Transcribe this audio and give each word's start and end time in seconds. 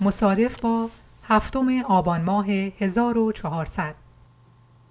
مصادف 0.00 0.60
با 0.60 0.88
هفتم 1.28 1.82
آبان 1.88 2.22
ماه 2.22 2.46
1400 2.46 3.94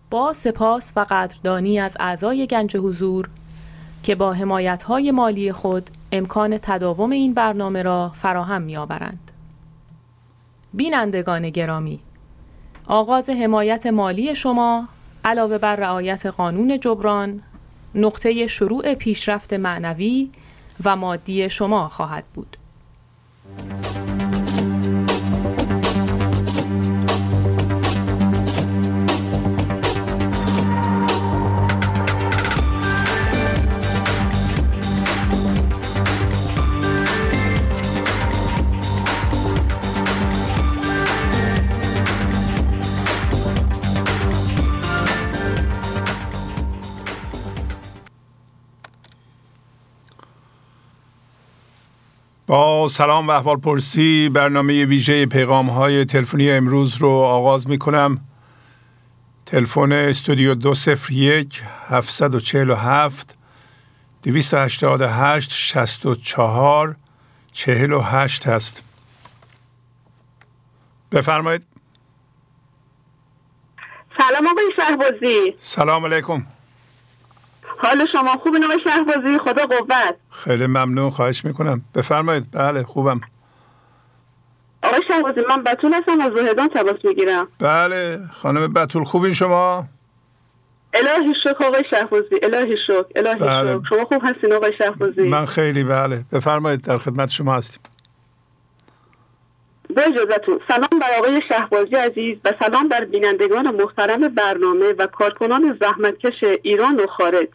با 0.09 0.33
سپاس 0.33 0.93
و 0.95 1.05
قدردانی 1.09 1.79
از 1.79 1.97
اعضای 1.99 2.47
گنج 2.47 2.77
حضور 2.77 3.29
که 4.03 4.15
با 4.15 4.35
های 4.87 5.11
مالی 5.11 5.51
خود 5.51 5.89
امکان 6.11 6.57
تداوم 6.57 7.11
این 7.11 7.33
برنامه 7.33 7.81
را 7.81 8.09
فراهم 8.09 8.61
می‌آورند. 8.61 9.31
بینندگان 10.73 11.49
گرامی 11.49 11.99
آغاز 12.87 13.29
حمایت 13.29 13.85
مالی 13.85 14.35
شما 14.35 14.87
علاوه 15.25 15.57
بر 15.57 15.75
رعایت 15.75 16.25
قانون 16.25 16.79
جبران 16.79 17.41
نقطه 17.95 18.47
شروع 18.47 18.93
پیشرفت 18.93 19.53
معنوی 19.53 20.29
و 20.83 20.95
مادی 20.95 21.49
شما 21.49 21.89
خواهد 21.89 22.23
بود. 22.33 22.57
با 52.53 52.87
سلام 52.87 53.27
و 53.27 53.31
احوال 53.31 53.57
پرسی 53.57 54.29
برنامه 54.29 54.85
ویژه 54.85 55.25
پیغام 55.25 55.69
های 55.69 56.05
تلفنی 56.05 56.51
امروز 56.51 56.95
رو 56.95 57.09
آغاز 57.09 57.69
می 57.69 57.77
کنم 57.77 58.21
تلفن 59.45 59.91
استودیو 59.91 60.55
دو 60.55 60.73
سفر 60.73 61.13
یک 61.13 61.61
هفتصد 61.89 62.35
و 62.35 62.39
چهل 62.39 62.69
و 62.69 62.75
هفت 62.75 63.37
دویست 64.23 64.53
هشتاد 64.53 65.01
هشت 65.01 65.51
شست 65.51 66.05
و 66.05 66.15
چهار 66.15 66.95
چهل 67.51 67.91
و 67.91 68.01
هشت 68.01 68.47
هست. 68.47 68.83
بفرمایید. 71.11 71.61
سلام 74.17 74.47
آقای 74.47 74.71
شهبازی. 74.75 75.55
سلام 75.57 76.05
علیکم. 76.05 76.45
حال 77.83 78.05
شما 78.11 78.37
خوب 78.43 78.55
نوع 78.55 78.77
شهبازی؟ 78.83 79.39
خدا 79.39 79.65
قوت. 79.65 80.15
خیلی 80.31 80.67
ممنون 80.67 81.09
خواهش 81.09 81.45
می‌کنم. 81.45 81.81
بفرمایید. 81.95 82.45
بله 82.51 82.83
خوبم. 82.83 83.21
آقای 84.83 85.01
شهبازی 85.07 85.39
من 85.49 85.63
بطول 85.63 85.93
هستم 85.93 86.21
از 86.21 86.31
زهدان 86.35 86.69
تباس 86.75 86.95
می‌گیرم. 87.03 87.47
بله 87.59 88.19
خانم 88.33 88.73
بطول 88.73 89.03
خوبین 89.03 89.33
شما؟ 89.33 89.85
الهی 90.93 91.33
شکر 91.43 91.65
آقای 91.65 91.83
شهبازی 91.89 92.35
الهی 92.43 92.75
شکر 92.87 93.05
الهی 93.15 93.39
بله. 93.39 93.71
شکر. 93.71 93.81
شما 93.89 94.05
خوب 94.05 94.21
هستین 94.25 94.53
آقای 94.53 94.73
شهبازی؟ 94.77 95.21
من 95.21 95.45
خیلی 95.45 95.83
بله. 95.83 96.23
بفرمایید 96.31 96.81
در 96.81 96.97
خدمت 96.97 97.29
شما 97.29 97.53
هستیم. 97.53 97.81
با 99.95 100.01
اجازتون 100.01 100.59
سلام 100.67 100.99
بر 101.01 101.17
آقای 101.17 101.41
شهبازی 101.49 101.95
عزیز 101.95 102.37
و 102.45 102.53
سلام 102.59 102.87
بر 102.87 103.05
بینندگان 103.05 103.75
محترم 103.75 104.27
برنامه 104.27 104.93
و 104.97 105.07
کارکنان 105.07 105.77
زحمتکش 105.81 106.43
ایران 106.63 106.95
و 106.95 107.07
خارج. 107.07 107.47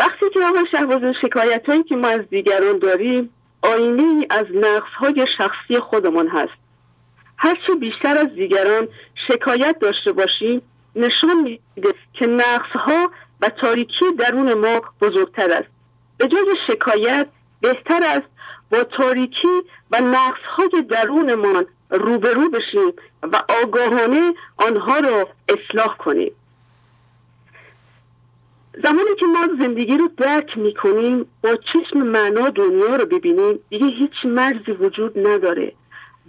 وقتی 0.00 0.30
که 0.34 0.40
آقای 0.40 0.64
شهبازی 0.72 1.12
شکایت 1.22 1.68
هایی 1.68 1.82
که 1.82 1.96
ما 1.96 2.08
از 2.08 2.20
دیگران 2.30 2.78
داریم 2.78 3.30
آینه 3.62 4.02
ای 4.02 4.26
از 4.30 4.46
نقص 4.54 4.92
های 4.98 5.26
شخصی 5.38 5.80
خودمان 5.80 6.28
هست. 6.28 6.52
هرچه 7.36 7.74
بیشتر 7.80 8.18
از 8.18 8.34
دیگران 8.34 8.88
شکایت 9.28 9.76
داشته 9.80 10.12
باشیم 10.12 10.62
نشان 10.96 11.40
میده 11.42 11.94
که 12.12 12.26
نقص 12.26 12.70
ها 12.72 13.10
و 13.40 13.48
تاریکی 13.48 14.12
درون 14.18 14.54
ما 14.54 14.82
بزرگتر 15.00 15.50
است. 15.52 15.68
به 16.18 16.28
جای 16.28 16.54
شکایت 16.66 17.26
بهتر 17.60 18.02
است 18.04 18.28
با 18.70 18.84
تاریکی 18.84 19.62
و 19.90 20.00
نقص 20.00 20.40
های 20.56 20.82
درونمان 20.82 21.66
روبرو 21.90 22.50
بشیم 22.50 22.92
و 23.22 23.42
آگاهانه 23.62 24.34
آنها 24.56 24.98
را 24.98 25.28
اصلاح 25.48 25.96
کنیم. 25.96 26.32
زمانی 28.84 29.14
که 29.20 29.26
ما 29.26 29.64
زندگی 29.64 29.98
رو 29.98 30.08
درک 30.16 30.58
می‌کنیم 30.58 31.26
با 31.42 31.56
چشم 31.72 31.98
معنا 31.98 32.50
دنیا 32.50 32.96
رو 32.96 33.06
ببینیم 33.06 33.58
دیگه 33.68 33.86
هیچ 33.86 34.12
مرزی 34.24 34.72
وجود 34.72 35.26
نداره 35.28 35.72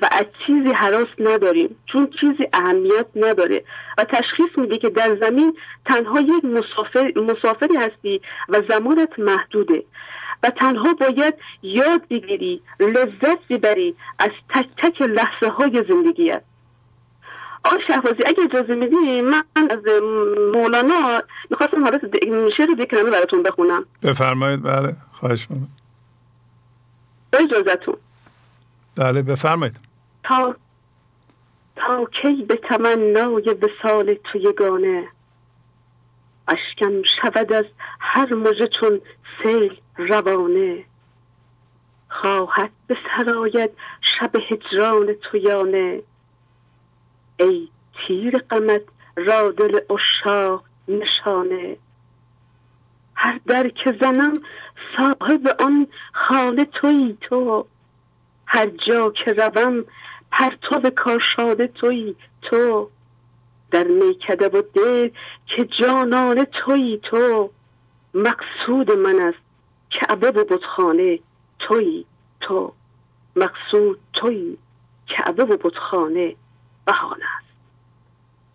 و 0.01 0.09
از 0.11 0.25
چیزی 0.47 0.71
حراس 0.71 1.07
نداریم 1.19 1.75
چون 1.85 2.09
چیزی 2.19 2.47
اهمیت 2.53 3.05
نداره 3.15 3.63
و 3.97 4.03
تشخیص 4.03 4.57
میده 4.57 4.77
که 4.77 4.89
در 4.89 5.17
زمین 5.21 5.57
تنها 5.85 6.21
یک 6.21 6.45
مسافر، 6.45 7.13
مسافری 7.15 7.75
هستی 7.75 8.21
و 8.49 8.61
زمانت 8.69 9.19
محدوده 9.19 9.83
و 10.43 10.49
تنها 10.49 10.93
باید 10.93 11.33
یاد 11.63 12.07
بگیری 12.09 12.61
لذت 12.79 13.47
ببری 13.49 13.95
از 14.19 14.31
تک 14.49 14.69
تک 14.77 15.01
لحظه 15.01 15.49
های 15.49 15.83
زندگیت 15.89 16.43
آقای 17.63 17.79
شهبازی 17.87 18.23
اگه 18.25 18.43
اجازه 18.43 18.75
میدی 18.75 19.21
من 19.21 19.43
از 19.55 19.79
مولانا 20.53 21.23
می‌خواستم 21.49 21.83
حالت 21.83 22.01
شعر 22.57 22.67
دکرمه 22.79 23.09
براتون 23.09 23.43
بخونم. 23.43 23.85
بفرمایید 24.03 24.63
بله 24.63 24.95
خواهش 25.11 25.47
می‌کنم. 25.49 25.69
اجازتون. 27.33 27.95
بله 28.95 29.21
بفرمایید. 29.21 29.79
تا 30.23 30.55
تا 31.75 32.05
کی 32.21 32.43
به 32.43 32.55
تمنای 32.55 33.55
وسال 33.61 34.13
تو 34.31 34.37
یگانه 34.37 35.07
اشکم 36.47 37.01
شود 37.21 37.53
از 37.53 37.65
هر 37.99 38.33
مژه 38.33 38.69
چون 38.79 39.01
سیل 39.43 39.77
روانه. 39.97 40.83
خواهد 42.09 42.71
به 42.87 42.97
سرایت 43.17 43.71
شب 44.01 44.31
هجران 44.49 45.13
تو 45.13 45.37
یانه 45.37 46.01
ای 47.41 47.67
تیر 47.93 48.37
قمت 48.37 48.81
را 49.15 49.51
دل 49.51 49.79
اشاق 49.89 50.63
نشانه. 50.87 51.77
هر 53.15 53.39
در 53.47 53.69
که 53.69 53.97
زنم 54.01 54.33
صاحب 54.97 55.55
آن 55.59 55.87
خانه 56.13 56.65
توی 56.65 57.17
تو. 57.21 57.65
هر 58.45 58.67
جا 58.87 59.11
که 59.11 59.33
روم 59.33 59.85
پرتو 60.31 60.89
کاشاده 60.89 61.67
توی 61.67 62.15
تو. 62.41 62.89
در 63.71 63.83
میکده 63.83 64.47
و 64.47 64.61
دل 64.73 65.09
که 65.47 65.67
جانان 65.81 66.45
توی 66.45 66.99
تو. 67.03 67.51
مقصود 68.13 68.91
من 68.91 69.19
است 69.19 69.39
کعبه 69.91 70.31
و 70.31 70.43
بتخانه 70.43 71.19
توی 71.59 72.05
تو. 72.41 72.73
مقصود 73.35 73.99
توی 74.13 74.57
کعبه 75.07 75.43
و 75.43 75.57
بتخانه 75.57 76.35
بهانه 76.85 77.25
است. 77.37 77.47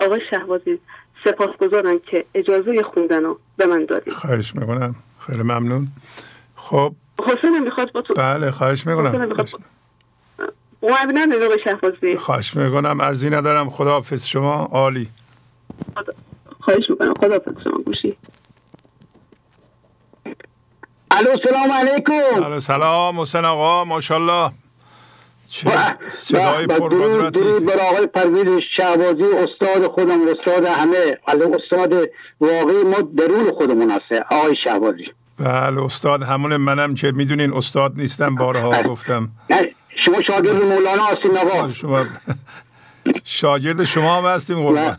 آقای 0.01 0.21
شهبازی 0.31 0.79
سپاسگزارم 1.25 1.99
که 1.99 2.27
اجازه 2.35 2.83
خوندن 2.83 3.23
رو 3.23 3.39
به 3.57 3.67
من 3.67 3.85
دادید. 3.85 4.13
خواهش 4.13 4.55
می‌کنم. 4.55 4.95
خیلی 5.19 5.43
ممنون. 5.43 5.89
خب 6.55 6.95
حسین 7.19 7.59
می‌خواد 7.59 7.93
با 7.93 8.03
تو 8.03 8.15
بله 8.15 8.51
خواهش 8.51 8.87
می‌کنم. 8.87 9.37
ممنون 10.83 11.43
آقای 11.43 11.59
شهبازی؟ 11.65 12.17
خواهش 12.17 12.57
می‌کنم. 12.57 13.01
ارزی 13.01 13.31
ندارم. 13.31 13.71
خداحافظ 13.71 14.27
شما. 14.27 14.55
عالی. 14.65 15.09
خواهش 16.61 16.91
می‌کنم. 16.91 17.15
خداحافظ 17.15 17.63
شما. 17.65 17.79
گوشی. 17.79 18.17
الو 21.11 21.37
سلام 21.45 21.73
علیکم. 21.73 22.45
الو 22.45 22.61
سلام. 22.61 23.21
حسین 23.21 23.45
آقا 23.45 23.85
ماشاءالله. 23.85 24.51
چه 25.57 25.71
صدای 26.09 26.67
پرقدرتی. 26.67 27.41
درود 27.41 27.67
بر 27.67 27.81
آقای 27.81 28.07
پرویز 28.07 28.63
شعبازی 28.77 29.23
استاد 29.23 29.87
خودم 29.87 30.21
استاد 30.29 30.65
همه. 30.65 31.19
استاد 31.29 31.95
واقعی 32.41 32.83
ما 32.85 33.01
درون 33.17 33.51
خودمون 33.51 33.91
هسته 33.91 34.25
آقای 34.31 34.57
شعبازی 34.57 35.05
بله 35.41 35.85
استاد 35.85 36.23
همون 36.23 36.57
منم 36.57 36.95
که 36.95 37.13
می‌دونین 37.13 37.53
استاد 37.53 37.93
نیستم 37.97 38.35
بارها 38.35 38.71
بله. 38.71 38.83
گفتم. 38.83 39.29
نه 39.51 39.71
شما 40.05 40.21
شاگرد 40.21 40.57
مولانا 40.63 41.05
هستین 41.05 41.37
آقا 41.39 41.69
شما 41.69 42.07
شاگرد 43.25 43.85
شما 43.85 44.17
هم 44.17 44.25
هستیم 44.25 44.57
قربان. 44.63 44.97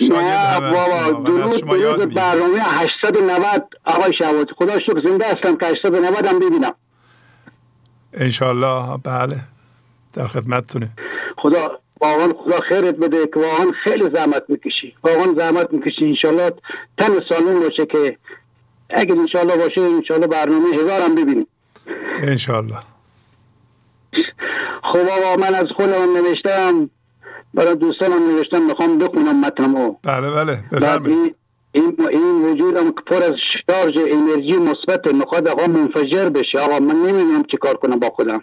شاگرد 0.00 0.62
نه 0.64 0.70
بابا 0.70 1.20
درود 1.20 1.64
درود 1.64 2.14
برنامه 2.14 2.60
890 2.60 3.62
آقای 3.84 4.12
شعبازی 4.12 4.46
خدا 4.58 4.80
شکر 4.80 5.02
زنده 5.04 5.24
هستم 5.26 5.56
که 5.56 5.66
890 5.66 6.26
هم 6.26 6.38
ببینم. 6.38 6.72
انشالله 8.16 8.96
بله. 9.04 9.36
در 10.14 10.26
خدمتتونه 10.26 10.88
خدا 11.38 11.78
واقعا 12.00 12.32
خدا 12.44 12.58
خیرت 12.68 12.94
بده 12.94 13.26
که 13.26 13.40
واقعا 13.40 13.72
خیلی 13.84 14.10
زحمت 14.14 14.42
می‌کشی. 14.48 14.94
واقعا 15.04 15.34
زحمت 15.36 15.72
می‌کشی. 15.72 16.04
انشالله 16.04 16.52
تن 16.98 17.20
سالون 17.28 17.60
باشه 17.60 17.86
که 17.86 18.18
اگر 18.90 19.14
انشالله 19.18 19.56
باشه 19.56 19.80
انشالله 19.80 20.26
برنامه 20.26 20.76
هزار 20.76 21.02
هم 21.02 21.14
ببینیم. 21.14 21.46
انشالله 22.18 22.78
خب 24.82 24.98
آقا 24.98 25.36
من 25.40 25.54
از 25.54 25.66
خودم 25.76 26.16
نوشتم. 26.16 26.90
برای 27.54 27.76
دوستانم 27.76 28.30
نوشتم 28.30 28.62
می‌خوام 28.62 28.98
بخونم 28.98 29.40
متنمو. 29.40 29.96
بله 30.02 30.30
بله. 30.30 30.64
بفرمایید. 30.72 31.36
این 31.76 32.08
این, 32.10 32.44
وجودم 32.44 32.90
که 32.90 33.02
پر 33.06 33.22
از 33.22 33.34
شارژ 33.70 33.94
انرژی 33.96 34.56
مثبت 34.56 35.06
می‌خواد 35.14 35.48
آقا 35.48 35.66
منفجر 35.66 36.28
بشه. 36.28 36.58
آقا 36.58 36.78
من 36.78 36.94
نمی‌دونم 36.94 37.42
چی 37.50 37.56
کار 37.56 37.76
کنم 37.76 37.98
با 37.98 38.10
خودم. 38.10 38.42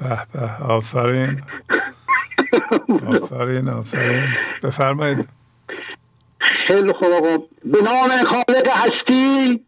به 0.00 0.18
به. 0.32 0.64
آفرین. 0.72 1.42
آفرین 3.08 3.68
آفرین. 3.68 4.26
بفرمایید. 4.62 5.28
خیلی 6.68 6.92
خوب 6.92 7.12
آقا. 7.12 7.38
به 7.64 7.82
نام 7.82 8.10
خالق 8.24 8.68
هستی 8.68 9.60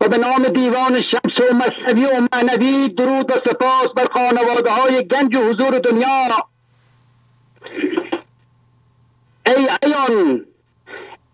و 0.00 0.08
به 0.08 0.18
نام 0.18 0.42
دیوان 0.42 1.00
شمس 1.00 1.40
و 1.50 1.54
مصنوی 1.54 2.04
و 2.04 2.28
معنوی 2.32 2.88
درود 2.88 3.30
و 3.30 3.34
سپاس 3.34 3.88
بر 3.96 4.06
خانواده 4.14 4.70
های 4.70 5.06
گنج 5.08 5.36
و 5.36 5.38
حضور 5.38 5.78
دنیا. 5.78 6.28
ای 9.46 9.68
ایان 9.82 10.44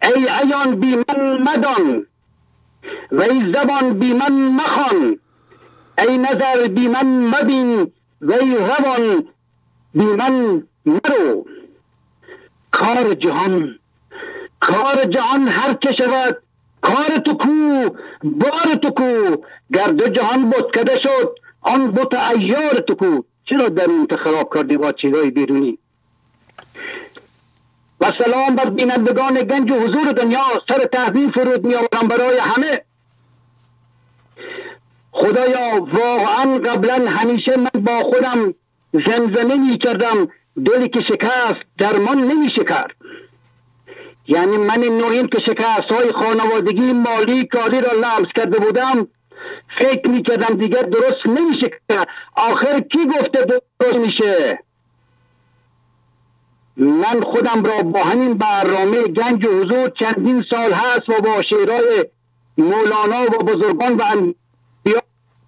ای 0.03 0.29
ایان 0.29 0.81
بی 0.81 0.97
من 0.97 1.43
مدان 1.43 2.07
و 3.13 3.23
ای 3.23 3.53
زبان 3.55 3.99
بی 3.99 4.15
من 4.15 4.33
مخوان. 4.33 5.19
ای 5.99 6.19
نظر 6.19 6.69
بی 6.69 6.89
من 6.89 7.07
مبین 7.07 7.93
و 8.21 8.33
ای 8.33 8.57
روان 8.57 9.29
بی 9.95 10.05
من 10.05 10.63
مرو. 10.87 11.47
کار 12.71 13.15
جهان 13.15 13.79
کار 14.61 15.05
جهان 15.05 15.49
هر 15.49 15.75
چه 15.75 15.93
شود 15.93 16.37
کار 16.81 17.17
تو 17.25 17.35
کو 17.35 17.89
بار 18.25 18.75
تو 18.83 18.91
کو. 18.91 19.37
گر 19.75 19.87
دو 19.87 20.09
جهان 20.09 20.51
بتکده 20.51 21.01
شد 21.01 21.39
آن 21.61 21.93
بت 21.93 22.15
ایار 22.15 22.75
تو 22.89 22.95
کو. 22.95 23.23
چرا 23.45 23.69
در 23.69 23.89
این 23.89 24.07
خراب 24.25 24.55
کردی 24.55 24.77
با 24.77 24.93
چیزای 24.93 25.31
بیرونی؟ 25.31 25.79
و 28.03 28.13
سلام 28.25 28.57
بر 28.57 28.71
بینندگان 28.71 29.35
گنج 29.35 29.71
و 29.71 29.75
حضور 29.75 30.13
دنیا. 30.13 30.45
سر 30.69 30.85
تحویل 30.85 31.31
فرود 31.31 31.65
می 31.65 31.75
آورم 31.75 32.09
برای 32.09 32.39
همه. 32.39 32.85
خدایا 35.13 35.87
واقعا 35.93 36.59
قبلا 36.59 37.11
همیشه 37.11 37.57
من 37.57 37.85
با 37.85 38.01
خودم 38.01 38.55
زمزمه 39.07 39.57
می 39.57 39.79
کردم 39.79 40.29
دلی 40.65 40.89
که 40.89 41.01
شکست 41.01 41.63
درمان 41.79 42.19
نمیشه 42.19 42.65
کرد 42.65 42.91
یعنی 44.27 44.57
من 44.57 44.81
نوعیم 44.81 45.27
که 45.27 45.39
شکست 45.39 45.93
های 45.93 46.13
خانوادگی 46.13 46.93
مالی 46.93 47.45
کاری 47.45 47.81
را 47.81 47.93
لمس 47.93 48.29
کرده 48.37 48.59
بودم 48.59 49.09
فکر 49.79 50.11
می 50.11 50.23
کردم 50.23 50.57
دیگر 50.57 50.83
درست 50.83 51.27
نمیشه 51.27 51.71
آخر 52.37 52.81
کی 52.81 53.07
گفته 53.07 53.45
درست 53.45 53.97
میشه؟ 53.97 54.59
من 56.77 57.21
خودم 57.21 57.63
را 57.65 57.83
با 57.83 58.03
همین 58.03 58.35
برنامه 58.35 59.03
گنج 59.03 59.47
و 59.47 59.51
حضور 59.61 59.89
چندین 59.89 60.45
سال 60.51 60.73
هست 60.73 61.09
و 61.09 61.23
با 61.23 61.43
شعرهای 61.43 62.05
مولانا 62.59 63.23
و 63.23 63.45
بزرگان 63.45 63.97
و 63.97 64.03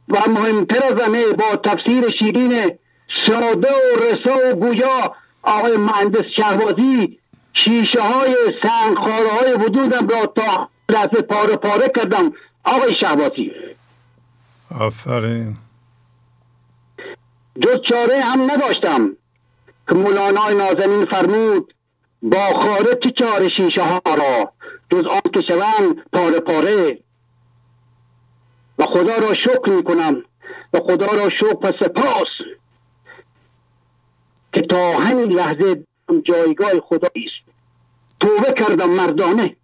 و 0.08 0.30
مهمتر 0.30 0.84
از 0.84 1.00
همه 1.00 1.32
با 1.32 1.56
تفسیر 1.56 2.10
شیرین 2.10 2.70
ساده 3.26 3.68
و 3.68 4.02
رسا 4.02 4.50
و 4.50 4.54
گویا 4.54 5.14
آقای 5.42 5.76
مهندس 5.76 6.24
شهبازی 6.36 7.18
شیشه 7.52 8.00
های 8.00 8.36
سنگخاره 8.62 9.28
های 9.28 9.54
وجودم 9.54 10.08
را 10.08 10.26
تا 10.26 10.68
لحظه 10.88 11.22
پاره 11.22 11.56
پاره 11.56 11.88
کردم. 11.96 12.32
آقای 12.64 12.94
شهبازی 12.94 13.52
آفرین. 14.80 15.56
جز 17.62 17.80
چاره 17.82 18.20
هم 18.20 18.50
نداشتم 18.50 19.16
که 19.88 19.94
مولانای 19.94 20.54
نازنین 20.54 21.04
فرمود 21.04 21.74
با 22.22 22.38
خاره 22.38 22.94
چه 23.02 23.10
چاره 23.10 23.48
شیشه 23.48 23.82
ها 23.82 24.00
را؟ 24.06 24.52
جز 24.90 25.06
آن 25.06 25.32
که 25.34 25.42
شوند 25.48 25.96
پاره 26.12 26.40
پاره. 26.40 26.98
و 28.78 28.84
خدا 28.84 29.16
را 29.16 29.34
شکر 29.34 29.70
می 29.70 29.84
کنم 29.84 30.22
و 30.74 30.78
خدا 30.78 31.06
را 31.06 31.30
شکر 31.30 31.58
و 31.62 31.72
سپاس 31.80 32.28
که 34.52 34.62
تا 34.62 34.92
همین 34.92 35.32
لحظه 35.32 35.84
جایگاه 36.24 36.80
خدایی 36.80 37.26
است 37.26 37.54
توبه 38.20 38.52
کردم 38.52 38.90
مردانه 38.90 39.56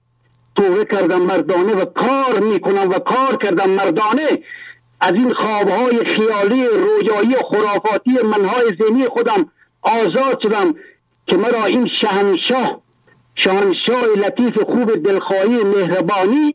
توبه 0.56 0.84
کردم 0.84 1.23
مردانه 1.23 1.75
و 1.75 1.84
کار 1.84 2.40
می‌کنم 2.40 2.90
و 2.90 2.99
کار 2.99 3.37
کردم 3.37 3.70
مردانه. 3.70 4.43
از 5.00 5.12
این 5.12 5.34
خوابهای 5.34 6.05
خیالی 6.05 6.66
رویایی 6.66 7.37
خرافاتی 7.50 8.11
منهای 8.25 8.76
ذهنی 8.82 9.06
خودم 9.06 9.50
آزاد 9.82 10.41
شدم 10.43 10.75
که 11.27 11.37
مرا 11.37 11.65
این 11.65 11.87
شهنشاه 11.87 12.83
شهنشاه 13.35 14.04
لطیف 14.04 14.59
خوب 14.59 14.95
دلخواهی 14.95 15.64
مهربانی 15.64 16.54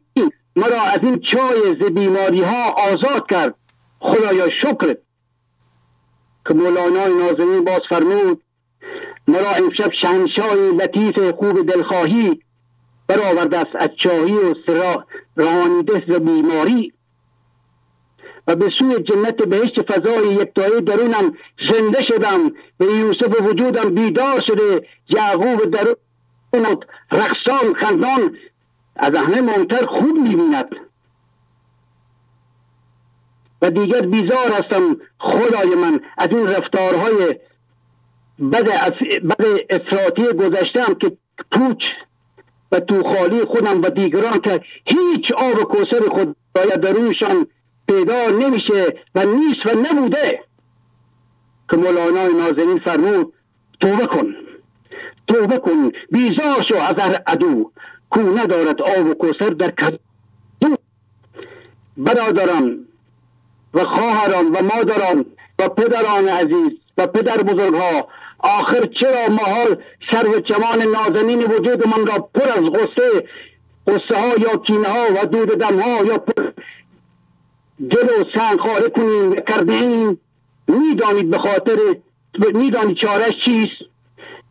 مرا 0.55 0.81
از 0.81 0.99
این 1.03 1.19
چای 1.19 1.75
ز 1.81 1.83
بیماری 1.85 2.41
ها 2.41 2.71
آزاد 2.71 3.29
کرد. 3.29 3.55
خدایا 3.99 4.49
شکرت 4.49 4.97
که 6.47 6.53
مولانای 6.53 7.13
نازنین 7.13 7.63
باز 7.63 7.79
فرمود 7.89 8.43
مرا 9.27 9.49
امشب 9.49 9.93
شهنشاه 9.93 10.55
لطیف 10.55 11.19
خوب 11.31 11.65
دلخواهی 11.67 12.39
برآورده 13.07 13.57
است 13.57 13.75
از 13.75 13.89
چاهی 13.99 14.33
و 14.33 14.55
سرا 14.67 15.05
رهانیده 15.37 16.03
ز 16.07 16.11
بیماری. 16.11 16.93
و 18.47 18.55
به 18.55 18.69
سوی 18.69 18.99
جنت 18.99 19.35
بهشت 19.35 19.91
فضای 19.91 20.27
یکتایی 20.33 20.81
درونم 20.81 21.37
زنده 21.69 22.01
شدم. 22.01 22.51
و 22.79 22.83
یوسف 22.83 23.41
وجودم 23.41 23.95
بیدار 23.95 24.39
شده. 24.39 24.87
یعقوب 25.09 25.65
درون 25.65 26.77
رقصان 27.11 27.73
خندان 27.77 28.37
از 28.95 29.15
همه 29.15 29.41
مهمتر 29.41 29.85
خوب 29.85 30.17
می‌بیند. 30.17 30.67
و 33.61 33.69
دیگر 33.69 34.01
بیزار 34.01 34.51
هستم 34.51 34.97
خدای 35.19 35.75
من. 35.75 35.99
از 36.17 36.27
این 36.31 36.47
رفتارهای 36.47 37.39
بد, 38.51 38.69
بد 39.23 39.45
افراطی 39.69 40.23
گذشتم 40.23 40.93
که 40.93 41.17
پوچ 41.51 41.85
و 42.71 42.79
تو 42.79 43.03
خالی 43.03 43.45
خودم 43.45 43.81
و 43.81 43.89
دیگران 43.89 44.39
که 44.39 44.61
هیچ 44.85 45.31
آب 45.31 45.63
کوسر 45.63 46.09
خدای 46.09 46.77
درونشان 46.81 47.47
پیدا 47.87 48.29
نمیشه 48.29 48.95
و 49.15 49.25
نیست 49.25 49.65
و 49.65 49.69
نبوده. 49.79 50.43
که 51.69 51.77
مولانای 51.77 52.33
نازنین 52.33 52.79
فرمود 52.79 53.33
توبه 53.81 54.05
کن. 54.07 54.35
توبه 55.27 55.57
کن 55.57 55.91
بیزار 56.11 56.61
شو 56.61 56.75
از 56.75 56.95
هر 56.99 57.21
عدو. 57.27 57.71
کو 58.09 58.19
ندارد 58.21 58.81
آب 58.81 59.05
و 59.05 59.13
کوسر 59.13 59.49
در 59.49 59.71
کدو. 59.71 59.97
برادران 61.97 62.85
و 63.73 63.83
خواهران 63.83 64.45
و 64.45 64.61
مادران 64.61 65.25
و 65.59 65.69
پدران 65.69 66.29
عزیز 66.29 66.71
و 66.97 67.07
پدر 67.07 67.37
بزرگها 67.37 68.07
آخر 68.39 68.85
چرا 68.85 69.27
محال 69.29 69.77
سر 70.11 70.27
و 70.27 70.39
چمان 70.39 70.81
نازنین 70.81 71.43
وجود 71.43 71.87
من 71.87 72.05
را 72.05 72.29
پر 72.35 72.49
از 72.49 72.69
غصه 72.69 73.27
غصه 73.87 74.19
ها 74.21 74.27
یا 74.27 74.57
کینه 74.57 74.87
ها 74.87 75.05
و 75.15 75.25
دود 75.25 75.49
دم 75.49 75.79
ها 75.79 76.05
یا 76.05 76.17
پر 76.17 76.51
دل 77.79 78.03
و 78.03 78.23
سنگ 78.35 78.59
خاره 78.59 78.89
کنیم 78.89 79.35
کردیم 79.35 80.19
می‌دانید 80.67 81.29
به 81.29 81.37
خاطر 81.37 81.77
می‌دانید 82.53 82.97
چارش 82.97 83.33
چیست؟ 83.45 83.81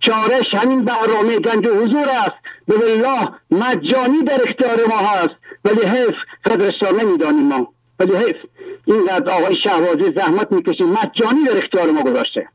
چارش 0.01 0.55
همین 0.55 0.85
برنامه 0.85 1.39
گنج 1.39 1.67
و 1.67 1.71
حضور 1.71 2.09
است. 2.09 2.33
به 2.67 2.75
الله 2.75 3.29
مجانی 3.51 4.23
در 4.23 4.43
اختیار 4.43 4.87
ما 4.89 4.97
هست. 4.97 5.35
ولی 5.65 5.83
حیف 5.83 6.15
قدرش 6.45 6.83
نمی‌دانیم 6.83 7.47
ما. 7.47 7.73
ولی 7.99 8.17
حیف 8.17 8.37
اینقدر 8.85 9.33
آقای 9.33 9.55
شهبازی 9.55 10.13
زحمت 10.17 10.53
می‌کشیم. 10.53 10.89
مجانی 10.89 11.45
در 11.45 11.57
اختیار 11.57 11.91
ما 11.91 12.03
گذاشته. 12.03 12.49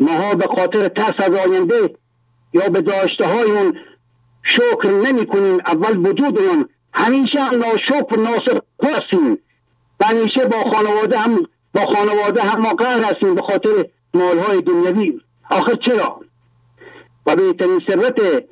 ماها 0.00 0.34
به 0.34 0.46
خاطر 0.46 0.88
ترس 0.88 1.14
از 1.18 1.34
آینده 1.34 1.94
یا 2.52 2.68
به 2.68 2.80
داشته 2.80 3.26
های 3.26 3.50
اون 3.50 3.78
شکر 4.42 4.90
نمی 4.90 5.26
کنیم 5.26 5.58
اول 5.66 5.96
وجود 5.96 6.38
اون 6.38 6.68
همیشه 6.94 7.50
ناشکر 7.50 8.16
ناصر 8.18 8.60
هستیم 8.82 9.38
و 10.00 10.04
همیشه 10.04 10.44
با 10.46 10.64
خانواده 10.64 11.18
هم 11.18 11.46
با 11.74 11.80
خانواده 11.80 12.42
هم 12.42 12.60
ما 12.60 12.74
هستیم 12.84 13.34
به 13.34 13.42
خاطر 13.42 13.86
مالهای 14.14 14.62
دنیوی. 14.62 15.20
آخر 15.50 15.74
چرا؟ 15.74 16.20
و 17.26 17.36
بهترین 17.36 17.80
ثروت 17.88 18.44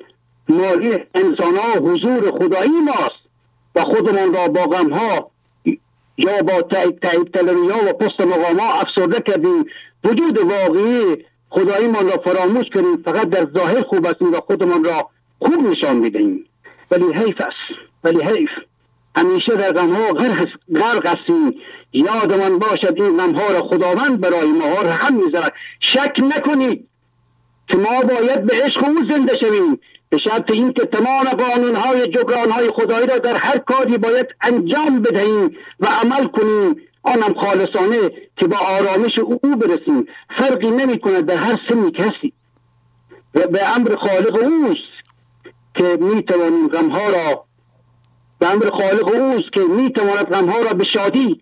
مالی 0.49 0.99
انسان 1.15 1.55
ها 1.55 1.79
حضور 1.79 2.31
خدایی 2.31 2.81
ماست. 2.85 3.21
و 3.75 3.81
خودمان 3.81 4.33
را 4.33 4.47
با 4.47 4.63
غم 4.63 4.93
ها 4.93 5.31
یا 6.17 6.41
با 6.43 6.61
تعیب 7.01 7.31
تلوی 7.33 7.69
ها 7.69 7.89
و 7.89 7.93
پست 7.93 8.21
مقام 8.21 8.59
ها 8.59 8.79
افسرده 8.81 9.19
کردیم. 9.19 9.65
وجود 10.03 10.37
واقعی 10.37 11.25
خدایی 11.49 11.87
من 11.87 12.05
را 12.05 12.17
فراموش 12.25 12.65
کردیم 12.73 13.03
فقط 13.05 13.29
در 13.29 13.47
ظاهر 13.59 13.81
خوب 13.81 14.05
هستیم 14.05 14.33
و 14.33 14.39
خودمان 14.47 14.83
را 14.83 15.09
خوب 15.39 15.67
نشان 15.67 15.97
می‌دهیم. 15.97 16.45
ولی 16.91 17.13
حیف 17.13 17.41
است. 17.41 17.90
ولی 18.03 18.23
حیف 18.23 18.49
همیشه 19.15 19.55
در 19.55 19.71
غم 19.71 19.93
ها 19.93 20.13
غرق 20.75 21.07
هستیم 21.07 21.55
یادمان 21.93 22.59
باشد 22.59 23.01
این 23.01 23.17
غم 23.17 23.33
ها 23.33 23.47
را 23.47 23.61
خداوند 23.61 24.21
برای 24.21 24.51
ما 24.51 24.65
هم 24.65 25.25
می‌ذارد 25.25 25.53
شک 25.79 26.19
نکنید 26.19 26.87
که 27.67 27.77
ما 27.77 28.01
باید 28.01 28.45
به 28.45 28.53
عشق 28.63 28.83
او 28.83 28.95
زنده 29.09 29.37
شویم. 29.41 29.79
به 30.09 30.17
شرط 30.17 30.51
اینکه 30.51 30.85
تمام 30.85 31.23
قانون 31.23 31.75
های 31.75 32.07
جبران 32.07 32.51
های 32.51 32.69
خدایی 32.69 33.07
را 33.07 33.17
در 33.17 33.35
هر 33.35 33.57
کاری 33.57 33.97
باید 33.97 34.27
انجام 34.41 35.01
بدهیم 35.01 35.57
و 35.79 35.85
عمل 35.85 36.25
کنیم. 36.25 36.75
آنم 37.03 37.33
خالصانه 37.33 38.09
که 38.37 38.47
با 38.47 38.57
آرامش 38.57 39.19
او 39.19 39.55
برسیم. 39.55 40.05
فرقی 40.39 40.71
نمی 40.71 40.99
کند 40.99 41.25
در 41.25 41.37
هر 41.37 41.59
سنی 41.69 41.91
کسی 41.91 42.33
و 43.35 43.47
به 43.47 43.75
امر 43.75 43.95
خالق 43.95 44.37
اوست 44.43 44.91
که 45.75 45.97
می 46.01 46.23
توانیم 46.23 46.67
غمها 46.67 47.09
را 47.09 47.45
به 48.41 48.49
امر 48.49 48.69
خالق 48.69 49.07
اوست 49.07 49.53
که 49.53 49.59
می 49.59 49.91
تواند 49.91 50.25
غمها 50.25 50.59
را 50.59 50.73
به 50.73 50.83
شادی 50.83 51.41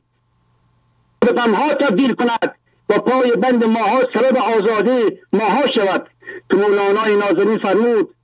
به 1.19 1.31
غمها 1.31 1.73
تبدیل 1.73 2.13
کند 2.13 2.55
و 2.89 2.99
پای 2.99 3.31
بند 3.31 3.63
ماها 3.63 4.01
سبب 4.13 4.37
آزادی 4.37 5.19
ماها 5.33 5.67
شود. 5.67 6.09
که 6.51 6.57
مولانای 6.57 7.15
نازنین 7.15 7.57
فرمود 7.57 8.15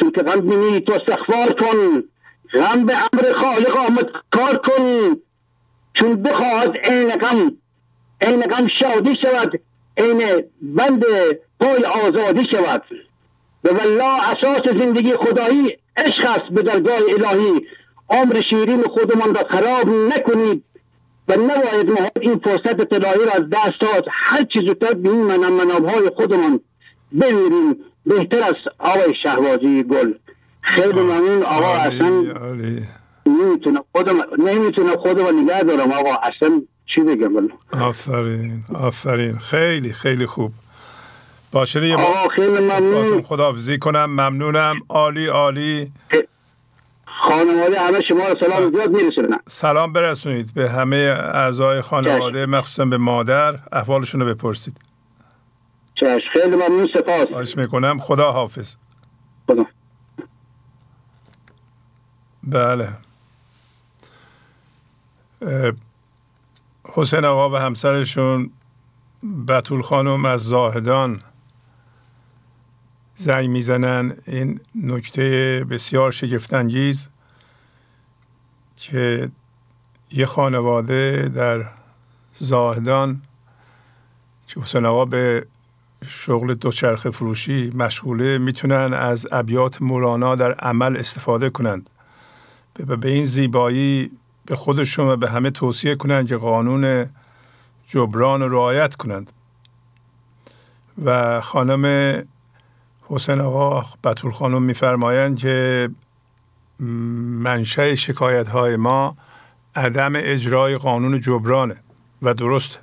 چون 0.00 0.10
که 0.10 0.22
غم 0.22 0.40
بینی 0.40 0.80
تو 0.80 0.92
استغفار 0.92 1.52
کن 1.52 2.04
غم 2.54 2.86
به 2.86 2.94
امر 3.12 3.32
خالق 3.32 3.76
آمد 3.76 4.06
کار 4.30 4.56
کن. 4.56 5.16
چون 5.94 6.22
بخواهد 6.22 6.76
عین 6.76 7.10
غم 7.10 7.56
عین 8.20 8.42
غم 8.42 8.66
شادی 8.66 9.14
شود 9.14 9.60
عین 9.96 10.44
بند 10.62 11.04
پای 11.60 11.84
آزادی 11.84 12.44
شود. 12.44 12.82
به 13.62 13.72
والله 13.72 14.30
اساس 14.30 14.62
زندگی 14.78 15.14
خدایی 15.14 15.76
عشق 15.96 16.30
است 16.30 16.52
به 16.52 16.62
درگاه 16.62 16.96
الهی. 16.96 17.66
عمر 18.12 18.40
شیرین 18.40 18.82
خودمان 18.82 19.34
را 19.34 19.42
خراب 19.50 19.88
نکنید 19.88 20.64
و 21.28 21.32
نباید 21.32 21.90
ما 21.90 22.08
این 22.20 22.40
فرصت 22.44 22.84
طلایی 22.84 23.24
را 23.26 23.32
از 23.32 23.50
دست 23.52 23.80
داد. 23.80 24.04
هر 24.10 24.44
چیز 24.44 24.62
زودتر 24.62 24.94
به 24.94 25.08
این 25.08 25.22
منام 25.22 25.88
های 25.88 26.10
خودمان 26.16 26.60
بمیریم. 27.12 27.76
بهتر 28.06 28.42
از 28.42 28.54
آقای 28.78 29.14
شهبازی 29.22 29.82
گل. 29.82 30.12
خیلی 30.62 31.00
ممنون. 31.00 31.42
آقا 31.42 31.72
اصلا 31.72 32.22
نمی‌تونم 33.26 33.84
خودم 33.92 34.16
نمی‌تونم 34.38 34.96
خودم 34.96 35.40
نگه 35.40 35.62
دارم. 35.62 35.92
آقا 35.92 36.10
اصلا 36.22 36.62
چی 36.94 37.00
بگم؟ 37.00 37.48
آفرین 37.72 38.64
آفرین. 38.74 39.38
خیلی 39.38 39.92
خیلی 39.92 40.26
خوب. 40.26 40.52
باشه 41.52 41.88
یه 41.88 41.96
آقا 41.96 42.28
خیلی 42.28 42.48
ممنون. 42.48 43.22
خداحافظی 43.22 43.78
کنم. 43.78 44.04
ممنونم. 44.04 44.76
عالی 44.88 45.26
عالی. 45.26 45.92
خانواده 47.22 47.80
همه 47.80 48.02
شما 48.02 48.28
رو 48.28 48.36
سلام 48.40 48.70
زیاد 48.72 48.90
میرسونم 48.90 49.40
سلام 49.46 49.92
برسونید 49.92 50.54
به 50.54 50.70
همه 50.70 50.96
اعضای 51.34 51.80
خانواده 51.80 52.46
مخصوصا 52.46 52.84
به 52.84 52.96
مادر. 52.96 53.58
احوالشون 53.72 54.20
رو 54.20 54.26
بپرسید. 54.26 54.76
چشم. 55.94 56.18
خیلی 56.32 56.56
ممنون 56.56 56.88
سپاس. 56.94 57.28
خواهش 57.28 57.56
می‌کنم. 57.56 57.98
خدا 57.98 58.32
حافظ. 58.32 58.76
خدا. 59.46 59.64
بله. 62.42 62.88
حسین 66.84 67.24
آقا 67.24 67.50
و 67.50 67.56
همسرشون 67.56 68.50
بطول 69.48 69.82
خانم 69.82 70.24
از 70.24 70.44
زاهدان. 70.44 71.22
زنگ 73.14 73.48
می‌زنن. 73.48 74.16
این 74.26 74.60
نکته 74.74 75.66
بسیار 75.70 76.10
شگفتانگیز. 76.10 77.08
که 78.82 79.30
یه 80.10 80.26
خانواده 80.26 81.28
در 81.34 81.64
زاهدان 82.32 83.22
که 84.46 84.60
حسین 84.60 84.86
آقا 84.86 85.04
به 85.04 85.46
شغل 86.06 86.54
دوچرخه 86.54 87.10
فروشی 87.10 87.70
مشغوله 87.74 88.38
می‌تونن 88.38 88.94
از 88.94 89.26
ابیات 89.32 89.82
مولانا 89.82 90.34
در 90.34 90.52
عمل 90.52 90.96
استفاده 90.96 91.50
کنند. 91.50 91.90
به 92.74 93.08
این 93.08 93.24
زیبایی 93.24 94.10
به 94.46 94.56
خودشون 94.56 95.08
و 95.08 95.16
به 95.16 95.30
همه 95.30 95.50
توصیه 95.50 95.94
کنند 95.94 96.28
که 96.28 96.36
قانون 96.36 97.06
جبران 97.86 98.42
رو 98.42 98.48
رعایت 98.48 98.94
کنند. 98.94 99.32
و 101.04 101.40
خانم 101.40 101.84
حسین 103.02 103.40
آقا 103.40 103.84
بطول 104.04 104.32
خانم 104.32 104.62
میفرمایند 104.62 105.38
که 105.38 105.88
منشه 106.82 107.94
شکایت 107.94 108.48
های 108.48 108.76
ما 108.76 109.16
عدم 109.74 110.12
اجرای 110.16 110.78
قانون 110.78 111.20
جبرانه 111.20 111.76
و 112.22 112.34
درست 112.34 112.80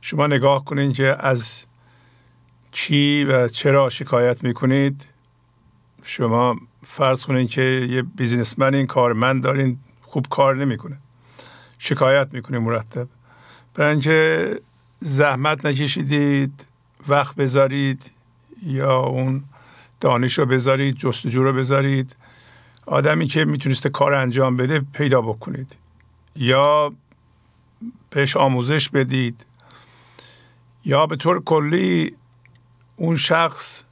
شما 0.00 0.26
نگاه 0.26 0.64
کنید 0.64 0.92
که 0.92 1.16
از 1.20 1.66
چی 2.72 3.24
و 3.24 3.48
چرا 3.48 3.88
شکایت 3.88 4.44
می‌کنید. 4.44 5.04
شما 6.02 6.56
فرض 6.86 7.26
کنید 7.26 7.50
که 7.50 7.62
یه 7.90 8.02
بیزینسمن 8.02 8.74
این 8.74 8.86
کارمند 8.86 9.42
دارین 9.42 9.78
خوب 10.02 10.26
کار 10.30 10.56
نمی‌کنه. 10.56 10.96
شکایت 11.78 12.28
می‌کنید 12.32 12.60
مرتب. 12.60 13.08
برای 13.74 14.56
زحمت 14.98 15.66
نکشیدید 15.66 16.66
وقت 17.08 17.36
بذارید 17.36 18.10
یا 18.62 18.98
اون 18.98 19.44
دانش 20.00 20.38
رو 20.38 20.46
بذارید 20.46 20.94
جستجو 20.94 21.42
رو 21.42 21.52
بذارید. 21.52 22.16
آدمی 22.90 23.26
که 23.26 23.44
می‌تونسته 23.44 23.88
کار 23.88 24.14
انجام 24.14 24.56
بده 24.56 24.80
پیدا 24.92 25.20
بکنید. 25.20 25.76
یا 26.36 26.92
بهش 28.10 28.36
آموزش 28.36 28.88
بدید. 28.88 29.46
یا 30.84 31.06
به 31.06 31.16
طور 31.16 31.42
کلی 31.44 32.16
اون 32.96 33.16
شخص 33.16 33.84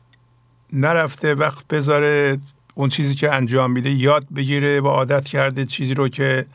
نرفته 0.72 1.34
وقت 1.34 1.68
بذاره 1.68 2.38
اون 2.74 2.88
چیزی 2.88 3.14
که 3.14 3.34
انجام 3.34 3.70
میده 3.70 3.90
یاد 3.90 4.26
بگیره 4.36 4.80
و 4.80 4.86
عادت 4.86 5.24
کرده 5.24 5.64
چیزی 5.64 5.94
رو 5.94 6.08
که 6.08 6.46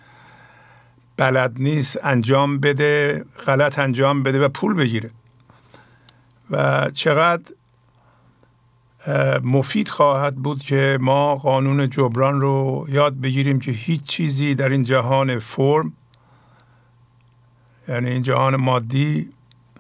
بلد 1.18 1.54
نیست 1.58 2.00
انجام 2.04 2.60
بده 2.60 3.26
غلط 3.46 3.80
انجام 3.80 4.24
بده 4.24 4.40
و 4.40 4.50
پول 4.50 4.74
بگیره. 4.74 5.10
و 6.50 6.90
چقدر 6.90 7.54
مفید 9.44 9.90
خواهد 9.90 10.36
بود 10.36 10.64
که 10.64 10.98
ما 11.02 11.36
قانون 11.36 11.90
جبران 11.90 12.42
رو 12.42 12.86
یاد 12.90 13.22
بگیریم 13.22 13.60
که 13.60 13.72
هیچ 13.72 14.04
چیزی 14.04 14.56
در 14.56 14.70
این 14.70 14.84
جهان 14.84 15.40
فرم 15.40 15.94
یعنی 17.88 18.10
این 18.10 18.24
جهان 18.24 18.56
مادی 18.56 19.30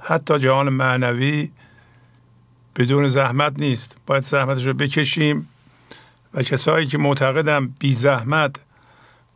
حتی 0.01 0.39
جهان 0.39 0.69
معنوی 0.69 1.49
بدون 2.75 3.07
زحمت 3.07 3.59
نیست. 3.59 3.97
باید 4.07 4.23
زحمتش 4.23 4.67
رو 4.67 4.73
بکشیم 4.73 5.49
و 6.33 6.43
کسایی 6.43 6.87
که 6.87 6.97
معتقدم 6.97 7.73
بی 7.79 7.93
زحمت 7.93 8.55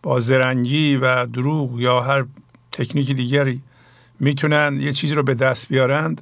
با 0.04 0.20
زرنگی 0.20 0.96
و 0.96 1.26
دروغ 1.26 1.80
یا 1.80 2.02
هر 2.02 2.26
تکنیک 2.72 3.12
دیگری 3.12 3.62
می‌تونن 4.20 4.78
یه 4.82 4.92
چیزی 4.92 5.16
رو 5.16 5.24
به 5.24 5.34
دست 5.34 5.70
بیارند. 5.70 6.22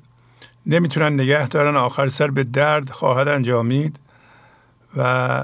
نمی‌تونن 0.67 1.13
نگه 1.13 1.47
دارن 1.47 1.75
آخر 1.75 2.09
سر 2.09 2.31
به 2.31 2.43
درد 2.43 2.89
خواهد 2.89 3.27
انجامید 3.27 3.99
و 4.97 5.43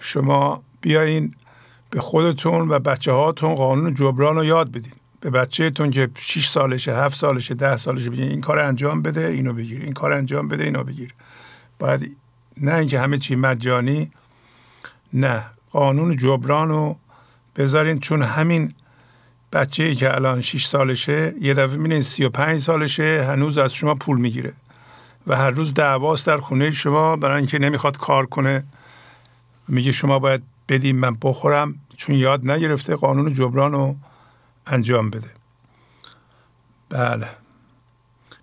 شما 0.00 0.62
بیاین 0.80 1.34
به 1.90 2.00
خودتون 2.00 2.68
و 2.68 2.78
بچه 2.78 3.12
هاتون 3.12 3.54
قانون 3.54 3.94
جبران 3.94 4.36
رو 4.36 4.44
یاد 4.44 4.70
بدین. 4.72 4.92
به 5.20 5.30
بچهتون 5.30 5.90
که 5.90 6.10
6 6.14 6.48
سالشه 6.48 6.94
7 6.94 7.14
سالشه 7.16 7.54
10 7.54 7.76
سالشه 7.76 8.10
بگید 8.10 8.30
این 8.30 8.40
کار 8.40 8.58
انجام 8.58 9.02
بده 9.02 9.26
اینو 9.26 9.52
بگیر. 9.52 9.82
این 9.82 9.92
کار 9.92 10.12
انجام 10.12 10.48
بده 10.48 10.64
اینو 10.64 10.84
بگیر. 10.84 11.14
باید 11.78 12.16
نه 12.56 12.74
اینکه 12.74 13.00
همه 13.00 13.18
چی 13.18 13.34
مجانی 13.34 14.10
نه. 15.12 15.44
قانون 15.70 16.16
جبران 16.16 16.68
رو 16.68 16.96
بذارین 17.56 18.00
چون 18.00 18.22
همین 18.22 18.72
بچه 19.52 19.82
ای 19.84 19.94
که 19.94 20.14
الان 20.14 20.40
6 20.40 20.66
سالشه 20.66 21.34
یه 21.40 21.54
دفعه 21.54 21.76
می‌بینین 21.76 22.00
35 22.00 22.60
سالشه 22.60 23.24
هنوز 23.28 23.58
از 23.58 23.74
شما 23.74 23.94
پول 23.94 24.20
می‌گیره. 24.20 24.52
و 25.26 25.36
هر 25.36 25.50
روز 25.50 25.74
دعواست 25.74 26.26
در 26.26 26.36
خونه 26.36 26.70
شما 26.70 27.16
برای 27.16 27.36
اینکه 27.36 27.58
نمی‌خواد 27.58 27.98
کار 27.98 28.26
کنه. 28.26 28.64
میگه 29.68 29.92
شما 29.92 30.18
باید 30.18 30.42
بدیم 30.68 30.96
من 30.96 31.16
بخورم 31.22 31.74
چون 31.96 32.16
یاد 32.16 32.50
نگرفته 32.50 32.96
قانون 32.96 33.32
جبران 33.32 33.72
رو 33.72 33.96
انجام 34.66 35.10
بده. 35.10 35.30
بله. 36.88 37.28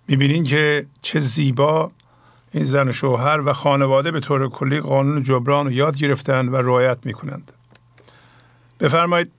می‌بینین 0.08 0.44
که 0.44 0.86
چه 1.02 1.20
زیبا 1.20 1.90
این 2.52 2.64
زن 2.64 2.88
و 2.88 2.92
شوهر 2.92 3.40
و 3.40 3.52
خانواده 3.52 4.10
به 4.10 4.20
طور 4.20 4.48
کلی 4.48 4.80
قانون 4.80 5.22
جبران 5.22 5.66
رو 5.66 5.72
یاد 5.72 5.98
گرفتن 5.98 6.48
و 6.48 6.56
رعایت 6.56 7.06
می‌کنند. 7.06 7.52
بفرمایید 8.80 9.32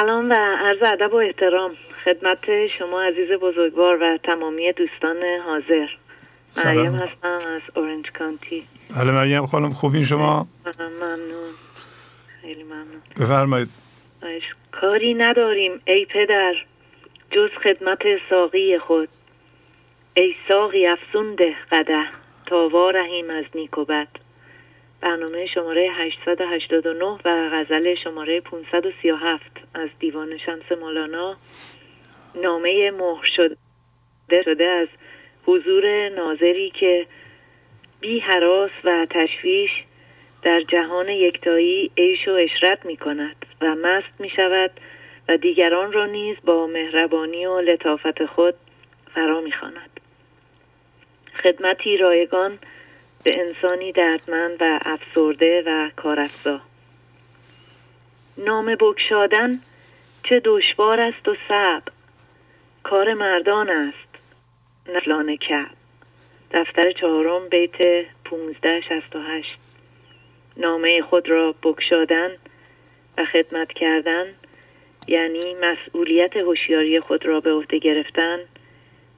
سلام 0.00 0.30
و 0.30 0.34
عرض 0.34 0.82
ادب 0.82 1.12
و 1.12 1.16
احترام. 1.16 1.70
خدمت 2.04 2.66
شما 2.78 3.02
عزیز 3.02 3.30
بزرگوار 3.30 4.02
و 4.02 4.18
تمامی 4.24 4.72
دوستان 4.72 5.16
حاضر. 5.46 5.86
مریم 6.64 6.94
هستم 6.94 7.38
از 7.48 7.62
اورنج 7.76 8.10
کانتی. 8.12 8.62
بله 8.96 9.10
مریم 9.12 9.46
خانم 9.46 9.70
خوبین 9.70 10.04
شما؟ 10.04 10.46
ممنون. 10.80 11.50
خیلی 12.42 12.62
ممنون. 12.62 13.02
بفرمایید. 13.20 13.68
کاری 14.72 15.14
نداریم 15.14 15.80
ای 15.86 16.04
پدر. 16.04 16.54
جز 17.30 17.50
خدمت 17.64 18.02
ساقی 18.30 18.78
خود. 18.78 19.08
ای 20.14 20.34
ساقی 20.48 20.86
افزون 20.86 21.34
ده 21.34 21.54
قده 21.72 22.04
تا 22.46 22.68
وارهیم 22.68 23.30
از 23.30 23.44
نیک 23.54 23.78
و 23.78 23.84
بد. 23.84 24.08
برنامه 25.00 25.46
شماره 25.46 25.90
889 25.90 27.04
و 27.04 27.50
غزل 27.52 27.94
شماره 27.94 28.40
537 28.40 29.42
از 29.74 29.88
دیوان 29.98 30.38
شمس 30.38 30.72
مولانا 30.80 31.36
نامه 32.42 32.90
مهر 32.90 33.26
شده 33.36 33.56
شده 34.44 34.64
از 34.64 34.88
حضور 35.46 36.08
ناظری 36.08 36.70
که 36.70 37.06
بی 38.00 38.18
حراس 38.18 38.70
و 38.84 39.06
تشویش 39.10 39.70
در 40.42 40.60
جهان 40.60 41.08
یکتایی 41.08 41.90
عیش 41.96 42.28
و 42.28 42.30
اشرت 42.30 42.86
می 42.86 42.96
کند 42.96 43.46
و 43.60 43.74
مست 43.74 44.20
می 44.20 44.30
شود 44.30 44.70
و 45.28 45.36
دیگران 45.36 45.92
را 45.92 46.06
نیز 46.06 46.36
با 46.44 46.66
مهربانی 46.66 47.46
و 47.46 47.60
لطافت 47.60 48.26
خود 48.26 48.54
فرا 49.14 49.40
می 49.40 49.52
خاند. 49.52 50.00
خدمتی 51.42 51.96
رایگان 51.96 52.58
به 53.24 53.40
انسانی 53.40 53.92
دردمند 53.92 54.56
و 54.60 54.78
افسرده 54.84 55.62
و 55.66 55.90
کارفزا 55.96 56.60
نام 58.38 58.74
بکشادن 58.74 59.60
چه 60.24 60.42
دشوار 60.44 61.00
است 61.00 61.28
و 61.28 61.36
صعب. 61.48 61.82
کار 62.82 63.14
مردان 63.14 63.70
است 63.70 64.24
نفلان 64.94 65.36
کعب. 65.36 65.70
دفتر 66.50 66.92
چهارم 66.92 67.48
بیت 67.48 67.80
1568 67.80 69.58
نامه 70.56 71.02
خود 71.02 71.28
را 71.28 71.54
بکشادن 71.62 72.30
و 73.18 73.24
خدمت 73.24 73.72
کردن 73.72 74.26
یعنی 75.08 75.54
مسئولیت 75.54 76.36
هوشیاری 76.36 77.00
خود 77.00 77.26
را 77.26 77.40
به 77.40 77.52
عهده 77.52 77.78
گرفتن 77.78 78.38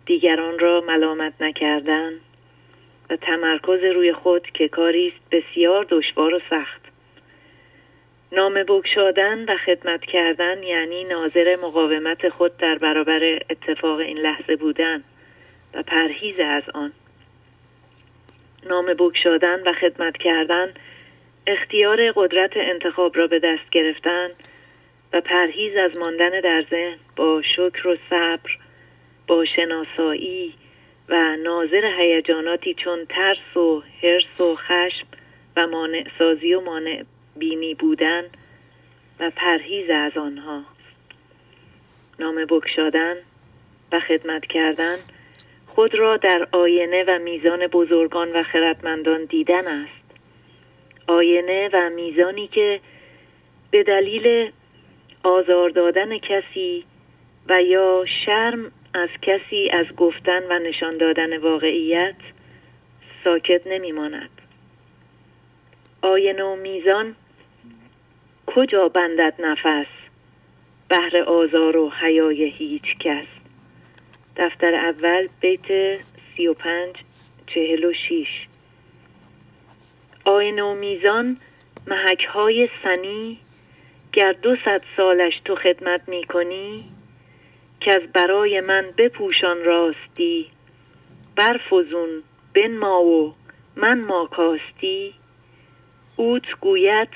دیگران 0.06 0.58
را 0.58 0.80
ملامت 0.80 1.32
نکردن. 1.40 2.12
و 3.10 3.16
تمرکز 3.16 3.84
روی 3.84 4.12
خود 4.12 4.46
که 4.46 4.68
کاری 4.68 5.08
است 5.08 5.30
بسیار 5.30 5.86
دشوار 5.88 6.34
و 6.34 6.40
سخت. 6.50 6.80
نام 8.32 8.54
بگشادن 8.54 9.44
و 9.44 9.56
خدمت 9.66 10.00
کردن 10.00 10.62
یعنی 10.62 11.04
ناظر 11.04 11.56
مقاومت 11.62 12.28
خود 12.28 12.56
در 12.56 12.78
برابر 12.78 13.42
اتفاق 13.50 13.98
این 13.98 14.18
لحظه 14.18 14.56
بودن 14.56 15.02
و 15.74 15.82
پرهیز 15.82 16.40
از 16.40 16.62
آن. 16.74 16.92
نام 18.66 18.86
بگشادن 18.86 19.60
و 19.62 19.72
خدمت 19.72 20.16
کردن 20.16 20.74
اختیار 21.46 22.12
قدرت 22.12 22.52
انتخاب 22.56 23.16
را 23.16 23.26
به 23.26 23.38
دست 23.38 23.70
گرفتن 23.70 24.28
و 25.12 25.20
پرهیز 25.20 25.76
از 25.76 25.96
ماندن 25.96 26.40
در 26.40 26.64
ذهن 26.70 26.96
با 27.16 27.42
شکر 27.56 27.88
و 27.88 27.96
صبر 28.10 28.58
با 29.26 29.44
شناسایی 29.44 30.54
و 31.10 31.36
ناظر 31.36 31.84
هیجاناتی 31.98 32.74
چون 32.74 33.04
ترس 33.04 33.56
و 33.56 33.82
حرس 34.02 34.40
و 34.40 34.54
خشم 34.56 35.06
و 35.56 35.66
مانع 35.66 36.06
سازی 36.18 36.54
و 36.54 36.60
مانع 36.60 37.04
بینی 37.36 37.74
بودن 37.74 38.24
و 39.20 39.30
پرهیز 39.36 39.90
از 39.90 40.16
آنها. 40.16 40.62
نام 42.18 42.44
بکشادن 42.44 43.16
و 43.92 44.00
خدمت 44.00 44.46
کردن 44.46 44.96
خود 45.66 45.94
را 45.94 46.16
در 46.16 46.48
آینه 46.52 47.04
و 47.08 47.18
میزان 47.18 47.66
بزرگان 47.66 48.32
و 48.32 48.42
خردمندان 48.42 49.24
دیدن 49.24 49.66
است. 49.66 50.00
آینه 51.06 51.70
و 51.72 51.90
میزانی 51.90 52.46
که 52.46 52.80
به 53.70 53.82
دلیل 53.82 54.50
آزار 55.22 55.70
دادن 55.70 56.18
کسی 56.18 56.84
و 57.48 57.62
یا 57.62 58.04
شرم 58.26 58.72
از 58.94 59.08
کسی 59.22 59.70
از 59.72 59.86
گفتن 59.96 60.42
و 60.50 60.58
نشان 60.58 60.98
دادن 60.98 61.36
واقعیت 61.36 62.14
ساکت 63.24 63.66
نمیماند. 63.66 64.30
آینه 66.02 66.44
و 66.44 66.56
میزان 66.56 67.16
کجا 68.46 68.88
بندد 68.88 69.34
نفس؟ 69.38 69.86
بهر 70.88 71.16
آزار 71.16 71.76
و 71.76 71.90
حیای 71.90 72.44
هیچ 72.44 72.98
کس. 72.98 73.26
دفتر 74.36 74.74
اول 74.74 75.28
بیت 75.40 76.00
سی 76.36 76.46
و 76.46 76.54
پنج 76.54 76.94
چهل 77.46 77.84
و 77.84 77.92
شیش. 77.92 78.46
آینه 80.24 80.62
و 80.62 80.74
میزان 80.74 81.36
محک 81.86 82.24
های 82.24 82.68
سنی 82.82 83.38
گر 84.12 84.32
دو 84.32 84.56
صد 84.56 84.82
سالش 84.96 85.40
تو 85.44 85.56
خدمت 85.56 86.08
می 86.08 86.24
کنی 86.24 86.84
که 87.80 87.92
از 87.92 88.02
برای 88.12 88.60
من 88.60 88.84
بپوشان 88.98 89.64
راستی 89.64 90.46
برفزون 91.36 92.22
ما 92.80 93.02
و 93.02 93.34
من 93.76 94.00
ما 94.00 94.26
کاستی 94.26 95.14
اوت 96.16 96.50
گوید 96.60 97.08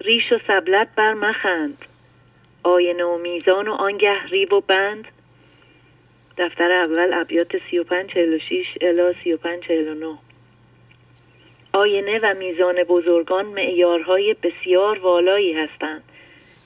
ریش 0.00 0.32
و 0.32 0.38
سبلت 0.46 0.88
بر 0.96 1.14
مخند. 1.14 1.84
آینه 2.62 3.04
و 3.04 3.18
میزان 3.18 3.68
و 3.68 3.72
آنگه 3.72 4.26
ریب 4.26 4.52
و 4.52 4.60
بند. 4.60 5.04
دفتر 6.38 6.70
اول 6.70 7.14
ابیات 7.14 7.56
3546 7.70 8.66
الا 8.80 9.12
3549 9.24 10.18
آینه 11.72 12.20
و 12.22 12.34
میزان 12.38 12.84
بزرگان 12.84 13.46
معیارهای 13.46 14.36
بسیار 14.42 14.98
والایی 14.98 15.52
هستند 15.52 16.02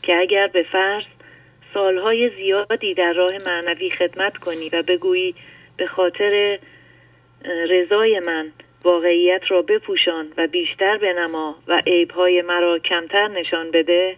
که 0.02 0.16
اگر 0.16 0.46
به 0.46 0.62
فرض 0.62 1.04
سالهای 1.74 2.30
زیادی 2.36 2.94
در 2.94 3.12
راه 3.12 3.32
معنوی 3.46 3.90
خدمت 3.90 4.36
کنی 4.36 4.68
و 4.72 4.82
بگویی 4.88 5.34
به 5.76 5.86
خاطر 5.86 6.58
رضای 7.44 8.20
من 8.26 8.52
واقعیت 8.84 9.42
را 9.48 9.62
بپوشان 9.62 10.32
و 10.36 10.46
بیشتر 10.46 10.96
بنما 10.96 11.54
و 11.68 11.82
عیبهای 11.86 12.42
مرا 12.42 12.78
کمتر 12.78 13.28
نشان 13.28 13.70
بده 13.70 14.16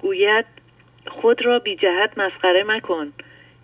گوید 0.00 0.44
خود 1.06 1.46
را 1.46 1.58
بی 1.58 1.76
جهت 1.76 2.18
مسخره 2.18 2.64
مکن 2.64 3.12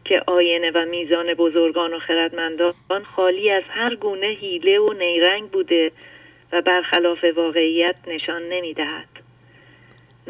که 0.04 0.22
آینه 0.26 0.70
و 0.70 0.84
میزان 0.84 1.34
بزرگان 1.34 1.94
و 1.94 1.98
خردمندان 1.98 3.04
خالی 3.16 3.50
از 3.50 3.62
هر 3.68 3.94
گونه 3.94 4.26
حیله 4.26 4.78
و 4.78 4.92
نیرنگ 4.92 5.50
بوده 5.50 5.92
و 6.52 6.62
برخلاف 6.62 7.24
واقعیت 7.36 7.96
نشان 8.06 8.42
نمی‌دهد. 8.42 9.09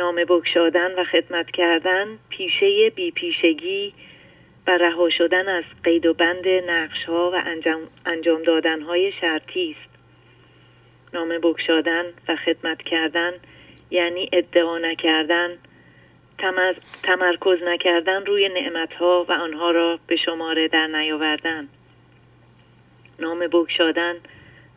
نام 0.01 0.25
بکشادن 0.25 0.95
و 0.95 1.05
خدمت 1.05 1.51
کردن 1.51 2.19
پیشه 2.29 2.91
بی 2.91 3.11
پیشگی 3.11 3.93
و 4.67 4.71
رها 4.71 5.11
شدن 5.11 5.49
از 5.49 5.65
قید 5.85 6.07
و 6.07 6.15
بند 6.15 6.49
نقش 6.49 7.05
ها 7.05 7.31
و 7.31 7.35
انجام, 7.47 7.81
انجام 8.07 8.43
دادن 8.43 8.83
های 8.83 9.13
شرطی 9.21 9.77
است. 9.79 9.91
نام 11.15 11.29
بکشادن 11.29 12.05
و 12.29 12.37
خدمت 12.37 12.83
کردن 12.83 13.33
یعنی 13.91 14.29
ادعا 14.33 14.79
نکردن 14.79 15.59
تمرکز 17.03 17.63
نکردن 17.63 18.27
روی 18.27 18.49
نعمت 18.49 18.93
ها 18.93 19.27
و 19.29 19.33
آنها 19.33 19.71
را 19.71 19.99
به 20.07 20.17
شماره 20.17 20.69
در 20.69 20.87
نیاوردن. 20.87 21.69
نام 23.19 23.39
بکشادن 23.39 24.17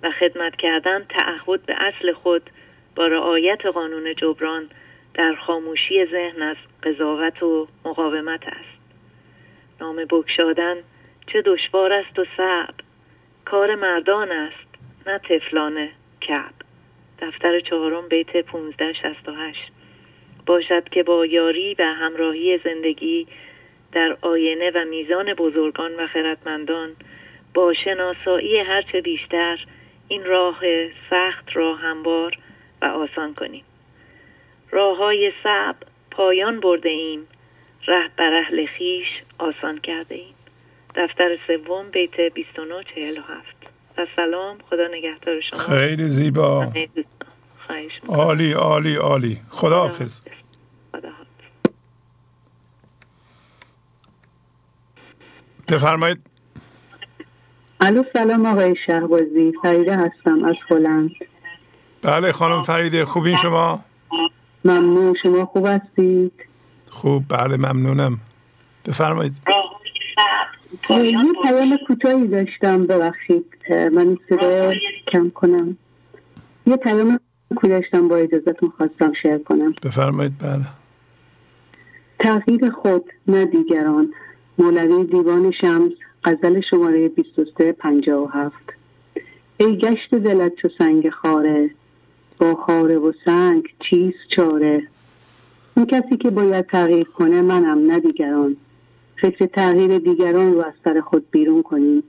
و 0.03 0.11
خدمت 0.11 0.55
کردن 0.55 1.05
تعهد 1.09 1.65
به 1.65 1.75
اصل 1.77 2.13
خود 2.13 2.49
با 2.95 3.07
رعایت 3.07 3.65
قانون 3.65 4.15
جبران 4.15 4.69
در 5.13 5.35
خاموشی 5.35 6.05
ذهن 6.05 6.41
از 6.41 6.57
قضاوت 6.83 7.43
و 7.43 7.67
مقاومت 7.85 8.47
است. 8.47 8.83
نام 9.81 10.05
بکشادن 10.09 10.75
چه 11.27 11.41
دشوار 11.41 11.93
است 11.93 12.19
و 12.19 12.25
صعب. 12.37 12.73
کار 13.45 13.75
مردان 13.75 14.31
است 14.31 14.67
نه 15.07 15.19
تفلان 15.29 15.89
کعب. 16.21 16.53
دفتر 17.19 17.59
چهارم 17.59 18.07
بیت 18.07 18.35
1568 18.35 19.71
باشد 20.45 20.89
که 20.89 21.03
با 21.03 21.25
یاری 21.25 21.75
و 21.79 21.83
همراهی 21.83 22.57
زندگی 22.57 23.27
در 23.91 24.17
آینه 24.21 24.71
و 24.75 24.85
میزان 24.85 25.33
بزرگان 25.33 25.95
و 25.95 26.07
خردمندان 26.07 26.95
با 27.53 27.73
شناسایی 27.73 28.57
هرچه 28.57 29.01
بیشتر 29.01 29.65
این 30.07 30.25
راه 30.25 30.61
سخت 31.09 31.55
را 31.55 31.75
هموار 31.75 32.37
و 32.81 32.85
آسان 32.85 33.33
کنیم. 33.33 33.63
راه 34.73 34.97
های 34.97 35.31
صعب 35.43 35.75
پایان 36.11 36.59
برده 36.59 36.89
ایم. 36.89 37.27
ره 37.87 38.09
بر 38.17 38.33
اهل 38.33 38.65
خیش 38.65 39.07
آسان 39.39 39.79
کرده 39.79 40.15
ایم. 40.15 40.35
دفتر 40.95 41.37
سوم 41.47 41.89
بیت 41.91 42.19
2947 42.19 43.55
و 43.97 44.07
سلام 44.15 44.57
خدا 44.69 44.87
نگهدار 44.87 45.41
شما. 45.41 45.59
خیلی 45.59 46.09
زیبا. 46.09 46.73
عالی 48.07 48.53
عالی 48.53 48.95
عالی. 48.95 49.37
خدا 49.49 49.79
حافظ 49.79 50.21
بفرمایید. 55.67 56.17
الو 57.79 58.03
سلام 58.13 58.45
آقای 58.45 58.75
شهبازی. 58.85 59.53
فریده 59.63 59.95
هستم 59.95 60.45
از 60.45 60.55
هلند 60.69 61.11
بله 62.01 62.31
خانم 62.31 62.63
فریده 62.63 63.05
خوبین 63.05 63.35
شما؟ 63.35 63.85
ممنون 64.65 65.15
شما 65.23 65.45
خوب 65.45 65.65
هستید؟ 65.65 66.33
خوب 66.89 67.23
بله 67.29 67.57
ممنونم. 67.57 68.19
بفرمایید. 68.85 69.33
یه 70.89 71.33
پیام 71.43 71.77
کوتاهی 71.87 72.27
داشتم 72.27 72.87
ببخشید. 72.87 73.45
من 73.69 74.17
صدا 74.29 74.71
کم 75.13 75.29
کنم. 75.29 75.77
یه 76.67 76.77
پیام 76.77 77.19
کوتاهی 77.55 77.81
داشتم 77.81 78.07
با 78.07 78.15
اجازتون 78.15 78.69
خواستم 78.77 79.13
شیر 79.21 79.37
کنم. 79.37 79.75
بفرمایید 79.83 80.33
بله. 80.39 80.67
تغییر 82.19 82.69
خود 82.69 83.05
نه 83.27 83.45
دیگران. 83.45 84.13
مولوی 84.57 85.03
دیوان 85.03 85.51
شمس 85.61 85.91
غزل 86.23 86.61
شماره 86.69 87.09
2357 87.09 88.55
ای 89.57 89.77
گشت 89.77 90.15
دلت 90.15 90.55
چو 90.61 90.69
سنگ 90.77 91.09
خاره. 91.09 91.69
با 92.39 92.55
خاره 92.55 92.97
و 92.97 93.11
سنگ 93.25 93.63
چیست 93.89 94.29
چاره؟ 94.35 94.87
اون 95.77 95.85
کسی 95.85 96.17
که 96.17 96.29
باید 96.29 96.65
تغییر 96.65 97.03
کنه 97.03 97.41
منم 97.41 97.91
نه 97.91 97.99
دیگران. 97.99 98.57
فکر 99.21 99.45
تغییر 99.45 99.97
دیگران 99.97 100.53
رو 100.53 100.59
از 100.59 100.73
سر 100.83 101.01
خود 101.01 101.25
بیرون 101.31 101.63
کنیم. 101.63 102.03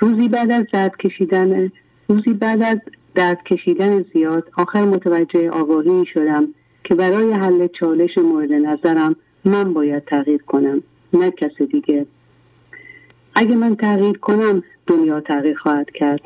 روزی 0.00 0.28
بعد 0.28 0.50
از 0.50 0.64
درد 0.72 0.96
کشیدن 0.96 1.72
روزی 2.08 2.32
بعد 2.32 2.62
از 2.62 2.78
درد 3.14 3.42
کشیدن 3.44 4.04
زیاد 4.12 4.50
آخر 4.56 4.84
متوجه 4.84 5.50
آگاهی 5.50 6.06
شدم 6.14 6.48
که 6.84 6.94
برای 6.94 7.32
حل 7.32 7.66
چالش 7.80 8.18
مورد 8.18 8.52
نظرم 8.52 9.16
من 9.44 9.72
باید 9.72 10.04
تغییر 10.04 10.42
کنم 10.42 10.82
نه 11.12 11.30
کس 11.30 11.62
دیگه. 11.62 12.06
اگه 13.34 13.56
من 13.56 13.76
تغییر 13.76 14.18
کنم 14.18 14.62
دنیا 14.86 15.20
تغییر 15.20 15.56
خواهد 15.56 15.90
کرد. 15.90 16.20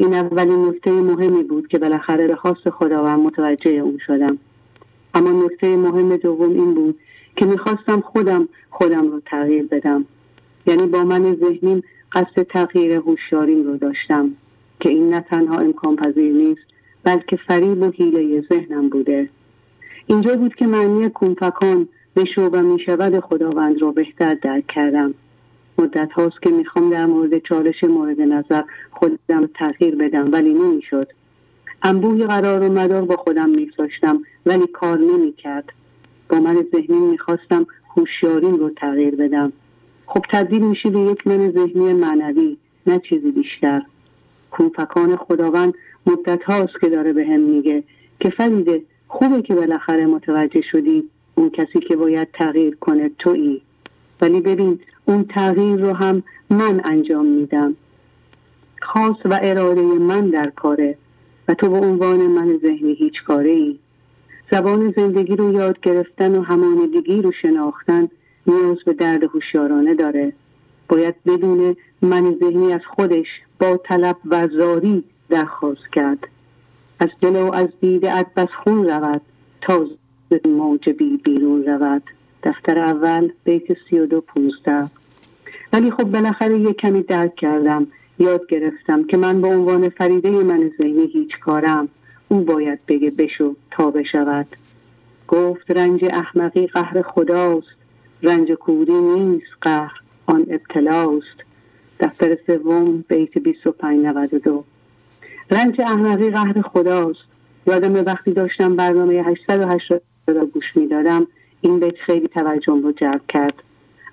این 0.00 0.14
اولین 0.14 0.68
نکته 0.68 0.90
مهمی 0.90 1.42
بود 1.42 1.68
که 1.68 1.78
بالاخره 1.78 2.26
به 2.26 2.36
خواست 2.36 2.70
خداوند 2.70 3.20
متوجه 3.20 3.70
اون 3.70 3.98
شدم. 4.06 4.38
اما 5.14 5.44
نکته 5.44 5.76
مهم 5.76 6.16
دوم 6.16 6.50
این 6.50 6.74
بود 6.74 6.98
که 7.36 7.46
می‌خواستم 7.46 8.00
خودم 8.00 8.48
خودم 8.70 9.10
رو 9.10 9.20
تغییر 9.26 9.66
بدم. 9.66 10.04
یعنی 10.66 10.86
با 10.86 11.04
من 11.04 11.34
ذهنیم 11.34 11.82
قصد 12.12 12.42
تغییر 12.42 12.92
هوشیاریم 12.92 13.64
رو 13.64 13.76
داشتم 13.76 14.30
که 14.80 14.88
این 14.88 15.14
نه 15.14 15.20
تنها 15.20 15.58
امکان 15.58 15.96
پذیر 15.96 16.32
نیست 16.32 16.62
بلکه 17.04 17.36
فریب 17.36 17.82
و 17.82 17.90
حیله 17.90 18.40
ذهنم 18.40 18.88
بوده. 18.88 19.28
اینجا 20.06 20.36
بود 20.36 20.54
که 20.54 20.66
معنی 20.66 21.08
کونفکان 21.08 21.88
بشو 22.16 22.42
و 22.42 22.62
می‌شود 22.62 23.20
خداوند 23.20 23.82
را 23.82 23.90
بهتر 23.90 24.34
درک 24.34 24.66
کردم. 24.66 25.14
مدت 25.78 26.12
هاست 26.12 26.42
که 26.42 26.50
می‌خوام 26.50 26.90
در 26.90 27.06
مورد 27.06 27.38
چالش 27.38 27.84
مورد 27.84 28.20
نظر 28.20 28.62
خودم 28.90 29.46
تغییر 29.54 29.96
بدم 29.96 30.32
ولی 30.32 30.52
نمی‌شد. 30.52 31.08
انبوهی 31.82 32.26
قرار 32.26 32.60
و 32.62 32.72
مدار 32.72 33.02
با 33.02 33.16
خودم 33.16 33.50
میگذاشتم 33.50 34.22
ولی 34.46 34.66
کار 34.66 34.98
نمی‌کرد. 34.98 35.72
با 36.28 36.40
من 36.40 36.64
ذهنی 36.74 36.98
می‌خواستم 36.98 37.66
هوشیاریم 37.96 38.56
رو 38.56 38.70
تغییر 38.70 39.16
بدم. 39.16 39.52
خب 40.06 40.24
تبدیل 40.32 40.62
میشه 40.62 40.90
به 40.90 40.98
یک 40.98 41.26
من 41.26 41.50
ذهنی 41.50 41.92
معنوی 41.92 42.56
نه 42.86 43.00
چیزی 43.08 43.30
بیشتر. 43.30 43.82
کونفکان 44.50 45.16
خداوند 45.16 45.74
مدت 46.06 46.42
هاست 46.42 46.80
که 46.80 46.88
داره 46.88 47.12
به 47.12 47.26
هم 47.26 47.40
میگه 47.40 47.82
که 48.20 48.30
فریده 48.30 48.82
خوبه 49.08 49.42
که 49.42 49.54
بالاخره 49.54 50.06
متوجه 50.06 50.62
شدی 50.72 51.04
اون 51.34 51.50
کسی 51.50 51.80
که 51.88 51.96
باید 51.96 52.28
تغییر 52.32 52.76
کنه 52.80 53.10
تویی. 53.18 53.62
ولی 54.20 54.40
ببین 54.40 54.80
اون 55.08 55.24
تغییر 55.24 55.76
رو 55.76 55.92
هم 55.92 56.22
من 56.50 56.80
انجام 56.84 57.26
میدم. 57.26 57.74
خاص 58.82 59.16
و 59.24 59.40
اراده 59.42 59.82
من 59.82 60.30
در 60.30 60.50
کاره 60.56 60.96
و 61.48 61.54
تو 61.54 61.70
به 61.70 61.76
عنوان 61.76 62.26
من 62.26 62.58
ذهنی 62.62 62.94
هیچ 62.94 63.14
کاره 63.26 63.50
ای 63.50 63.78
زبان 64.50 64.94
زندگی 64.96 65.36
رو 65.36 65.52
یاد 65.52 65.80
گرفتن 65.80 66.38
و 66.38 66.42
همانندگی 66.42 67.22
رو 67.22 67.32
شناختن 67.42 68.08
نیاز 68.46 68.76
به 68.86 68.92
درد 68.92 69.24
هوشیارانه 69.24 69.94
داره. 69.94 70.32
باید 70.88 71.14
بدون 71.26 71.76
من 72.02 72.36
ذهنی 72.40 72.72
از 72.72 72.80
خودش 72.96 73.26
با 73.60 73.76
طلب 73.76 74.16
و 74.24 74.48
زاری 74.48 75.04
درخواست 75.28 75.92
کرد. 75.92 76.28
از 77.00 77.08
دل 77.20 77.36
و 77.36 77.52
از 77.52 77.68
دیده 77.80 78.26
بس 78.36 78.48
خون 78.64 78.88
رود 78.88 79.20
تا 79.60 79.86
موجبی 80.44 81.16
بیرون 81.16 81.64
رود. 81.64 82.02
دفتر 82.42 82.78
اول 82.78 83.30
بیت 83.44 83.62
سی 83.90 83.98
و 83.98 84.06
دو 84.06 84.20
پونزده. 84.20 84.97
ولی 85.72 85.90
خب 85.90 86.04
بالاخره 86.04 86.58
یه 86.58 86.72
کمی 86.72 87.02
درک 87.02 87.34
کردم 87.34 87.86
یاد 88.18 88.46
گرفتم 88.46 89.04
که 89.04 89.16
من 89.16 89.40
به 89.40 89.48
عنوان 89.48 89.88
فریده 89.88 90.30
من 90.30 90.70
ذهنی 90.82 91.06
هیچ 91.06 91.38
کارم 91.40 91.88
او 92.28 92.40
باید 92.40 92.78
بگه 92.88 93.10
بشو 93.10 93.54
تا 93.70 93.90
بشود. 93.90 94.46
گفت 95.28 95.70
رنج 95.70 96.04
احمقی 96.04 96.66
قهر 96.66 97.02
خداست 97.02 97.66
رنج 98.22 98.52
کوری 98.52 98.92
نیست 98.92 99.52
قهر 99.60 100.00
آن 100.26 100.46
ابتلاست. 100.50 101.38
دفتر 102.00 102.36
سوم 102.46 103.04
بیت 103.08 103.38
2592 103.38 104.64
رنج 105.50 105.80
احمقی 105.80 106.30
قهر 106.30 106.62
خداست. 106.62 107.20
یادم 107.66 108.04
وقتی 108.04 108.30
داشتم 108.30 108.76
برنامه 108.76 109.14
880 109.14 110.02
را 110.26 110.46
گوش 110.46 110.76
می‌دادم 110.76 111.26
این 111.60 111.80
بیت 111.80 111.96
خیلی 112.06 112.28
توجهم 112.28 112.82
رو 112.82 112.92
جلب 112.92 113.22
کرد. 113.28 113.62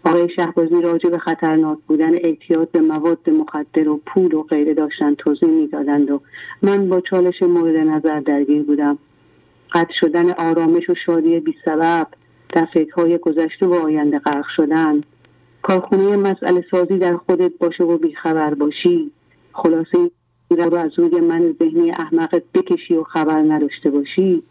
آقای 0.06 0.30
شهبازی 0.36 0.82
راجع 0.82 1.10
به 1.10 1.18
خطرناک 1.18 1.78
بودن 1.88 2.14
اعتیاد 2.14 2.72
به 2.72 2.82
مواد 2.82 3.30
مخدر 3.30 3.90
و 3.90 4.02
پول 4.06 4.34
و 4.34 4.44
غیره 4.44 4.74
داشتن 4.74 5.16
توضیح 5.16 5.50
می‌دادند 5.50 6.12
و 6.12 6.22
من 6.62 6.90
با 6.90 7.02
چالش 7.02 7.42
مورد 7.42 7.76
نظر 7.76 8.20
درگیر 8.20 8.64
بودم. 8.64 8.98
قطع 9.74 9.94
شدن 10.00 10.32
آرامش 10.32 10.90
و 10.90 10.96
شادی 11.06 11.40
بی 11.40 11.56
سبب 11.66 12.08
در 12.54 12.68
فکرهای 12.74 13.18
گذشته 13.18 13.68
و 13.68 13.74
آینده 13.74 14.20
غرق 14.20 14.46
شدن. 14.56 15.04
کارخونه 15.62 16.18
مسئله 16.18 16.66
سازی 16.72 16.98
در 16.98 17.18
خودت 17.18 17.52
باشه 17.60 17.84
و 17.84 17.98
بیخبر 17.98 18.54
باشی. 18.54 19.12
خلاصه 19.54 20.12
رو 20.50 20.76
از 20.76 20.92
روی 21.00 21.22
من 21.22 21.56
ذهنی 21.60 21.92
احمقت 21.92 22.44
بکشی 22.54 22.96
و 22.96 23.04
خبر 23.04 23.42
نداشته 23.42 23.90
باشی. 23.90 24.44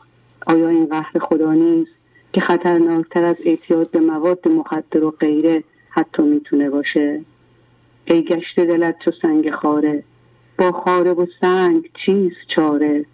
آیا 0.46 0.68
این 0.68 0.86
قهر 0.86 1.18
خدا 1.18 1.52
نیست؟ 1.52 2.03
که 2.34 2.40
خطرناکتر 2.40 3.24
از 3.24 3.36
اعتیاد 3.46 3.90
به 3.90 4.00
مواد 4.00 4.48
مخدر 4.48 5.04
و 5.04 5.10
غیره 5.10 5.64
حتی 5.90 6.22
می‌تونه 6.22 6.70
باشه. 6.70 7.20
ای 8.04 8.24
گشت 8.24 8.60
دلت 8.60 8.98
تو 8.98 9.10
سنگ 9.22 9.50
خاره. 9.50 10.02
با 10.58 10.72
خاره 10.72 11.12
و 11.12 11.26
سنگ 11.40 11.90
چیست 12.06 12.36
چاره؟ 12.56 13.04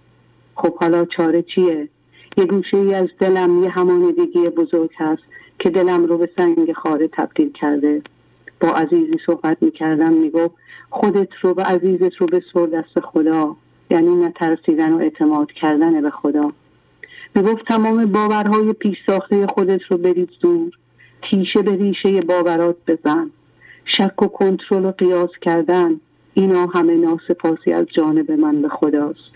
خب 0.55 0.77
حالا 0.77 1.05
چاره 1.05 1.43
چیه؟ 1.43 1.89
یه 2.37 2.45
گوشه 2.45 2.77
ای 2.77 2.95
از 2.95 3.09
دلم 3.19 3.63
یه 3.63 3.71
همانیدگی 3.71 4.49
بزرگ 4.49 4.91
هست 4.97 5.23
که 5.59 5.71
دلم 5.71 6.05
رو 6.05 6.19
به 6.19 6.31
سنگ 6.37 6.73
خاره 6.73 7.09
تبدیل 7.09 7.53
کرده. 7.53 8.03
با 8.61 8.69
عزیزی 8.69 9.19
صحبت 9.27 9.63
می‌کردم 9.63 10.13
می‌گفت 10.13 10.55
خودت 10.91 11.29
رو 11.43 11.51
و 11.51 11.61
عزیزت 11.61 12.17
رو 12.17 12.27
به 12.27 12.43
سر 12.55 12.67
دست 12.67 13.01
خدا. 13.01 13.57
یعنی 13.91 14.15
نترسیدن 14.15 14.93
و 14.93 14.99
اعتماد 14.99 15.53
کردن 15.53 16.03
به 16.03 16.11
خدا. 16.11 16.53
می‌گفت 17.35 17.65
تمام 17.69 18.07
باورهای 18.07 18.73
پیش 18.73 18.97
ساخته 19.07 19.47
خودت 19.47 19.81
رو 19.89 19.97
برید 19.97 20.31
دور 20.41 20.73
تیشه 21.31 21.63
به 21.63 21.77
ریشه 21.77 22.21
باورات 22.21 22.77
بزن. 22.87 23.31
شک 23.85 24.23
و 24.23 24.27
کنترل 24.27 24.85
و 24.85 24.93
قیاس 24.93 25.31
کردن 25.43 26.01
اینا 26.35 26.67
همه 26.67 26.93
ناسپاسی 26.93 27.73
از 27.73 27.87
جانب 27.97 28.31
من 28.31 28.63
به 28.63 28.69
خداست. 28.69 29.31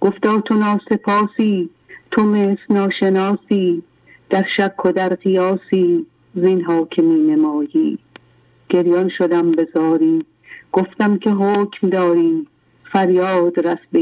گفتا 0.00 0.40
تو 0.40 0.54
ناسپاسی 0.54 1.70
تو 2.10 2.22
مثل 2.22 2.58
ناشناسی 2.70 3.82
در 4.30 4.44
شک 4.56 4.86
و 4.86 4.92
در 4.92 5.08
قیاسی 5.08 6.06
زینها 6.34 6.88
که 6.90 7.02
می 7.02 7.18
نمایی. 7.18 7.98
گریان 8.68 9.10
شدم 9.18 9.52
به 9.52 9.68
زاری 9.74 10.24
گفتم 10.72 11.18
که 11.18 11.30
حکم 11.30 11.88
داری 11.88 12.46
فریاد 12.84 13.66
رس 13.66 13.78
به 13.92 14.00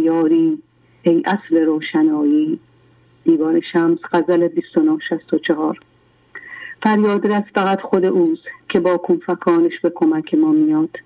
ای 1.07 1.23
اصل 1.27 1.65
روشنایی. 1.65 2.59
دیوان 3.25 3.61
شمس 3.73 3.99
غزل 4.13 4.49
2964 4.49 5.79
فریاد 6.83 7.27
رس 7.27 7.43
فقط 7.55 7.81
خود 7.81 8.05
اوست 8.05 8.43
که 8.69 8.81
با 8.81 8.97
کنفکانش 8.97 9.81
به 9.83 9.93
کمک 9.95 10.35
ما 10.35 10.53
میاد. 10.53 10.99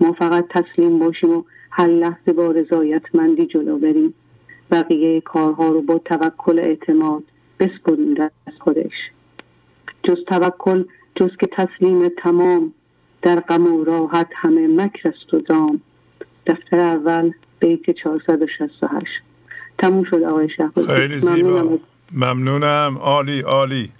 ما 0.00 0.12
فقط 0.12 0.48
تسلیم 0.48 0.98
باشیم 0.98 1.30
و 1.30 1.42
هر 1.70 1.86
لحظه 1.86 2.32
با 2.32 2.50
رضایتمندی 2.50 3.46
جلو 3.46 3.78
بریم. 3.78 4.14
بقیه 4.70 5.20
کارها 5.20 5.68
رو 5.68 5.82
با 5.82 5.98
توکل 5.98 6.58
اعتماد 6.58 7.22
بسپریم 7.60 8.14
دست 8.14 8.58
خودش. 8.58 9.10
جز 10.02 10.24
توکل 10.24 10.84
جز 11.14 11.30
که 11.40 11.46
تسلیم 11.46 12.08
تمام 12.08 12.72
در 13.22 13.40
غم 13.40 13.74
و 13.74 13.84
راحت 13.84 14.28
همه 14.32 14.66
مکر 14.66 15.08
است 15.08 15.34
و 15.34 15.40
دام. 15.40 15.80
دفتر 16.46 16.78
اول 16.78 17.32
بیت 17.58 17.90
468 17.90 19.06
تموم 19.78 20.04
شد 20.04 20.22
آقای 20.22 20.48
شهبازی 20.56 20.88
خیلی 20.88 21.18
زیبا. 21.18 21.78
ممنونم. 22.12 22.98
عالی 23.00 23.40
عالی. 23.40 23.92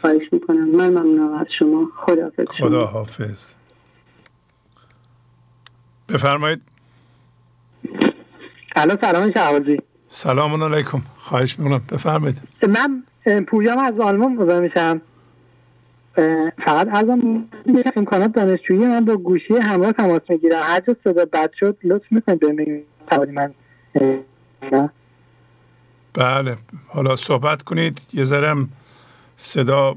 خواهش 0.00 0.32
می‌کنم. 0.32 0.76
من 0.76 0.88
ممنونم 0.88 1.34
از 1.34 1.46
شما. 1.58 1.88
خدا 1.96 2.30
شما. 2.36 2.68
خدا 2.68 2.84
حافظ 2.86 3.54
بفرمایید. 6.08 6.60
الو 8.76 8.96
سلام 9.00 9.32
شهبازی. 9.32 9.78
سلام 10.08 10.62
علیکم. 10.62 11.02
خواهش 11.18 11.58
می‌کنم. 11.58 11.82
بفرمایید. 11.92 12.36
من 12.68 13.02
پویام 13.42 13.78
از 13.78 14.00
آلمان 14.00 14.32
مزاحم 14.32 14.62
میشم. 14.62 15.00
فقط 16.66 16.88
ازم 16.92 17.44
امکانات 17.96 18.32
دانشجویی 18.32 18.86
من 18.86 19.04
با 19.04 19.16
گوشی 19.16 19.54
همراه 19.54 19.92
تماس 19.92 20.20
می‌گیرم. 20.28 20.62
هر 20.62 20.80
جا 20.80 20.96
صدا 21.04 21.24
بد 21.24 21.50
شد 21.60 21.78
لطف 21.84 22.12
می‌کنید 22.12 22.40
به 22.40 22.52
من 23.32 23.54
بله. 26.14 26.56
حالا 26.88 27.16
صحبت 27.16 27.62
کنید. 27.62 28.00
یه 28.12 28.24
ذرم 28.24 28.68
صدا 29.36 29.96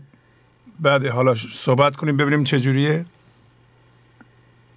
بعد 0.80 1.06
حالا 1.06 1.36
صحبت 1.36 1.95
کنیم 1.95 2.17
ببینیم 2.17 2.43
چجوریه 2.43 3.06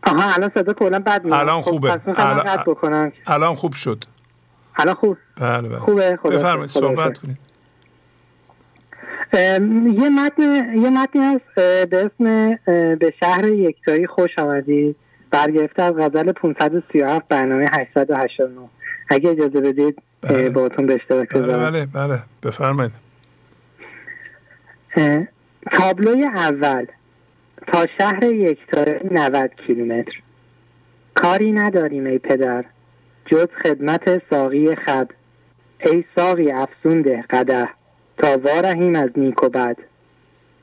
آها 0.06 0.34
الان 0.34 0.50
صدا 0.54 0.72
کلا 0.72 0.98
بد 0.98 1.24
میاد. 1.24 1.40
الان 1.40 1.62
خب، 1.62 1.70
خوبه. 1.70 2.00
الان, 2.06 3.12
الان 3.26 3.54
خوب 3.54 3.72
شد. 3.72 4.04
الان 4.76 4.94
خوب؟ 4.94 5.16
بله 5.36 5.68
بله. 5.68 5.78
خوبه؟ 5.78 6.18
بفرمایید 6.24 6.70
صحبت 6.70 7.18
کنید. 7.18 7.38
یه 9.32 10.08
متن 10.08 10.76
یه 10.76 10.90
متنی 10.90 11.22
هست 11.22 11.54
به 11.90 12.10
اسم 12.10 12.58
به 12.96 13.14
شهر 13.20 13.44
یکتایی 13.48 14.06
خوش 14.06 14.38
آمدی. 14.38 14.96
برگرفته 15.30 15.82
از 15.82 15.94
غزل 15.94 16.32
537 16.32 17.28
برنامه 17.28 17.66
889 17.72 18.68
اگه 19.10 19.30
اجازه 19.30 19.60
بدید. 19.60 20.02
بله. 20.22 20.50
باهاتون 20.50 20.86
به 20.86 20.94
اشتراک 20.94 21.28
بله 21.28 21.56
بله 21.56 21.86
بله. 21.86 22.18
بفرمایید. 22.42 22.92
تابلوی 25.72 26.24
اول 26.24 26.86
تا 27.66 27.86
شهر 27.98 28.24
یکتایی 28.24 28.98
90 29.10 29.50
کیلومتر. 29.66 30.12
کاری 31.14 31.52
نداریم 31.52 32.06
ای 32.06 32.18
پدر. 32.18 32.64
جز 33.26 33.46
خدمت 33.62 34.22
ساقی 34.30 34.74
خد 34.74 35.10
ای 35.86 36.04
ساقی 36.16 36.50
افسونده 36.50 37.24
قده 37.30 37.68
تا 38.18 38.38
وارهیم 38.38 38.96
از 38.96 39.10
نیک 39.16 39.42
و 39.42 39.48
بد. 39.48 39.76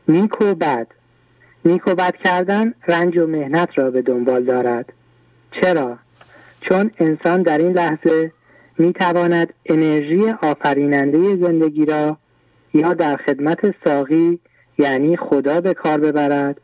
نیک 0.07 0.41
و 0.41 0.55
بد. 0.55 0.87
نیک 1.65 1.87
و 1.87 1.95
بد 1.95 2.15
کردن 2.15 2.73
رنج 2.87 3.17
و 3.17 3.27
مهنت 3.27 3.69
را 3.75 3.91
به 3.91 4.01
دنبال 4.01 4.43
دارد. 4.43 4.93
چرا؟ 5.61 5.97
چون 6.61 6.91
انسان 6.99 7.41
در 7.41 7.57
این 7.57 7.71
لحظه 7.71 8.31
می 8.79 8.93
تواند 8.93 9.53
انرژی 9.65 10.29
آفریننده 10.41 11.35
زندگی 11.35 11.85
را 11.85 12.17
یا 12.73 12.93
در 12.93 13.17
خدمت 13.17 13.75
ساقی 13.85 14.39
یعنی 14.77 15.17
خدا 15.17 15.61
به 15.61 15.73
کار 15.73 15.99
ببرد 15.99 16.61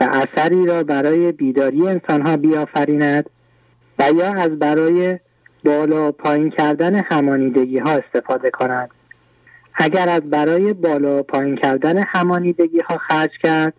و 0.00 0.08
اثری 0.12 0.66
را 0.66 0.82
برای 0.82 1.32
بیداری 1.32 1.88
انسانها 1.88 2.36
بیافریند 2.36 3.30
و 3.98 4.10
یا 4.12 4.34
از 4.34 4.58
برای 4.58 5.18
بالا 5.64 6.12
پایین 6.12 6.50
کردن 6.50 6.94
همانیدگی 6.94 7.78
ها 7.78 7.90
استفاده 7.90 8.50
کند. 8.50 8.90
اگر 9.74 10.08
از 10.08 10.30
برای 10.30 10.72
بالا 10.72 11.22
پایین 11.22 11.56
کردن 11.56 12.02
همانیدگی 12.06 12.80
ها 12.80 12.96
خرج 12.96 13.30
کرد 13.42 13.74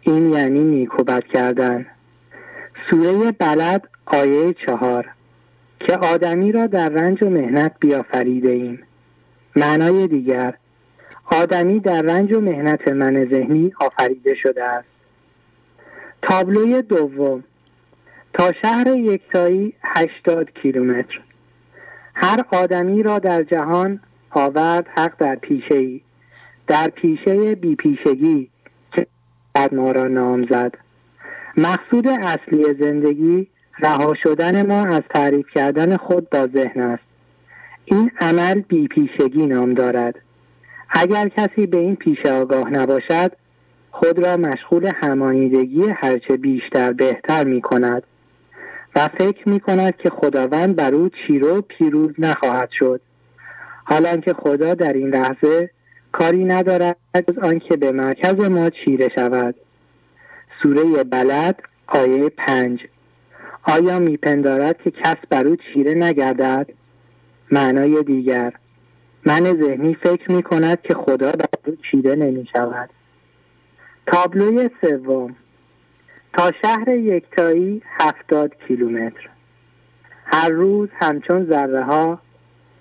این 0.00 0.32
یعنی 0.32 0.60
نیکوبت 0.60 1.24
کردن. 1.26 1.86
سوره 2.90 3.32
بلد 3.32 3.88
آیه 4.06 4.54
چهار. 4.66 5.13
که 5.86 5.96
آدمی 5.96 6.52
را 6.52 6.66
در 6.66 6.88
رنج 6.88 7.22
و 7.22 7.30
مهنت 7.30 7.72
بیافریده 7.80 8.48
ایم. 8.48 8.82
معنای 9.56 10.08
دیگر 10.08 10.54
آدمی 11.24 11.80
در 11.80 12.02
رنج 12.02 12.32
و 12.32 12.40
مهنت 12.40 12.88
من 12.88 13.24
ذهنی 13.24 13.72
آفریده 13.80 14.34
شده 14.34 14.64
است. 14.64 14.88
تابلوی 16.22 16.82
دوم 16.82 17.44
تا 18.34 18.52
شهر 18.62 18.86
یکتایی 18.86 19.72
80 19.82 20.50
کیلومتر. 20.62 21.20
هر 22.14 22.44
آدمی 22.52 23.02
را 23.02 23.18
در 23.18 23.42
جهان 23.42 24.00
آورد 24.30 24.86
حق 24.96 25.12
در 25.18 25.34
پیشه 25.34 25.74
ای 25.74 26.00
در 26.66 26.88
پیشه 26.88 27.54
بی 27.54 27.74
پیشگی 27.74 28.50
که 28.92 29.06
ما 29.72 29.92
را 29.92 30.04
نام 30.04 30.46
زد. 30.46 30.72
مقصود 31.56 32.08
اصلی 32.08 32.74
زندگی 32.80 33.46
رها 33.78 34.14
شدن 34.22 34.66
ما 34.66 34.84
از 34.96 35.02
تعریف 35.14 35.46
کردن 35.54 35.96
خود 35.96 36.30
با 36.30 36.46
ذهن 36.46 36.80
است. 36.80 37.02
این 37.84 38.10
عمل 38.20 38.60
بی 38.60 38.88
پیشگی 38.88 39.46
نام 39.46 39.74
دارد. 39.74 40.14
اگر 40.90 41.28
کسی 41.28 41.66
به 41.66 41.76
این 41.76 41.96
پیشه 41.96 42.32
آگاه 42.32 42.70
نباشد 42.70 43.32
خود 43.90 44.18
را 44.26 44.36
مشغول 44.36 44.90
همانیدگی 44.96 45.88
هرچه 45.88 46.36
بیشتر 46.36 46.92
بهتر 46.92 47.44
می 47.44 47.60
کند 47.60 48.02
و 48.96 49.08
فکر 49.08 49.48
می 49.48 49.60
کند 49.60 49.96
که 49.96 50.10
خداوند 50.10 50.76
بر 50.76 50.94
او 50.94 51.08
چیرو 51.08 51.60
پیروز 51.60 52.14
نخواهد 52.18 52.68
شد. 52.78 53.00
حالا 53.84 54.16
که 54.16 54.32
خدا 54.32 54.74
در 54.74 54.92
این 54.92 55.08
لحظه 55.08 55.70
کاری 56.12 56.44
ندارد 56.44 56.96
از 57.14 57.38
آنکه 57.42 57.76
به 57.76 57.92
مرکز 57.92 58.34
ما 58.34 58.70
چیره 58.70 59.08
شود. 59.14 59.54
سوره 60.62 61.04
بلد 61.04 61.62
آیه 61.86 62.28
پنج. 62.28 62.80
آیا 63.66 63.98
میپندارد 63.98 64.82
که 64.82 64.90
کس 64.90 65.16
بر 65.30 65.46
او 65.46 65.56
چیره 65.56 65.94
نگردد. 65.94 66.66
معنای 67.50 68.02
دیگر 68.02 68.52
من 69.26 69.62
ذهنی 69.62 69.94
فکر 69.94 70.32
می 70.32 70.42
کند 70.42 70.82
که 70.82 70.94
خدا 70.94 71.32
بر 71.32 71.48
او 71.66 71.76
چیره 71.90 72.14
نمی 72.14 72.48
شود 72.52 72.90
تابلوی 74.06 74.70
سوم 74.80 75.36
تا 76.32 76.52
شهر 76.62 76.88
یکتایی 76.88 77.82
هفتاد 77.84 78.52
کیلومتر. 78.68 79.28
هر 80.26 80.48
روز 80.48 80.88
همچون 81.00 81.46
ذره 81.46 81.84
ها 81.84 82.18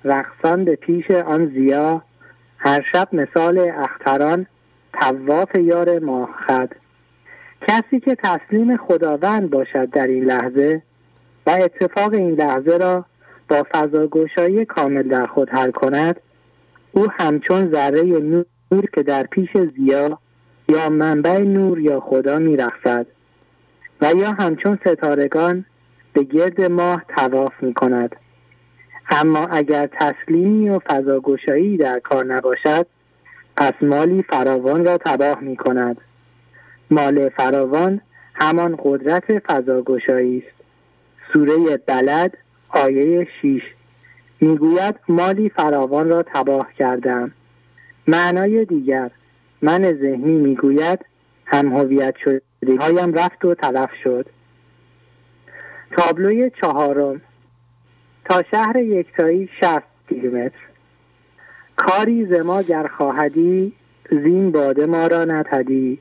رقصان 0.04 0.66
به 0.66 0.76
پیش 0.76 1.12
آن 1.12 1.46
زیا 1.46 2.02
هر 2.58 2.86
شب 2.92 3.08
مثال 3.14 3.60
اختران 3.60 4.46
تواف 4.94 5.56
یار 5.56 6.00
ماهخد 6.00 6.70
کسی 7.68 8.00
که 8.00 8.16
تسلیم 8.24 8.78
خداوند 8.78 9.50
باشد 9.50 9.90
در 9.90 10.08
این 10.08 10.24
لحظه 10.24 10.82
و 11.48 11.50
اتفاق 11.50 12.14
این 12.14 12.32
لحظه 12.32 12.78
را 12.78 13.06
با 13.50 13.66
فضاگوشایی 13.74 14.66
کامل 14.66 15.04
در 15.04 15.26
خود 15.26 15.50
حل 15.50 15.72
کند 15.72 16.20
او 16.92 17.08
همچون 17.20 17.72
ذره 17.72 18.04
نور 18.04 18.86
که 18.94 19.04
در 19.04 19.24
پیش 19.24 19.50
زیا 19.78 20.20
یا 20.70 20.90
منبع 20.90 21.40
نور 21.40 21.80
یا 21.80 22.00
خدا 22.00 22.40
میرخصد 22.40 23.06
و 24.02 24.14
یا 24.16 24.32
همچون 24.32 24.80
ستارگان 24.86 25.66
به 26.14 26.24
گرد 26.24 26.62
ماه 26.62 27.04
تواف 27.18 27.54
می 27.62 27.74
کند 27.74 28.16
اما 29.10 29.46
اگر 29.46 29.90
تسلیمی 30.00 30.70
و 30.70 30.80
فضاگشایی 30.80 31.78
در 31.78 32.00
کار 32.00 32.26
نباشد 32.26 32.88
پس 33.58 33.74
مالی 33.82 34.24
فراوان 34.24 34.86
را 34.86 34.98
تباه 34.98 35.40
می 35.40 35.56
کند 35.56 35.98
مال 36.94 37.30
فراوان 37.30 38.02
همان 38.34 38.80
قدرت 38.84 39.40
فضاگشایی 39.40 40.38
است. 40.38 40.64
سوره 41.34 41.78
بلد 41.78 42.38
آیه 42.70 43.28
6 43.42 43.62
می‌گوید 44.42 44.96
مالی 45.10 45.50
فراوان 45.50 46.10
را 46.10 46.24
تباه 46.24 46.74
کردم. 46.78 47.32
معنای 48.08 48.66
دیگر 48.66 49.12
من 49.62 49.94
ذهنی 49.94 50.38
می‌گوید 50.38 51.00
هم 51.46 51.78
هویت 51.78 52.16
شده 52.24 52.42
هایم 52.80 53.14
رفت 53.14 53.46
و 53.46 53.56
تلف 53.56 53.90
شد. 54.04 54.26
تابلوی 55.92 56.52
چهارم. 56.62 57.22
تا 58.26 58.44
شهر 58.52 58.78
یکتایی 58.78 59.50
60 59.62 59.84
کیلومتر. 60.10 60.60
کاری 61.76 62.26
ز 62.26 62.32
ما 62.32 62.62
گر 62.62 62.88
خواهدی 62.88 63.74
زین 64.12 64.52
باده 64.52 64.86
ما 64.86 65.08
را 65.08 65.26
ندهدی 65.26 66.00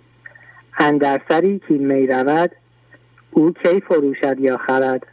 اندر 0.79 1.21
سری 1.29 1.61
می 1.69 2.07
رود 2.07 2.51
او 3.31 3.53
کی 3.53 3.81
فروشد 3.81 4.41
یا 4.41 4.57
خرد؟ 4.57 5.07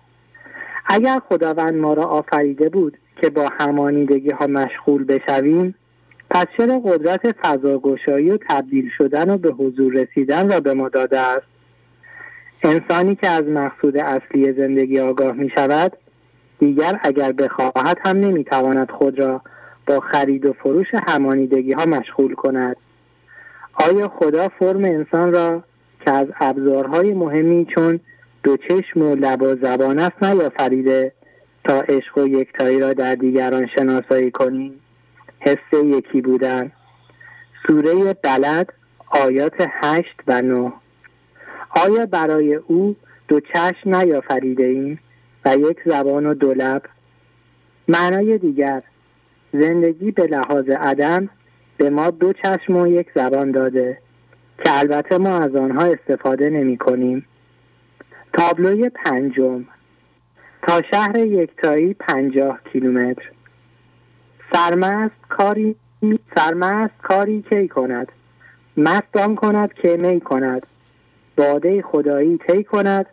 اگر 0.86 1.19
خداوند 1.30 1.74
ما 1.74 1.93
را 1.93 2.04
آفریده 2.04 2.69
بود 2.69 2.98
که 3.22 3.30
با 3.30 3.50
همانیدگی 3.60 4.30
ها 4.30 4.48
مشغول 4.48 5.04
بشویم 5.04 5.76
پس 6.30 6.45
چرا 6.58 6.80
قدرت 6.80 7.32
فضاگشایی 7.32 8.30
و 8.30 8.38
تبدیل 8.50 8.89
شدن 8.98 9.30
و 9.30 9.38
به 9.38 9.52
حضور 9.52 9.93
رسیدن 9.93 10.52
را 10.52 10.60
به 10.60 10.74
ما 10.74 10.89
داده 10.89 11.19
است؟ 11.19 11.48
انسانی 12.63 13.15
که 13.15 13.28
از 13.28 13.43
مقصود 13.43 13.98
اصلی 13.98 14.54
زندگی 14.54 15.00
آگاه 15.00 15.32
می 15.32 15.50
شود 15.56 15.98
دیگر 16.60 17.00
اگر 17.04 17.32
بخواهد 17.32 17.98
هم 18.06 18.17
نمی 18.17 18.43
تواند 18.43 18.91
خود 18.91 19.19
را 19.19 19.41
با 19.88 20.00
خرید 20.00 20.45
و 20.45 20.54
فروش 20.54 20.88
همانیدگی 21.08 21.72
ها 21.72 21.86
مشغول 21.86 22.36
کند. 22.36 22.76
آیا 23.88 24.08
خدا 24.08 24.50
فرم 24.50 24.86
انسان 24.86 25.34
را 25.34 25.63
که 26.06 26.12
از 26.15 26.28
ابزارهای 26.39 27.13
مهمی 27.13 27.68
چون 27.76 28.00
دو 28.44 28.58
چشم 28.58 29.02
و 29.02 29.15
لب 29.15 29.42
و 29.42 29.56
زبان 29.56 30.00
است 30.00 30.24
نیافریده 30.24 31.12
تا 31.63 31.82
عشق 31.82 32.18
و 32.18 32.28
یکتایی 32.28 32.80
را 32.80 32.94
در 32.94 33.15
دیگران 33.15 33.68
شناسایی 33.76 34.32
کنیم 34.32 34.80
حس 35.39 35.74
یکی 35.84 36.22
بودن. 36.22 36.72
سوره 37.68 38.13
بلد 38.13 38.74
آیات 39.10 39.54
هشت 39.60 40.15
و 40.28 40.42
نه. 40.42 40.74
آیا 41.70 42.06
برای 42.06 42.56
او 42.56 42.96
دو 43.28 43.39
چشم 43.39 43.96
نیافریده 43.96 44.63
ایم 44.63 45.00
و 45.46 45.56
یک 45.58 45.78
زبان 45.86 46.26
و 46.26 46.34
دو 46.34 46.54
لب؟ 46.54 46.82
معنای 47.88 48.38
دیگر 48.38 48.82
زندگی 49.54 50.12
به 50.12 50.28
لحاظ 50.28 50.70
عدم 50.70 51.30
به 51.80 51.89
ما 51.89 52.10
دو 52.10 52.34
چشم 52.34 52.76
و 52.76 52.88
یک 52.88 53.08
زبان 53.15 53.52
داده 53.52 53.98
که 54.63 54.80
البته 54.80 55.18
ما 55.18 55.38
از 55.38 55.56
آنها 55.56 55.86
استفاده 55.86 56.50
نمی 56.50 56.78
کنیم. 56.78 57.26
تابلوی 58.34 58.89
پنجم. 58.89 59.65
تا 60.62 60.82
شهر 60.92 61.18
یکتایی 61.18 61.94
پنجاه 61.94 62.60
کیلومتر. 62.74 63.32
سرمست 64.54 65.15
کاری 65.30 65.76
سرمست 66.36 66.98
کاری 67.02 67.42
کی 67.42 67.68
کند؟ 67.68 68.12
مست 68.78 69.18
آن 69.18 69.36
کند 69.36 69.74
که 69.74 69.98
می 69.98 70.22
کند. 70.22 70.65
باده 71.38 71.82
خدایی 71.82 72.38
طی 72.38 72.63
کند. 72.63 73.06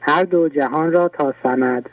هر 0.00 0.22
دو 0.22 0.48
جهان 0.48 0.92
را 0.92 1.08
تا 1.08 1.34
سمد 1.42 1.90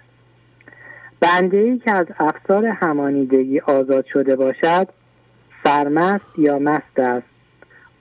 بنده 1.20 1.58
ای 1.58 1.78
که 1.78 1.91
از 1.91 2.08
افسار 2.20 2.65
همانیدگی 2.65 3.60
آزاد 3.60 4.06
شده 4.06 4.36
باشد 4.36 4.88
سرمست 5.63 6.26
یا 6.38 6.60
مست 6.60 7.00
است. 7.00 7.28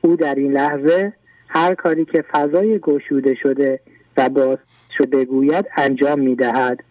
او 0.01 0.16
در 0.16 0.35
این 0.35 0.53
لحظه 0.53 1.12
هر 1.49 1.75
کاری 1.75 2.05
که 2.05 2.25
فضای 2.33 2.79
گشوده 2.79 3.35
شده 3.35 3.81
و 4.16 4.29
باز 4.29 4.59
شده 4.99 5.07
بگوید 5.18 5.66
انجام 5.77 6.20
می 6.20 6.37
دهد. 6.37 6.85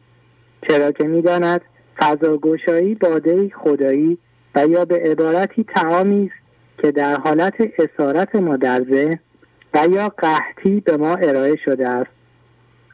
چرا 0.67 0.91
که 0.91 1.03
می 1.03 1.21
داند 1.21 1.61
فضا 1.97 2.37
گشایی 2.37 2.95
باده 2.95 3.49
خدایی 3.49 4.17
و 4.55 4.67
یا 4.67 4.85
به 4.85 4.95
عبارتی 4.95 5.63
تعامی 5.63 6.25
است 6.33 6.81
که 6.81 6.91
در 6.91 7.15
حالت 7.15 7.53
اسارت 7.79 8.35
ما 8.35 8.57
در 8.57 8.85
ذهن 8.91 9.19
و 9.73 9.87
یا 9.91 10.09
قحطی 10.09 10.79
به 10.79 10.97
ما 10.97 11.15
ارائه 11.15 11.55
شده 11.65 11.89
است. 11.89 12.11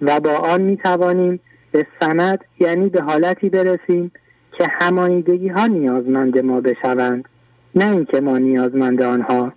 و 0.02 0.20
با 0.20 0.32
آن 0.32 0.62
می 0.62 0.78
توانیم 0.78 1.40
به 1.72 1.88
سند 2.00 2.46
یعنی 2.60 2.90
به 2.90 3.02
حالتی 3.02 3.50
برسیم 3.50 4.12
که 4.52 4.68
همانیدگی 4.72 5.48
ها 5.48 5.66
نیازمند 5.68 6.38
ما 6.38 6.62
بشوند. 6.62 7.26
نه 7.76 7.92
اینکه 7.92 8.22
ما 8.22 8.38
نیازمند 8.38 9.02
آنها. 9.02 9.54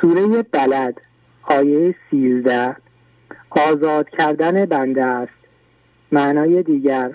سوره 0.00 0.42
بلد 0.42 1.00
آیه 1.42 1.94
سیزده. 2.10 2.76
آزاد 3.50 4.08
کردن 4.10 4.64
بنده 4.64 5.06
است. 5.06 5.32
معنای 6.12 6.62
دیگر 6.62 7.10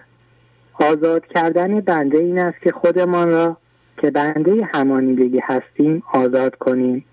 آزاد 0.73 1.25
کردن 1.25 1.79
بنده 1.79 2.17
این 2.17 2.39
است 2.39 2.61
که 2.61 2.71
خودمان 2.71 3.29
را 3.29 3.57
که 3.97 4.11
بنده 4.11 4.69
همانیدگی 4.73 5.39
هستیم 5.43 6.03
آزاد 6.13 6.55
کنیم. 6.55 7.05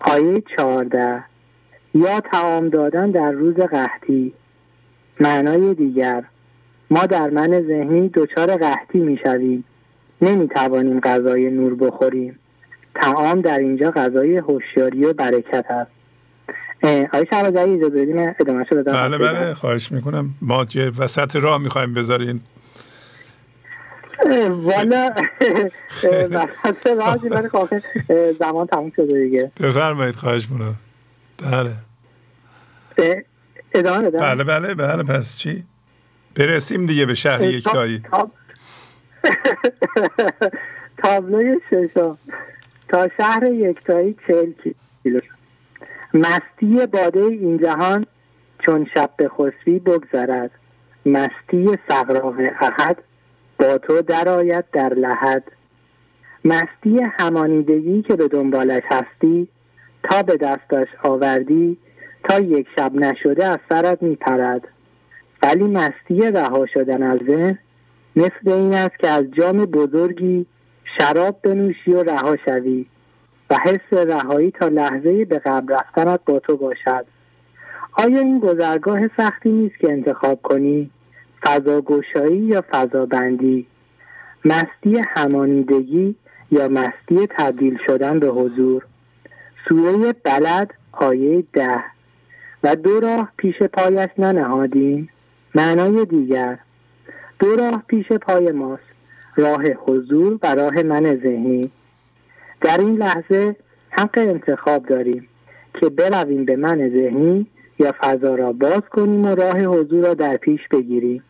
آیه 0.00 0.42
چهارده. 0.56 1.24
یا 1.94 2.20
تعام 2.20 2.68
دادن 2.68 3.10
در 3.10 3.30
روز 3.30 3.54
قحطی. 3.54 4.32
معنای 5.20 5.74
دیگر 5.74 6.24
ما 6.90 7.06
در 7.06 7.30
من 7.30 7.60
ذهنی 7.60 8.08
دچار 8.08 8.56
قحطی 8.56 8.98
می‌شویم. 8.98 9.64
نمی‌توانیم 10.20 11.00
غذای 11.00 11.50
نور 11.50 11.74
بخوریم. 11.74 12.38
تعام 12.94 13.40
در 13.40 13.58
اینجا 13.58 13.90
غذای 13.90 14.36
هوشیاری 14.36 15.04
و 15.04 15.12
برکت 15.12 15.64
است. 15.70 15.90
آقای 16.82 17.26
شهبازی 17.30 17.58
اجازه 17.58 18.02
بدین 18.02 18.34
ادامه 18.40 18.64
بدم 18.64 18.92
بله 18.92 19.18
بله 19.18 19.54
خواهش 19.54 19.92
می‌کنم. 19.92 20.34
ما 20.42 20.64
که 20.64 20.92
وسط 20.98 21.36
راه 21.36 21.58
می‌خوایم 21.62 21.94
بذارین. 21.94 22.40
والا 24.50 25.10
وسط 26.30 26.86
راه 26.86 27.48
خواهد 27.48 27.82
زمان 28.38 28.66
تموم 28.66 28.92
شده 28.96 29.24
دیگه. 29.24 29.52
بفرمایید 29.60 30.14
خواهش 30.14 30.48
می‌کنم. 30.50 30.74
بله. 31.42 31.72
ادامه 33.74 34.10
بله 34.10 34.44
بله 34.44 34.74
بله 34.74 35.02
پس 35.02 35.38
چی؟ 35.38 35.64
برسیم 36.34 36.86
دیگه 36.86 37.06
به 37.06 37.14
شهر 37.14 37.44
یکتایی. 37.44 38.02
تابلوی 41.02 41.60
ششم. 41.70 42.18
تا 42.88 43.08
شهر 43.16 43.44
یکتایی 43.44 44.16
چهل 44.26 44.52
کیلو 45.02 45.20
مستی 46.14 46.86
باده 46.86 47.20
این 47.20 47.58
جهان 47.58 48.06
چون 48.58 48.86
شب 48.94 49.10
به 49.16 49.28
خسبی 49.28 49.78
بگذرد. 49.78 50.50
مستی 51.06 51.78
سقراه 51.88 52.36
احد 52.60 52.98
با 53.58 53.78
تو 53.78 54.02
درآید 54.02 54.64
در 54.72 54.94
لحد. 54.94 55.44
مستی 56.44 57.00
همانیدگی 57.18 58.02
که 58.02 58.16
به 58.16 58.28
دنبالش 58.28 58.82
هستی 58.90 59.48
تا 60.02 60.22
به 60.22 60.36
دستش 60.36 60.88
آوردی 61.02 61.76
تا 62.24 62.40
یک 62.40 62.66
شب 62.76 62.94
نشده 62.94 63.46
از 63.46 63.58
سرت 63.68 64.02
میپرد. 64.02 64.68
ولی 65.42 65.64
مستی 65.64 66.20
رها 66.20 66.66
شدن 66.66 67.02
از 67.02 67.18
ذهن 67.26 67.58
مثل 68.16 68.50
این 68.50 68.74
است 68.74 68.98
که 68.98 69.08
از 69.08 69.24
جام 69.32 69.64
بزرگی 69.64 70.46
شراب 70.98 71.40
بنوشی 71.42 71.92
و 71.92 72.02
رها 72.02 72.36
شوی 72.44 72.86
و 73.50 73.56
حس 73.64 73.92
رهایی 73.92 74.50
تا 74.50 74.68
لحظه 74.68 75.24
به 75.24 75.38
قبل 75.38 75.74
رفتنت 75.74 76.20
با 76.26 76.38
تو 76.38 76.56
باشد. 76.56 77.06
آیا 77.92 78.18
این 78.18 78.40
گذرگاه 78.40 79.00
سختی 79.16 79.48
نیست 79.48 79.78
که 79.78 79.92
انتخاب 79.92 80.42
کنی؟ 80.42 80.90
فضا 81.46 81.80
گشایی 81.80 82.38
یا 82.38 82.64
فضا 82.72 83.06
بندی 83.06 83.66
مستی 84.44 85.02
همانیدگی 85.08 86.14
یا 86.50 86.68
مستی 86.68 87.26
تبدیل 87.26 87.78
شدن 87.86 88.18
به 88.18 88.28
حضور؟ 88.28 88.86
سوره 89.68 90.12
بلد 90.12 90.74
آیه 90.92 91.44
ده. 91.52 91.84
و 92.64 92.76
دو 92.76 93.00
راه 93.00 93.32
پیش 93.36 93.62
پایش 93.62 94.10
ننهادیم. 94.18 95.08
معنای 95.54 96.04
دیگر 96.04 96.58
دو 97.38 97.56
راه 97.56 97.82
پیش 97.86 98.12
پای 98.12 98.52
ماست. 98.52 98.82
راه 99.36 99.62
حضور 99.62 100.38
و 100.42 100.54
راه 100.54 100.82
من 100.82 101.16
ذهنی. 101.16 101.70
در 102.60 102.78
این 102.78 102.96
لحظه 102.96 103.56
حق 103.90 104.18
انتخاب 104.18 104.86
داریم 104.86 105.28
که 105.80 105.88
برویم 105.88 106.44
به 106.44 106.56
من 106.56 106.88
ذهنی 106.88 107.46
یا 107.78 107.94
فضا 108.02 108.34
را 108.34 108.52
باز 108.52 108.82
کنیم 108.90 109.24
و 109.24 109.34
راه 109.34 109.60
حضور 109.60 110.04
را 110.04 110.14
در 110.14 110.36
پیش 110.36 110.60
بگیریم. 110.70 111.22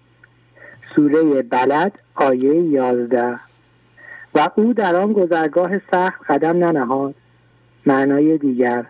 سوره 0.95 1.43
بلد 1.43 1.99
آیه 2.15 2.63
یازده. 2.63 3.39
و 4.35 4.49
او 4.55 4.73
در 4.73 4.97
آن 4.97 5.13
گذرگاه 5.13 5.79
سخت 5.79 6.21
قدم 6.29 6.65
ننهاد. 6.65 7.15
معنای 7.87 8.39
دیگر 8.39 8.87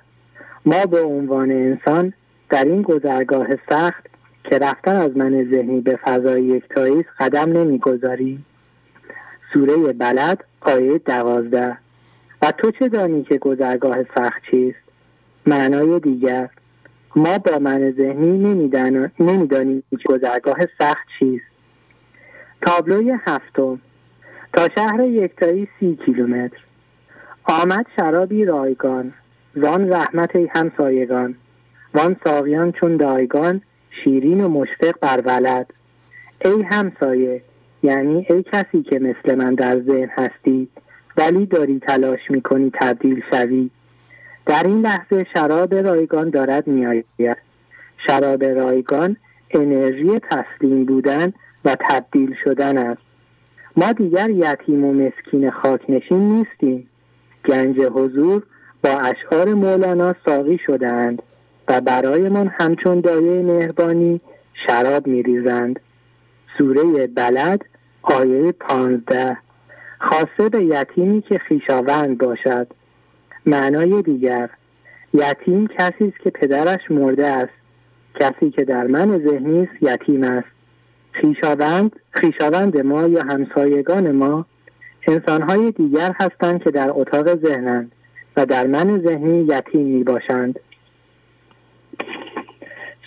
ما 0.67 0.87
به 0.87 1.03
عنوان 1.03 1.51
انسان 1.51 2.13
در 2.51 2.65
این 2.65 2.83
گذرگاه 2.83 3.47
سخت 3.71 4.06
که 4.51 4.59
رفتن 4.59 4.97
از 4.97 5.17
من 5.17 5.45
ذهنی 5.51 5.81
به 5.81 5.99
فضای 6.05 6.45
یکتایی 6.45 7.05
قدم 7.21 7.53
نمی‌گذاریم 7.53 8.45
سوره 9.53 9.93
بلد 9.93 10.45
آیه 10.61 10.99
دوازده. 10.99 11.79
و 12.43 12.53
تو 12.59 12.71
چه 12.71 12.89
دانی 12.89 13.23
که 13.23 13.39
گذرگاه 13.39 13.97
سخت 14.03 14.43
چیست؟ 14.51 14.79
معنای 15.47 16.01
دیگر 16.01 16.49
ما 17.17 17.39
با 17.39 17.59
من 17.59 17.91
ذهنی 17.91 18.39
نمی‌دانیم 19.21 19.83
که 19.91 19.97
گذرگاه 20.09 20.57
سخت 20.79 21.07
چیست. 21.19 21.45
تابلوی 22.63 23.15
هفتم. 23.27 23.79
تا 24.53 24.69
شهر 24.75 25.01
یکتایی 25.01 25.69
سی 25.81 25.99
کیلومتر. 26.07 26.59
آمد 27.45 27.87
شرابی 27.97 28.45
رایگان. 28.45 29.13
زان 29.55 29.93
رحمت 29.93 30.37
ای 30.37 30.49
همسایگان. 30.55 31.35
وان 31.95 32.17
ساقیان 32.25 32.73
چون 32.73 32.97
دایگان. 32.97 33.61
شیرین 34.05 34.41
و 34.41 34.49
مشفق 34.49 34.95
بر 35.01 35.23
ولد. 35.25 35.67
ای 36.45 36.63
همسایه 36.63 37.43
یعنی 37.83 38.27
ای 38.31 38.45
کسی 38.53 38.83
که 38.83 38.99
مثل 38.99 39.35
من 39.35 39.55
در 39.55 39.81
ذهن 39.81 40.09
هستی 40.17 40.69
ولی 41.17 41.47
داری 41.47 41.81
تلاش 41.89 42.31
می‌کنی 42.31 42.73
تبدیل 42.81 43.23
شوی. 43.31 43.71
در 44.47 44.63
این 44.67 44.81
لحظه 44.81 45.27
شراب 45.35 45.75
رایگان 45.75 46.31
دارد 46.31 46.67
میآید. 46.67 47.37
شراب 48.07 48.45
رایگان 48.45 49.17
انرژی 49.51 50.21
تسلیم 50.31 50.85
بودن 50.85 51.33
و 51.65 51.77
تبدیل 51.91 52.35
شدن 52.45 52.79
است. 52.79 53.03
ما 53.77 53.93
دیگر 53.93 54.31
یتیم 54.31 54.85
و 54.85 54.93
مسکین 54.93 55.51
خاکنشین 55.51 56.19
نیستیم. 56.19 56.89
گنج 57.49 57.81
حضور 57.81 58.43
با 58.85 58.91
اشعار 58.91 59.55
مولانا 59.55 60.15
ساقی 60.27 60.59
شدند 60.67 61.23
و 61.69 61.81
برایمان 61.81 62.53
همچون 62.61 63.01
دایه 63.01 63.43
مهربانی 63.43 64.21
شراب 64.67 65.07
میریزند. 65.07 65.81
سوره 66.59 67.07
بلد 67.07 67.65
آیه 68.03 68.53
پانزده. 68.53 69.37
خاصه 69.99 70.49
به 70.49 70.65
یتیمی 70.65 71.23
که 71.23 71.39
خیشاوند 71.39 72.19
باشد. 72.19 72.67
معنای 73.47 74.03
دیگر 74.03 74.51
یتیم 75.15 75.67
کسی 75.67 76.05
است 76.09 76.19
که 76.19 76.31
پدرش 76.31 76.91
مرده 76.91 77.27
است. 77.27 77.53
کسی 78.21 78.51
که 78.51 78.65
در 78.65 78.87
من 78.87 79.19
ذهنی 79.19 79.63
است 79.63 79.83
یتیم 79.83 80.25
است. 80.25 80.49
خیشاوند 81.13 81.97
خیشاوند 82.11 82.81
ما 82.81 83.07
یا 83.07 83.23
همسایگان 83.23 84.13
ما 84.13 84.47
انسانهای 85.09 85.71
دیگر 85.71 86.15
هستند 86.21 86.63
که 86.63 86.71
در 86.71 86.91
اتاق 86.95 87.37
ذهنند 87.37 87.93
و 88.37 88.47
در 88.47 88.67
من 88.67 89.03
ذهنی 89.03 89.47
یتیم 89.49 90.05
باشند 90.05 90.61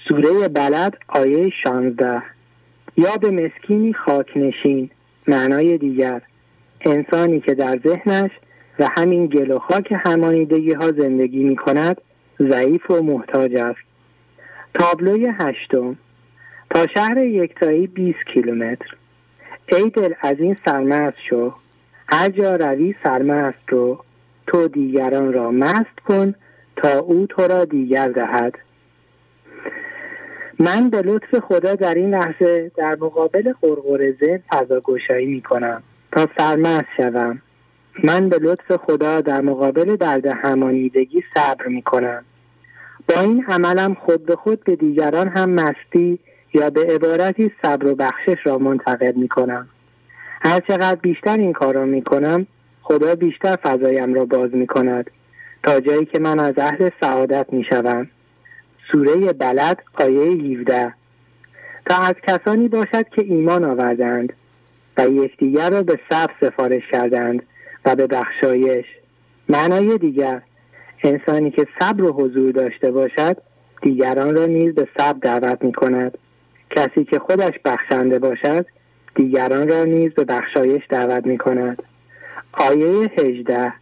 سوره 0.09 0.47
بلد 0.47 0.97
آیه 1.07 1.49
16 1.63 2.21
یا 2.97 3.17
به 3.21 3.31
مسکینی 3.31 3.93
خاکنشین 3.93 4.89
معنای 5.27 5.77
دیگر. 5.77 6.21
انسانی 6.81 7.39
که 7.39 7.53
در 7.53 7.79
ذهنش 7.87 8.31
و 8.79 8.87
همین 8.97 9.27
گل 9.27 9.51
و 9.51 9.59
خاک 9.59 9.93
همانیدگی 10.05 10.73
ها 10.73 10.91
زندگی 10.91 11.43
می 11.43 11.55
کند 11.55 12.01
ضعیف 12.39 12.91
و 12.91 13.03
محتاج 13.03 13.55
است. 13.55 13.79
تابلوی 14.73 15.27
هشتم. 15.39 15.97
تا 16.69 16.85
شهر 16.95 17.17
یکتایی 17.17 17.87
20 17.87 18.17
کیلومتر. 18.33 18.95
ای 19.67 19.89
دل 19.89 20.13
از 20.21 20.35
این 20.39 20.57
سرمست 20.65 21.17
شو. 21.29 21.53
هر 22.07 22.29
جا 22.29 22.55
روی 22.55 22.95
سرمست 23.03 23.69
رو. 23.69 24.03
تو 24.47 24.67
دیگران 24.67 25.33
را 25.33 25.51
مست 25.51 25.99
کن 26.07 26.33
تا 26.75 26.99
او 26.99 27.27
تو 27.29 27.47
را 27.47 27.65
دیگر 27.65 28.07
دهد. 28.07 28.57
من 30.59 30.89
به 30.89 31.01
لطف 31.01 31.39
خدا 31.39 31.75
در 31.75 31.93
این 31.93 32.15
لحظه 32.15 32.71
در 32.75 32.97
مقابل 33.01 33.53
قرقر 33.61 34.11
ذهن 34.11 34.39
فضا 34.51 34.79
گشایی 34.79 35.25
می 35.25 35.41
تا 36.11 36.27
سرمست 36.37 36.87
شوم. 36.97 37.41
من 38.03 38.29
به 38.29 38.37
لطف 38.41 38.71
خدا 38.71 39.21
در 39.21 39.41
مقابل 39.41 39.95
درد 39.95 40.25
همانیدگی 40.25 41.23
صبر 41.33 41.67
می 41.67 41.81
کنم 41.81 42.25
با 43.09 43.21
این 43.21 43.45
عملم 43.47 43.93
خود 43.93 44.25
به 44.25 44.35
خود 44.35 44.63
به 44.63 44.75
دیگران 44.75 45.27
هم 45.27 45.49
مستی 45.49 46.19
یا 46.53 46.69
به 46.69 46.81
عبارتی 46.81 47.51
صبر 47.61 47.87
و 47.87 47.95
بخشش 47.95 48.37
را 48.43 48.57
منتقل 48.57 49.11
می 49.15 49.27
کنم 49.27 49.67
هرچقدر 50.41 50.95
بیشتر 50.95 51.37
این 51.37 51.53
کار 51.53 51.73
را 51.75 51.85
می 51.85 52.03
خدا 52.81 53.15
بیشتر 53.15 53.55
فضایم 53.55 54.13
را 54.13 54.25
باز 54.25 54.53
می 54.53 54.67
کند 54.67 55.11
تا 55.63 55.79
جایی 55.79 56.05
که 56.05 56.19
من 56.19 56.39
از 56.39 56.53
اهل 56.57 56.89
سعادت 57.01 57.45
می 57.51 57.63
شوم 57.63 58.07
سوره 58.91 59.33
بلد 59.33 59.83
آیه 59.93 60.59
17 60.59 60.93
تا 61.89 61.97
از 61.97 62.15
کسانی 62.27 62.67
باشد 62.67 63.09
که 63.09 63.21
ایمان 63.21 63.63
آوردند 63.63 64.33
و 64.97 65.07
یکدیگر 65.07 65.69
را 65.69 65.83
به 65.83 65.99
صبر 66.09 66.33
سفارش 66.41 66.83
کردند 66.91 67.43
و 67.85 67.95
به 67.95 68.07
بخشایش. 68.07 68.85
معنای 69.49 69.97
دیگر 69.97 70.41
انسانی 71.03 71.51
که 71.51 71.67
صبر 71.79 72.03
و 72.03 72.13
حضور 72.13 72.51
داشته 72.51 72.91
باشد 72.91 73.37
دیگران 73.81 74.35
را 74.35 74.45
نیز 74.45 74.75
به 74.75 74.87
صبر 74.97 75.19
دعوت 75.19 75.63
می 75.63 75.73
کند 75.73 76.17
کسی 76.69 77.03
که 77.03 77.19
خودش 77.19 77.53
بخشنده 77.65 78.19
باشد 78.19 78.65
دیگران 79.15 79.69
را 79.69 79.83
نیز 79.83 80.13
به 80.13 80.23
بخشایش 80.23 80.83
دعوت 80.89 81.25
می 81.25 81.37
کند 81.37 81.83
آیه 82.53 83.11
18 83.17 83.73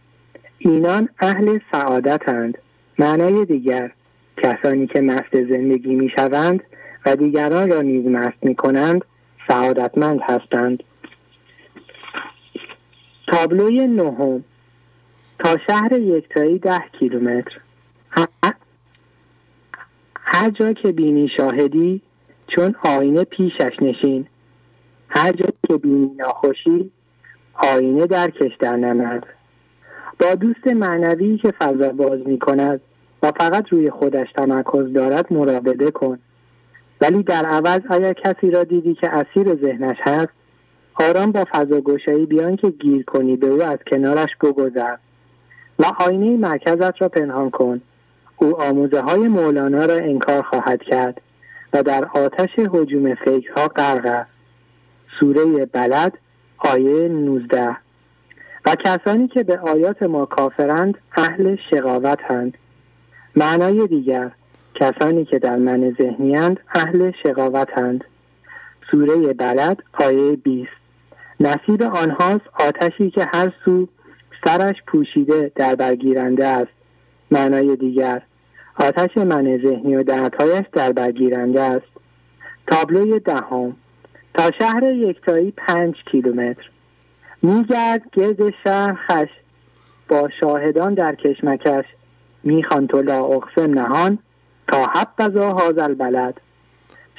اینان 0.58 1.08
اهل 1.20 1.58
سعادتند. 1.72 2.58
معنای 2.98 3.44
دیگر 3.44 3.90
کسانی 4.42 4.86
که 4.86 5.00
مست 5.00 5.32
زندگی 5.32 5.94
می 5.94 6.10
شوند 6.16 6.62
و 7.06 7.16
دیگران 7.16 7.70
را 7.70 7.82
نیز 7.82 8.06
مست 8.06 8.38
می 8.42 8.54
کنند 8.54 9.04
سعادتمند 9.48 10.20
هستند. 10.22 10.82
تابلوی 13.26 13.86
نهم. 13.86 14.44
تا 15.38 15.56
شهر 15.66 15.92
یکتایی 15.92 16.58
ده 16.58 16.82
کیلومتر. 16.98 17.58
هر 20.14 20.50
جا 20.50 20.72
که 20.72 20.92
بینی 20.92 21.30
شاهدی 21.36 22.00
چون 22.48 22.74
آینه 22.84 23.24
پیشش 23.24 23.72
نشین. 23.82 24.26
هر 25.08 25.32
جا 25.32 25.46
که 25.68 25.76
بینی 25.76 26.10
ناخوشی 26.16 26.90
آینه 27.54 28.06
در 28.06 28.32
در 28.60 28.76
نمد. 28.76 29.26
با 30.20 30.34
دوست 30.34 30.66
معنوی 30.66 31.38
که 31.38 31.50
فضا 31.50 31.88
باز 31.88 32.26
می 32.26 32.38
کند 32.38 32.80
و 33.22 33.32
فقط 33.40 33.68
روی 33.68 33.90
خودش 33.90 34.32
تمرکز 34.32 34.92
دارد 34.92 35.32
مراوده 35.32 35.90
کن. 35.90 36.18
ولی 37.00 37.22
در 37.22 37.46
عوض 37.46 37.80
اگر 37.90 38.12
کسی 38.12 38.50
را 38.50 38.64
دیدی 38.64 38.94
که 38.94 39.10
اسیر 39.10 39.54
ذهنش 39.54 39.96
هست 40.00 40.32
آرام 40.94 41.32
با 41.32 41.44
فضا 41.52 41.80
گشایی 41.80 42.26
بیان 42.26 42.56
که 42.56 42.70
گیر 42.70 43.04
کنی 43.04 43.36
به 43.36 43.46
او 43.46 43.62
از 43.62 43.78
کنارش 43.90 44.30
بگذر 44.40 44.96
و 45.78 45.84
آینه 45.98 46.36
مرکزت 46.36 47.02
را 47.02 47.08
پنهان 47.08 47.50
کن. 47.50 47.80
او 48.36 48.62
آموزه 48.62 49.00
های 49.00 49.28
مولانا 49.28 49.84
را 49.84 49.94
انکار 49.94 50.42
خواهد 50.42 50.82
کرد 50.82 51.20
و 51.72 51.82
در 51.82 52.04
آتش 52.04 52.50
حجوم 52.72 53.14
فکرها 53.14 53.68
غرق 53.68 54.06
است. 54.06 54.30
سوره 55.20 55.66
بلد 55.66 56.18
آیه 56.58 57.08
19 57.08 57.76
و 58.66 58.74
کسانی 58.84 59.28
که 59.28 59.42
به 59.42 59.58
آیات 59.58 60.02
ما 60.02 60.26
کافرند 60.26 60.98
اهل 61.16 61.56
شقاوتند 61.70 62.58
معنای 63.36 63.86
دیگر 63.86 64.30
کسانی 64.74 65.24
که 65.24 65.38
در 65.38 65.56
من 65.56 65.96
ذهنیند 66.00 66.60
اهل 66.74 67.12
شقاوتند 67.22 68.04
سوره 68.90 69.32
بلد 69.32 69.82
آیه 69.92 70.36
20 70.36 70.70
نصیب 71.40 71.82
آنهاست 71.82 72.44
آتشی 72.54 73.10
که 73.10 73.26
هر 73.32 73.52
سو 73.64 73.88
سرش 74.44 74.76
پوشیده 74.86 75.52
در 75.54 75.74
برگیرنده 75.74 76.46
است. 76.46 76.72
معنای 77.30 77.76
دیگر 77.76 78.22
آتش 78.74 79.16
من 79.16 79.58
ذهنی 79.64 79.96
و 79.96 80.02
دهتهایش 80.02 80.64
در 80.72 80.92
برگیرنده 80.92 81.60
است. 81.60 81.86
تابلوی 82.66 83.20
دهم. 83.20 83.76
تا 84.34 84.50
شهر 84.58 84.82
یکتایی 84.82 85.50
پنج 85.50 85.94
کیلومتر. 86.10 86.70
میگرد 87.42 88.02
گرد 88.12 88.54
شهر 88.64 88.94
خش. 88.94 89.28
با 90.08 90.28
شاهدان 90.40 90.94
در 90.94 91.14
کشمکش 91.14 91.84
می‌خوان 92.42 92.86
تو 92.86 93.02
لا 93.02 93.24
اقسم 93.24 93.74
نهان 93.74 94.18
تا 94.68 94.84
حبذا 94.84 95.50
هازل 95.50 95.94
بلد. 95.94 96.40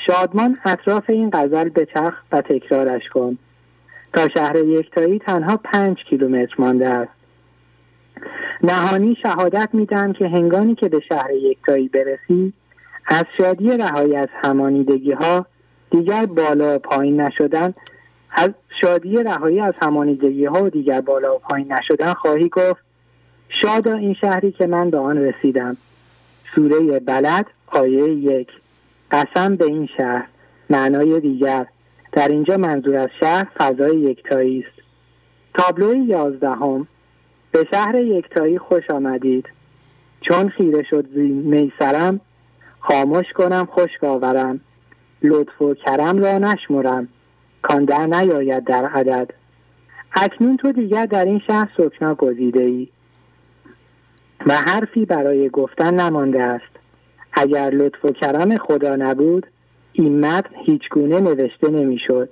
شادمان 0.07 0.57
اطراف 0.65 1.09
این 1.09 1.29
غزل 1.33 1.69
به 1.69 1.87
چرخ 1.93 2.13
و 2.31 2.41
تکرارش 2.41 3.09
کن. 3.13 3.37
تا 4.13 4.27
شهر 4.33 4.55
یکتایی 4.55 5.19
تنها 5.19 5.57
پنج 5.57 5.97
کیلومتر 5.97 6.55
مانده 6.59 6.87
است. 6.87 7.11
نهانی 8.63 9.17
شهادت 9.21 9.69
میدم 9.73 10.13
که 10.13 10.27
هنگامی 10.27 10.75
که 10.75 10.89
به 10.89 10.99
شهر 11.09 11.31
یکتایی 11.31 11.87
برسی 11.87 12.53
از 13.05 13.25
شادی 13.37 13.77
رهایی 13.77 14.15
از 14.15 14.27
همانیدگی 14.41 15.11
ها 15.11 15.45
دیگر 15.91 16.25
بالا 16.25 16.75
و 16.75 16.79
پایین 16.79 17.21
نشدن 17.21 17.73
از 18.31 18.49
شادی 18.81 19.23
رهایی 19.23 19.61
از 19.61 19.73
همانیدگی 19.81 20.45
ها 20.45 20.69
دیگر 20.69 21.01
بالا 21.01 21.35
و 21.35 21.39
پایین 21.39 21.73
نشدن 21.73 22.13
خواهی 22.13 22.49
گفت؟ 22.49 22.88
شادا 23.49 23.93
این 23.93 24.13
شهری 24.13 24.51
که 24.51 24.67
من 24.67 24.89
به 24.89 24.97
آن 24.97 25.17
رسیدم 25.17 25.77
سوره 26.55 26.99
بلد 26.99 27.45
آیه 27.67 28.09
یک. 28.09 28.47
قسم 29.11 29.55
به 29.55 29.65
این 29.65 29.89
شهر 29.97 30.27
معنای 30.69 31.19
دیگر. 31.19 31.67
در 32.11 32.27
اینجا 32.27 32.57
منظور 32.57 32.95
از 32.95 33.09
شهر 33.19 33.47
فضای 33.57 33.99
یکتایی 33.99 34.59
است. 34.67 34.81
تابلوی 35.53 35.99
یازدهم. 35.99 36.87
به 37.51 37.67
شهر 37.71 37.95
یکتایی 37.95 38.57
خوش 38.57 38.89
آمدید. 38.89 39.45
چون 40.21 40.49
خیره 40.49 40.83
شد 40.89 41.07
میسرم 41.15 42.19
خاموش 42.79 43.25
کنم 43.35 43.67
خشک 43.71 44.03
آورم. 44.03 44.59
لطف 45.21 45.61
و 45.61 45.73
کرم 45.73 46.17
را 46.17 46.37
نشمرم. 46.37 47.07
کان 47.61 47.85
در 47.85 48.05
نیاید 48.05 48.63
در 48.63 48.85
عدد. 48.85 49.33
اکنون 50.15 50.57
تو 50.57 50.71
دیگر 50.71 51.05
در 51.05 51.25
این 51.25 51.41
شهر 51.47 51.69
سکنا 51.77 52.15
گزیده 52.15 52.61
ای 52.61 52.87
و 54.45 54.53
حرفی 54.53 55.05
برای 55.05 55.49
گفتن 55.49 55.93
نمانده 55.93 56.41
است. 56.41 56.79
اگر 57.33 57.69
لطف 57.69 58.05
و 58.05 58.11
کرم 58.11 58.57
خدا 58.57 58.95
نبود 58.95 59.47
این 59.93 60.25
متن 60.25 60.49
هیچ 60.65 60.81
گونه 60.91 61.19
نوشته 61.19 61.69
نمی‌شد. 61.69 62.29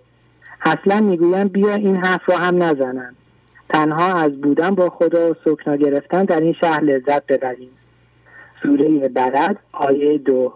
اصلا 0.61 1.01
می‌گویم 1.01 1.47
بیا 1.47 1.73
این 1.73 1.95
حرف 1.95 2.29
را 2.29 2.37
هم 2.37 2.63
نزنم 2.63 3.15
تنها 3.69 4.13
از 4.13 4.41
بودن 4.41 4.75
با 4.75 4.89
خدا 4.89 5.31
و 5.31 5.35
سکنا 5.45 5.75
گرفتن 5.75 6.25
در 6.25 6.39
این 6.39 6.53
شهر 6.53 6.83
لذت 6.83 7.25
ببریم. 7.25 7.69
سوره 8.63 9.07
برد 9.07 9.59
آیه 9.71 10.17
دو. 10.17 10.53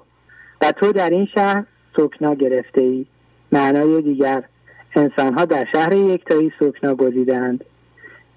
و 0.61 0.71
تو 0.71 0.91
در 0.91 1.09
این 1.09 1.25
شهر 1.25 1.65
سکنا 1.97 2.33
گرفته 2.33 2.81
ای 2.81 3.05
معنای 3.51 4.01
دیگر 4.01 4.43
انسانها 4.95 5.45
در 5.45 5.67
شهر 5.71 5.93
یکتایی 5.93 6.51
سکنا 6.59 6.95
گزیدند 6.95 7.65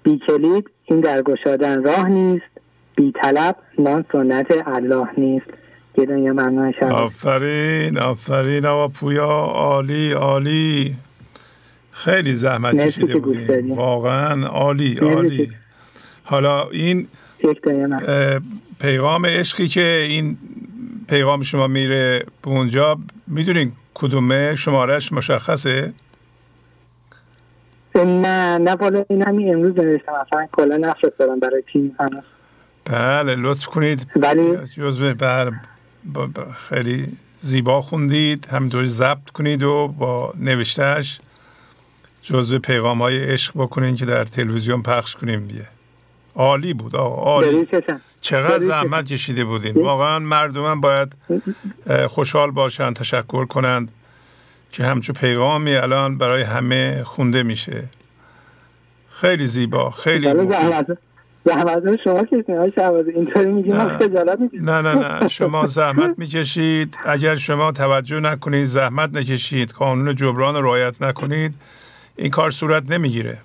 بی 0.03 0.21
کلید 0.27 0.69
این 0.85 0.99
در 0.99 1.21
گشادن 1.21 1.83
راه 1.83 2.09
نیست. 2.09 2.54
بی 2.95 3.11
طلب 3.11 3.55
نان 3.79 4.05
سنت 4.11 4.67
الله 4.67 5.07
نیست. 5.17 5.45
یه 5.97 6.05
ممنون 6.05 6.73
آفرین 6.81 7.97
آفرین 7.97 8.65
آقا 8.65 8.87
پویا 8.87 9.25
عالی 9.25 10.11
عالی. 10.11 10.95
خیلی 11.91 12.33
زحمت 12.33 12.77
کشیده 12.77 13.19
بودیم 13.19 13.71
واقعا 13.71 14.47
عالی 14.47 14.97
عالی. 14.97 15.51
حالا 16.23 16.69
این 16.69 17.07
پیغام 18.79 19.25
عشقی 19.25 19.67
که 19.67 20.05
این 20.07 20.37
پیغام 21.09 21.41
شما 21.41 21.67
میره 21.67 22.25
به 22.41 22.49
اونجا 22.49 22.97
می‌دونین 23.27 23.71
کدومه؟ 23.93 24.55
شمارش 24.55 25.13
مشخصه؟ 25.13 25.93
نه 27.95 28.57
نه 28.57 28.75
بالا 28.75 29.05
این 29.09 29.21
همین 29.21 29.55
امروز 29.55 29.75
نوشتم. 29.77 30.13
اصلا 30.13 30.47
کلا 30.51 30.77
نفرستادم 30.77 31.39
برای 31.39 31.63
تیم 31.73 31.95
هنوز 31.99 32.23
بله 32.85 33.35
لطف 33.35 33.65
کنید. 33.65 34.07
ولی 34.15 34.57
جزء 34.77 35.13
بله 35.13 35.51
خیلی 36.69 37.07
زیبا 37.37 37.81
خوندید. 37.81 38.47
همینطوری 38.51 38.87
ضبط 38.87 39.29
کنید 39.29 39.63
و 39.63 39.87
با 39.87 40.33
نوشتهش 40.39 41.19
جزو 42.21 42.59
پیغام 42.59 43.01
های 43.01 43.23
عشق 43.23 43.53
بکنین 43.55 43.95
که 43.95 44.05
در 44.05 44.23
تلویزیون 44.23 44.81
پخش 44.81 45.15
کنیم. 45.15 45.47
بیه 45.47 45.67
عالی 46.35 46.73
بود 46.73 46.95
آقا 46.95 47.21
عالی. 47.21 47.67
چقدر 48.21 48.59
زحمت 48.59 49.05
کشیده 49.05 49.43
بودین. 49.43 49.81
واقعا 49.81 50.19
مردم 50.19 50.81
باید 50.81 51.13
خوشحال 52.09 52.51
باشن 52.51 52.93
تشکر 52.93 53.45
کنند 53.45 53.91
که 54.71 54.83
همچو 54.83 55.13
پیغامی 55.13 55.75
الان 55.75 56.17
برای 56.17 56.43
همه 56.43 57.03
خونده 57.03 57.43
میشه. 57.43 57.83
خیلی 59.09 59.45
زیبا 59.45 59.91
خیلی 59.91 60.27
زحمت 61.45 62.03
شما 62.03 62.23
اینطوری 63.15 63.51
نه. 64.53 64.81
نه 64.81 64.95
نه 64.95 65.27
شما 65.37 65.65
زحمت 65.65 66.19
می‌کشید. 66.19 66.97
اگر 67.05 67.35
شما 67.35 67.71
توجه 67.71 68.19
نکنید 68.19 68.63
زحمت 68.63 69.15
نکشید. 69.15 69.71
قانون 69.71 70.15
جبران 70.15 70.55
رعایت 70.55 71.01
نکنید 71.01 71.55
این 72.15 72.31
کار 72.31 72.51
صورت 72.51 72.91
نمی‌گیره. 72.91 73.37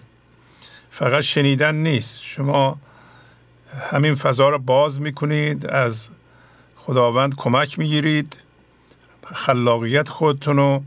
فقط 0.90 1.20
شنیدن 1.20 1.74
نیست. 1.74 2.22
شما 2.22 2.78
همین 3.92 4.14
فضا 4.14 4.48
رو 4.48 4.59
باز 4.59 5.01
می‌کنید 5.01 5.66
از 5.66 6.11
خداوند 6.76 7.34
کمک 7.36 7.78
می‌گیرید. 7.78 8.40
خلاقیت 9.34 10.09
خودتون 10.09 10.59
و 10.59 10.80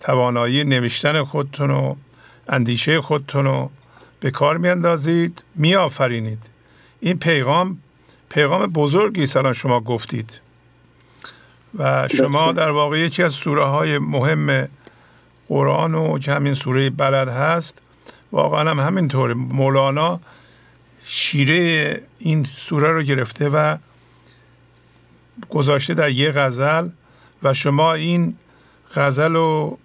توانایی 0.00 0.64
نوشتن 0.64 1.24
خودتون 1.24 1.70
و 1.70 1.94
اندیشه 2.48 3.00
خودتون 3.00 3.44
رو 3.44 3.70
به 4.20 4.30
کار 4.30 4.56
میاندازید 4.56 5.44
میآفرینید. 5.54 6.50
این 7.00 7.18
پیغام 7.18 7.78
پیغام 8.28 8.66
بزرگی 8.66 9.26
سلام 9.26 9.52
شما 9.52 9.80
گفتید. 9.80 10.40
و 11.78 12.08
شما 12.08 12.52
در 12.52 12.70
واقع 12.70 12.98
یکی 12.98 13.22
از 13.22 13.32
سوره 13.32 13.64
های 13.64 13.98
مهم 13.98 14.68
قرآن 15.48 15.94
و 15.94 16.18
که 16.18 16.32
همین 16.32 16.54
سوره 16.54 16.90
بلد 16.90 17.28
هست. 17.28 17.82
واقعا 18.32 18.70
هم 18.70 18.80
همینطور. 18.80 19.34
مولانا 19.34 20.20
شیره 21.04 22.02
این 22.18 22.44
سوره 22.44 22.92
رو 22.92 23.02
گرفته 23.02 23.48
و 23.48 23.76
گذاشته 25.50 25.94
در 25.94 26.10
یه 26.10 26.32
غزل 26.32 26.88
و 27.42 27.52
شما 27.52 27.94
این 27.94 28.36
غزل 28.94 29.32
رو 29.32 29.78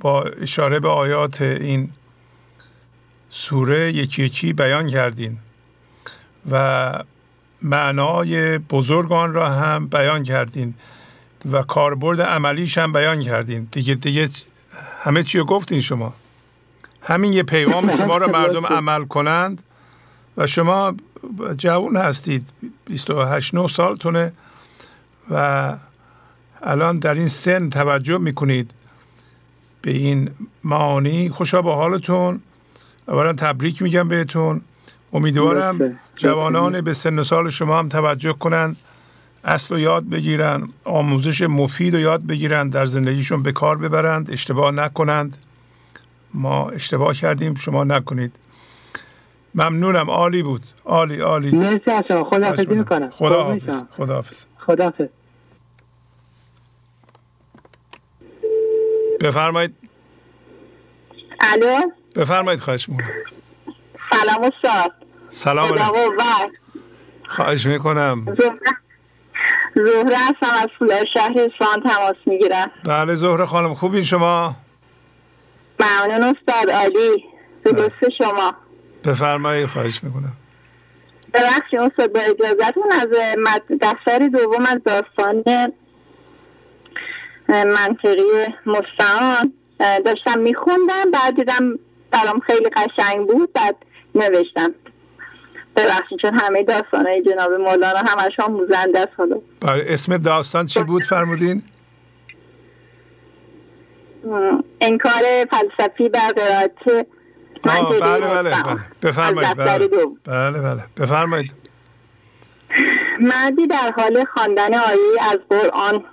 با 0.00 0.22
اشاره 0.22 0.80
به 0.80 0.88
آیات 0.88 1.42
این 1.42 1.90
سوره 3.36 3.92
یکی 3.92 4.22
یکی 4.22 4.52
بیان 4.52 4.88
کردین 4.88 5.38
و 6.50 6.92
معنای 7.62 8.58
بزرگان 8.58 9.32
را 9.32 9.50
هم 9.50 9.86
بیان 9.86 10.22
کردین 10.22 10.74
و 11.52 11.62
کاربرد 11.62 12.20
عملیش 12.20 12.78
هم 12.78 12.92
بیان 12.92 13.22
کردین. 13.22 13.68
دیگه 13.70 13.94
دیگه 13.94 14.28
همه 15.00 15.22
چی 15.22 15.38
رو 15.38 15.44
گفتین 15.44 15.80
شما. 15.80 16.14
همین 17.02 17.32
یه 17.32 17.42
پیغام 17.42 17.90
شما 17.98 18.16
رو 18.16 18.30
مردم 18.30 18.66
عمل 18.66 19.04
کنند 19.04 19.62
و 20.36 20.46
شما 20.46 20.94
جوان 21.56 21.96
هستید. 21.96 22.48
28 22.86 23.54
9 23.54 23.68
سالتونه 23.68 24.32
و 25.30 25.76
الان 26.62 26.98
در 26.98 27.14
این 27.14 27.28
سن 27.28 27.68
توجه 27.68 28.18
می‌کنید. 28.18 28.70
به 29.82 29.90
این 29.90 30.30
معانی 30.64 31.30
خوشا 31.30 31.62
با 31.62 31.76
حالتون. 31.76 32.42
اولا 33.08 33.32
تبریک 33.32 33.82
میگم 33.82 34.08
بهتون. 34.08 34.60
امیدوارم 35.12 35.98
جوانان 36.16 36.80
به 36.80 36.92
سن 36.92 37.22
سال 37.22 37.50
شما 37.50 37.78
هم 37.78 37.88
توجه 37.88 38.32
کنند 38.32 38.76
اصل 39.44 39.74
رو 39.74 39.80
یاد 39.80 40.08
بگیرن 40.08 40.68
آموزش 40.84 41.42
مفید 41.42 41.94
رو 41.94 42.00
یاد 42.00 42.26
بگیرن 42.26 42.68
در 42.68 42.86
زندگیشون 42.86 43.42
به 43.42 43.52
کار 43.52 43.78
ببرند 43.78 44.30
اشتباه 44.30 44.70
نکنند. 44.70 45.36
ما 46.34 46.70
اشتباه 46.70 47.14
کردیم 47.14 47.54
شما 47.54 47.84
نکنید. 47.84 48.36
ممنونم 49.54 50.10
عالی 50.10 50.42
بود. 50.42 50.60
عالی 50.84 51.20
عالی. 51.20 51.50
مرسی 51.50 51.90
از 51.90 52.04
شما. 52.08 52.24
خدا 52.24 52.46
حافظی 52.46 52.74
می‌کنم. 52.74 53.10
خدا 53.10 53.44
حافظ 53.44 53.84
خدا 53.96 54.14
حافظ 54.14 54.46
خدا 54.58 54.84
حافظ 54.84 55.08
بفرمایید. 59.20 59.74
الو؟ 61.40 61.80
بفرمایید 62.16 62.60
خواهش 62.60 62.88
می‌کنم. 62.88 63.08
سلام 64.10 64.50
استاد. 64.52 64.92
سلام 65.30 65.68
خواهش 67.28 67.66
می‌کنم. 67.66 68.36
زهره 69.74 70.16
هستم 70.16 70.54
از 70.62 70.68
فولاد 70.78 71.06
شهر 71.14 71.32
اصفهان 71.36 71.82
تماس 71.82 72.16
می‌گیرم. 72.26 72.70
بله 72.84 73.14
زهره 73.14 73.46
خانم 73.46 73.74
خوبین 73.74 74.02
شما؟ 74.02 74.56
ممنون 75.80 76.22
استاد 76.22 76.70
عالی. 76.70 77.24
به 77.64 77.72
بله. 77.72 77.82
دوست 77.82 78.12
شما. 78.18 78.54
بفرمایید 79.04 79.66
خواهش 79.66 80.04
می‌کنم. 80.04 80.32
ببخشید 81.34 81.80
استاد 81.80 82.12
با 82.12 82.20
اجازتون 82.20 82.92
از 82.92 83.08
دفتر 83.80 84.18
دوم 84.18 84.66
از 84.66 84.78
داستان 84.84 85.44
منطقی 87.48 88.54
مستعان 88.66 89.52
داشتم 90.04 90.38
میخوندم 90.38 91.10
بعد 91.12 91.36
دیدم 91.36 91.78
برام 92.14 92.40
خیلی 92.40 92.70
قشنگ 92.70 93.28
بود. 93.28 93.52
بعد 93.52 93.76
نوشتم. 94.14 94.74
ببخشید 95.76 96.18
چون 96.22 96.38
همه 96.38 96.62
داستان 96.62 97.06
های 97.06 97.22
جناب 97.22 97.52
مولانا 97.52 97.98
همش 97.98 98.32
هم 98.38 98.52
موزنده 98.52 99.00
است. 99.00 99.12
حالا. 99.18 99.36
بله 99.60 99.84
اسم 99.88 100.16
داستان 100.16 100.66
چی 100.66 100.82
بود 100.82 101.04
فرمودین؟ 101.04 101.62
انکار 104.80 105.22
فلسفی 105.50 106.08
بر 106.08 106.32
قرائت 106.36 107.06
بله 107.62 108.00
بله 108.00 108.50
بله. 108.50 108.80
بفرمایید 109.02 109.56
بله. 109.56 109.88
بله 110.24 110.60
بله. 110.60 110.82
بفرمایید. 110.96 111.52
مردی 113.20 113.66
در 113.66 113.92
حال 113.96 114.24
خواندن 114.34 114.74
آیه 114.74 115.30
از 115.30 115.38
قرآن 115.50 116.04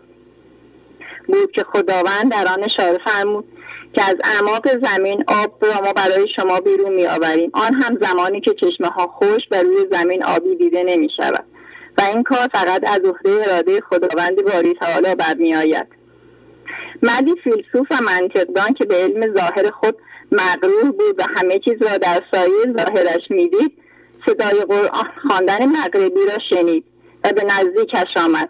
بود 1.28 1.52
که 1.52 1.64
خداوند 1.74 2.32
در 2.32 2.48
آن 2.48 2.64
اشاره 2.64 3.00
فرمود. 3.06 3.46
که 3.94 4.02
از 4.04 4.16
اعماق 4.24 4.68
زمین 4.86 5.24
آب 5.28 5.66
را 5.66 5.82
ما 5.86 5.94
برای 5.94 6.28
شما 6.36 6.60
بیرون 6.60 6.94
می 6.94 7.08
آوریم 7.08 7.52
آن 7.54 7.74
هم 7.74 7.98
زمانی 8.02 8.42
که 8.42 8.54
چشمه 8.54 8.88
ها 8.88 9.08
خوش 9.08 9.42
و 9.52 9.62
روی 9.62 9.88
زمین 9.92 10.24
آبی 10.24 10.56
دیده 10.56 10.84
نمی 10.84 11.10
شود 11.18 11.46
و 11.98 12.02
این 12.02 12.24
کار 12.24 12.48
فقط 12.54 12.90
از 12.90 13.00
عهده 13.00 13.52
اراده 13.52 13.82
خداوند 13.82 14.44
باری 14.44 14.74
تعالی 14.74 15.16
برمی 15.16 15.56
آید 15.56 15.88
مردی 17.04 17.36
فیلسوف 17.44 17.88
و 17.92 17.96
منطقدان 18.04 18.74
که 18.74 18.86
به 18.86 18.96
علم 18.96 19.36
ظاهر 19.36 19.72
خود 19.72 19.98
مغرور 20.32 20.92
بود 20.92 21.20
و 21.20 21.24
همه 21.38 21.60
چیز 21.60 21.82
را 21.82 21.98
در 21.98 22.22
سایه 22.32 22.74
ظاهرش 22.78 23.22
می‌دید 23.30 23.72
صدای 24.26 24.62
قرآن 24.62 25.12
خواندن 25.28 25.66
مغربی 25.66 26.26
را 26.26 26.38
شنید 26.50 26.84
و 27.24 27.30
به 27.34 27.44
نزدیکش 27.44 28.18
آمد. 28.26 28.50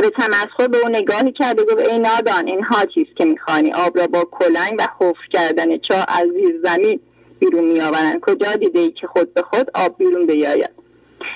به 0.00 0.10
تمسخر 0.10 0.68
به 0.68 0.78
او 0.78 0.88
نگاهی 0.88 1.32
کرد 1.32 1.60
و 1.60 1.64
گفت 1.64 1.88
ای 1.88 1.98
نادان 1.98 2.46
اینها 2.46 2.84
چیست 2.84 3.16
که 3.16 3.24
می‌خوانی؟ 3.24 3.72
آب 3.72 3.98
را 3.98 4.06
با 4.06 4.28
کلنگ 4.30 4.74
و 4.78 4.86
خوف 4.98 5.16
کردن 5.32 5.78
چا 5.78 6.04
از 6.08 6.24
زیر 6.34 6.60
زمین 6.64 7.00
بیرون 7.38 7.64
میآورند. 7.64 8.20
کجا 8.20 8.52
دیده 8.52 8.78
ای 8.78 8.90
که 8.90 9.06
خود 9.06 9.34
به 9.34 9.42
خود 9.42 9.70
آب 9.74 9.98
بیرون 9.98 10.26
بیاید؟ 10.26 10.70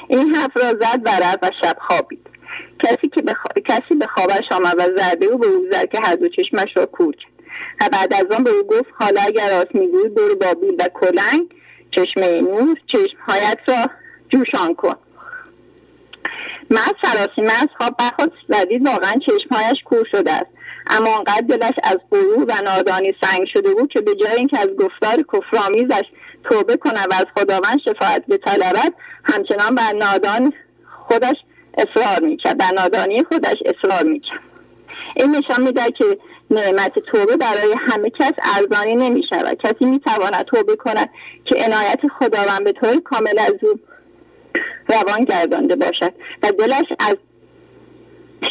این 0.08 0.34
حرف 0.34 0.56
را 0.56 0.70
زد 0.70 1.00
و 1.04 1.10
و 1.42 1.50
شب 1.62 1.76
خوابید. 1.88 2.26
کسی 2.84 3.08
که 3.14 3.22
بخ... 3.22 3.44
کسی 3.68 3.94
به 3.94 4.06
خوابش 4.06 4.44
آمد 4.52 4.74
و 4.78 4.82
زده 4.96 5.26
او 5.26 5.38
به 5.38 5.46
او 5.46 5.66
زد 5.72 5.88
که 5.88 5.98
هر 6.02 6.14
دو 6.14 6.28
چشمش 6.28 6.76
را 6.76 6.86
کور 6.86 7.14
کرد. 7.16 7.32
و 7.80 7.88
بعد 7.92 8.14
از 8.14 8.38
آن 8.38 8.44
به 8.44 8.50
او 8.50 8.62
گفت 8.62 8.90
حالا 9.00 9.20
اگر 9.20 9.50
راست 9.50 9.74
می‌گویی 9.74 10.08
برو 10.08 10.36
با 10.36 10.54
بیل 10.54 10.74
و 10.78 10.88
کلنگ 11.00 11.54
چشمه 11.90 12.40
نور 12.40 12.76
چشمهایت 12.86 13.58
را 13.68 13.86
جوشان 14.28 14.74
کن. 14.74 14.94
مرد 16.70 16.94
سراسی 17.02 17.42
مرد 17.42 17.70
خواب 17.78 17.96
برخواست 17.98 18.32
زدید 18.48 18.86
واقعا 18.86 19.14
چشمهایش 19.26 19.82
کور 19.84 20.04
شده 20.12 20.32
است. 20.32 20.46
اما 20.90 21.16
آنقدر 21.16 21.46
دلش 21.48 21.74
از 21.84 21.98
غرور 22.12 22.44
و 22.48 22.62
نادانی 22.64 23.14
سنگ 23.22 23.46
شده 23.52 23.74
بود 23.74 23.92
که 23.92 24.00
به 24.00 24.14
جای 24.14 24.36
اینکه 24.36 24.58
از 24.58 24.68
گفتار 24.68 25.24
کفرآمیزش 25.32 26.04
توبه 26.44 26.76
کنه 26.76 27.02
و 27.02 27.14
از 27.14 27.26
خداوند 27.36 27.78
شفاعت 27.84 28.26
بطلبد 28.26 28.92
همچنان 29.24 29.74
بر 29.74 29.92
نادان 29.92 30.52
خودش 31.08 31.36
اصرار 31.78 32.20
می‌کرد. 32.28 32.58
بر 32.58 32.70
نادانی 32.76 33.24
خودش 33.24 33.56
اصرار 33.66 34.04
می‌کرد. 34.04 34.40
این 35.16 35.36
نشان 35.36 35.62
میده 35.62 35.90
که 35.90 36.18
نعمت 36.50 36.98
توبه 36.98 37.36
برای 37.36 37.74
همه 37.88 38.10
کس 38.10 38.32
ارزانی 38.56 38.94
نمی 38.94 39.22
شود 39.30 39.58
کسی 39.64 39.84
می 39.84 40.00
تواند 40.00 40.44
توبه 40.44 40.76
کند 40.76 41.10
که 41.44 41.64
عنایت 41.64 42.00
خداوند 42.18 42.64
به 42.64 42.72
طور 42.72 43.00
کامل 43.00 43.38
از 43.38 43.54
او 43.62 43.80
روان 44.88 45.24
گردانده 45.24 45.76
باشد 45.76 46.12
و 46.42 46.50
دلش 46.58 46.86
از 46.98 47.16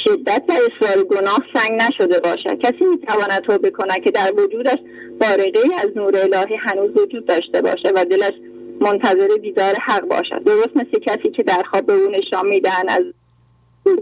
شدت 0.03 0.43
و 0.49 0.51
اصرار 0.51 1.03
گناه 1.03 1.39
سنگ 1.53 1.81
نشده 1.81 2.19
باشد. 2.19 2.59
کسی 2.59 2.85
می‌تواند 2.91 3.41
توبه 3.41 3.69
کند 3.69 4.03
که 4.03 4.11
در 4.11 4.31
وجودش 4.37 4.77
بارقه 5.21 5.59
از 5.79 5.89
نور 5.95 6.17
الهی 6.17 6.55
هنوز 6.55 6.97
وجود 6.97 7.25
داشته 7.25 7.61
باشد 7.61 7.91
و 7.95 8.05
دلش 8.05 8.33
منتظر 8.81 9.27
دیدار 9.41 9.75
حق 9.87 10.01
باشد. 10.01 10.43
درست 10.45 10.77
مثل 10.77 10.99
کسی 11.05 11.29
که 11.29 11.43
در 11.43 11.63
خواب 11.71 11.85
به 11.85 11.93
او 11.93 12.09
نشان 12.09 12.47
می‌دهند 12.47 12.89
از 12.89 13.03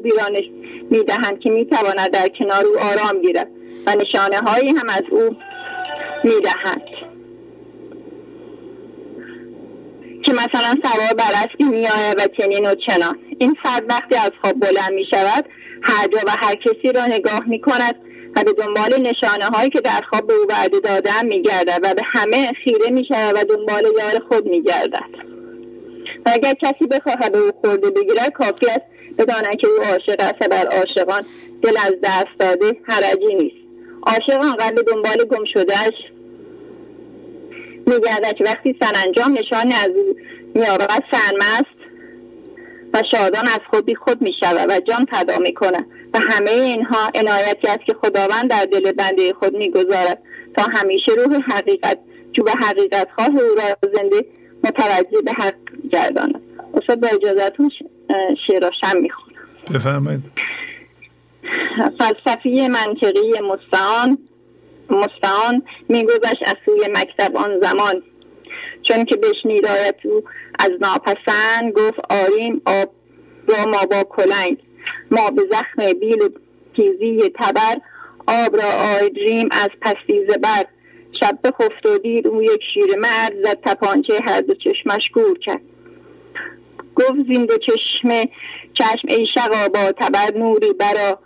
بیرانش 0.04 0.44
می‌دهند 0.90 1.40
که 1.40 1.50
می‌تواند 1.50 2.12
در 2.12 2.28
کنار 2.28 2.66
او 2.66 2.80
آرام 2.80 3.22
گیرد 3.22 3.48
و 3.88 3.96
نشانه 3.96 4.38
هایی 4.38 4.70
هم 4.70 4.90
از 4.90 5.04
او 5.12 5.36
می‌دهند 6.24 6.82
که 10.26 10.34
مثلا 10.34 10.76
سوار 10.84 11.14
بر 11.18 11.32
اسبی 11.34 11.64
میآید 11.64 12.20
و 12.20 12.28
چنین 12.38 12.66
و 12.66 12.76
چنان. 12.76 13.20
این 13.40 13.56
فرد 13.64 13.84
وقتی 13.90 14.16
از 14.16 14.32
خواب 14.42 14.60
بلند 14.60 14.94
می 14.94 15.06
شود 15.12 15.46
هر 15.82 16.08
جا 16.08 16.20
و 16.28 16.30
هر 16.30 16.56
کسی 16.56 16.94
را 16.96 17.06
نگاه 17.06 17.42
می 17.48 17.62
کند 17.62 17.96
و 18.36 18.44
به 18.44 18.54
دنبال 18.54 19.02
نشانه 19.02 19.46
هایی 19.46 19.70
که 19.70 19.82
در 19.82 20.02
خواب 20.10 20.28
به 20.28 20.34
او 20.34 20.46
وعده 20.50 20.80
دادن 20.80 21.26
می 21.26 21.42
گردد 21.42 21.80
و 21.84 21.94
به 21.94 22.02
همه 22.06 22.52
خیره 22.64 22.90
می 22.90 23.06
شود 23.06 23.36
و 23.36 23.56
دنبال 23.56 23.84
یار 24.00 24.22
خود 24.30 24.46
می 24.46 24.64
گردد 24.64 25.26
و 26.26 26.30
اگر 26.34 26.54
کسی 26.54 26.88
بخواهد 26.88 27.32
به 27.32 27.38
او 27.38 27.52
خورده 27.62 27.90
بگیرد 27.90 28.34
کافی 28.34 28.66
است 28.66 28.86
بداند 29.18 29.56
که 29.62 29.68
او 29.68 29.78
عاشق 29.78 30.20
است 30.20 30.50
بر 30.50 30.66
عاشقان 30.66 31.24
دل 31.62 31.78
از 31.78 31.94
دست 32.04 32.40
داده 32.40 32.78
حرجی 32.84 33.36
نیست. 33.36 33.56
عاشق 34.04 34.42
آنقدر 34.42 34.76
به 34.76 34.84
دنبال 34.84 35.26
گم 35.26 35.46
شدهش 35.54 35.94
میگردد 37.88 38.34
که 38.38 38.44
وقتی 38.44 38.76
سرانجام 38.82 39.32
نشان 39.32 39.72
از 39.72 39.90
او 39.96 40.16
سرمست 41.12 41.76
و 42.94 43.02
شادان 43.12 43.48
از 43.48 43.60
خود 43.70 43.86
بی 43.86 43.96
خود 43.96 44.22
می 44.22 44.34
شود 44.40 44.70
و 44.70 44.80
جان 44.80 45.06
فدا 45.12 45.38
می 45.38 45.54
کنه 45.54 45.86
و 46.14 46.20
همه 46.30 46.52
اینها 46.52 47.12
عنایتی 47.16 47.68
است 47.68 47.86
که 47.86 47.94
خداوند 48.02 48.50
در 48.50 48.66
دل 48.66 48.92
بنده 48.92 49.34
خود 49.34 49.58
می‌گذارد 49.58 50.22
تا 50.58 50.64
همیشه 50.74 51.12
روح 51.12 51.40
حقیقت 51.52 51.98
جو 52.34 52.44
به 52.44 52.52
حقیقت 52.52 53.08
خواه 53.16 53.30
او 53.30 53.56
را 53.56 53.90
زنده 53.94 54.26
متوجه 54.64 55.22
به 55.26 55.32
حق 55.32 55.56
گرداند. 55.92 56.42
استاد 56.74 57.00
با 57.00 57.08
اجازتون 57.08 57.72
شعراشم 58.48 59.02
می‌خونم 59.02 59.36
بفرمایید. 59.74 60.24
فلسفی 62.00 62.68
منطقی 62.68 63.32
مستعان. 63.44 64.18
مستعان 64.90 65.64
میگذشت 65.90 66.44
از 66.46 66.56
سوی 66.66 66.88
مکتب 66.90 67.38
آن 67.38 67.60
زمان. 67.62 68.04
چون 68.90 69.06
که 69.06 69.16
بشنید 69.16 69.66
آیت 69.66 69.96
او 70.04 70.24
از 70.60 70.70
ناپسند 70.82 71.74
گفت 71.74 72.00
آریم 72.10 72.62
آب 72.66 72.90
را 73.48 73.66
ما 73.66 73.86
با 73.92 74.04
کلنگ 74.04 74.58
ما 75.12 75.30
به 75.30 75.42
زخم 75.52 75.94
بیل 76.00 76.22
و 76.22 76.30
تیزی 76.76 77.30
تبر 77.40 77.76
آب 78.28 78.56
را 78.56 78.98
آریم 79.00 79.50
از 79.52 79.70
پستی 79.82 80.28
زبر. 80.44 80.66
شب 81.20 81.40
بخفت 81.44 81.86
و 81.86 81.98
دید 81.98 82.28
او 82.28 82.44
یک 82.44 82.62
شیر 82.74 83.00
مرد 83.00 83.34
زد 83.44 83.60
تپانچه 83.66 84.20
هر 84.28 84.42
دو 84.42 84.54
چشمش 84.54 85.10
کور 85.14 85.40
کرد. 85.40 85.62
گفت 86.96 87.28
زین 87.28 87.46
دو 87.46 87.58
چشمه 87.58 88.10
چشم 88.74 89.08
ای 89.08 89.26
شقی 89.26 89.68
با 89.68 89.92
تبر 89.92 90.38
نوری 90.38 90.74
برآر 90.74 91.20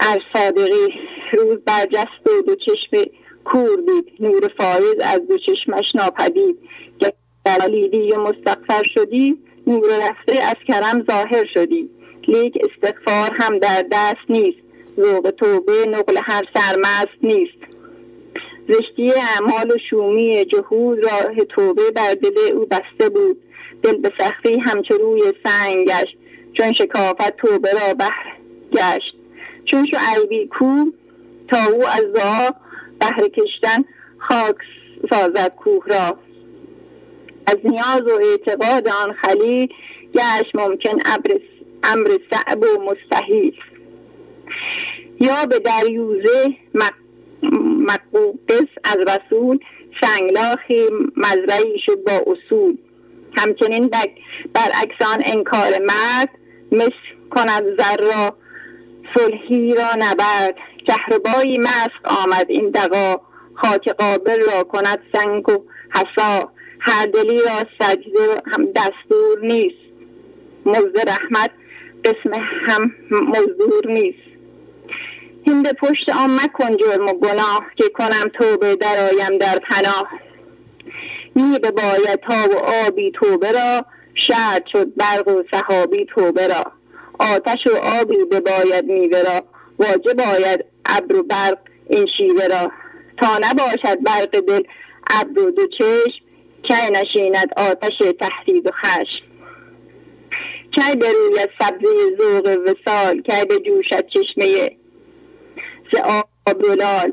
ار 0.00 0.18
صادقی. 0.32 1.13
روز 1.34 1.58
برجست 1.66 2.26
و 2.26 2.42
دو 2.46 2.54
چشم 2.54 3.10
کور 3.44 3.80
دید. 3.86 4.12
نور 4.20 4.50
فایض 4.58 4.94
از 5.00 5.20
دو 5.28 5.38
چشمش 5.38 5.84
ناپدید. 5.94 6.58
دلیدی 7.44 8.12
و 8.12 8.20
مستقفر 8.20 8.82
شدی 8.94 9.38
نور 9.66 9.86
رفته 9.86 10.42
از 10.42 10.54
کرم 10.68 11.04
ظاهر 11.10 11.44
شدی. 11.54 11.90
لیک 12.28 12.58
استغفار 12.64 13.30
هم 13.40 13.58
در 13.58 13.84
دست 13.92 14.24
نیست. 14.28 14.58
ذوق 14.96 15.30
توبه 15.30 15.86
نقل 15.86 16.18
هر 16.24 16.42
سرمست 16.54 17.18
نیست. 17.22 17.58
زشتی 18.68 19.12
اعمال 19.12 19.70
و 19.70 19.78
شومی 19.90 20.44
جهود 20.44 21.04
راه 21.04 21.44
توبه 21.44 21.90
بر 21.90 22.14
دل 22.14 22.54
او 22.54 22.66
بسته 22.66 23.08
بود. 23.08 23.36
دل 23.82 23.96
به 23.96 24.12
سختی 24.18 24.58
همچو 24.58 24.94
روی 24.94 25.22
سنگ 25.44 25.88
گشت. 25.88 26.16
چون 26.52 26.72
شکافت 26.72 27.36
توبه 27.36 27.72
را 27.72 27.94
بهر 27.94 28.36
گشت. 28.72 29.14
چون 29.64 29.86
شعیبی 29.86 30.46
کو 30.46 30.84
تا 31.48 31.64
او 31.72 31.86
از 31.86 32.12
دعا 32.14 32.50
بهر 33.00 33.28
کشتن 33.28 33.84
خاک 34.18 34.56
سازد 35.10 35.54
کوه 35.54 35.84
را. 35.86 36.18
از 37.46 37.56
نیاز 37.64 38.02
و 38.02 38.20
اعتقاد 38.22 38.88
آن 38.88 39.12
خلیل 39.12 39.68
گشت 40.14 40.54
ممکن 40.54 40.98
امر 41.84 42.18
صعب 42.30 42.62
و 42.62 42.82
مستحیل. 42.82 43.56
یا 45.20 45.46
به 45.50 45.58
دریوزه 45.58 46.56
مقوقس 47.78 48.68
از 48.84 48.96
رسول 48.96 49.58
سنگلاخی 50.00 50.82
مزرعی 51.16 51.78
شد 51.86 52.04
با 52.06 52.12
اصول. 52.12 52.76
همچنین 53.36 53.90
برعکسان 54.54 55.22
انکار 55.26 55.70
مرد 55.82 56.28
مس 56.72 56.92
کند 57.30 57.62
زر 57.78 57.96
را 57.96 58.36
صلحی 59.14 59.74
را 59.74 59.88
نبرد. 59.98 60.54
کهربایی 60.86 61.58
مسق 61.58 62.22
آمد. 62.22 62.46
این 62.48 62.70
دقا 62.70 63.16
خاک 63.54 63.88
قابل 63.88 64.40
را 64.52 64.62
کند 64.62 64.98
سنگ 65.12 65.48
و 65.48 65.64
حسا 65.94 66.52
هر 66.80 67.06
دلی 67.06 67.38
را 67.38 67.64
سجده 67.78 68.42
هم 68.52 68.66
دستور 68.66 69.40
نیست. 69.42 69.84
مزد 70.66 71.08
رحمت 71.08 71.50
قسم 72.04 72.42
هم 72.68 72.92
مزدور 73.10 73.86
نیست. 73.86 74.24
هند 75.46 75.76
پشت 75.76 76.08
آن 76.08 76.34
مکن 76.34 76.76
جرم 76.76 77.06
و 77.06 77.12
گناه 77.12 77.64
که 77.76 77.88
کنم 77.88 78.30
توبه 78.38 78.76
درایم 78.76 79.38
در 79.38 79.58
پناه. 79.58 80.08
می 81.34 81.58
باید 81.58 82.20
تا 82.20 82.48
و 82.50 82.56
آبی 82.86 83.10
توبه 83.10 83.52
را 83.52 83.86
شرد 84.14 84.64
شد 84.72 84.94
برق 84.96 85.28
و 85.28 85.42
صحابی 85.52 86.06
توبه 86.14 86.46
را. 86.46 86.72
آتش 87.18 87.66
و 87.66 87.76
آبی 88.00 88.16
باید 88.24 88.84
میوه 88.84 89.22
را 89.22 89.42
واجب 89.78 90.16
باید 90.16 90.64
ابر 90.86 91.16
و 91.16 91.22
برق 91.22 91.58
این 91.90 92.06
شیوه 92.06 92.46
را 92.46 92.72
تا 93.22 93.38
نباشد 93.42 94.02
برق 94.02 94.40
دل 94.40 94.62
ابر 95.10 95.40
و 95.40 95.50
دو 95.50 95.66
چشم 95.78 96.24
کی 96.68 96.90
نشیند 96.92 97.52
آتش 97.56 97.98
تحرید 98.20 98.66
و 98.66 98.70
خشم. 98.70 99.24
کی 100.74 100.96
به 100.96 101.12
روی 101.12 101.46
سبزه 101.60 102.16
ذوق 102.20 102.46
وسال 102.46 103.20
کی 103.20 103.44
به 103.48 103.58
جوشد 103.58 104.06
چشمه 104.06 104.76
ز 105.92 105.96
آب 106.46 106.62
لال. 106.64 107.12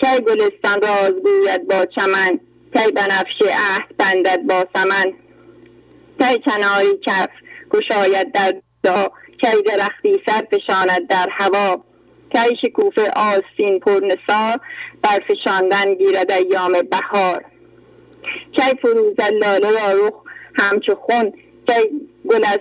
کی 0.00 0.20
گلستان 0.26 0.80
راز 0.82 1.12
گوید 1.12 1.68
با 1.68 1.86
چمن 1.96 2.40
کی 2.74 2.92
بنفشه 2.92 3.44
عهد 3.44 3.96
بندد 3.98 4.42
با 4.42 4.64
سمن. 4.74 5.12
کی 6.20 6.38
کناری 6.44 6.98
کف 7.06 7.28
گشاید 7.70 8.32
در 8.32 8.54
دا 8.82 9.12
کی 9.40 9.62
درختی 9.62 10.22
سر 10.26 10.42
فشاند 10.52 11.08
در 11.08 11.26
هوا. 11.30 11.87
کی 12.32 12.56
شکوفه 12.62 13.10
آستین 13.16 13.80
پرنسار 13.80 14.60
بر 15.02 15.20
فشاندن 15.28 15.94
گیرد 15.94 16.32
ایام 16.32 16.72
بهار. 16.90 17.44
کی 18.52 18.76
فروزد 18.82 19.32
لاله 19.32 19.70
را 19.70 20.06
رخ 20.06 20.14
همچو 20.54 20.94
خون 20.94 21.32
کی 21.66 21.88
گل 22.30 22.44
از 22.44 22.60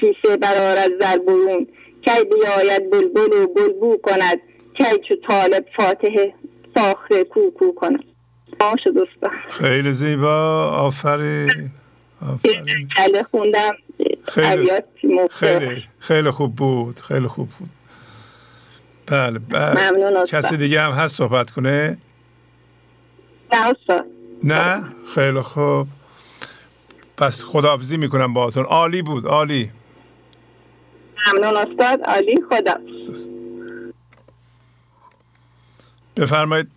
کیسه 0.00 0.36
برار 0.36 0.76
از 0.76 0.90
در 1.00 1.18
برون. 1.18 1.66
کی 2.04 2.24
بیاید 2.24 2.90
بلبل 2.90 3.32
و 3.32 3.46
بلبو 3.46 3.96
کند 4.02 4.40
کی 4.78 4.84
چو 5.08 5.14
طالب 5.28 5.66
فاتح 5.76 6.26
ساخر 6.74 7.22
کوکو 7.22 7.72
کند. 7.72 8.04
خیلی 9.48 9.92
زیبا. 9.92 10.70
آفرین. 10.70 11.70
آفرین. 12.22 12.88
خوندم. 13.30 13.72
خیلی. 14.24 14.70
خیلی. 15.30 15.84
خیلی 15.98 16.30
خوب 16.30 16.56
بود. 16.56 17.00
خیلی 17.00 17.28
خوب 17.28 17.48
بود. 17.58 17.68
بله 19.10 19.38
بله. 19.38 19.90
ممنون 19.90 20.24
کسی 20.24 20.56
دیگه 20.56 20.80
هم 20.80 20.92
هست 20.92 21.16
صحبت 21.16 21.50
کنه؟ 21.50 21.98
نه 23.52 23.74
نه؟ 24.44 24.84
خیلی 25.14 25.40
خوب. 25.40 25.88
پس 27.16 27.44
خداحافظی 27.44 27.96
می‌کنم 27.96 28.34
باهاتون. 28.34 28.64
عالی 28.64 29.02
بود 29.02 29.26
عالی. 29.26 29.70
ممنون 31.26 31.56
استاد. 31.56 32.02
عالی 32.02 32.34
خدا 32.50 32.74
بفرمایید. 36.16 36.70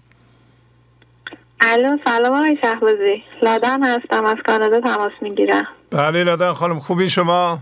الو 1.62 1.98
سلام 2.06 2.34
آقای 2.34 2.58
شهبازی. 2.62 3.24
لادن 3.42 3.84
هستم 3.84 4.26
از 4.26 4.38
کانادا 4.48 4.80
تماس 4.80 5.14
می‌گیرم. 5.22 5.68
بله 5.92 6.24
لادن 6.24 6.54
خانم 6.54 6.80
خوبی 6.80 7.10
شما؟ 7.10 7.60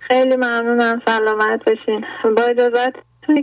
خیلی 0.00 0.36
ممنونم 0.36 1.02
سلامت 1.06 1.64
بشین 1.64 2.04
با 2.36 2.42
اجازت 2.42 2.92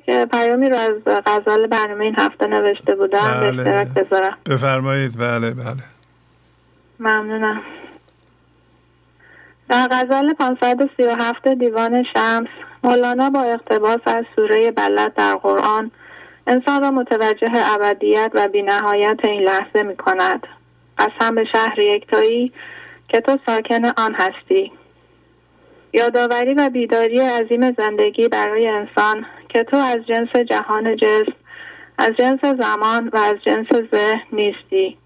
که 0.06 0.28
پیامی 0.32 0.70
رو 0.70 0.76
از 0.76 0.92
غزال 1.26 1.68
برنامه 1.68 2.06
این 2.06 2.16
هفته 2.18 2.48
نوشته 2.48 2.96
بودم 2.96 3.40
به 3.42 3.52
بله. 3.52 3.62
اشتراک 3.62 3.88
بذارم 3.88 4.38
بفرمایید. 4.50 5.18
بله 5.20 5.52
بله. 5.52 5.84
ممنونم. 7.00 7.62
در 9.70 9.88
غزل 9.92 10.34
537 10.34 11.48
دیوان 11.48 12.04
شمس 12.14 12.48
مولانا 12.84 13.30
با 13.30 13.42
اقتباس 13.42 14.00
از 14.06 14.26
سوره 14.36 14.72
بلد 14.72 15.14
در 15.14 15.36
قرآن 15.36 15.92
انسان 16.48 16.82
را 16.82 16.92
متوجه 16.92 17.52
ابدیت 17.54 18.32
و 18.34 18.48
بینهایت 18.48 19.20
این 19.24 19.42
لحظه 19.42 19.84
می 19.84 19.96
کند 19.96 20.48
قسم 20.98 21.36
به 21.36 21.46
شهر 21.52 21.80
یکتایی 21.80 22.52
که 23.10 23.22
تو 23.22 23.38
ساکن 23.46 23.86
آن 23.86 24.16
هستی. 24.16 24.72
یادآوری 25.94 26.54
و 26.54 26.70
بیداری 26.70 27.20
عظیم 27.20 27.72
زندگی 27.72 28.28
برای 28.28 28.68
انسان 28.68 29.26
که 29.54 29.64
تو 29.64 29.78
از 29.78 29.98
جنس 30.08 30.36
جهان 30.50 30.96
جسم 30.96 31.34
از 31.98 32.10
جنس 32.20 32.40
زمان 32.60 33.08
و 33.14 33.18
از 33.18 33.36
جنس 33.46 33.68
ذهن 33.94 34.22
نیستی 34.32 34.98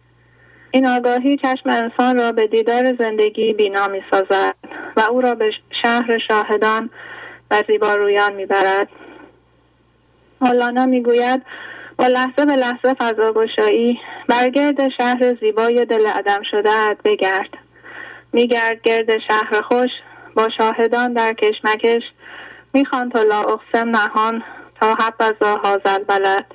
این 0.72 0.88
آگاهی 0.88 1.38
چشم 1.38 1.70
انسان 1.70 2.18
را 2.18 2.32
به 2.32 2.48
دیدار 2.48 2.96
زندگی 3.00 3.54
بینا 3.54 3.88
می 3.88 4.04
سازد 4.12 4.56
و 4.98 5.02
او 5.12 5.22
را 5.22 5.36
به 5.36 5.52
شهر 5.84 6.18
شاهدان 6.28 6.90
و 7.52 7.62
زیبارویان 7.68 8.34
می 8.34 8.46
برد. 8.46 8.88
مولانا 10.42 10.86
می 10.86 11.04
گوید 11.04 11.42
با 11.98 12.08
لحظه 12.08 12.46
به 12.46 12.56
لحظه 12.56 12.94
فضاگشایی 13.00 14.00
برگرد 14.28 14.90
شهر 14.98 15.36
زیبای 15.42 15.86
دل 15.86 16.08
عدم 16.08 16.42
شده 16.52 16.98
بگرد 17.06 17.50
میگرد 18.34 18.82
گرد 18.82 19.20
شهر 19.20 19.62
خوش 19.62 19.90
با 20.36 20.48
شاهدان 20.58 21.14
در 21.14 21.34
کشمکش 21.34 22.04
می‌خوان 22.76 23.10
تا 23.10 23.22
لا 23.22 23.40
اقسم 23.40 23.90
نهان 23.90 24.44
تا 24.82 24.96
حبذا 24.96 25.56
هازل 25.56 26.04
بلد. 26.04 26.46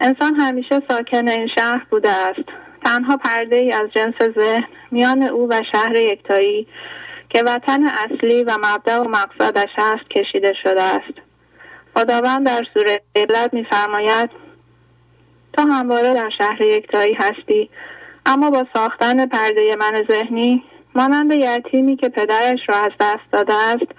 انسان 0.00 0.34
همیشه 0.34 0.82
ساکن 0.88 1.28
این 1.28 1.48
شهر 1.58 1.86
بوده 1.90 2.10
است. 2.10 2.48
تنها 2.84 3.16
پرده 3.16 3.56
ای 3.56 3.72
از 3.72 3.90
جنس 3.96 4.34
ذهن 4.38 4.64
میان 4.90 5.22
او 5.22 5.48
و 5.48 5.60
شهر 5.72 5.96
یکتایی 5.96 6.66
که 7.30 7.42
وطن 7.46 7.86
اصلی 7.86 8.44
و 8.44 8.56
مبدع 8.58 8.98
و 8.98 9.04
مقصدش 9.08 9.70
است 9.78 10.10
کشیده 10.10 10.52
شده 10.62 10.82
است. 10.82 11.14
خداوند 11.96 12.46
در 12.46 12.62
سوره 12.74 13.00
قبلت 13.16 13.54
میفرماید 13.54 14.30
تو 15.52 15.62
همواره 15.62 16.14
در 16.14 16.30
شهر 16.38 16.62
یکتایی 16.62 17.14
هستی 17.14 17.70
اما 18.26 18.50
با 18.50 18.66
ساختن 18.74 19.26
پرده 19.26 19.76
من 19.80 20.04
ذهنی 20.10 20.64
مانند 20.94 21.32
یتیمی 21.32 21.96
که 21.96 22.08
پدرش 22.08 22.60
را 22.68 22.76
از 22.76 22.92
دست 23.00 23.32
داده 23.32 23.54
است 23.54 23.97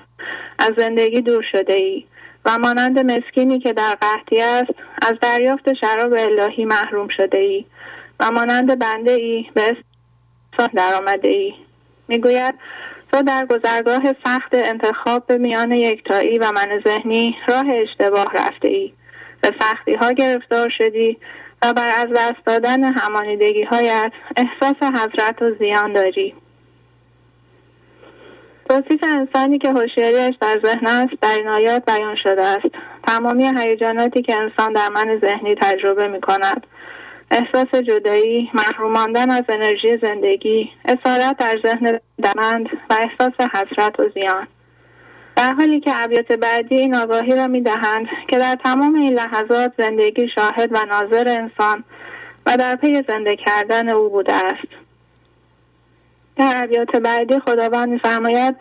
از 0.60 0.72
زندگی 0.78 1.22
دور 1.22 1.46
شده 1.52 1.74
ای 1.74 2.06
و 2.46 2.58
مانند 2.58 3.00
مسکینی 3.00 3.60
که 3.60 3.74
در 3.74 3.96
قحطی 4.02 4.42
است 4.42 4.72
از 5.02 5.14
دریافت 5.22 5.74
شراب 5.74 6.14
الهی 6.14 6.66
محروم 6.66 7.08
شده 7.18 7.38
ای 7.38 7.66
و 8.20 8.32
مانند 8.32 8.80
بنده 8.80 9.12
ای 9.12 9.46
به 9.54 9.62
اسم 9.62 10.68
در 10.74 10.94
آمده 10.98 11.28
ای 11.28 11.54
می‌گوید 12.08 12.56
تو 13.12 13.22
در 13.22 13.46
گذرگاه 13.46 14.02
سخت 14.26 14.54
انتخاب 14.54 15.28
به 15.28 15.38
میان 15.38 15.72
یکتایی 15.72 16.40
و 16.40 16.52
من 16.52 16.82
ذهنی 16.88 17.36
راه 17.48 17.66
اشتباه 17.70 18.26
رفته 18.34 18.68
ای 18.68 18.94
به 19.42 19.52
سختی 19.62 19.94
ها 19.94 20.12
گرفتار 20.12 20.70
شدی 20.78 21.18
و 21.62 21.74
بر 21.74 21.92
از 21.98 22.08
دست 22.16 22.46
دادن 22.46 22.84
همانیدگی 22.84 23.64
هایت 23.64 24.12
احساس 24.38 24.84
حضرت 24.84 25.42
و 25.42 25.52
زیان 25.60 25.94
داری. 25.94 26.34
توصیف 28.70 29.04
انسانی 29.04 29.58
که 29.58 29.70
هوشیاریش 29.70 30.36
در 30.42 30.60
ذهن 30.66 30.88
است 30.88 31.22
در 31.22 31.36
این 31.38 31.48
آیات 31.48 31.86
بیان 31.86 32.16
شده 32.24 32.44
است. 32.44 32.76
تمامی 33.08 33.52
هیجاناتی 33.58 34.22
که 34.22 34.36
انسان 34.36 34.74
در 34.74 34.90
من 34.90 35.20
ذهنی 35.22 35.56
تجربه 35.56 36.08
می 36.08 36.22
کند 36.22 36.68
احساس 37.32 37.76
جدایی 37.76 38.52
محروم 38.54 38.92
ماندن 38.92 39.30
از 39.30 39.44
انرژی 39.50 39.98
زندگی 40.02 40.70
اسارت 40.86 41.38
در 41.38 41.60
ذهن 41.66 42.00
دمند 42.24 42.66
و 42.90 42.94
احساس 43.02 43.34
حسرت 43.54 44.00
و 44.00 44.10
زیان. 44.14 44.48
در 45.36 45.54
حالی 45.54 45.80
که 45.80 45.92
ابیات 45.94 46.32
بعدی 46.32 46.76
این 46.76 46.96
آگاهی 46.96 47.36
را 47.36 47.48
می 47.48 47.62
دهند 47.62 48.08
که 48.28 48.38
در 48.38 48.56
تمام 48.64 48.96
این 48.96 49.14
لحظات 49.14 49.74
زندگی 49.78 50.28
شاهد 50.36 50.70
و 50.72 50.86
ناظر 50.86 51.28
انسان 51.28 51.84
و 52.46 52.58
در 52.58 52.76
پی 52.76 53.04
زنده 53.08 53.36
کردن 53.36 53.90
او 53.90 54.10
بوده 54.10 54.34
است. 54.34 54.79
در 56.36 56.64
ابیات 56.64 56.96
بعدی 56.96 57.40
خداوند 57.40 57.90
میفرماید 57.90 58.56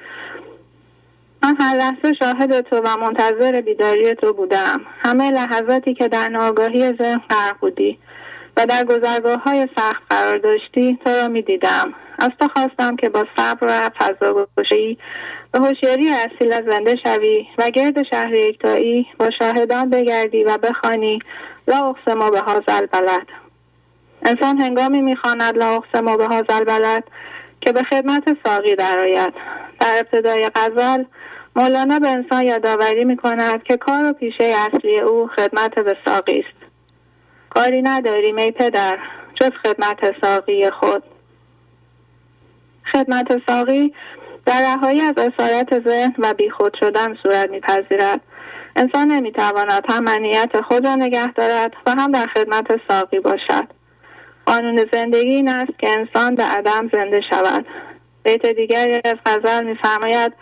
من 1.43 1.57
هر 1.61 1.77
لحظه 1.77 2.15
شاهد 2.19 2.61
تو 2.61 2.77
و 2.77 2.97
منتظر 2.97 3.61
بیداری 3.61 4.15
تو 4.15 4.33
بودم. 4.33 4.81
همه 5.05 5.31
لحظاتی 5.31 5.95
که 5.95 6.09
در 6.09 6.29
ناگاهی 6.29 6.93
ذهن 6.93 7.21
غرق 7.31 7.59
بودی 7.61 7.99
و 8.57 8.67
در 8.67 8.85
گذرگاه 8.85 9.43
های 9.43 9.69
سخت 9.77 10.03
قرار 10.11 10.39
داشتی 10.39 10.99
تو 11.05 11.11
را 11.11 11.29
می 11.29 11.43
دیدم 11.43 11.95
از 12.19 12.31
تو 12.41 12.49
خواستم 12.49 12.97
که 12.97 13.09
با 13.09 13.25
صبر 13.37 13.67
و 13.67 13.91
فضاگوشی 13.99 14.99
به 15.53 15.59
هوشیاری 15.59 16.09
اصیل 16.09 16.71
زنده 16.71 16.97
شوی 17.05 17.47
و 17.59 17.71
گرد 17.71 18.03
شهر 18.03 18.35
یکتایی 18.35 19.07
با 19.19 19.31
شاهدان 19.39 19.91
بگردی 19.91 20.45
و 20.45 20.59
بخوانی 20.59 21.19
لا 21.69 21.89
اقسم 21.89 22.31
به 22.31 22.41
هازل 22.41 22.87
بلد 22.87 23.27
انسان 24.23 24.61
هنگامی 24.61 25.01
می‌خواند 25.01 25.59
لا 25.59 25.77
اقسم 25.77 26.17
به 26.17 26.27
هازل 26.27 26.65
بلد 26.65 27.05
که 27.61 27.73
به 27.73 27.83
خدمت 27.83 28.37
ساقی 28.45 28.75
درآید 28.75 29.35
در 29.81 29.99
ابتدای 29.99 30.51
غزل 30.55 31.05
مولانا 31.57 31.99
به 31.99 32.09
انسان 32.09 32.47
یادآوری 32.47 33.05
می 33.05 33.17
کند 33.17 33.63
که 33.63 33.77
کار 33.77 34.05
و 34.05 34.13
پیشه 34.13 34.45
اصلی 34.45 34.99
او 35.01 35.27
خدمت 35.27 35.75
به 35.75 35.97
ساقی 36.05 36.39
است. 36.39 36.71
کاری 37.51 37.83
نداریم 37.83 38.37
ای 38.37 38.51
پدر 38.51 38.99
جز 39.41 39.51
خدمت 39.65 40.21
ساقی 40.21 40.71
خود. 40.71 41.03
خدمت 42.93 43.43
ساقی 43.47 43.95
در 44.47 44.75
رهایی 44.75 45.01
از 45.01 45.15
اسارت 45.19 45.89
ذهن 45.89 46.15
و 46.19 46.35
بیخود 46.35 46.73
شدن 46.81 47.15
صورت 47.23 47.51
میپذیرد. 47.51 48.21
انسان 48.77 49.09
نمی‌تواند 49.09 49.85
هم 49.89 50.05
منیت 50.05 50.61
خود 50.69 50.87
را 50.87 50.95
نگه 50.95 51.33
دارد 51.33 51.73
و 51.87 51.91
هم 51.99 52.13
در 52.13 52.27
خدمت 52.35 52.67
ساقی 52.89 53.21
باشد. 53.21 53.78
قانون 54.49 54.85
زندگی 54.93 55.31
این 55.31 55.49
است 55.49 55.79
که 55.79 55.89
انسان 55.99 56.35
به 56.35 56.43
عدم 56.43 56.91
زنده 56.93 57.21
شود. 57.31 57.67
بیت 58.25 58.47
دیگری 58.47 59.01
از 59.05 59.15
غزل 59.27 59.65
میفرماید 59.65 60.33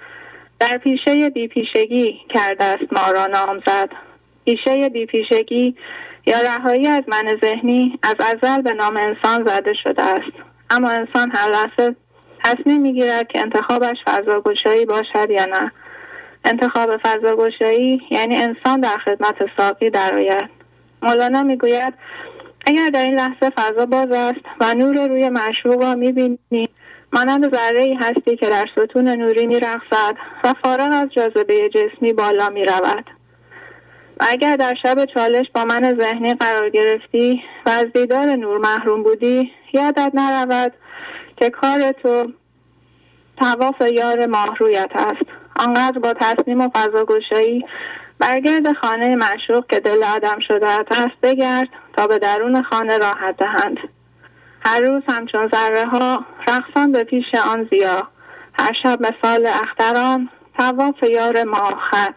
در 0.59 0.79
پیشه 0.79 1.31
بیپیشگی 1.31 2.21
کرده 2.35 2.65
است 2.65 2.93
ما 2.93 3.11
را 3.11 3.27
نامزد. 3.27 3.89
پیشه 4.45 4.89
بیپیشگی 4.89 5.77
یا 6.27 6.37
رهایی 6.41 6.89
از 6.89 7.03
من 7.09 7.39
ذهنی 7.45 7.99
از 8.03 8.15
ازل 8.19 8.63
به 8.63 8.73
نام 8.73 8.97
انسان 8.97 9.47
زده 9.47 9.75
شده 9.75 10.03
است. 10.03 10.33
اما 10.71 10.91
انسان 10.91 11.33
هر 11.35 11.51
لحظه 11.51 11.97
تصمیم 12.45 12.81
می‌گیرد 12.81 13.29
که 13.29 13.41
انتخابش 13.41 13.97
فضاگشایی 14.07 14.87
باشد 14.87 15.31
یا 15.31 15.45
نه. 15.45 15.73
انتخاب 16.45 16.97
فضاگشایی 16.97 18.01
یعنی 18.11 18.37
انسان 18.37 18.81
در 18.81 18.99
خدمت 19.05 19.37
ساقی 19.57 19.91
درآید. 19.91 20.51
مولانا 21.03 21.43
می‌گوید 21.43 21.95
اگر 22.67 22.91
در 22.91 23.05
این 23.05 23.15
لحظه 23.15 23.51
فضا 23.57 23.87
باز 23.87 24.11
است 24.11 24.41
و 24.61 24.75
نور 24.75 25.09
روی 25.09 25.29
معشوق 25.29 25.83
را 25.83 25.95
می‌بینی 25.95 26.69
مانند 27.13 27.57
ذره 27.57 27.85
ای 27.85 27.95
هستی 27.95 28.37
که 28.37 28.49
در 28.49 28.65
ستون 28.77 29.09
نوری 29.09 29.47
میرقصد 29.47 30.17
و 30.45 30.55
فارغ 30.65 30.89
از 30.93 31.09
جاذبه 31.17 31.69
جسمی 31.69 32.13
بالا 32.13 32.49
می‌رود. 32.49 33.05
و 34.21 34.25
اگر 34.29 34.57
در 34.57 34.75
شب 34.83 35.05
چالش 35.15 35.47
با 35.55 35.65
من 35.65 35.99
ذهنی 36.01 36.35
قرار 36.35 36.71
گرفتی 36.71 37.43
و 37.67 37.71
از 37.71 37.87
دیدار 37.95 38.27
نور 38.27 38.59
محروم 38.59 39.03
بودی 39.03 39.53
یادت 39.73 40.11
نرود 40.15 40.73
که 41.37 41.51
کار 41.51 41.93
تو 41.93 42.33
تواف 43.37 43.81
یار 43.93 44.27
ماهرویت 44.27 44.91
است. 44.95 45.31
آنقدر 45.59 45.99
با 45.99 46.15
تصمیم 46.21 46.61
و 46.61 46.69
فضاگشایی 46.75 47.65
برگرد 48.19 48.73
خانه 48.73 49.17
معشوق 49.17 49.67
که 49.67 49.81
دل 49.81 50.05
آدم 50.15 50.39
شده 50.49 50.73
است 50.91 51.21
بگرد 51.23 51.69
تا 51.97 52.07
به 52.07 52.19
درون 52.19 52.63
خانه 52.63 52.99
راحت 52.99 53.37
دهند. 53.37 53.79
هر 54.67 54.81
روز 54.81 55.03
همچون 55.09 55.51
ذره 55.55 55.89
ها 55.89 56.25
رقصان 56.49 56.93
به 56.93 57.05
پیش 57.05 57.25
آن 57.35 57.69
زیا. 57.71 58.09
هر 58.59 58.73
شب 58.83 58.99
مثال 59.01 59.47
اختران 59.47 60.29
تواف 60.59 61.03
یار 61.03 61.45
ماخد 61.45 62.15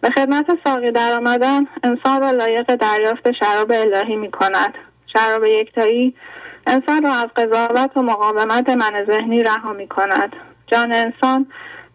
به 0.00 0.10
خدمت 0.10 0.46
ساقی 0.64 0.92
در 0.92 1.16
آمدن 1.16 1.66
انسان 1.82 2.20
را 2.20 2.30
لایق 2.30 2.74
دریافت 2.74 3.32
شراب 3.32 3.72
الهی 3.72 4.16
می 4.16 4.30
کند. 4.30 4.74
شراب 5.16 5.44
یکتایی 5.44 6.14
انسان 6.66 7.02
را 7.02 7.14
از 7.14 7.26
قضاوت 7.36 7.96
و 7.96 8.02
مقاومت 8.02 8.70
من 8.70 9.04
ذهنی 9.10 9.42
رها 9.42 9.72
می 9.72 9.88
کند. 9.88 10.36
جان 10.66 10.94
انسان 10.94 11.46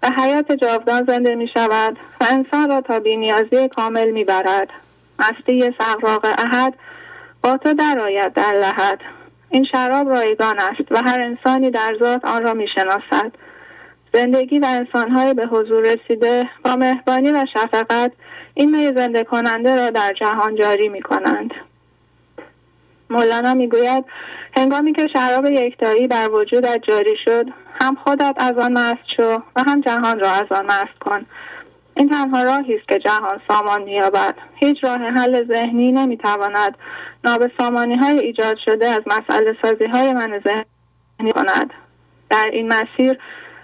به 0.05 0.23
حیات 0.23 0.51
جاودان 0.51 1.05
زنده 1.07 1.35
می 1.35 1.47
شود 1.53 1.97
و 2.21 2.25
انسان 2.29 2.69
را 2.69 2.81
تا 2.81 2.99
بینیازی 2.99 3.67
کامل 3.67 4.11
می 4.11 4.23
برد 4.23 4.69
مستی 5.19 5.73
سقراق 5.79 6.25
احد 6.25 6.73
با 7.43 7.57
تو 7.57 7.73
درآید 7.73 8.33
در 8.33 8.53
لحد. 8.53 8.99
این 9.49 9.65
شراب 9.71 10.09
رایگان 10.09 10.59
است 10.59 10.91
و 10.91 11.01
هر 11.05 11.21
انسانی 11.21 11.71
در 11.71 11.97
ذات 11.99 12.25
آن 12.25 12.43
را 12.43 12.53
می 12.53 12.67
شناسد 12.75 13.31
زندگی 14.13 14.59
و 14.59 14.65
انسانهای 14.65 15.33
به 15.33 15.47
حضور 15.47 15.83
رسیده 15.83 16.49
با 16.65 16.75
مهربانی 16.75 17.31
و 17.31 17.45
شفقت 17.53 18.11
این 18.53 18.75
می 18.77 18.93
زنده 18.95 19.23
کننده 19.23 19.75
را 19.75 19.89
در 19.89 20.13
جهان 20.19 20.55
جاری 20.55 20.89
می 20.89 21.01
کنند. 21.01 21.51
مولانا 23.09 23.53
می‌گوید 23.53 24.05
هنگامی 24.57 24.93
که 24.93 25.07
شراب 25.13 25.45
یکتایی 25.45 26.07
در 26.07 26.31
وجودت 26.31 26.79
جاری 26.87 27.17
شد 27.25 27.64
هم 27.81 27.95
خودت 27.95 28.35
از 28.37 28.57
آن 28.57 28.73
مست 28.73 29.15
شو 29.17 29.37
و 29.55 29.63
هم 29.67 29.81
جهان 29.81 30.19
را 30.19 30.29
از 30.29 30.51
آن 30.51 30.65
مست 30.65 30.99
کن. 30.99 31.25
این 31.97 32.09
تنها 32.09 32.43
راهی 32.43 32.75
است 32.75 32.87
که 32.87 32.99
جهان 32.99 33.41
سامان 33.47 33.83
مییابد. 33.83 34.35
هیچ 34.55 34.83
راه 34.83 34.97
حل 34.97 35.53
ذهنی 35.53 35.91
نمی‌تواند 35.91 36.77
نابسامانی 37.23 37.95
های 37.95 38.19
ایجاد 38.19 38.57
شده 38.65 38.85
از 38.85 39.01
مسئله 39.05 39.51
سازی 39.61 39.85
های 39.85 40.13
من 40.13 40.41
ذهنی 40.47 41.33
کند. 41.33 41.73
در 42.29 42.49
این 42.53 42.67
مسیر 42.67 43.17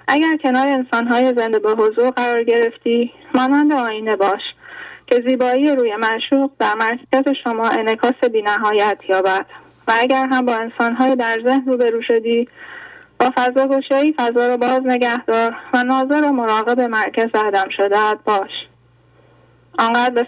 اگر 0.08 0.38
کنار 0.44 0.68
انسان 0.68 1.08
های 1.08 1.34
زنده 1.38 1.60
به 1.60 1.72
حضور 1.72 2.10
قرار 2.10 2.44
گرفتی 2.44 3.12
مانند 3.36 3.74
آینه 3.74 4.16
باش 4.16 4.42
که 5.08 5.24
زیبایی 5.28 5.76
روی 5.76 5.96
معشوق 5.96 6.52
در 6.60 6.74
مرکز 6.76 7.34
شما 7.44 7.70
انکاس 7.70 8.24
بینهایت 8.32 8.98
یابد. 9.10 9.46
و 9.88 9.92
اگر 10.00 10.28
هم 10.32 10.46
با 10.46 10.56
انسانهای 10.56 11.16
در 11.16 11.38
ذهن 11.46 11.66
روبرو 11.66 12.02
شدی 12.02 12.48
با 13.22 13.32
فضا 13.36 13.68
گشایی 13.68 14.14
فضا 14.18 14.48
را 14.48 14.58
باز 14.58 14.82
نگهدار 14.86 15.56
و 15.74 15.84
ناظر 15.84 16.28
و 16.28 16.32
مراقب 16.32 16.80
مرکز 16.80 17.30
عدم 17.34 17.70
شده 17.78 17.98
باش. 18.26 18.50
آنقدر 19.80 20.14
به 20.14 20.28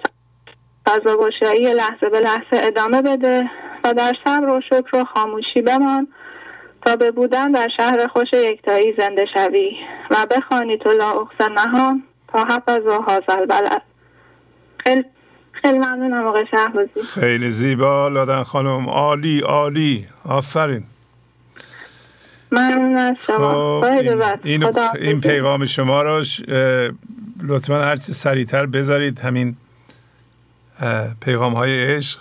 فضا 0.86 1.18
گشایی 1.18 1.74
لحظه 1.74 2.10
به 2.10 2.20
لحظه 2.20 2.68
ادامه 2.68 3.02
بده 3.02 3.50
و 3.84 3.94
در 3.94 4.14
صبر 4.26 4.50
و 4.50 4.62
شکر 4.62 4.96
و 4.96 5.04
خاموشی 5.04 5.62
بمان 5.62 6.08
تا 6.86 6.96
به 6.96 7.12
بودن 7.12 7.52
در 7.52 7.68
شهر 7.78 8.08
خوش 8.08 8.28
یکتایی 8.34 8.96
زنده 8.98 9.26
شوی 9.34 9.72
و 10.12 10.16
بخوانی 10.32 10.78
تو 10.78 10.90
لا 10.90 11.12
اقسم 11.12 11.54
نهان 11.54 12.04
تا 12.28 12.44
حفظ 12.44 12.86
و 12.86 13.02
حاصل 13.02 13.46
بلد. 13.46 13.82
خیلی 14.78 15.04
خیلی 15.52 15.78
ممنونم 15.78 16.28
آقای 16.28 16.46
خیلی 17.14 17.50
زیبا 17.50 18.08
لادن 18.08 18.44
خانم. 18.44 18.90
عالی 18.90 19.40
عالی. 19.40 20.06
آفرین. 20.30 20.84
ممنون 22.54 22.98
از 22.98 23.16
شما 23.28 23.82
خب 23.82 23.84
این, 24.44 24.64
این, 24.96 25.22
پیغام 25.22 25.66
شما 25.66 26.02
را 26.02 26.24
لطفا 27.42 27.84
هرچی 27.84 28.14
سریعتر 28.14 28.66
بذارید. 28.66 29.20
همین 29.20 29.56
پیغام 31.22 31.54
های 31.54 31.96
عشق. 31.96 32.20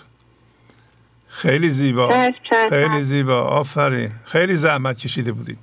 خیلی 1.28 1.68
زیبا. 1.70 2.30
خیلی 2.68 3.02
زیبا. 3.02 3.42
آفرین. 3.42 4.10
خیلی 4.24 4.54
زحمت 4.54 4.98
کشیده 4.98 5.32
بودین. 5.32 5.56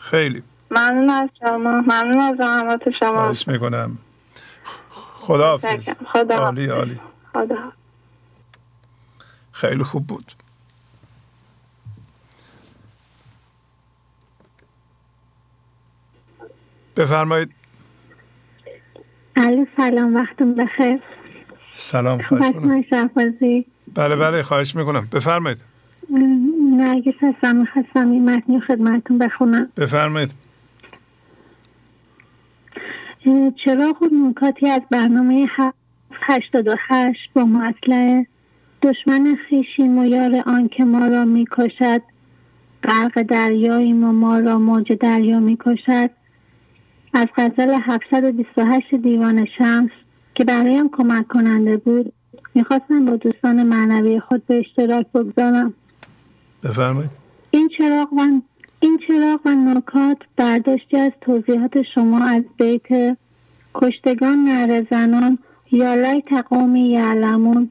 خیلی. 0.00 0.42
ممنون 0.70 1.10
از 1.10 1.28
شما. 1.38 1.70
ممنون 1.70 2.20
از 2.20 2.36
زحمات 2.38 2.82
شما. 3.00 3.12
خواهش 3.12 3.48
می‌کنم. 3.48 3.98
خدا 5.14 5.46
حافظ 5.46 5.88
خدا 6.12 6.34
عالی 6.34 6.66
عالی. 6.66 7.00
خدا 7.32 7.72
خیلی 9.52 9.82
خوب 9.82 10.06
بود. 10.06 10.32
بفرمایید. 16.96 17.50
الو 19.36 19.64
سلام 19.76 20.14
وقتون 20.14 20.54
بخیر. 20.54 20.98
سلام 21.72 22.22
خواهش 22.22 22.54
می‌کنم. 22.54 23.64
بله 23.94 24.16
بله 24.16 24.42
خواهش 24.42 24.76
می‌کنم. 24.76 25.08
بفرمایید. 25.12 25.58
نرگس 26.76 27.14
هستم 27.20 27.56
می‌خواستم 27.56 28.10
این 28.10 28.30
متنی 28.30 28.60
خدمتون 28.60 29.18
بخونم. 29.18 29.68
بفرمایید. 29.76 30.34
چراغ 33.64 34.02
و 34.02 34.06
نکاتی 34.12 34.70
از 34.70 34.82
برنامه 34.90 35.48
88 36.22 37.30
با 37.34 37.44
مطلع 37.44 38.24
دشمن 38.82 39.36
خیشیم 39.48 39.98
و 39.98 40.04
یار 40.04 40.42
آن 40.46 40.68
که 40.68 40.84
ما 40.84 41.06
را 41.06 41.24
می‌کشد 41.24 42.02
غرق 42.82 43.22
دریاییم 43.22 44.04
و 44.04 44.12
ما 44.12 44.38
را 44.38 44.58
موج 44.58 44.92
دریا 44.92 45.40
می‌کشد. 45.40 46.10
از 47.16 47.26
غزل 47.36 47.78
728 47.82 48.94
دیوان 48.94 49.46
شمس 49.58 49.90
که 50.34 50.44
برایم 50.44 50.88
کمک 50.88 51.28
کننده 51.28 51.76
بود 51.76 52.12
می‌خواستم 52.54 53.04
با 53.04 53.16
دوستان 53.16 53.62
معنوی 53.62 54.20
خود 54.20 54.46
به 54.46 54.58
اشتراک 54.58 55.06
بگذارم. 55.14 55.74
بفرمایید. 56.64 57.10
این 57.50 57.68
چراغ 57.78 58.12
و 58.12 58.40
این 58.80 58.98
چراغ 59.08 59.40
و 59.44 59.50
نکات 59.50 60.18
برداشتی 60.36 60.96
از 60.96 61.12
توضیحات 61.20 61.82
شما 61.94 62.24
از 62.24 62.42
بیت 62.58 63.16
کشتگان 63.74 64.38
نر 64.38 64.84
زنان 64.90 65.38
یا 65.72 65.94
لای 65.94 66.22
تقامی 66.30 66.90
یعلمون. 66.90 67.70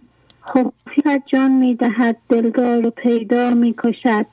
خفیت 0.50 1.24
جان 1.26 1.52
می‌دهد 1.52 2.18
دلدار 2.30 2.88
و 2.88 2.90
پیدا 2.90 3.52
می‌کشد 3.52 4.26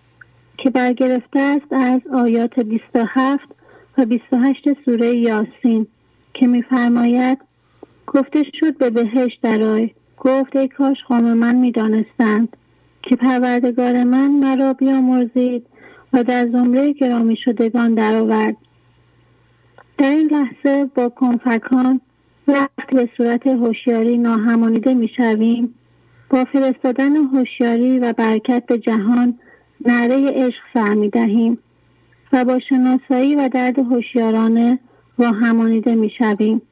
که 0.59 0.71
برگرفته 0.71 1.41
است 1.41 1.73
از 1.73 2.01
آیات 2.07 2.61
27 2.61 3.52
و 3.99 4.07
28 4.07 4.69
سوره 4.85 5.17
یاسین 5.17 5.87
که 6.35 6.47
میفرماید 6.47 7.39
گفته 8.07 8.43
شد 8.61 8.79
به 8.79 8.91
بهشت 8.91 9.41
درای 9.43 9.91
گفت 10.19 10.57
ای 10.57 10.69
کاش 10.69 10.97
قوم 11.09 11.35
من 11.35 11.57
می‌دانستند 11.57 12.57
که 13.03 13.17
پروردگار 13.17 14.05
من 14.05 14.31
مرا 14.31 14.73
بیامرزید 14.73 15.67
و 16.13 16.25
در 16.25 16.49
زمره 16.49 16.93
گرامی 16.93 17.37
شدگان 17.37 17.95
درآورد. 17.95 18.57
در 19.99 20.11
این 20.11 20.27
لحظه 20.27 20.91
با 20.95 21.09
کنفکان 21.09 22.01
وقت 22.49 22.91
به 22.93 23.09
صورت 23.17 23.47
هوشیاری 23.47 24.19
ناهمانیده 24.19 24.95
می‌شویم. 24.95 25.75
با 26.31 26.45
فرستادن 26.45 27.17
هوشیاری 27.17 27.99
و 27.99 28.13
برکت 28.13 28.67
به 28.67 28.79
جهان 28.79 29.39
نره 29.87 30.27
عشق 30.27 30.63
سر 30.75 30.95
می 30.95 31.11
دهیم 31.11 31.59
و 32.33 32.45
با 32.45 32.59
شناسایی 32.69 33.35
و 33.35 33.49
درد 33.49 33.79
هوشیارانه 33.79 34.79
با 35.19 35.31
همانیده 35.31 35.95
می 35.95 36.11
شویم 36.19 36.63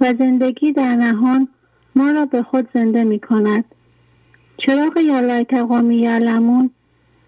و 0.00 0.14
زندگی 0.18 0.72
در 0.72 0.94
نهان 0.96 1.48
ما 1.96 2.10
را 2.10 2.24
به 2.24 2.42
خود 2.42 2.68
زنده 2.74 3.04
می 3.04 3.20
کند. 3.20 3.64
چراغ 4.56 4.96
یالای 4.96 5.44
تقامی 5.44 5.96
یعلمون 5.96 6.70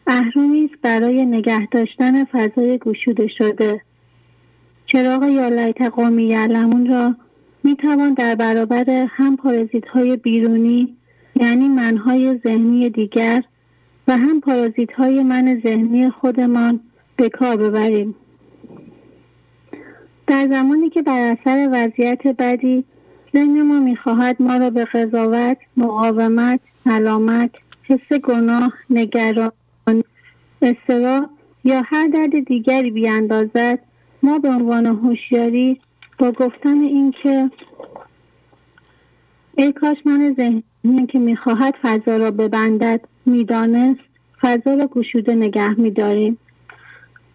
اهرومی 0.07 0.65
است 0.65 0.83
برای 0.83 1.27
نگه 1.27 1.67
داشتن 1.67 2.25
فضای 2.25 2.79
گشوده 2.79 3.29
شده 3.39 3.81
چراغ 4.87 5.23
یالای 5.23 5.73
تقامی 5.73 6.25
یعلمون 6.25 6.87
را 6.87 7.15
می 7.65 7.77
توان 7.77 8.15
در 8.15 8.35
برابر 8.35 9.07
هم 9.11 9.37
پارازیت 9.37 9.97
بیرونی 10.23 10.97
یعنی 11.37 11.69
منهای 11.69 12.39
ذهنی 12.39 12.91
دیگر 12.91 13.43
و 14.09 14.17
هم 14.17 14.41
پارازیت 14.41 14.95
های 14.95 15.23
من 15.23 15.61
ذهنی 15.63 16.11
خودمان 16.11 16.81
به 17.17 17.29
کار 17.29 17.57
ببریم. 17.57 18.15
در 20.27 20.49
زمانی 20.49 20.91
که 20.91 21.03
بر 21.03 21.33
اثر 21.33 21.69
وضعیت 21.73 22.27
بدی 22.27 22.85
ذهن 23.33 23.63
ما 23.63 23.81
می‌خواهد 23.81 24.37
ما 24.43 24.57
را 24.57 24.71
به 24.71 24.85
قضاوت 24.85 25.59
مقاومت 25.77 26.61
ملامت 26.87 27.51
حس 27.85 28.13
گناه 28.13 28.73
نگران 28.91 29.53
استرا 30.63 31.31
یا 31.65 31.83
هر 31.87 32.09
درد 32.09 32.45
دیگری 32.47 32.91
بیاندازد 32.91 33.79
ما 34.23 34.39
به 34.39 34.49
عنوان 34.49 34.87
هوشیاری 34.87 35.81
با 36.19 36.33
گفتن 36.33 36.81
اینکه 36.81 37.51
ای 39.59 39.73
کاش 39.73 39.97
من 40.05 40.35
ذهنی 40.37 41.07
که 41.07 41.19
می‌خواهد 41.19 41.75
فضا 41.83 42.17
را 42.17 42.31
ببندد 42.31 43.01
می‌دانست 43.27 44.01
فضا 44.41 44.75
را 44.75 44.87
گشوده 44.87 45.35
نگه 45.35 45.81
میداریم. 45.81 46.39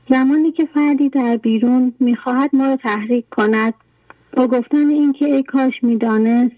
زمانی 0.10 0.51
که 0.51 0.66
فردی 0.74 1.10
در 1.10 1.38
بیرون 1.38 1.93
می‌خواهد 1.99 2.49
ما 2.53 2.68
را 2.68 2.76
تحریک 2.76 3.26
کند. 3.30 3.74
با 4.34 4.47
گفتن 4.47 4.89
اینکه 4.89 5.26
ای 5.26 5.43
کاش 5.43 5.84
می‌دانست 5.84 6.55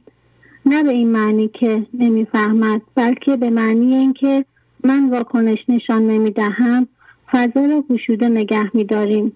نه 0.66 0.84
به 0.84 0.90
این 0.90 1.12
معنی 1.12 1.48
که 1.48 1.86
نمی‌فهمد 1.94 2.82
بلکه 2.96 3.38
به 3.38 3.50
معنی 3.50 3.96
اینکه 3.96 4.46
من 4.84 5.10
واکنش 5.10 5.58
نشان 5.70 6.08
نمی‌دهم 6.08 6.88
فضا 7.32 7.66
را 7.66 7.84
گشوده 7.90 8.30
نگه 8.30 8.76
میداریم. 8.76 9.32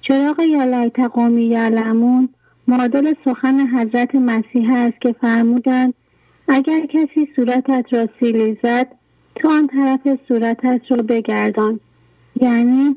چراغ 0.00 0.40
یالای 0.40 0.90
تقامی 0.90 1.46
یعلمون 1.46 2.28
معادل 2.68 3.14
سخن 3.24 3.66
حضرت 3.66 4.14
مسیح 4.14 4.74
است 4.74 5.00
که 5.00 5.14
فرمودند 5.20 5.94
اگر 6.48 6.86
کسی 6.86 7.28
صورتت 7.36 7.84
را 7.90 8.08
سیلی 8.20 8.58
زد 8.62 8.86
تو 9.34 9.50
آن 9.50 9.66
طرف 9.66 10.18
صورتت 10.28 10.80
رو 10.90 10.96
بگردان. 11.02 11.80
یعنی 12.40 12.96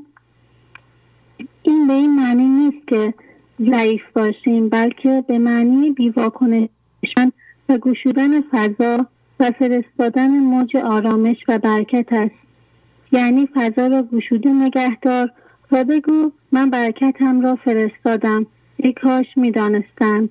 این 1.63 1.87
به 1.87 1.93
این 1.93 2.15
معنی 2.15 2.45
نیست 2.45 2.87
که 2.87 3.13
ضعیف 3.71 4.01
باشیم 4.15 4.69
بلکه 4.69 5.23
به 5.27 5.39
معنی 5.39 5.91
بیواکنشان 5.91 7.31
و 7.69 7.77
گشودن 7.77 8.41
فضا 8.41 9.05
و 9.39 9.51
فرستادن 9.59 10.29
موج 10.29 10.77
آرامش 10.77 11.37
و 11.47 11.59
برکت 11.59 12.13
است. 12.13 12.35
یعنی 13.11 13.49
فضا 13.55 13.87
را 13.87 14.03
گشوده 14.03 14.49
نگهدار 14.49 15.31
و 15.71 15.83
بگو 15.83 16.31
من 16.51 16.69
برکتم 16.69 17.41
را 17.41 17.55
فرستادم. 17.55 18.45
ای 18.77 18.93
کاش 18.93 19.25
می‌دانستند. 19.35 20.29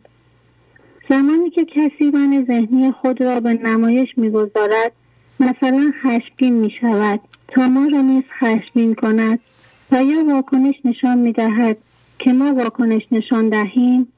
زمانی 1.10 1.50
که 1.50 1.64
کسی 1.64 2.10
من 2.14 2.44
ذهنی 2.46 2.92
خود 2.92 3.22
را 3.22 3.40
به 3.40 3.54
نمایش 3.54 4.08
می‌گذارد 4.16 4.92
مثلا 5.40 5.92
خشمگین 6.02 6.54
می 6.54 6.72
شود 6.80 7.20
تا 7.48 7.68
ما 7.68 7.86
را 7.92 8.00
نیز 8.00 8.22
خشمگین 8.40 8.94
کند. 8.94 9.38
و 9.92 10.04
یا 10.04 10.24
واکنش 10.24 10.74
نشان 10.84 11.18
می 11.18 11.32
دهد 11.32 11.76
که 12.18 12.32
ما 12.32 12.52
واکنش 12.54 13.02
نشان 13.12 13.48
دهیم 13.48 14.08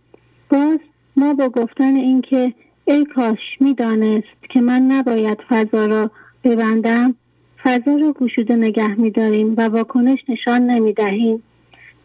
باز 0.51 0.79
ما 1.17 1.35
با 1.35 1.49
گفتن 1.49 1.97
اینکه 1.97 2.55
ای 2.85 3.05
کاش 3.05 3.39
می‌دانست 3.61 4.43
که 4.51 4.61
من 4.61 4.83
نباید 4.83 5.39
فضا 5.49 5.87
را 5.87 6.11
ببندم 6.45 7.15
فضا 7.63 7.97
را 7.97 8.13
گشوده 8.13 8.57
نگه 8.57 9.11
داریم 9.15 9.55
و 9.57 9.69
واکنش 9.69 10.19
نشان 10.29 10.63
نمی 10.63 10.93
دهیم 10.93 11.43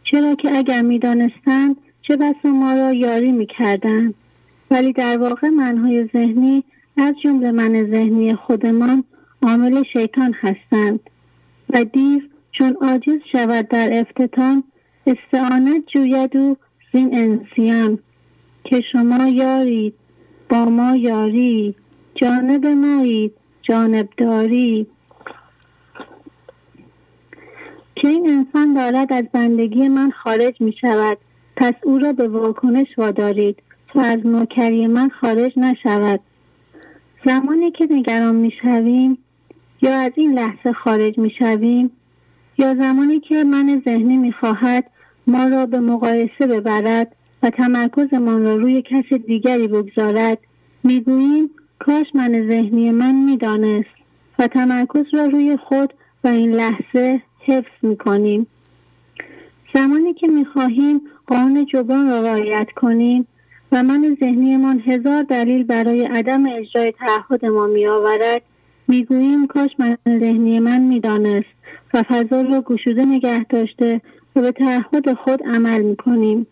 چرا 0.03 0.35
که 0.35 0.57
اگر 0.57 0.81
می‌دانستند 0.81 1.75
چه 2.01 2.17
بسا 2.17 2.49
ما 2.49 2.73
را 2.73 2.93
یاری 2.93 3.31
می‌کردند. 3.31 4.13
ولی 4.71 4.93
در 4.93 5.17
واقع 5.17 5.49
منهای 5.49 6.09
ذهنی 6.13 6.63
از 6.97 7.15
جمله 7.23 7.51
من 7.51 7.91
ذهنی 7.91 8.35
خودمان 8.35 9.03
عامل 9.41 9.83
شیطان 9.93 10.33
هستند 10.41 10.99
و 11.69 11.83
دیو 11.83 12.21
چون 12.57 12.77
عاجز 12.81 13.19
شود 13.31 13.67
در 13.67 13.89
افتتان 13.99 14.63
استعانت 15.07 15.83
جوید 15.87 16.35
و 16.35 16.57
زین 16.93 17.17
انسیان 17.17 17.99
که 18.63 18.81
شما 18.91 19.27
یارید 19.27 19.93
با 20.49 20.65
ما 20.65 20.95
یاری 20.95 21.75
جانب 22.15 22.65
مایید 22.65 23.33
جانبداری 23.61 24.87
که 27.95 28.07
این 28.07 28.29
انسان 28.29 28.73
دارد 28.73 29.13
از 29.13 29.25
بندگی 29.33 29.87
من 29.87 30.11
خارج 30.11 30.61
می 30.61 30.73
شود 30.81 31.17
پس 31.57 31.73
او 31.83 31.97
را 31.97 32.13
به 32.13 32.27
واکنش 32.27 32.87
وادارید 32.97 33.63
تا 33.93 34.01
از 34.01 34.25
نوکری 34.25 34.87
من 34.87 35.09
خارج 35.09 35.59
نشود. 35.59 36.19
زمانی 37.25 37.71
که 37.71 37.87
نگران 37.91 38.35
می 38.35 38.51
شویم 38.61 39.17
یا 39.81 39.93
از 39.93 40.11
این 40.15 40.33
لحظه 40.33 40.73
خارج 40.73 41.17
می 41.17 41.29
شویم 41.39 41.91
یا 42.57 42.75
زمانی 42.75 43.19
که 43.19 43.43
من 43.43 43.81
ذهنی 43.85 44.17
می 44.17 44.31
خواهد 44.31 44.85
ما 45.27 45.47
را 45.47 45.65
به 45.65 45.79
مقایسه 45.79 46.47
ببرد 46.47 47.15
و 47.43 47.49
تمرکزمان 47.49 48.43
را 48.43 48.55
روی 48.55 48.81
کس 48.81 49.13
دیگری 49.13 49.67
بگذارد 49.67 50.37
می‌گوییم 50.83 51.49
کاش 51.79 52.05
من 52.13 52.31
ذهنی 52.31 52.91
من 52.91 53.15
می‌دانست 53.15 53.89
و 54.39 54.47
تمرکز 54.47 55.05
را 55.13 55.25
روی 55.25 55.57
خود 55.57 55.93
و 56.23 56.27
این 56.27 56.51
لحظه 56.51 57.21
حفظ 57.39 57.71
می‌کنیم. 57.81 58.47
زمانی 59.73 60.13
که 60.13 60.27
می‌خواهیم 60.27 61.01
قانون 61.27 61.65
جبران 61.65 62.07
را 62.07 62.21
رعایت 62.21 62.67
کنیم 62.75 63.27
و 63.71 63.83
من 63.83 64.17
ذهنیمان 64.19 64.79
هزار 64.79 65.23
دلیل 65.23 65.63
برای 65.63 66.05
عدم 66.05 66.43
اجرای 66.45 66.91
تعهد 66.91 67.45
ما 67.45 67.65
میآورد 67.65 68.41
می‌گوییم 68.87 69.47
کاش 69.47 69.69
من 69.79 69.97
ذهنی 70.07 70.59
من 70.59 70.81
می‌دانست. 70.81 71.54
و 71.95 72.03
فضا 72.03 72.41
را 72.41 72.61
گشوده 72.61 73.05
نگه 73.05 73.43
داشته 73.43 74.01
و 74.35 74.41
به 74.41 74.51
تعهد 74.51 75.13
خود 75.13 75.43
عمل 75.43 75.81
می‌کنیم. 75.81 76.47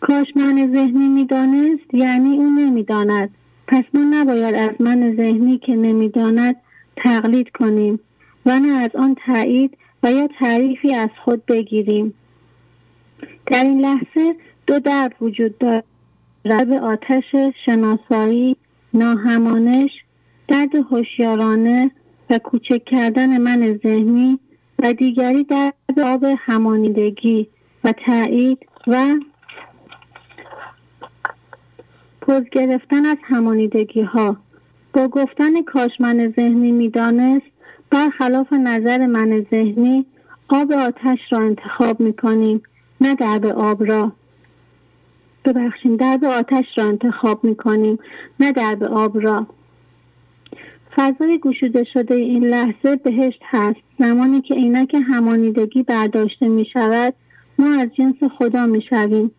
کاش 0.00 0.26
من 0.36 0.72
ذهنی 0.74 1.08
می‌دانست 1.08 1.94
یعنی 1.94 2.36
او 2.36 2.50
نمی‌داند. 2.50 3.30
پس 3.68 3.84
ما 3.94 4.00
نباید 4.10 4.54
از 4.54 4.70
من 4.80 5.16
ذهنی 5.16 5.58
که 5.58 5.72
نمی‌داند 5.72 6.56
تقلید 6.96 7.50
کنیم 7.50 8.00
و 8.46 8.58
نه 8.58 8.68
از 8.68 8.90
آن 8.94 9.16
تایید 9.26 9.76
و 10.02 10.12
یا 10.12 10.28
تعریفی 10.38 10.94
از 10.94 11.08
خود 11.24 11.46
بگیریم. 11.46 12.14
در 13.46 13.64
این 13.64 13.80
لحظه 13.80 14.36
دو 14.66 14.78
درد 14.78 15.14
وجود 15.20 15.58
دارد. 15.58 15.84
رب 16.44 16.72
آتش 16.72 17.24
شناسایی 17.66 18.56
ناهمانش 18.94 19.90
درد 20.48 20.74
هوشیارانه 20.90 21.90
و 22.30 22.38
کوچک 22.38 22.84
کردن 22.84 23.38
من 23.38 23.80
ذهنی 23.82 24.38
و 24.78 24.92
دیگری 24.92 25.44
درد 25.44 26.00
آب 26.04 26.24
همانیدگی 26.38 27.48
و 27.84 27.92
تایید 28.06 28.58
و 28.86 29.14
پوز 32.20 32.42
گرفتن 32.52 33.06
از 33.06 33.16
همانیدگی 33.22 34.02
ها 34.02 34.36
با 34.92 35.08
گفتن 35.08 35.62
کاش 35.62 35.90
من 36.00 36.32
ذهنی 36.36 36.72
می‌دانست 36.72 37.46
برخلاف 37.90 38.52
نظر 38.52 39.06
من 39.06 39.46
ذهنی 39.50 40.06
آب 40.48 40.72
آتش 40.72 41.18
را 41.30 41.38
انتخاب 41.38 42.00
می 42.00 42.12
کنیم 42.12 42.62
نه 43.00 43.14
درب 43.14 43.46
آب 43.46 43.84
را. 43.84 44.12
ببخشیم 45.44 45.96
درب 45.96 46.24
آتش 46.24 46.64
را 46.76 46.84
انتخاب 46.84 47.44
می 47.44 47.56
کنیم 47.56 47.98
نه 48.40 48.52
درب 48.52 48.82
آب 48.84 49.20
را. 49.20 49.46
فضای 50.96 51.38
گشوده 51.38 51.84
شده 51.92 52.14
این 52.14 52.44
لحظه 52.44 52.96
بهشت 52.96 53.40
هست. 53.44 53.80
زمانی 53.98 54.40
که 54.40 54.54
عینک 54.54 54.96
همانیدگی 55.08 55.82
برداشته 55.82 56.48
می 56.48 56.66
شود 56.72 57.14
ما 57.58 57.74
از 57.80 57.88
جنس 57.94 58.30
خدا 58.38 58.66
می 58.66 58.82
شویم. 58.90 59.30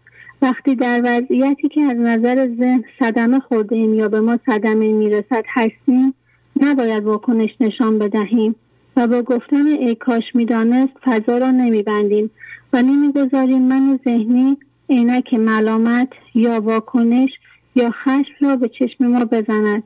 وقتی 0.42 0.76
در 0.76 1.02
وضعیتی 1.04 1.70
که 1.70 1.82
از 1.82 1.98
نظر 1.98 2.48
ذهن 2.60 2.84
صدمه 3.00 3.40
خورده 3.40 3.76
ایم 3.76 3.94
یا 3.94 4.08
به 4.08 4.22
ما 4.22 4.40
صدمه 4.46 4.94
می‌رسد 4.94 5.44
هستیم 5.48 6.14
نباید 6.62 7.04
واکنش 7.04 7.50
نشان 7.60 8.00
بدهیم 8.00 8.56
و 8.98 9.08
با 9.08 9.22
گفتن 9.22 9.66
ای 9.68 9.96
کاش 9.96 10.24
می‌دانست 10.34 10.94
فضا 11.04 11.38
را 11.38 11.52
نمیبندیم 11.52 12.32
و 12.74 12.82
نمی‌گذاریم 12.82 13.62
من 13.62 14.00
ذهنی 14.06 14.58
عینک 14.90 15.34
ملامت 15.34 16.10
یا 16.36 16.62
واکنش 16.62 17.30
یا 17.76 17.92
خشم 17.92 18.34
را 18.42 18.56
به 18.56 18.70
چشم 18.70 19.08
ما 19.08 19.26
بزند. 19.26 19.84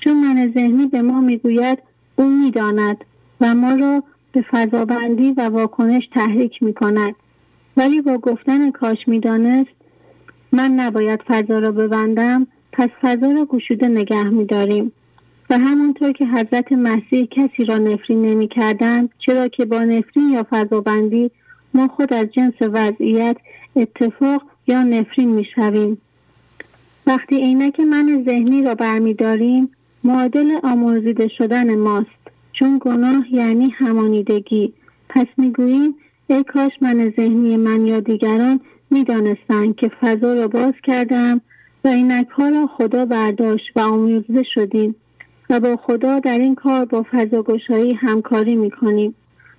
چون 0.00 0.12
من 0.12 0.52
ذهنی 0.54 0.86
به 0.86 1.02
ما 1.02 1.20
می‌گوید 1.20 1.78
او 2.16 2.24
می‌داند 2.24 2.96
و 3.40 3.54
ما 3.54 3.74
را 3.74 4.02
به 4.32 4.44
فضابندی 4.50 5.30
و 5.30 5.48
واکنش 5.48 6.08
تحریک 6.14 6.62
می 6.62 6.74
کند. 6.74 7.14
ولی 7.76 8.00
با 8.00 8.18
گفتن 8.18 8.70
کاش 8.70 8.98
می‌دانست 9.06 9.70
من 10.52 10.70
نباید 10.70 11.20
فضا 11.28 11.58
را 11.58 11.70
ببندم 11.70 12.46
پس 12.72 12.88
فضا 13.02 13.32
را 13.32 13.44
گشوده 13.44 13.88
نگه 13.88 14.24
می 14.24 14.44
داریم. 14.44 14.92
و 15.50 15.58
همونطور 15.58 16.12
که 16.12 16.26
حضرت 16.26 16.72
مسیح 16.72 17.28
کسی 17.30 17.64
را 17.64 17.78
نفرین 17.78 18.22
نمی 18.22 18.48
کردن 18.48 19.08
چرا 19.18 19.48
که 19.48 19.64
با 19.64 19.84
نفرین 19.84 20.30
یا 20.30 20.46
فضابندی 20.50 21.30
ما 21.74 21.88
خود 21.88 22.14
از 22.14 22.26
جنس 22.26 22.54
وضعیت 22.60 23.36
اتفاق 23.76 24.42
یا 24.66 24.82
نفرین 24.82 25.28
می 25.30 25.46
شویم. 25.54 25.98
وقتی 27.06 27.40
عینک 27.40 27.80
من 27.80 28.24
ذهنی 28.28 28.62
را 28.62 28.74
برمیداریم 28.74 29.70
معادل 30.04 30.58
آمرزیده 30.62 31.28
شدن 31.28 31.78
ماست. 31.78 32.20
چون 32.52 32.78
گناه 32.80 33.24
یعنی 33.34 33.70
همانیدگی. 33.70 34.72
پس 35.08 35.26
می‌گوییم 35.36 35.94
ای 36.26 36.44
کاش 36.44 36.72
من 36.80 37.12
ذهنی 37.16 37.56
من 37.56 37.86
یا 37.86 38.00
دیگران 38.00 38.60
می‌دانستند 38.90 39.76
که 39.76 39.88
فضا 40.00 40.34
را 40.34 40.48
باز 40.48 40.74
کردم 40.82 41.40
و 41.84 41.88
اینک 41.88 42.28
ها 42.28 42.48
را 42.48 42.66
خدا 42.66 43.04
برداشت 43.04 43.76
و 43.76 43.80
آموزه 43.80 44.42
شدیم 44.54 44.94
و 45.50 45.60
با 45.60 45.76
خدا 45.76 46.18
در 46.18 46.38
این 46.38 46.54
کار 46.54 46.84
با 46.84 47.06
فضاگشایی 47.12 47.94
همکاری 47.94 48.56
می‌کنیم. 48.56 49.14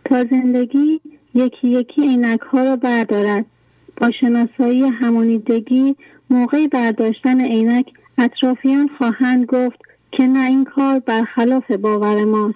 تا 0.05 0.23
زندگی 0.23 1.01
یکی 1.35 1.67
یکی 1.67 2.01
عینک 2.01 2.39
ها 2.39 2.63
را 2.63 2.75
بردارد. 2.75 3.45
با 3.97 4.09
شناسایی 4.19 4.83
همانیدگی 4.83 5.95
موقع 6.29 6.67
برداشتن 6.67 7.41
عینک 7.41 7.85
اطرافیان 8.17 8.89
خواهند 8.97 9.45
گفت 9.45 9.79
که 10.11 10.27
نه 10.27 10.47
این 10.47 10.65
کار 10.65 10.99
برخلاف 10.99 11.71
باور 11.71 12.25
ماست. 12.25 12.55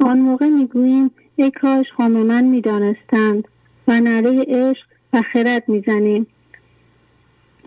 آن 0.00 0.18
موقع 0.18 0.46
می‌گوییم 0.46 1.10
ای 1.36 1.50
کاش 1.50 1.86
خام 1.96 2.12
من 2.12 2.44
می‌دانستند 2.44 3.48
و 3.88 4.00
نره 4.00 4.44
عشق 4.48 4.86
و 5.12 5.22
خرد 5.32 5.68
می‌زنیم. 5.68 6.26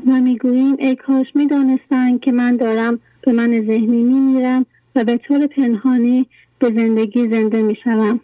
و 0.07 0.11
می‌گوییم 0.11 0.75
ای 0.79 0.95
کاش 0.95 1.27
می‌دانستند 1.35 2.19
که 2.19 2.31
من 2.31 2.57
دارم 2.57 2.99
به 3.21 3.31
من 3.31 3.51
ذهنی 3.51 4.03
میمیرم 4.03 4.65
و 4.95 5.03
به 5.03 5.17
طور 5.17 5.47
پنهانی 5.47 6.25
به 6.59 6.67
زندگی 6.67 7.29
زنده 7.29 7.61
می‌شوم. 7.61 8.19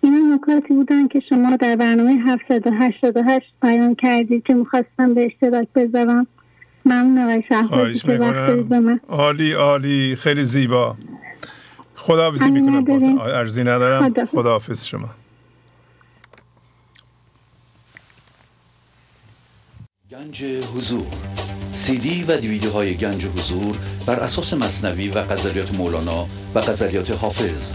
این 0.00 0.32
نکاتی 0.32 0.74
بودن 0.74 1.08
که 1.08 1.20
شما 1.20 1.56
در 1.56 1.76
برنامه 1.76 2.12
788 2.12 3.52
بیان 3.62 3.94
کردید 3.94 4.42
که 4.42 4.54
می‌خواستم 4.54 5.14
به 5.14 5.26
اشتراک 5.26 5.68
بذارم. 5.74 6.26
ممنون 6.84 7.42
خواهش 7.68 8.04
عالی 9.08 9.52
عالی 9.52 10.16
خیلی 10.16 10.44
زیبا. 10.44 10.96
خداحافظی 11.96 12.50
می‌کنم 12.50 13.18
ارزی 13.18 13.64
ندارم. 13.64 14.26
خداحافظ. 14.26 14.84
شما. 14.84 15.08
گنج 20.10 20.44
حضور. 20.44 21.06
سی 21.72 21.98
دی 21.98 22.24
و 22.28 22.36
دیویدیو 22.36 22.70
های 22.70 22.94
گنج 22.94 23.26
حضور 23.26 23.76
بر 24.06 24.20
اساس 24.20 24.54
مصنوی 24.54 25.08
و 25.08 25.18
قذریات 25.18 25.74
مولانا 25.74 26.26
و 26.54 26.58
قذریات 26.58 27.10
حافظ 27.10 27.74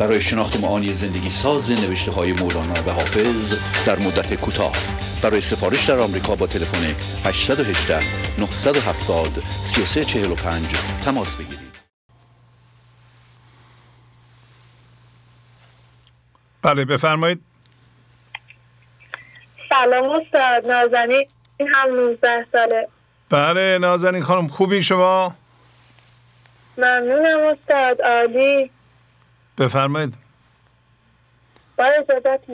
برای 0.00 0.20
شناخت 0.20 0.56
معانی 0.56 0.92
زندگی 0.92 1.30
ساز 1.30 1.70
نوشته 1.70 2.10
های 2.10 2.32
مولانا 2.32 2.82
و 2.86 2.90
حافظ 2.90 3.54
در 3.86 3.98
مدت 3.98 4.34
کوتاه. 4.34 4.72
برای 5.22 5.40
سفارش 5.40 5.88
در 5.88 5.98
آمریکا 5.98 6.34
با 6.34 6.46
تلفن 6.46 6.94
818 7.24 8.00
970 8.38 9.26
3345 9.48 10.66
تماس 11.04 11.36
بگیرید. 11.36 11.70
بله 16.62 16.84
بفرمایید. 16.84 17.40
سلام 19.68 20.10
استاد 20.10 20.70
نازنین 20.70 21.26
هم 21.74 21.94
19 21.94 22.46
ساله. 22.52 22.88
بله 23.30 23.78
نازنین 23.78 24.22
خانم 24.22 24.48
خوبی 24.48 24.82
شما؟ 24.82 25.34
ممنونم 26.78 27.40
استاد 27.40 28.02
عالی. 28.02 28.70
بفرمایید. 29.60 30.14
با 31.78 31.84
اجازت 31.84 32.50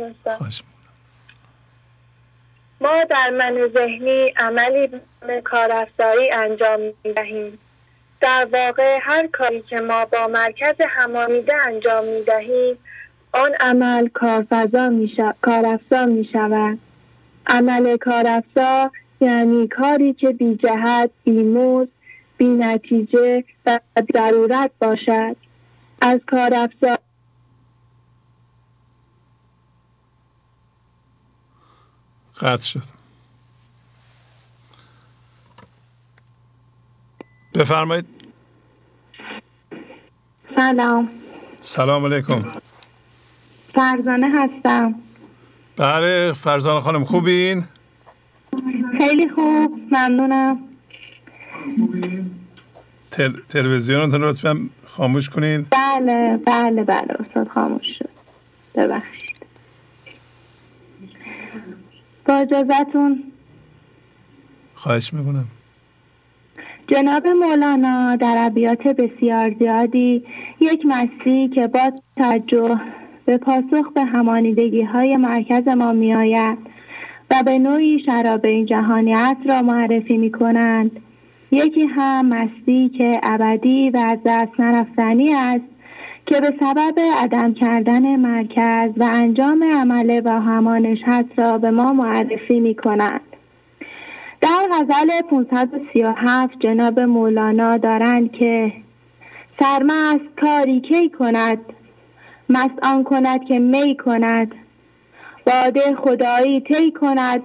ما 2.80 3.04
در 3.04 3.30
من 3.30 3.68
ذهنی 3.74 4.32
عملی 4.36 4.88
به 5.26 5.40
کارافزایی 5.44 6.30
انجام 6.32 6.80
می 6.80 7.12
دهیم 7.12 7.58
در 8.20 8.48
واقع 8.52 8.98
هر 9.02 9.26
کاری 9.26 9.62
که 9.62 9.80
ما 9.80 10.04
با 10.04 10.26
مرکز 10.26 10.74
همانیده 10.88 11.54
انجام 11.66 12.04
می 12.04 12.22
دهیم 12.22 12.78
آن 13.32 13.50
عمل 13.60 14.08
کارفضا 14.08 14.88
می, 14.88 15.12
می 16.06 16.28
شود 16.32 16.78
عمل 17.46 17.96
کارافزا 17.96 18.90
یعنی 19.20 19.68
کاری 19.68 20.12
که 20.12 20.30
بی 20.30 20.54
جهت 20.54 21.10
بی 21.24 21.42
موز 21.42 21.88
بی 22.36 22.44
نتیجه 22.44 23.44
و 23.66 23.78
ضرورت 24.14 24.70
باشد. 24.78 25.36
از 26.00 26.20
کارافزا 26.26 26.96
قطع 32.40 32.66
شد. 32.66 32.82
بفرمایید. 37.54 38.06
سلام. 40.56 41.08
سلام 41.60 42.04
علیکم. 42.04 42.60
فرزانه 43.74 44.26
هستم. 44.30 44.94
بله 45.76 46.32
فرزانه 46.32 46.80
خانم 46.80 47.04
خوبین؟ 47.04 47.64
خیلی 48.98 49.28
خوب 49.28 49.80
ممنونم. 49.90 50.58
تل... 53.10 53.40
تلویزیونتون 53.48 54.24
لطفا 54.24 54.68
خاموش 54.96 55.28
کنین 55.28 55.66
بله 55.70 56.36
بله 56.46 56.84
بله. 56.84 57.16
استاد 57.20 57.48
خاموش 57.48 57.86
شد. 57.98 58.08
ببخشید. 58.74 59.36
با 62.26 62.34
اجازتون 62.34 63.22
خواهش 64.74 65.12
می‌کنم. 65.12 65.44
جناب 66.88 67.26
مولانا 67.26 68.16
در 68.16 68.34
ابیات 68.38 68.82
بسیار 68.82 69.54
زیادی 69.58 70.24
یک 70.60 70.86
مستی 70.86 71.48
که 71.54 71.66
با 71.66 71.92
توجه 72.16 72.80
به 73.24 73.36
پاسخ 73.36 73.92
به 73.94 74.04
همانیدگی 74.04 74.82
های 74.82 75.16
مرکز 75.16 75.68
ما 75.68 75.92
می 75.92 76.14
آید 76.14 76.58
و 77.30 77.42
به 77.44 77.58
نوعی 77.58 78.04
شراب 78.06 78.46
این 78.46 78.66
جهانیت 78.66 79.36
را 79.48 79.62
معرفی 79.62 80.16
می 80.16 80.32
کنند 80.32 81.00
یکی 81.50 81.86
هم 81.86 82.26
مستی 82.26 82.88
که 82.88 83.20
ابدی 83.22 83.90
و 83.90 83.96
از 83.96 84.18
دست 84.24 84.60
نرفتنی 84.60 85.34
است 85.34 85.64
که 86.26 86.40
به 86.40 86.54
سبب 86.60 87.00
عدم 87.22 87.54
کردن 87.54 88.16
مرکز 88.16 88.90
و 88.96 89.04
انجام 89.12 89.64
عمل 89.64 90.20
و 90.24 90.40
همانش 90.40 90.98
را 91.36 91.58
به 91.58 91.70
ما 91.70 91.92
معرفی 91.92 92.60
می 92.60 92.74
کنند. 92.74 93.20
در 94.40 94.68
غزل 94.72 95.20
537 95.30 96.58
جناب 96.58 97.00
مولانا 97.00 97.76
دارند 97.76 98.32
که 98.32 98.72
سرمست 99.60 100.40
کاری 100.40 100.80
کی 100.80 101.10
کند؟ 101.10 101.58
مست 102.48 102.78
آن 102.82 103.04
کند 103.04 103.44
که 103.44 103.58
می 103.58 103.96
کند. 103.96 104.54
باده 105.46 105.80
خدایی 106.04 106.60
طی 106.60 106.92
کند. 106.92 107.42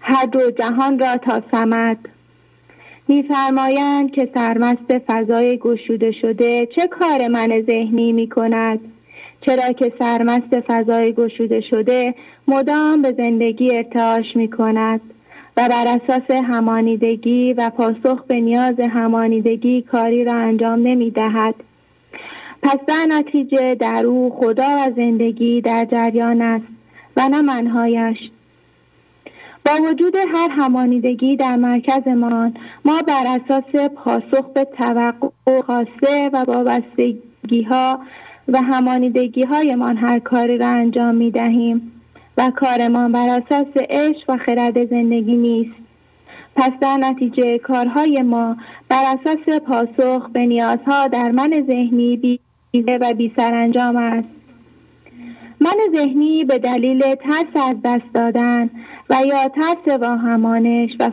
هر 0.00 0.26
دو 0.26 0.50
جهان 0.50 0.98
را 0.98 1.16
تا 1.16 1.42
سمد 1.52 2.09
میفرمایند 3.10 4.10
که 4.10 4.28
سرمست 4.34 4.98
فضای 5.08 5.58
گشوده 5.58 6.12
شده 6.12 6.68
چه 6.76 6.86
کار 6.86 7.28
من 7.28 7.62
ذهنی 7.70 8.12
می 8.12 8.28
کند 8.28 8.80
چرا 9.46 9.72
که 9.72 9.92
سرمست 9.98 10.60
فضای 10.68 11.12
گشوده 11.12 11.60
شده 11.70 12.14
مدام 12.48 13.02
به 13.02 13.14
زندگی 13.18 13.76
ارتعاش 13.76 14.24
می 14.34 14.50
کند 14.50 15.00
و 15.56 15.68
بر 15.68 15.84
اساس 15.86 16.30
همانیدگی 16.30 17.52
و 17.52 17.70
پاسخ 17.70 18.24
به 18.26 18.40
نیاز 18.40 18.80
همانیدگی 18.92 19.82
کاری 19.82 20.24
را 20.24 20.32
انجام 20.32 20.78
نمی 20.78 21.10
دهد 21.10 21.54
پس 22.62 22.78
در 22.88 23.06
نتیجه 23.08 23.74
در 23.74 24.06
او 24.06 24.30
خدا 24.30 24.68
و 24.78 24.90
زندگی 24.96 25.60
در 25.60 25.84
جریان 25.92 26.42
است 26.42 26.66
و 27.16 27.28
نه 27.28 27.42
منهایش. 27.42 28.18
با 29.66 29.72
وجود 29.90 30.16
هر 30.16 30.48
همانیدگی 30.50 31.36
در 31.36 31.56
مرکزمان 31.56 32.54
ما 32.84 33.02
بر 33.06 33.24
اساس 33.26 33.90
پاسخ 33.94 34.48
به 34.54 34.64
توقع 34.64 35.60
خواسته 35.66 36.30
و 36.32 36.44
وابستگی 36.48 37.62
ها 37.62 38.00
و 38.48 38.58
همانیدگی 38.62 39.42
هایمان 39.42 39.96
هر 39.96 40.18
کاری 40.18 40.58
را 40.58 40.68
انجام 40.68 41.14
می 41.14 41.30
دهیم 41.30 41.92
و 42.38 42.50
کارمان 42.56 43.12
بر 43.12 43.28
اساس 43.28 43.76
عشق 43.90 44.30
و 44.30 44.36
خرد 44.36 44.90
زندگی 44.90 45.36
نیست. 45.36 45.74
پس 46.56 46.70
در 46.80 46.96
نتیجه 46.96 47.58
کارهای 47.58 48.22
ما 48.22 48.56
بر 48.88 49.04
اساس 49.04 49.60
پاسخ 49.60 50.30
به 50.32 50.46
نیازها 50.46 51.06
در 51.06 51.30
من 51.30 51.50
ذهنی 51.66 52.40
و 53.00 53.12
بی 53.16 53.32
سرانجام 53.36 53.96
است. 53.96 54.39
من 55.60 55.76
ذهنی 55.96 56.44
به 56.44 56.58
دلیل 56.58 57.00
ترس 57.14 57.62
از 57.62 57.76
دست 57.84 58.14
دادن 58.14 58.70
و 59.10 59.16
یا 59.26 59.48
ترس 59.48 60.00
واهمانش 60.00 60.90
و 61.00 61.10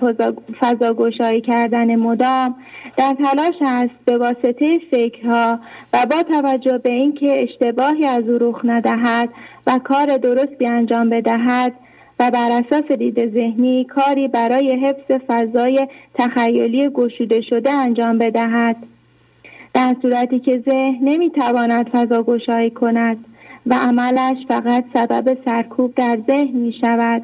فضاگشایی 0.60 1.42
کردن 1.42 1.96
مدام 1.96 2.56
در 2.98 3.16
تلاش 3.24 3.56
است 3.62 4.06
به 4.06 4.18
واسطه 4.18 4.80
فکرها 4.92 5.60
و 5.94 6.06
با 6.12 6.24
توجه 6.24 6.78
به 6.78 6.94
اینکه 6.94 7.44
اشتباهی 7.44 8.06
از 8.06 8.30
او 8.30 8.38
رخ 8.42 8.62
ندهد 8.64 9.30
و 9.68 9.80
کار 9.84 10.18
درستی 10.18 10.68
انجام 10.68 11.10
بدهد 11.10 11.74
و 12.20 12.32
بر 12.32 12.50
اساس 12.52 12.92
دید 12.92 13.34
ذهنی 13.34 13.86
کاری 13.86 14.28
برای 14.28 14.80
حفظ 14.86 15.24
فضای 15.28 15.88
تخیلی 16.14 16.90
گشوده 16.90 17.42
شده 17.42 17.72
انجام 17.72 18.18
بدهد. 18.18 18.76
در 19.74 19.96
صورتی 20.02 20.40
که 20.40 20.64
ذهن 20.70 20.98
نمی‌تواند 21.02 21.90
فضا 21.90 22.24
گشایی 22.24 22.70
کند 22.70 23.26
و 23.70 23.74
عملش 23.74 24.38
فقط 24.48 24.86
سبب 24.94 25.38
سرکوب 25.46 25.96
در 25.96 26.20
ذهن 26.28 26.58
می 26.58 26.74
شود 26.82 27.22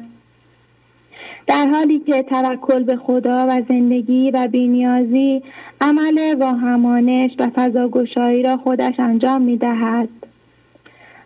در 1.46 1.66
حالی 1.72 1.98
که 1.98 2.22
توکل 2.22 2.82
به 2.82 2.96
خدا 2.96 3.46
و 3.48 3.62
زندگی 3.68 4.30
و 4.30 4.48
بینیازی 4.52 5.42
عمل 5.80 6.34
واهمانش 6.40 7.30
و 7.38 7.50
فضاگشایی 7.54 8.42
را 8.42 8.56
خودش 8.56 8.94
انجام 8.98 9.42
می 9.42 9.56
دهد 9.56 10.08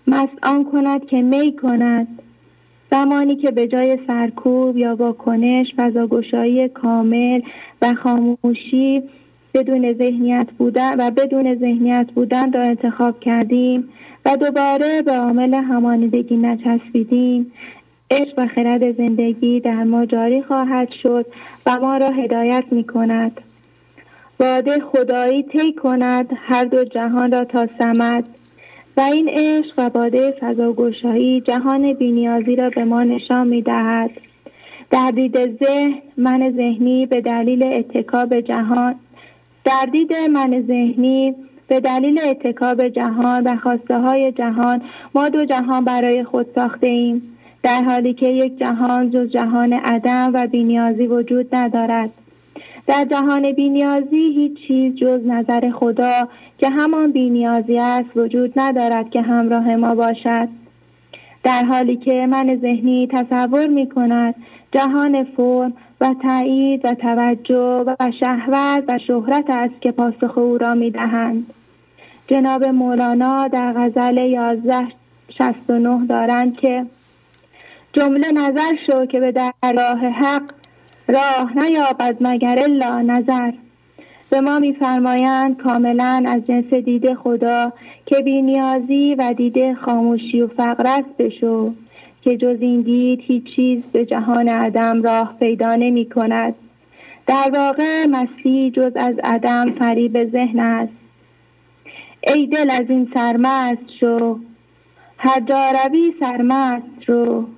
مست 0.06 0.38
آن 0.42 0.64
کند 0.64 1.06
که 1.06 1.22
می 1.22 1.56
کند. 1.56 2.22
زمانی 2.90 3.36
که 3.36 3.50
به 3.50 3.66
جای 3.66 3.98
سرکوب 4.06 4.76
یا 4.76 4.96
واکنش 4.96 5.66
فضاگشایی 5.76 6.68
کامل 6.68 7.40
و 7.82 7.94
خاموشی 7.94 9.02
بدون 9.54 9.92
ذهنیت 9.92 10.48
بودن 10.58 11.00
و 11.00 11.10
بدون 11.10 11.54
ذهنیت 11.54 12.06
بودن 12.14 12.52
را 12.52 12.62
انتخاب 12.62 13.20
کردیم 13.20 13.88
دوباره 14.36 15.02
به 15.02 15.12
عامل 15.12 15.54
همانیدگی 15.54 16.36
نچسبیدیم. 16.36 17.52
عشق 18.10 18.34
و 18.38 18.46
خرد 18.46 18.96
زندگی 18.96 19.60
در 19.60 19.82
ما 19.84 20.06
جاری 20.06 20.42
خواهد 20.42 20.90
شد 20.90 21.26
و 21.66 21.76
ما 21.80 21.96
را 21.96 22.10
هدایت 22.10 22.64
می 22.70 22.84
کند 22.84 23.40
واده 24.40 24.78
خدایی 24.80 25.42
طی 25.42 25.72
کند 25.72 26.28
هر 26.36 26.64
دو 26.64 26.84
جهان 26.84 27.32
را 27.32 27.44
تا 27.44 27.66
سمد 27.78 28.28
و 28.96 29.00
این 29.00 29.28
عشق 29.28 29.74
و 29.78 29.90
باده 29.90 30.30
فضاگشایی 30.40 31.40
جهان 31.40 31.92
بینیازی 31.92 32.56
را 32.56 32.70
به 32.70 32.84
ما 32.84 33.02
نشان 33.02 33.48
می 33.48 33.62
دهد 33.62 34.10
در 34.90 35.10
دید 35.10 35.64
ذهن 35.64 35.94
من 36.16 36.52
ذهنی 36.56 37.06
به 37.06 37.20
دلیل 37.20 37.66
اتکاب 37.66 38.40
جهان. 38.40 38.94
در 39.64 39.86
دید 39.92 40.12
من 40.12 40.64
ذهنی 40.66 41.34
به 41.68 41.80
دلیل 41.80 42.20
اتکاب 42.24 42.88
جهان 42.88 43.42
و 43.44 43.56
خواسته 43.56 43.98
های 43.98 44.32
جهان 44.32 44.82
ما 45.14 45.28
دو 45.28 45.44
جهان 45.44 45.84
برای 45.84 46.24
خود 46.24 46.46
ساخته 46.54 46.86
ایم. 46.86 47.22
در 47.62 47.82
حالی 47.82 48.14
که 48.14 48.30
یک 48.30 48.58
جهان 48.58 49.10
جز 49.10 49.30
جهان 49.30 49.72
عدم 49.72 50.30
و 50.34 50.46
بینیازی 50.46 51.06
وجود 51.06 51.56
ندارد. 51.56 52.10
در 52.86 53.04
جهان 53.04 53.52
بینیازی 53.52 54.32
هیچ 54.36 54.68
چیز 54.68 54.94
جز 54.94 55.26
نظر 55.26 55.70
خدا 55.70 56.28
که 56.58 56.68
همان 56.68 57.12
بینیازی 57.12 57.76
است 57.76 58.16
وجود 58.16 58.52
ندارد 58.56 59.10
که 59.10 59.20
همراه 59.22 59.76
ما 59.76 59.94
باشد. 59.94 60.48
در 61.42 61.64
حالی 61.64 61.96
که 61.96 62.26
من 62.26 62.58
ذهنی 62.62 63.08
تصور 63.12 63.66
می 63.66 63.88
کند 63.88 64.34
جهان 64.72 65.24
فرم 65.24 65.72
و 66.00 66.14
تایید 66.22 66.80
و 66.84 66.94
توجه 66.94 67.84
و 67.86 67.96
شهوت 68.20 68.84
و 68.88 68.98
شهرت 69.06 69.44
است 69.48 69.80
که 69.80 69.92
پاسخ 69.92 70.38
او 70.38 70.58
را 70.58 70.74
می 70.74 70.90
دهند. 70.90 71.46
جناب 72.28 72.64
مولانا 72.64 73.48
در 73.48 73.72
غزل 73.72 74.18
1169 74.18 76.06
دارند 76.06 76.56
که 76.56 76.86
جمله 77.92 78.32
نظر 78.32 78.72
شو 78.86 79.06
که 79.06 79.20
به 79.20 79.32
در 79.32 79.52
راه 79.62 79.98
حق 79.98 80.42
راه 81.08 81.52
نیابد 81.58 82.16
مگر 82.20 82.58
الا 82.58 83.00
نظر. 83.00 83.52
به 84.30 84.40
ما 84.40 84.58
میفرمایند 84.58 85.56
کاملا 85.56 86.24
از 86.26 86.46
جنس 86.46 86.74
دید 86.74 87.14
خدا 87.14 87.72
که 88.06 88.16
بینیازی 88.20 89.14
و 89.18 89.32
دید 89.32 89.74
خاموشی 89.74 90.40
و 90.40 90.46
فقر 90.46 90.86
است 90.86 91.16
بشو 91.18 91.74
که 92.22 92.36
جز 92.36 92.56
این 92.60 92.80
دید 92.80 93.20
هیچ 93.22 93.44
چیز 93.56 93.92
به 93.92 94.06
جهان 94.06 94.48
عدم 94.48 95.02
راه 95.02 95.36
پیدا 95.40 95.74
نمی 95.74 96.08
کند 96.08 96.54
در 97.26 97.50
واقع 97.54 98.06
مسیح 98.06 98.70
جز 98.70 98.92
از 98.96 99.14
عدم 99.24 99.72
فریب 99.78 100.30
ذهن 100.30 100.60
است. 100.60 100.97
ای 102.34 102.46
دل 102.46 102.70
از 102.70 102.84
این 102.88 103.10
سرمست 103.14 103.90
شو 104.00 104.38
هر 105.18 105.40
جا 105.40 105.70
روی 105.70 106.14
سرمست 106.20 107.08
رو. 107.08 107.48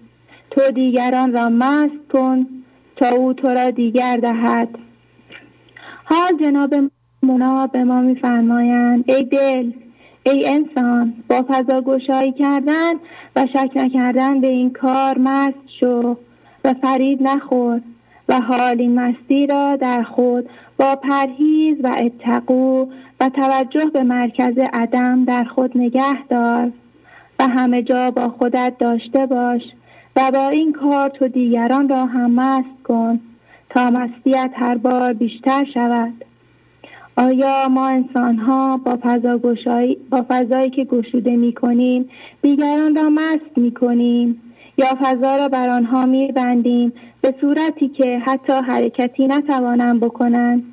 تو 0.50 0.70
دیگران 0.70 1.32
را 1.32 1.48
مست 1.48 2.12
کن 2.12 2.46
تا 2.96 3.08
او 3.08 3.32
تو 3.32 3.48
را 3.48 3.70
دیگر 3.70 4.16
دهد. 4.16 4.68
حال 6.04 6.36
جناب 6.44 6.74
مونا 7.22 7.66
به 7.66 7.84
ما 7.84 8.00
میفرمایند 8.00 9.04
ای 9.06 9.22
دل 9.22 9.72
ای 10.22 10.48
انسان 10.48 11.14
با 11.28 11.44
فضا 11.48 11.80
گشایی 11.80 12.32
کردن 12.32 12.92
و 13.36 13.46
شک 13.52 13.70
نکردن 13.76 14.40
به 14.40 14.48
این 14.48 14.72
کار 14.72 15.18
مست 15.18 15.68
شو 15.80 16.16
و 16.64 16.74
فرید 16.82 17.22
نخور. 17.22 17.80
و 18.30 18.40
حال 18.40 18.80
این 18.80 19.00
مستی 19.00 19.46
را 19.46 19.76
در 19.76 20.02
خود 20.02 20.48
با 20.78 20.96
پرهیز 20.96 21.76
و 21.82 21.96
اتقو 22.00 22.86
و 23.20 23.28
توجه 23.28 23.84
به 23.84 24.02
مرکز 24.02 24.58
عدم 24.72 25.24
در 25.24 25.44
خود 25.44 25.78
نگه 25.78 26.26
دار 26.28 26.72
و 27.38 27.46
همه 27.46 27.82
جا 27.82 28.10
با 28.10 28.28
خودت 28.28 28.72
داشته 28.78 29.26
باش 29.26 29.62
و 30.16 30.30
با 30.30 30.48
این 30.48 30.72
کار 30.72 31.08
تو 31.08 31.28
دیگران 31.28 31.88
را 31.88 32.04
هم 32.04 32.30
مست 32.30 32.82
کن 32.84 33.20
تا 33.70 33.90
مستیت 33.90 34.50
هر 34.54 34.76
بار 34.76 35.12
بیشتر 35.12 35.64
شود. 35.74 36.24
آیا 37.16 37.68
ما 37.68 37.86
انسان 37.86 38.36
ها 38.36 38.76
با 38.76 38.98
فضا 39.02 39.36
با 40.10 40.24
فضایی 40.28 40.70
که 40.70 40.84
گشوده 40.84 41.36
می 41.36 41.52
کنیم 41.52 42.08
دیگران 42.42 42.96
را 42.96 43.10
مست 43.10 43.56
می 43.58 43.74
کنیم 43.74 44.42
یا 44.78 44.98
فضا 45.02 45.36
را 45.36 45.48
بر 45.48 45.70
آنها 45.70 46.06
می 46.06 46.32
بندیم 46.32 46.92
به 47.20 47.34
صورتی 47.40 47.88
که 47.88 48.22
حتی 48.26 48.52
حرکتی 48.52 49.26
نتوانند 49.26 50.00
بکنند. 50.00 50.64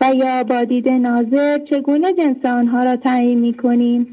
و 0.00 0.12
یا 0.14 0.44
با 0.44 0.64
دید 0.64 0.88
ناظر 0.88 1.58
چگونه 1.58 2.12
جنس 2.12 2.44
آنها 2.44 2.80
را 2.80 2.96
تعیین 2.96 3.38
می 3.38 3.54
کنیم 3.54 4.06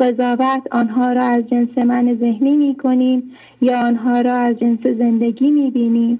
قضاوت 0.00 0.62
آنها 0.70 1.12
را 1.12 1.22
از 1.22 1.48
جنس 1.50 1.78
من 1.78 2.16
ذهنی 2.20 2.56
می 2.56 2.76
کنیم 2.76 3.30
یا 3.60 3.86
آنها 3.86 4.20
را 4.20 4.32
از 4.32 4.58
جنس 4.58 4.86
زندگی 4.86 5.50
می 5.50 5.70
بینیم 5.70 6.18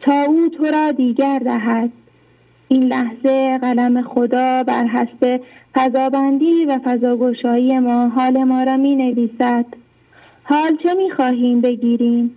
تا 0.00 0.22
او 0.22 0.48
تو 0.48 0.64
را 0.64 0.92
دیگر 0.92 1.38
دهد. 1.38 1.90
این 2.68 2.82
لحظه 2.82 3.58
قلم 3.58 4.02
خدا 4.02 4.62
بر 4.62 4.86
حسب 4.86 5.40
فضابندی 5.74 6.64
و 6.64 6.78
فضاگشایی 6.84 7.78
ما 7.78 8.08
حال 8.08 8.44
ما 8.44 8.62
را 8.62 8.76
می 8.76 8.94
نویسد 8.94 9.66
حال 10.44 10.76
چه 10.82 10.94
می 10.94 11.10
خواهیم 11.10 11.60
بگیریم؟ 11.60 12.36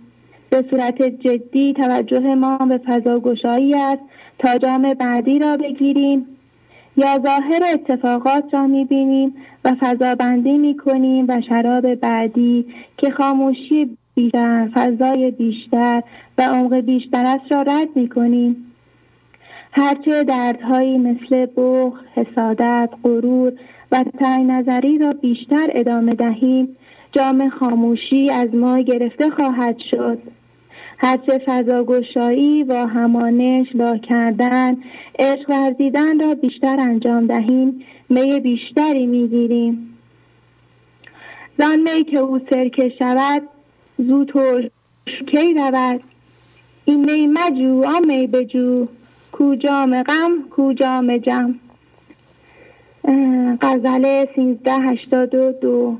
به 0.50 0.64
صورت 0.70 1.02
جدی 1.02 1.74
توجه 1.74 2.34
ما 2.34 2.56
به 2.56 2.78
فضاگشایی 2.78 3.74
است 3.74 4.02
تا 4.38 4.58
جام 4.58 4.94
بعدی 4.94 5.38
را 5.38 5.56
بگیریم. 5.56 6.26
یا 6.96 7.18
ظاهر 7.24 7.62
اتفاقات 7.72 8.44
را 8.54 8.66
می 8.66 8.84
بینیم 8.84 9.34
و 9.64 9.72
فضابندی 9.80 10.58
می 10.58 10.76
کنیم 10.76 11.26
و 11.28 11.40
شراب 11.48 11.94
بعدی 11.94 12.66
که 12.96 13.10
خاموشی 13.10 13.96
بیشتر 14.14 14.68
فضای 14.74 15.30
بیشتر 15.30 16.02
و 16.38 16.42
عمق 16.42 16.74
بیشتر 16.74 17.22
است 17.26 17.52
را 17.52 17.62
رد 17.62 17.88
می 17.94 18.08
کنیم 18.08 18.72
هرچه 19.72 20.24
دردهایی 20.24 20.98
مثل 20.98 21.46
بخ، 21.56 21.92
حسادت، 22.14 22.90
غرور 23.04 23.52
و 23.92 24.04
تنگ 24.18 24.50
نظری 24.50 24.98
را 24.98 25.12
بیشتر 25.12 25.66
ادامه 25.70 26.14
دهیم. 26.14 26.76
جام 27.16 27.48
خاموشی 27.48 28.30
از 28.30 28.54
ما 28.54 28.78
گرفته 28.78 29.30
خواهد 29.30 29.76
شد. 29.90 30.18
هرچه 30.98 31.40
فضاگشایی 31.46 32.62
و 32.62 32.74
همانش 32.74 33.66
لا 33.74 33.98
کردن 33.98 34.76
عشق 35.18 35.50
ورزیدن 35.50 36.20
را 36.20 36.34
بیشتر 36.34 36.76
انجام 36.80 37.26
دهیم. 37.26 37.84
می 38.08 38.40
بیشتری 38.40 39.06
می‌گیریم. 39.06 39.96
زان 41.58 41.78
می 41.78 42.04
که 42.04 42.18
او 42.18 42.40
سرکه 42.50 42.92
شود 42.98 43.42
زود 43.98 44.32
کی 45.26 45.54
رود؟ 45.54 46.00
این 46.84 47.04
می 47.04 47.26
مجو 47.26 47.84
آن 47.86 48.04
می 48.06 48.26
بجو. 48.26 48.86
کوجام 49.32 50.02
غم 50.02 50.48
کوجام 50.50 51.18
جم. 51.18 51.54
غزل 53.60 54.04
1382 54.04 55.98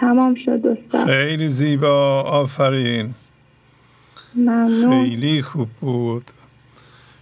تمام 0.00 0.34
شد 0.44 0.66
استاد 0.66 1.06
خیلی 1.06 1.48
زیبا. 1.48 2.22
آفرین. 2.22 3.14
ممنون. 4.34 5.04
خیلی 5.04 5.42
خوب 5.42 5.68
بود. 5.80 6.24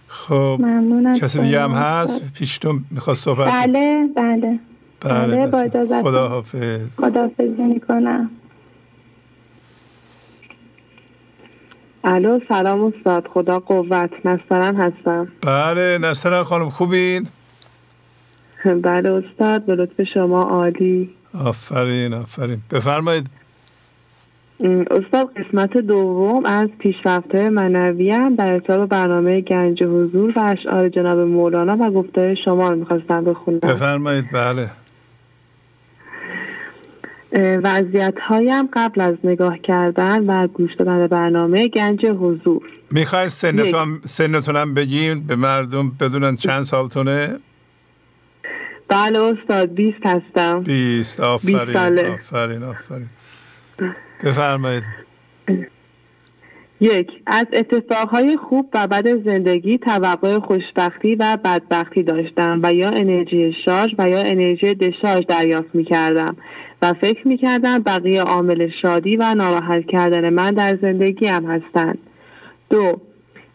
خب 0.07 0.57
ممنون 0.59 1.13
کسی 1.13 1.41
دیگه 1.41 1.61
هم 1.61 1.71
هست؟ 1.71 2.33
پیشتون 2.33 2.85
می‌خواد 2.91 3.15
صحبت 3.15 3.47
بله 3.53 4.09
بله. 4.15 4.59
بله, 5.01 5.47
با 5.47 5.59
اجازت 5.59 6.01
خدا 6.01 6.27
حافظ 6.27 6.99
خدا 6.99 7.21
حافظ 7.21 7.59
می‌کنم. 7.59 8.29
الو 12.03 12.39
سلام 12.49 12.83
استاد. 12.83 13.27
خدا 13.27 13.59
قوت. 13.59 14.09
نسترن 14.25 14.75
هستم. 14.75 15.27
بله 15.41 15.97
نسترن 16.01 16.43
خانم 16.43 16.69
خوبین؟ 16.69 17.27
بله 18.65 19.11
استاد 19.11 19.65
به 19.65 19.75
لطف 19.75 20.01
شما 20.13 20.41
عالی. 20.43 21.09
آفرین 21.33 22.13
آفرین. 22.13 22.57
بفرمایید. 22.71 23.27
استاد 24.91 25.29
قسمت 25.37 25.77
دوم 25.77 26.45
از 26.45 26.67
پیشرفته 26.79 27.49
منوی 27.49 28.11
هم 28.11 28.35
در 28.35 28.53
ارتباط 28.53 28.89
برنامه 28.89 29.41
گنج 29.41 29.83
حضور 29.83 30.33
و 30.35 30.39
اشعار 30.39 30.89
جناب 30.89 31.19
مولانا 31.19 31.77
و 31.79 31.91
گفته 31.91 32.35
شما 32.45 32.69
رو 32.69 32.75
می‌خواستم 32.75 33.23
بخونم. 33.23 33.59
بفرمایید. 33.59 34.25
بله. 34.33 34.69
وضعیت 37.63 38.13
هایم 38.27 38.69
قبل 38.73 39.01
از 39.01 39.15
نگاه 39.23 39.57
کردن 39.57 40.25
و 40.25 40.47
گوش 40.47 40.75
دادن 40.75 41.07
برنامه 41.07 41.67
گنج 41.67 42.05
حضور. 42.05 42.61
می‌خواید 42.91 43.27
سنتون 43.27 43.99
سنتونم 44.03 44.73
بگیم 44.73 45.19
به 45.27 45.35
مردم 45.35 45.91
بدونن 45.99 46.35
چند 46.35 46.61
سالتونه؟ 46.61 47.39
بله 48.89 49.19
استاد 49.19 49.73
بیست 49.73 50.05
هستم. 50.05 50.63
بیست. 50.63 51.19
آفرین 51.19 51.79
آفرین 52.09 52.63
آفرین. 52.63 53.07
بفرمایید. 54.23 54.83
یک 56.81 57.11
از 57.27 57.45
اتفاقهای 57.53 58.37
خوب 58.37 58.69
و 58.73 58.87
بد 58.87 59.23
زندگی 59.25 59.77
توقع 59.77 60.39
خوشبختی 60.39 61.15
و 61.15 61.37
بدبختی 61.45 62.03
داشتم 62.03 62.59
و 62.63 62.73
یا 62.73 62.89
انرژی 62.89 63.53
شارژ 63.65 63.91
و 63.97 64.09
یا 64.09 64.19
انرژی 64.19 64.73
دشارژ 64.75 65.25
دریافت 65.25 65.75
می 65.75 65.83
کردم 65.83 66.37
و 66.81 66.93
فکر 66.93 67.27
می 67.27 67.37
کردم 67.37 67.79
بقیه 67.79 68.21
عامل 68.21 68.69
شادی 68.81 69.15
و 69.15 69.33
ناراحت 69.35 69.85
کردن 69.85 70.29
من 70.29 70.51
در 70.51 70.77
زندگی 70.81 71.27
هم 71.27 71.45
هستند. 71.45 71.97
دو 72.69 73.01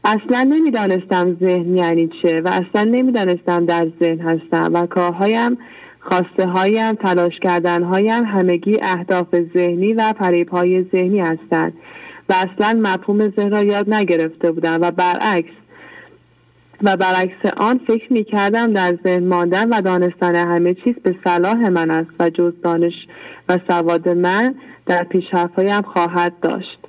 اصلا 0.04 0.42
نمی‌دانستم 0.42 1.36
ذهن 1.40 1.76
یعنی 1.76 2.10
چه 2.22 2.40
و 2.40 2.48
اصلا 2.48 2.90
نمی‌دانستم 2.90 3.66
در 3.66 3.88
ذهن 4.00 4.20
هستم 4.20 4.70
و 4.74 4.86
کارهایم 4.86 5.58
خواسته 6.00 6.46
هایم 6.46 6.94
تلاش 6.94 7.38
کردن 7.42 7.82
هایم 7.82 8.24
همگی 8.24 8.78
اهداف 8.82 9.26
ذهنی 9.54 9.92
و 9.92 10.12
فریب 10.18 10.48
های 10.48 10.84
ذهنی 10.92 11.20
هستند 11.20 11.72
و 12.28 12.34
اصلا 12.34 12.80
مفهوم 12.82 13.28
ذهن 13.28 13.50
را 13.50 13.62
یاد 13.62 13.94
نگرفته 13.94 14.52
بودم 14.52 14.78
و 14.82 14.90
برعکس 14.90 15.52
و 16.82 16.96
برعکس 16.96 17.52
آن 17.56 17.80
فکر 17.86 18.12
می 18.12 18.24
کردم 18.24 18.72
در 18.72 18.98
ذهن 19.04 19.24
ماندن 19.24 19.68
و 19.68 19.80
دانستن 19.80 20.34
همه 20.34 20.74
چیز 20.74 20.94
به 21.02 21.16
صلاح 21.24 21.68
من 21.68 21.90
است 21.90 22.10
و 22.20 22.30
جز 22.30 22.52
دانش 22.62 23.06
و 23.48 23.58
سواد 23.68 24.08
من 24.08 24.54
در 24.86 25.04
پیشرفتهایم 25.04 25.82
خواهد 25.82 26.32
داشت. 26.42 26.83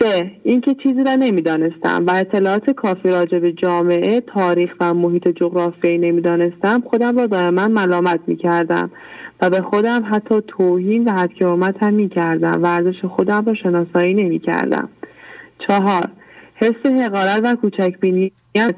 سه 0.00 0.30
اینکه 0.44 0.74
چیزی 0.74 1.04
را 1.04 1.14
نمی‌دانستم 1.14 2.04
و 2.06 2.10
اطلاعات 2.10 2.70
کافی 2.70 3.08
راجع 3.08 3.38
به 3.38 3.52
جامعه 3.52 4.20
تاریخ 4.20 4.70
و 4.80 4.94
محیط 4.94 5.28
جغرافیایی 5.28 5.98
نمی‌دانستم 5.98 6.82
خودم 6.90 7.18
را 7.18 7.26
دائما 7.26 7.68
ملامت 7.68 8.20
می‌کردم 8.26 8.90
و 9.42 9.50
به 9.50 9.60
خودم 9.60 10.04
حتی 10.10 10.42
توهین 10.48 11.04
و 11.04 11.10
حدکرامت 11.12 11.82
هم 11.82 11.94
می‌کردم 11.94 12.62
و 12.62 12.66
ارزش 12.66 13.04
خودم 13.04 13.44
را 13.46 13.54
شناسایی 13.54 14.14
نمی‌کردم. 14.14 14.88
چهار 15.68 16.04
حس 16.54 16.86
حقارت 16.86 17.40
و 17.44 17.56
کوچک 17.56 17.98
بینی 18.00 18.32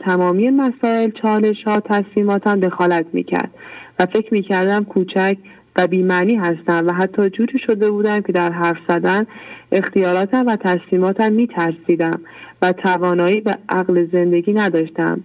تمامی 0.07 0.51
مسائل 0.51 1.11
چالش 1.23 1.57
ها 1.67 1.81
تصمیماتم 1.81 2.61
دخالت 2.61 3.07
می‌کرد 3.13 3.51
و 3.99 4.07
فکر 4.07 4.35
می‌کردم 4.35 4.85
کوچک 4.85 5.37
و 5.79 5.87
بیمعنی 5.87 6.37
هستم 6.37 6.87
و 6.87 6.93
حتی 6.93 7.31
جوری 7.31 7.59
شده 7.67 7.91
بودم 7.91 8.21
که 8.21 8.33
در 8.33 8.53
حرف 8.53 8.79
زدن 8.89 9.27
اختیاراتم 9.73 10.47
و 10.47 10.57
تصمیماتم 10.57 11.33
میترسیدم 11.33 12.21
و 12.63 12.73
توانایی 12.73 13.41
به 13.41 13.59
عقل 13.69 14.07
زندگی 14.13 14.53
نداشتم. 14.53 15.21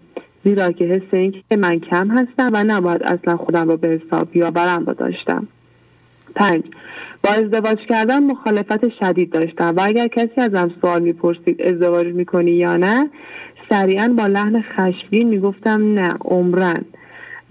زیرا 0.45 0.71
که 0.71 0.85
حس 0.85 1.13
این 1.13 1.31
که 1.31 1.57
من 1.57 1.80
کم 1.80 2.07
هستم 2.07 2.49
و 2.53 2.63
نباید 2.67 3.03
اصلا 3.03 3.38
خودم 3.38 3.69
را 3.69 3.75
به 3.75 3.88
حساب 3.88 4.31
بیاورم 4.31 4.85
را 4.85 4.93
داشتم. 4.93 5.47
پنج 6.35 6.63
با 7.23 7.30
ازدواج 7.30 7.77
کردن 7.89 8.23
مخالفت 8.23 8.89
شدید 8.99 9.31
داشتم 9.31 9.73
و 9.77 9.81
اگر 9.84 10.07
کسی 10.07 10.41
ازم 10.41 10.71
سوال 10.81 11.01
می‌پرسید 11.01 11.61
ازدواج 11.61 12.07
می‌کنی 12.07 12.51
یا 12.51 12.77
نه 12.77 13.09
سریعا 13.69 14.13
با 14.17 14.27
لحن 14.27 14.61
خشمگین 14.61 15.30
می‌گفتم 15.30 15.93
نه 15.93 16.13
عمرن 16.25 16.85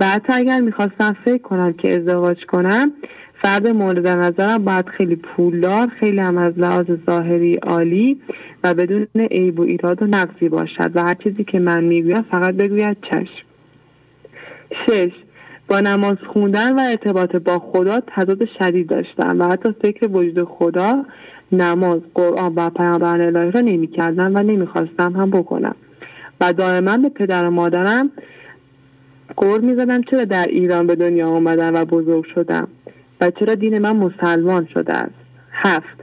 و 0.02 0.04
حتی 0.04 0.32
اگر 0.32 0.60
می‌خواستم 0.60 1.16
فکر 1.24 1.42
کنم 1.42 1.72
که 1.72 1.92
ازدواج 1.96 2.44
کنم 2.46 2.92
فرد 3.42 3.68
مورد 3.68 4.08
نظرم 4.08 4.64
باید 4.64 4.88
خیلی 4.88 5.16
پولدار 5.16 5.88
خیلی 6.00 6.20
هم 6.20 6.38
از 6.38 6.58
لحاظ 6.58 6.86
ظاهری 7.06 7.54
عالی 7.54 8.20
و 8.64 8.74
بدون 8.74 9.06
عیب 9.30 9.60
و 9.60 9.62
ایراد 9.62 10.02
و 10.02 10.06
نقصی 10.06 10.48
باشد 10.48 10.90
و 10.94 11.00
هر 11.00 11.14
چیزی 11.14 11.44
که 11.44 11.58
من 11.58 11.84
می‌گویم 11.84 12.22
فقط 12.22 12.54
بگوید 12.54 12.96
چشم. 13.10 13.46
شش 14.86 15.12
با 15.68 15.80
نماز 15.80 16.16
خوندن 16.32 16.72
و 16.72 16.80
ارتباط 16.80 17.36
با 17.36 17.58
خدا 17.58 18.00
تضاد 18.06 18.48
شدید 18.58 18.88
داشتم 18.88 19.40
و 19.40 19.44
حتی 19.44 19.74
فکر 19.82 20.08
وجود 20.08 20.44
خدا 20.44 21.04
نماز 21.52 22.08
قرآن 22.14 22.52
و 22.56 22.70
پیامبران 22.70 23.20
الهی 23.20 23.50
را 23.50 23.60
نمی‌کردم 23.60 24.34
و 24.34 24.38
نمی‌خواستم 24.38 25.12
هم 25.12 25.30
بکنم. 25.30 25.74
و 26.40 26.52
دائما 26.52 26.96
به 26.98 27.08
پدر 27.08 27.48
و 27.48 27.50
مادرم 27.50 28.10
قول 29.36 29.60
می‌زدم 29.60 30.02
چرا 30.02 30.24
در 30.24 30.46
ایران 30.46 30.86
به 30.86 30.94
دنیا 30.94 31.28
آمدم 31.28 31.74
و 31.74 31.84
بزرگ 31.84 32.24
شدم 32.34 32.68
و 33.20 33.30
چرا 33.30 33.54
دین 33.54 33.78
من 33.78 33.96
مسلمان 33.96 34.68
شده 34.74 34.94
است؟ 34.94 35.14
هفت. 35.52 36.02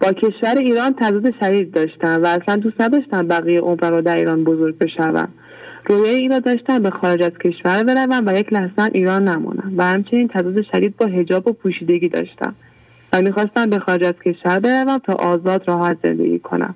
با 0.00 0.12
کشور 0.12 0.56
ایران 0.58 0.94
تضاد 1.00 1.34
شدید 1.40 1.72
داشتم 1.72 2.22
و 2.22 2.26
اصلا 2.26 2.56
دوست 2.56 2.80
نداشتم 2.80 3.28
بقیه 3.28 3.60
عمرم 3.60 3.90
را 3.90 4.00
در 4.00 4.16
ایران 4.16 4.44
بزرگ 4.44 4.78
بشوم. 4.78 5.28
رویای 5.86 6.14
این 6.14 6.30
را 6.30 6.38
داشتم 6.38 6.82
به 6.82 6.90
خارج 6.90 7.22
از 7.22 7.32
کشور 7.44 7.84
بروم 7.84 8.26
و 8.26 8.38
یک 8.38 8.52
لحظه 8.52 8.90
ایران 8.94 9.28
نمانم 9.28 9.72
و 9.76 9.84
همچنین 9.84 10.28
تضاد 10.28 10.62
شدید 10.72 10.96
با 10.96 11.06
هجاب 11.06 11.48
و 11.48 11.52
پوشیدگی 11.52 12.08
داشتم 12.08 12.54
و 13.12 13.22
می‌خواستم 13.22 13.70
به 13.70 13.78
خارج 13.78 14.04
از 14.04 14.14
کشور 14.24 14.60
بروم 14.60 14.98
تا 14.98 15.12
آزاد 15.12 15.68
راحت 15.68 15.98
زندگی 16.02 16.38
کنم 16.38 16.74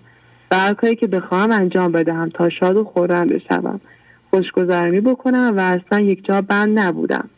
و 0.51 0.57
هر 0.57 0.75
کاری 0.75 0.97
که 0.97 1.07
بخواهم 1.07 1.51
انجام 1.51 1.93
بدهم 1.93 2.29
تا 2.29 2.51
شاد 2.51 2.77
و 2.77 2.85
خورم 2.85 3.29
بشوم. 3.29 3.81
خوشگذرانی 4.35 5.01
بکنم 5.01 5.53
و 5.57 5.61
اصلا 5.61 6.05
یک 6.05 6.25
جا 6.25 6.41
بند 6.41 6.79
نبودم. 6.79 7.29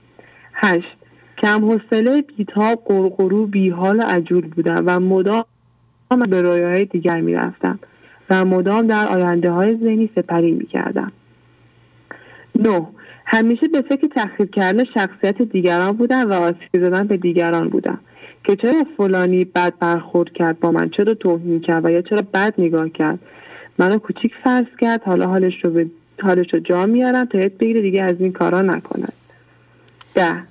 هشت 0.54 0.96
کم 1.42 1.70
حوصله 1.70 2.22
بیتاب 2.22 2.82
قرقرو 2.84 3.46
بیحال 3.46 3.98
و 3.98 4.02
عجول 4.02 4.46
بودم 4.46 4.82
و 4.86 5.00
مدام 5.00 5.44
به 6.30 6.42
رویاهای 6.42 6.84
دیگر 6.84 7.20
می‌رفتم 7.20 7.78
و 8.30 8.44
مدام 8.44 8.86
در 8.86 9.06
آینده 9.08 9.50
های 9.50 9.76
ذهنی 9.76 10.10
سپری 10.16 10.52
می‌کردم. 10.52 11.12
نه 12.54 12.86
همیشه 13.26 13.68
به 13.68 13.82
فکر 13.82 14.08
تخریب 14.16 14.50
کردن 14.50 14.84
شخصیت 14.94 15.42
دیگران 15.42 15.92
بودم 15.92 16.30
و 16.30 16.32
آسیب 16.32 16.70
زدن 16.72 17.06
به 17.06 17.16
دیگران 17.16 17.68
بودم 17.68 17.98
که 18.44 18.56
چرا 18.56 18.84
فلانی 18.96 19.44
بد 19.44 19.72
برخورد 19.80 20.32
کرد 20.32 20.60
با 20.60 20.70
من؟ 20.70 20.90
چرا 20.96 21.14
توهین 21.14 21.60
کرد 21.60 21.84
و 21.84 21.90
یا 21.90 22.02
چرا 22.02 22.22
بد 22.34 22.54
نگاه 22.58 22.88
کرد؟ 22.88 23.18
منو 23.78 23.98
کوچیک 23.98 24.32
فرض 24.44 24.66
کرد 24.80 25.02
حالا 25.02 25.26
حالش 25.26 25.64
رو 25.64 25.70
به 25.70 25.86
حالش 26.22 26.54
رو 26.54 26.60
جا 26.60 26.86
میارم 26.86 27.24
تا 27.24 27.38
یاد 27.38 27.56
بگیره 27.58 27.80
دیگه 27.80 28.02
از 28.02 28.20
این 28.20 28.32
کارا 28.32 28.60
نکند 28.60 29.12
ده. 30.14 30.42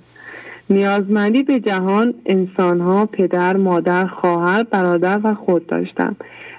نیازمندی 0.70 1.42
به 1.42 1.60
جهان 1.60 2.14
انسانها 2.26 3.06
پدر 3.06 3.56
مادر 3.56 4.06
خواهر 4.06 4.62
برادر 4.62 5.20
و 5.24 5.34
خود 5.34 5.66
داشتم 5.66 6.16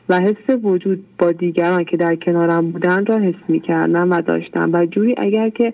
و 0.09 0.19
حس 0.19 0.57
وجود 0.63 1.05
با 1.17 1.31
دیگران 1.31 1.83
که 1.83 1.97
در 1.97 2.15
کنارم 2.15 2.71
بودن 2.71 3.05
را 3.05 3.17
حس 3.17 3.35
می 3.47 3.59
کردم 3.59 4.11
و 4.11 4.21
داشتم. 4.21 4.69
و 4.73 4.85
جوری 4.85 5.15
اگر 5.17 5.49
که 5.49 5.73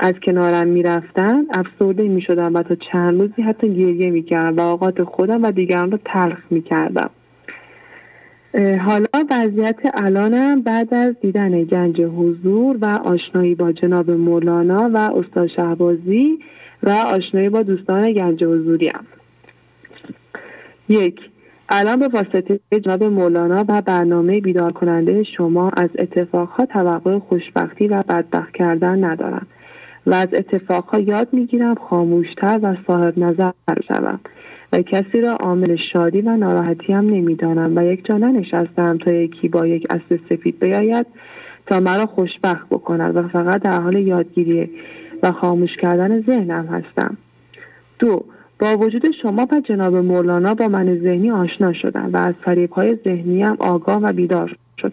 از 0.00 0.14
کنارم 0.22 0.66
می‌رفتن 0.66 1.46
افسرده 1.50 2.02
می 2.02 2.22
شدم 2.22 2.54
و 2.54 2.62
تا 2.62 2.74
چند 2.92 3.20
روزی 3.20 3.42
حتی 3.42 3.68
گریه 3.68 4.10
می 4.10 4.22
کردم 4.22 4.56
و 4.56 4.60
اوقات 4.60 5.02
خودم 5.02 5.42
و 5.42 5.50
دیگران 5.50 5.90
را 5.90 5.98
تلخ 6.04 6.38
می 6.50 6.62
کردم 6.62 7.10
حالا 8.54 9.06
وضعیت 9.30 9.76
الانم 9.94 10.62
بعد 10.62 10.94
از 10.94 11.14
دیدن 11.20 11.64
گنج 11.64 12.00
حضور 12.00 12.76
و 12.80 12.84
آشنایی 12.84 13.54
با 13.54 13.72
جناب 13.72 14.10
مولانا 14.10 14.90
و 14.94 14.98
استاد 14.98 15.48
شهبازی 15.56 16.38
و 16.82 16.90
آشنایی 16.90 17.48
با 17.48 17.62
دوستان 17.62 18.12
گنج 18.12 18.44
حضوری 18.44 18.88
هم. 18.88 19.06
یک 20.88 21.20
الان 21.68 21.98
به 21.98 22.08
واسطه 22.08 22.60
جناب 22.84 23.04
مولانا 23.04 23.64
و 23.68 23.82
برنامه 23.82 24.40
بیدار 24.40 24.72
کننده 24.72 25.22
شما 25.36 25.70
از 25.76 25.90
اتفاقها 25.98 26.66
توقع 26.66 27.18
خوشبختی 27.18 27.88
و 27.88 28.02
بدبخت 28.02 28.52
کردن 28.54 29.04
ندارم 29.04 29.46
و 30.06 30.14
از 30.14 30.28
اتفاقها 30.32 31.00
یاد 31.00 31.28
می‌گیرم 31.32 31.74
خاموشتر 31.74 32.58
و 32.62 32.76
صاحب 32.86 33.18
نظر 33.18 33.50
شوم 33.88 34.20
و 34.72 34.82
کسی 34.82 35.20
را 35.20 35.32
عامل 35.32 35.76
شادی 35.92 36.20
و 36.20 36.36
ناراحتی 36.36 36.92
هم 36.92 37.06
نمی‌دانم 37.06 37.76
و 37.76 37.84
یک 37.84 38.04
جا 38.04 38.18
ننشستم 38.18 38.98
تا 38.98 39.12
یکی 39.12 39.48
با 39.48 39.66
یک 39.66 39.86
اسب 39.90 40.20
سفید 40.28 40.60
بیاید 40.60 41.06
تا 41.66 41.80
مرا 41.80 42.06
خوشبخت 42.06 42.68
بکند 42.68 43.16
و 43.16 43.28
فقط 43.28 43.62
در 43.62 43.80
حال 43.80 43.96
یادگیری 43.96 44.70
و 45.22 45.32
خاموش 45.32 45.76
کردن 45.82 46.20
ذهنم 46.20 46.66
هستم. 46.66 47.16
دو 47.98 48.24
با 48.60 48.76
وجود 48.76 49.06
شما 49.22 49.46
و 49.52 49.60
جناب 49.60 49.96
مولانا 49.96 50.54
با 50.54 50.68
من 50.68 50.98
ذهنی 50.98 51.30
آشنا 51.30 51.72
شدم 51.72 52.10
و 52.12 52.16
از 52.16 52.34
فریب 52.44 52.70
های 52.70 52.98
ذهنی 53.04 53.42
هم 53.42 53.56
آگاه 53.60 54.02
و 54.02 54.12
بیدار 54.12 54.56
شد 54.78 54.92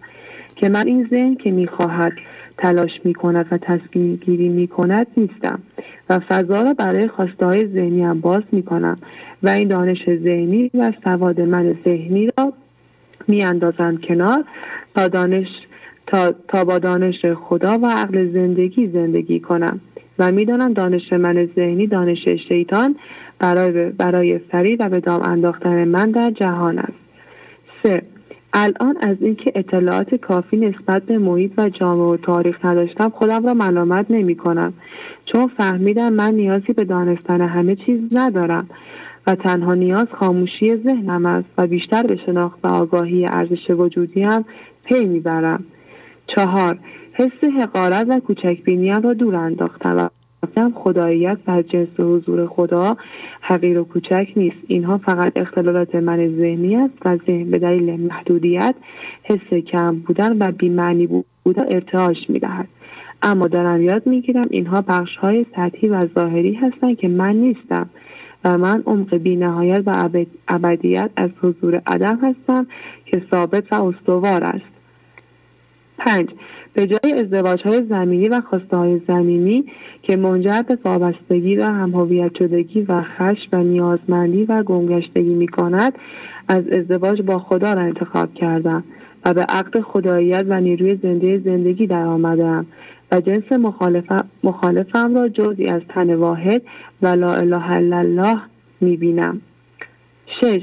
که 0.56 0.69
من 0.69 0.88
این 0.88 1.07
ذهن 1.11 1.35
که 1.35 1.52
می‌خواهد 1.52 2.14
تلاش 2.57 2.91
می 3.03 3.14
کند 3.14 3.45
و 3.52 3.57
تصمیم 3.57 4.15
گیری 4.15 4.49
می 4.49 4.68
کند 4.68 5.07
نیستم 5.18 5.60
و 6.10 6.19
فضا 6.19 6.61
را 6.61 6.73
برای 6.73 7.07
خواسته 7.07 7.45
های 7.45 7.68
ذهنی 7.68 8.03
هم 8.03 8.22
باز 8.22 8.44
می 8.52 8.64
کنم 8.64 8.98
و 9.44 9.49
این 9.49 9.68
دانش 9.68 10.06
ذهنی 10.06 10.72
و 10.73 10.91
سواد 11.03 11.41
من 11.41 11.76
ذهنی 11.86 12.32
را 12.38 12.53
می 13.27 13.44
اندازم 13.44 13.98
کنار 13.98 14.45
تا 14.95 15.07
دانش 15.07 15.48
تا, 16.07 16.32
تا 16.48 16.64
با 16.65 16.80
دانش 16.80 17.26
خدا 17.26 17.77
و 17.77 17.86
عقل 17.86 18.32
زندگی 18.34 18.88
زندگی 18.88 19.40
کنم 19.40 19.80
و 20.19 20.32
می‌دانم 20.32 20.73
دانش 20.73 21.14
من 21.14 21.49
ذهنی 21.56 21.88
دانش 21.88 22.27
شیطان 22.48 22.95
برای, 23.40 23.90
برای 23.90 24.38
فری 24.38 24.76
و 24.76 24.90
به 24.90 24.99
دام 24.99 25.22
انداختن 25.22 25.84
من 25.84 26.11
در 26.11 26.32
جهان 26.32 26.80
است. 26.80 26.94
سه 27.84 28.02
الان 28.54 28.98
از 29.02 29.18
اینکه 29.22 29.52
اطلاعات 29.56 30.16
کافی 30.16 30.58
نسبت 30.58 31.04
به 31.04 31.18
محیط 31.18 31.52
و 31.58 31.70
جامعه 31.70 32.06
و 32.06 32.18
تاریخ 32.18 32.66
نداشتم 32.66 33.10
خودم 33.10 33.46
را 33.46 33.54
ملامت 33.54 34.06
نمی 34.10 34.36
کنم 34.36 34.74
چون 35.26 35.48
فهمیدم 35.58 36.14
من 36.14 36.34
نیازی 36.34 36.74
به 36.74 36.84
دانستن 36.84 37.42
همه 37.42 37.76
چیز 37.76 38.18
ندارم 38.18 38.70
و 39.28 39.36
تنها 39.36 39.74
نیاز 39.74 40.08
خاموشی 40.20 40.76
ذهنم 40.76 41.26
است 41.26 41.50
و 41.58 41.68
بیشتر 41.68 42.04
به 42.04 42.16
شناخت 42.26 42.60
و 42.64 42.68
آگاهی 42.68 43.26
ارزش 43.26 43.70
وجودی 43.70 44.24
هم 44.24 44.46
پی 44.84 45.06
می‌برم. 45.06 45.64
چهار 46.36 46.80
حس 47.14 47.50
حقارت 47.60 48.06
و 48.10 48.20
کوچک 48.20 48.64
بینیم 48.64 49.02
را 49.02 49.14
دور 49.14 49.36
انداختم 49.36 50.12
گفتم 50.46 50.72
خداییت 50.76 51.38
و 51.48 51.62
جنس 51.62 52.00
حضور 52.00 52.48
خدا 52.48 52.98
حقیر 53.42 53.80
و 53.80 53.84
کوچک 53.84 54.28
نیست. 54.36 54.58
اینها 54.68 54.98
فقط 54.98 55.32
اختلالات 55.36 55.96
من 55.96 56.28
ذهنی 56.28 56.76
است 56.76 56.94
و 57.06 57.16
ذهن 57.16 57.52
به 57.52 57.60
دلیل 57.60 58.08
محدودیت 58.08 58.76
حس 59.24 59.54
کم 59.54 59.96
بودن 59.96 60.38
و 60.38 60.52
بیمعنی 60.52 61.24
بودن 61.44 61.66
ارتعاش 61.72 62.18
می‌دهد. 62.30 62.68
اما 63.22 63.48
دارم 63.48 63.82
یاد 63.82 64.08
می‌گیرم 64.08 64.48
اینها 64.50 64.82
بخش 64.88 65.16
های 65.18 65.46
سطحی 65.56 65.88
و 65.88 66.06
ظاهری 66.16 66.54
هستند 66.54 66.98
که 66.98 67.08
من 67.08 67.36
نیستم 67.36 67.90
و 68.46 68.58
من 68.58 68.84
عمق 68.86 69.16
بی 69.16 69.36
نهایت 69.36 69.84
و 69.86 70.08
ابدیت 70.48 71.10
از 71.18 71.30
حضور 71.42 71.82
عدم 71.88 72.20
هستم 72.22 72.68
که 73.06 73.22
ثابت 73.32 73.74
و 73.74 73.84
استوار 73.84 74.44
است. 74.44 74.74
پنج 75.98 76.30
به 76.74 76.86
جای 76.86 77.14
ازدواج 77.14 77.62
های 77.62 77.84
زمینی 77.90 78.30
و 78.30 78.42
خواسته 78.50 78.78
های 78.78 79.02
زمینی 79.08 79.66
که 80.04 80.18
منجر 80.18 80.62
به 80.62 80.78
وابستگی 80.86 81.56
و 81.56 81.64
همهویت 81.64 82.32
شدگی 82.40 82.82
و 82.82 83.02
خشم 83.02 83.50
و 83.52 83.64
نیازمندی 83.64 84.44
و 84.44 84.64
گمگشتگی 84.64 85.34
می 85.34 85.48
کند 85.48 85.94
از 86.48 86.68
ازدواج 86.68 87.22
با 87.22 87.40
خدا 87.40 87.74
را 87.74 87.82
انتخاب 87.82 88.34
کردم 88.34 88.84
و 89.26 89.34
به 89.34 89.42
عقد 89.42 89.80
خداییت 89.80 90.46
و 90.48 90.60
نیروی 90.60 90.96
زنده 91.04 91.40
زندگی 91.40 91.88
در 91.88 92.06
آمدم 92.06 92.66
و 93.12 93.22
جنس 93.22 93.52
مخالفم 94.44 95.16
را 95.16 95.30
جزی 95.30 95.66
از 95.66 95.82
تن 95.90 96.16
واحد 96.16 96.62
و 97.02 97.08
لا 97.08 97.34
اله 97.34 97.72
الا 97.72 97.98
الله 97.98 98.42
می 98.82 98.98
بینم. 98.98 99.42
شش 100.42 100.62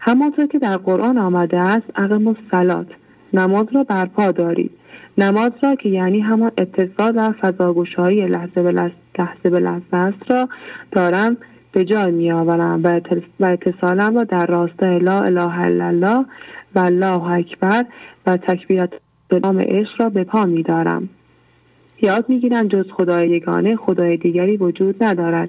همانطور 0.00 0.46
که 0.46 0.58
در 0.58 0.76
قرآن 0.76 1.18
آمده 1.18 1.58
است 1.58 1.86
عقم 1.94 2.26
الصلات 2.26 2.86
نماز 3.34 3.66
را 3.72 3.84
برپا 3.84 4.30
دارید 4.30 4.70
نماز 5.18 5.50
را 5.62 5.74
که 5.74 5.88
یعنی 5.88 6.20
همان 6.20 6.52
اتصال 6.58 7.12
و 7.16 7.32
فضاگوشایی 7.40 8.26
لحظه 8.26 8.62
به 8.62 8.72
لحظه, 8.72 9.50
به 9.50 9.60
لحظه 9.60 9.96
است 9.96 10.30
را 10.30 10.48
دارم 10.92 11.36
به 11.72 11.84
جای 11.84 12.10
می 12.10 12.32
آورم 12.32 12.80
و 13.40 13.46
اتصالم 13.46 14.14
را 14.14 14.24
در 14.24 14.46
راستای 14.46 14.98
لا 14.98 15.20
اله 15.20 15.60
الا 15.60 15.86
الله 15.86 16.26
و 16.74 16.78
الله 16.78 17.30
اکبر 17.30 17.84
و 18.26 18.36
تکبیرات 18.36 18.92
نام 19.42 19.58
عشق 19.58 20.00
را 20.00 20.08
به 20.08 20.24
پا 20.24 20.44
می 20.44 20.62
دارم. 20.62 21.08
یاد 22.02 22.24
می 22.28 22.40
گیرم 22.40 22.68
جز 22.68 22.84
خدای 22.90 23.28
یگانه 23.28 23.76
خدای 23.76 24.16
دیگری 24.16 24.56
وجود 24.56 25.04
ندارد 25.04 25.48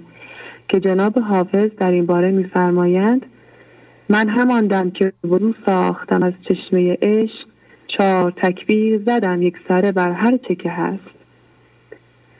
که 0.70 0.80
جناب 0.80 1.20
حافظ 1.20 1.70
در 1.78 1.92
این 1.92 2.06
باره 2.06 2.32
میفرمایند 2.32 3.26
من 4.10 4.30
هماندم 4.30 4.92
که 4.92 5.14
ورو 5.24 5.54
ساختم 5.66 6.24
از 6.24 6.34
چشمه 6.50 6.98
عشق 7.02 7.53
چهار 7.98 8.32
تکبیر 8.32 9.02
زدم 9.06 9.42
یک 9.42 9.56
سره 9.68 9.92
بر 9.92 10.12
هر 10.12 10.38
چه 10.38 10.56
که 10.56 10.70
هست. 10.70 11.14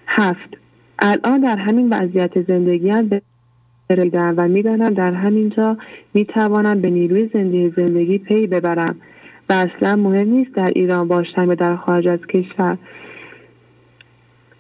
هفت. 0.08 0.58
الان 1.00 1.42
در 1.42 1.58
همین 1.58 1.90
وضعیت 1.94 2.42
زندگی 2.48 2.90
هم 2.90 3.10
بریدم 3.90 4.34
و 4.38 4.48
می‌دانم 4.48 4.90
در 4.90 5.12
همینجا 5.12 5.78
می‌توانم 6.14 6.82
به 6.82 6.90
نیروی 6.90 7.30
زندگی 7.34 7.74
زندگی 7.76 8.18
پی 8.18 8.48
ببرم 8.48 8.96
و 9.50 9.54
اصلا 9.54 9.96
مهم 9.96 10.30
نیست 10.30 10.56
در 10.56 10.72
ایران 10.76 11.08
باشم 11.08 11.50
و 11.50 11.56
در 11.56 11.76
خارج 11.76 12.08
از 12.08 12.20
کشور. 12.20 12.78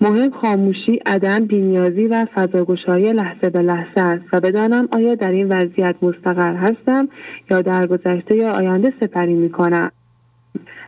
مهم 0.02 0.32
خاموشی 0.32 1.00
عدم 1.06 1.46
بینیازی 1.46 2.08
و 2.08 2.26
فضاگشایی 2.36 3.14
لحظه 3.14 3.50
به 3.50 3.60
لحظه 3.60 4.02
است 4.02 4.24
و 4.34 4.40
بدانم 4.40 4.88
آیا 4.92 5.16
در 5.16 5.32
این 5.32 5.48
وضعیت 5.48 5.96
مستقر 6.02 6.56
هستم 6.56 7.10
یا 7.52 7.62
در 7.62 7.88
گذشته 7.88 8.36
یا 8.36 8.52
آینده 8.52 8.94
سپری 9.00 9.34
می 9.34 9.50
کنم 9.50 9.92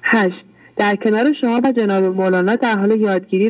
هشت. 0.06 0.46
در 0.78 0.96
کنار 0.96 1.26
شما 1.42 1.62
و 1.64 1.72
جناب 1.72 2.04
مولانا 2.04 2.56
در 2.56 2.78
حال 2.78 3.02
یادگیری 3.02 3.50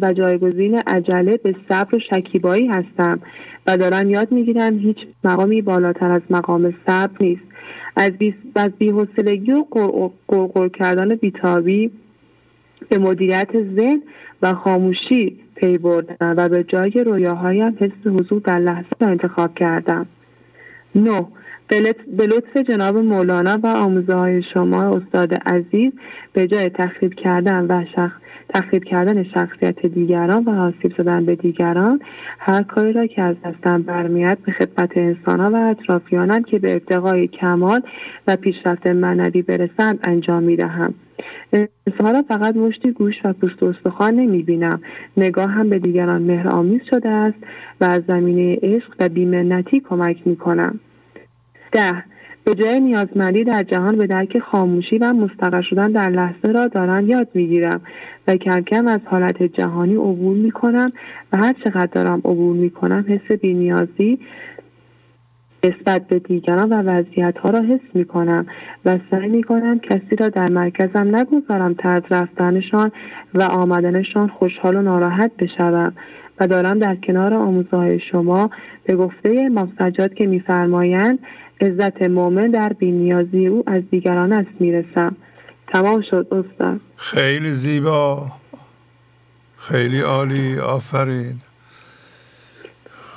و 0.00 0.12
جایگزین 0.12 0.78
عجله 0.86 1.36
به 1.36 1.54
صبر 1.68 1.96
و 1.96 1.98
شکیبایی 1.98 2.66
هستم 2.66 3.20
و 3.66 3.76
دارم 3.76 4.10
یاد 4.10 4.32
می‌گیرم 4.32 4.78
هیچ 4.78 4.96
مقامی 5.24 5.62
بالاتر 5.62 6.10
از 6.10 6.22
مقام 6.30 6.74
صبر 6.86 7.16
نیست. 7.20 7.42
از 7.96 8.10
بی 8.10 8.34
از 8.54 8.70
بیحسلگی 8.78 9.52
و 9.52 9.64
قرقر 10.28 10.68
کردن 10.68 11.14
بیتابی 11.14 11.90
به 12.88 12.98
مدیریت 12.98 13.50
ذهن 13.76 14.02
و 14.42 14.54
خاموشی 14.54 15.40
پی 15.54 15.78
بردم 15.78 16.34
و 16.36 16.48
به 16.48 16.64
جای 16.64 17.04
رویاهایم 17.04 17.76
حس 17.80 18.06
حضور 18.06 18.40
در 18.40 18.58
لحظه 18.58 18.88
انتخاب 19.00 19.54
کردم. 19.54 20.06
نه. 20.94 21.26
به 22.18 22.26
لطف 22.26 22.56
جناب 22.56 22.96
مولانا 22.96 23.58
و 23.62 23.66
آموزه 23.66 24.14
های 24.14 24.42
شما 24.54 24.82
استاد 24.82 25.34
عزیز 25.34 25.92
به 26.32 26.46
جای 26.46 26.68
تخریب 26.68 27.14
کردن 27.14 27.66
و 27.68 27.84
شخص 27.96 28.16
تخریب 28.54 28.84
کردن 28.84 29.22
شخصیت 29.22 29.86
دیگران 29.86 30.44
و 30.44 30.50
آسیب 30.50 30.94
زدن 30.98 31.24
به 31.24 31.36
دیگران 31.36 32.00
هر 32.38 32.62
کاری 32.62 32.92
را 32.92 33.06
که 33.06 33.22
از 33.22 33.36
دستم 33.44 33.82
برمیاد 33.82 34.38
به 34.46 34.52
خدمت 34.52 34.96
انسانها 34.96 35.50
و 35.50 35.56
اطرافیانم 35.56 36.42
که 36.42 36.58
به 36.58 36.72
ارتقای 36.72 37.28
کمال 37.28 37.80
و 38.26 38.36
پیشرفت 38.36 38.86
معنوی 38.86 39.42
برسند 39.42 39.98
انجام 40.04 40.42
می‌دهم. 40.42 40.94
انسانها 41.52 42.12
را 42.12 42.22
فقط 42.28 42.56
مشتی 42.56 42.90
گوش 42.90 43.14
و 43.24 43.32
پوست 43.32 43.62
و 43.62 43.66
استخوان 43.66 44.14
نمی‌بینم. 44.14 44.80
نگاه 45.16 45.50
هم 45.50 45.68
به 45.68 45.78
دیگران 45.78 46.22
مهرآمیز 46.22 46.80
شده 46.90 47.08
است 47.08 47.38
و 47.80 47.84
از 47.84 48.02
زمینه 48.08 48.58
عشق 48.62 48.94
و 49.00 49.08
بیمنتی 49.08 49.80
کمک 49.80 50.16
می‌کنم. 50.26 50.80
ده. 51.72 52.02
به 52.44 52.54
جای 52.54 52.80
نیازمندی 52.80 53.44
در 53.44 53.62
جهان 53.62 53.98
به 53.98 54.06
درک 54.06 54.38
خاموشی 54.38 54.98
و 54.98 55.12
مستقر 55.12 55.62
شدن 55.62 55.92
در 55.92 56.10
لحظه 56.10 56.48
را 56.48 56.66
دارم 56.66 57.08
یاد 57.08 57.28
می‌گیرم 57.34 57.80
و 58.28 58.36
کم 58.36 58.60
کم 58.60 58.86
از 58.86 59.00
حالت 59.04 59.42
جهانی 59.42 59.94
عبور 59.94 60.36
می‌کنم 60.36 60.86
و 61.32 61.36
هر 61.36 61.54
چقدر 61.64 61.90
دارم 61.92 62.18
عبور 62.18 62.56
می‌کنم 62.56 63.04
حس 63.08 63.38
بینیازی 63.38 64.18
نسبت 65.64 66.06
به 66.08 66.18
دیگران 66.18 66.72
و 66.72 66.76
وضعیت 66.76 67.38
ها 67.38 67.50
را 67.50 67.60
حس 67.60 67.80
می 67.94 68.04
کنم 68.04 68.46
و 68.84 68.98
سعی 69.10 69.28
می 69.28 69.42
کنم 69.42 69.78
کسی 69.78 70.16
را 70.16 70.28
در 70.28 70.48
مرکزم 70.48 71.16
نگذارم 71.16 71.74
ترد 71.74 72.14
رفتنشان 72.14 72.92
و 73.34 73.42
آمدنشان 73.42 74.28
خوشحال 74.28 74.76
و 74.76 74.82
ناراحت 74.82 75.30
بشوم 75.38 75.92
و 76.40 76.46
دارم 76.46 76.78
در 76.78 76.96
کنار 76.96 77.34
آموزهای 77.34 78.00
شما 78.00 78.50
به 78.84 78.96
گفته 78.96 79.34
امام 79.44 79.72
که 80.16 80.26
میفرمایند 80.26 81.18
عزت 81.62 82.02
مؤمن 82.02 82.50
در 82.50 82.72
بینیازی 82.72 83.46
او 83.46 83.64
از 83.66 83.82
دیگران 83.90 84.32
است 84.32 84.60
می‌رسم. 84.60 85.16
تمام 85.72 86.02
شد 86.10 86.26
استاد. 86.30 86.80
خیلی 86.96 87.52
زیبا. 87.52 88.32
خیلی 89.56 90.00
عالی 90.00 90.58
آفرین. 90.58 91.40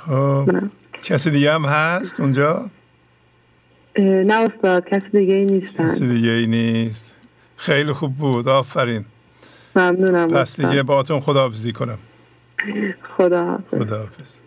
خب 0.06 0.50
کسی 1.02 1.30
دیگه 1.30 1.52
هم 1.52 1.64
هست 1.64 2.20
اونجا؟ 2.20 2.70
نه 3.98 4.34
استاد 4.34 4.88
کسی 4.88 5.08
دیگه 5.12 5.34
ای 5.34 5.44
نیست 5.44 5.76
کسی 5.76 6.08
دیگه 6.08 6.30
ای 6.30 6.46
نیست. 6.46 7.16
خیلی 7.56 7.92
خوب 7.92 8.14
بود 8.14 8.48
آفرین. 8.48 9.04
ممنونم 9.76 10.28
پس 10.28 10.60
دیگه 10.60 10.82
باتون 10.82 11.20
خداحافظی 11.20 11.72
کنم. 11.72 11.98
خدا 13.16 13.58
خداحافظ. 13.70 14.40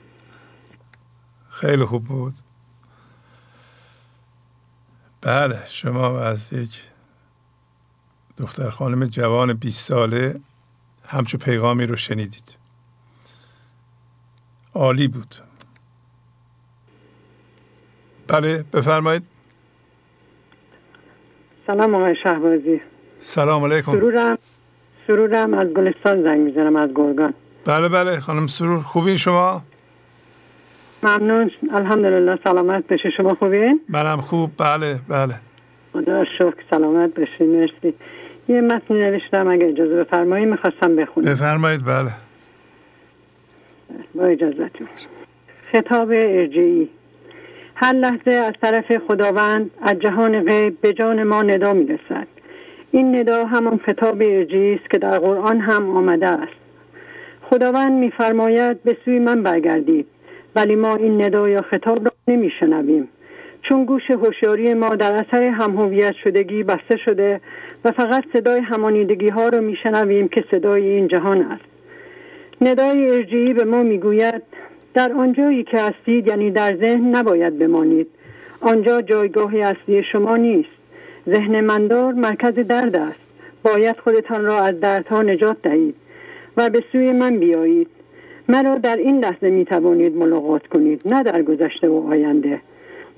خیلی 1.50 1.86
خوب 1.86 2.04
بود. 2.04 2.34
بله 5.22 5.66
شما 5.66 6.20
از 6.20 6.54
یک 6.54 6.82
دختر 8.38 8.70
خانم 8.70 9.06
جوان 9.06 9.54
20 9.54 9.88
ساله 9.88 10.40
همچو 11.06 11.38
پیغامی 11.38 11.86
رو 11.86 11.96
شنیدید. 11.96 12.56
عالی 14.74 15.08
بود. 15.08 15.36
بله 18.28 18.64
بفرمایید. 18.74 19.30
سلام 21.68 21.96
آقای 21.96 22.16
شهبازی. 22.24 22.82
سلام 23.20 23.64
علیکم. 23.64 23.92
سرورم 23.92 24.38
سرورم 25.08 25.54
از 25.54 25.68
گلستان 25.68 26.22
زنگ 26.22 26.40
می‌زنم 26.40 26.76
از 26.76 26.90
گرگان. 26.96 27.34
بله 27.66 27.90
بله 27.90 28.20
خانم 28.20 28.48
سرور 28.48 28.82
خوبین 28.82 29.18
شما؟ 29.18 29.64
ممنون. 31.04 31.52
الحمدلله. 31.72 32.40
سلامت 32.44 32.88
بشه 32.88 33.10
شما 33.10 33.34
خوبین؟ 33.34 33.82
منم 33.90 34.22
خوب. 34.22 34.50
بله 34.58 34.96
بله. 35.10 35.34
خدا 35.94 36.26
شکر. 36.26 36.64
سلامت 36.72 37.14
بشه 37.14 37.46
مرسی. 37.46 37.94
یه 38.48 38.62
متن 38.62 38.96
نوشتم. 38.96 39.48
اگه 39.48 39.66
اجازه 39.66 39.96
بفرمایید 39.96 40.48
می‌خواستم 40.48 40.96
بخونم. 40.96 41.32
بفرمایید. 41.32 41.86
بله. 41.86 42.12
با 44.16 44.26
اجازتون. 44.26 44.88
خطاب 45.72 46.10
ارجعی. 46.12 46.90
هر 47.76 47.94
لحظه 47.94 48.32
از 48.32 48.54
طرف 48.62 48.98
خداوند 49.08 49.72
از 49.82 50.00
جهان 50.00 50.44
غیب 50.44 50.82
به 50.82 50.94
جان 50.94 51.24
ما 51.24 51.42
ندا 51.42 51.74
می‌رسد. 51.74 52.28
این 52.92 53.16
ندا 53.16 53.46
همان 53.46 53.80
خطاب 53.86 54.22
ارجعی 54.22 54.74
است 54.76 54.90
که 54.90 54.98
در 54.98 55.20
قرآن 55.20 55.60
هم 55.60 55.90
آمده 55.90 56.30
است. 56.30 56.60
خداوند 57.50 57.92
میفرماید 57.92 58.84
به 58.84 58.98
سوی 59.06 59.20
من 59.20 59.44
برگردید. 59.44 60.08
ولی 60.56 60.76
ما 60.76 60.96
این 60.96 61.22
ندا 61.22 61.50
یا 61.50 61.62
خطاب 61.62 62.06
را 62.06 62.12
نمیشنویم. 62.28 63.08
چون 63.62 63.86
گوش 63.86 64.12
هوشیاری 64.12 64.74
ما 64.74 64.90
در 64.90 65.14
اثر 65.14 65.44
همهویت 65.44 66.14
شدگی 66.24 66.64
بسته 66.64 66.98
شده 67.06 67.42
و 67.86 67.92
فقط 67.92 68.24
صدای 68.34 68.60
همانیدگی 68.60 69.30
ها 69.30 69.50
رو 69.50 69.62
میشنویم 69.62 70.28
که 70.28 70.44
صدای 70.52 70.90
این 70.90 71.08
جهان 71.08 71.42
است. 71.42 71.66
ندای 72.62 73.10
ارجیی 73.10 73.54
به 73.54 73.64
ما 73.64 73.84
می‌گوید 73.84 74.42
در 74.94 75.12
آنجایی 75.14 75.64
که 75.64 75.78
هستید 75.78 76.28
یعنی 76.28 76.52
در 76.52 76.76
ذهن 76.76 77.16
نباید 77.16 77.60
بمانید. 77.60 78.08
آنجا 78.62 79.02
جایگاه 79.02 79.56
اصلی 79.56 80.04
شما 80.04 80.38
نیست. 80.38 80.70
ذهن 81.30 81.62
مندار 81.62 82.14
مرکز 82.14 82.60
درد 82.60 82.96
است. 82.96 83.20
باید 83.64 84.00
خودتان 84.00 84.46
را 84.46 84.60
از 84.60 84.80
دردها 84.80 85.22
نجات 85.22 85.58
دهید 85.64 85.96
و 86.58 86.70
به 86.70 86.84
سوی 86.92 87.12
من 87.12 87.40
بیایید. 87.40 87.88
مرا 88.50 88.76
در 88.76 88.98
این 88.98 89.20
لحظه 89.20 89.50
می 89.50 89.66
توانید 89.66 90.16
ملاقات 90.16 90.68
کنید 90.68 91.02
نه 91.06 91.24
در 91.24 91.42
گذشته 91.42 91.88
و 91.88 92.08
آینده. 92.10 92.62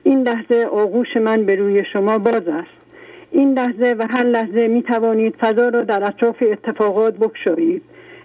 این 0.03 0.21
لحظه 0.21 0.65
آغوش 0.71 1.17
من 1.17 1.45
به 1.45 1.55
روی 1.55 1.81
شما 1.93 2.17
باز 2.17 2.47
است. 2.47 2.81
این 3.31 3.53
لحظه 3.53 3.95
و 3.99 4.05
هر 4.11 4.23
لحظه 4.23 4.67
می 4.67 4.83
توانید 4.83 5.35
فضا 5.35 5.69
را 5.69 5.81
در 5.81 6.03
اطراف 6.03 6.43
اتفاقات 6.51 7.17
بکشایید 7.17 7.81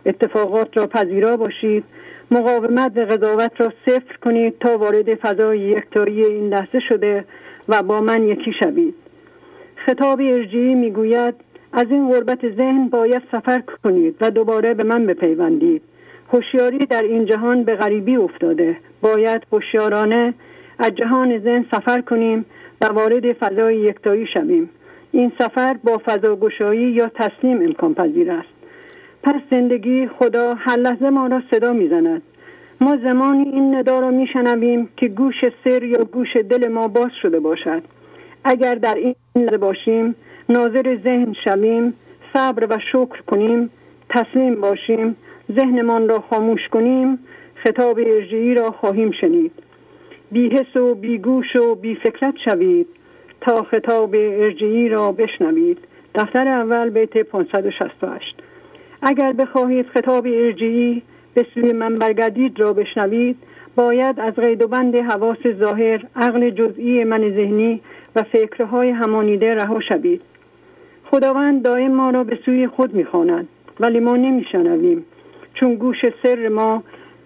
اتفاقات 0.06 0.76
را 0.76 0.86
پذیرا 0.86 1.36
باشید. 1.36 1.84
مقاومت 2.30 2.96
و 2.96 3.00
قضاوت 3.00 3.60
را 3.60 3.72
صفر 3.86 4.16
کنید 4.24 4.58
تا 4.60 4.78
وارد 4.78 5.14
فضای 5.14 5.58
یکتایی 5.58 6.24
این 6.24 6.48
لحظه 6.48 6.80
شده 6.88 7.24
و 7.68 7.82
با 7.82 8.00
من 8.00 8.22
یکی 8.22 8.52
شوید. 8.62 8.94
خطاب 9.76 10.20
ارجیی 10.20 10.74
می‌گوید 10.74 11.34
از 11.72 11.86
این 11.90 12.10
غربت 12.10 12.54
ذهن 12.56 12.88
باید 12.88 13.22
سفر 13.32 13.62
کنید 13.84 14.16
و 14.20 14.30
دوباره 14.30 14.74
به 14.74 14.82
من 14.82 15.06
بپیوندید. 15.06 15.82
هوشیاری 16.32 16.78
در 16.78 17.02
این 17.02 17.26
جهان 17.26 17.64
به 17.64 17.76
غریبی 17.76 18.16
افتاده. 18.16 18.76
باید 19.02 19.42
هوشیارانه 19.52 20.34
از 20.78 20.90
جهان 20.90 21.38
ذهن 21.38 21.64
سفر 21.70 22.00
کنیم 22.00 22.46
و 22.80 22.86
وارد 22.86 23.32
فضای 23.32 23.76
یکتایی 23.76 24.26
شویم. 24.34 24.70
این 25.12 25.32
سفر 25.38 25.76
با 25.84 26.00
فضاگشایی 26.06 26.90
یا 26.90 27.10
تسلیم 27.14 27.62
امکان 27.62 27.94
پذیر 27.94 28.30
است. 28.30 28.48
پس 29.22 29.40
زندگی 29.50 30.08
خدا 30.18 30.54
هر 30.54 30.76
لحظه 30.76 31.10
ما 31.10 31.26
را 31.26 31.42
صدا 31.50 31.72
می‌زند. 31.72 32.22
ما 32.80 32.96
زمانی 33.04 33.48
این 33.48 33.74
ندا 33.74 34.00
را 34.00 34.10
میشنویم 34.10 34.88
که 34.96 35.08
گوش 35.08 35.34
سر 35.64 35.82
یا 35.82 36.04
گوش 36.04 36.36
دل 36.36 36.68
ما 36.68 36.88
باز 36.88 37.10
شده 37.22 37.40
باشد. 37.40 37.82
اگر 38.44 38.74
در 38.74 38.94
این 38.94 39.14
لحظه 39.36 39.58
باشیم 39.58 40.14
ناظر 40.48 40.98
ذهن 41.04 41.34
شویم 41.44 41.94
صبر 42.32 42.66
و 42.70 42.78
شکر 42.92 43.22
کنیم 43.26 43.70
تسلیم 44.08 44.60
باشیم 44.60 45.16
ذهنمان 45.52 46.08
را 46.08 46.20
خاموش 46.30 46.68
کنیم 46.68 47.18
خطاب 47.54 47.98
ارجعی 47.98 48.54
را 48.54 48.70
خواهیم 48.70 49.10
شنید. 49.10 49.52
بیهس 50.32 50.76
و 50.76 50.94
بیگوش 50.94 51.56
و 51.56 51.74
بیفکرت 51.74 52.34
شوید 52.44 52.86
تا 53.40 53.62
خطاب 53.62 54.14
ارجعی 54.14 54.88
را 54.88 55.12
بشنوید. 55.12 55.78
دفتر 56.14 56.48
اول 56.48 56.90
بیت 56.90 57.18
568 57.18 58.36
اگر 59.02 59.32
بخواهید 59.32 59.86
خطاب 59.86 60.26
ارجعی 60.26 61.02
به 61.34 61.46
سوی 61.54 61.72
من 61.72 61.98
برگردید 61.98 62.60
را 62.60 62.72
بشنوید 62.72 63.36
باید 63.76 64.20
از 64.20 64.34
قید 64.34 64.62
و 64.62 64.68
بند 64.68 64.96
حواس 64.96 65.38
ظاهر 65.48 66.06
عقل 66.16 66.50
جزئی 66.50 67.04
من 67.04 67.30
ذهنی 67.30 67.80
و 68.16 68.22
فکرهای 68.22 68.90
همانیده 68.90 69.54
رها 69.54 69.80
شوید. 69.80 70.22
خداوند 71.04 71.62
دائم 71.62 71.90
ما 71.92 72.10
را 72.10 72.24
به 72.24 72.38
سوی 72.44 72.66
خود 72.66 72.94
می‌خواند 72.94 73.48
ولی 73.80 74.00
ما 74.00 74.16
نمیشنویم. 74.16 75.04
چون 75.60 75.74
گوش 75.74 75.96
سر 76.22 76.48
ما 76.48 76.82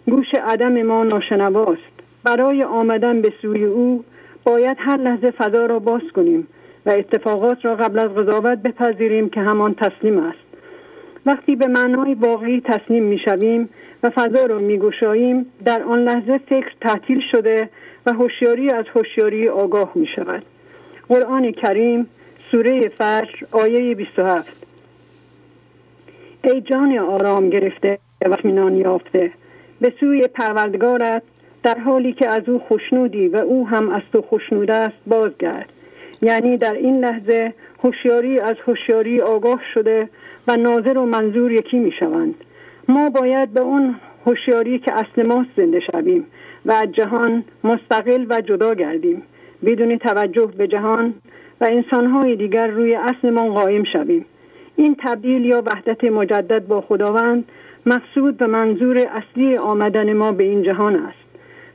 گوش 0.06 0.34
عدم 0.34 0.82
ما 0.82 1.04
ناشنواست. 1.04 1.90
برای 2.24 2.62
آمدن 2.62 3.20
به 3.22 3.32
سوی 3.42 3.64
او 3.64 4.04
باید 4.44 4.76
هر 4.80 4.96
لحظه 4.96 5.30
فضا 5.30 5.66
را 5.66 5.78
باز 5.78 6.02
کنیم 6.14 6.48
و 6.86 6.90
اتفاقات 6.90 7.64
را 7.64 7.76
قبل 7.76 7.98
از 7.98 8.10
قضاوت 8.10 8.58
بپذیریم 8.58 9.28
که 9.28 9.40
همان 9.40 9.74
تسلیم 9.74 10.18
است. 10.18 10.38
وقتی 11.26 11.56
به 11.56 11.66
معنای 11.66 12.14
واقعی 12.14 12.60
تسلیم 12.60 13.02
می‌شویم 13.04 13.68
و 14.02 14.10
فضا 14.10 14.46
را 14.46 14.58
میگشاییم 14.58 15.46
در 15.64 15.82
آن 15.82 16.04
لحظه 16.04 16.38
فکر 16.38 16.72
تعطیل 16.80 17.20
شده 17.32 17.70
و 18.06 18.12
هوشیاری 18.12 18.70
از 18.70 18.84
هوشیاری 18.94 19.48
آگاه 19.48 19.92
می 19.94 20.06
شود. 20.16 20.42
قرآن 21.08 21.52
کریم 21.52 22.06
سوره 22.50 22.88
فجر 22.88 23.46
آیه 23.52 23.94
27 23.94 24.66
ای 26.44 26.60
جان 26.60 26.98
آرام 26.98 27.50
گرفته. 27.50 27.98
اطمینان 28.22 28.76
یافته. 28.76 29.32
به 29.80 29.92
سوی 30.00 30.28
پروردگارت 30.28 31.22
در 31.62 31.78
حالی 31.78 32.12
که 32.12 32.28
از 32.28 32.48
او 32.48 32.58
خوشنودی 32.58 33.28
و 33.28 33.36
او 33.36 33.68
هم 33.68 33.88
از 33.88 34.02
تو 34.12 34.22
خوشنود 34.22 34.70
است 34.70 34.96
بازگرد. 35.06 35.68
یعنی 36.22 36.56
در 36.56 36.74
این 36.74 37.04
لحظه 37.04 37.54
هوشیاری 37.84 38.40
از 38.40 38.56
هوشیاری 38.66 39.20
آگاه 39.20 39.60
شده 39.74 40.08
و 40.48 40.56
ناظر 40.56 40.98
و 40.98 41.06
منظور 41.06 41.52
یکی 41.52 41.78
می 41.78 41.92
شوند 42.00 42.34
ما 42.88 43.10
باید 43.10 43.52
به 43.52 43.60
اون 43.60 43.94
هوشیاری 44.26 44.78
که 44.78 44.92
اصل 44.92 45.26
ماست 45.26 45.50
زنده 45.56 45.80
شویم 45.80 46.26
و 46.66 46.72
از 46.72 46.92
جهان 46.92 47.44
مستقل 47.64 48.26
و 48.28 48.40
جدا 48.40 48.74
گردیم. 48.74 49.22
بدون 49.64 49.98
توجه 49.98 50.46
به 50.46 50.68
جهان 50.68 51.14
و 51.60 51.68
انسانهای 51.70 52.36
دیگر 52.36 52.66
روی 52.66 52.94
اصل 52.94 53.30
ما 53.30 53.54
قایم 53.54 53.84
شویم. 53.92 54.24
این 54.76 54.96
تبدیل 55.06 55.44
یا 55.44 55.62
وحدت 55.66 56.04
مجدد 56.04 56.66
با 56.66 56.80
خداوند 56.80 57.44
مقصود 57.86 58.42
و 58.42 58.46
منظور 58.46 58.98
اصلی 58.98 59.56
آمدن 59.56 60.12
ما 60.12 60.32
به 60.32 60.44
این 60.44 60.62
جهان 60.62 60.96
است. 60.96 61.18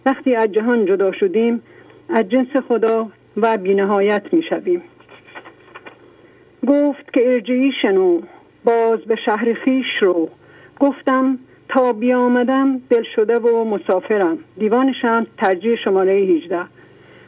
وقتی 0.06 0.36
از 0.36 0.52
جهان 0.52 0.86
جدا 0.86 1.12
شدیم 1.12 1.62
از 2.10 2.30
جنس 2.30 2.48
خدا 2.68 3.10
و 3.38 3.58
بینهایت 3.58 4.24
می 4.32 4.44
شویم 4.50 4.82
گفت 6.68 7.14
که 7.14 7.34
ارجعی 7.34 7.72
شنو 7.82 8.22
باز 8.64 9.00
به 9.00 9.16
شهر 9.26 9.54
خیش 9.54 9.86
رو. 10.02 10.30
گفتم 10.80 11.40
تا 11.70 11.94
بیامدم 11.94 12.82
دل 12.90 13.04
شده 13.16 13.40
و 13.40 13.64
مسافرم. 13.64 14.38
دیوانشان 14.58 15.28
ترجیح 15.38 15.76
شماره 15.84 16.14
18 16.14 16.60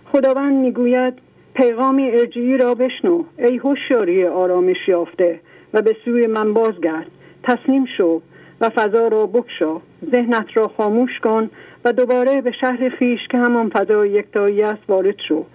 خداوند 0.06 0.54
می‌گوید 0.54 1.22
پیغام 1.54 2.10
ارجعی 2.12 2.58
را 2.58 2.74
بشنو. 2.74 3.24
ای 3.38 3.58
هوشیاری 3.58 4.26
آرامش 4.26 4.88
یافته 4.88 5.40
و 5.74 5.82
به 5.82 5.96
سوی 6.06 6.28
من 6.28 6.54
بازگرد. 6.54 7.08
تسلیم 7.44 7.86
شو. 7.98 8.22
و 8.62 8.70
فضا 8.70 9.08
را 9.08 9.26
بکشا. 9.26 9.78
ذهنت 10.12 10.48
را 10.54 10.68
خاموش 10.68 11.20
کن 11.24 11.50
و 11.86 11.94
دوباره 11.94 12.42
به 12.42 12.52
شهر 12.52 12.90
خیش 12.90 13.20
که 13.32 13.38
همان 13.38 13.70
فضای 13.70 14.10
یکتایی 14.10 14.62
است 14.62 14.82
وارد 14.88 15.16
شو. 15.28 15.46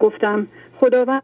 گفتم 0.00 0.46
خداوند 0.80 1.22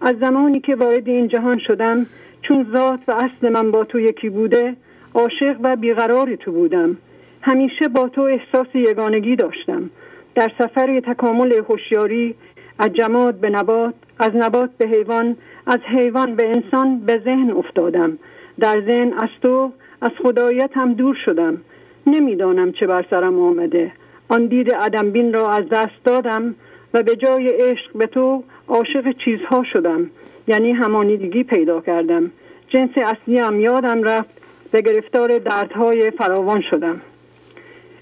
از 0.00 0.14
زمانی 0.20 0.60
که 0.60 0.74
وارد 0.74 1.08
این 1.08 1.28
جهان 1.28 1.58
شدم 1.58 2.06
چون 2.42 2.66
ذات 2.74 3.00
و 3.08 3.12
اصل 3.12 3.48
من 3.48 3.70
با 3.70 3.84
تو 3.84 4.00
یکی 4.00 4.28
بوده 4.28 4.76
عاشق 5.14 5.56
و 5.62 5.76
بیقرار 5.76 6.36
تو 6.36 6.52
بودم. 6.52 6.96
همیشه 7.42 7.88
با 7.88 8.08
تو 8.08 8.20
احساس 8.20 8.66
یگانگی 8.74 9.36
داشتم. 9.36 9.90
در 10.34 10.52
سفر 10.58 11.00
تکامل 11.00 11.52
هوشیاری 11.52 12.34
از 12.78 12.92
جماد 12.92 13.34
به 13.34 13.50
نبات 13.50 13.94
از 14.18 14.30
نبات 14.34 14.70
به 14.78 14.86
حیوان 14.86 15.36
از 15.66 15.78
حیوان 15.78 16.34
به 16.36 16.48
انسان 16.48 17.00
به 17.00 17.20
ذهن 17.24 17.50
افتادم. 17.50 18.18
در 18.60 18.82
ذهن 18.86 19.12
از 19.12 19.28
تو 19.42 19.72
از 20.02 20.10
خدایت 20.22 20.70
هم 20.74 20.94
دور 20.94 21.16
شدم. 21.24 21.58
نمی‌دانم 22.06 22.72
چه 22.72 22.86
بر 22.86 23.04
سرم 23.10 23.40
آمده. 23.40 23.92
آن 24.28 24.46
دید 24.46 24.72
بین 25.12 25.32
را 25.32 25.48
از 25.48 25.64
دست 25.68 26.04
دادم 26.04 26.54
و 26.94 27.02
به 27.02 27.16
جای 27.16 27.48
عشق 27.48 27.98
به 27.98 28.06
تو 28.06 28.44
عاشق 28.68 29.12
چیزها 29.24 29.64
شدم. 29.72 30.10
یعنی 30.48 30.72
همانیدگی 30.72 31.44
پیدا 31.44 31.80
کردم. 31.80 32.30
جنس 32.68 32.90
اصلی 32.96 33.38
هم 33.38 33.60
یادم 33.60 34.02
رفت. 34.02 34.40
و 34.74 34.80
گرفتار 34.80 35.38
دردهای 35.38 36.10
فراوان 36.10 36.62
شدم. 36.70 37.00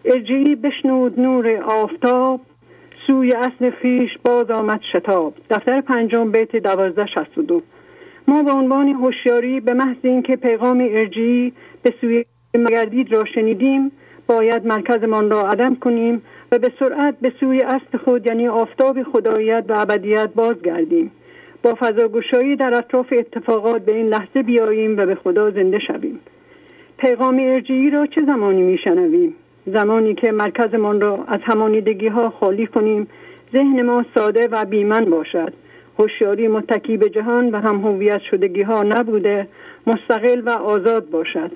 ارجعی 0.05 0.55
بشنود 0.55 1.21
نور 1.21 1.63
آفتاب. 1.63 2.41
سوی 3.07 3.33
اصل 3.33 3.71
خیش 3.71 4.11
باز 4.25 4.51
آمد 4.51 4.81
شتاب. 4.93 5.35
دفتر 5.51 5.81
پنجم 5.81 6.33
بیت 6.33 6.57
دوازده 6.57 7.07
شست 7.07 7.39
دو. 7.39 7.63
ما 8.29 8.43
به 8.43 8.53
عنوان 8.53 8.89
هوشیاری 8.89 9.61
به 9.61 9.75
محض 9.75 9.97
اینکه 10.03 10.37
پیغام 10.37 10.89
ارجی 10.91 11.53
به 11.83 11.95
سوی 12.01 12.25
مگردید 12.55 13.13
را 13.13 13.25
شنیدیم 13.35 13.93
باید 14.27 14.67
مرکزمان 14.67 15.31
را 15.31 15.41
عدم 15.41 15.75
کنیم 15.75 16.23
و 16.53 16.59
به 16.59 16.73
سرعت 16.79 17.15
به 17.21 17.33
سوی 17.41 17.61
اصل 17.63 17.99
خود 18.05 18.27
یعنی 18.27 18.49
آفتاب 18.49 19.03
خداییت 19.03 19.65
و 19.69 19.75
ابدیت 19.79 20.31
بازگردیم. 20.35 21.11
با 21.63 21.75
فضاگشایی 21.81 22.57
در 22.57 22.79
اطراف 22.79 23.07
اتفاقات 23.13 23.85
به 23.85 23.97
این 23.97 24.07
لحظه 24.07 24.43
بیاییم 24.43 24.99
و 24.99 25.07
به 25.07 25.15
خدا 25.15 25.51
زنده 25.51 25.79
شویم. 25.79 26.21
پیغام 26.99 27.39
ارجی 27.41 27.91
را 27.91 28.07
چه 28.07 28.21
زمانی 28.27 28.63
میشنویم؟ 28.63 29.35
زمانی 29.67 30.15
که 30.15 30.33
مرکزمان 30.33 31.01
را 31.01 31.25
از 31.29 31.41
همانیدگی 31.43 32.09
ها 32.09 32.31
خالی 32.31 32.67
کنیم 32.67 33.09
ذهن 33.53 33.83
ما 33.83 34.05
ساده 34.15 34.49
و 34.53 34.65
بیمن 34.65 35.05
باشد. 35.05 35.53
هوشیاری 35.99 36.49
متکی 36.49 36.97
به 36.97 37.09
جهان 37.09 37.51
و 37.51 37.61
هم 37.61 37.81
هویت 37.81 38.21
شدگی 38.31 38.63
ها 38.63 38.83
نبوده 38.83 39.49
مستقل 39.87 40.43
و 40.47 40.51
آزاد 40.51 41.11
باشد. 41.11 41.51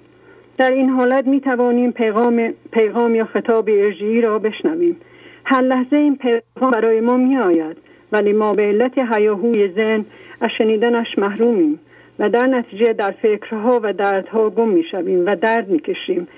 در 0.58 0.70
این 0.70 0.88
حالت 0.88 1.26
می 1.26 1.40
توانیم 1.40 1.92
پیغام, 1.92 2.52
پیغام 2.72 3.14
یا 3.14 3.24
خطاب 3.24 3.68
ارجی 3.68 4.20
را 4.20 4.38
بشنویم. 4.38 4.96
هر 5.44 5.62
لحظه 5.62 5.96
این 5.96 6.16
پیغام 6.16 6.70
برای 6.70 7.00
ما 7.00 7.16
می 7.16 7.36
آید 7.36 7.76
ولی 8.12 8.32
ما 8.32 8.54
به 8.54 8.62
علت 8.62 8.98
هیاهوی 8.98 9.68
ذهن 9.68 10.04
از 10.40 10.50
شنیدنش 10.58 11.18
محرومیم 11.18 11.80
و 12.18 12.30
در 12.30 12.46
نتیجه 12.46 12.92
در 12.92 13.10
فکرها 13.10 13.80
و 13.82 13.92
دردها 13.92 14.50
گم 14.50 14.68
می 14.68 14.84
شویم 14.90 15.26
و 15.26 15.36
درد 15.36 15.68
می 15.68 15.78
کشیم. 15.78 16.28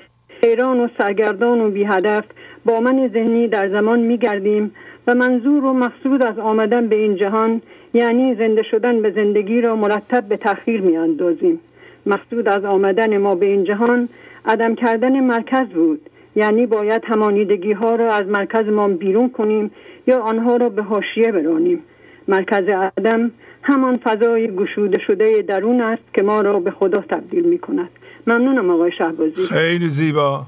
حیران 0.42 0.80
و 0.80 0.88
سرگردان 0.98 1.60
و 1.60 1.70
بی 1.70 1.84
هدف 1.84 2.24
با 2.64 2.80
من 2.80 3.08
ذهنی 3.08 3.48
در 3.48 3.68
زمان 3.68 4.00
می 4.00 4.18
گردیم 4.18 4.74
و 5.06 5.14
منظور 5.14 5.64
و 5.64 5.72
مقصود 5.72 6.22
از 6.22 6.38
آمدن 6.38 6.88
به 6.88 6.96
این 6.96 7.16
جهان 7.16 7.62
یعنی 7.94 8.34
زنده 8.34 8.62
شدن 8.70 9.02
به 9.02 9.10
زندگی 9.10 9.60
را 9.60 9.76
مرتب 9.76 10.24
به 10.28 10.36
تأخیر 10.36 10.80
می 10.80 10.96
اندازیم. 10.96 11.60
مقصود 12.06 12.48
از 12.48 12.64
آمدن 12.64 13.16
ما 13.16 13.34
به 13.34 13.46
این 13.46 13.64
جهان 13.64 14.08
عدم 14.46 14.74
کردن 14.74 15.20
مرکز 15.20 15.68
بود. 15.68 16.00
یعنی 16.36 16.66
باید 16.66 17.02
همانیدگی 17.04 17.72
ها 17.72 17.94
را 17.94 18.12
از 18.12 18.26
مرکز 18.26 18.66
ما 18.68 18.88
بیرون 18.88 19.30
کنیم 19.30 19.70
یا 20.06 20.20
آنها 20.20 20.56
را 20.56 20.68
به 20.68 20.82
حاشیه 20.82 21.32
برانیم. 21.32 21.82
مرکز 22.28 22.68
عدم 22.98 23.30
همان 23.62 23.96
فضای 23.96 24.56
گشوده 24.56 24.98
شده 25.06 25.42
درون 25.42 25.80
است 25.80 26.02
که 26.14 26.22
ما 26.22 26.40
را 26.40 26.60
به 26.60 26.70
خدا 26.70 27.00
تبدیل 27.00 27.44
می 27.44 27.58
کند 27.58 27.88
ممنونم 28.26 28.70
آقای 28.70 28.92
شهبازی. 28.98 29.42
خیلی 29.48 29.88
زیبا. 29.88 30.46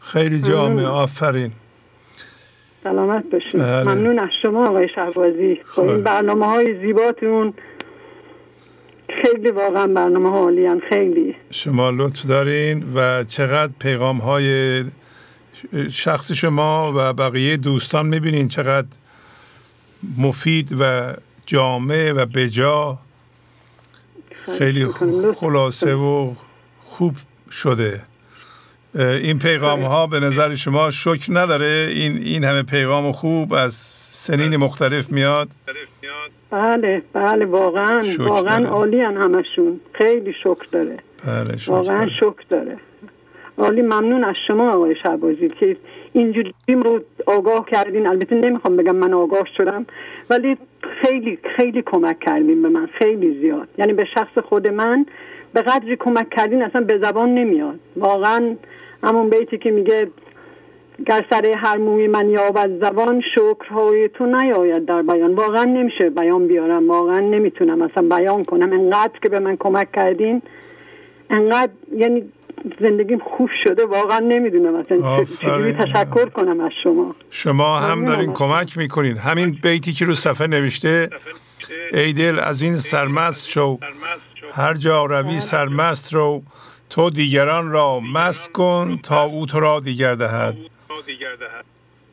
خیلی 0.00 0.38
جامع. 0.38 0.84
آفرین. 0.84 1.50
سلامت 2.82 3.24
باشید 3.30 3.60
بله. 3.60 3.82
ممنون 3.82 4.18
از 4.18 4.28
شما 4.42 4.68
آقای 4.68 4.88
شهبازی. 4.94 5.60
با 5.76 5.82
این 5.82 6.02
برنامه 6.02 6.46
های 6.46 6.80
زیباتون 6.80 7.54
خیلی 9.22 9.50
واقعا 9.50 9.86
برنامه 9.86 10.30
ها 10.30 10.38
عالی 10.38 10.80
خیلی. 10.88 11.34
شما 11.50 11.90
لطف 11.90 12.26
دارین 12.26 12.84
و 12.94 13.24
چقدر 13.24 13.72
پیغام 13.78 14.18
های 14.18 14.84
شخص 15.90 16.32
شما 16.32 16.92
و 16.96 17.12
بقیه 17.12 17.56
دوستان 17.56 18.06
می‌بینین 18.06 18.48
چقدر 18.48 18.88
مفید 20.18 20.76
و 20.80 21.12
جامع 21.46 22.12
و 22.12 22.26
بجا. 22.26 22.98
خیلی 24.58 24.86
خلاصه 25.36 25.94
و 25.94 26.34
خوب 26.84 27.14
شده. 27.50 28.00
این 28.98 29.38
پیغام 29.38 29.80
ها 29.80 30.06
به 30.06 30.20
نظر 30.20 30.54
شما 30.54 30.90
شکر 30.90 31.32
نداره؟ 31.32 31.88
این 31.94 32.18
این 32.24 32.44
همه 32.44 32.62
پیغام 32.62 33.12
خوب 33.12 33.54
از 33.54 33.72
سنین 33.72 34.56
مختلف 34.56 35.12
میاد؟ 35.12 35.48
بله 36.50 37.02
بله 37.12 37.44
واقعا 37.44 38.02
واقعا 38.18 38.68
عالی 38.68 39.00
همشون. 39.00 39.80
خیلی 39.92 40.32
شکر 40.32 40.66
داره. 40.72 40.98
بله 41.26 41.56
واقعا 41.66 42.08
شکر 42.08 42.44
داره. 42.48 42.76
عالی 43.58 43.82
ممنون 43.82 44.24
از 44.24 44.34
شما 44.46 44.70
آقای 44.70 44.94
شعبازی 45.02 45.48
که 45.48 45.76
اینجوری 46.12 46.54
رو 46.68 47.00
آگاه 47.26 47.66
کردین. 47.66 48.06
البته 48.06 48.34
نمی‌خوام 48.34 48.76
بگم 48.76 48.96
من 48.96 49.12
آگاه 49.12 49.44
شدم 49.56 49.86
ولی 50.30 50.56
خیلی 51.02 51.38
خیلی 51.56 51.82
کمک 51.86 52.20
کردین 52.20 52.62
به 52.62 52.68
من. 52.68 52.88
خیلی 52.98 53.40
زیاد. 53.40 53.68
یعنی 53.78 53.92
به 53.92 54.04
شخص 54.14 54.38
خود 54.48 54.68
من 54.68 55.06
به 55.52 55.62
قدری 55.62 55.96
کمک 55.96 56.26
کردین 56.30 56.62
اصلا 56.62 56.80
به 56.80 57.00
زبان 57.04 57.34
نمیاد. 57.34 57.78
واقعا 57.96 58.56
همون 59.02 59.30
بیتی 59.30 59.58
که 59.58 59.70
میگه 59.70 60.08
گر 61.06 61.24
سر 61.30 61.52
هر 61.56 61.76
موی 61.76 62.06
من 62.06 62.30
یابد 62.30 62.70
زبان 62.80 63.22
شکرهای 63.34 64.08
تو 64.08 64.26
نیاید 64.26 64.86
در 64.86 65.02
بیان. 65.02 65.34
واقعا 65.34 65.64
نمیشه 65.64 66.10
بیان 66.10 66.48
بیارم 66.48 66.90
واقعا 66.90 67.18
نمی‌تونم. 67.18 67.82
اصلا 67.82 68.16
بیان 68.16 68.44
کنم. 68.44 68.72
انقدر 68.72 69.18
که 69.22 69.28
به 69.28 69.38
من 69.38 69.56
کمک 69.56 69.92
کردین 69.92 70.42
انقدر 71.30 71.72
یعنی 71.96 72.32
زندگیم 72.80 73.18
خوب 73.18 73.50
شده 73.64 73.86
واقعا 73.86 74.18
نمی‌دونم 74.18 74.74
اصلا 74.74 75.24
چجوری 75.24 75.72
تشکر 75.72 76.28
کنم 76.28 76.60
از 76.60 76.70
شما. 76.82 77.14
شما 77.30 77.78
هم 77.78 78.04
دارین 78.04 78.32
کمک 78.32 78.78
می‌کنین. 78.78 79.16
همین 79.16 79.58
بیتی 79.62 79.92
که 79.92 80.04
رو 80.04 80.14
صفحه 80.14 80.46
نوشته 80.46 81.08
ای 81.92 82.12
دل 82.12 82.38
از 82.38 82.62
این 82.62 82.74
سرمست 82.74 83.48
شو. 83.48 83.78
هر 84.52 84.74
جا 84.74 85.04
روی. 85.04 85.38
سرمست 85.38 86.14
رو 86.14 86.42
تو 86.90 87.10
دیگران 87.10 87.70
را 87.70 88.00
مست 88.00 88.52
کن 88.52 88.98
تا 89.02 89.22
او 89.22 89.46
تو 89.46 89.60
را 89.60 89.80
دیگر 89.80 90.14
دهد. 90.14 90.56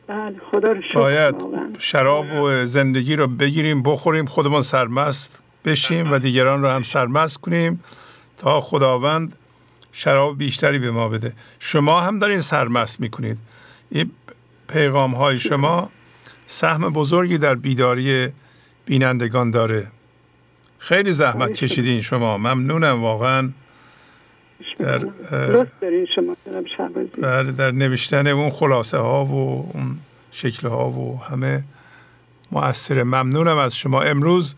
بله 0.06 0.36
خدا 0.50 0.72
رو 0.72 0.82
باید 0.94 1.34
شراب 1.78 2.32
و 2.32 2.64
زندگی 2.64 3.16
رو 3.16 3.26
بگیریم 3.26 3.82
بخوریم 3.82 4.26
خودمون 4.26 4.60
سرمست 4.60 5.42
بشیم 5.64 6.12
و 6.12 6.18
دیگران 6.18 6.62
رو 6.62 6.68
هم 6.68 6.82
سرمست 6.82 7.36
کنیم 7.36 7.84
تا 8.38 8.60
خداوند 8.60 9.36
شراب 9.92 10.38
بیشتری 10.38 10.78
به 10.78 10.90
ما 10.90 11.08
بده. 11.08 11.32
شما 11.58 12.00
هم 12.00 12.18
دارین 12.18 12.40
سرمست 12.40 13.00
می‌کنید. 13.00 13.38
این 13.90 14.10
پیغام 14.68 15.14
های 15.14 15.38
شما 15.38 15.90
سهم 16.46 16.92
بزرگی 16.92 17.38
در 17.38 17.54
بیداری 17.54 18.28
بینندگان 18.86 19.50
داره. 19.50 19.86
خیلی 20.78 21.12
زحمت 21.12 21.52
کشیدین 21.52 22.00
شما. 22.00 22.38
ممنونم 22.38 23.02
واقعا. 23.02 23.50
در 24.78 25.00
شما 26.14 26.36
بله 27.18 27.52
در 27.52 27.70
نوشتن 27.70 28.26
اون 28.26 28.50
خلاصه 28.50 28.98
ها 28.98 29.24
و 29.24 29.70
اون 29.74 29.96
شکل 30.30 30.68
ها 30.68 30.90
و 30.90 31.18
همه. 31.18 31.64
مؤثر 32.52 33.02
ممنونم 33.02 33.58
از 33.58 33.76
شما. 33.76 34.02
امروز 34.02 34.56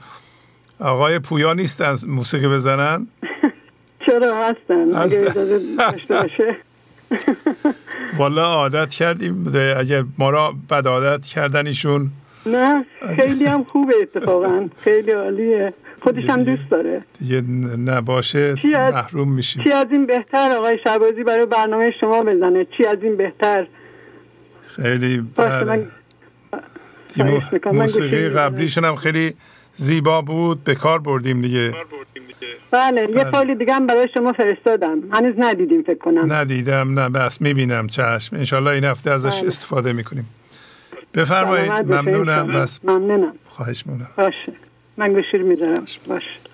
آقای 0.80 1.18
پویا 1.18 1.52
نیست 1.52 1.80
از 1.80 2.08
موسیقی 2.08 2.48
بزنن؟ 2.48 3.06
چرا؟ 4.06 4.48
هستن. 4.48 4.84
والا 8.18 8.44
عادت 8.44 8.90
کردیم. 8.90 9.52
اگر 9.76 10.04
ما 10.18 10.30
را 10.30 10.54
بد 10.70 10.86
عادت 10.86 11.26
کردن 11.26 11.66
ایشون. 11.66 12.10
نه 12.46 12.84
خیلی 13.16 13.44
هم 13.44 13.64
خوبه 13.64 13.94
اتفاقا. 14.02 14.68
خیلی 14.76 15.10
عالیه. 15.10 15.74
خودش 16.00 16.30
هم 16.30 16.42
دوست 16.42 16.70
داره. 16.70 17.02
دیگه 17.18 17.40
نباشه 17.86 18.54
محروم 18.64 19.32
میشیم. 19.32 19.64
چی 19.64 19.72
از 19.72 19.86
این 19.90 20.06
بهتر 20.06 20.56
آقای 20.56 20.78
شبازی 20.84 21.24
برای 21.24 21.46
برنامه 21.46 21.94
شما 22.00 22.22
بزنه؟ 22.22 22.66
چی 22.76 22.86
از 22.86 22.98
این 23.02 23.16
بهتر؟ 23.16 23.66
خیلی 24.60 25.24
بله. 25.36 25.86
موسیقی 27.72 28.28
قبلیشون 28.28 28.84
هم 28.84 28.96
خیلی 28.96 29.34
زیبا 29.72 30.22
بود. 30.22 30.64
به 30.64 30.74
کار 30.74 30.98
بردیم 30.98 31.40
دیگه. 31.40 31.74
بله 32.70 33.00
یه 33.00 33.06
بله. 33.06 33.30
فایل 33.30 33.58
دیگه 33.58 33.74
هم 33.74 33.86
برای 33.86 34.08
شما 34.14 34.32
فرستادم. 34.32 34.98
هنوز 35.12 35.34
ندیدیم 35.38 35.82
فکر 35.82 35.98
کنم. 35.98 36.32
ندیدم 36.32 37.00
نه 37.00 37.08
بس 37.08 37.40
می‌بینم 37.40 37.86
چشم. 37.86 38.36
انشالله 38.36 38.70
این 38.70 38.84
هفته 38.84 39.10
ازش 39.10 39.38
بله. 39.38 39.46
استفاده 39.46 39.92
می‌کنیم. 39.92 40.28
بفرمایید. 41.14 41.70
ممنونم. 41.70 42.46
بس. 42.46 42.80
ممنونم. 42.84 43.32
خواهش 43.44 43.84
مونم 43.86 44.08
باشه. 44.16 44.52
من 44.98 45.12
گوشیر 45.12 45.42
میدارم 45.42 45.86
باشه 46.06 46.30
خیلی 46.30 46.47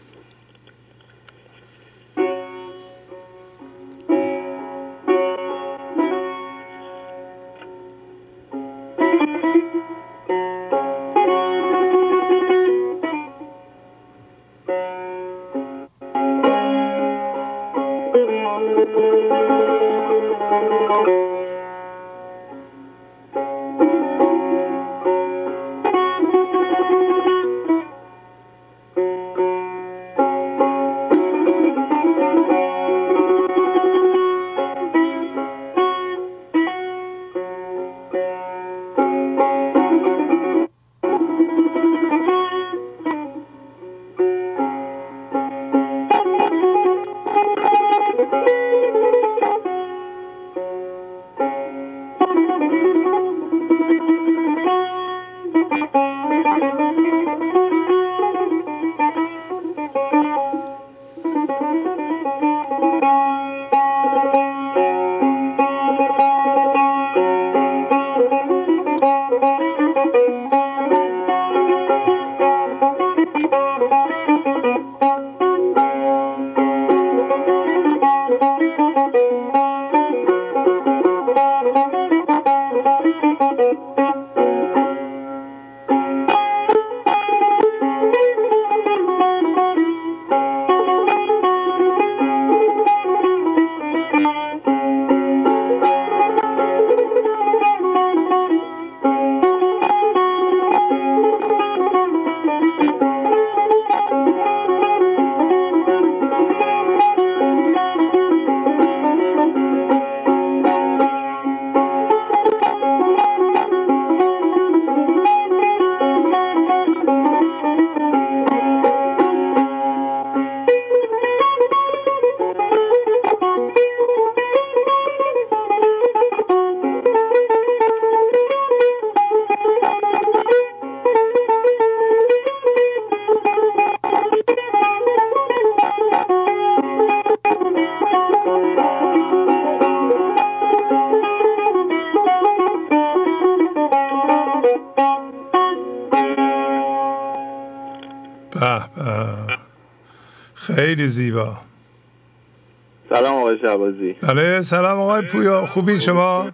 شعبازی 153.75 154.17
بله 154.23 154.63
سلام 154.63 154.99
آقای 154.99 155.23
پویا. 155.23 155.67
خوبی 155.67 156.01
شما؟ 156.01 156.51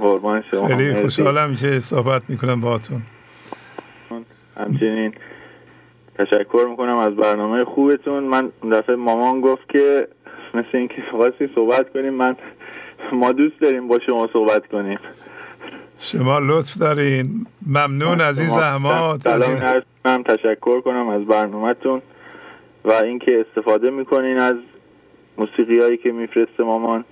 قربان 0.00 0.44
شما. 0.50 0.68
خیلی. 0.68 0.94
خوشحالم 0.94 1.54
که 1.54 1.80
صحبت 1.80 2.22
می‌کنم 2.28 2.60
باهاتون. 2.60 3.02
همچنین 4.56 5.14
تشکر 6.18 6.66
می‌کنم 6.70 6.96
از 6.96 7.16
برنامه 7.16 7.64
خوبتون. 7.64 8.24
من 8.24 8.52
دفعه 8.72 8.96
مامان 8.96 9.40
گفت 9.40 9.68
که 9.68 10.08
مثل 10.54 10.68
اینکه 10.72 11.02
خواستی 11.10 11.48
صحبت 11.54 11.92
کنیم 11.92 12.14
من 12.14 12.36
ما 13.12 13.32
دوست 13.32 13.60
داریم 13.60 13.88
با 13.88 13.98
شما 14.06 14.28
صحبت 14.32 14.66
کنیم. 14.66 14.98
شما 15.98 16.38
لطف 16.38 16.78
دارین. 16.78 17.46
ممنون 17.66 18.20
از 18.20 18.40
این 18.40 18.48
زحمات 18.48 19.26
از 19.26 19.42
سلام 19.42 19.56
این 19.56 19.64
عرض 19.64 19.82
کنم 20.04 20.22
تشکر 20.22 20.80
کنم 20.80 21.08
از 21.08 21.24
برنامهتون 21.24 22.02
و 22.84 22.92
اینکه 22.92 23.44
استفاده 23.48 23.90
می‌کنین 23.90 24.38
از 24.38 24.54
موسیقی 25.38 25.78
هایی 25.78 25.96
که 25.96 26.12
میفرسته 26.12 26.62
مامان 26.62 27.04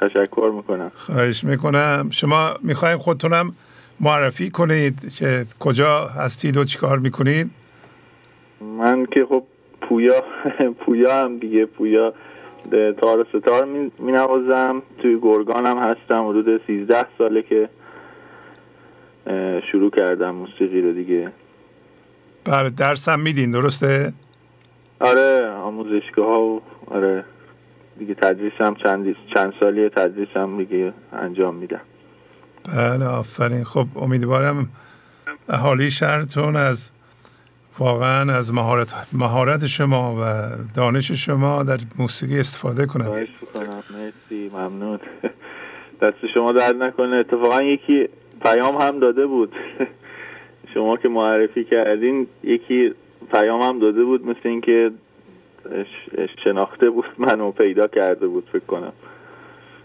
تشکر 0.00 0.52
می‌کنم. 0.56 0.92
خواهش 0.94 1.44
می‌کنم. 1.44 2.08
شما 2.10 2.50
می‌خوایم 2.62 2.98
خودتونم 2.98 3.52
معرفی 4.00 4.50
کنید 4.50 5.14
که 5.14 5.44
کجا 5.60 6.06
هستید 6.06 6.56
و 6.56 6.64
چیکار 6.64 6.98
می‌کنید. 6.98 7.50
من 8.78 9.06
که 9.06 9.26
خب 9.28 9.44
پویا 9.80 10.24
پویا 10.86 11.20
هم 11.20 11.38
دیگه 11.38 11.66
پویا 11.66 12.14
تار 12.70 13.20
و 13.20 13.24
ستار 13.38 13.64
می 13.98 14.12
نوازم 14.12 14.82
توی 14.98 15.18
گرگان 15.22 15.66
هم 15.66 15.78
هستم 15.78 16.28
حدود 16.28 16.60
13 16.66 17.06
ساله 17.18 17.42
که 17.42 17.68
شروع 19.72 19.90
کردم 19.90 20.30
موسیقی 20.30 20.80
رو 20.80 20.92
دیگه. 20.92 21.32
بله 22.44 22.70
درس 22.70 23.08
هم 23.08 23.20
میدین 23.20 23.50
درسته؟ 23.50 24.12
آره 25.00 25.50
آموزشگاه 25.50 26.26
ها 26.26 26.40
و 26.40 26.62
آره. 26.86 27.24
دیگه 27.98 28.14
تدریس 28.14 28.52
هم 28.58 28.74
چند, 28.74 29.16
چند 29.34 29.52
سالی 29.60 29.88
تدریس 29.88 30.28
هم 30.34 30.58
دیگه 30.64 30.92
انجام 31.12 31.54
میدم. 31.54 31.80
بله 32.76 33.06
آفرین. 33.06 33.64
خب 33.64 33.86
امیدوارم 33.96 34.68
اهالی 35.48 35.90
شهرتون 35.90 36.56
از 36.56 36.92
واقعا 37.78 38.32
از 38.32 38.54
مهارت 38.54 38.94
مهارت 39.12 39.66
شما 39.66 40.16
و 40.20 40.50
دانش 40.74 41.12
شما 41.12 41.62
در 41.62 41.78
موسیقی 41.98 42.40
استفاده 42.40 42.86
کنند 42.86 43.10
مرسی 43.10 44.50
ممنون. 44.54 44.98
دست 46.02 46.26
شما 46.34 46.52
درد 46.52 46.74
نکنه. 46.74 47.16
اتفاقا 47.16 47.62
یکی 47.62 48.08
پیام 48.42 48.76
هم 48.76 48.98
داده 48.98 49.26
بود. 49.26 49.52
شما 50.74 50.96
که 50.96 51.08
معرفی 51.08 51.64
کردین 51.64 52.26
یکی 52.42 52.94
پیام 53.32 53.60
هم 53.60 53.78
داده 53.78 54.04
بود 54.04 54.26
مثل 54.26 54.48
اینکه 54.48 54.90
شناخته 56.44 56.90
بود 56.90 57.04
منو 57.18 57.50
پیدا 57.50 57.86
کرده 57.86 58.26
بود 58.26 58.48
فکر 58.52 58.64
کنم. 58.66 58.92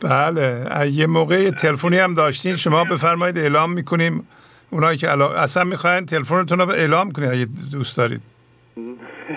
بله 0.03 0.91
یه 0.91 1.07
موقع 1.07 1.49
تلفنی 1.49 1.97
هم 1.97 2.13
داشتین. 2.13 2.55
شما 2.55 2.83
بفرمایید 2.83 3.37
اعلام 3.37 3.71
می‌کنیم. 3.71 4.27
اونایی 4.69 4.97
که 4.97 5.07
علا... 5.07 5.29
اصلا 5.33 5.63
می‌خواین 5.63 6.05
تلفنتون 6.05 6.59
رو 6.59 6.69
اعلام 6.69 7.11
کنید 7.11 7.29
اگه 7.29 7.47
دوست 7.71 7.97
دارید. 7.97 8.21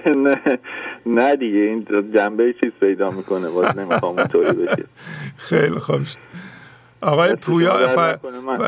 نه 0.06 0.58
نه 1.06 1.36
دیگه 1.36 1.58
این 1.58 1.86
جنبه 2.16 2.54
چیز 2.62 2.72
پیدا 2.80 3.08
می‌کنه. 3.10 3.50
باز 3.50 3.78
نمی‌خوام 3.78 4.18
اونطوری 4.18 4.52
بشه. 4.52 4.84
خیلی 5.48 5.78
خوب. 5.78 6.00
آقای 7.00 7.34
پویا 7.34 7.88
ف... 7.88 8.16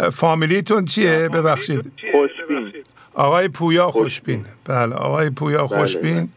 فامیلیتون 0.08 0.84
چیه؟ 0.84 1.28
ببخشید. 1.28 1.92
خوشبین 2.12 2.72
آقای 3.14 3.48
پویا 3.48 3.90
خوشبین. 3.90 4.44
بله 4.64 4.94
آقای 4.94 5.30
پویا 5.30 5.66
بله، 5.66 5.78
خوشبین. 5.78 6.28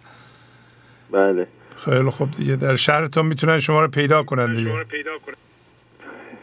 بله. 1.11 1.47
خیلی 1.75 2.09
خوب 2.09 2.31
دیگه. 2.31 2.55
در 2.55 2.75
شهرتون 2.75 3.25
می‌تونن 3.25 3.59
شما 3.59 3.81
رو 3.81 3.87
پیدا 3.87 4.23
کنن 4.23 4.53
دیگه. 4.53 4.71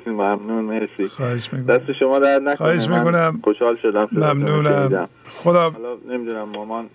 ممنون 0.07 0.65
مرسی. 0.65 1.07
خواهش 1.09 1.53
می‌کنم. 1.53 1.77
دست 1.77 1.93
شما 1.93 2.19
در 2.19 2.39
نکنه. 2.39 2.57
خواهش 2.57 2.89
می‌کنم. 2.89 3.41
خوشحال 3.45 3.77
شدم 3.83 4.09
ممنونم. 4.13 5.09
خدا 5.27 5.71
حالا 5.71 5.97
نمی‌دونم 6.09 6.49
مامان 6.49 6.91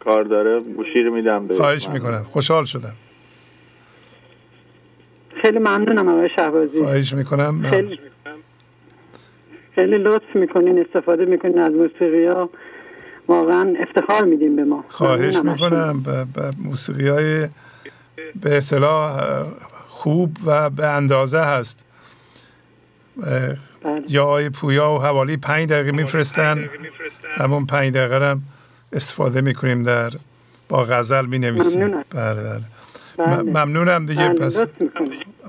کار 0.00 0.24
داره 0.24 0.60
گوشی 0.60 1.02
رو 1.02 1.14
میدم 1.14 1.46
به 1.46 1.54
خواهش 1.54 1.88
می‌کنم. 1.88 2.22
خوشحال 2.22 2.64
شدم. 2.64 2.94
خیلی 5.42 5.58
ممنونم 5.58 6.08
آقای 6.08 6.28
شهبازی. 6.36 6.78
خواهش 6.78 7.14
می‌کنم. 7.14 7.62
خیلی 7.62 7.98
خیلی 9.74 9.98
لطف 9.98 10.36
می‌کنین 10.36 10.78
استفاده 10.86 11.24
می‌کنین 11.24 11.58
از 11.58 11.72
موسیقی 11.72 12.26
ها. 12.26 12.50
واقعا 13.28 13.74
افتخار 13.80 14.24
میدیم 14.24 14.56
به 14.56 14.64
ما. 14.64 14.84
خواهش. 14.88 15.36
می‌کنم. 15.36 16.04
موسیقی 16.58 17.08
های 17.08 17.48
به 18.42 18.56
اصطلاح 18.56 19.22
خوب 19.88 20.36
و 20.46 20.70
به 20.70 20.86
اندازه 20.86 21.40
هست. 21.40 21.84
اه، 23.22 23.56
جای 24.06 24.48
پویا 24.50 24.92
و 24.92 24.98
حوالی 24.98 25.36
پنج 25.36 25.68
دقیقه 25.68 25.92
میفرستن. 25.92 26.68
همون 27.34 27.66
پنج 27.66 27.94
دقیقه 27.94 28.18
رو 28.18 28.24
هم 28.24 28.42
استفاده 28.92 29.40
می‌کنیم 29.40 29.82
در 29.82 30.10
با 30.68 30.84
غزل 30.84 31.26
می 31.26 31.38
نویسیم 31.38 31.84
ممنونم. 31.84 32.04
بله 32.10 32.42
بله. 32.42 32.62
بله. 33.16 33.42
ممنونم 33.42 34.06
دیگه. 34.06 34.28
بله، 34.28 34.46
پس. 34.46 34.62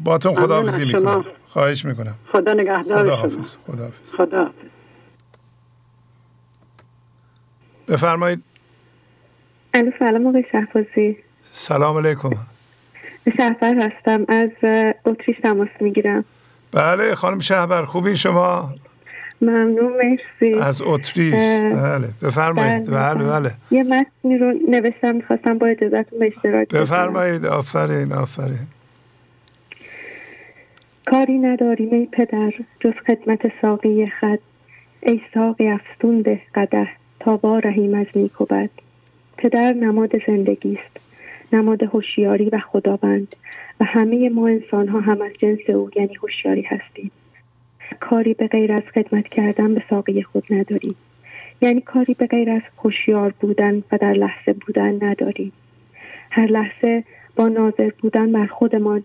باتون 0.04 0.36
خداحافظی. 0.36 0.86
می‌کنم. 0.86 1.26
خواهش 1.48 1.86
می‌کنم. 1.86 2.16
خدا 2.32 2.54
نگهدار 2.54 2.84
شما 2.84 2.98
خداحافظ. 2.98 3.58
خداحافظ. 3.68 4.16
خدا 4.16 4.52
بفرمایید. 7.88 8.44
الو 9.74 9.92
سلام 10.00 10.28
آقای 10.28 10.46
شهبازی. 10.52 11.18
سلام 11.44 11.98
علیکم. 11.98 12.30
شهبر 13.38 13.76
هستم. 13.76 14.26
از 14.28 14.50
اتریش 15.06 15.38
تماس 15.44 15.70
می‌گیرم. 15.80 16.26
بله 16.72 17.16
خانم 17.16 17.40
شهبر 17.40 17.86
خوبی 17.86 18.18
شما؟ 18.18 18.76
ممنون 19.42 19.94
مرسی. 19.94 20.60
از 20.62 20.82
اتریش. 20.82 21.34
بله 21.74 22.08
بفرمایید. 22.24 22.86
بله، 22.86 23.14
بله 23.14 23.30
بله. 23.30 23.52
یه 23.72 23.84
متنی 23.84 24.38
رو 24.38 24.54
نوشتم 24.70 25.16
می‌خواستم 25.16 25.58
با 25.58 25.68
اجازتون 25.68 26.20
به 26.20 26.28
اشتراک. 26.28 26.68
بفرمایید. 26.68 27.46
آفرین 27.46 28.14
آفرین. 28.14 28.68
کاری 31.06 31.38
نداریم 31.38 31.94
ای 31.94 32.06
پدر 32.06 32.52
جز 32.80 32.94
خدمت 33.08 33.40
ساقی 33.62 34.06
خد 34.06 34.40
ای 35.02 35.22
ساقی 35.34 35.70
افسون 35.70 36.22
به 36.22 36.42
قده 36.56 36.90
تا 37.24 37.60
رحیم 37.60 37.94
از 37.94 38.06
نیک 38.16 38.42
و 38.42 38.46
بد. 38.46 38.70
پدر 39.38 39.74
نماد 39.74 40.12
زندگی 40.28 40.80
است. 40.86 41.00
نماد 41.54 41.84
هوشیاری 41.84 42.50
و 42.50 42.60
خداوند. 42.60 43.36
و 43.80 43.86
همه 43.86 44.30
ما 44.30 44.48
انسان 44.48 44.88
ها 44.88 45.00
هم 45.00 45.22
از 45.22 45.32
جنس 45.40 45.70
او 45.70 45.90
یعنی 45.96 46.16
هوشیاری 46.16 46.62
هستیم. 46.62 47.12
کاری 48.00 48.34
به 48.34 48.48
غیر 48.48 48.74
از 48.74 48.84
خدمت 48.94 49.28
کردن 49.28 49.74
به 49.74 49.84
ساقی 49.90 50.24
خود 50.24 50.44
نداریم. 50.50 50.96
یعنی 51.62 51.82
کاری 51.82 52.14
به 52.14 52.28
غیر 52.28 52.50
از 52.50 52.62
هوشیار 52.84 53.34
بودن 53.40 53.84
و 53.92 53.98
در 53.98 54.14
لحظه 54.14 54.54
بودن 54.54 55.04
نداریم. 55.04 55.52
هر 56.30 56.48
لحظه 56.48 57.04
با 57.36 57.48
ناظر 57.48 57.92
بودن 58.02 58.32
بر 58.32 58.46
خودمان 58.46 59.04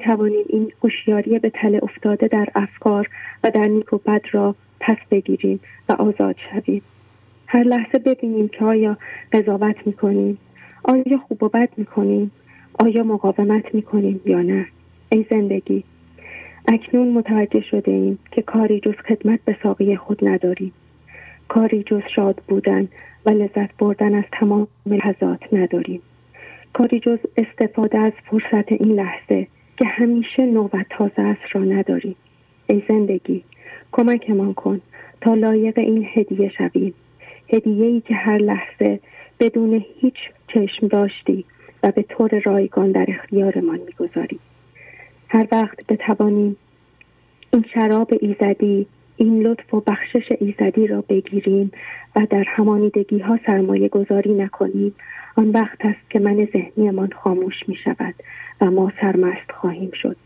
توانیم 0.00 0.44
این 0.48 0.72
هوشیاری 0.82 1.38
به 1.38 1.50
تله 1.50 1.80
افتاده 1.82 2.28
در 2.28 2.48
افکار 2.54 3.10
و 3.44 3.50
در 3.50 3.68
نیک 3.68 3.92
و 3.92 3.98
بد 3.98 4.22
را 4.32 4.54
پس 4.80 4.98
بگیریم 5.10 5.60
و 5.88 5.92
آزاد 5.92 6.36
شویم. 6.50 6.82
هر 7.52 7.62
لحظه 7.62 7.98
ببینیم 7.98 8.48
که 8.48 8.64
آیا 8.64 8.98
قضاوت 9.32 9.86
می‌کنیم 9.86 10.38
آیا 10.84 11.18
خوب 11.28 11.42
و 11.42 11.48
بد 11.48 11.68
می‌کنیم 11.76 12.30
آیا 12.78 13.04
مقاومت 13.04 13.74
می‌کنیم 13.74 14.20
یا 14.26 14.42
نه. 14.42 14.66
ای 15.12 15.24
زندگی 15.30 15.84
اکنون 16.68 17.08
متوجه 17.08 17.60
شده 17.60 17.90
ایم 17.90 18.18
که 18.32 18.42
کاری 18.42 18.80
جز 18.80 18.94
خدمت 19.08 19.40
به 19.44 19.56
ساقی 19.62 19.96
خود 19.96 20.28
نداریم. 20.28 20.72
کاری 21.48 21.82
جز 21.82 22.02
شاد 22.14 22.42
بودن 22.48 22.88
و 23.26 23.30
لذت 23.30 23.76
بردن 23.78 24.14
از 24.14 24.24
تمام 24.32 24.68
لحظات 24.86 25.54
نداریم. 25.54 26.00
کاری 26.72 27.00
جز 27.00 27.18
استفاده 27.36 27.98
از 27.98 28.12
فرصت 28.24 28.72
این 28.72 28.92
لحظه 28.92 29.46
که 29.76 29.86
همیشه 29.86 30.46
نو 30.46 30.68
و 30.72 30.84
تازه 30.90 31.22
است 31.22 31.42
را 31.52 31.64
نداریم. 31.64 32.16
ای 32.66 32.82
زندگی 32.88 33.44
کمکمان 33.92 34.54
کن 34.54 34.80
تا 35.20 35.34
لایق 35.34 35.78
این 35.78 36.06
هدیه 36.14 36.48
شویم. 36.48 36.94
هدیه 37.52 37.86
ای 37.86 38.00
که 38.00 38.14
هر 38.14 38.38
لحظه 38.38 39.00
بدون 39.40 39.84
هیچ 40.00 40.14
چشم 40.48 40.86
داشتی 40.88 41.44
و 41.82 41.92
به 41.96 42.02
طور 42.02 42.42
رایگان 42.44 42.92
در 42.92 43.06
اختیارمان 43.08 43.80
می‌گذاری. 43.86 44.38
هر 45.28 45.46
وقت 45.52 45.86
بتوانیم 45.86 46.56
این 47.52 47.64
شراب 47.74 48.10
ایزدی 48.20 48.86
این 49.16 49.42
لطف 49.42 49.74
و 49.74 49.80
بخشش 49.80 50.28
ایزدی 50.40 50.86
را 50.86 51.04
بگیریم 51.08 51.72
و 52.16 52.26
در 52.30 52.44
همانیدگی 52.46 53.18
ها 53.18 53.38
سرمایه 53.46 53.88
گذاری 53.88 54.34
نکنیم 54.34 54.94
آن 55.36 55.50
وقت 55.50 55.84
است 55.84 56.10
که 56.10 56.18
من 56.18 56.48
ذهنیمان 56.52 57.10
خاموش 57.12 57.68
می 57.68 57.76
شود 57.84 58.14
و 58.60 58.70
ما 58.70 58.92
سرمست 59.00 59.50
خواهیم 59.54 59.90
شد. 59.90 60.16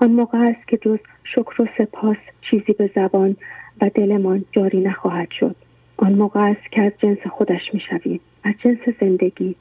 آن 0.00 0.10
موقع 0.10 0.38
است 0.38 0.68
که 0.68 0.76
جز 0.76 0.98
شکر 1.24 1.62
و 1.62 1.66
سپاس 1.78 2.16
چیزی 2.50 2.72
به 2.72 2.90
زبان 2.94 3.36
و 3.80 3.90
دلمان 3.94 4.44
جاری 4.52 4.80
نخواهد 4.80 5.30
شد. 5.30 5.56
آن 6.04 6.12
موقع 6.12 6.40
است 6.40 6.72
که 6.72 6.82
از 6.82 6.92
جنس 6.98 7.18
خودش 7.30 7.60
می 7.72 7.80
شویم 7.80 8.20
از 8.44 8.54
جنس 8.64 8.96
زندگی. 9.00 9.56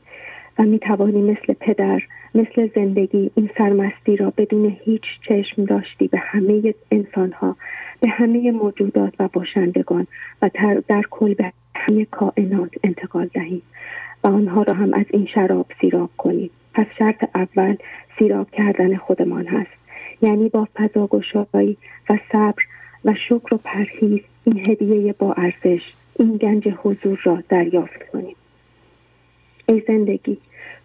و 0.60 0.64
می 0.64 0.80
توانی 0.80 1.22
مثل 1.22 1.54
پدر 1.54 2.02
مثل 2.36 2.70
زندگی 2.76 3.32
این 3.36 3.50
سرمستی 3.58 4.18
را 4.18 4.34
بدون 4.38 4.78
هیچ 4.86 5.02
چشم 5.28 5.66
داشتی 5.66 6.08
به 6.08 6.18
همه 6.18 6.74
انسانها 6.92 7.56
به 8.02 8.10
همه 8.10 8.52
موجودات 8.52 9.14
و 9.20 9.28
باشندگان 9.28 10.08
و 10.42 10.50
در 10.88 11.02
کل 11.12 11.34
به 11.34 11.54
همه 11.76 12.06
کائنات 12.06 12.72
انتقال 12.84 13.30
دهیم. 13.34 13.62
و 14.24 14.28
آنها 14.28 14.64
را 14.64 14.74
هم 14.74 14.94
از 14.94 15.06
این 15.10 15.26
شراب 15.26 15.66
سیراب 15.82 16.10
کنیم. 16.18 16.50
پس 16.74 16.88
شرط 17.00 17.30
اول 17.36 17.76
سیراب 18.20 18.52
کردن 18.52 18.96
خودمان 18.96 19.48
هست. 19.48 19.72
یعنی 20.22 20.50
با 20.50 20.68
فضاگشایی 20.76 21.78
و 22.10 22.18
صبر 22.32 22.64
و 23.06 23.14
شکر 23.14 23.54
و 23.54 23.58
پرهیز 23.58 24.22
این 24.46 24.60
هدیه 24.60 25.14
با 25.14 25.34
ارزش 25.34 26.03
این 26.20 26.38
گنج 26.38 26.68
حضور 26.68 27.20
را 27.24 27.44
دریافت 27.50 28.10
کنیم. 28.10 28.36
ای 29.66 29.84
زندگی 29.88 30.38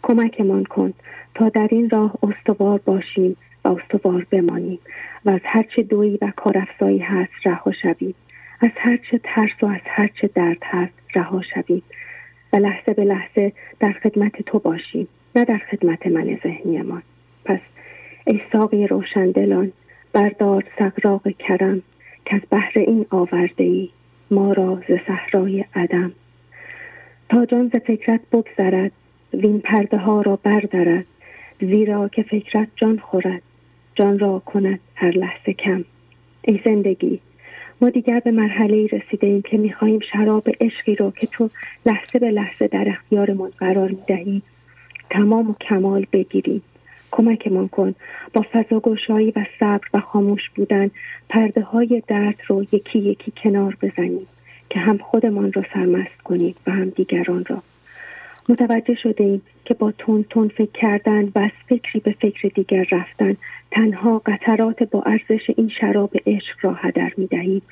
کمکمان 0.03 0.65
کن 0.65 0.93
تا 1.35 1.49
در 1.49 1.69
این 1.71 1.91
راه 1.91 2.19
استوار 2.23 2.79
باشیم 2.85 3.37
و 3.65 3.69
استوار 3.69 4.27
بمانیم 4.31 4.79
و 5.25 5.31
از 5.31 5.41
هرچه 5.45 5.83
دویی 5.83 6.19
و 6.23 6.33
کارافزایی 6.37 6.99
هست 6.99 7.33
رها 7.45 7.73
شویم. 7.73 8.15
از 8.61 8.71
هرچه 8.77 9.21
ترس 9.25 9.63
و 9.63 9.67
از 9.67 9.81
هرچه 9.85 10.31
درد 10.35 10.59
هست 10.63 10.93
رها 11.15 11.43
شویم. 11.43 11.83
و 12.53 12.57
لحظه 12.57 12.93
به 12.93 13.05
لحظه 13.05 13.53
در 13.81 13.93
خدمت 13.93 14.43
تو 14.43 14.59
باشیم 14.59 15.09
نه 15.37 15.45
در 15.45 15.59
خدمت 15.71 16.07
من 16.07 16.39
ذهنیمان. 16.45 17.03
پس 17.45 17.61
ای 18.27 18.41
ساقی 18.53 18.87
روشندلان 18.87 19.73
بردار 20.13 20.65
سقراق 20.79 21.29
کرم 21.29 21.83
که 22.25 22.35
از 22.35 22.41
بحر 22.51 22.73
این 22.75 23.07
آورده 23.11 23.65
ای 23.65 23.89
ما 24.31 24.53
را 24.53 24.83
ز 24.89 24.93
صحرای 25.07 25.65
عدم. 25.75 26.13
تا 27.29 27.47
جان 27.47 27.69
ز 27.69 27.77
فکرت 27.77 28.21
بگذرد 28.33 28.93
وین 29.33 29.61
پرده 29.61 29.97
ها 29.97 30.23
را 30.23 30.37
بردارد 30.37 31.05
زیرا 31.61 32.09
که 32.09 32.23
فکرت 32.23 32.69
جان 32.77 32.99
خورد 32.99 33.43
جان 33.95 34.19
را 34.19 34.39
کند 34.39 34.81
هر 34.95 35.11
لحظه 35.11 35.53
کم. 35.53 35.85
ای 36.43 36.61
زندگی 36.65 37.21
ما 37.81 37.91
دیگر 37.91 38.21
به 38.21 38.31
مرحله 38.31 38.87
رسیده 38.87 39.27
ایم 39.27 39.43
که 39.43 39.57
می‌خواهیم 39.57 40.01
شراب 40.13 40.49
عشقی 40.61 40.95
را 40.95 41.11
که 41.11 41.27
تو 41.27 41.51
لحظه 41.87 42.19
به 42.19 42.31
لحظه 42.31 42.67
در 42.67 42.89
اختیارمان 42.89 43.51
قرار 43.59 43.89
می‌دهی 43.89 44.43
تمام 45.11 45.51
و 45.51 45.55
کمال 45.55 46.07
بگیریم. 46.13 46.63
کمکمان 47.11 47.69
کن 47.69 47.95
با 48.33 48.45
فضاگشایی 48.53 49.33
و 49.37 49.45
صبر 49.61 49.89
و 49.95 50.01
خاموش 50.01 50.51
بودن 50.57 50.91
پرده 51.29 51.61
های 51.61 52.03
درد 52.07 52.37
رو 52.47 52.63
یکی 52.73 52.99
یکی 52.99 53.33
کنار 53.43 53.77
بزنیم 53.83 54.27
که 54.71 54.79
هم 54.79 54.99
خودمان 54.99 55.53
را 55.53 55.65
سرمست 55.75 56.23
کنیم 56.25 56.55
و 56.67 56.71
هم 56.71 56.89
دیگران 56.89 57.45
را 57.49 57.63
متوجه 58.49 58.95
شده 58.95 59.25
ایم 59.25 59.43
که 59.65 59.75
با 59.75 59.93
تون 59.93 60.25
تون 60.31 60.49
فکر 60.49 60.73
کردن 60.75 61.25
و 61.35 61.39
از 61.39 61.51
فکری 61.69 62.01
به 62.01 62.15
فکر 62.21 62.49
دیگر 62.55 62.87
رفتن 62.93 63.37
تنها 63.71 64.23
قطرات 64.27 64.83
با 64.83 65.03
ارزش 65.03 65.51
این 65.57 65.71
شراب 65.81 66.11
عشق 66.27 66.57
را 66.63 66.73
هدر 66.73 67.13
می 67.17 67.27
دهیم 67.27 67.63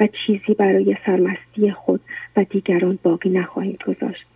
و 0.00 0.08
چیزی 0.26 0.54
برای 0.54 0.96
سرمستی 1.06 1.72
خود 1.72 2.00
و 2.36 2.44
دیگران 2.44 2.98
باقی 3.02 3.30
نخواهیم 3.30 3.78
گذاشت. 3.86 4.26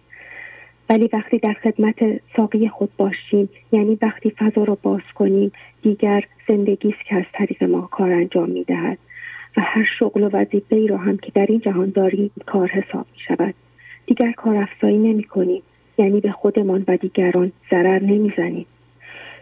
ولی 0.91 1.11
وقتی 1.13 1.39
در 1.39 1.53
خدمت 1.53 2.21
ساقی 2.37 2.69
خود 2.69 2.91
باشیم 2.97 3.49
یعنی 3.73 3.99
وقتی 4.03 4.31
فضا 4.31 4.65
را 4.65 4.79
باز 4.83 5.03
کنیم 5.15 5.53
دیگر 5.83 6.25
زندگی 6.49 6.89
است 6.89 7.05
که 7.09 7.17
از 7.17 7.25
طریق 7.33 7.65
ما 7.65 7.81
کار 7.81 8.13
انجام 8.13 8.51
می 8.51 8.65
دهد 8.65 8.99
و 9.57 9.61
هر 9.61 9.87
شغل 9.99 10.23
و 10.23 10.31
وظیفه 10.33 10.77
ای 10.77 10.87
را 10.87 10.97
هم 10.97 11.17
که 11.17 11.33
در 11.35 11.47
این 11.49 11.61
جهان 11.61 11.91
داریم 11.91 12.31
کار 12.47 12.69
حساب 12.69 13.07
می 13.13 13.21
شود 13.29 13.55
دیگر 14.07 14.33
کار 14.33 14.57
افزایی 14.57 14.99
نمی 14.99 15.25
کنیم 15.25 15.63
یعنی 15.99 16.21
به 16.21 16.33
خودمان 16.33 16.85
و 16.89 16.97
دیگران 16.97 17.53
ضرر 17.71 18.03
نمی‌زنیم. 18.03 18.67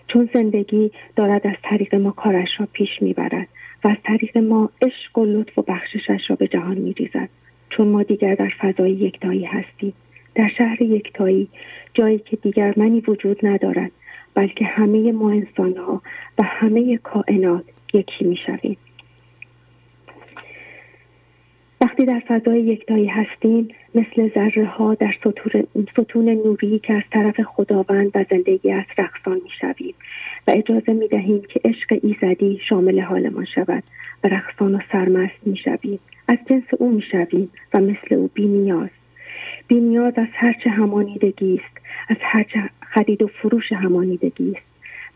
چون 0.08 0.28
زندگی 0.34 0.90
دارد 1.16 1.46
از 1.46 1.56
طریق 1.62 1.94
ما 1.94 2.10
کارش 2.10 2.48
را 2.58 2.68
پیش 2.72 3.02
می‌برد 3.02 3.48
و 3.84 3.88
از 3.88 3.96
طریق 4.04 4.38
ما 4.38 4.70
عشق 4.82 5.18
و 5.18 5.24
لطف 5.24 5.58
و 5.58 5.62
بخششش 5.62 6.20
را 6.30 6.36
به 6.36 6.48
جهان 6.48 6.78
میریزد. 6.78 7.28
چون 7.70 7.88
ما 7.88 8.02
دیگر 8.02 8.34
در 8.34 8.52
فضای 8.60 8.92
یکتایی 8.92 9.44
هستیم. 9.44 9.92
در 10.36 10.48
شهر 10.58 10.82
یکتایی 10.82 11.48
جایی 11.94 12.18
که 12.18 12.36
دیگر 12.36 12.74
منی 12.76 13.00
وجود 13.00 13.46
ندارد 13.46 13.90
بلکه 14.34 14.64
همه 14.64 15.12
ما 15.12 15.30
انسانها 15.30 16.02
و 16.38 16.42
همه 16.42 16.96
کائنات 16.96 17.64
یکی 17.94 18.24
می‌شویم. 18.24 18.76
وقتی 21.80 22.04
در 22.04 22.22
فضای 22.28 22.60
یکتایی 22.60 23.06
هستیم 23.06 23.68
مثل 23.94 24.30
ذره 24.34 24.66
ها 24.66 24.94
در 24.94 25.14
ستون 25.92 26.28
نوری 26.28 26.78
که 26.78 26.94
از 26.94 27.02
طرف 27.10 27.40
خداوند 27.40 28.10
و 28.14 28.24
زندگی 28.30 28.72
از 28.72 28.84
رقصان 28.98 29.34
می 29.34 29.50
شویم 29.60 29.94
و 30.46 30.50
اجازه 30.50 30.92
می 30.92 31.08
دهیم 31.08 31.42
که 31.48 31.60
عشق 31.64 31.98
ایزدی 32.02 32.60
شامل 32.68 33.00
حالمان 33.00 33.44
شود 33.54 33.82
و 34.24 34.28
رقصان 34.28 34.74
و 34.74 34.78
سرمست 34.92 35.46
می 35.46 35.56
شویم 35.56 35.98
از 36.28 36.38
جنس 36.48 36.64
او 36.78 36.92
می 36.92 37.02
شویم 37.02 37.50
و 37.74 37.80
مثل 37.80 38.14
او 38.14 38.30
بی 38.34 38.46
نیاز 39.36 39.68
بی 39.68 39.74
نیاز 39.74 40.12
از 40.16 40.28
هرچه 40.32 40.70
همانیدگی 40.70 41.60
است 41.64 41.86
از 42.08 42.16
هرچه 42.20 42.70
خرید 42.80 43.22
و 43.22 43.26
فروش 43.26 43.72
همانیدگی 43.72 44.52
است. 44.56 44.66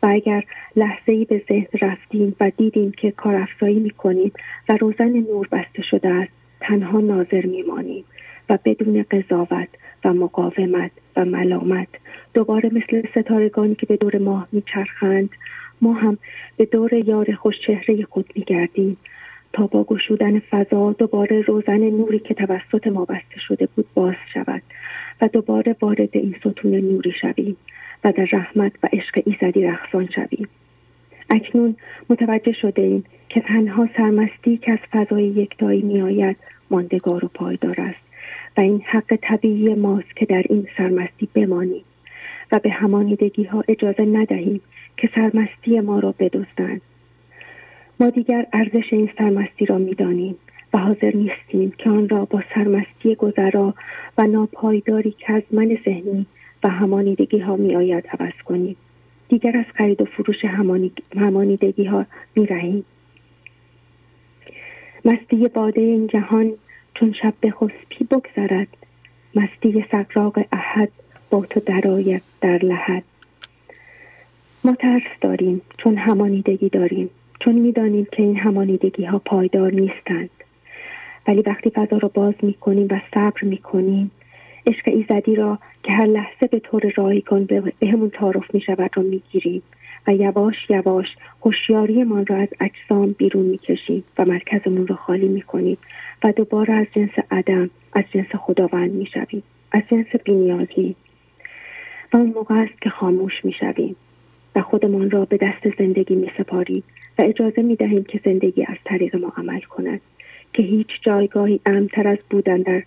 و 0.02 0.06
اگر 0.06 0.44
لحظه 0.76 1.12
ای 1.12 1.24
به 1.24 1.42
ذهن 1.48 1.68
رفتیم 1.82 2.36
و 2.40 2.50
دیدیم 2.56 2.92
که 2.92 3.10
کار 3.10 3.48
می 3.60 3.90
کنیم 3.90 4.32
و 4.68 4.76
روزن 4.76 5.08
نور 5.08 5.48
بسته 5.52 5.82
شده 5.82 6.08
است 6.08 6.32
تنها 6.60 7.00
ناظر 7.00 7.46
میمانیم 7.46 8.04
و 8.48 8.58
بدون 8.64 9.04
قضاوت 9.10 9.68
و 10.04 10.12
مقاومت 10.12 10.90
و 11.16 11.24
ملامت 11.24 11.88
دوباره 12.34 12.70
مثل 12.72 13.02
ستارگانی 13.10 13.74
که 13.74 13.86
به 13.86 13.96
دور 13.96 14.18
ماه 14.18 14.48
میچرخند 14.52 15.30
ما 15.82 15.92
هم 15.92 16.18
به 16.56 16.64
دور 16.64 16.94
یار 16.94 17.34
خوشچهره 17.34 18.04
خود 18.10 18.32
میگردیم 18.34 18.96
تا 19.52 19.66
با 19.66 19.84
گشودن 19.84 20.38
فضا 20.38 20.92
دوباره 20.92 21.40
روزن 21.40 21.78
نوری 21.78 22.18
که 22.18 22.34
توسط 22.34 22.86
ما 22.86 23.04
بسته 23.04 23.40
شده 23.48 23.68
بود 23.76 23.86
باز 23.94 24.14
شود 24.34 24.62
و 25.20 25.28
دوباره 25.28 25.76
وارد 25.80 26.08
این 26.12 26.36
ستون 26.40 26.74
نوری 26.74 27.12
شویم 27.12 27.56
و 28.04 28.12
در 28.12 28.28
رحمت 28.32 28.72
و 28.82 28.88
عشق 28.92 29.22
ایزدی 29.26 29.62
رخصان 29.62 30.08
شویم. 30.14 30.48
اکنون 31.30 31.76
متوجه 32.10 32.52
شده 32.52 32.82
ایم 32.82 33.04
که 33.28 33.40
تنها 33.40 33.88
سرمستی 33.96 34.56
که 34.56 34.72
از 34.72 34.78
فضای 34.92 35.24
یکتایی 35.24 35.82
میآید 35.82 36.36
ماندگار 36.70 37.24
و 37.24 37.28
پایدار 37.28 37.80
است 37.80 38.00
و 38.56 38.60
این 38.60 38.82
حق 38.84 39.18
طبیعی 39.22 39.74
ماست 39.74 40.16
که 40.16 40.26
در 40.26 40.42
این 40.48 40.68
سرمستی 40.76 41.28
بمانیم 41.34 41.84
و 42.52 42.58
به 42.58 42.70
همانیدگی 42.70 43.44
ها 43.44 43.64
اجازه 43.68 44.02
ندهیم 44.02 44.60
که 44.96 45.10
سرمستی 45.14 45.80
ما 45.80 45.98
را 45.98 46.14
بدزدند. 46.18 46.80
ما 48.00 48.10
دیگر 48.10 48.46
ارزش 48.52 48.92
این 48.92 49.10
سرمستی 49.18 49.66
را 49.66 49.78
می‌دانیم 49.78 50.36
و 50.74 50.78
حاضر 50.78 51.16
نیستیم 51.16 51.72
که 51.78 51.90
آن 51.90 52.08
را 52.08 52.24
با 52.24 52.42
سرمستی 52.54 53.14
گذرا 53.14 53.74
و 54.18 54.22
ناپایداری 54.22 55.14
که 55.18 55.32
از 55.32 55.42
من 55.50 55.78
ذهنی 55.84 56.26
و 56.64 56.68
همانیدگی 56.68 57.38
ها 57.38 57.56
می 57.56 57.76
آید 57.76 58.06
عوض 58.06 58.32
کنیم. 58.44 58.76
دیگر 59.28 59.56
از 59.56 59.64
خرید 59.74 60.00
و 60.00 60.04
فروش 60.04 60.44
همانیدگی 61.16 61.84
ها 61.84 62.06
می 62.36 62.46
رهیم. 62.46 62.84
مستی 65.04 65.48
باده 65.48 65.80
این 65.80 66.06
جهان 66.06 66.52
چون 66.94 67.12
شب 67.22 67.34
به 67.40 67.50
خسپی 67.50 68.04
بگذرد 68.10 68.68
مستی 69.34 69.84
سقراق 69.92 70.38
احد 70.52 70.88
با 71.30 71.46
تو 71.46 71.60
درآید 71.60 72.22
در 72.40 72.58
لحد. 72.64 73.02
ما 74.64 74.74
ترس 74.74 75.02
داریم 75.20 75.60
چون 75.78 75.96
همانیدگی 75.96 76.68
داریم. 76.68 77.10
چون 77.40 77.54
می‌دانیم 77.54 78.06
که 78.12 78.22
این 78.22 78.36
همانیدگی 78.36 79.04
ها 79.04 79.18
پایدار 79.18 79.72
نیستند. 79.72 80.30
ولی 81.28 81.42
وقتی 81.42 81.70
فضا 81.70 81.96
را 81.96 82.08
باز 82.14 82.34
می 82.42 82.54
کنیم 82.54 82.86
و 82.90 83.00
صبر 83.14 83.42
می 83.42 83.58
کنیم 83.58 84.10
عشق 84.66 84.82
ایزدی 84.88 85.34
را 85.34 85.58
که 85.82 85.92
هر 85.92 86.06
لحظه 86.06 86.46
به 86.46 86.58
طور 86.58 86.92
رایگان 86.96 87.44
به 87.44 87.62
همون 87.82 88.10
تعارف 88.10 88.54
می 88.54 88.60
شود 88.60 88.90
را 88.94 89.02
می 89.02 89.22
گیریم 89.32 89.62
و 90.06 90.14
یواش 90.14 90.70
یواش 90.70 91.06
هوشیاریمان 91.44 92.26
را 92.26 92.36
از 92.36 92.48
اجسام 92.60 93.12
بیرون 93.12 93.46
می‌کشیم 93.46 94.04
و 94.18 94.24
مرکزمون 94.28 94.86
را 94.86 94.96
خالی 94.96 95.28
می‌کنیم 95.28 95.78
و 96.24 96.32
دوباره 96.32 96.74
از 96.74 96.86
جنس 96.94 97.12
عدم 97.30 97.70
از 97.92 98.04
جنس 98.14 98.34
خداوند 98.34 98.92
می‌شویم 98.92 99.42
از 99.72 99.82
جنس 99.90 100.06
بینیازی. 100.24 100.96
و 102.12 102.16
اون 102.16 102.32
موقع 102.34 102.54
است 102.54 102.82
که 102.82 102.90
خاموش 102.90 103.44
می‌شویم. 103.44 103.96
و 104.56 104.62
خودمان 104.62 105.10
را 105.10 105.24
به 105.24 105.36
دست 105.36 105.78
زندگی 105.78 106.14
میسپاریم 106.14 106.82
و 107.18 107.22
اجازه 107.22 107.62
می‌دهیم 107.62 108.04
که 108.04 108.20
زندگی 108.24 108.64
از 108.64 108.76
طریق 108.84 109.16
ما 109.16 109.32
عمل 109.36 109.60
کند 109.60 110.00
که 110.52 110.62
هیچ 110.62 110.88
جایگاهی 111.02 111.60
امتر 111.66 112.08
از 112.08 112.18
بودن 112.30 112.62
در 112.62 112.82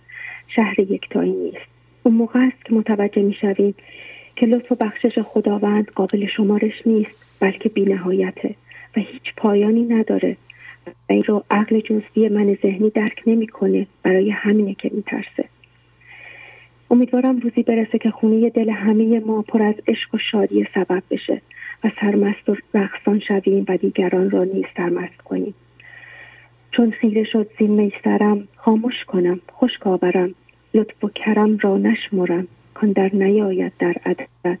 شهر 0.48 0.80
یکتایی 0.80 1.32
نیست. 1.32 1.66
اون 2.02 2.14
موقع 2.14 2.40
است 2.40 2.64
که 2.64 2.74
متوجه 2.74 3.22
می‌شویم 3.22 3.74
که 4.36 4.46
لطف 4.46 4.72
و 4.72 4.74
بخشش 4.74 5.18
خداوند 5.18 5.90
قابل 5.94 6.26
شمارش 6.26 6.86
نیست 6.86 7.38
بلکه 7.40 7.68
بینهایته 7.68 8.54
و 8.96 9.00
هیچ 9.00 9.34
پایانی 9.36 9.82
نداره. 9.82 10.36
و 10.86 11.12
این 11.12 11.24
رو 11.24 11.44
عقل 11.50 11.80
جزوی 11.80 12.28
من 12.28 12.54
ذهنی 12.62 12.90
درک 12.90 13.22
نمی‌کنه 13.26 13.86
برای 14.02 14.30
همینه 14.30 14.74
که 14.74 14.90
میترسه 14.94 15.44
امیدوارم 16.90 17.38
روزی 17.38 17.62
برسه 17.62 17.98
که 17.98 18.10
خونه 18.10 18.50
دل 18.50 18.70
همه 18.70 19.20
ما 19.20 19.42
پر 19.42 19.62
از 19.62 19.74
عشق 19.88 20.14
و 20.14 20.18
شادی 20.18 20.66
سبب 20.74 21.02
بشه. 21.10 21.40
و 21.84 21.90
سرمست 22.00 22.48
و 22.48 22.56
رقصان 22.74 23.20
شویم 23.20 23.64
و 23.68 23.76
دیگران 23.76 24.30
را 24.30 24.44
نیز 24.44 24.64
سرمست 24.76 25.16
کنیم. 25.16 25.54
چون 26.70 26.90
خیره 26.90 27.24
شد 27.24 27.50
زین 27.58 27.70
میسرم 27.70 28.48
خاموش 28.56 29.04
کنم 29.06 29.40
خشک 29.52 29.86
آورم. 29.86 30.34
لطف 30.74 31.04
و 31.04 31.08
کرم 31.08 31.58
را 31.58 31.78
نشمرم 31.78 32.48
کان 32.74 32.92
در 32.92 33.10
نیاید 33.12 33.72
در 33.78 33.94
عدد. 34.06 34.58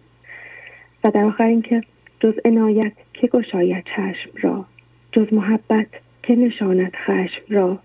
و 1.04 1.10
در 1.10 1.24
آخر 1.24 1.44
اینکه 1.44 1.82
جز 2.20 2.34
عنایت 2.44 2.92
که 3.12 3.26
گشاید 3.26 3.84
چشم 3.84 4.30
را 4.42 4.64
جز 5.12 5.32
محبت 5.32 5.86
که 6.22 6.34
نشاند 6.34 6.92
خشم 7.06 7.42
را. 7.48 7.78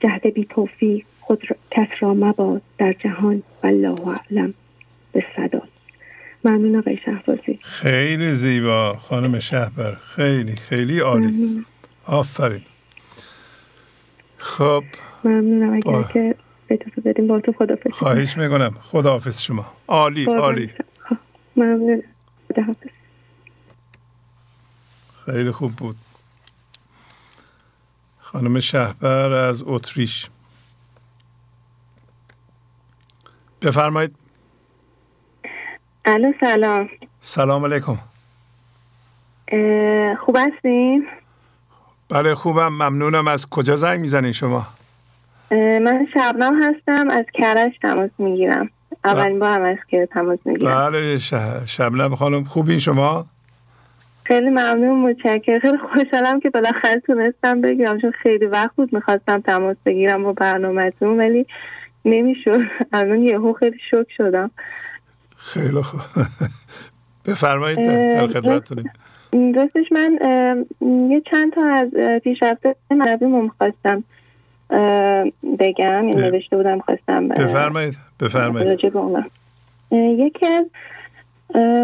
جهد 0.00 0.26
بی 0.26 0.44
توفیق 0.44 1.04
خود 1.20 1.50
را، 1.50 1.56
کس 1.70 1.88
را 2.00 2.14
مباد 2.14 2.62
در 2.78 2.92
جهان 2.92 3.42
والله 3.62 4.08
اعلم. 4.08 4.54
به 5.12 5.24
صدا. 5.36 5.62
ممنون 6.44 6.76
آقای 6.78 6.98
شهبازی. 7.04 7.58
خیلی 7.62 8.32
زیبا. 8.32 8.94
خانم 8.94 9.38
شهبر 9.38 9.94
خیلی 9.94 10.56
خیلی 10.56 10.98
عالی. 10.98 11.26
ممنون. 11.26 11.66
آفرین. 12.06 12.62
خب. 14.36 14.84
ممنونم. 15.24 15.72
اگر 15.72 15.82
با- 15.82 16.02
که 16.02 16.34
اجازه 16.70 17.00
بدیم 17.04 17.26
با 17.26 17.40
تو 17.40 17.52
خدا 17.52 17.76
خواهش 17.92 18.36
می‌کنم. 18.36 18.76
خداحافظ 18.82 19.40
شما. 19.42 19.72
عالی 19.88 20.24
عالی. 20.24 20.70
ممنون. 21.56 22.02
خداحافظ. 22.52 22.88
خیلی 25.24 25.50
خوب 25.50 25.72
بود. 25.76 25.96
خانم 28.18 28.60
شهبر 28.60 29.32
از 29.32 29.62
اتریش. 29.66 30.26
بفرمایید. 33.62 34.21
الو 36.04 36.32
سلام. 36.40 36.88
سلام 37.20 37.64
علیکم. 37.64 37.98
خوب 40.24 40.36
هستین؟ 40.36 41.06
بله 42.08 42.34
خوبم. 42.34 42.68
ممنونم. 42.68 43.28
از 43.28 43.50
کجا 43.50 43.76
زنگ 43.76 44.00
می‌زنین 44.00 44.32
شما؟ 44.32 44.66
من 45.50 46.06
شبنم 46.14 46.62
هستم. 46.62 47.10
از 47.10 47.24
کرج 47.34 47.72
تماس 47.82 48.10
می‌گیرم. 48.18 48.70
اولین 49.04 49.38
بار 49.38 49.60
هم 49.60 49.62
از 49.62 49.76
که 49.88 50.08
تماس 50.12 50.38
می‌گیرم. 50.44 50.90
بله 50.90 51.18
شبنم 51.66 52.14
خانم. 52.14 52.44
خوبین 52.44 52.78
شما؟ 52.78 53.24
خیلی 54.24 54.50
ممنون. 54.50 55.10
متشکرم. 55.10 55.60
خیلی 55.60 55.78
خوشحالم 55.94 56.40
که 56.40 56.50
بالاخره 56.50 57.00
تونستم 57.06 57.60
بگیرم. 57.60 58.00
چون 58.00 58.12
خیلی 58.22 58.46
وقت 58.46 58.76
بود 58.76 58.94
می‌خواستم 58.94 59.36
تماس 59.36 59.76
بگیرم 59.86 60.22
با 60.22 60.32
برنامهتون 60.32 61.18
ولی 61.18 61.46
نمی‌شد. 62.04 62.60
الان 62.92 63.22
یهو 63.22 63.52
خیلی 63.52 63.78
شوک 63.90 64.06
شدم. 64.16 64.50
خیلی 65.44 65.82
خوب. 65.82 66.00
بفرمایید 67.26 67.78
در 67.86 68.26
خدمتتونیم. 68.26 68.90
راستش 69.32 69.92
من 69.92 70.18
یه 71.10 71.22
چند 71.30 71.52
تا 71.52 71.66
از 71.66 71.88
پیشرفته 72.24 72.74
مردم 72.90 73.42
می‌خواستم 73.42 74.04
بگم 75.58 76.06
این. 76.06 76.20
نوشته 76.20 76.56
بودم 76.56 76.78
خواستم 76.78 77.28
بفرمایید 77.28 77.94
بفرمایید. 78.20 78.80
یکی 79.92 80.46
از 80.46 80.64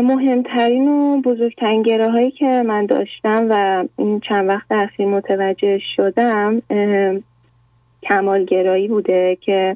مهمترین 0.05 0.89
و 0.89 1.21
بزرگترین 1.21 1.83
گره 1.83 2.11
هایی 2.11 2.31
که 2.31 2.63
من 2.67 2.87
داشتم 2.87 3.47
و 3.51 3.85
این 3.97 4.21
چند 4.21 4.49
وقت 4.49 4.73
اخیر 4.73 5.07
متوجه 5.07 5.81
شدم 5.97 6.63
اه، 6.71 7.15
کمالگرایی 8.03 8.89
بوده 8.89 9.39
که 9.41 9.75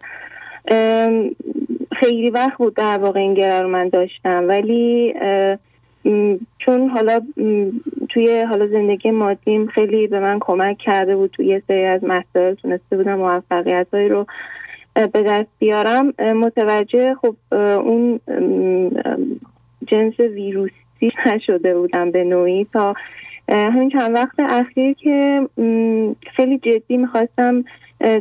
خیلی 2.03 2.31
وقت 2.31 2.59
بود 2.59 2.74
در 2.74 2.99
واقع 2.99 3.20
این 3.20 3.35
گره 3.35 3.61
رو 3.61 3.69
من 3.69 3.89
داشتم. 3.89 4.49
ولی 4.49 5.15
چون 6.59 6.89
حالا 6.89 7.20
توی 8.09 8.45
حالا 8.49 8.66
زندگی 8.66 9.11
مادیم 9.11 9.66
خیلی 9.66 10.07
به 10.07 10.20
من 10.20 10.39
کمک 10.41 10.79
کرده 10.79 11.16
بود 11.16 11.31
توی 11.31 11.47
یه 11.47 11.62
سری 11.69 11.85
از 11.85 12.05
مسائل 12.05 12.55
تونسته 12.55 12.97
بودم 12.97 13.15
موفقیت 13.15 13.87
هایی 13.93 14.09
رو 14.09 14.27
به 14.95 15.23
دست 15.23 15.49
بیارم. 15.59 16.12
متوجه 16.19 17.15
خب 17.15 17.55
اون 17.55 18.20
جنس 19.87 20.20
ویروسی 20.20 21.12
نشده 21.35 21.74
بودم 21.74 22.11
به 22.11 22.24
نوعی 22.24 22.66
تا 22.73 22.95
همین 23.49 23.91
چند 23.91 24.15
وقت 24.15 24.41
اخیر 24.41 24.93
که 24.93 25.49
خیلی 26.37 26.59
جدی 26.59 26.97
می‌خواستم 26.97 27.65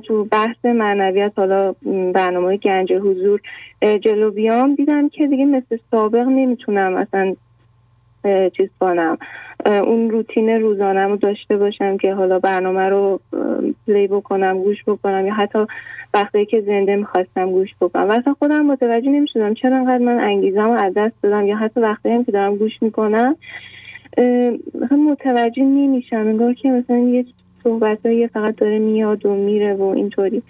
تو 0.03 0.23
بحث 0.23 0.65
معنویت 0.65 1.31
حالا 1.35 1.75
برنامه 2.13 2.57
گنج 2.57 2.93
حضور 2.93 3.41
جلو 4.01 4.31
بیام 4.31 4.75
دیدم 4.75 5.09
که 5.09 5.27
دیگه 5.27 5.45
مثل 5.45 5.77
سابق 5.91 6.27
نمی‌تونم 6.27 6.95
اصلا 6.95 7.35
چیز 8.49 8.69
کنم. 8.79 9.17
اون 9.65 10.09
روتین 10.09 10.49
روزانه 10.49 11.03
رو 11.03 11.17
داشته 11.17 11.57
باشم 11.57 11.97
که 11.97 12.13
حالا 12.13 12.39
برنامه 12.39 12.89
رو 12.89 13.19
پلی 13.87 14.07
بکنم 14.07 14.63
گوش 14.63 14.77
بکنم 14.87 15.27
یا 15.27 15.33
حتی 15.33 15.59
وقتی 16.13 16.45
که 16.45 16.61
زنده 16.61 16.95
می‌خواستم 16.95 17.51
گوش 17.51 17.69
بکنم. 17.81 18.09
و 18.09 18.11
اصلا 18.11 18.33
خودم 18.33 18.65
متوجه 18.65 19.09
نمی‌شدم 19.09 19.53
چرا 19.53 19.77
انقدر 19.77 20.03
من 20.03 20.19
انگیزم 20.19 20.65
رو 20.65 20.71
از 20.71 20.93
دست 20.95 21.15
دادم 21.23 21.47
یا 21.47 21.55
حتی 21.55 21.79
وقتی 21.79 22.09
هم 22.09 22.23
که 22.23 22.31
دارم 22.31 22.55
گوش 22.55 22.81
می‌کنم 22.81 23.35
متوجه 24.91 25.63
نمیشم. 25.63 26.17
انگار 26.17 26.53
که 26.53 26.69
مثلا 26.69 26.97
یه 26.97 27.25
صحبت 27.63 27.99
فقط 28.33 28.55
داره 28.55 28.79
میاد 28.79 29.25
و 29.25 29.35
میره 29.35 29.73
و 29.73 29.83
اینطوری. 29.83 30.43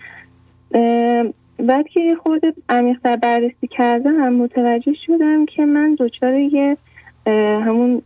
بعد 1.59 1.87
که 1.87 2.01
یه 2.01 2.15
خورده 2.15 2.53
عمیق‌تر 2.69 3.15
بررسی 3.15 3.67
کردم 3.67 4.33
متوجه 4.33 4.93
شدم 5.05 5.45
که 5.45 5.65
من 5.65 5.95
دچار 5.99 6.33
یه 6.33 6.77
همون 7.65 8.01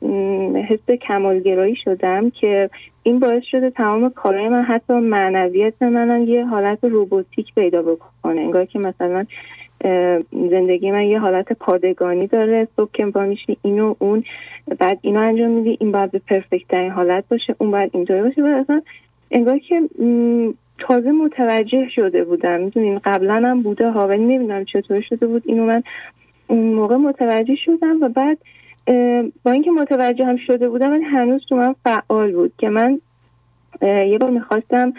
حس 0.70 0.92
کمالگرایی 1.08 1.76
شدم 1.76 2.30
که 2.30 2.70
این 3.04 3.20
باعث 3.20 3.44
شده 3.52 3.70
تمام 3.70 4.10
کارهای 4.10 4.50
من 4.50 4.62
حتی 4.62 4.94
معنویت 4.94 5.82
منم 5.82 6.24
یه 6.24 6.46
حالت 6.46 6.84
روبوتیک 6.84 7.54
پیدا 7.56 7.82
بکنه. 7.82 8.42
انگار 8.42 8.66
که 8.66 8.80
مثلا 8.80 9.26
زندگی 10.32 10.92
من 10.92 11.04
یه 11.04 11.20
حالت 11.20 11.54
پادگانی 11.54 12.28
داره 12.28 12.68
صبح 12.76 12.92
که 12.94 13.06
با 13.06 13.22
میشی 13.22 13.58
اینو 13.62 13.96
اون 14.00 14.24
بعد 14.80 15.00
اینو 15.02 15.20
انجام 15.20 15.50
میدی 15.50 15.78
این 15.80 15.92
باید 15.92 16.12
به 16.12 16.22
پرفکت 16.28 16.68
ترین 16.68 16.92
حالت 16.92 17.24
باشه 17.30 17.56
اون 17.58 17.72
باید 17.72 17.90
اینطوری 17.94 18.22
باشه. 18.22 18.44
و 18.44 18.46
اصلا 18.46 18.82
انگار 19.32 19.60
که 19.60 19.82
تازه 20.80 21.12
متوجه 21.12 21.90
شده 21.90 22.24
بودم. 22.24 22.62
می‌دونین 22.62 23.00
قبلا 23.04 23.34
هم 23.36 23.62
بوده 23.62 23.92
ها 23.92 24.08
ولی 24.08 24.24
نمی‌دونم 24.24 24.66
چطور 24.66 25.02
شده 25.02 25.28
بود. 25.28 25.44
اینو 25.46 25.66
من 25.66 25.84
اون 26.48 26.74
موقع 26.74 26.96
متوجه 26.96 27.56
شدم 27.56 28.02
و 28.02 28.10
بعد 28.10 28.38
با 29.44 29.52
اینکه 29.52 29.72
متوجه 29.72 30.26
هم 30.26 30.38
شده 30.38 30.70
بودم 30.70 30.92
ولی 30.92 31.04
هنوز 31.04 31.46
تو 31.50 31.56
من 31.56 31.76
فعال 31.84 32.32
بود 32.32 32.54
که 32.58 32.70
من 32.70 33.02
یه 33.82 34.18
بار 34.18 34.30
می‌خواستم 34.30 34.94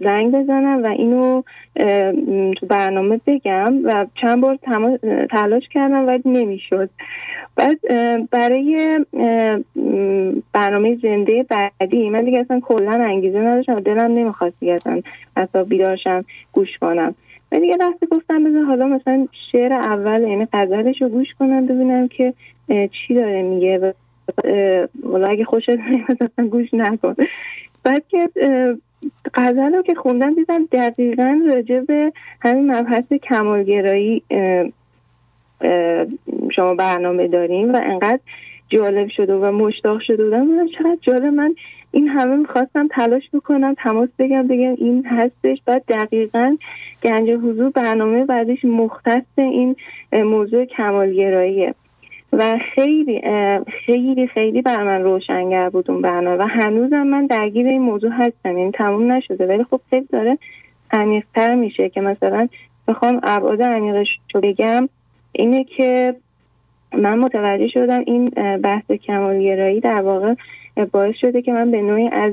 زنگ 0.00 0.32
بزنم 0.32 0.82
و 0.84 0.86
اینو 0.86 1.42
تو 2.52 2.66
برنامه 2.66 3.20
بگم 3.26 3.80
و 3.84 4.06
چند 4.20 4.40
بار 4.40 4.58
تلاش 5.30 5.68
کردم 5.68 6.06
ولی 6.06 6.22
نمی‌شد. 6.24 6.90
بعد 7.56 7.78
برای 8.30 8.98
برنامه 10.52 10.98
زنده 11.02 11.46
بعدی 11.50 12.10
من 12.10 12.24
دیگه 12.24 12.40
اصلا 12.40 12.60
کلا 12.60 13.04
انگیزه 13.04 13.38
نداشتم 13.38 13.80
دلم 13.80 14.18
نمی‌خواست 14.18 14.60
دیگه 14.60 14.72
اصلا 14.74 15.00
حتی 15.36 15.64
بیدارشم 15.64 16.24
گوش 16.52 16.78
کنم. 16.80 17.14
و 17.52 17.58
دیگه 17.58 17.76
دست 17.80 18.10
گفتم 18.10 18.44
بذار 18.44 18.64
حالا 18.64 18.86
مثلا 18.86 19.28
شعر 19.52 19.72
اول 19.72 20.22
یعنی 20.22 20.48
غزلش 20.52 21.02
رو 21.02 21.08
گوش 21.08 21.34
کنم 21.38 21.66
ببینم 21.66 22.08
که 22.08 22.34
چی 22.68 23.14
داره 23.14 23.42
میگه 23.42 23.78
و 23.78 23.92
والا 25.02 25.28
اگه 25.28 25.44
خوشت 25.44 25.70
نمیاد 25.70 26.16
اصلا 26.20 26.46
گوش 26.46 26.74
نکن. 26.74 27.14
بعد 27.84 28.04
که 28.08 28.28
غزل 29.34 29.74
رو 29.74 29.82
که 29.82 29.94
خوندم 29.94 30.34
دیدم 30.34 30.66
دقیقا 30.72 31.40
راجع 31.48 31.80
به 31.80 32.12
همین 32.40 32.74
مبحث 32.74 33.12
کمالگرایی 33.12 34.22
شما 36.56 36.74
برنامه 36.74 37.28
داریم 37.28 37.72
و 37.72 37.80
انقدر 37.82 38.20
جالب 38.68 39.08
شده 39.08 39.34
و 39.34 39.52
مشتاق 39.52 40.00
شده 40.00 40.24
بودم 40.24 40.46
بودم 40.46 40.68
چقدر 40.68 40.98
جالب. 41.02 41.26
من 41.26 41.54
این 41.90 42.08
همه 42.08 42.36
می‌خواستم 42.36 42.88
تلاش 42.88 43.22
بکنم 43.32 43.74
تماس 43.74 44.08
بگم 44.18 44.46
بگم 44.46 44.74
این 44.78 45.06
هستش. 45.06 45.58
بعد 45.66 45.84
دقیقا 45.88 46.56
گنج 47.02 47.30
حضور 47.30 47.70
برنامه 47.70 48.24
بعدش 48.24 48.64
مختص 48.64 49.24
این 49.36 49.76
موضوع 50.12 50.64
کمالگراییه. 50.64 51.74
و 52.38 52.58
خیلی 52.74 53.22
خیلی 53.86 54.26
خیلی 54.26 54.62
بر 54.62 54.82
من 54.82 55.02
روشنگر 55.02 55.68
بود 55.68 55.90
اون 55.90 56.02
برنامه 56.02 56.36
و 56.36 56.46
هنوزم 56.46 57.02
من 57.02 57.26
درگیر 57.26 57.66
این 57.66 57.82
موضوع 57.82 58.10
هستم. 58.10 58.58
یعنی 58.58 58.70
تموم 58.70 59.12
نشده. 59.12 59.46
ولی 59.46 59.64
خب 59.64 59.80
خیلی 59.90 60.06
داره 60.12 60.38
عمیق‌تر 60.92 61.54
میشه 61.54 61.88
که 61.88 62.00
مثلا 62.00 62.48
بخوام 62.88 63.20
ابعاد 63.22 63.62
عمیقش 63.62 64.08
رو 64.34 64.40
بگم. 64.40 64.88
اینه 65.32 65.64
که 65.64 66.14
من 66.98 67.18
متوجه 67.18 67.68
شدم 67.68 68.02
این 68.06 68.28
بحث 68.62 68.90
کمالگرایی 68.90 69.80
در 69.80 70.00
واقع 70.00 70.34
باعث 70.92 71.14
شده 71.20 71.42
که 71.42 71.52
من 71.52 71.70
به 71.70 71.82
نوعی 71.82 72.08
از 72.08 72.32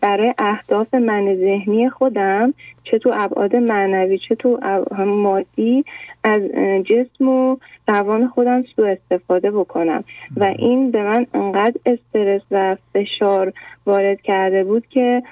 برای 0.00 0.34
اهداف 0.38 0.94
من 0.94 1.34
ذهنی 1.34 1.88
خودم 1.88 2.54
چه 2.84 2.98
تو 2.98 3.10
ابعاد 3.14 3.56
معنوی 3.56 4.18
چه 4.28 4.34
تو 4.34 4.58
مادی 5.06 5.84
از 6.24 6.42
جسم 6.84 7.28
و 7.28 7.56
روان 7.88 8.28
خودم 8.28 8.64
سو 8.76 8.82
استفاده 8.82 9.50
بکنم. 9.50 10.04
و 10.36 10.44
این 10.58 10.90
به 10.90 11.02
من 11.02 11.26
انقدر 11.34 11.80
استرس 11.86 12.42
و 12.50 12.76
فشار 12.94 13.52
وارد 13.86 14.20
کرده 14.20 14.64
بود 14.64 14.86
که 14.86 15.22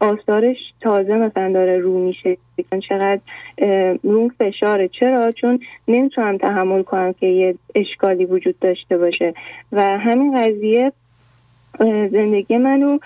آثارش 0.00 0.56
تازه 0.80 1.14
مثلا 1.14 1.52
داره 1.52 1.78
رو 1.78 1.98
میشه. 1.98 2.36
چقدر 2.88 3.20
روم 4.02 4.28
فشاره. 4.28 4.88
چرا؟ 4.88 5.30
چون 5.30 5.58
نمی‌تونم 5.88 6.38
تحمل 6.38 6.82
کنم 6.82 7.12
که 7.12 7.26
یه 7.26 7.54
اشکالی 7.74 8.24
وجود 8.24 8.58
داشته 8.58 8.98
باشه. 8.98 9.34
و 9.72 9.82
همین 9.82 10.36
قضیه 10.36 10.92
زندگی 12.10 12.56
منو 12.56 12.98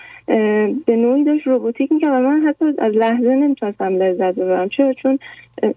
به 0.85 0.95
نوعی 0.95 1.23
داشت 1.23 1.47
روبوتیک 1.47 1.91
می‌کرد 1.91 2.09
و 2.09 2.27
من 2.27 2.41
حتی 2.41 2.65
از 2.77 2.93
لحظه 2.93 3.35
نمی‌تونستم 3.35 4.03
لذت 4.03 4.35
ببرم. 4.35 4.69
چرا؟ 4.69 4.93
چون 4.93 5.19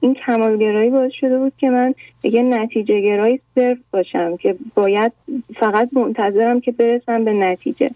این 0.00 0.14
کمالگرایی 0.14 0.90
باعث 0.90 1.12
شده 1.12 1.38
بود 1.38 1.52
که 1.58 1.70
من 1.70 1.94
یه 2.22 2.42
نتیجه 2.42 3.00
گرایی 3.00 3.40
صرف 3.54 3.78
باشم 3.92 4.36
که 4.36 4.56
باید 4.76 5.12
فقط 5.60 5.96
منتظرم 5.96 6.60
که 6.60 6.72
برسم 6.72 7.24
به 7.24 7.32
نتیجه. 7.32 7.90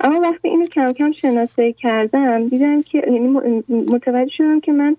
اما 0.00 0.20
وقتی 0.20 0.48
اینو 0.48 0.64
کم 0.64 0.92
کم 0.92 1.12
شناسایی 1.12 1.72
کردم 1.72 2.48
دیدم 2.48 2.82
که 2.82 2.98
یعنی 2.98 3.28
متوجه 3.68 4.30
شدم 4.36 4.60
که 4.60 4.72
من 4.72 4.96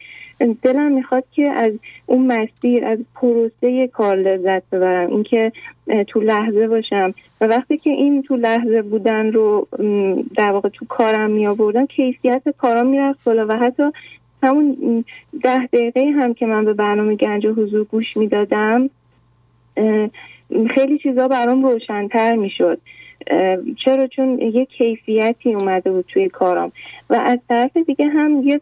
دلم 0.62 0.92
می‌خواد 0.92 1.24
که 1.32 1.50
از 1.52 1.74
اون 2.06 2.28
مسیر 2.28 2.86
از 2.86 3.00
پروسه 3.16 3.88
کار 3.88 4.16
لذت 4.16 4.70
ببرم 4.70 5.10
اینکه 5.10 5.52
تو 6.08 6.22
لحظه 6.22 6.68
باشم. 6.68 7.14
و 7.42 7.46
وقتی 7.46 7.78
که 7.78 7.90
این 7.90 8.22
تو 8.22 8.36
لحظه 8.36 8.82
بودن 8.82 9.32
رو 9.32 9.68
در 10.38 10.52
واقع 10.52 10.70
تو 10.70 10.86
کارم 10.86 11.32
می 11.32 11.48
آوردم 11.48 11.86
کیفیت 11.86 12.44
کارام 12.58 12.88
می‌رفت 12.88 13.26
بالا. 13.26 13.48
و 13.48 13.58
حتی 13.58 13.84
همون 14.44 15.04
ده 15.44 15.66
دقیقه 15.66 16.12
هم 16.12 16.34
که 16.34 16.46
من 16.46 16.66
به 16.66 16.74
برنامه 16.74 17.16
گنج 17.16 17.48
حضور 17.48 17.84
گوش 17.84 18.18
می‌دادم 18.18 18.90
خیلی 20.76 20.98
چیزا 21.04 21.28
برام 21.28 21.64
روشنتر 21.64 22.36
می‌شد. 22.36 22.78
چرا؟ 23.86 24.08
چون 24.08 24.40
یه 24.40 24.66
کیفیتی 24.66 25.54
اومده 25.54 25.92
بود 25.92 26.06
توی 26.08 26.30
کارام. 26.30 26.72
و 27.10 27.20
از 27.26 27.40
طرف 27.50 27.78
دیگه 27.78 28.08
هم 28.08 28.32
یه 28.44 28.62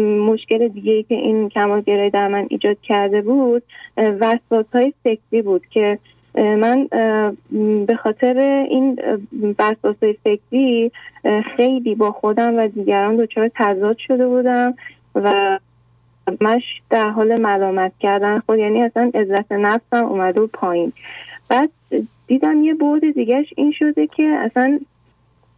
مشکل 0.00 0.68
دیگه 0.68 1.02
که 1.02 1.14
این 1.14 1.48
کمالگرایی 1.48 2.10
در 2.10 2.28
من 2.28 2.46
ایجاد 2.50 2.76
کرده 2.82 3.22
بود 3.22 3.62
وسواس 3.96 4.66
های 4.74 4.92
فکری 5.04 5.42
بود 5.42 5.66
که 5.66 5.98
من 6.32 6.88
به 7.86 7.96
خاطر 8.02 8.38
این 8.70 8.98
وسواس 9.58 9.96
فکری 10.24 10.92
خیلی 11.56 11.94
با 11.94 12.12
خودم 12.12 12.58
و 12.58 12.68
دیگران 12.68 13.16
دچار 13.16 13.50
تضاد 13.54 13.96
شده 13.98 14.26
بودم 14.26 14.74
و 15.14 15.58
مش 16.40 16.62
در 16.90 17.08
حال 17.08 17.36
ملامت 17.36 17.92
کردن 18.00 18.38
خود 18.38 18.58
یعنی 18.58 18.82
اصلا 18.82 19.10
عزت 19.14 19.52
نفسم 19.52 20.04
اومده 20.04 20.40
بود 20.40 20.50
پایین. 20.52 20.92
بعد 21.50 21.70
دیدم 22.32 22.64
یه 22.64 22.74
بعد 22.74 23.10
دیگهش 23.10 23.54
این 23.56 23.72
شده 23.72 24.06
که 24.06 24.22
اصلا 24.22 24.80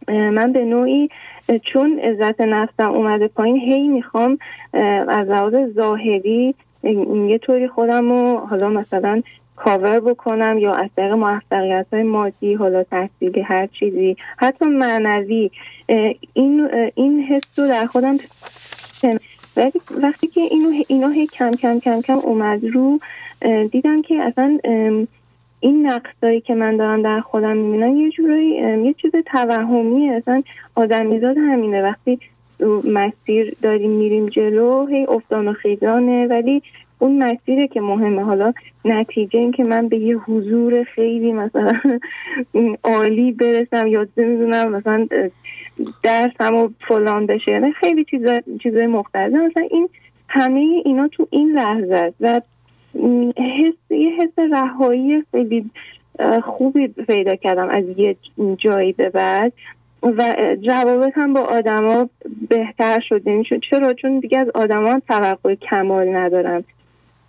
من 0.07 0.51
به 0.51 0.65
نوعی 0.65 1.09
چون 1.63 1.99
عزت 1.99 2.41
نفسم 2.41 2.91
اومده 2.91 3.27
پایین 3.27 3.57
هی 3.57 3.87
می‌خوام 3.87 4.37
از 5.07 5.27
لحاظ 5.29 5.53
ظاهری 5.75 6.55
یه 7.27 7.37
طوری 7.37 7.67
خودم 7.67 8.11
رو 8.11 8.37
حالا 8.37 8.69
مثلا 8.69 9.21
کاور 9.55 9.99
بکنم 9.99 10.57
یا 10.57 10.73
از 10.73 10.89
طریق 10.95 11.11
موفقیت 11.11 11.87
های 11.93 12.03
مادی 12.03 12.53
حالا 12.53 12.83
تحصیلی 12.83 13.41
هر 13.41 13.67
چیزی 13.67 14.17
حتی 14.37 14.65
معنوی 14.65 15.51
این 16.33 16.69
این 16.95 17.23
حس 17.23 17.59
رو 17.59 17.67
در 17.67 17.85
خودم 17.85 18.17
ولی 19.57 19.81
وقتی 20.03 20.27
که 20.27 20.41
اینو 20.41 20.83
اینا 20.87 21.09
هی 21.09 21.27
کم 21.27 21.51
کم 21.51 21.79
کم 21.79 22.01
کم 22.01 22.17
اومد 22.17 22.65
رو 22.65 22.99
دیدم 23.71 24.01
که 24.01 24.15
اصلا 24.15 24.57
این 25.65 25.87
نقصایی 25.87 26.41
که 26.41 26.55
من 26.55 26.77
دارم 26.77 27.01
در 27.01 27.19
خودم 27.19 27.57
می‌بینم 27.57 27.97
یه 27.97 28.09
جورایی 28.09 28.49
یه 28.85 28.93
چیز 28.93 29.11
توهمیه. 29.25 30.11
اصلا 30.13 30.43
آدمیزاد 30.75 31.37
همینه. 31.37 31.81
وقتی 31.81 32.19
مسیر 32.93 33.55
داریم 33.61 33.91
میریم 33.91 34.25
جلو 34.25 34.85
هی 34.85 35.05
افتان 35.05 35.47
و 35.47 35.53
خیزانه. 35.53 36.27
ولی 36.27 36.61
اون 36.99 37.23
مسیره 37.23 37.67
که 37.67 37.81
مهمه. 37.81 38.23
حالا 38.23 38.53
نتیجه 38.85 39.39
این 39.39 39.51
که 39.51 39.63
من 39.63 39.87
به 39.87 39.97
یه 39.97 40.17
حضور 40.17 40.83
خیلی 40.83 41.33
مثلا 41.33 41.71
عالی 42.83 43.31
برسم 43.31 43.87
یا 43.87 44.07
نمی‌دونم 44.17 44.71
مثلا 44.71 45.07
درسم 46.03 46.55
و 46.55 46.69
فلان 46.87 47.25
بشه. 47.25 47.51
یعنی 47.51 47.71
خیلی 47.71 48.03
چیزای 48.03 48.41
چیزای 48.63 48.87
مختلف. 48.87 49.33
مثلا 49.33 49.67
این 49.71 49.89
همه 50.29 50.81
اینا 50.85 51.07
تو 51.07 51.27
این 51.29 51.51
لحظه 51.51 51.95
است. 51.95 52.15
و 52.21 52.41
حس 53.37 53.91
یه 53.91 54.11
حس 54.21 54.39
رهایی 54.53 55.23
خیلی 55.31 55.71
خوبی 56.43 56.87
پیدا 56.87 57.35
کردم 57.35 57.69
از 57.69 57.83
یه 57.97 58.15
جایی 58.57 58.93
به 58.93 59.09
بعد. 59.09 59.53
و 60.03 60.35
جوابت 60.61 61.11
هم 61.15 61.33
با 61.33 61.39
آدما 61.39 62.09
بهتر 62.49 62.99
شده 62.99 63.31
یعنی 63.31 63.43
چرا؟ 63.69 63.93
چون 63.93 64.19
دیگه 64.19 64.39
از 64.39 64.47
آدما 64.55 65.01
توقع 65.09 65.55
کمال 65.55 66.15
ندارم. 66.15 66.63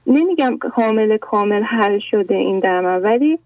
نمیگم 0.06 0.58
کامل 0.58 1.16
کامل 1.16 1.62
حل 1.62 1.98
شده 1.98 2.34
این 2.34 2.60
در 2.60 2.80
من 2.80 3.02
ولی 3.02 3.38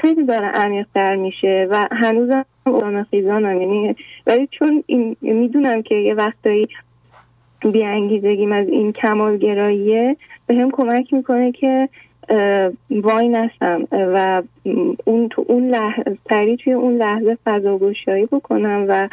خیلی 0.00 0.24
داره 0.24 0.46
عمیقتر 0.46 1.14
میشه 1.14 1.68
و 1.70 1.86
هنوزم 1.92 2.44
اون 2.66 3.04
خیزانم 3.04 3.60
یعنی 3.60 3.96
ولی 4.26 4.48
چون 4.50 4.84
این 4.86 5.16
می‌دونم 5.20 5.82
که 5.82 5.94
یه 5.94 6.14
وقتایی 6.14 6.68
بیانگیزگیم 7.60 8.52
از 8.52 8.68
این 8.68 8.92
کمالگراییه 8.92 10.16
به 10.46 10.54
هم 10.54 10.70
کمک 10.70 11.12
می‌کنه 11.12 11.52
که 11.52 11.88
وای 12.90 13.28
نستم 13.28 13.88
و 13.92 14.42
اون 15.04 15.28
تو 15.28 15.44
اون 15.48 15.68
لحظه 15.68 16.56
توی 16.56 16.72
اون 16.72 16.96
لحظه 16.96 17.38
فضا 17.44 17.78
گشایی 17.78 18.24
بکنم 18.24 18.86
و 18.88 19.08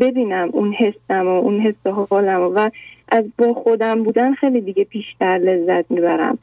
ببینم 0.00 0.48
اون 0.52 0.72
حسم 0.72 1.26
و 1.26 1.38
اون 1.40 1.60
حس 1.60 1.86
حالم 1.86 2.40
و 2.54 2.68
از 3.08 3.24
با 3.38 3.52
خودم 3.52 4.02
بودن 4.02 4.34
خیلی 4.34 4.60
دیگه 4.60 4.84
بیشتر 4.84 5.38
لذت 5.38 5.90
می‌برم. 5.90 6.38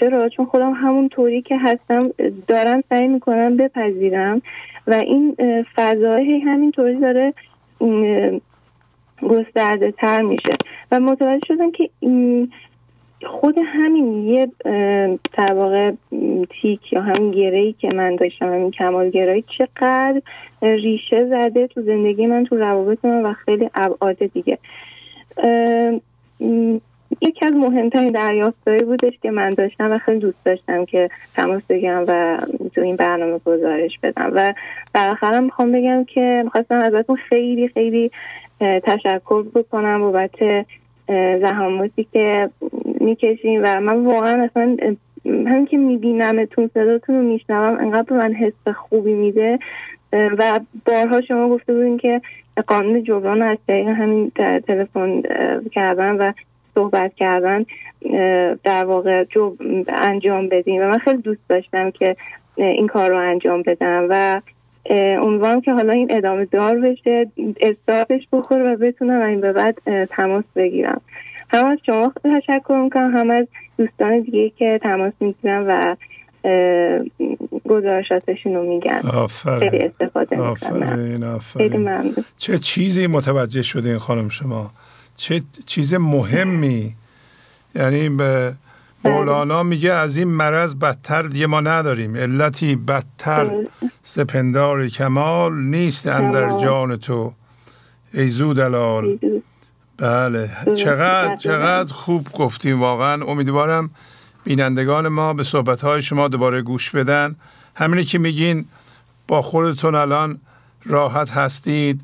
چرا؟ 0.00 0.28
چون 0.28 0.46
خودم 0.46 0.72
همون 0.72 1.08
طوری 1.08 1.42
که 1.42 1.58
هستم 1.58 2.10
دارم 2.48 2.82
سعی 2.88 3.08
می‌کنم 3.08 3.56
بپذیرم 3.56 4.42
و 4.86 4.94
این 4.94 5.36
فضای 5.76 6.38
همین 6.38 6.70
طوری 6.70 7.00
داره 7.00 7.34
گسترده 9.22 9.92
تر 9.92 10.22
میشه. 10.22 10.52
و 10.92 11.00
متوجه 11.00 11.46
شدم 11.48 11.70
که 11.70 11.90
خود 13.26 13.58
همین 13.66 14.26
یه 14.26 14.48
در 15.36 15.92
تیک 16.50 16.92
یا 16.92 17.02
همین 17.02 17.30
گرهی 17.30 17.72
که 17.72 17.88
من 17.94 18.16
داشتم 18.16 18.46
همین 18.46 18.70
کمال 18.70 19.10
گرایی 19.10 19.44
چقدر 19.58 20.22
ریشه 20.62 21.26
زده 21.26 21.66
تو 21.66 21.82
زندگی 21.82 22.26
من 22.26 22.44
تو 22.44 22.56
روابط 22.56 23.04
من 23.04 23.22
و 23.22 23.32
خیلی 23.32 23.70
ابعاد 23.74 24.16
دیگه. 24.26 24.58
یکی 27.20 27.46
از 27.46 27.52
مهمترین 27.52 28.12
دریافتهایی 28.12 28.84
بودش 28.84 29.12
که 29.22 29.30
من 29.30 29.50
داشتم 29.50 29.92
و 29.92 29.98
خیلی 29.98 30.18
دوست 30.18 30.44
داشتم 30.44 30.84
که 30.84 31.10
تماس 31.34 31.62
بگم 31.68 32.04
و 32.08 32.38
تو 32.74 32.80
این 32.80 32.96
برنامه 32.96 33.38
گزارش 33.44 33.98
بدم. 34.02 34.30
و 34.34 34.54
بالاخره 34.94 35.40
می‌خوام 35.40 35.72
بگم 35.72 36.04
که 36.04 36.40
می‌خواستم 36.44 36.74
ازتون 36.74 37.16
خیلی 37.16 37.68
خیلی 37.68 38.10
تشکر 38.60 39.42
بکنم 39.42 40.00
بابت 40.00 40.66
زحماتی 41.40 42.06
که 42.12 42.50
می‌کشیم 43.00 43.60
و 43.64 43.80
من 43.80 44.04
واقعا 44.04 44.44
اصلا 44.44 44.76
همین 45.24 45.66
که 45.66 45.76
میبینمتون 45.76 46.70
صداتون 46.74 47.16
رو 47.16 47.22
میشنوم 47.22 47.78
انقدر 47.80 48.16
من 48.16 48.34
حس 48.34 48.74
خوبی 48.74 49.12
میده. 49.12 49.58
و 50.12 50.60
بارها 50.86 51.20
شما 51.20 51.48
گفته 51.48 51.74
بودین 51.74 51.96
که 51.96 52.20
قانون 52.66 53.04
جبران 53.04 53.42
از 53.42 53.58
طریق 53.66 53.88
همین 53.88 54.32
تلفن 54.66 55.22
کردن 55.72 56.16
و 56.16 56.32
صحبت 56.74 57.14
کردن 57.14 57.64
در 58.64 58.84
واقع 58.84 59.24
انجام 59.88 60.48
بدیم 60.48 60.82
و 60.82 60.84
من 60.84 60.98
خیلی 60.98 61.22
دوست 61.22 61.48
داشتم 61.48 61.90
که 61.90 62.16
این 62.56 62.86
کار 62.86 63.10
رو 63.10 63.18
انجام 63.18 63.62
بدم. 63.62 64.06
و 64.10 64.40
امیدوارم 64.90 65.60
که 65.60 65.72
حالا 65.72 65.92
این 65.92 66.08
ادامه 66.10 66.44
دار 66.44 66.78
بشه 66.78 67.26
استارتش 67.60 68.28
بخوره 68.32 68.74
و 68.74 68.76
بتونم 68.76 69.22
این 69.22 69.40
به 69.40 69.52
بعد 69.52 70.06
تماس 70.10 70.44
بگیرم. 70.56 71.00
هم 71.48 71.66
از 71.66 71.78
شما 71.86 72.12
تشکر 72.24 72.80
می‌کنم 72.84 73.16
هم 73.16 73.30
از 73.30 73.46
دوستان 73.78 74.20
دیگه 74.20 74.52
که 74.58 74.80
تماس 74.82 75.12
می‌گیرم 75.20 75.64
و 75.68 75.96
گزارشاتشون 77.68 78.54
رو 78.54 78.68
میگن. 78.68 79.00
خیلی 79.60 79.78
استفاده 79.78 80.36
آفرین 80.36 81.24
آفرین. 81.24 82.14
چه 82.36 82.58
چیزی 82.58 83.06
متوجه 83.06 83.62
شدین 83.62 83.98
خانم 83.98 84.28
شما؟ 84.28 84.70
چه 85.16 85.40
چیز 85.66 85.94
مهمی؟ 85.94 86.94
یعنی 87.74 88.08
به 88.08 88.52
مولانا 89.04 89.62
میگه 89.62 89.92
از 89.92 90.16
این 90.16 90.28
مرض 90.28 90.74
بدتر 90.74 91.22
دیگه 91.22 91.46
ما 91.46 91.60
نداریم. 91.60 92.16
علتی 92.16 92.76
بدتر 92.76 93.64
سپندار 94.02 94.88
کمال 94.88 95.54
نیست 95.54 96.06
اندر. 96.06 96.58
جان 96.58 96.96
تو. 96.96 97.32
ای 98.12 98.28
زودلال. 98.28 99.18
بله. 99.96 100.50
چقدر 100.76 101.36
چقدر 101.36 101.94
خوب 101.94 102.28
گفتیم. 102.32 102.80
واقعا 102.80 103.24
امیدوارم 103.24 103.90
بینندگان 104.44 105.08
ما 105.08 105.32
به 105.32 105.42
صحبتهای 105.42 106.02
شما 106.02 106.28
دوباره 106.28 106.62
گوش 106.62 106.90
بدن. 106.90 107.36
همینی 107.74 108.04
که 108.04 108.18
میگین 108.18 108.64
با 109.28 109.42
خودتون 109.42 109.94
الان 109.94 110.40
راحت 110.84 111.30
هستید. 111.30 112.00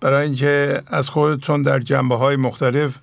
برای 0.00 0.24
اینکه 0.24 0.82
از 0.86 1.10
خودتون 1.10 1.62
در 1.62 1.78
جنبه 1.78 2.16
های 2.16 2.36
مختلف 2.36 2.94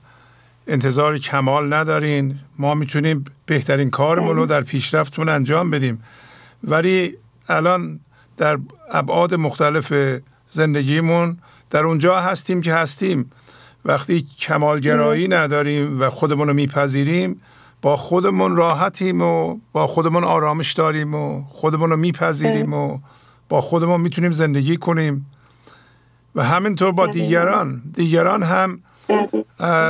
انتظار 0.70 1.18
کمال 1.18 1.74
ندارین. 1.74 2.40
ما 2.60 2.76
می‌تونیم 2.76 3.26
بهترین 3.46 3.90
کارمون 3.90 4.36
رو 4.36 4.46
در 4.46 4.62
پیشرفتون 4.62 5.30
انجام 5.30 5.70
بدیم. 5.70 6.04
ولی 6.64 7.16
الان 7.50 8.00
در 8.38 8.60
ابعاد 8.92 9.36
مختلف 9.36 9.94
زندگیمون 10.48 11.38
در 11.70 11.84
اونجا 11.84 12.20
هستیم 12.20 12.62
که 12.62 12.74
هستیم. 12.74 13.32
وقتی 13.86 14.28
کمالگرایی 14.40 15.28
نداریم 15.28 16.02
و 16.02 16.10
خودمون 16.10 16.48
رو 16.48 16.54
میپذیریم 16.54 17.42
با 17.82 17.96
خودمون 17.96 18.56
راحتیم 18.56 19.22
و 19.22 19.60
با 19.72 19.88
خودمون 19.88 20.24
آرامش 20.24 20.74
داریم 20.74 21.16
و 21.16 21.44
خودمون 21.50 21.90
رو 21.90 21.98
میپذیریم 21.98 22.74
و 22.74 23.00
با 23.50 23.62
خودمون 23.62 24.02
می‌تونیم 24.02 24.32
زندگی 24.32 24.78
کنیم. 24.78 25.26
و 26.36 26.44
همینطور 26.44 26.92
با 26.92 27.08
دیگران. 27.08 27.82
دیگران 27.94 28.44
هم 28.44 28.80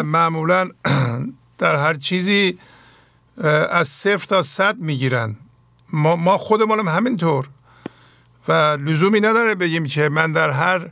معمولا 0.03 0.69
در 1.57 1.75
هر 1.75 1.93
چیزی 1.93 2.57
از 3.69 3.87
صفر 3.87 4.25
تا 4.25 4.41
صد 4.41 4.77
می‌گیرن. 4.77 5.35
ما, 5.93 6.15
ما 6.15 6.37
خودمونم 6.37 6.87
همینطور. 6.87 7.47
و 8.47 8.51
لزومی 8.85 9.19
نداره 9.19 9.55
بگیم 9.55 9.85
که 9.85 10.09
من 10.09 10.31
در 10.31 10.49
هر 10.49 10.89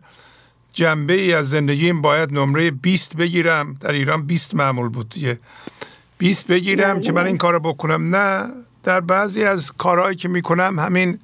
جنبه 0.74 1.14
ای 1.14 1.34
از 1.34 1.50
زندگیم 1.50 2.02
باید 2.02 2.34
نمره 2.34 2.72
20 2.72 3.18
بگیرم. 3.18 3.74
در 3.74 3.92
ایران 3.92 4.26
20 4.26 4.56
معمول 4.56 4.90
بود 4.90 5.10
دیگه. 5.10 5.38
20 6.18 6.48
بگیرم 6.48 7.02
که 7.02 7.12
من 7.12 7.28
این 7.28 7.38
کارو 7.38 7.60
بکنم. 7.60 8.16
نه 8.16 8.50
در 8.84 9.02
بعضی 9.02 9.44
از 9.44 9.72
کارهایی 9.72 10.16
که 10.16 10.28
می‌کنم 10.28 10.80
همین 10.80 11.20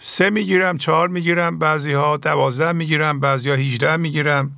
سه 0.00 0.30
می‌گیرم 0.30 0.78
چهار 0.78 1.08
می‌گیرم 1.08 1.58
بعضی 1.58 1.92
ها 1.92 2.16
دوازده 2.16 2.72
می‌گیرم 2.72 3.20
بعضی 3.20 3.50
ها 3.50 3.54
هیجده 3.54 3.96
می‌گیرم. 3.96 4.52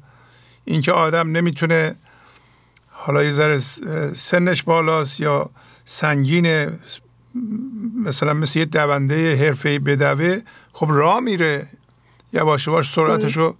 اینکه 0.68 0.92
آدم 0.92 1.30
نمی‌تونه 1.30 1.94
حالا 2.90 3.22
یه 3.22 3.30
ذره 3.30 3.58
سنش 4.14 4.62
بالاست 4.62 5.20
یا 5.20 5.50
سنگینه 5.84 6.78
مثلا 8.04 8.34
مثل 8.34 8.58
یه 8.58 8.64
دونده 8.64 9.46
حرفه‌ای 9.46 9.78
بدوه 9.78 10.40
خب 10.72 10.86
راه 10.90 11.20
میره. 11.20 11.66
یواش 12.32 12.66
یواش 12.66 12.90
سرعتش 12.90 13.36
رو 13.36 13.56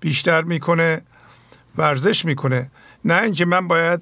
بیشتر 0.00 0.42
می‌کنه 0.42 1.02
ورزش 1.76 2.24
می‌کنه. 2.24 2.70
نه 3.04 3.22
اینکه 3.22 3.44
من 3.44 3.68
باید 3.68 4.00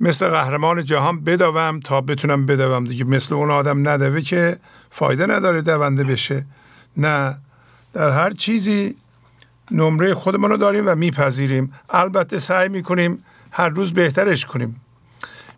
مثل 0.00 0.28
قهرمان 0.28 0.84
جهان 0.84 1.24
بدوم 1.24 1.80
تا 1.80 2.00
بتونم 2.00 2.46
بدوم 2.46 2.84
دیگه. 2.84 3.04
مثل 3.04 3.34
اون 3.34 3.50
آدم 3.50 3.88
ندوه 3.88 4.20
که 4.20 4.58
فایده 4.90 5.26
نداره 5.26 5.62
دونده 5.62 6.04
بشه. 6.04 6.46
نه. 6.96 7.38
در 7.92 8.10
هر 8.10 8.30
چیزی 8.30 8.96
نمره 9.70 10.14
خودمون 10.14 10.50
رو 10.50 10.56
داریم 10.56 10.84
و 10.86 10.94
میپذیریم. 10.94 11.72
البته 11.90 12.38
سعی 12.38 12.68
می‌کنیم 12.68 13.24
هر 13.50 13.68
روز 13.68 13.94
بهترش 13.94 14.46
کنیم. 14.46 14.80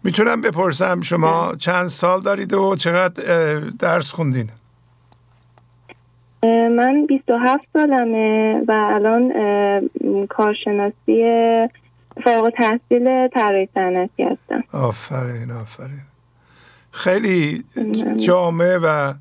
می‌تونم 0.05 0.41
بپرسم 0.41 1.01
شما 1.01 1.55
چند 1.59 1.89
سال 1.89 2.21
دارید 2.21 2.55
و 2.55 2.77
چقدر 2.77 3.61
درس 3.61 4.13
خوندین؟ 4.13 4.51
من 6.77 7.07
27 7.09 7.65
سالمه 7.73 8.61
و 8.69 8.73
الان 8.73 9.33
کارشناسی 10.27 11.25
فوق 12.25 12.51
تحصیل 12.57 13.29
طراحی 13.35 13.69
صنعتی 13.75 14.23
هستم. 14.23 14.65
آفرین 14.73 15.51
آفرین. 15.51 16.03
خیلی 16.91 17.65
جامع 18.27 18.79
و 18.83 19.15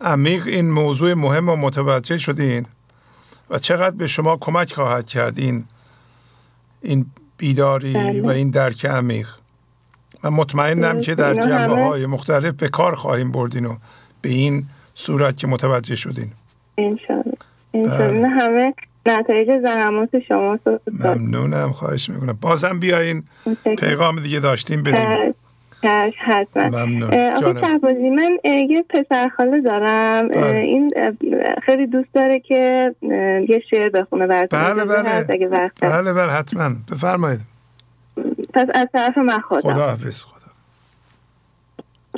عمیق 0.00 0.46
این 0.46 0.70
موضوع 0.70 1.14
مهم 1.14 1.48
و 1.48 1.56
متوجه 1.56 2.18
شدین. 2.18 2.66
و 3.52 3.58
چقدر 3.58 3.96
به 3.96 4.06
شما 4.06 4.36
کمک 4.36 4.72
خواهد 4.72 5.06
کرد 5.06 5.38
این 5.38 5.64
این 6.82 7.06
بیداری 7.38 7.92
بله. 7.92 8.22
و 8.22 8.26
این 8.26 8.50
درک 8.50 8.86
عمیق. 8.86 9.28
من 10.24 10.30
مطمئنم 10.30 11.00
که 11.00 11.14
در 11.14 11.34
جنبه 11.34 11.74
های 11.74 12.06
مختلف 12.06 12.54
به 12.54 12.68
کار 12.68 12.94
خواهیم 12.94 13.32
بردین 13.32 13.66
و 13.66 13.76
به 14.22 14.28
این 14.28 14.66
صورت 14.94 15.36
که 15.36 15.46
متوجه 15.46 15.96
شدین. 15.96 16.32
انشالله 16.78 17.32
بله. 17.72 18.28
همه 18.28 18.74
نتایج 19.06 19.48
زحمات 19.62 20.08
شما 20.28 20.58
ممنونم 21.04 21.72
خواهش 21.72 22.10
می‌کنم. 22.10 22.38
بازم 22.40 22.78
بیاین. 22.80 23.24
پیغام 23.78 24.20
دیگه 24.20 24.40
داشتیم 24.40 24.82
بدیم. 24.82 25.34
حتما 26.18 26.68
ممنون. 26.68 27.10
اه، 27.12 27.32
آقای. 27.34 27.60
شهبازی 27.60 28.10
من 28.10 28.38
یه 28.44 28.84
پسر 28.88 29.28
خاله 29.36 29.60
دارم. 29.60 30.28
بله. 30.28 30.56
این 30.56 30.94
خیلی 31.62 31.86
دوست 31.86 32.08
داره 32.14 32.40
که 32.40 32.94
یه 33.48 33.62
شعر 33.70 33.88
بخونه 33.88 34.26
براتون. 34.26 34.60
بله 34.60 34.84
بله. 34.84 35.08
هست. 35.08 35.30
بله 35.80 36.12
بله 36.12 36.32
حتما. 36.32 36.70
بفرمایید. 36.92 37.40
پس 38.54 38.66
از 38.74 38.86
طرف 38.92 39.18
من 39.18 39.40
خدا 39.40 39.60
خدا 39.60 39.86
حافظ 39.86 40.24
خدا. 40.24 40.52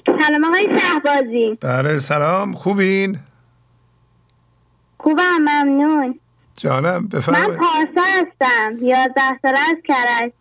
سلام 0.07 0.45
آقای 0.45 0.69
شهبازی. 0.79 1.59
بله 1.61 1.99
سلام. 1.99 2.53
خوبین؟ 2.53 3.19
خوبم 4.99 5.39
ممنون. 5.39 6.21
جانم 6.57 6.89
من 6.89 7.07
بفرمایید 7.09 7.59
پارسا 7.59 8.01
هستم. 8.01 8.87
یازده 8.87 9.39
ساله 9.43 9.59
از 9.59 9.77
کرج. 9.89 10.33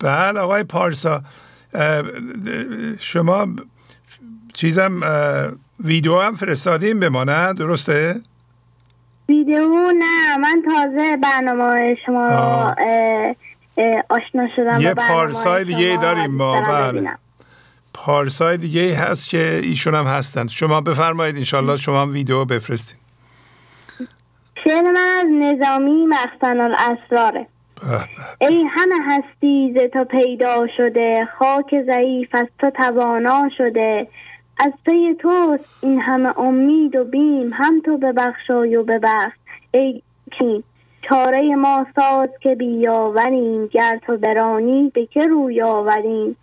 بله 0.00 0.40
آقای 0.40 0.64
پارسا. 0.64 1.22
شما 2.98 3.46
چیزم 4.52 5.00
ویدیو 5.84 6.20
هم 6.20 6.36
فرستادیم 6.36 7.00
به 7.00 7.08
ما 7.08 7.24
نه 7.24 7.52
درسته؟ 7.52 8.20
ویدیو 9.28 9.92
نه 9.98 10.36
من 10.36 10.62
تازه 10.66 11.16
برنامه 11.16 11.96
شما 12.06 12.26
اه، 12.26 14.02
آشنا 14.08 14.48
شدم 14.56 14.80
یه 14.80 14.94
پارسای 14.94 15.64
دیگه. 15.64 15.98
داریم 16.02 16.30
ما 16.30 16.60
بله. 16.60 17.10
پارسای 17.94 18.56
دیگه 18.56 18.80
ای 18.80 18.92
هست 18.92 19.28
که 19.28 19.60
ایشون 19.62 19.94
هم 19.94 20.04
هستن 20.04 20.46
شما 20.46 20.80
بفرمایید 20.80 21.36
انشالله 21.36 21.76
شما 21.76 22.02
هم 22.02 22.12
ویدیو 22.12 22.44
بفرستین 22.44 22.98
شعر 24.64 24.82
من 24.82 25.20
از 25.20 25.26
نظامی 25.32 26.06
مخزن 26.06 26.60
الاسراره 26.60 27.46
ای 28.40 28.64
همه 28.70 28.94
هستی 29.06 29.74
ز 29.78 29.90
تو 29.92 30.04
پیدا 30.04 30.66
شده 30.76 31.28
خاک 31.38 31.74
ضعیف 31.86 32.28
از 32.32 32.46
تو 32.58 32.70
توانا 32.70 33.48
شده. 33.58 34.06
از 34.58 34.72
پی 34.84 35.14
توست 35.14 35.84
این 35.84 36.00
همه 36.00 36.38
امید 36.38 36.96
و 36.96 37.04
بیم 37.04 37.50
هم 37.52 37.80
تو 37.80 37.98
ببخشای 37.98 38.76
و 38.76 38.82
ببخش. 38.82 39.36
ای 39.70 40.02
کیم 40.38 40.64
چاره 41.02 41.56
ما 41.56 41.86
ساز 41.96 42.28
که 42.40 42.54
بیاوریم 42.54 43.66
گر 43.66 44.00
تو 44.06 44.16
برانی 44.16 44.92
به 44.94 45.06
که 45.06 45.26
روی 45.26 45.62
آوریم. 45.62 46.36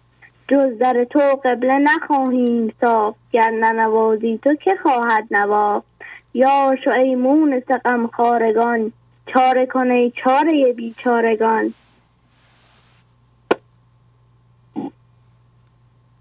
جز 0.47 0.77
در 0.79 1.03
تو 1.03 1.19
قبله 1.45 1.77
نخواهیم 1.77 2.73
صاف 2.81 3.15
گر 3.31 3.49
ننوازی 3.49 4.39
تو 4.43 4.55
که 4.55 4.75
خواهد 4.75 5.23
نواخت. 5.31 5.87
یا 6.33 6.75
شو 6.83 6.91
ای 6.91 7.15
مونس 7.15 7.63
غمخوارگان 7.85 8.91
چاره 9.33 9.65
کن 9.65 9.91
ای 9.91 10.13
چاره 10.23 10.73
بیچارگان. 10.73 11.73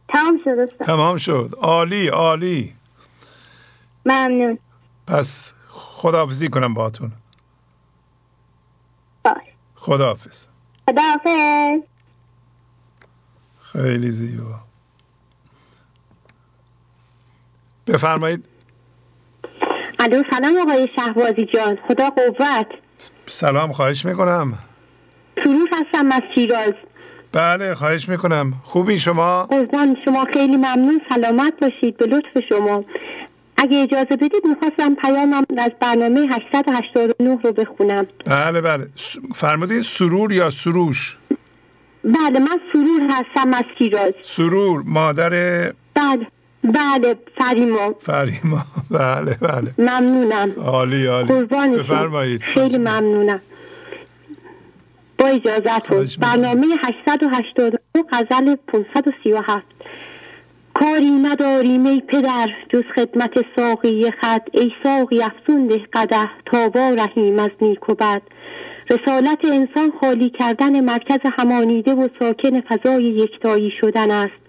تمام 0.08 0.40
شد 0.44 0.50
استاد. 0.50 0.86
تمام 0.86 1.16
شد. 1.16 1.54
عالی 1.58 2.08
عالی. 2.08 2.74
ممنون. 4.06 4.58
پس 5.06 5.54
خداحافظی 5.68 6.48
کنم 6.48 6.74
باهاتون. 6.74 7.12
باش. 9.24 9.34
خداحافظ. 9.74 10.46
خداحافظ. 10.88 11.82
خیلی 13.60 14.10
زیبا. 14.10 14.60
بفرمایید. 17.86 18.44
الو 19.98 20.22
سلام 20.30 20.58
آقای 20.58 20.88
شهبازی 20.96 21.46
جان. 21.54 21.78
خدا 21.88 22.10
قوت. 22.10 22.87
سلام 23.26 23.72
خواهش 23.72 24.04
می‌کنم. 24.04 24.58
سروش 25.44 25.68
هستم 25.72 26.06
از 26.12 26.22
شیراز. 26.34 26.72
بله 27.32 27.74
خواهش 27.74 28.08
می‌کنم. 28.08 28.52
خوبی 28.64 28.98
شما؟ 28.98 29.44
قربان 29.44 29.96
شما 30.04 30.24
خیلی 30.32 30.56
ممنون. 30.56 31.00
سلامت 31.14 31.52
باشید. 31.62 31.96
به 31.96 32.06
لطف 32.06 32.44
شما. 32.48 32.84
اگه 33.56 33.78
اجازه 33.78 34.16
بدید 34.16 34.42
می‌خواستم 34.44 34.94
پیامم 34.94 35.44
از 35.58 35.70
برنامه 35.80 36.20
889 36.20 37.38
رو 37.44 37.52
بخونم. 37.52 38.06
بله 38.26 38.60
بله. 38.60 38.86
فرمودین 39.34 39.82
سرور 39.82 40.32
یا 40.32 40.50
سروش؟ 40.50 41.18
بله 42.04 42.38
من 42.38 42.60
سرور 42.72 43.02
هستم 43.10 43.54
از 43.54 43.64
شیراز. 43.78 44.14
سرور 44.22 44.82
مادر 44.86 45.30
بله. 45.94 46.26
بله 46.64 47.16
فریما. 47.38 47.94
فریما. 47.98 48.64
بله 48.90 49.36
بله. 49.40 49.74
ممنونم. 49.78 50.50
عالی 50.58 51.06
عالی. 51.06 51.44
بفرمایید. 51.78 52.42
خیلی 52.42 52.78
ممنونم. 52.78 53.40
با 55.18 55.26
اجازتون. 55.26 56.06
برنامه 56.20 56.66
882 56.84 57.78
غزل 58.12 58.56
537 58.56 59.62
کاری 60.74 61.10
نداریم 61.10 61.86
ای 61.86 62.00
پدر 62.00 62.48
جز 62.68 62.82
خدمت 62.96 63.30
ساقی 63.56 64.10
خد 64.10 64.42
ای 64.52 64.70
ساقی 64.82 65.22
افزون 65.22 65.66
ده 65.66 65.80
قده 65.92 66.30
تا 66.46 66.94
رحیم 66.98 67.38
از 67.38 67.50
نیک 67.60 67.88
و 67.88 67.94
بد. 67.94 68.22
رسالت 68.90 69.38
انسان 69.44 69.92
خالی 70.00 70.30
کردن 70.30 70.80
مرکز 70.80 71.18
همانیده 71.38 71.94
و 71.94 72.08
ساکن 72.18 72.60
فضای 72.60 73.04
یکتایی 73.04 73.72
شدن 73.80 74.10
است. 74.10 74.40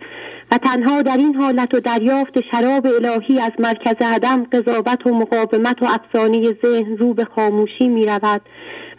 و 0.52 0.58
تنها 0.58 1.02
در 1.02 1.18
این 1.18 1.36
حالت 1.36 1.74
و 1.74 1.80
دریافت 1.80 2.40
شراب 2.52 2.86
الهی 2.86 3.40
از 3.40 3.52
مرکز 3.60 3.96
عدم 4.02 4.44
قضاوت 4.44 5.08
و 5.08 5.14
مقاومت 5.14 5.82
و 5.82 5.86
افسانه 5.86 6.44
ذهن 6.66 6.98
رو 6.98 7.14
به 7.14 7.26
خاموشی 7.36 7.88
می 7.88 8.06
رود 8.06 8.42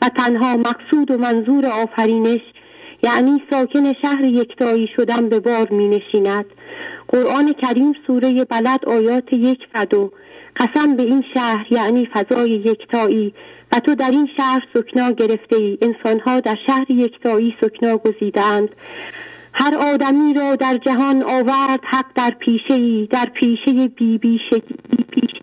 و 0.03 0.09
تنها 0.09 0.57
مقصود 0.57 1.11
و 1.11 1.19
منظور 1.19 1.67
آفرینش 1.67 2.41
یعنی 3.03 3.43
ساکن 3.51 3.93
شهر 4.03 4.25
یکتایی 4.25 4.89
شدن 4.97 5.29
به 5.29 5.41
بار 5.41 5.69
می 5.71 5.89
نشیند 5.89 6.45
قرآن 7.09 7.53
کریم 7.53 7.93
سوره 8.07 8.45
بلد 8.45 8.85
آیات 8.85 9.33
یک 9.33 9.59
و 9.75 10.09
قسم 10.57 10.97
به 10.97 11.03
این 11.03 11.25
شهر 11.35 11.67
یعنی 11.71 12.09
فضای 12.15 12.51
یکتایی 12.51 13.35
و 13.73 13.79
تو 13.79 13.95
در 13.95 14.11
این 14.11 14.29
شهر 14.37 14.61
سکنا 14.75 15.11
گرفته 15.11 15.57
ای 15.57 15.79
انسانها 15.83 16.41
در 16.41 16.57
شهر 16.67 16.91
یکتایی 16.91 17.55
سکنا 17.61 17.97
گزیدند 17.97 18.69
هر 19.53 19.75
آدمی 19.75 20.35
را 20.35 20.57
در 20.57 20.79
جهان 20.87 21.23
آورد 21.23 21.81
حق 21.85 22.07
در 22.15 22.31
پیشه 22.31 22.75
ای 22.75 23.09
در 23.11 23.25
پیشه 23.25 23.89
بی 23.89 24.19
بیشگی 24.19 24.77
پیشه 25.11 25.41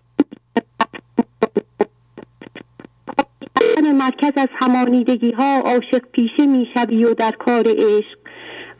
مرکز 3.92 4.32
از 4.36 4.48
همانیدگی 4.60 5.32
ها 5.32 5.60
عاشق 5.60 6.02
پیشه 6.12 6.46
می 6.46 6.68
شوی 6.74 7.04
و 7.04 7.14
در 7.14 7.30
کار 7.30 7.64
عشق. 7.66 8.18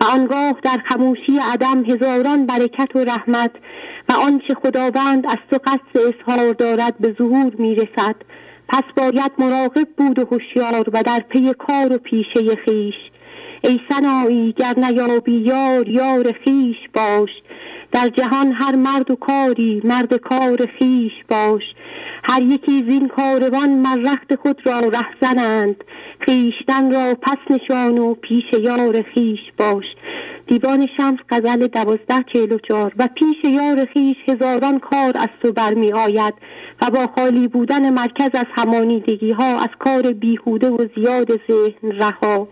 و 0.00 0.05
آنگاه 0.05 0.55
در 0.62 0.78
خموشی 0.88 1.38
عدم 1.52 1.84
هزاران 1.84 2.46
برکت 2.46 2.96
و 2.96 2.98
رحمت 2.98 3.50
و 4.09 4.12
آنچه 4.12 4.55
خداوند 4.62 5.26
از 5.26 5.36
تو 5.50 5.59
قصد 5.64 5.96
اظهار 6.09 6.52
دارد 6.52 6.98
به 6.98 7.14
ظهور 7.18 7.55
می 7.59 7.74
رسد 7.74 8.16
پس 8.68 8.82
باید 8.96 9.32
مراقب 9.38 9.88
بود 9.96 10.18
و 10.18 10.24
هوشیار 10.24 10.90
و 10.92 11.02
در 11.02 11.20
پی 11.28 11.52
کار 11.59 11.92
و 11.92 11.98
پیشه 11.98 12.56
خیش. 12.64 12.94
ای 13.64 13.80
سنایی 13.90 14.52
گر 14.52 14.74
نیابی 14.76 15.32
یار 15.32 15.89
یار 15.89 16.32
خیش 16.44 16.76
باش. 16.94 17.30
در 17.93 18.09
جهان 18.16 18.52
هر 18.52 18.76
مرد 18.76 19.10
و 19.10 19.16
کاری 19.16 19.82
مرد 19.85 20.14
کار 20.14 20.66
خیش 20.78 21.12
باش. 21.28 21.62
هر 22.30 22.43
یکی 22.43 22.90
زین 22.90 23.09
کاروان 23.09 23.70
مرخت 23.70 24.35
خود 24.35 24.60
را 24.66 24.80
رهزنند 24.80 25.85
خیشتن 26.20 26.93
را 26.93 27.14
پس 27.22 27.36
نشان 27.51 27.98
و 27.98 28.14
پیش 28.14 28.44
یار 28.60 29.02
خیش 29.14 29.40
باش. 29.59 29.85
دیوان 30.47 30.86
شمس 30.97 31.18
غزل 31.30 31.66
دوازده 31.66 32.24
چهل 32.32 32.52
و 32.52 32.59
چار 32.59 32.93
و 32.98 33.09
پیش 33.14 33.52
یار 33.52 33.85
خیش 33.94 34.16
هزاران 34.28 34.78
کار 34.78 35.12
از 35.14 35.28
تو 35.43 35.52
برمی 35.52 35.93
آید. 35.93 36.35
و 36.82 36.90
با 36.90 37.06
خالی 37.06 37.48
بودن 37.48 37.90
مرکز 37.90 38.30
از 38.35 38.47
همانیدگی 38.56 39.30
ها 39.30 39.59
از 39.59 39.68
کار 39.78 40.12
بیهوده 40.12 40.70
و 40.70 40.86
زیاد 40.97 41.40
ذهن 41.51 41.90
رها. 41.93 42.48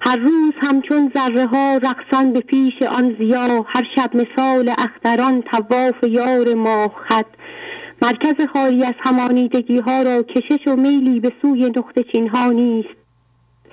هر 0.00 0.16
روز 0.16 0.52
همچون 0.62 1.12
ذره 1.16 1.46
ها 1.46 1.76
رقصان 1.76 2.32
به 2.32 2.40
پیش 2.40 2.82
آن 2.82 3.16
زیا 3.18 3.66
هر 3.68 3.84
شب 3.96 4.10
مثال 4.16 4.74
اختران 4.78 5.42
تواف 5.42 5.94
یار 6.02 6.54
ماه 6.54 6.94
خط. 7.08 7.26
مرکز 8.02 8.46
خالی 8.52 8.84
از 8.84 8.94
همانیدگی 8.98 9.78
ها 9.78 10.02
را 10.02 10.22
کشش 10.22 10.66
و 10.66 10.76
میلی 10.76 11.20
به 11.20 11.32
سوی 11.42 11.64
نقطه 11.64 12.04
چین 12.12 12.28
ها 12.28 12.50
نیست. 12.50 12.88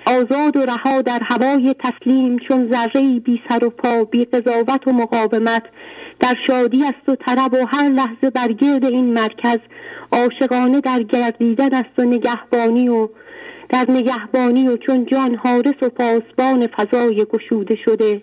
آزاد 0.06 0.56
و 0.56 0.60
رها 0.60 1.02
در 1.02 1.20
هوای 1.22 1.74
تسلیم 1.74 2.38
چون 2.38 2.70
ذره 2.72 3.20
بی 3.20 3.40
سر 3.48 3.64
و 3.64 3.70
پا 3.70 4.04
بی 4.04 4.24
قضاوت 4.24 4.88
و 4.88 4.92
مقاومت. 4.92 5.62
در 6.20 6.34
شادی 6.46 6.84
است 6.84 7.08
و 7.08 7.14
طرب 7.14 7.54
و 7.54 7.66
هر 7.72 7.88
لحظه 7.88 8.30
بر 8.30 8.52
گرد 8.52 8.84
این 8.84 9.12
مرکز. 9.12 9.58
عاشقانه 10.12 10.80
در 10.80 11.02
گردیدن 11.02 11.74
است 11.74 11.98
و 11.98 12.02
نگهبانی 12.02 12.88
و 12.88 13.08
در 13.68 13.86
نگهبانی 13.88 14.68
و 14.68 14.76
چون 14.76 15.06
جان 15.06 15.34
حارس 15.34 15.82
و 15.82 15.88
پاسبان 15.88 16.66
فضای 16.66 17.24
گشوده 17.24 17.76
شده. 17.84 18.22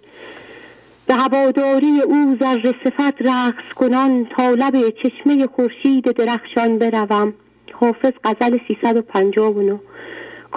به 1.08 1.14
هواداری 1.14 2.02
او 2.02 2.36
ذره 2.40 2.74
صفت 2.84 3.22
رقص 3.22 3.74
کنان 3.76 4.26
تا 4.38 4.50
لب 4.50 4.90
چشمه 4.90 5.48
خورشید 5.56 6.12
درخشان 6.12 6.78
بروم. 6.78 7.34
حافظ 7.74 8.12
غزل 8.24 8.58
359 8.68 9.80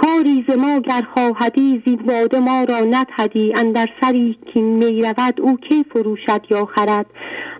کاری 0.02 0.44
ز 0.48 0.56
ما 0.56 0.80
گر 0.80 1.02
خواهدی 1.14 1.82
زین 1.86 1.96
باده 1.96 2.40
ما 2.40 2.64
را 2.64 2.78
ندهدی. 2.78 3.52
اندر 3.56 3.86
سری 4.00 4.38
که 4.54 4.60
می 4.60 5.02
رود 5.02 5.40
او 5.40 5.56
کی 5.56 5.84
فروشد 5.92 6.42
یا 6.50 6.64
خرد؟ 6.64 7.06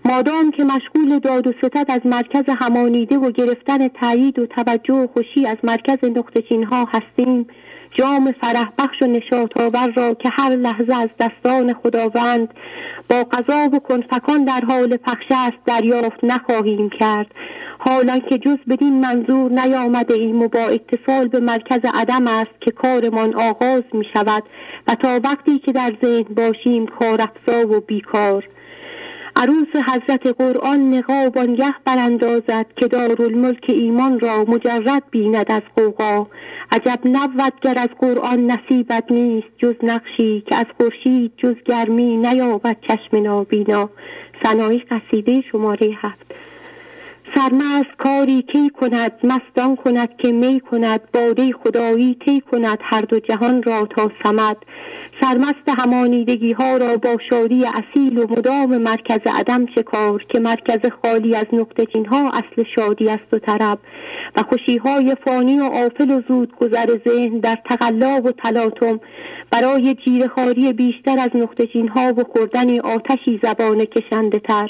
مادام 0.04 0.50
که 0.50 0.64
مشغول 0.64 1.18
داد 1.18 1.46
و 1.46 1.52
ستد 1.62 1.86
از 1.88 2.00
مرکز 2.04 2.44
همانیده 2.60 3.18
و 3.18 3.30
گرفتن 3.30 3.88
تایید 3.88 4.38
و 4.38 4.46
توجه 4.46 4.94
و 4.94 5.06
خوشی 5.06 5.46
از 5.46 5.56
مرکز 5.64 6.10
نقطه 6.16 6.42
چین 6.42 6.64
ها 6.64 6.88
هستیم. 6.94 7.46
جام 7.98 8.32
فرح 8.40 8.72
بخش 8.78 9.02
و 9.02 9.06
نشاط 9.06 9.60
آور 9.60 9.92
را 9.96 10.14
که 10.14 10.28
هر 10.38 10.50
لحظه 10.50 10.94
از 10.94 11.08
دستان 11.20 11.74
خداوند 11.74 12.54
با 13.10 13.24
قضا 13.24 13.70
و 13.72 13.78
کنفکان 13.78 14.44
در 14.44 14.60
حال 14.68 14.96
پخش 14.96 15.26
است 15.30 15.58
دریافت 15.66 16.18
نخواهیم 16.22 16.90
کرد. 17.00 17.26
حالا 17.78 18.18
که 18.18 18.38
جز 18.38 18.56
بدین 18.68 19.00
منظور 19.00 19.50
نیامده 19.50 20.14
ایم 20.14 20.42
و 20.42 20.48
با 20.48 20.60
اتصال 20.60 21.28
به 21.28 21.40
مرکز 21.40 21.80
عدم 21.94 22.26
است 22.26 22.60
که 22.60 22.70
کارمان 22.70 23.34
آغاز 23.34 23.82
می 23.92 24.06
شود 24.14 24.42
و 24.88 24.94
تا 24.94 25.20
وقتی 25.24 25.58
که 25.58 25.72
در 25.72 25.92
ذهن 26.04 26.34
باشیم 26.34 26.86
کار 26.86 27.20
افزا 27.20 27.68
و 27.68 27.80
بیکار. 27.80 28.44
عروس 29.38 29.68
حضرت 29.88 30.26
قرآن 30.26 30.94
نقاب 30.94 31.38
آنگه 31.38 31.74
براندازد 31.84 32.66
که 32.76 32.88
دارالملک 32.88 33.64
ایمان 33.68 34.20
را 34.20 34.44
مجرد 34.48 35.02
بیند 35.10 35.52
از 35.52 35.62
قوقا 35.76 36.26
عجب 36.72 36.98
نبود 37.04 37.52
گر 37.62 37.74
از 37.76 37.88
قرآن 38.00 38.46
نصیبت 38.46 39.04
نیست 39.10 39.48
جز 39.58 39.74
نقشی 39.82 40.44
که 40.48 40.56
از 40.56 40.66
خورشید 40.76 41.32
جز 41.36 41.54
گرمی 41.66 42.16
نیابد 42.16 42.76
چشم 42.88 43.16
نابینا. 43.22 43.90
سنایی 44.42 44.84
قصیده 44.90 45.40
شماره 45.52 45.90
هفت. 46.02 46.34
سرمست 47.34 47.96
کاری 47.98 48.42
کی 48.42 48.68
کند 48.68 49.12
مستان 49.24 49.76
کند 49.76 50.16
که 50.18 50.32
می 50.32 50.60
کند 50.60 51.00
باده 51.14 51.52
خدایی 51.52 52.14
کی 52.14 52.40
کند 52.40 52.78
هر 52.82 53.00
دو 53.00 53.20
جهان 53.20 53.62
را 53.62 53.88
تا 53.96 54.10
سمد 54.24 54.56
سرمست 55.20 55.68
همانیدگی 55.78 56.52
ها 56.52 56.76
را 56.76 56.96
با 56.96 57.16
شادی 57.30 57.64
اصیل 57.66 58.18
و 58.18 58.26
مدام 58.30 58.78
مرکز 58.78 59.18
عدم 59.26 59.66
شکار 59.66 60.24
که 60.28 60.40
مرکز 60.40 60.90
خالی 61.02 61.36
از 61.36 61.46
نقطه 61.52 61.86
ها 62.10 62.30
اصل 62.30 62.64
شادی 62.76 63.08
است 63.08 63.32
و 63.32 63.38
طرب. 63.38 63.78
و 64.36 64.42
خوشی 64.42 64.78
های 64.78 65.16
فانی 65.26 65.60
و 65.60 65.64
آفل 65.64 66.10
و 66.10 66.22
زود 66.28 66.52
گذر 66.56 66.98
ذهن 67.08 67.38
در 67.38 67.56
تقلا 67.70 68.20
و 68.24 68.32
تلاطم. 68.32 69.00
برای 69.50 69.94
جیرخاری 69.94 70.72
بیشتر 70.72 71.18
از 71.18 71.30
نقطه 71.34 71.68
ها 71.94 72.12
و 72.16 72.24
خوردن 72.32 72.80
آتشی 72.80 73.40
زبان 73.42 73.84
کشنده 73.84 74.38
تر. 74.38 74.68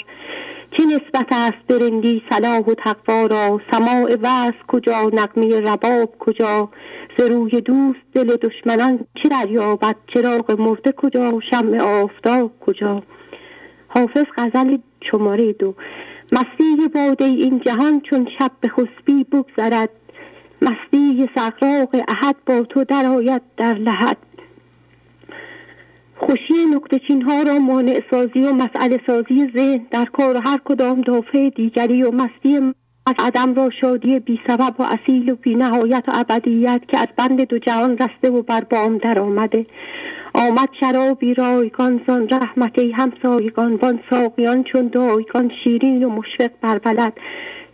چه 0.70 0.84
نسبت 0.84 1.26
است 1.32 1.66
برندی 1.68 2.22
صلاح 2.30 2.59
و 2.59 2.74
تقوا 2.74 3.26
را؟ 3.26 3.60
سماع 3.72 4.16
وز 4.22 4.52
کجا؟ 4.68 5.10
نقمه 5.12 5.60
رباب 5.60 6.18
کجا؟ 6.18 6.68
ز 7.18 7.22
روی 7.22 7.60
دوست 7.60 8.01
دل 8.14 8.36
دشمنان 8.36 8.98
چه 9.22 9.28
دریابد؟ 9.28 9.97
چراغ 10.14 10.60
مرده 10.60 10.93
کجا؟ 10.93 11.40
شمع 11.51 11.82
آفتاب 11.82 12.52
کجا؟ 12.60 13.02
حافظ 13.88 14.24
غزل 14.36 14.76
شماره 15.10 15.52
دو. 15.52 15.74
مستی 16.32 16.88
باده 16.94 17.24
این 17.24 17.60
جهان 17.66 18.01
چون 18.01 18.28
شب 18.38 18.51
به 18.60 18.68
خسبی 18.68 19.24
بگذرد. 19.24 19.90
مستی 20.62 21.28
سقراق 21.34 21.97
احد 22.09 22.36
با 22.47 22.60
تو 22.60 22.84
درآید 22.84 23.43
در 23.56 23.74
لحد. 23.74 24.16
خوشی 26.18 26.66
نقطه 26.74 26.98
چین 26.98 27.22
ها 27.22 27.43
را 27.43 27.59
مانع 27.59 28.01
سازی 28.10 28.40
و 28.40 28.52
مسئله 28.52 29.01
سازی 29.06 29.51
ذهن 29.56 29.86
در 29.90 30.05
کار 30.05 30.36
هر 30.47 30.59
کدام 30.64 31.01
دافع 31.01 31.51
دیگری 31.51 32.02
و 32.02 32.10
مستی 32.10 32.72
از 33.06 33.14
عدم 33.18 33.55
را 33.55 33.70
شادی 33.80 34.18
بی 34.18 34.40
سبب 34.47 34.74
و 34.78 34.82
اصیل 34.82 35.30
و 35.30 35.34
بی 35.34 35.55
نهایت 35.55 36.05
و 36.09 36.12
ابدیت 36.14 36.80
که 36.88 36.98
از 36.98 37.06
بند 37.18 37.40
دو 37.40 37.59
جهان 37.59 37.98
رسته 37.98 38.30
و 38.30 38.43
بر 38.43 38.60
بام 38.60 38.98
در 38.98 39.18
آمده. 39.18 39.66
آمد 40.34 40.68
شرابی 40.80 41.34
رایگان 41.34 42.01
زان 42.06 42.28
رحمت 42.28 42.78
ای 42.78 42.93
همسایگان 42.93 43.74
وان 43.74 44.01
ساقیان 44.10 44.64
چون 44.64 44.88
دایگان 44.88 45.51
شیرین 45.64 46.05
و 46.05 46.09
مشفق 46.10 46.51
بر 46.62 46.78
بلد. 46.78 47.12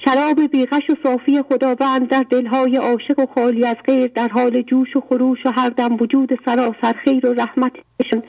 شراب 0.04 0.46
بیغش 0.46 0.90
و 0.90 0.94
صافی 1.02 1.42
خداوند 1.42 2.08
در 2.08 2.24
دلهای 2.30 2.76
عاشق 2.76 3.18
و 3.18 3.26
خالی 3.34 3.66
از 3.66 3.76
غیر 3.86 4.06
در 4.06 4.28
حال 4.28 4.62
جوش 4.62 4.96
و 4.96 5.00
خروش 5.00 5.38
و 5.46 5.50
هر 5.50 5.68
دم 5.68 5.96
وجود 6.00 6.30
سراسر 6.44 6.92
خیر 7.04 7.26
و 7.26 7.32
رحمتشون 7.32 8.22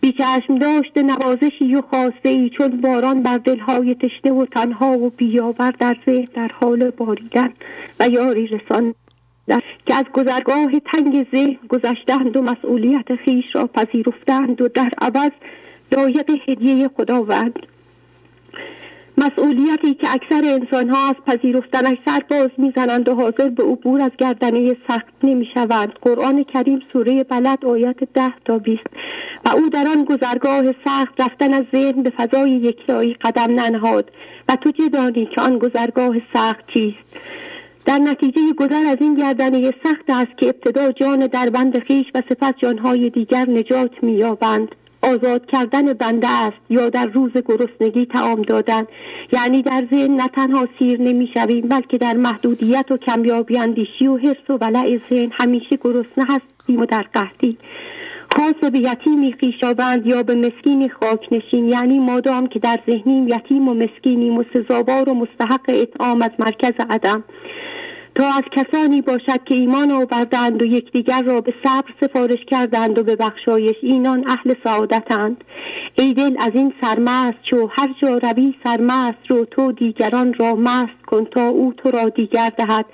بیچشم 0.00 0.58
داشته 0.58 1.02
نوازشی 1.02 1.74
و 1.74 1.82
خواسته 1.90 2.28
ای 2.28 2.50
چون 2.50 2.80
باران 2.80 3.22
بر 3.22 3.38
دلهای 3.38 3.94
تشنه 3.94 4.32
و 4.32 4.44
تنها 4.46 4.98
و 4.98 5.10
بیاور 5.10 5.70
در 5.70 5.96
ذهن 6.06 6.28
در 6.34 6.50
حال 6.60 6.90
باریدن 6.90 7.52
و 8.00 8.08
یاری 8.08 8.46
رسان. 8.46 8.94
که 9.86 9.94
از 9.94 10.04
گذرگاه 10.12 10.72
تنگ 10.92 11.26
ذهن 11.34 11.58
گذشتند 11.68 12.36
و 12.36 12.42
مسئولیت 12.42 13.16
خیش 13.24 13.44
را 13.54 13.66
پذیرفتند 13.66 14.60
و 14.60 14.68
در 14.68 14.90
عوض 15.00 15.30
لایق 15.92 16.30
هدیه 16.48 16.88
خداوند. 16.96 17.58
مسئولیتی 19.18 19.94
که 19.94 20.06
اکثر 20.12 20.42
انسان 20.44 20.90
ها 20.90 21.08
از 21.08 21.14
پذیرفتنش 21.26 21.96
سر 22.06 22.20
باز 22.30 22.48
می‌زنند 22.58 23.08
و 23.08 23.14
حاضر 23.14 23.48
به 23.48 23.62
عبور 23.62 24.00
از 24.00 24.10
گردنه 24.18 24.76
سخت 24.88 25.14
نمی‌شوند. 25.22 25.92
قرآن 26.02 26.44
کریم 26.44 26.80
سوره 26.92 27.24
بلد 27.24 27.64
آیت 27.64 27.96
ده 28.14 28.32
تا 28.44 28.58
بیست. 28.58 28.86
و 29.46 29.50
او 29.50 29.68
در 29.68 29.86
آن 29.88 30.04
گذرگاه 30.04 30.64
سخت 30.84 31.20
رفتن 31.20 31.52
از 31.52 31.64
ذهن 31.72 32.02
به 32.02 32.10
فضای 32.10 32.50
یکتایی 32.50 33.14
قدم 33.14 33.60
ننهاد 33.60 34.10
و 34.48 34.56
تو 34.56 34.70
چه 34.70 34.88
دانی 34.88 35.28
که 35.34 35.40
آن 35.40 35.58
گذرگاه 35.58 36.16
سخت 36.34 36.66
چیست؟ 36.74 37.16
در 37.86 37.98
نتیجه 37.98 38.40
گذر 38.58 38.86
از 38.86 38.96
این 39.00 39.14
گردنه 39.14 39.70
سخت 39.84 40.04
است 40.08 40.38
که 40.38 40.46
ابتدا 40.46 40.92
جان 40.92 41.26
در 41.26 41.50
بند 41.50 41.78
خیش 41.78 42.06
و 42.14 42.22
سپس 42.28 42.52
جانهای 42.56 43.10
دیگر 43.10 43.50
نجات 43.50 43.90
مییابند. 44.02 44.68
آزاد 45.12 45.46
کردن 45.46 45.92
بنده 45.92 46.28
است 46.28 46.56
یا 46.70 46.88
در 46.88 47.06
روز 47.06 47.32
گرسنگی 47.32 48.06
تعام 48.06 48.42
دادن. 48.42 48.82
یعنی 49.32 49.62
در 49.62 49.86
ذهن 49.90 50.16
نه 50.16 50.28
تنها 50.28 50.68
سیر 50.78 51.00
نمی‌شویم 51.00 51.68
بلکه 51.68 51.98
در 51.98 52.16
محدودیت 52.16 52.86
و 52.90 52.96
کمیابی 52.96 53.58
اندیشی 53.58 54.06
و 54.06 54.16
حرس 54.16 54.50
و 54.50 54.52
ولع 54.60 54.98
ذهن 55.10 55.30
همیشه 55.32 55.76
گرسنه 55.80 56.24
هستیم 56.28 56.80
و 56.80 56.86
در 56.86 57.04
قحطی. 57.14 57.58
خاص 58.36 58.70
به 58.70 58.78
یتیمی 58.78 59.34
خویشاوند 59.40 60.06
یا 60.06 60.22
به 60.22 60.34
مسکینی 60.34 60.88
خاک 60.88 61.28
نشین 61.32 61.68
یعنی 61.68 61.98
مادام 61.98 62.46
که 62.46 62.58
در 62.58 62.78
ذهنیم 62.90 63.28
یتیم 63.28 63.68
و 63.68 63.74
مسکینیم 63.74 64.38
و 64.38 64.44
سزاوار 64.54 65.08
و 65.08 65.14
مستحق 65.14 65.60
اطعام 65.68 66.22
از 66.22 66.30
مرکز 66.38 66.72
عدم. 66.90 67.24
تا 68.14 68.24
از 68.24 68.42
کسانی 68.52 69.00
باشد 69.00 69.44
که 69.44 69.54
ایمان 69.54 69.90
آوردند 69.90 70.62
و 70.62 70.64
یکدیگر 70.64 71.22
را 71.22 71.40
به 71.40 71.54
صبر 71.64 71.90
سفارش 72.00 72.44
کردند 72.46 72.98
و 72.98 73.02
به 73.02 73.16
بخشایش 73.16 73.76
اینان 73.82 74.24
اهل 74.28 74.54
سعادتند. 74.64 75.44
ای 75.98 76.12
دل 76.12 76.36
از 76.38 76.50
این 76.54 76.72
سرمست 76.82 77.42
چو 77.50 77.68
هر 77.70 77.94
جا 78.02 78.18
روی 78.18 78.54
سرمست 78.64 79.18
رو 79.28 79.44
تو 79.44 79.72
دیگران 79.72 80.34
را 80.34 80.54
مست 80.54 81.02
کن 81.06 81.24
تا 81.24 81.48
او 81.48 81.72
تو 81.76 81.90
را 81.90 82.08
دیگر 82.08 82.50
دهد. 82.58 82.86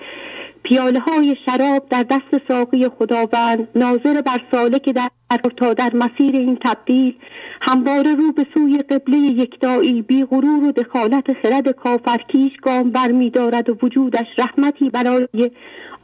پیاله 0.62 1.00
های 1.00 1.36
شراب 1.46 1.88
در 1.90 2.02
دست 2.02 2.42
ساقی 2.48 2.88
خداوند 2.88 3.68
ناظر 3.74 4.20
بر 4.20 4.38
که 4.84 4.92
در 4.92 5.08
تا 5.56 5.74
در 5.74 5.90
مسیر 5.94 6.36
این 6.36 6.58
تبدیل 6.64 7.14
همواره 7.62 8.14
رو 8.14 8.32
به 8.32 8.46
سوی 8.54 8.78
قبله 8.78 9.16
یکدایی 9.16 10.02
بی 10.02 10.24
غرور 10.24 10.64
و 10.64 10.72
دخالت 10.72 11.26
خرد 11.42 11.70
کافرکیش 11.70 12.52
گام 12.62 12.90
بر 12.90 13.12
می 13.12 13.30
دارد 13.30 13.70
و 13.70 13.76
وجودش 13.82 14.26
رحمتی 14.38 14.90
برای 14.90 15.50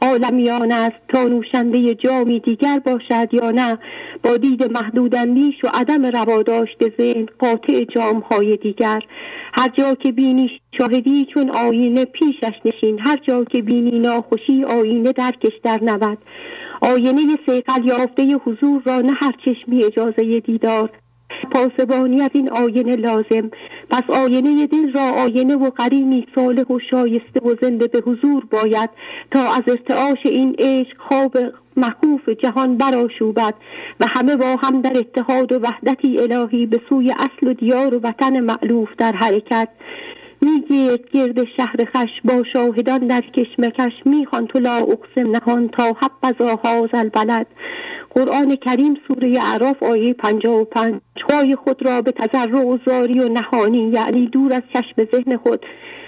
عالمیان 0.01 0.71
است. 0.71 0.95
تا 1.07 1.23
نوشنده 1.23 1.95
جامی 1.95 2.39
دیگر 2.39 2.79
باشد 2.85 3.33
یا 3.33 3.51
نه؟ 3.51 3.77
با 4.23 4.37
دید 4.37 4.71
محدودندیش 4.71 5.55
و 5.63 5.67
عدم 5.73 6.05
رواداشت 6.05 6.97
ذهن 6.97 7.25
قاطع 7.39 7.83
جامهای 7.95 8.57
دیگر. 8.57 8.99
هر 9.53 9.69
جا 9.77 9.93
که 9.93 10.11
بینی 10.11 10.51
شاهدی 10.77 11.27
چون 11.33 11.49
آینه 11.49 12.05
پیشش 12.05 12.55
نشین. 12.65 12.99
هر 12.99 13.17
جا 13.27 13.43
که 13.43 13.61
بینی 13.61 13.99
ناخوشی 13.99 14.63
آینه 14.63 15.11
درکش 15.11 15.53
در 15.63 15.79
نود. 15.83 16.17
آینه 16.81 17.21
سیقل 17.45 17.85
یافته 17.85 18.23
حضور 18.45 18.81
را 18.85 19.01
نه 19.01 19.13
هر 19.21 19.33
چشمی 19.45 19.83
اجازه 19.83 20.39
دیدار. 20.39 20.89
پاسبانی 21.53 22.21
از 22.21 22.29
این 22.33 22.49
آینه 22.49 22.95
لازم. 22.95 23.51
پس 23.89 24.03
آینه 24.09 24.67
دل 24.67 24.93
را 24.93 25.01
آینه 25.01 25.55
و 25.55 25.69
قرینی 25.69 26.27
صالح 26.35 26.63
و 26.63 26.79
شایسته 26.91 27.39
و 27.45 27.55
زنده 27.61 27.87
به 27.87 27.99
حضور 28.05 28.45
باید 28.51 28.89
تا 29.31 29.39
از 29.39 29.61
ارتعاش 29.67 30.25
این 30.25 30.55
عشق 30.59 30.97
خواب 30.97 31.37
مخوف 31.77 32.29
جهان 32.29 32.77
براشوبد 32.77 33.53
و 33.99 34.05
همه 34.15 34.35
با 34.35 34.55
هم 34.63 34.81
در 34.81 34.97
اتحاد 34.99 35.51
و 35.51 35.59
وحدتی 35.59 36.19
الهی 36.19 36.65
به 36.65 36.81
سوی 36.89 37.11
اصل 37.11 37.47
و 37.47 37.53
دیار 37.53 37.95
و 37.95 37.99
وطن 38.03 38.39
معلوف 38.39 38.89
در 38.97 39.11
حرکت. 39.11 39.67
میگرد 40.41 41.11
گرد 41.11 41.43
شهر 41.57 41.85
خش 41.85 42.09
با 42.25 42.43
شاهدان 42.53 43.07
در 43.07 43.21
کشمکش 43.21 43.93
می‌خوان 44.05 44.47
تو 44.47 44.59
لا 44.59 44.77
اقسم 44.77 45.31
نهان 45.31 45.69
تا 45.69 45.83
حب 45.83 46.11
از 46.23 46.35
البلد. 46.93 47.47
قرآن 48.17 48.55
کریم 48.55 48.97
سوره 49.07 49.33
اعراف 49.41 49.83
آیه 49.83 50.13
55 50.13 51.01
پای 51.29 51.55
خود 51.55 51.85
را 51.85 52.01
به 52.01 52.11
تضرع 52.11 52.65
و 52.65 52.77
زاری 52.85 53.19
و 53.19 53.29
نهانی 53.29 53.91
یعنی 53.93 54.27
دور 54.27 54.53
از 54.53 54.61
چشم 54.73 55.07
ذهن 55.13 55.37
خود 55.37 55.65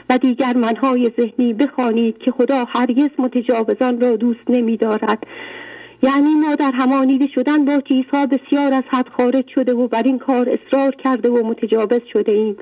و 0.09 0.17
دیگر 0.17 0.53
منهای 0.57 1.11
ذهنی 1.19 1.53
بخوانید 1.53 2.17
که 2.17 2.31
خدا 2.31 2.65
هرگز 2.75 3.09
متجاوزان 3.17 4.01
را 4.01 4.15
دوست 4.15 4.49
نمی 4.49 4.77
دارد 4.77 5.23
یعنی 6.03 6.35
ما 6.35 6.55
در 6.55 6.71
همانیده 6.71 7.27
شدن 7.35 7.65
با 7.65 7.81
چیزها 7.81 8.25
بسیار 8.25 8.73
از 8.73 8.83
حد 8.89 9.07
خارج 9.17 9.45
شده 9.55 9.73
و 9.73 9.87
بر 9.87 10.03
این 10.03 10.19
کار 10.19 10.49
اصرار 10.49 10.95
کرده 10.95 11.29
و 11.29 11.47
متجاوز 11.47 12.01
شده 12.13 12.31
ایم. 12.31 12.57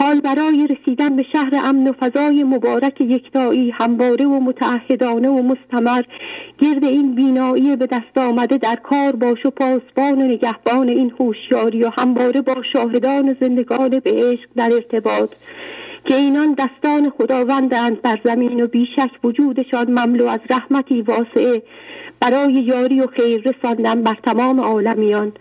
حال 0.00 0.20
برای 0.20 0.68
رسیدن 0.70 1.16
به 1.16 1.24
شهر 1.32 1.50
امن 1.64 1.88
و 1.88 1.92
فضای 1.92 2.44
مبارک 2.44 3.00
یکتایی 3.00 3.70
همواره 3.70 4.24
و 4.24 4.40
متعهدانه 4.40 5.28
و 5.28 5.42
مستمر 5.42 6.02
گرد 6.58 6.84
این 6.84 7.14
بینایی 7.14 7.76
به 7.76 7.86
دست 7.86 8.18
آمده 8.18 8.56
در 8.56 8.76
کار 8.76 9.16
باش 9.16 9.46
و 9.46 9.50
پاسبان 9.50 10.22
و 10.22 10.26
نگهبان 10.26 10.88
این 10.88 11.12
هوشیاری 11.20 11.82
و 11.82 11.90
همواره 11.98 12.40
با 12.40 12.54
شاهدان 12.72 13.36
زندگان 13.40 13.88
به 13.88 14.10
عشق 14.10 14.48
در 14.56 14.70
ارتباط 14.72 15.30
که 16.04 16.14
اینان 16.14 16.54
دستان 16.58 17.10
خداوندند 17.10 18.02
بر 18.02 18.18
زمین 18.24 18.60
و 18.60 18.66
بیشک 18.66 19.10
وجودشان 19.24 19.90
مملو 19.90 20.26
از 20.26 20.40
رحمتی 20.50 21.02
واسعه 21.02 21.62
برای 22.20 22.52
یاری 22.52 23.00
و 23.00 23.06
خیر 23.06 23.42
رساندن 23.50 24.02
بر 24.02 24.16
تمام 24.24 24.60
عالمیان. 24.60 25.32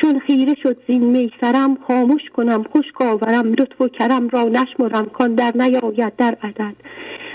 چون 0.00 0.18
خیره 0.18 0.54
شد 0.62 0.76
زین 0.86 1.04
میسرم 1.04 1.78
خاموش 1.88 2.22
کنم 2.32 2.62
خشک 2.62 3.02
آورم 3.02 3.52
لطف 3.52 3.80
و 3.80 3.88
کرم 3.88 4.28
را 4.28 4.42
نشمرم 4.42 5.06
کان 5.06 5.34
در 5.34 5.52
نیاید 5.54 6.16
در 6.16 6.36
عدد. 6.42 6.74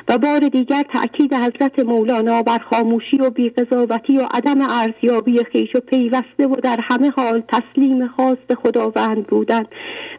و 0.07 0.18
بار 0.18 0.40
دیگر 0.40 0.84
تأکید 0.94 1.34
حضرت 1.34 1.80
مولانا 1.80 2.41
بر 2.41 2.57
خاموشی 2.57 3.18
و 3.18 3.30
بیقضاوتی 3.30 4.18
و 4.18 4.22
عدم 4.32 4.61
ارزیابی 4.61 5.44
خیش 5.52 5.76
و 5.76 5.80
پیوسته 5.80 6.48
و 6.48 6.56
در 6.56 6.80
همه 6.84 7.11
حال 7.18 7.44
تسلیم 7.48 8.10
به 8.48 8.56
خداوند 8.56 9.27
بودند 9.27 9.68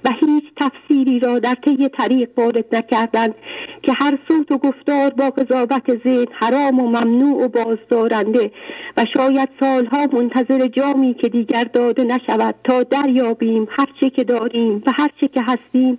و 0.05 0.11
هیچ 0.21 0.45
تفسیری 0.61 1.21
را 1.21 1.39
در 1.39 1.55
طی 1.65 1.89
طریق 1.89 2.31
وارد 2.37 2.77
نکردند 2.77 3.35
که 3.83 3.93
هر 4.01 4.19
صوت 4.29 4.53
و 4.53 4.59
گفتار 4.59 5.11
با 5.11 5.31
قضاوت 5.31 6.05
ذهن 6.05 6.27
حرام 6.33 6.79
و 6.79 6.89
ممنوع 6.89 7.45
و 7.45 7.49
بازدارنده 7.49 8.51
و 8.97 9.05
شاید 9.17 9.49
سالها 9.61 10.07
منتظر 10.13 10.67
جامی 10.67 11.15
که 11.15 11.29
دیگر 11.29 11.65
داده 11.65 12.05
نشود 12.05 12.55
تا 12.65 12.83
دریابیم 12.83 13.69
هرچه 13.71 14.11
که 14.11 14.25
داریم 14.25 14.83
و 14.87 14.93
هرچه 14.99 15.29
که 15.29 15.43
هستیم 15.43 15.99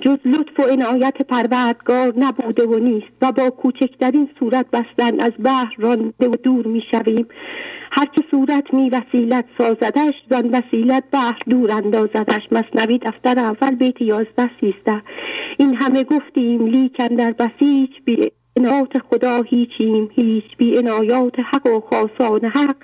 جز 0.00 0.18
لطف 0.24 0.60
و 0.60 0.62
عنایت 0.62 1.22
پروردگار 1.22 2.14
نبوده 2.16 2.66
و 2.66 2.78
نیست. 2.78 3.06
و 3.22 3.27
با 3.32 3.50
کوچکترین 3.50 4.28
صورت 4.38 4.66
بستن 4.72 5.20
از 5.20 5.32
بحر 5.38 5.74
رانده 5.78 6.28
و 6.28 6.34
دور 6.42 6.66
می‌شویم 6.66 7.26
هرچه 7.90 8.22
صورت 8.30 8.74
می 8.74 8.90
وسیلت 8.90 9.44
سازدش 9.58 10.14
زن 10.30 10.50
وسیلت 10.50 11.04
بحر 11.12 11.38
دور 11.48 11.72
اندازدش. 11.72 12.42
مصنوی 12.52 12.98
دفتر 12.98 13.38
اول 13.38 13.74
بیت 13.76 14.02
یازده 14.02 14.50
سیزده. 14.60 15.02
این 15.58 15.74
همه 15.74 16.04
گفتیم 16.04 16.66
لیکن 16.66 17.06
در 17.06 17.32
بسیج 17.32 17.90
بی 18.04 18.32
انایات 18.56 18.98
خدا 19.10 19.42
هیچیم. 19.42 20.10
هیچ 20.12 20.44
بی 20.58 20.78
انایات 20.78 21.34
حق 21.38 21.66
و 21.66 21.80
خاصان 21.80 22.44
حق. 22.44 22.76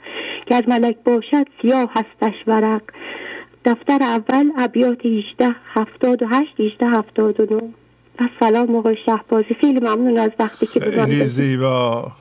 گر 0.46 0.62
ملک 0.68 0.96
باشد 1.04 1.46
سیاه 1.62 1.90
هستش 1.90 2.34
ورق. 2.46 2.82
دفتر 3.64 3.98
اول 4.02 4.50
ابیات 4.56 5.06
18 5.06 5.56
78 5.74 6.60
18 6.60 6.86
79 6.86 7.83
و 8.20 8.28
سلام 8.40 8.76
آقای 8.76 8.96
شهبازی. 9.06 9.54
خیلی 9.60 9.80
ممنون 9.80 10.18
از 10.18 10.30
وقتی 10.38 10.66
که 10.66 10.80
خیلی 10.80 11.26
زیبا. 11.26 12.12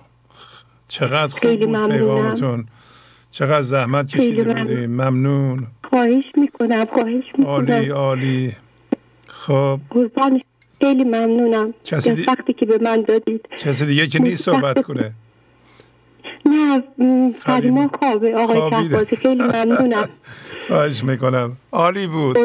چقدر 0.87 1.39
خوب 1.39 1.65
بود 1.65 1.89
پیغامتون. 1.91 2.65
چقدر 3.31 3.61
زحمت 3.61 4.07
کشیده 4.07 4.43
بودیم. 4.43 4.89
ممنون. 4.89 5.67
خواهش 5.89 6.23
می‌کنم 6.37 6.85
خواهش 6.93 7.23
می‌کنم. 7.37 7.45
عالی 7.45 7.89
عالی. 7.89 8.51
خب. 9.27 9.79
قربان. 9.89 10.41
خیلی 10.81 11.03
ممنونم. 11.03 11.73
کسی 11.85 12.15
دی... 12.15 12.23
وقتی 12.23 12.53
که 12.53 12.65
به 12.65 12.77
من 12.81 13.01
دادید. 13.01 13.45
کسی 13.57 13.85
دیگه 13.85 14.07
که 14.07 14.21
نیست 14.21 14.43
صحبت 14.43 14.81
کنه. 14.81 15.13
نه 16.45 16.83
فریما 17.39 17.89
خوابه. 17.99 18.35
آقای 18.35 18.69
شهبازی. 18.69 19.15
خیلی 19.15 19.43
ممنونم. 19.43 20.09
خواهش 20.67 21.03
می‌کنم. 21.03 21.57
عالی 21.71 22.07
بود. 22.07 22.37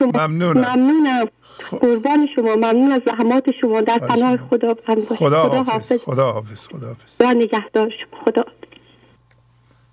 ممنونم. 0.00 0.60
ممنونم. 0.60 1.26
قربان 1.70 2.28
شما 2.36 2.56
ممنون 2.56 2.92
از 2.92 3.02
زحمات 3.06 3.44
شما. 3.60 3.80
در 3.80 3.98
پناه 3.98 4.36
خدا 4.36 4.74
خدا 5.16 5.62
حافظ. 5.64 5.92
خدا 6.04 6.32
حافظ 6.32 6.68
خدا 6.68 6.86
حافظ 6.86 7.16
خدا 7.16 7.32
نگهدار 7.32 7.90
شما. 7.90 8.24
خدا 8.24 8.44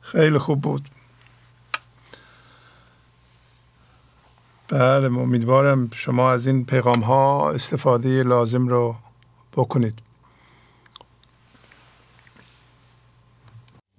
خیلی 0.02 0.38
خوب 0.38 0.62
بود. 0.62 0.82
بله 4.70 5.18
امیدوارم 5.18 5.90
شما 5.96 6.32
از 6.32 6.48
این 6.48 6.66
پیغام 6.66 7.00
ها 7.00 7.52
استفاده 7.52 8.24
لازم 8.24 8.68
رو 8.68 8.96
بکنید. 9.58 10.13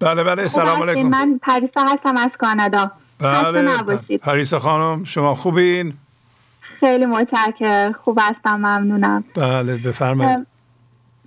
بله 0.00 0.24
بله 0.24 0.46
سلام 0.46 0.82
علیکم. 0.82 1.08
من 1.08 1.40
پریسا 1.42 1.80
هستم 1.80 2.16
از 2.16 2.30
کانادا. 2.38 2.90
بله 3.18 3.98
پریسا 4.22 4.58
خانم 4.58 5.04
شما 5.04 5.34
خوبین؟ 5.34 5.92
خیلی 6.80 7.06
متشکر 7.06 7.92
خوب 7.92 8.18
هستم 8.20 8.56
ممنونم. 8.56 9.24
بله 9.36 9.76
بفرمایید. 9.76 10.46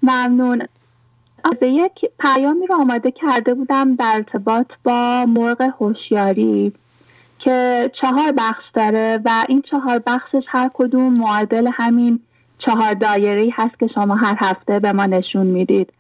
ممنون. 0.04 0.68
یک 1.62 2.12
پیامی 2.20 2.68
رو 2.68 2.76
آماده 2.76 3.12
کرده 3.12 3.54
بودم 3.54 3.96
در 3.96 4.12
ارتباط 4.16 4.68
با 4.84 5.26
مرغ 5.28 5.62
هوشیاری 5.80 6.74
که 7.40 7.92
چهار 8.02 8.32
بخش 8.38 8.64
داره 8.74 9.20
و 9.26 9.46
این 9.50 9.64
چهار 9.72 10.02
بخشش 10.08 10.44
هر 10.48 10.70
کدوم 10.74 11.14
معادل 11.14 11.70
همین 11.74 12.20
چهار 12.66 12.94
دایره 12.94 13.50
هست 13.54 13.80
که 13.80 13.88
شما 13.96 14.16
هر 14.16 14.38
هفته 14.40 14.80
به 14.80 14.92
ما 14.92 15.06
نشون 15.06 15.46
می‌دید. 15.46 15.94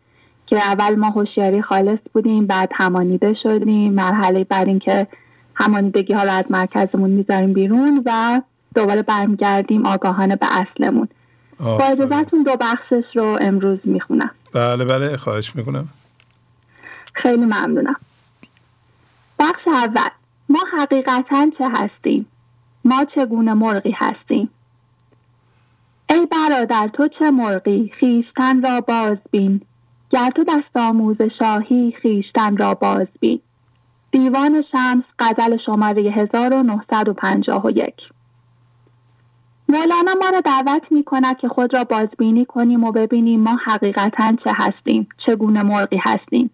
که 0.53 0.59
اول 0.59 0.95
ما 0.95 1.09
هوشیاری 1.09 1.61
خالص 1.61 1.99
بودیم 2.13 2.47
بعد 2.47 2.69
همانیده 2.73 3.35
شدیم. 3.43 3.93
مرحله 3.93 4.43
بعد 4.43 4.67
اینکه 4.67 5.07
همانیدگی 5.55 6.13
ها 6.13 6.23
رو 6.23 6.31
از 6.31 6.45
مرکزمون 6.49 7.09
می‌ذاریم 7.09 7.53
بیرون 7.53 8.03
و 8.05 8.41
دوباره 8.75 9.01
برمیگردیم 9.01 9.85
آگاهانه 9.85 10.35
به 10.35 10.47
اصلمون. 10.51 11.07
با 11.59 11.83
اجازتون 11.83 12.43
دو 12.43 12.55
بخشش 12.61 13.03
رو 13.15 13.37
امروز 13.41 13.79
می‌خونم. 13.83 14.31
بله 14.53 14.85
بله 14.85 15.17
خواهش 15.17 15.55
می‌کنم. 15.55 15.87
خیلی 17.13 17.45
ممنونم. 17.45 17.95
بخش 19.39 19.67
اول. 19.67 20.09
ما 20.49 20.59
حقیقتا 20.79 21.51
چه 21.57 21.69
هستیم؟ 21.75 22.25
ما 22.85 23.05
چگونه 23.15 23.53
مرغی 23.53 23.95
هستیم؟ 23.97 24.49
ای 26.09 26.25
برادر 26.25 26.89
تو 26.93 27.07
چه 27.19 27.31
مرغی؟ 27.31 27.91
خیشتن 27.99 28.61
را 28.63 28.81
باز 28.81 29.17
بین 29.31 29.61
گر 30.13 30.29
تو 30.35 30.43
دست 30.43 30.77
آموز 30.77 31.17
شاهی 31.39 31.93
خیشتن 32.01 32.57
را 32.57 32.73
باز 32.73 33.07
بین. 33.19 33.39
دیوان 34.11 34.63
شمس 34.71 35.03
غزل 35.19 35.57
شماره 35.65 36.11
1951 36.11 37.93
مولانا 39.69 40.13
ما 40.21 40.29
را 40.33 40.39
دعوت 40.39 40.81
می 40.91 41.03
کند 41.03 41.37
که 41.37 41.47
خود 41.47 41.75
را 41.75 41.83
بازبینی 41.83 42.45
کنیم 42.45 42.83
و 42.83 42.91
ببینیم 42.91 43.39
ما 43.39 43.57
حقیقتا 43.65 44.35
چه 44.43 44.51
هستیم 44.55 45.07
چگونه 45.25 45.63
مرغی 45.63 45.99
هستیم. 46.03 46.49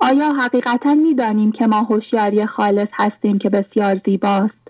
آیا 0.00 0.32
حقیقتا 0.32 0.94
می 0.94 1.14
دانیم 1.14 1.52
که 1.52 1.66
ما 1.66 1.78
هوشیاری 1.78 2.46
خالص 2.46 2.88
هستیم 2.92 3.38
که 3.38 3.50
بسیار 3.50 4.00
زیباست؟ 4.04 4.68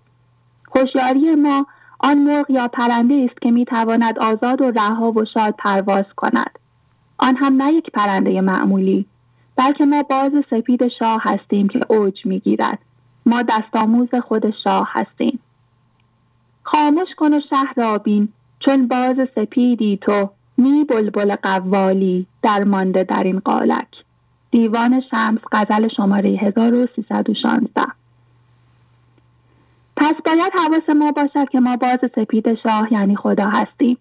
هوشیاری 0.77 1.35
ما 1.35 1.66
آن 2.01 2.19
مرغ 2.19 2.51
یا 2.51 2.69
پرنده 2.69 3.28
است 3.31 3.40
که 3.43 3.51
می 3.51 3.65
تواند 3.65 4.19
آزاد 4.19 4.62
و 4.62 4.70
رها 4.70 5.12
و 5.12 5.24
شاد 5.35 5.55
پرواز 5.59 6.05
کند. 6.16 6.65
آن 7.18 7.36
هم 7.36 7.62
نه 7.62 7.72
یک 7.72 7.90
پرنده 7.90 8.40
معمولی 8.40 9.06
بلکه 9.56 9.84
ما 9.84 10.02
باز 10.02 10.32
سپید 10.51 10.88
شاه 10.98 11.20
هستیم 11.24 11.68
که 11.68 11.80
اوج 11.88 12.26
می‌گیرد. 12.26 12.78
ما 13.26 13.43
دستآموز 13.43 14.09
خود 14.28 14.55
شاه 14.64 14.88
هستیم. 14.93 15.38
خاموش 16.62 17.09
کن 17.16 17.34
و 17.34 17.40
شهر 17.51 18.01
چون 18.60 18.88
باز 18.88 19.16
سپیدی 19.34 19.98
تو 20.02 20.30
می 20.56 20.84
بلبل 20.84 21.34
قوالی 21.34 22.26
در 22.43 22.64
مانده 22.64 23.02
در 23.02 23.24
این 23.24 23.38
قالک. 23.38 23.88
دیوان 24.51 25.02
شمس 25.10 25.40
غزل 25.52 25.88
شماره 25.97 26.30
1316 26.30 27.82
پس 29.97 30.14
باید 30.24 30.52
حواس 30.55 30.97
ما 30.97 31.12
باشد 31.12 31.48
که 31.48 31.60
ما 31.60 31.76
باز 31.76 31.98
سپید 32.16 32.55
شاه 32.55 32.93
یعنی 32.93 33.16
خدا 33.16 33.47
هستیم. 33.47 33.98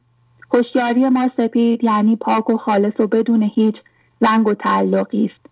هوشیاری 0.55 1.09
ما 1.09 1.29
سپید 1.37 1.83
یعنی 1.83 2.15
پاک 2.15 2.49
و 2.49 2.57
خالص 2.57 2.99
و 2.99 3.07
بدون 3.07 3.51
هیچ 3.55 3.75
رنگ 4.21 4.47
و 4.47 4.53
تعلقی 4.53 5.25
است 5.25 5.45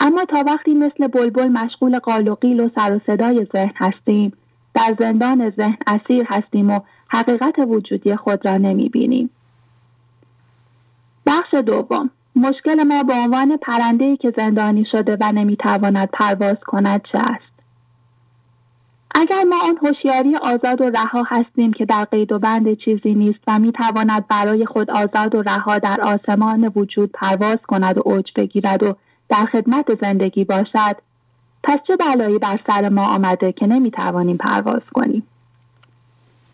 اما 0.00 0.24
تا 0.24 0.44
وقتی 0.46 0.74
مثل 0.74 1.06
بلبل 1.06 1.48
مشغول 1.48 1.98
قال 1.98 2.28
و 2.28 2.34
قیل 2.34 2.60
و 2.60 2.68
سر 2.74 2.96
و 2.96 3.00
صدای 3.06 3.46
ذهن 3.52 3.72
هستیم 3.76 4.32
در 4.74 4.96
زندان 4.98 5.50
ذهن 5.50 5.76
اسیر 5.86 6.26
هستیم 6.28 6.70
و 6.70 6.80
حقیقت 7.08 7.58
وجودی 7.58 8.16
خود 8.16 8.46
را 8.46 8.56
نمی 8.56 8.88
بینیم. 8.88 9.30
بخش 11.26 11.54
دوم 11.54 12.10
مشکل 12.36 12.82
ما 12.82 13.02
به 13.02 13.14
عنوان 13.14 13.56
پرنده 13.56 14.16
که 14.16 14.32
زندانی 14.36 14.86
شده 14.92 15.16
و 15.20 15.32
نمی‌تواند 15.32 16.08
پرواز 16.12 16.56
کند 16.66 17.02
چه 17.12 17.18
است؟ 17.18 17.57
اگر 19.20 19.44
ما 19.44 19.56
آن 19.64 19.78
هوشیاری 19.82 20.36
آزاد 20.36 20.80
و 20.80 20.90
رها 20.90 21.22
هستیم 21.26 21.72
که 21.72 21.84
در 21.84 22.04
قید 22.04 22.32
و 22.32 22.38
بند 22.38 22.78
چیزی 22.78 23.14
نیست 23.14 23.38
و 23.46 23.58
می‌تواند 23.58 24.28
برای 24.28 24.66
خود 24.66 24.90
آزاد 24.90 25.34
و 25.34 25.42
رها 25.42 25.78
در 25.78 26.00
آسمان 26.00 26.72
وجود 26.76 27.10
پرواز 27.14 27.58
کند 27.68 27.98
و 27.98 28.02
اوج 28.04 28.24
بگیرد 28.36 28.82
و 28.82 28.96
در 29.28 29.44
خدمت 29.52 30.00
زندگی 30.00 30.44
باشد 30.44 30.96
پس 31.62 31.78
چه 31.86 31.96
بلایی 31.96 32.38
بر 32.38 32.60
سر 32.66 32.88
ما 32.88 33.06
آمده 33.06 33.52
که 33.52 33.66
نمی‌توانیم 33.66 34.36
پرواز 34.36 34.82
کنیم؟ 34.94 35.22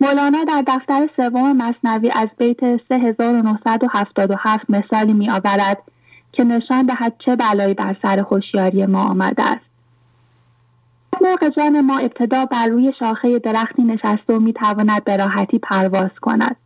مولانا 0.00 0.44
در 0.44 0.64
دفتر 0.66 1.08
سوم 1.16 1.56
مصنوی 1.56 2.10
از 2.16 2.28
بیت 2.38 2.60
3977 2.88 4.70
مثالی 4.70 5.12
می 5.12 5.30
آورد 5.30 5.78
که 6.32 6.44
نشان 6.44 6.86
دهد 6.86 7.12
چه 7.26 7.36
بلایی 7.36 7.74
بر 7.74 7.96
سر 8.02 8.18
هوشیاری 8.18 8.86
ما 8.86 9.02
آمده 9.02 9.42
است. 9.42 9.73
مرغ 11.20 11.48
جان 11.56 11.80
ما 11.80 11.98
ابتدا 11.98 12.44
بر 12.44 12.66
روی 12.66 12.92
شاخه 12.98 13.38
درختی 13.38 13.82
نشسته 13.82 14.34
و 14.34 14.38
می‌تواند 14.38 15.04
به 15.04 15.16
راحتی 15.16 15.58
پرواز 15.58 16.10
کند. 16.20 16.56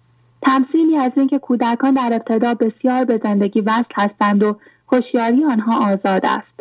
تمثیلی 0.43 0.97
از 0.97 1.13
اینکه 1.17 1.39
کودکان 1.39 1.95
در 1.95 2.11
ابتدا 2.13 2.55
بسیار 2.55 3.05
به 3.05 3.21
زندگی 3.23 3.61
وصل 3.61 3.95
هستند 3.95 4.43
و 4.43 4.57
هوشیاری 4.93 5.45
آنها 5.45 5.93
آزاد 5.93 6.27
است. 6.27 6.59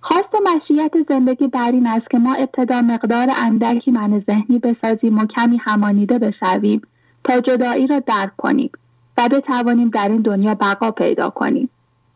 خواست 0.00 0.34
و 0.34 0.38
مشیت 0.50 0.92
زندگی 1.08 1.48
بر 1.48 1.72
این 1.72 1.86
است 1.86 2.10
که 2.10 2.18
ما 2.18 2.34
ابتدا 2.34 2.82
مقدار 2.82 3.28
اندکی 3.42 3.90
من 3.90 4.22
ذهنی 4.26 4.58
بسازیم 4.58 5.18
و 5.18 5.26
کمی 5.26 5.60
همانیده 5.64 6.18
بشویم 6.18 6.82
تا 7.24 7.40
جدایی 7.40 7.86
را 7.86 7.98
درک 7.98 8.36
کنیم 8.36 8.70
و 9.18 9.28
بتوانیم 9.28 9.90
در 9.90 10.08
این 10.08 10.22
دنیا 10.22 10.54
بقا 10.54 10.90
پیدا 10.90 11.30
کنیم. 11.30 11.68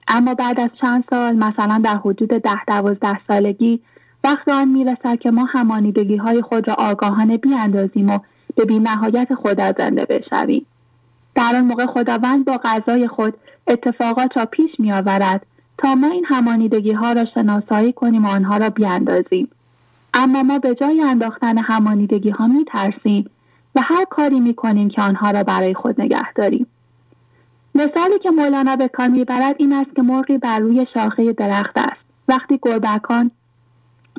اما 0.09 0.35
بعد 0.35 0.61
از 0.61 0.71
چند 0.81 1.05
سال 1.11 1.37
مثلا 1.37 1.81
در 1.85 1.97
حدود 1.97 2.29
ده 2.29 2.65
دوازده 2.67 3.21
سالگی 3.29 3.81
وقت 4.25 4.49
آن 4.49 4.69
می‌رسد 4.69 5.19
که 5.19 5.31
ما 5.31 5.45
همانیدگی 5.45 6.17
های 6.17 6.43
خود 6.43 6.69
را 6.69 6.75
آگاهانه 6.75 7.37
بیاندازیم 7.37 8.11
و 8.11 8.19
به 8.57 8.65
بی 8.65 8.79
نهایت 8.79 9.35
خدا 9.35 9.73
زنده 9.79 10.05
بشویم. 10.05 10.67
در 11.35 11.53
آن 11.57 11.65
موقع 11.65 11.87
خداوند 11.87 12.45
با 12.45 12.61
غذای 12.65 13.09
خود 13.09 13.35
اتفاقات 13.67 14.37
را 14.37 14.45
پیش 14.45 14.71
می 14.79 14.93
آورد 14.93 15.47
تا 15.79 15.95
ما 15.95 16.07
این 16.11 16.25
همانیدگی 16.29 16.93
ها 16.93 17.13
را 17.13 17.25
شناسایی 17.35 17.93
کنیم 17.93 18.25
و 18.25 18.29
آنها 18.29 18.57
را 18.57 18.71
بیاندازیم. 18.71 19.49
اما 20.15 20.43
ما 20.43 20.59
به 20.59 20.75
جای 20.75 21.03
انداختن 21.03 21.59
همانیدگی 21.59 22.31
ها 22.31 22.47
می 22.47 22.65
ترسیم 22.65 23.31
و 23.75 23.81
هر 23.85 24.05
کاری 24.11 24.41
می 24.41 24.55
کنیم 24.55 24.89
که 24.89 25.03
آنها 25.03 25.31
را 25.31 25.43
برای 25.43 25.75
خود 25.75 26.01
نگه 26.01 26.33
داریم. 26.33 26.67
مثالی 27.75 28.19
که 28.23 28.31
مولانا 28.31 28.77
به 28.77 28.89
کار 28.89 29.09
می‌برد 29.09 29.57
این 29.59 29.73
است 29.73 29.97
که 29.97 30.03
مرغی 30.03 30.39
بر 30.39 30.59
روی 30.59 30.87
شاخه 30.95 31.33
درخت 31.33 31.79
است. 31.79 32.01
وقتی 32.29 32.59
گربکان 32.63 33.31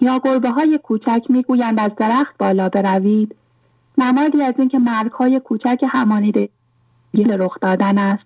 یا 0.01 0.19
گربه 0.23 0.49
های 0.49 0.79
کوچک 0.83 1.23
می‌گویند 1.29 1.79
از 1.79 1.91
درخت 1.97 2.37
بالا 2.37 2.69
بروید. 2.69 3.35
نمادی 3.97 4.41
از 4.41 4.53
اینکه 4.57 4.79
مرگ 4.79 5.11
های 5.11 5.39
کوچک 5.39 5.77
همانیده 5.89 6.49
رخ 7.13 7.57
دادن 7.61 7.97
است. 7.97 8.23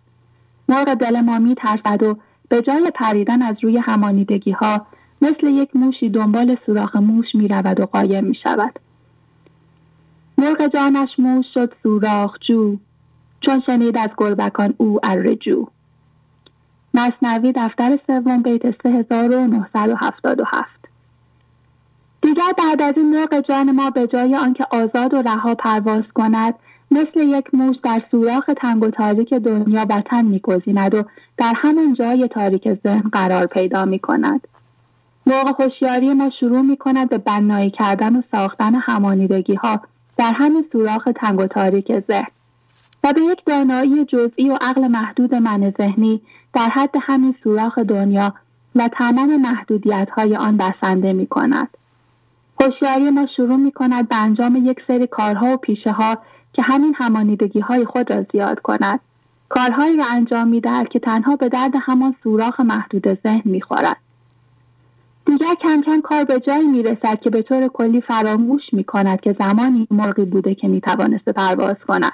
مرغ 0.70 0.94
دل 0.94 1.22
ما 1.22 1.40
میترسد 1.40 2.04
و 2.04 2.18
به 2.50 2.62
جای 2.62 2.92
پریدن 2.96 3.42
از 3.42 3.56
روی 3.62 3.78
همانیدگی 3.78 4.52
ها 4.52 4.86
مثل 5.22 5.48
یک 5.48 5.76
موشی 5.76 6.10
دنبال 6.10 6.58
سوراخ 6.66 6.96
موش 6.96 7.26
می 7.34 7.48
رود 7.48 7.80
و 7.80 7.86
قایم 7.86 8.26
می 8.26 8.36
شود. 8.44 8.80
مرغ 10.38 10.74
جانش 10.74 11.10
موش 11.18 11.46
شد 11.54 11.74
سوراخ 11.84 12.38
جو. 12.48 12.78
چون 13.42 13.62
شنید 13.66 13.98
از 13.98 14.10
گربکان 14.18 14.74
او 14.78 15.00
ارجو. 15.04 15.68
مصنوی 16.94 17.54
دفتر 17.56 18.00
سوم 18.08 18.42
بیت 18.42 18.82
3977 18.84 20.83
دیگر 22.24 22.52
بعد 22.58 22.82
از 22.82 22.94
این 22.98 23.10
مرغ 23.10 23.40
جان 23.50 23.72
ما 23.72 23.90
به 23.90 24.08
جای 24.08 24.36
آنکه 24.36 24.66
آزاد 24.72 25.14
و 25.14 25.22
رها 25.22 25.56
پرواز 25.56 26.04
کند 26.14 26.56
مثل 26.92 27.20
یک 27.20 27.46
موش 27.54 27.76
در 27.84 28.02
سوراخ 28.12 28.46
تنگ 28.62 28.84
و 28.84 28.90
تاریک 28.90 29.34
دنیا 29.34 29.86
وطن 29.90 30.26
میگزیند 30.26 30.96
و 30.96 31.04
در 31.38 31.54
همان 31.58 31.94
جای 31.94 32.28
تاریک 32.28 32.74
ذهن 32.84 33.10
قرار 33.12 33.46
پیدا 33.46 33.86
می 33.86 34.00
کند. 34.00 34.48
مرغ 35.26 35.62
هوشیاری 35.62 36.14
ما 36.14 36.30
شروع 36.40 36.62
می 36.62 36.78
کند 36.78 37.10
به 37.10 37.18
بنایی 37.18 37.72
کردن 37.72 38.16
و 38.16 38.22
ساختن 38.32 38.76
همانیدگی 38.76 39.56
ها 39.56 39.82
در 40.18 40.34
همین 40.36 40.66
سوراخ 40.72 41.08
تنگ 41.16 41.40
و 41.40 41.48
تاریک 41.48 42.00
ذهن 42.08 42.28
و 43.04 43.14
به 43.14 43.22
یک 43.22 43.46
دانایی 43.46 44.06
جزئی 44.06 44.50
و 44.50 44.58
عقل 44.62 44.88
محدود 44.88 45.36
من 45.36 45.74
ذهنی 45.78 46.22
در 46.54 46.70
حد 46.74 46.96
همین 47.02 47.36
سوراخ 47.44 47.80
دنیا 47.80 48.34
و 48.76 48.90
تمام 48.98 49.42
محدودیت 49.42 50.08
های 50.10 50.36
آن 50.36 50.58
بسنده 50.58 51.14
می 51.14 51.28
کند. 51.28 51.78
هوشیاری 52.64 53.10
ما 53.10 53.28
شروع 53.36 53.56
می 53.56 53.72
کند 53.72 54.10
به 54.10 54.16
انجام 54.16 54.56
یک 54.56 54.78
سری 54.88 55.08
کارها 55.08 55.54
و 55.54 55.58
پیشه 55.58 55.92
ها 55.92 56.18
که 56.54 56.62
همین 56.62 56.94
همانیدگی 56.98 57.60
های 57.60 57.86
خود 57.86 58.14
را 58.14 58.26
زیاد 58.32 58.60
کند. 58.60 59.00
کارهایی 59.50 59.98
را 59.98 60.06
انجام 60.12 60.48
می 60.48 60.62
دهد 60.62 60.88
که 60.90 61.00
تنها 61.00 61.36
به 61.36 61.50
درد 61.50 61.72
همان 61.82 62.16
سوراخ 62.24 62.60
محدود 62.60 63.20
ذهن 63.24 63.42
می 63.46 63.62
خورد. 63.62 63.98
دیگر 65.26 65.56
کم 65.64 65.82
کم 65.82 66.02
کار 66.02 66.24
به 66.24 66.40
جایی 66.40 66.68
می 66.68 66.84
رسد 66.84 67.20
که 67.20 67.30
به 67.30 67.42
طور 67.42 67.68
کلی 67.68 68.02
فراموش 68.02 68.62
می 68.72 68.84
کند 68.84 69.22
که 69.22 69.36
زمانی 69.40 69.88
مرغی 69.92 70.26
بوده 70.26 70.56
که 70.56 70.68
می 70.68 70.82
توانسته 70.82 71.32
پرواز 71.32 71.76
کند. 71.88 72.14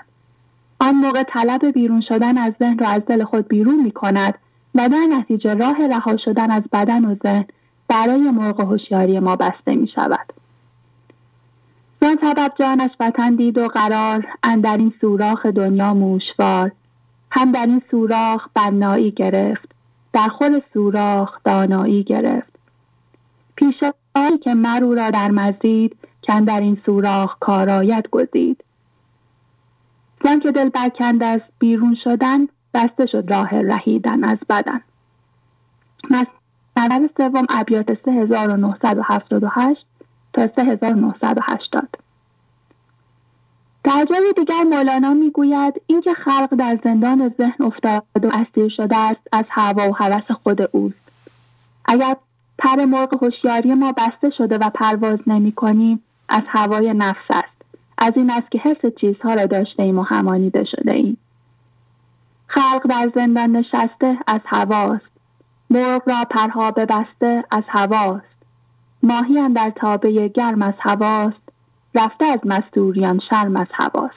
آن 0.80 0.96
موقع 0.96 1.24
طلب 1.24 1.66
بیرون 1.66 2.02
شدن 2.10 2.38
از 2.38 2.54
ذهن 2.60 2.80
را 2.80 2.88
از 2.88 3.02
دل 3.08 3.24
خود 3.24 3.48
بیرون 3.48 3.84
می 3.84 3.92
کند 3.92 4.34
و 4.76 4.90
در 4.90 5.06
نتیجه 5.10 5.54
راه 5.54 5.88
رها 5.88 6.18
شدن 6.26 6.52
از 6.52 6.64
بدن 6.74 7.06
و 7.06 7.16
ذهن 7.24 7.46
برای 7.88 8.32
مرغ 8.32 8.62
هوشیاری 8.62 9.20
ما 9.20 9.36
بسته 9.36 9.76
می 9.76 9.88
شود. 9.96 10.39
زن 12.02 12.16
سبب 12.22 12.54
جانش 12.60 12.92
وطن 13.00 13.36
دید 13.36 13.58
و 13.58 13.68
قرار 13.68 14.28
اندر 14.44 14.78
این 14.78 14.94
سوراخ 15.02 15.46
دنیا 15.46 15.94
موشوار. 15.94 16.72
هم 17.32 17.52
در 17.52 17.66
این 17.66 17.82
سوراخ 17.92 18.48
بنایی 18.54 19.12
گرفت. 19.12 19.72
در 20.14 20.28
خود 20.28 20.64
سوراخ 20.74 21.30
دانایی 21.46 22.04
گرفت. 22.04 22.60
پیش 23.56 23.76
که 24.44 24.54
مرو 24.54 24.94
را 24.94 25.10
در 25.10 25.32
مزید 25.32 25.98
که 26.22 26.42
در 26.42 26.60
این 26.60 26.82
سوراخ 26.86 27.36
کارایت 27.40 28.06
گزید. 28.12 28.64
زن 30.24 30.40
که 30.40 30.52
دل 30.52 30.70
برکند 30.70 31.24
از 31.24 31.42
بیرون 31.60 31.98
شدن 32.04 32.48
بسته 32.74 33.06
شد 33.06 33.24
راه 33.30 33.50
رهیدن 33.50 34.24
از 34.24 34.38
بدن. 34.50 34.82
نظر 36.78 37.10
سوم 37.18 37.46
ابیات 37.50 37.98
3978 38.06 39.89
تا 40.40 40.48
3980 40.56 41.90
در 43.84 44.06
جای 44.10 44.34
دیگر 44.38 44.64
مولانا 44.64 45.14
می‌گوید 45.14 45.82
اینکه 45.88 46.14
خلق 46.14 46.56
در 46.56 46.80
زندان 46.84 47.34
ذهن 47.38 47.66
افتاد 47.66 48.04
و 48.16 48.28
اسیر 48.28 48.70
شده 48.78 48.98
است 48.98 49.20
از 49.32 49.46
هوا 49.50 49.90
و 49.90 49.96
هوس 49.96 50.32
خود 50.44 50.70
اوست. 50.72 51.12
اگر 51.86 52.16
پر 52.58 52.86
مرغ 52.86 53.24
هوشیاری 53.24 53.74
ما 53.74 53.92
بسته 53.92 54.30
شده 54.38 54.58
و 54.58 54.70
پرواز 54.70 55.20
نمی 55.28 55.52
کنیم 55.52 56.04
از 56.30 56.44
هوای 56.48 56.94
نفس 56.94 57.28
است. 57.30 57.62
از 57.98 58.14
این 58.16 58.30
است 58.30 58.52
که 58.52 58.60
حس 58.60 58.94
چیزها 59.02 59.34
را 59.34 59.46
داشته 59.46 59.84
ایم 59.84 60.00
و 60.00 60.04
همانیده 60.04 60.66
شده 60.66 60.94
ایم. 60.96 61.18
خلق 62.48 62.88
در 62.90 63.12
زندان 63.16 63.56
نشسته 63.56 64.18
از 64.28 64.42
هواست. 64.46 65.10
مرغ 65.70 66.02
را 66.10 66.24
پرها 66.30 66.72
بسته 66.72 67.44
از 67.52 67.64
هواست. 67.68 68.39
ماهی 69.04 69.50
در 69.50 69.74
تابه 69.76 70.28
گرم 70.28 70.62
از 70.62 70.74
هواست 70.80 71.50
رفته 71.96 72.26
از 72.26 72.40
مستوریان 72.46 73.20
شرم 73.30 73.56
از 73.56 73.68
هواست. 73.74 74.14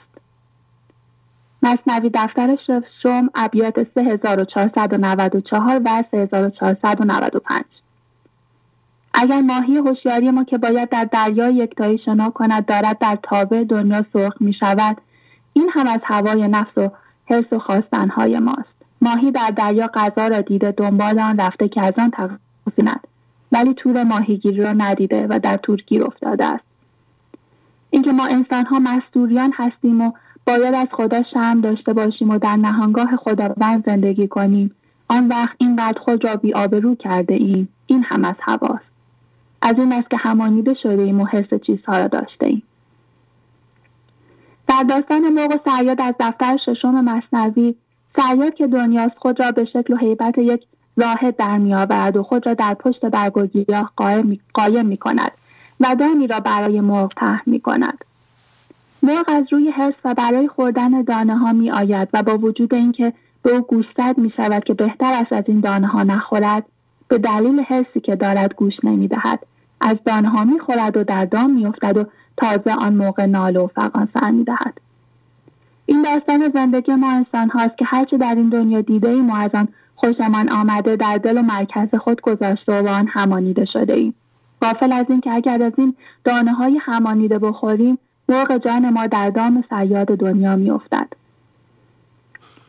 مصنوی 1.63 2.11
دفتر 2.13 2.57
شم 3.03 3.29
ابیات 3.35 3.87
3494 3.95 5.81
و 5.85 6.03
3495 6.11 7.63
اگر 9.13 9.41
ماهی 9.41 9.77
هوشیاری 9.77 10.31
ما 10.31 10.43
که 10.43 10.57
باید 10.57 10.89
در 10.89 11.03
دریا 11.11 11.49
یکتایی 11.49 11.97
شنا 11.97 12.29
کند 12.29 12.65
دارد 12.65 12.99
در 12.99 13.17
تابه 13.23 13.63
دنیا 13.63 14.05
سرخ 14.13 14.33
می 14.39 14.53
شود 14.53 14.97
این 15.53 15.69
هم 15.73 15.87
از 15.87 15.99
هوای 16.03 16.47
نفس 16.47 16.77
و 16.77 16.89
حرس 17.25 17.53
و 17.53 17.59
خواستنهای 17.59 18.39
ماست. 18.39 18.73
ماهی 19.01 19.31
در 19.31 19.49
دریا 19.49 19.87
غذا 19.93 20.27
را 20.27 20.41
دیده 20.41 20.71
دنبال 20.71 21.19
آن 21.19 21.37
رفته 21.37 21.67
که 21.67 21.81
از 21.81 21.93
آن 21.97 22.11
تقصیند 22.11 23.07
ولی 23.53 23.73
تور 23.73 24.03
ماهیگیری 24.03 24.61
را 24.61 24.73
ندیده 24.73 25.27
و 25.29 25.39
در 25.39 25.57
تورگیر 25.57 26.03
افتاده 26.03 26.45
است. 26.45 26.63
اینکه 27.89 28.11
ما 28.11 28.25
انسان 28.25 28.65
ها 28.65 28.79
مستوریان 28.79 29.53
هستیم 29.55 30.01
و 30.01 30.11
باید 30.47 30.73
از 30.73 30.87
خدا 30.91 31.21
شرم 31.33 31.61
داشته 31.61 31.93
باشیم 31.93 32.29
و 32.29 32.37
در 32.37 32.55
نهانگاه 32.55 33.15
خداوند 33.15 33.85
زندگی 33.85 34.27
کنیم 34.27 34.75
آن 35.07 35.27
وقت 35.27 35.55
اینقدر 35.57 35.99
خود 35.99 36.25
را 36.25 36.41
آبرو 36.55 36.95
کرده 36.95 37.33
ایم. 37.33 37.69
این 37.87 38.03
هم 38.03 38.25
از 38.25 38.35
هواست. 38.41 38.93
از 39.61 39.75
این 39.77 39.93
است 39.93 40.09
که 40.09 40.17
همانیده 40.19 40.73
شده 40.83 41.01
ایم 41.01 41.21
و 41.21 41.25
حس 41.25 41.61
چیزها 41.65 41.97
را 41.97 42.07
داشته 42.07 42.47
ایم. 42.47 42.63
در 44.67 44.83
داستان 44.83 45.29
موقع 45.29 45.57
سریاد 45.65 46.01
از 46.01 46.13
دفتر 46.19 46.57
ششم 46.65 47.01
مصنوی 47.01 47.75
سریاد 48.15 48.53
که 48.53 48.67
دنیاست 48.67 49.17
خود 49.17 49.39
را 49.39 49.51
به 49.51 49.65
شکل 49.65 49.93
و 49.93 49.97
حیبت 49.97 50.37
یک 50.37 50.63
راهد 50.97 51.35
در 51.35 51.57
میآورد 51.57 52.17
و 52.17 52.23
خود 52.23 52.47
را 52.47 52.53
در 52.53 52.73
پشت 52.73 53.05
برگ 53.05 53.37
و 53.37 53.45
گیاه 53.45 53.91
قایم 54.53 54.85
می 54.85 54.97
کند 54.97 55.31
و 55.79 55.95
دانی 55.95 56.27
را 56.27 56.39
برای 56.39 56.81
مرغ 56.81 57.13
پهن 57.17 57.41
می 57.45 57.59
کند. 57.59 58.05
مرغ 59.03 59.25
از 59.27 59.43
روی 59.51 59.71
حرس 59.71 59.93
و 60.05 60.13
برای 60.13 60.47
خوردن 60.47 61.01
دانه 61.01 61.37
ها 61.37 61.53
می 61.53 61.71
آید 61.71 62.09
و 62.13 62.23
با 62.23 62.37
وجود 62.37 62.73
اینکه 62.73 63.13
به 63.41 63.51
او 63.51 63.61
گوشزد 63.61 64.17
می 64.17 64.33
شود 64.37 64.63
که 64.63 64.73
بهتر 64.73 65.13
است 65.13 65.33
از 65.33 65.43
این 65.47 65.59
دانه 65.59 65.87
ها 65.87 66.03
نخورد 66.03 66.65
به 67.07 67.17
دلیل 67.17 67.59
حسی 67.59 67.99
که 67.99 68.15
دارد 68.15 68.53
گوش 68.53 68.73
نمی 68.83 69.07
دهد 69.07 69.39
از 69.81 69.95
دانه 70.05 70.29
ها 70.29 70.43
می 70.43 70.59
خورد 70.59 70.97
و 70.97 71.03
در 71.03 71.25
دام 71.25 71.51
می 71.51 71.65
افتد 71.65 71.97
و 71.97 72.05
تازه 72.37 72.73
آن 72.73 72.95
موقع 72.95 73.25
ناله 73.25 73.59
و 73.59 73.67
فقان 73.67 74.09
سر 74.13 74.31
می 74.31 74.43
دهد. 74.43 74.77
این 75.85 76.01
داستان 76.01 76.51
زندگی 76.53 76.95
ما 76.95 77.11
انسان 77.11 77.49
هاست 77.49 77.77
که 77.77 77.85
هرچه 77.85 78.17
در 78.17 78.35
این 78.35 78.49
دنیا 78.49 78.81
دیده 78.81 79.09
ایم 79.09 79.29
و 79.29 79.35
از 79.35 79.49
آن 79.53 79.67
خوشمان 80.03 80.49
آمده 80.49 80.95
در 80.95 81.17
دل 81.17 81.37
و 81.37 81.41
مرکز 81.41 81.95
خود 81.95 82.21
گذاشته 82.21 82.81
و 82.81 82.87
آن 82.87 83.07
همانیده 83.07 83.65
شده 83.65 83.93
ایم. 83.93 84.13
غافل 84.61 84.91
از 84.91 85.05
این 85.09 85.21
که 85.21 85.33
اگر 85.33 85.63
از 85.63 85.71
این 85.77 85.95
دانه 86.23 86.53
های 86.53 86.79
همانیده 86.81 87.39
بخوریم 87.39 87.97
مرغ 88.29 88.57
جان 88.65 88.89
ما 88.89 89.07
در 89.07 89.29
دام 89.29 89.63
سیاد 89.69 90.07
دنیا 90.07 90.55
میافتد. 90.55 91.07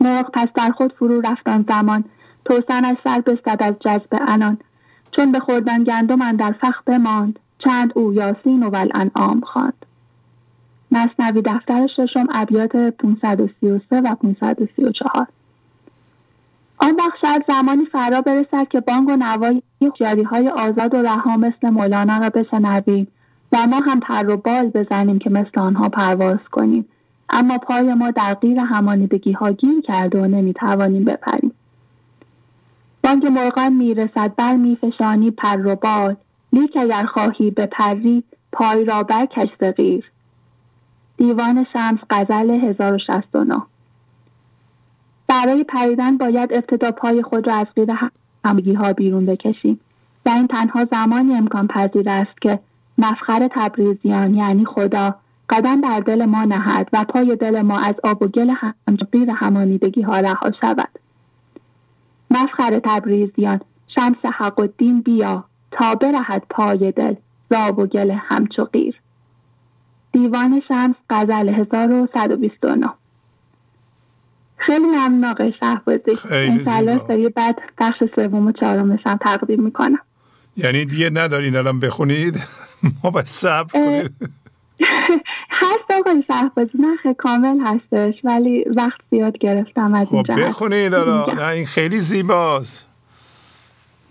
مرغ 0.01 0.29
پس 0.33 0.47
در 0.55 0.71
خود 0.71 0.93
فرو 0.93 1.21
رفتن 1.21 1.65
زمان. 1.69 2.03
توسنش 2.45 2.97
سر 3.03 3.21
بستد 3.21 3.57
از 3.59 3.73
جذب 3.79 4.21
انان 4.27 4.57
چون 5.15 5.31
به 5.31 5.39
خوردن 5.39 5.83
گندم 5.83 6.31
در 6.31 6.51
فخ 6.61 6.81
بماند 6.85 7.39
چند 7.59 7.91
او 7.95 8.13
یاسین 8.13 8.63
و 8.63 8.85
انعام 8.93 9.41
خواند. 9.41 9.85
مصنوی 10.91 11.41
دفتر 11.41 11.87
ششم 11.87 12.27
ابیات 12.31 12.75
533 12.75 14.01
و 14.01 14.15
534 14.15 15.27
آن 16.85 16.95
وقت 16.95 17.17
شاید 17.21 17.45
زمانی 17.47 17.85
فرا 17.85 18.21
برسد 18.21 18.67
که 18.69 18.79
بانگ 18.79 19.09
و 19.09 19.15
نوای 19.15 19.61
جاری 19.99 20.23
های 20.23 20.49
آزاد 20.49 20.93
و 20.93 21.01
رها 21.01 21.37
مثل 21.37 21.69
مولانا 21.69 22.17
را 22.17 22.29
بشنویم 22.29 23.07
و 23.51 23.67
ما 23.67 23.79
هم 23.79 23.99
پر 23.99 24.29
و 24.29 24.37
بال 24.37 24.69
بزنیم 24.69 25.19
که 25.19 25.29
مثل 25.29 25.59
آنها 25.59 25.89
پرواز 25.89 26.39
کنیم. 26.51 26.85
اما 27.29 27.57
پای 27.57 27.93
ما 27.93 28.11
در 28.11 28.33
غیر 28.33 28.59
همانیدگی 28.59 29.31
ها 29.31 29.51
گیر 29.51 29.81
کرده 29.81 30.21
و 30.21 30.25
نمی‌توانیم 30.25 31.03
بپریم. 31.03 31.51
بانگ 33.03 33.25
مرغان 33.25 33.73
می‌رسد 33.73 34.35
بر 34.35 34.55
میفشانی 34.55 35.31
پر 35.31 35.67
و 35.67 35.75
بال. 35.75 36.15
لیک 36.53 36.77
اگر 36.77 37.05
خواهی 37.05 37.51
بپری 37.51 38.23
پای 38.51 38.85
را 38.85 39.03
برکش 39.03 39.49
غیر 39.77 40.11
دیوان 41.17 41.65
شمس 41.73 41.99
غزل 42.09 42.49
1069 42.49 43.61
برای 45.27 45.63
پریدن 45.63 46.17
باید 46.17 46.53
ابتدا 46.53 46.91
پای 46.91 47.21
خود 47.23 47.47
را 47.47 47.55
از 47.55 47.67
قید 47.75 47.89
همگی 48.45 48.73
ها 48.73 48.93
بیرون 48.93 49.25
بکشیم. 49.25 49.79
و 50.25 50.29
این 50.29 50.47
تنها 50.47 50.85
زمانی 50.91 51.35
امکان 51.35 51.67
پذیر 51.67 52.09
است 52.09 52.41
که 52.41 52.59
مفخر 52.97 53.49
تبریزیان 53.51 54.33
یعنی 54.33 54.65
خدا 54.65 55.15
قدم 55.49 55.81
بر 55.81 55.99
دل 55.99 56.25
ما 56.25 56.43
نهد 56.43 56.89
و 56.93 57.03
پای 57.03 57.35
دل 57.35 57.61
ما 57.61 57.79
از 57.79 57.95
آب 58.03 58.21
و 58.21 58.27
گل 58.27 58.53
همجقیر 58.87 59.31
همانیدگی 59.37 60.01
ها 60.01 60.19
رها 60.19 60.51
شود. 60.61 60.89
مفخر 62.31 62.79
تبریزیان 62.83 63.61
شمس 63.95 64.25
حق 64.25 64.59
الدین 64.59 65.01
بیا 65.01 65.43
تا 65.71 65.95
برهد 65.95 66.43
پای 66.49 66.91
دل 66.91 67.15
راب 67.49 67.79
و 67.79 67.85
گل 67.85 68.11
همچو 68.11 68.63
قیر. 68.63 68.95
دیوان 70.11 70.61
شمس 70.67 70.95
غزل 71.09 71.49
1129 71.49 72.87
خیلی 74.57 74.85
ممنون 74.85 75.25
آقای 75.25 75.53
شهبازی. 75.59 76.15
خیلی 76.29 76.63
سری 77.07 77.29
بعد 77.29 77.55
بخش 77.77 78.03
سوم 78.15 78.47
و 78.47 78.51
چهارمش 78.51 78.99
هم 79.05 79.19
تقدیم 79.25 79.63
می‌کنم. 79.63 79.99
یعنی 80.57 80.85
دیگه 80.85 81.09
ندارین 81.09 81.55
الان 81.55 81.79
بخونید. 81.79 82.43
ما 83.03 83.09
باید 83.09 83.25
صبر 83.25 83.71
کنید 83.73 84.11
هست 85.61 85.91
آقای 85.99 86.23
شهبازی 86.27 86.77
نه 86.77 87.13
کامل 87.13 87.57
هستش 87.65 88.13
ولی 88.23 88.63
وقت 88.75 88.99
زیاد 89.11 89.37
گرفتم 89.37 89.93
از 89.93 90.07
خب 90.07 90.25
بخونید 90.39 90.93
الان. 90.93 91.39
نه 91.39 91.47
این 91.47 91.65
خیلی 91.65 91.97
زیباست. 91.99 92.87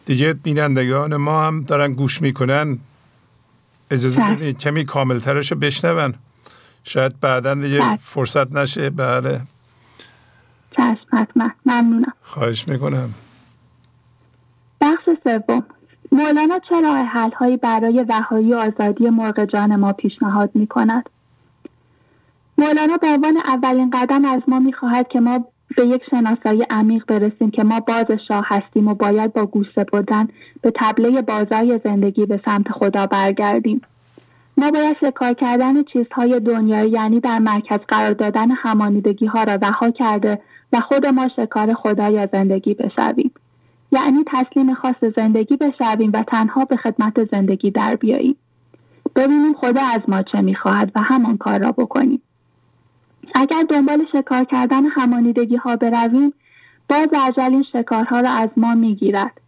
دیگه 0.07 0.33
بینندگان 0.33 1.17
ما 1.17 1.43
هم 1.43 1.63
دارن 1.63 1.93
گوش 1.93 2.23
می‌کنن. 2.23 2.79
اجازه 3.91 4.23
بدید 4.23 4.59
کمی 4.59 4.85
کاملترش 4.85 5.53
رو 5.53 5.59
بشنون. 5.59 6.15
شاید 6.85 7.21
بعدا 7.21 7.55
دیگه 7.55 7.97
فرصت 7.97 8.53
نشه. 8.53 8.91
بله. 8.91 9.41
چشم. 10.77 11.07
حتما 11.13 11.51
ممنونم. 11.67 12.13
خواهش 12.23 12.69
می‌کنم. 12.69 13.15
بخش 14.81 15.09
سوم. 15.25 15.65
مولانا 16.13 16.59
چه 16.69 16.81
راه 16.81 16.99
حل 16.99 17.31
هایی 17.31 17.57
برای 17.57 18.05
رهایی 18.09 18.55
آزادی 18.55 19.11
مرغ 19.11 19.45
جان 19.45 19.77
ما 19.77 19.93
پیشنهاد 19.93 20.51
می 20.55 20.67
کند؟ 20.67 21.11
مولانا 22.59 22.97
به 22.97 23.07
عنوان 23.07 23.37
اولین 23.37 23.91
قدم 23.91 24.25
از 24.25 24.41
ما 24.49 24.59
می‌خواهد 24.59 25.09
که 25.09 25.21
ما 25.21 25.45
به 25.77 25.87
یک 25.87 26.03
شناسایی 26.11 26.63
عمیق 26.71 27.05
برسیم 27.07 27.51
که 27.51 27.65
ما 27.65 27.81
باز 27.81 28.07
شاه 28.29 28.47
هستیم 28.49 28.89
و 28.89 28.95
باید 28.95 29.33
با 29.33 29.47
گوش 29.47 29.67
سپردن 29.77 30.29
به 30.63 30.73
تبله 30.81 31.23
بازای 31.23 31.81
زندگی 31.85 32.27
به 32.27 32.41
سمت 32.45 32.73
خدا 32.73 33.07
برگردیم. 33.07 33.81
ما 34.57 34.71
باید 34.71 34.97
شکار 35.01 35.33
کردن 35.33 35.83
چیزهای 35.83 36.41
دنیایی 36.41 36.91
یعنی 36.91 37.21
در 37.21 37.39
مرکز 37.39 37.79
قرار 37.89 38.13
دادن 38.13 38.51
همانیدگی 38.51 39.27
ها 39.27 39.45
را 39.45 39.55
رها 39.55 39.91
کرده 39.91 40.41
و 40.75 40.81
خود 40.81 41.07
ما 41.07 41.29
شکار 41.37 41.75
خدا 41.75 42.11
یا 42.11 42.29
زندگی 42.33 42.75
بشویم. 42.75 43.31
یعنی 43.93 44.25
تسلیم 44.27 44.75
خاص 44.75 45.05
زندگی 45.17 45.57
بشویم 45.57 46.11
و 46.15 46.23
تنها 46.23 46.65
به 46.65 46.77
خدمت 46.77 47.31
زندگی 47.33 47.71
در 47.71 47.95
بیاییم. 47.95 48.37
ببینیم 49.17 49.55
خدا 49.55 49.81
از 49.81 50.01
ما 50.09 50.23
چه 50.23 50.41
می‌خواهد 50.41 50.93
و 50.95 51.01
همان 51.03 51.37
کار 51.37 51.63
را 51.63 51.73
بکنیم. 51.73 52.23
اگر 53.35 53.63
دنبال 53.69 54.05
شکار 54.13 54.45
کردن 54.45 54.85
همانیدگی 54.87 55.57
ها 55.57 55.77
برویم 55.77 56.33
باز 56.89 57.09
عجل 57.15 57.53
این 57.53 57.65
شکارها 57.73 58.21
را 58.21 58.31
از 58.31 58.49
ما 58.57 58.75
می‌گیرد. 58.75 59.41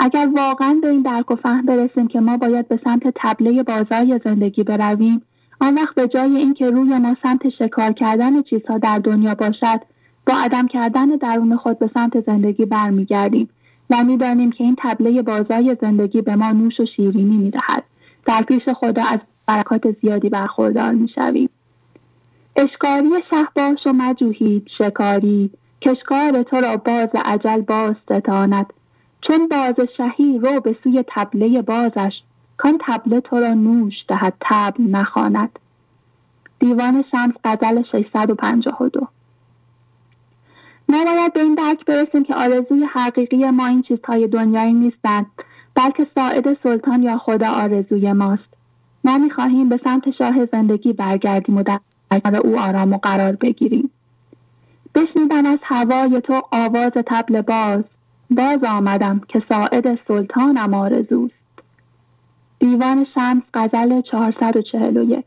اگر 0.00 0.28
واقعا 0.36 0.78
به 0.82 0.88
این 0.88 1.02
درک 1.02 1.30
و 1.30 1.36
فهم 1.36 1.66
برسیم 1.66 2.08
که 2.08 2.20
ما 2.20 2.36
باید 2.36 2.68
به 2.68 2.80
سمت 2.84 3.02
تبله 3.16 3.62
بازای 3.62 4.20
زندگی 4.24 4.62
برویم 4.62 5.22
آن 5.60 5.74
وقت 5.74 5.94
به 5.94 6.08
جای 6.08 6.36
اینکه 6.36 6.70
روی 6.70 6.98
ما 6.98 7.16
سمت 7.22 7.48
شکار 7.58 7.92
کردن 7.92 8.42
چیزها 8.42 8.78
در 8.78 8.98
دنیا 8.98 9.34
باشد 9.34 9.80
با 10.26 10.34
عدم 10.34 10.66
کردن 10.66 11.06
درون 11.06 11.56
خود 11.56 11.78
به 11.78 11.90
سمت 11.94 12.26
زندگی 12.26 12.64
برمیگردیم 12.64 13.48
و 13.90 14.04
می‌دانیم 14.04 14.52
که 14.52 14.64
این 14.64 14.76
تبله 14.78 15.22
بازای 15.22 15.76
زندگی 15.80 16.22
به 16.22 16.36
ما 16.36 16.50
نوش 16.50 16.80
و 16.80 16.86
شیرینی 16.96 17.36
می‌دهد. 17.36 17.84
در 18.26 18.42
پیش 18.42 18.62
خدا 18.80 19.02
از 19.02 19.18
برکات 19.46 20.00
زیادی 20.02 20.28
برخوردار 20.28 20.92
می‌شویم. 20.92 21.50
اشکاری 22.56 23.10
شهباش 23.30 23.78
و 23.86 23.92
مجوهید 23.92 24.66
شکاری 24.78 25.50
کشکار 25.82 26.42
تو 26.42 26.56
را 26.56 26.76
باز 26.76 27.08
عجل 27.24 27.60
باز 27.60 27.94
ستاند. 28.04 28.72
چون 29.20 29.48
باز 29.48 29.74
شهی 29.96 30.38
رو 30.38 30.60
به 30.60 30.76
سوی 30.84 31.04
تبله 31.08 31.62
بازش 31.62 32.12
کان 32.56 32.78
تبله 32.86 33.20
تو 33.20 33.36
را 33.36 33.54
نوش 33.54 33.94
دهد 34.08 34.34
تبل 34.40 34.84
نخواند. 34.90 35.58
دیوان 36.58 37.04
شمس 37.12 37.34
غزل 37.44 37.82
652 37.92 39.08
ما 40.88 41.04
باید 41.04 41.32
به 41.32 41.40
این 41.40 41.54
درک 41.54 41.84
برسیم 41.84 42.24
که 42.24 42.34
آرزوی 42.34 42.84
حقیقی 42.92 43.50
ما 43.50 43.66
این 43.66 43.82
چیزهای 43.82 44.26
دنیایی 44.26 44.72
نیستند 44.72 45.26
بلکه 45.74 46.06
ساعد 46.14 46.62
سلطان 46.62 47.02
یا 47.02 47.18
خدا 47.18 47.48
آرزوی 47.48 48.12
ماست. 48.12 48.56
ما 49.04 49.18
می‌خواهیم 49.18 49.68
به 49.68 49.80
سمت 49.84 50.10
شاه 50.18 50.46
زندگی 50.52 50.92
برگردیم 50.92 51.56
و 51.56 51.62
در 51.62 51.80
او 52.44 52.58
آرام 52.58 52.92
و 52.92 52.98
قرار 52.98 53.32
بگیریم. 53.32 53.90
بشنیدم 54.94 55.46
از 55.46 55.58
هوای 55.62 56.20
تو 56.20 56.42
آواز 56.52 56.92
تبل 57.06 57.42
باز. 57.42 57.84
باز 58.30 58.64
آمدم 58.64 59.20
که 59.28 59.42
ساعد 59.48 59.98
سلطانم 60.08 60.74
آرزوست. 60.74 61.34
دیوان 62.58 63.06
شمس 63.14 63.42
غزل 63.54 64.00
441 64.00 65.24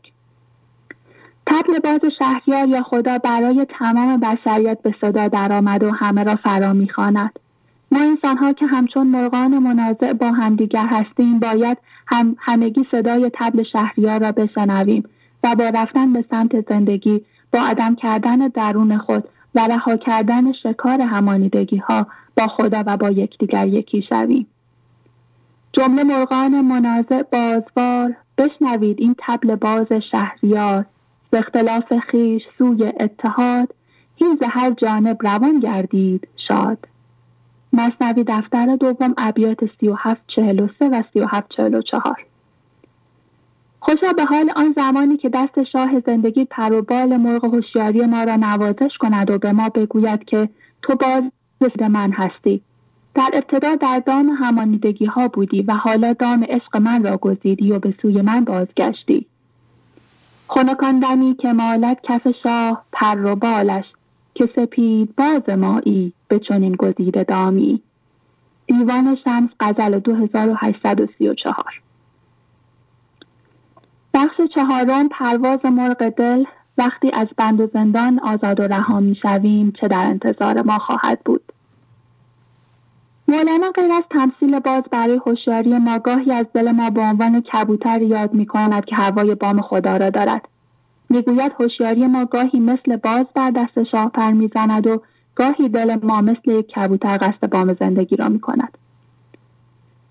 تبل 1.50 1.78
باز 1.78 2.00
شهریار 2.18 2.68
یا 2.68 2.82
خدا 2.82 3.18
برای 3.18 3.66
تمام 3.78 4.20
بشریت 4.20 4.82
به 4.82 4.94
صدا 5.00 5.28
درآمد 5.28 5.82
و 5.82 5.90
همه 5.90 6.24
را 6.24 6.34
فرا 6.34 6.72
می‌خواند. 6.72 7.38
ما 7.92 8.00
انسانها 8.00 8.52
که 8.52 8.66
همچون 8.66 9.06
مرغان 9.06 9.58
منازع 9.58 10.12
با 10.12 10.30
همدیگر 10.30 10.86
هستیم 10.86 11.38
باید 11.38 11.78
هم 12.06 12.36
همگی 12.38 12.86
صدای 12.90 13.30
تبل 13.34 13.62
شهریار 13.72 14.20
را 14.20 14.32
بشنویم 14.32 15.04
و 15.44 15.54
با 15.54 15.64
رفتن 15.64 16.12
به 16.12 16.24
سمت 16.30 16.68
زندگی 16.68 17.24
با 17.52 17.60
عدم 17.60 17.94
کردن 17.94 18.36
درون 18.36 18.98
خود 18.98 19.24
و 19.54 19.66
رها 19.66 19.96
کردن 19.96 20.52
شکار 20.52 21.00
همانیدگی 21.00 21.76
ها 21.76 22.06
با 22.36 22.46
خدا 22.46 22.84
و 22.86 22.96
با 22.96 23.10
یکدیگر 23.10 23.66
یکی 23.66 24.02
شویم. 24.08 24.46
جمله 25.72 26.04
مرغان 26.04 26.60
منازع 26.60 27.22
بازوار 27.22 28.16
بشنوید 28.38 28.96
این 29.00 29.14
تبل 29.18 29.54
باز 29.54 29.86
شهریار. 30.12 30.86
به 31.30 31.38
اختلاف 31.38 31.98
خیش 32.10 32.42
سوی 32.58 32.92
اتحاد 33.00 33.74
هیز 34.16 34.38
هر 34.50 34.70
جانب 34.70 35.16
روان 35.20 35.60
گردید 35.60 36.28
شاد. 36.48 36.78
مصنوی 37.72 38.24
دفتر 38.24 38.76
دوم 38.76 39.14
ابیات 39.18 39.58
سی 39.80 39.88
و 39.88 39.94
هفت 39.98 40.22
چهل 40.26 40.60
و 40.60 40.68
سه 40.78 40.88
و 40.88 41.02
سی 41.12 41.20
و 41.20 41.26
هفت 41.30 41.52
چهل 41.56 41.74
و 41.74 41.82
چهار. 41.82 42.24
خوشا 43.80 44.12
به 44.12 44.24
حال 44.24 44.50
آن 44.56 44.74
زمانی 44.76 45.16
که 45.16 45.28
دست 45.28 45.64
شاه 45.72 46.00
زندگی 46.06 46.44
پر 46.44 46.72
و 46.72 46.82
بال 46.82 47.16
مرغ 47.16 47.54
هوشیاری 47.54 48.06
ما 48.06 48.24
را 48.24 48.36
نوازش 48.36 48.98
کند 49.00 49.30
و 49.30 49.38
به 49.38 49.52
ما 49.52 49.68
بگوید 49.68 50.24
که 50.24 50.48
تو 50.82 50.94
باز 50.94 51.22
رسید 51.60 51.82
من 51.82 52.12
هستی. 52.12 52.62
در 53.14 53.30
ابتدا 53.32 53.74
در 53.74 54.02
دام 54.06 54.28
همانیدگی 54.28 55.06
ها 55.06 55.28
بودی 55.28 55.62
و 55.62 55.74
حالا 55.74 56.12
دام 56.12 56.44
عشق 56.48 56.76
من 56.76 57.04
را 57.04 57.16
گزیدی 57.16 57.72
و 57.72 57.78
به 57.78 57.94
سوی 58.02 58.22
من 58.22 58.44
بازگشتی. 58.44 59.26
خنکان 60.52 61.34
که 61.34 61.52
مالت 61.52 61.98
کف 62.02 62.28
شاه 62.42 62.84
پر 62.92 63.24
و 63.24 63.36
بالش 63.36 63.84
که 64.34 64.48
سپید 64.56 65.16
باز 65.16 65.56
مایی 65.56 66.12
به 66.28 66.38
چنین 66.38 66.72
گزیده 66.72 67.24
دامی. 67.24 67.82
دیوان 68.66 69.16
شمس 69.24 69.50
غزل 69.60 69.98
2834 69.98 71.64
بخش 74.14 74.40
چهارم 74.54 75.08
پرواز 75.08 75.64
مرغ 75.64 76.08
دل. 76.08 76.44
وقتی 76.78 77.10
از 77.12 77.26
بند 77.36 77.72
زندان 77.72 78.18
آزاد 78.18 78.60
و 78.60 78.62
رها 78.62 79.00
می 79.00 79.16
شویم 79.22 79.72
چه 79.80 79.88
در 79.88 80.06
انتظار 80.06 80.62
ما 80.62 80.78
خواهد 80.78 81.20
بود؟ 81.24 81.49
مولانا 83.30 83.70
غیر 83.70 83.92
از 83.92 84.02
تمثیل 84.10 84.58
باز 84.58 84.82
برای 84.90 85.20
هوشیاری 85.26 85.78
ما 85.78 85.98
گاهی 85.98 86.32
از 86.32 86.46
دل 86.54 86.70
ما 86.72 86.90
به 86.90 87.00
عنوان 87.00 87.40
کبوتر 87.40 88.02
یاد 88.02 88.34
می 88.34 88.46
کند 88.46 88.84
که 88.84 88.96
هوای 88.96 89.34
بام 89.34 89.60
خدا 89.60 89.96
را 89.96 90.10
دارد 90.10 90.48
می‌گوید 91.10 91.52
هوشیاری 91.60 92.06
ما 92.06 92.24
گاهی 92.24 92.60
مثل 92.60 92.96
باز 92.96 93.26
در 93.34 93.50
دست 93.50 93.82
شاه 93.90 94.08
پر 94.08 94.30
می‌زند 94.30 94.86
و 94.86 95.02
گاهی 95.34 95.68
دل 95.68 95.96
ما 96.02 96.20
مثل 96.20 96.50
یک 96.50 96.66
کبوتر 96.66 97.16
قصد 97.16 97.50
بام 97.50 97.72
زندگی 97.80 98.16
را 98.16 98.28
می 98.28 98.40
کند. 98.40 98.78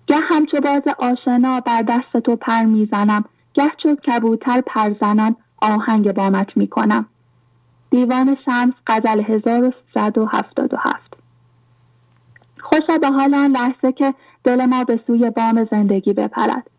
گه 0.06 0.16
همچو 0.30 0.60
باز 0.60 0.82
آشنا 0.98 1.60
بر 1.60 1.82
دست 1.82 2.24
تو 2.24 2.36
پر 2.36 2.62
می‌زنم 2.62 3.24
گه 3.54 3.68
چو 3.82 3.94
کبوتر 3.94 4.60
پرزنان 4.60 5.36
آهنگ 5.62 6.12
بامت 6.12 6.56
می 6.56 6.66
کنم. 6.66 7.06
دیوان 7.90 8.36
شمس 8.44 8.74
غزل 8.86 9.20
1177 9.20 11.09
خوشا 12.72 12.98
به 12.98 13.08
حال 13.08 13.34
آن 13.34 13.50
لحظه 13.50 13.92
که 13.92 14.14
دل 14.44 14.66
ما 14.66 14.84
به 14.84 15.00
سوی 15.06 15.30
بام 15.30 15.68
زندگی 15.70 16.12
بپرد. 16.12 16.70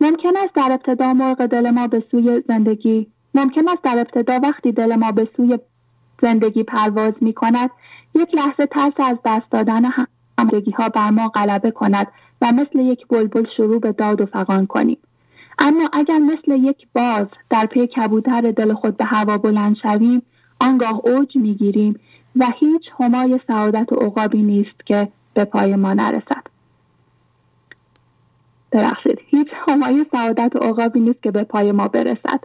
ممکن 0.00 0.36
است 0.36 0.54
در 0.54 0.72
ابتدا 0.72 1.12
مرغ 1.12 1.46
دل 1.46 1.70
ما 1.70 1.86
به 1.86 2.04
سوی 2.10 2.42
زندگی 2.48 3.06
ممکن 3.34 3.68
است 3.68 3.82
در 3.82 3.98
ابتدا 3.98 4.40
وقتی 4.42 4.72
دل 4.72 4.96
ما 4.96 5.12
به 5.12 5.28
سوی 5.36 5.58
زندگی 6.22 6.62
پرواز 6.62 7.12
می 7.20 7.32
کند 7.32 7.70
یک 8.14 8.34
لحظه 8.34 8.66
ترس 8.66 8.92
از 8.98 9.16
دست 9.24 9.50
دادن 9.50 9.82
همدگی 10.38 10.70
ها 10.70 10.88
بر 10.88 11.10
ما 11.10 11.28
غلبه 11.28 11.70
کند 11.70 12.06
و 12.42 12.52
مثل 12.52 12.78
یک 12.78 13.06
بلبل 13.08 13.44
شروع 13.56 13.80
به 13.80 13.92
داد 13.92 14.20
و 14.20 14.26
فقان 14.26 14.66
کنیم. 14.66 14.98
اما 15.58 15.88
اگر 15.92 16.18
مثل 16.18 16.52
یک 16.52 16.86
باز 16.94 17.26
در 17.50 17.66
پی 17.66 17.86
کبوتر 17.86 18.40
دل 18.40 18.74
خود 18.74 18.96
به 18.96 19.04
هوا 19.04 19.38
بلند 19.38 19.76
شویم 19.82 20.22
آنگاه 20.60 21.00
اوج 21.04 21.36
می‌گیریم 21.36 22.00
و 22.36 22.46
هیچ 22.60 22.82
همای 23.00 23.40
سعادت 23.46 23.92
و 23.92 23.96
عقابی 23.96 24.42
نیست 24.42 24.86
که 24.86 25.08
به 25.36 25.44
پای 25.44 25.76
ما 25.76 25.94
نرسد. 25.94 26.46
ببخشید 28.72 29.18
هیچ 29.26 29.48
همای 29.68 30.06
سعادت 30.12 30.56
و 30.56 30.58
عقابی 30.58 31.00
نیست 31.00 31.22
که 31.22 31.30
به 31.30 31.42
پای 31.44 31.72
ما 31.72 31.88
برسد. 31.88 32.40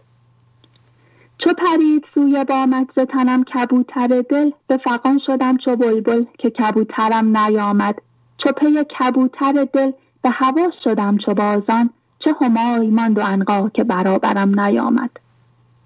چو 1.38 1.52
پرید 1.52 2.04
سوی 2.14 2.44
بامت 2.48 2.86
ز 2.96 2.98
تنم 2.98 3.44
کبوتر 3.44 4.06
دل 4.06 4.50
به 4.66 4.76
فقان 4.76 5.20
شدم 5.26 5.56
چو 5.56 5.76
بلبل 5.76 6.24
که 6.38 6.50
کبوترم 6.50 7.36
نیامد. 7.36 7.94
چو 8.38 8.52
پی 8.52 8.84
کبوتر 9.00 9.66
دل 9.72 9.92
به 10.22 10.30
هوا 10.32 10.68
شدم 10.84 11.18
چو 11.18 11.34
بازان. 11.34 11.90
چه 12.18 12.34
همای 12.40 12.86
ماند 12.86 13.18
و 13.18 13.22
انقا 13.24 13.68
که 13.68 13.84
برابرم 13.84 14.60
نیامد. 14.60 15.10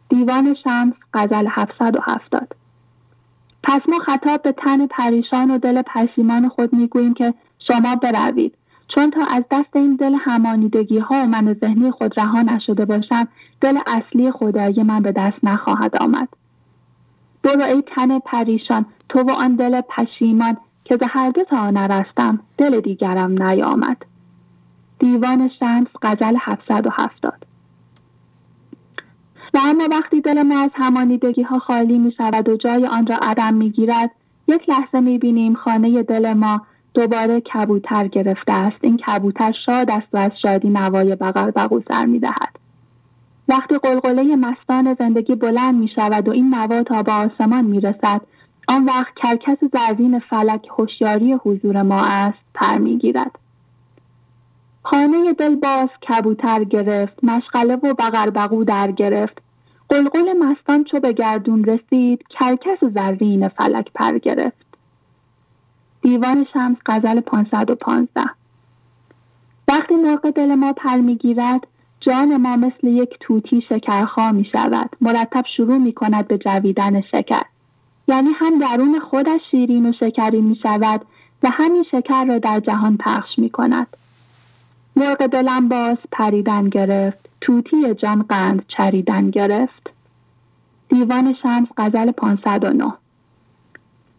دیوان 0.08 0.54
شمس 0.64 0.94
غزل 1.14 1.46
770 1.50 2.65
پس 3.68 3.80
ما 3.88 3.98
خطاب 3.98 4.42
به 4.42 4.52
تن 4.52 4.86
پریشان 4.86 5.50
و 5.50 5.58
دل 5.58 5.82
پشیمان 5.82 6.48
خود 6.48 6.72
می‌گوییم 6.72 7.14
که 7.14 7.34
شما 7.58 7.96
بروید. 7.96 8.54
چون 8.94 9.10
تا 9.10 9.20
از 9.30 9.44
دست 9.50 9.76
این 9.76 9.96
دل 9.96 10.14
همانیدگی 10.20 10.98
ها 10.98 11.22
و 11.22 11.26
من 11.26 11.56
ذهنی 11.60 11.90
خود 11.90 12.20
رها 12.20 12.42
نشده 12.42 12.84
باشم 12.84 13.28
دل 13.60 13.78
اصلی 13.86 14.32
خدایی 14.32 14.82
من 14.82 15.00
به 15.00 15.12
دست 15.12 15.38
نخواهد 15.42 16.02
آمد. 16.02 16.28
برو 17.42 17.62
ای 17.62 17.82
تن 17.96 18.18
پریشان 18.18 18.86
تو 19.08 19.22
و 19.22 19.30
آن 19.30 19.56
دل 19.56 19.80
پشیمان 19.80 20.56
که 20.84 20.96
به 20.96 21.06
هر 21.10 21.30
دو 21.30 21.44
تا 21.44 21.70
نرستم 21.70 22.40
دل 22.58 22.80
دیگرم 22.80 23.42
نیامد. 23.42 23.96
دیوان 24.98 25.50
شمس 25.58 25.88
غزل 26.02 26.36
770 26.40 27.45
و 29.56 29.88
وقتی 29.90 30.20
دل 30.20 30.42
ما 30.42 30.58
از 30.60 30.70
همانیدگی 30.74 31.42
ها 31.42 31.58
خالی 31.58 31.98
می 31.98 32.12
شود 32.12 32.48
و 32.48 32.56
جای 32.56 32.86
آن 32.86 33.06
را 33.06 33.16
عدم 33.22 33.54
می 33.54 33.70
گیرد 33.70 34.10
یک 34.48 34.68
لحظه 34.68 35.00
می 35.00 35.18
بینیم 35.18 35.54
خانه 35.54 36.02
دل 36.02 36.32
ما 36.32 36.60
دوباره 36.94 37.40
کبوتر 37.40 38.08
گرفته 38.08 38.52
است 38.52 38.76
این 38.80 38.96
کبوتر 38.96 39.52
شاد 39.66 39.90
است 39.90 40.06
و 40.12 40.16
از 40.16 40.30
شادی 40.42 40.68
نوای 40.68 41.16
بغل 41.16 41.50
بغو 41.50 41.80
سر 41.88 42.06
می 42.06 42.18
دهد. 42.18 42.58
وقتی 43.48 43.78
قلقله 43.78 44.36
مستان 44.36 44.96
زندگی 44.98 45.34
بلند 45.34 45.74
می 45.74 45.88
شود 45.96 46.28
و 46.28 46.32
این 46.32 46.54
نوا 46.54 46.82
تا 46.82 47.02
به 47.02 47.12
آسمان 47.12 47.64
می 47.64 47.80
رسد 47.80 48.20
آن 48.68 48.84
وقت 48.84 49.14
کرکس 49.16 49.58
زرین 49.72 50.18
فلک 50.18 50.66
هوشیاری 50.78 51.32
حضور 51.32 51.82
ما 51.82 52.00
است 52.04 52.38
پر 52.54 52.78
می 52.78 52.98
گیرد. 52.98 53.38
خانه 54.82 55.32
دل 55.32 55.54
باز 55.54 55.88
کبوتر 56.08 56.64
گرفت 56.64 57.24
مشغله 57.24 57.74
و 57.74 57.94
بغل 57.94 58.64
در 58.64 58.92
گرفت 58.92 59.45
قلقل 59.88 60.32
مستان 60.32 60.84
چو 60.84 61.00
به 61.00 61.12
گردون 61.12 61.64
رسید 61.64 62.24
کرکس 62.30 62.84
زرین 62.94 63.48
فلک 63.48 63.92
پر 63.94 64.18
گرفت. 64.18 64.66
دیوان 66.02 66.46
شمس 66.52 66.76
غزل 66.86 67.20
515 67.20 68.22
وقتی 69.68 69.94
مرغ 69.94 70.30
دل 70.30 70.54
ما 70.54 70.72
پر 70.72 70.96
می‌گیرد 70.96 71.66
جان 72.00 72.36
ما 72.36 72.56
مثل 72.56 72.86
یک 72.86 73.10
توتی 73.20 73.62
شکرخا 73.68 74.32
می 74.32 74.44
شود 74.52 74.90
مرتب 75.00 75.44
شروع 75.56 75.78
می 75.78 75.92
کند 75.92 76.28
به 76.28 76.38
جویدن 76.38 77.00
شکر. 77.00 77.42
یعنی 78.08 78.30
هم 78.36 78.58
درون 78.58 79.00
خودش 79.00 79.40
شیرین 79.50 79.88
و 79.88 79.92
شکری 80.00 80.40
می 80.40 80.58
شود 80.62 81.00
و 81.42 81.50
همین 81.52 81.84
شکر 81.90 82.24
را 82.24 82.38
در 82.38 82.60
جهان 82.60 82.96
پخش 82.96 83.38
می 83.38 83.50
کند 83.50 83.86
مرغ 84.96 85.26
دلم 85.26 85.68
باز 85.68 85.96
پریدن 86.12 86.68
گرفت. 86.68 87.25
توتی 87.40 87.94
جان 87.94 88.22
قند 88.22 88.64
چریدن 88.76 89.30
گرفت. 89.30 89.90
دیوان 90.88 91.34
شمس 91.42 91.68
غزل 91.76 92.10
509 92.10 92.92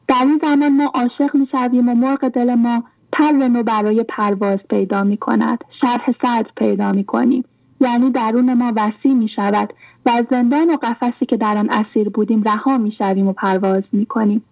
در 0.07 0.25
این 0.25 0.39
زمان 0.43 0.77
ما 0.77 0.91
عاشق 0.95 1.35
می 1.35 1.79
و 1.79 1.95
مرغ 1.95 2.27
دل 2.27 2.55
ما 2.55 2.83
پر 3.11 3.31
نو 3.31 3.63
برای 3.63 4.03
پرواز 4.03 4.59
پیدا 4.69 5.03
می 5.03 5.17
کند 5.17 5.63
شرح 5.81 6.11
صدر 6.21 6.49
پیدا 6.57 6.91
می 6.91 7.03
کنیم 7.03 7.45
یعنی 7.81 8.11
درون 8.11 8.53
ما 8.53 8.73
وسیع 8.75 9.13
می 9.13 9.29
شود 9.35 9.73
و 10.05 10.09
از 10.09 10.25
زندان 10.31 10.69
و 10.69 10.77
قفسی 10.77 11.25
که 11.25 11.37
در 11.37 11.57
آن 11.57 11.69
اسیر 11.69 12.09
بودیم 12.09 12.43
رها 12.43 12.77
می 12.77 12.91
شویم 12.91 13.27
و 13.27 13.33
پرواز 13.33 13.83
می 13.91 14.05
کنیم 14.05 14.43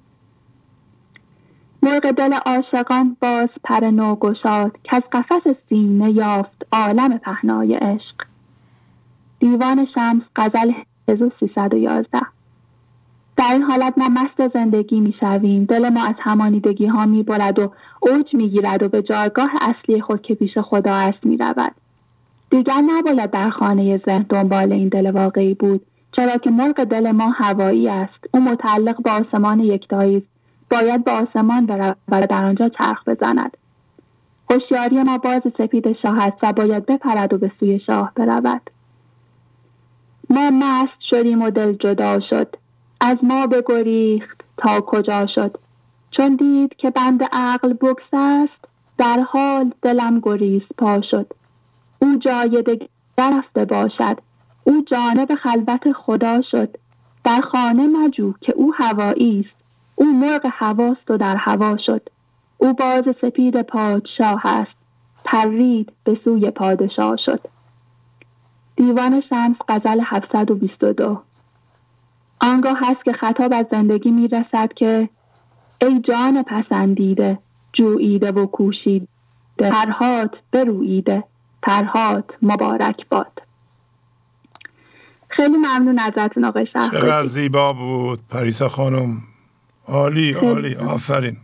مرغ 1.84 2.12
دل 2.12 2.34
عاشقان 2.34 3.18
باز 3.22 3.50
پر 3.64 3.90
نو 3.90 4.16
گشاد 4.16 4.78
که 4.84 4.96
از 4.96 5.04
قفس 5.12 5.56
سینه 5.70 6.12
یافت 6.12 6.68
عالم 6.72 7.18
پهنای 7.18 7.74
عشق. 7.74 8.25
دیوان 9.46 9.88
شمس 9.96 10.22
غزل 10.36 10.72
1311 11.08 12.20
در 13.38 13.54
این 13.54 13.64
حالت 13.64 13.98
ما 13.98 14.10
مست 14.10 14.54
زندگی 14.54 15.00
می 15.00 15.16
شویم 15.20 15.66
دل 15.66 15.90
ما 15.90 16.04
از 16.04 16.16
همانیدگی 16.20 16.86
ها 16.86 17.06
می 17.06 17.24
برد 17.24 17.60
و 17.60 17.72
اوج 18.00 18.34
می 18.34 18.50
گیرد 18.50 18.84
و 18.84 18.90
به 18.90 19.02
جایگاه 19.02 19.50
اصلی 19.62 20.02
خود 20.02 20.22
که 20.22 20.36
پیش 20.36 20.58
خدا 20.58 20.94
است 20.94 21.26
می 21.26 21.38
رود. 21.38 21.72
دیگر 22.50 22.82
نباید 22.82 23.32
در 23.32 23.50
خانه 23.50 24.02
ذهن 24.06 24.26
دنبال 24.30 24.72
این 24.74 24.88
دل 24.88 25.12
واقعی 25.12 25.54
بود 25.54 25.86
چرا 26.16 26.38
که 26.38 26.50
مرغ 26.52 26.84
دل 26.84 27.12
ما 27.12 27.30
هوایی 27.30 27.90
است. 27.90 28.20
او 28.34 28.40
متعلق 28.40 29.02
به 29.04 29.12
آسمان 29.12 29.60
یکتایی 29.60 30.18
است. 30.18 30.28
باید 30.72 31.04
به 31.04 31.12
آسمان 31.12 31.66
برود 31.66 31.98
و 32.08 32.28
در 32.28 32.46
آنجا 32.46 32.70
چرخ 32.70 33.08
بزند. 33.08 33.58
هوشیاری 34.50 35.04
ما 35.04 35.18
باز 35.18 35.42
سپید 35.58 35.98
شاه 36.02 36.24
است 36.24 36.38
و 36.44 36.54
باید 36.54 36.86
بپرد 36.86 37.34
و 37.34 37.38
به 37.38 37.52
سوی 37.60 37.80
شاه 37.80 38.12
برود. 38.16 38.62
ما 40.30 40.50
مست 40.54 41.02
شدیم 41.10 41.42
و 41.42 41.50
دل 41.50 41.74
جدا 41.74 42.20
شد. 42.30 42.56
از 43.02 43.18
ما 43.24 43.48
بگریخت 43.48 44.42
تا 44.58 44.82
کجا 44.82 45.26
شد. 45.28 45.58
چون 46.12 46.36
دید 46.36 46.76
که 46.78 46.90
بند 46.90 47.24
عقل 47.32 47.74
بکس 47.74 48.14
است 48.14 48.66
در 48.98 49.20
حال 49.20 49.74
دلم 49.82 50.20
گریز 50.20 50.62
پا 50.78 51.02
شد. 51.12 51.34
او 52.00 52.16
جای 52.16 52.62
دگر 52.62 52.88
رفته 53.18 53.66
باشد. 53.66 54.18
او 54.64 54.86
جانب 54.92 55.36
خلوت 55.44 55.92
خدا 55.92 56.42
شد. 56.52 56.78
در 57.24 57.42
خانه 57.42 57.88
مجو 57.88 58.34
که 58.42 58.54
او 58.56 58.74
هوایی 58.74 59.40
است. 59.40 59.66
او 59.96 60.06
مرغ 60.06 60.42
هواست 60.52 61.12
و 61.12 61.18
در 61.18 61.36
هوا 61.36 61.78
شد. 61.86 62.10
او 62.58 62.74
باز 62.74 63.04
سپید 63.22 63.62
پادشاه 63.62 64.42
است. 64.46 64.76
پرید 65.26 65.92
به 66.04 66.20
سوی 66.24 66.52
پادشاه 66.52 67.16
شد. 67.26 67.42
دیوان 68.76 69.22
شمس 69.30 69.58
غزل 69.70 70.02
722 70.06 71.22
آنگاه 72.42 72.78
هست 72.82 73.06
که 73.06 73.14
خطاب 73.14 73.54
از 73.54 73.66
زندگی 73.72 74.12
می 74.12 74.28
رسد 74.28 74.74
که 74.76 75.10
ای 75.82 76.00
جان 76.00 76.44
پسندیده 76.44 77.40
جوییده 77.74 78.32
و 78.32 78.46
کوشیده 78.46 79.08
ترهات 79.58 80.32
بروییده 80.52 81.24
ترهات 81.64 82.26
مبارک 82.42 83.10
باد. 83.10 83.42
خیلی 85.30 85.58
ممنون 85.58 86.00
ازتون 86.00 86.46
آقای 86.46 86.68
شهر 86.74 86.92
چقدر 86.92 87.24
زیبا 87.24 87.74
بود 87.74 88.20
پریسا 88.30 88.70
خانم. 88.70 89.18
عالی 89.88 90.34
عالی. 90.34 90.76
آفرین. 90.76 91.38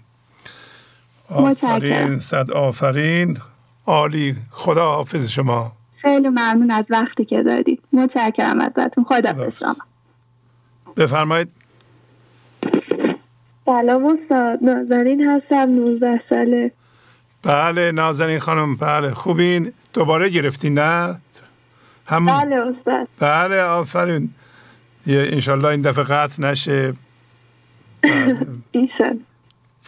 آفرین 1.29 2.19
صد 2.19 2.51
آفرین. 2.51 3.37
عالی. 3.85 4.35
خدا 4.51 4.91
حافظ 4.91 5.29
شما. 5.29 5.71
خیلی 6.01 6.27
ممنون 6.29 6.71
از 6.71 6.85
وقتی 6.89 7.25
که 7.25 7.43
دادید. 7.43 7.81
متشکرم 7.93 8.61
ازتون. 8.61 9.03
خدا 9.03 9.33
بفرمایید. 10.97 11.51
سلام 13.65 14.05
استاد. 14.05 14.63
نازنین 14.63 15.27
هستم 15.27 15.69
19 15.69 16.21
ساله. 16.29 16.71
بله 17.43 17.91
نازنین 17.91 18.39
خانم. 18.39 18.75
بله 18.75 19.13
خوبین؟ 19.13 19.73
دوباره 19.93 20.29
گرفتین 20.29 20.79
نه؟ 20.79 21.17
همون. 22.05 22.33
بله 22.41 22.55
استاد. 22.55 23.07
بله 23.19 23.61
آفرین. 23.61 24.29
انشالله 25.07 25.67
این 25.67 25.81
دفعه 25.81 26.03
قطع 26.03 26.43
نشه. 26.43 26.93
بله. 28.01 28.37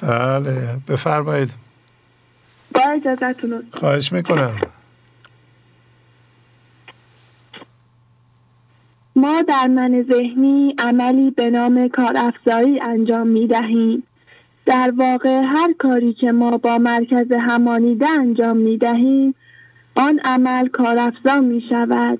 بله 0.01 0.77
بفرمایید. 0.87 1.51
با 2.73 2.81
اجازتون 2.81 3.63
خواهش 3.71 4.13
می‌کنم. 4.13 4.61
ما 9.23 9.41
در 9.41 9.67
من 9.67 10.05
ذهنی 10.11 10.75
عملی 10.79 11.31
به 11.31 11.49
نام 11.49 11.87
کارافزایی 11.87 12.79
انجام 12.81 13.27
می 13.27 13.47
دهیم. 13.47 14.03
در 14.65 14.93
واقع 14.97 15.41
هر 15.45 15.73
کاری 15.77 16.13
که 16.13 16.31
ما 16.31 16.57
با 16.57 16.77
مرکز 16.77 17.31
همانیده 17.31 18.09
انجام 18.09 18.57
می 18.57 18.77
دهیم 18.77 19.35
آن 19.95 20.19
عمل 20.23 20.67
کارافزا 20.67 21.41
می 21.41 21.63
شود. 21.69 22.19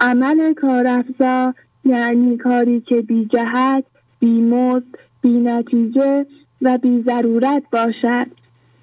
عمل 0.00 0.54
کارافزا 0.54 1.54
یعنی 1.84 2.36
کاری 2.36 2.80
که 2.80 3.02
بی 3.02 3.24
جهت 3.32 3.84
بیمزد 4.20 4.98
بینتیجه 5.22 6.26
و 6.62 6.78
بی 6.78 7.02
ضرورت 7.06 7.62
باشد 7.72 8.26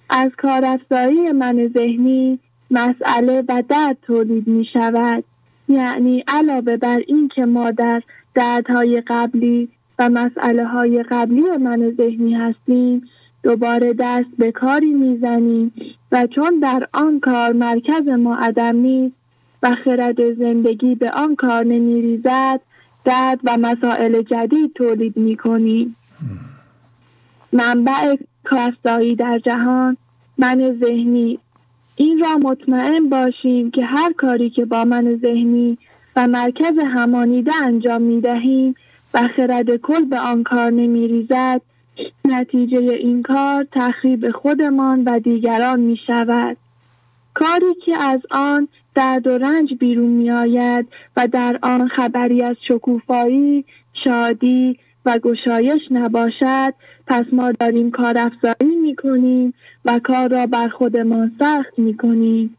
از 0.09 0.31
کارافزایی 0.37 1.31
من 1.31 1.71
ذهنی 1.77 2.39
مسئله 2.71 3.43
و 3.49 3.63
درد 3.69 3.97
تولید 4.01 4.47
می 4.47 4.65
شود 4.73 5.23
یعنی 5.69 6.23
علاوه 6.27 6.77
بر 6.77 6.99
این 7.07 7.29
که 7.35 7.45
ما 7.45 7.71
در 7.71 8.01
دردهای 8.35 9.03
قبلی 9.07 9.69
و 9.99 10.09
مسئله 10.09 10.65
های 10.65 11.03
قبلی 11.11 11.41
من 11.41 11.93
ذهنی 11.97 12.33
هستیم 12.33 13.01
دوباره 13.43 13.93
دست 13.99 14.29
به 14.37 14.51
کاری 14.51 14.93
می‌زنیم 14.93 15.73
و 16.11 16.27
چون 16.35 16.59
در 16.59 16.87
آن 16.93 17.19
کار 17.19 17.53
مرکز 17.53 18.11
ما 18.11 18.35
عدم 18.35 18.75
نیست 18.75 19.15
و 19.63 19.75
خرد 19.83 20.33
زندگی 20.33 20.95
به 20.95 21.11
آن 21.11 21.35
کار 21.35 21.65
نمیریزد 21.65 22.59
درد 23.05 23.39
و 23.43 23.57
مسائل 23.59 24.21
جدید 24.21 24.73
تولید 24.73 25.17
می‌کنیم. 25.17 25.95
منبع 27.53 28.15
کارستایی 28.43 29.15
در 29.15 29.39
جهان 29.39 29.97
من 30.37 30.79
ذهنی 30.83 31.39
این 31.99 32.23
را 32.23 32.37
مطمئن 32.37 33.09
باشیم 33.09 33.71
که 33.71 33.85
هر 33.85 34.13
کاری 34.13 34.49
که 34.49 34.65
با 34.65 34.83
من 34.83 35.19
ذهنی 35.21 35.77
و 36.15 36.27
مرکز 36.27 36.73
همانیده 36.93 37.51
انجام 37.63 38.01
می 38.01 38.21
دهیم 38.21 38.75
و 39.13 39.19
خرد 39.35 39.75
کل 39.75 40.05
به 40.05 40.19
آن 40.19 40.43
کار 40.43 40.71
نمی 40.71 41.07
ریزد 41.07 41.61
نتیجه 42.25 42.77
این 42.77 43.23
کار 43.23 43.67
تخریب 43.71 44.31
خودمان 44.31 45.03
و 45.03 45.19
دیگران 45.19 45.79
می 45.79 45.99
شود 46.07 46.57
کاری 47.33 47.73
که 47.85 47.97
از 48.01 48.19
آن 48.31 48.67
درد 48.95 49.27
و 49.27 49.37
رنج 49.37 49.73
بیرون 49.79 50.09
می 50.09 50.31
آید 50.31 50.87
و 51.17 51.27
در 51.27 51.59
آن 51.63 51.87
خبری 51.87 52.43
از 52.43 52.55
شکوفایی، 52.67 53.65
شادی 54.03 54.79
و 55.05 55.17
گشایش 55.17 55.81
نباشد 55.91 56.73
پس 57.07 57.25
ما 57.31 57.51
داریم 57.51 57.91
کار 57.91 58.17
افزایی 58.17 58.75
می 58.75 58.95
کنیم 58.95 59.53
و 59.85 59.99
کار 60.03 60.29
را 60.29 60.45
بر 60.45 60.67
خودمان 60.67 61.31
سخت 61.39 61.79
می 61.79 61.97
کنیم. 61.97 62.57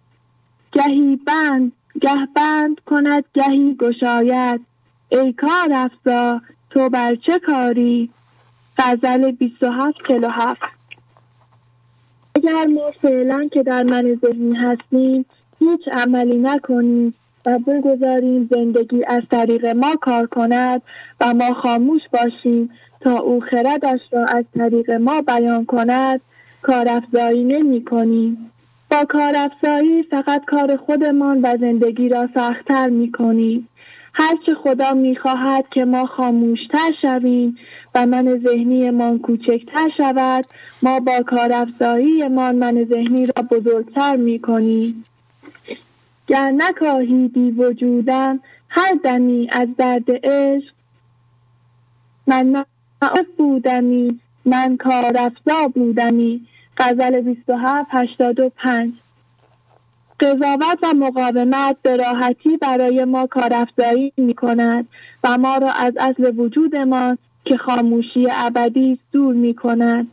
گهی 0.73 1.17
بند 1.27 1.73
گه 2.01 2.29
بند 2.37 2.81
کند 2.87 3.25
گهی 3.35 3.77
گشاید. 3.81 4.61
ای 5.09 5.33
کار 5.33 5.73
افزا 5.73 6.41
تو 6.71 6.89
بر 6.89 7.15
چه 7.27 7.39
کاری؟ 7.39 8.11
غزل 8.79 9.31
27 9.31 9.97
47 10.09 10.61
اگر 12.35 12.67
ما 12.67 12.91
فعلا 12.99 13.49
که 13.53 13.63
در 13.63 13.83
من 13.83 14.19
ذهنی 14.25 14.57
هستیم 14.57 15.27
هیچ 15.59 15.81
عملی 15.93 16.39
نکنیم 16.39 17.15
و 17.47 17.59
بگذاریم 17.59 18.49
زندگی 18.55 19.05
از 19.09 19.23
طریق 19.31 19.67
ما 19.67 19.95
کار 20.01 20.27
کند 20.27 20.83
و 21.21 21.35
ما 21.35 21.55
خاموش 21.55 22.03
باشیم 22.13 22.71
تا 23.01 23.19
او 23.19 23.41
خردش 23.41 24.01
را 24.13 24.25
از 24.25 24.45
طریق 24.55 24.91
ما 24.91 25.21
بیان 25.21 25.65
کند 25.65 26.21
کارافزایی 26.63 27.45
نمی 27.45 27.85
کنیم. 27.85 28.51
با 28.91 29.05
کارافزایی 29.09 30.03
فقط 30.03 30.45
کار 30.45 30.77
خودمان 30.77 31.41
و 31.43 31.57
زندگی 31.61 32.09
را 32.09 32.29
سختتر 32.35 32.89
می 32.89 33.13
کنیم. 33.13 33.69
هرچه 34.15 34.55
خدا 34.63 34.93
می 34.93 35.17
خواهد 35.17 35.65
که 35.75 35.85
ما 35.85 36.07
خاموشتر 36.07 36.91
شویم 37.03 37.59
و 37.95 38.07
من 38.07 38.41
ذهنیمان 38.47 39.19
کوچکتر 39.19 39.89
شود 39.97 40.45
ما 40.83 41.01
با 41.01 41.23
کارافزاییمان 41.27 42.57
من 42.57 42.85
ذهنی 42.85 43.27
را 43.27 43.43
بزرگتر 43.43 44.17
می 44.17 44.39
کنیم. 44.39 45.05
گر 46.27 46.51
نکاهیدی 46.51 47.51
وجودم 47.51 48.41
هر 48.69 48.95
دمی 49.05 49.49
از 49.53 49.69
درد 49.79 50.11
عشق 50.25 50.73
من 52.27 52.65
بودمی. 53.37 54.21
من 54.45 54.77
کارافزا 54.77 55.69
بودمی. 55.75 56.47
غزل 56.77 57.21
27 57.21 57.89
85 57.91 58.93
قضاوت 60.21 60.79
و 60.83 60.95
مقاومت 60.95 61.77
به 61.83 61.97
راحتی 61.97 62.57
برای 62.57 63.05
ما 63.05 63.27
کارافزایی 63.27 64.13
می 64.17 64.35
کند 64.35 64.89
و 65.25 65.39
ما 65.39 65.57
را 65.57 65.71
از 65.71 65.93
اصل 65.99 66.39
وجودمان 66.39 67.19
که 67.45 67.57
خاموشی 67.57 68.27
ابدی 68.31 68.99
دور 69.13 69.35
می 69.35 69.55
کند. 69.55 70.07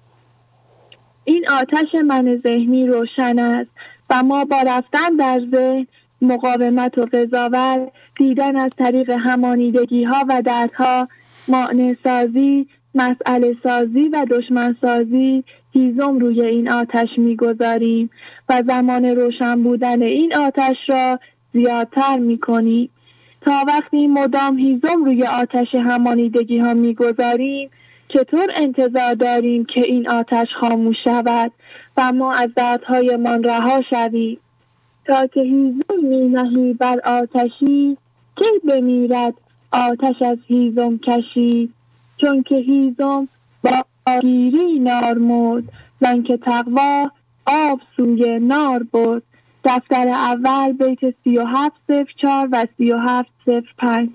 این 1.23 1.45
آتش 1.49 1.95
من 1.95 2.35
ذهنی 2.35 2.87
روشن 2.87 3.39
است 3.39 3.69
و 4.09 4.23
ما 4.23 4.45
با 4.45 4.61
رفتن 4.61 5.15
در 5.19 5.41
ذهن 5.51 5.87
مقاومت 6.21 6.97
و 6.97 7.05
قضاوت 7.13 7.89
دیدن 8.17 8.59
از 8.59 8.71
طریق 8.77 9.09
همانیدگی 9.09 10.03
ها 10.03 10.25
و 10.29 10.41
دردها 10.41 11.07
معنی 11.47 11.97
سازی 12.03 12.67
مسئله 12.95 13.57
سازی 13.63 14.09
و 14.13 14.25
دشمن 14.31 14.75
سازی 14.81 15.43
هیزم 15.71 16.19
روی 16.19 16.45
این 16.45 16.71
آتش 16.71 17.07
می‌گذاریم 17.17 18.09
و 18.49 18.63
زمان 18.67 19.05
روشن 19.05 19.63
بودن 19.63 20.01
این 20.01 20.35
آتش 20.35 20.75
را 20.87 21.19
زیادتر 21.53 22.19
می‌کنیم 22.19 22.89
تا 23.41 23.63
وقتی 23.67 24.07
مدام 24.07 24.57
هیزم 24.57 25.05
روی 25.05 25.23
آتش 25.23 25.67
همانیدگی 25.75 26.57
ها 26.57 26.73
می‌گذاریم 26.73 27.69
چطور 28.07 28.47
انتظار 28.55 29.13
داریم 29.13 29.65
که 29.65 29.81
این 29.81 30.09
آتش 30.09 30.47
خاموش 30.59 30.95
شود 31.03 31.51
و 31.97 32.11
ما 32.11 32.31
از 32.31 32.47
دردهایمان 32.55 33.43
رها 33.43 33.81
شویم؟ 33.89 34.37
تا 35.05 35.27
که 35.27 35.41
هیزم 35.41 36.03
می 36.03 36.27
نهی 36.27 36.73
بر 36.73 36.99
آتشی 37.05 37.97
کی 38.35 38.59
بمیرد 38.69 39.33
آتش 39.71 40.21
از 40.21 40.37
هیزم 40.47 40.97
کشی؟ 40.97 41.69
چون 42.17 42.43
که 42.43 42.55
هیزم 42.55 43.27
با 43.63 43.81
گیری 44.21 44.79
نار 44.79 45.17
مرد 45.17 45.63
زن 46.01 46.23
که 46.23 46.37
تقوا 46.37 47.11
آب 47.45 47.81
سوی 47.97 48.39
نار 48.39 48.83
برد. 48.83 49.23
دفتر 49.63 50.07
اول 50.07 50.71
بیت 50.71 51.15
سی 51.23 51.37
و 51.37 51.45
هفت 51.45 51.75
صفر 51.87 52.13
چار 52.21 52.47
و 52.51 52.65
سی 52.77 52.91
و 52.91 52.97
هفت 52.97 53.31
صفر 53.45 53.73
پنج. 53.77 54.09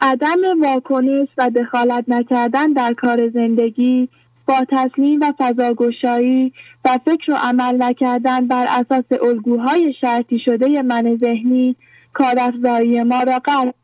عدم 0.00 0.62
واکنش 0.62 1.28
و 1.38 1.50
دخالت 1.50 2.04
نکردن 2.08 2.72
در 2.72 2.92
کار 2.92 3.28
زندگی 3.28 4.08
با 4.48 4.64
تسلیم 4.70 5.20
و 5.20 5.32
فضاگشایی 5.38 6.52
و 6.84 6.98
فکر 7.04 7.32
و 7.32 7.34
عمل 7.34 7.82
نکردن 7.82 8.48
بر 8.48 8.66
اساس 8.68 9.04
الگوهای 9.22 9.94
شرطی 10.00 10.38
شده 10.44 10.82
من 10.82 11.16
ذهنی 11.16 11.76
کارافزایی 12.12 13.02
ما 13.02 13.22
را 13.22 13.38
قرار 13.38 13.74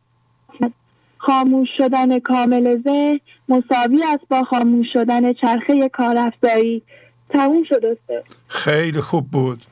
خاموش 1.18 1.68
شدن 1.78 2.18
کامل 2.18 2.82
ذهن 2.84 3.20
مساوی 3.48 4.04
است 4.04 4.28
با 4.30 4.42
خاموش 4.42 4.86
شدن 4.92 5.32
چرخه 5.32 5.88
کارافزایی. 5.92 6.82
تموم 7.30 7.64
شد 7.64 7.98
خیلی 8.48 9.00
خوب 9.00 9.30
بود. 9.30 9.62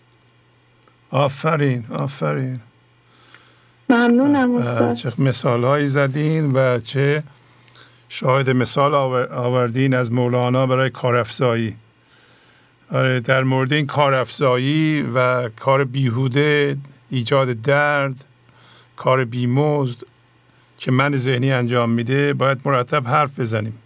آفرین 1.10 1.84
آفرین. 1.90 2.60
ممنونم 3.88 4.94
چه 4.94 5.12
مثال 5.18 5.64
هایی 5.64 5.86
زدین 5.86 6.52
و 6.52 6.78
چه 6.78 7.22
شاهد 8.08 8.50
مثال 8.50 8.94
آوردین 9.34 9.94
از 9.94 10.12
مولانا 10.12 10.66
برای 10.66 10.90
کارافزایی. 10.90 11.76
آره 12.92 13.20
در 13.20 13.42
مورد 13.42 13.72
این 13.72 13.86
کارافزایی 13.86 15.02
و 15.14 15.48
کار 15.48 15.84
بیهوده 15.84 16.76
ایجاد 17.10 17.52
درد 17.52 18.24
کار 18.96 19.24
بیمزد 19.24 20.02
که 20.78 20.92
من 20.92 21.16
ذهنی 21.16 21.52
انجام 21.52 21.90
میده 21.90 22.32
باید 22.32 22.60
مرتب 22.64 23.08
حرف 23.08 23.40
بزنیم. 23.40 23.78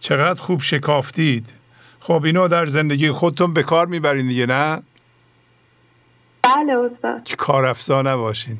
چقدر 0.00 0.42
خوب 0.42 0.60
شکافتید. 0.60 1.52
خب 2.00 2.24
اینو 2.24 2.48
در 2.48 2.66
زندگی 2.66 3.10
خودتون 3.10 3.52
به 3.52 3.62
کار 3.62 3.86
می‌برین 3.86 4.28
دیگه 4.28 4.46
نه؟ 4.46 4.82
بله 6.42 6.72
استاد. 6.92 7.24
که 7.24 7.36
کار 7.36 7.64
افزا 7.64 8.02
نباشین. 8.02 8.58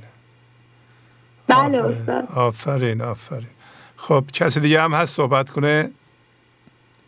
بله 1.47 1.79
استاد. 1.85 2.29
آفرین 2.35 3.03
آفرین. 3.03 3.49
خب 3.97 4.25
کسی 4.33 4.61
دیگه 4.61 4.83
هم 4.83 4.95
هست 4.95 5.17
صحبت 5.17 5.51
کنه؟ 5.51 5.91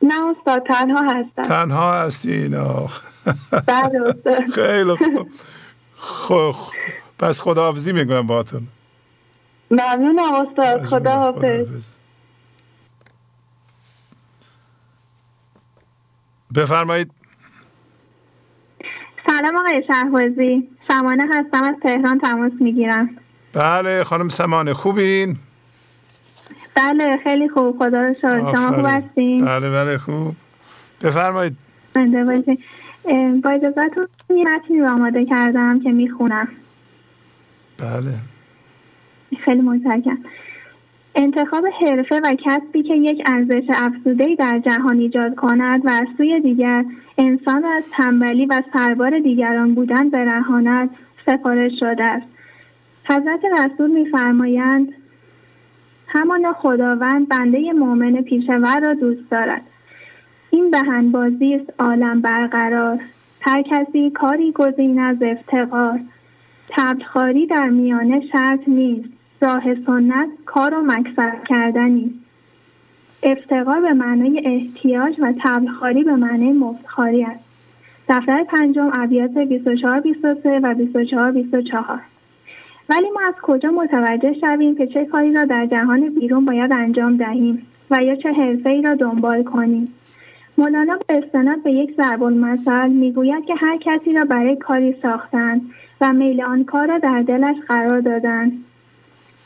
نه 0.02 0.14
استاد 0.30 0.62
تنها 0.66 1.02
هستم. 1.02 1.42
تنها 1.42 2.02
هستین 2.02 2.54
آخ 2.54 3.00
بله 3.66 4.00
استاد. 4.06 4.50
خیلی 4.54 4.94
خوب. 4.96 5.28
خب 5.96 6.56
پس 7.18 7.40
خداحافظی 7.40 7.92
می‌کنم 7.92 8.26
باتون 8.26 8.68
ممنونم 9.70 10.32
استاد. 10.32 10.84
خدا 10.84 11.10
حافظ. 11.12 11.98
بفرمایید. 16.56 17.10
سلام 19.26 19.56
آقای 19.56 19.82
شهبازی. 19.86 20.68
سمانه 20.80 21.24
هستم 21.32 21.62
از 21.62 21.74
تهران 21.82 22.18
تماس 22.18 22.52
می‌گیرم. 22.60 23.16
بله 23.52 24.04
خانم 24.04 24.28
سمانه 24.28 24.74
خوبین؟ 24.74 25.36
بله 26.76 27.10
خیلی 27.24 27.48
خوب. 27.48 27.78
خدا 27.78 27.98
رو 27.98 28.14
شد 28.20 28.40
شما 28.40 28.72
خوب 28.72 28.86
هستین؟ 28.88 29.44
بله 29.44 29.70
بله 29.70 29.98
خوب. 29.98 30.36
بفرمایید. 31.02 31.56
با 33.42 33.50
اجازتون 33.50 34.08
یه 34.30 34.44
متنی 34.44 34.80
رو 34.80 34.90
آماده 34.90 35.26
کردم 35.26 35.80
که 35.80 35.90
می‌خونم. 35.90 36.48
بله. 37.78 38.18
خیلی 39.36 39.60
متشکرم. 39.60 40.24
انتخاب 41.14 41.64
حرفه 41.80 42.20
و 42.24 42.32
کسبی 42.44 42.82
که 42.82 42.94
یک 42.94 43.22
ارزش 43.26 43.64
افزوده 43.74 44.34
در 44.34 44.58
جهان 44.66 44.98
ایجاد 44.98 45.34
کند 45.34 45.86
و 45.86 45.90
از 45.90 46.06
سوی 46.16 46.40
دیگر 46.40 46.84
انسان 47.18 47.64
از 47.64 47.84
تنبلی 47.92 48.46
و 48.46 48.62
سربار 48.72 49.18
دیگران 49.18 49.74
بودن 49.74 50.10
برهاند 50.10 50.90
سفارش 51.26 51.72
شده 51.80 52.04
است. 52.04 52.26
حضرت 53.04 53.40
رسول 53.44 53.90
میفرمایند 53.90 54.92
همانا 56.08 56.52
خداوند 56.52 57.28
بنده 57.28 57.72
مؤمن 57.72 58.22
پیشور 58.22 58.80
را 58.80 58.94
دوست 58.94 59.30
دارد. 59.30 59.62
این 60.50 60.70
بهنبازی 60.70 61.54
است 61.54 61.72
عالم 61.78 62.20
برقرار. 62.20 62.98
هر 63.40 63.62
کسی 63.62 64.10
کاری 64.10 64.52
گزین 64.52 65.00
از 65.00 65.16
افتقار. 65.22 66.00
تبلخاری 66.68 67.46
در 67.46 67.68
میانه 67.68 68.22
شرط 68.32 68.60
نیست. 68.66 69.19
راه 69.40 69.74
سنت 69.86 70.28
کار 70.46 70.74
و 70.74 70.82
مکسب 70.82 71.44
کردنی. 71.48 72.14
افتقار 73.22 73.80
به 73.80 73.92
معنای 73.92 74.42
احتیاج 74.44 75.14
و 75.18 75.32
تبلخاری 75.44 76.04
به 76.04 76.16
معنای 76.16 76.52
مفتخاری 76.52 77.24
است. 77.24 77.50
دفتر 78.08 78.44
پنجم 78.44 78.90
ابیات 78.94 79.30
24 79.38 80.00
23 80.00 80.60
و 80.62 80.74
24 80.74 81.32
24 81.32 82.00
ولی 82.88 83.10
ما 83.10 83.20
از 83.28 83.34
کجا 83.42 83.70
متوجه 83.70 84.34
شویم 84.40 84.76
که 84.76 84.86
چه 84.86 85.04
کاری 85.04 85.32
را 85.32 85.44
در 85.44 85.66
جهان 85.66 86.14
بیرون 86.14 86.44
باید 86.44 86.72
انجام 86.72 87.16
دهیم 87.16 87.66
و 87.90 88.02
یا 88.02 88.16
چه 88.16 88.32
حرفه 88.32 88.70
ای 88.70 88.82
را 88.82 88.94
دنبال 88.94 89.42
کنیم؟ 89.42 89.94
مولانا 90.58 90.98
به 91.08 91.18
استناد 91.18 91.62
به 91.62 91.72
یک 91.72 91.96
ضرب 91.96 92.22
المثل 92.22 92.88
می‌گوید 92.88 93.44
که 93.44 93.54
هر 93.54 93.76
کسی 93.76 94.12
را 94.12 94.24
برای 94.24 94.56
کاری 94.56 94.96
ساختند 95.02 95.62
و 96.00 96.12
میل 96.12 96.42
آن 96.42 96.64
کار 96.64 96.86
را 96.86 96.98
در 96.98 97.22
دلش 97.22 97.56
قرار 97.68 98.00
دادند. 98.00 98.64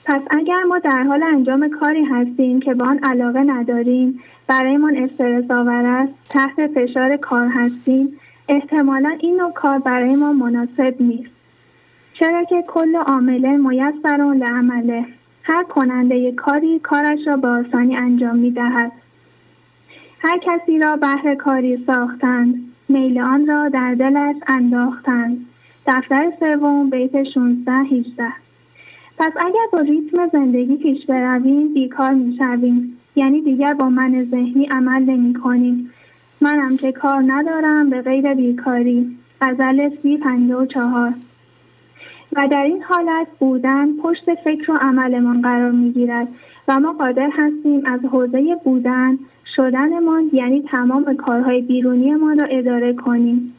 پس 0.07 0.21
اگر 0.31 0.63
ما 0.69 0.79
در 0.79 1.03
حال 1.03 1.23
انجام 1.23 1.69
کاری 1.69 2.05
هستیم 2.05 2.61
که 2.61 2.75
به 2.75 2.85
آن 2.85 2.99
علاقه 3.03 3.41
نداریم 3.41 4.21
برایمان 4.47 4.97
استرس 4.97 5.51
آور 5.51 5.87
است 5.87 6.13
تحت 6.31 6.67
فشار 6.67 7.17
کار 7.17 7.49
هستیم 7.49 8.21
احتمالا 8.49 9.17
این 9.21 9.37
نوع 9.37 9.53
کار 9.53 9.79
برای 9.79 10.17
ما 10.17 10.33
مناسب 10.33 10.95
نیست. 11.01 11.31
چرا 12.15 12.45
که 12.45 12.65
کل 12.69 12.97
عامله 12.97 13.57
میسر 13.57 14.35
لعمله. 14.35 15.05
هر 15.43 15.65
کننده 15.65 16.33
کاری 16.33 16.79
کارش 16.79 17.19
را 17.27 17.37
به 17.37 17.49
آسانی 17.49 17.97
انجام 17.97 18.37
می 18.37 18.51
دهد. 18.51 18.93
هر 20.19 20.39
کسی 20.39 20.79
را 20.79 20.97
بهر 20.97 21.35
کاری 21.35 21.85
ساختند 21.87 22.55
میل 22.89 23.21
آن 23.21 23.47
را 23.47 23.69
در 23.69 23.95
دلش 23.95 24.37
انداختند. 24.47 25.47
دفتر 25.87 26.33
سوم 26.41 26.91
بیت 26.91 27.23
16 27.23 27.73
18 27.73 28.44
پس 29.19 29.33
اگر 29.41 29.67
با 29.73 29.81
ریتم 29.81 30.29
زندگی 30.29 30.77
پیش 30.77 31.07
برویم 31.07 31.75
بیکار 31.75 32.11
می‌شویم. 32.11 33.01
یعنی 33.17 33.41
دیگر 33.41 33.75
با 33.75 33.89
من 33.89 34.25
ذهنی 34.25 34.67
عمل 34.67 35.03
نمی 35.03 35.35
کنیم 35.35 35.91
منم 36.41 36.77
که 36.77 36.93
کار 36.93 37.25
ندارم 37.27 37.91
به 37.91 38.03
غیر 38.03 38.35
بیکاری. 38.35 39.19
غزل 39.41 39.91
سی 40.03 40.17
و 40.53 40.67
چهار. 40.67 41.13
و 42.37 42.49
در 42.49 42.63
این 42.63 42.83
حالت 42.83 43.27
بودن 43.39 43.97
پشت 43.97 44.35
فکر 44.35 44.73
و 44.73 44.75
عملمان 44.81 45.43
قرار 45.43 45.71
می 45.71 45.93
گیرد 45.93 46.29
و 46.69 46.81
ما 46.81 46.93
قادر 46.93 47.31
هستیم 47.33 47.83
از 47.87 48.01
حوزه 48.05 48.57
بودن 48.65 49.19
شدنمان 49.57 50.31
یعنی 50.33 50.63
تمام 50.63 51.17
کارهای 51.17 51.61
بیرونی 51.61 52.15
ما 52.15 52.33
را 52.33 52.45
اداره 52.45 52.93
کنیم. 52.93 53.55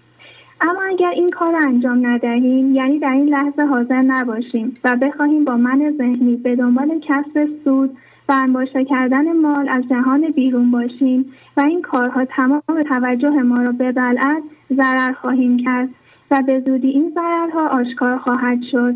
اما 0.62 0.82
اگر 0.90 1.10
این 1.10 1.30
کار 1.30 1.54
را 1.54 1.60
انجام 1.60 2.08
ندهیم 2.08 2.76
یعنی 2.76 3.00
در 3.00 3.12
این 3.12 3.30
لحظه 3.30 3.62
حاضر 3.62 4.02
نباشیم 4.02 4.74
و 4.84 4.96
بخواهیم 5.02 5.44
با 5.46 5.58
من 5.58 5.94
ذهنی 5.98 6.36
به 6.36 6.56
دنبال 6.56 7.00
کسب 7.08 7.50
سود 7.64 7.98
و 8.30 8.34
انباشته 8.34 8.86
کردن 8.86 9.34
مال 9.34 9.70
از 9.70 9.84
جهان 9.90 10.32
بیرون 10.32 10.72
باشیم 10.72 11.34
و 11.58 11.62
این 11.62 11.82
کارها 11.82 12.26
تمام 12.26 12.84
توجه 12.90 13.30
ما 13.30 13.62
را 13.62 13.72
ببلعد 13.72 14.44
ضرر 14.74 15.14
خواهیم 15.14 15.58
کرد 15.58 15.90
و 16.32 16.42
به 16.48 16.60
زودی 16.60 16.88
این 16.88 17.12
ضررها 17.16 17.68
آشکار 17.68 18.18
خواهد 18.18 18.60
شد. 18.72 18.96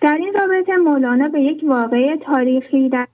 در 0.00 0.16
این 0.16 0.34
رابطه 0.34 0.76
مولانا 0.76 1.28
به 1.28 1.40
یک 1.40 1.64
واقعه 1.66 2.16
تاریخی 2.16 2.88
در 2.88 3.06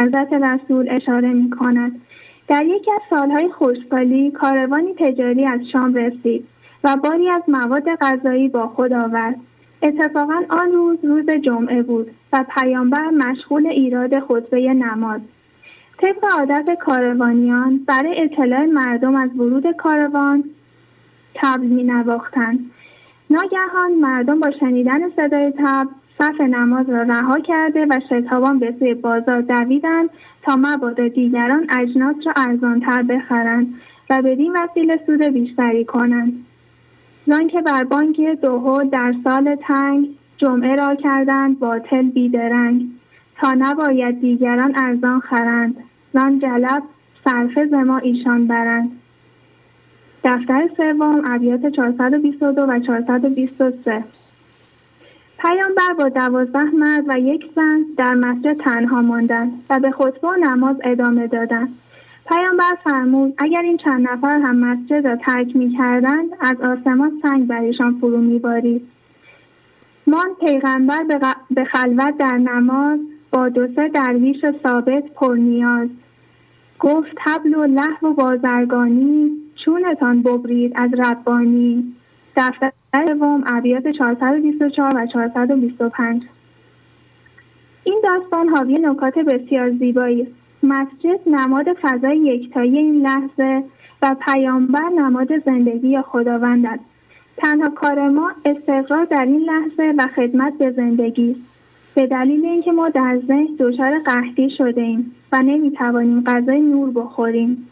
حضرت 0.00 0.32
رسول 0.32 0.88
اشاره 0.90 1.32
می 1.32 1.50
کند 1.50 2.00
در 2.48 2.64
یکی 2.64 2.92
از 2.92 3.00
سالهای 3.10 3.48
خوشسالی 3.58 4.30
کاروانی 4.30 4.94
تجاری 4.94 5.46
از 5.46 5.60
شام 5.72 5.94
رسید 5.94 6.48
و 6.84 6.96
باری 6.96 7.30
از 7.30 7.42
مواد 7.48 7.84
غذایی 8.00 8.48
با 8.48 8.68
خود 8.68 8.92
آورد. 8.92 9.36
اتفاقا 9.82 10.42
آن 10.48 10.72
روز 10.72 10.98
روز 11.04 11.26
جمعه 11.44 11.82
بود 11.82 12.10
و 12.32 12.44
پیامبر 12.56 13.10
مشغول 13.10 13.66
ایراد 13.66 14.20
خطبه 14.20 14.74
نماز. 14.74 15.20
طبق 15.98 16.24
عادت 16.38 16.78
کاروانیان 16.80 17.80
برای 17.88 18.22
اطلاع 18.24 18.64
مردم 18.64 19.14
از 19.14 19.30
ورود 19.36 19.76
کاروان 19.76 20.44
تبل 21.34 21.66
می 21.66 21.82
نواختند 21.82 22.70
ناگهان 23.30 23.94
مردم 24.00 24.40
با 24.40 24.50
شنیدن 24.60 25.10
صدای 25.16 25.52
تبل 25.58 25.90
صف 26.18 26.40
نماز 26.40 26.90
را 26.90 27.02
رها 27.02 27.40
کرده 27.40 27.86
و 27.90 28.00
شتابان 28.10 28.58
به 28.58 28.74
سوی 28.78 28.94
بازار 28.94 29.40
دویدند 29.40 30.10
تا 30.42 30.56
مبادا 30.56 31.08
دیگران 31.08 31.66
اجناس 31.78 32.16
را 32.26 32.32
ارزانتر 32.36 33.02
بخرند 33.02 33.74
و 34.10 34.22
بدین 34.22 34.56
وسیله 34.56 35.00
سود 35.06 35.22
بیشتری 35.22 35.84
کنند. 35.84 36.46
زان 37.26 37.48
که 37.48 37.60
بر 37.60 37.84
بانک 37.84 38.20
دوهو 38.42 38.84
در 38.84 39.14
سال 39.24 39.56
تنگ 39.68 40.08
جمعه 40.36 40.74
را 40.74 40.94
کردند 40.94 41.58
باطل 41.58 42.02
بیدرنگ. 42.02 42.86
تا 43.36 43.52
نباید 43.58 44.20
دیگران 44.20 44.72
ارزان 44.76 45.20
خرند. 45.20 45.76
زان 46.12 46.38
جلب 46.38 46.82
صرفه 47.24 47.66
زما 47.66 47.98
ایشان 47.98 48.46
برند. 48.46 49.00
دفتر 50.24 50.68
سوم 50.76 51.22
ابیات 51.26 51.66
422 51.66 52.62
و 52.62 52.80
423 52.80 54.04
پیامبر 55.44 55.92
با 55.98 56.08
دوازده 56.08 56.70
مرد 56.74 57.04
و 57.08 57.18
یک 57.18 57.50
زن 57.56 57.84
در 57.96 58.14
مسجد 58.14 58.52
تنها 58.52 59.02
ماندند 59.02 59.64
و 59.70 59.78
به 59.80 59.90
خطبه 59.90 60.28
و 60.28 60.36
نماز 60.36 60.76
ادامه 60.84 61.26
دادند. 61.26 61.68
پیامبر 62.28 62.78
فرمود 62.84 63.34
اگر 63.38 63.60
این 63.60 63.76
چند 63.76 64.08
نفر 64.08 64.40
هم 64.40 64.56
مسجد 64.56 65.06
را 65.06 65.16
ترک 65.16 65.56
می 65.56 65.76
کردند 65.78 66.28
از 66.40 66.60
آسمان 66.60 67.12
سنگ 67.22 67.46
برایشان 67.46 67.98
فرو 68.00 68.16
می 68.16 68.38
بارید. 68.38 68.88
مان 70.06 70.26
پیغمبر 70.40 71.02
به 71.50 71.64
خلوت 71.64 72.18
در 72.18 72.38
نماز 72.38 73.00
با 73.30 73.48
دو 73.48 73.66
سه 73.76 73.88
درویش 73.88 74.44
ثابت 74.62 75.04
پرنیاز 75.14 75.88
گفت 76.78 77.10
تبل 77.26 77.54
و 77.54 77.62
لحو 77.62 78.06
و 78.06 78.12
بازرگانی 78.12 79.30
چونتان 79.64 80.22
ببرید 80.22 80.72
از 80.76 80.90
ربانی. 80.94 81.94
دفتر 82.36 82.70
سوم 82.94 83.44
ابیات 83.46 83.88
424 83.88 84.96
و 84.96 85.06
425 85.06 86.22
این 87.84 88.00
داستان 88.04 88.48
حاوی 88.48 88.78
نکات 88.78 89.18
بسیار 89.18 89.70
زیبایی 89.70 90.22
است. 90.22 90.30
مسجد 90.62 91.20
نماد 91.26 91.66
فضای 91.82 92.18
یکتایی 92.18 92.78
این 92.78 93.06
لحظه 93.06 93.64
و 94.02 94.16
پیامبر 94.26 94.88
نماد 94.88 95.44
زندگی 95.44 96.00
خداوند 96.00 96.66
است. 96.66 96.84
تنها 97.36 97.68
کار 97.68 98.08
ما 98.08 98.32
استقرار 98.44 99.04
در 99.04 99.24
این 99.24 99.40
لحظه 99.40 99.94
و 99.98 100.06
خدمت 100.16 100.58
به 100.58 100.70
زندگی 100.70 101.30
است. 101.30 101.40
به 101.94 102.06
دلیل 102.06 102.46
اینکه 102.46 102.72
ما 102.72 102.88
در 102.88 103.20
ذهن 103.26 103.48
دچار 103.58 103.98
قحطی 103.98 104.50
شده 104.58 104.80
ایم 104.80 105.12
و 105.32 105.38
نمی‌توانیم 105.38 106.24
غذای 106.24 106.60
نور 106.60 106.90
بخوریم. 106.90 107.68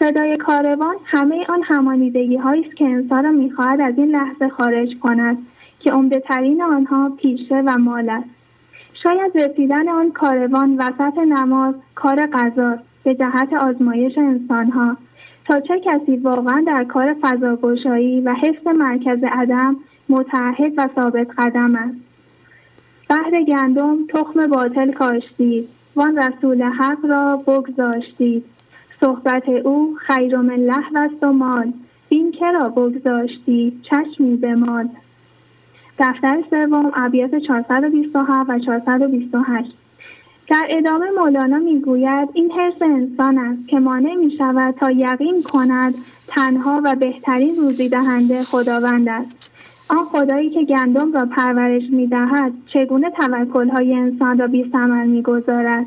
صدای 0.00 0.36
کاروان 0.36 0.96
همه 1.04 1.44
آن 1.48 1.62
همانیدگی 1.62 2.38
است 2.38 2.76
که 2.76 2.84
انسان 2.84 3.24
را 3.24 3.30
می‌خواهد 3.30 3.80
از 3.80 3.94
این 3.96 4.08
لحظه 4.08 4.48
خارج 4.48 4.88
کند 5.02 5.38
که 5.80 5.92
عمده 5.92 6.20
ترین 6.20 6.62
آنها 6.62 7.12
پیشه 7.22 7.62
و 7.66 7.78
مال 7.78 8.10
است. 8.10 8.28
شاید 9.02 9.32
رسیدن 9.34 9.88
آن 9.88 10.12
کاروان 10.12 10.76
وسط 10.76 11.18
نماز 11.18 11.74
کار 11.94 12.16
قضا 12.32 12.78
به 13.04 13.14
جهت 13.14 13.52
آزمایش 13.60 14.18
انسانها. 14.18 14.96
تا 15.44 15.60
چه 15.60 15.80
کسی 15.80 16.16
واقعا 16.16 16.64
در 16.66 16.84
کار 16.84 17.16
فضاگشایی 17.22 18.20
و 18.20 18.34
حفظ 18.34 18.66
مرکز 18.66 19.18
عدم 19.32 19.76
متعهد 20.08 20.72
و 20.76 20.88
ثابت 20.94 21.26
قدم 21.38 21.76
است. 21.76 21.96
بهر 23.08 23.44
گندم 23.44 24.06
تخم 24.06 24.46
باطل 24.46 24.92
کاشتید 24.92 25.68
وان 25.96 26.18
رسول 26.18 26.62
حق 26.62 27.04
را 27.04 27.36
بگذاشتید. 27.46 28.44
صحبت 29.06 29.48
او 29.48 29.96
خیر 30.06 30.36
من 30.36 30.70
است 30.96 31.22
و 31.22 31.32
مال 31.32 31.72
این 32.08 32.32
کرا 32.32 32.68
بگذاشتی 32.68 33.80
چشمی 33.90 34.36
به 34.36 34.54
مال 34.54 34.88
دفتر 35.98 36.42
سوم 36.50 36.92
ابیات 36.94 37.34
427 37.34 38.50
و 38.50 38.58
428 38.58 39.70
در 40.50 40.66
ادامه 40.70 41.10
مولانا 41.10 41.58
می‌گوید 41.58 42.28
این 42.34 42.50
حرس 42.50 42.82
انسان 42.82 43.38
است 43.38 43.68
که 43.68 43.78
مانع 43.78 44.14
می 44.14 44.30
شود 44.30 44.74
تا 44.74 44.90
یقین 44.90 45.42
کند 45.52 45.94
تنها 46.28 46.80
و 46.84 46.94
بهترین 46.94 47.56
روزی 47.56 47.88
دهنده 47.88 48.42
خداوند 48.42 49.08
است. 49.08 49.52
آن 49.90 50.04
خدایی 50.04 50.50
که 50.50 50.64
گندم 50.64 51.12
را 51.12 51.26
پرورش 51.26 51.82
می 51.90 52.06
دهد 52.06 52.52
چگونه 52.74 53.10
توکل 53.10 53.68
های 53.68 53.94
انسان 53.94 54.38
را 54.38 54.46
بی 54.46 54.70
ثمر 54.72 55.04
می 55.04 55.22
گذارد؟ 55.22 55.86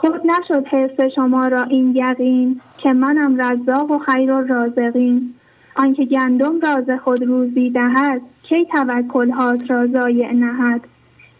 خود 0.00 0.20
نشد 0.26 0.66
حرس 0.66 1.00
شما 1.14 1.46
را 1.46 1.62
این 1.62 1.96
یقین 1.96 2.60
که 2.78 2.92
منم 2.92 3.40
رزاق 3.40 3.90
و 3.90 3.98
خیر 3.98 4.32
و 4.32 4.40
رازقین. 4.40 5.34
آنکه 5.76 6.04
گندم 6.04 6.60
راز 6.60 7.00
خود 7.04 7.22
روزی 7.22 7.70
دهد 7.70 8.20
کی 8.42 8.64
توکل 8.64 9.30
هات 9.30 9.70
را 9.70 9.86
ضایع 9.86 10.32
نهد؟ 10.32 10.80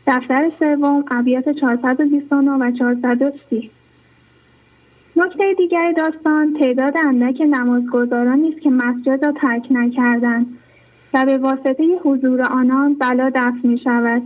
دفتر 0.06 0.50
سوم 0.58 1.04
ابیات 1.10 1.48
429 1.48 2.50
و 2.50 2.70
430 2.70 3.70
نکته 5.16 5.54
دیگر 5.58 5.92
داستان 5.92 6.54
تعداد 6.60 6.94
اندک 7.04 7.40
نمازگزاران 7.40 8.44
است 8.44 8.60
که 8.60 8.70
مسجد 8.70 9.26
را 9.26 9.32
ترک 9.32 9.66
نکردند 9.70 10.46
و 11.14 11.24
به 11.24 11.38
واسطه 11.38 11.84
حضور 12.04 12.42
آنان 12.42 12.94
بلا 12.94 13.30
دفع 13.34 13.68
می 13.68 13.78
شود 13.84 14.22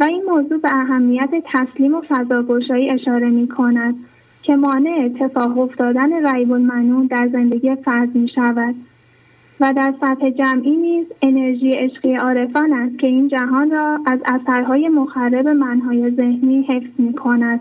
و 0.00 0.04
این 0.04 0.22
موضوع 0.28 0.58
به 0.58 0.68
اهمیت 0.74 1.30
تسلیم 1.52 1.94
و 1.94 2.02
فضاگشایی 2.08 2.90
اشاره 2.90 3.30
می 3.30 3.48
کند 3.48 3.94
که 4.42 4.56
مانع 4.56 5.04
اتفاق 5.04 5.58
افتادن 5.58 6.34
ریب 6.34 6.52
المنون 6.52 7.06
در 7.06 7.28
زندگی 7.32 7.74
فرد 7.74 8.14
می 8.14 8.28
شود 8.28 8.74
و 9.60 9.72
در 9.76 9.94
سطح 10.00 10.30
جمعی 10.30 10.76
نیز 10.76 11.06
انرژی 11.22 11.70
عشقی 11.70 12.14
عارفان 12.14 12.72
است 12.72 12.98
که 12.98 13.06
این 13.06 13.28
جهان 13.28 13.70
را 13.70 13.98
از 14.06 14.18
اثرهای 14.24 14.88
مخرب 14.88 15.48
منهای 15.48 16.10
ذهنی 16.10 16.62
حفظ 16.62 16.90
می 16.98 17.12
کند. 17.12 17.60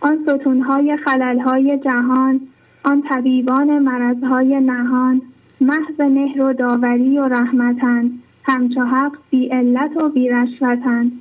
آن 0.00 0.18
ستونهای 0.28 0.96
خللهای 0.96 1.78
جهان، 1.78 2.40
آن 2.84 3.02
طبیبان 3.02 3.78
مرضهای 3.78 4.60
نهان، 4.60 5.22
محض 5.60 6.00
مهر 6.00 6.42
و 6.42 6.52
داوری 6.52 7.18
و 7.18 7.28
رحمتند، 7.28 8.22
همچو 8.44 8.80
حق 8.84 9.12
بی 9.30 9.48
علت 9.48 9.96
و 9.96 10.08
بی 10.08 10.28
رشوتند. 10.28 11.12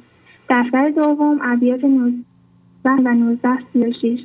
دفتر 0.49 0.89
دوم 0.89 1.39
ابیات 1.41 1.83
19 1.83 2.23
و 2.85 3.13
19 3.13 3.49
36 3.73 4.19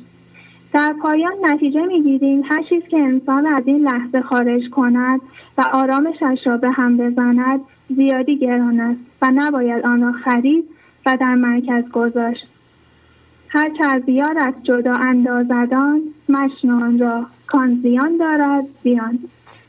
در 0.73 0.93
پایان 1.01 1.33
نتیجه 1.41 1.81
می‌گیریم. 1.85 2.41
هر 2.45 2.63
چیز 2.69 2.83
که 2.83 2.97
انسان 2.97 3.45
از 3.45 3.63
این 3.65 3.81
لحظه 3.81 4.21
خارج 4.21 4.69
کند 4.69 5.21
و 5.57 5.63
آرامشش 5.73 6.39
را 6.45 6.57
به 6.57 6.71
هم 6.71 6.97
بزند 6.97 7.59
زیادی 7.95 8.37
گران 8.37 8.79
است 8.79 8.99
و 9.21 9.31
نباید 9.35 9.85
آن 9.85 10.01
را 10.01 10.11
خرید 10.11 10.65
و 11.05 11.17
در 11.19 11.35
مرکز 11.35 11.91
گذاشت. 11.91 12.47
هر 13.49 13.69
چه 13.69 13.95
از 13.95 14.01
بیارت 14.01 14.53
جدا 14.63 14.93
اندازدان 14.93 16.01
مشنو 16.29 16.83
آن 16.83 16.99
را 16.99 17.25
کان 17.47 17.79
زیان 17.81 18.17
دارد 18.17 18.65
زیان 18.83 19.19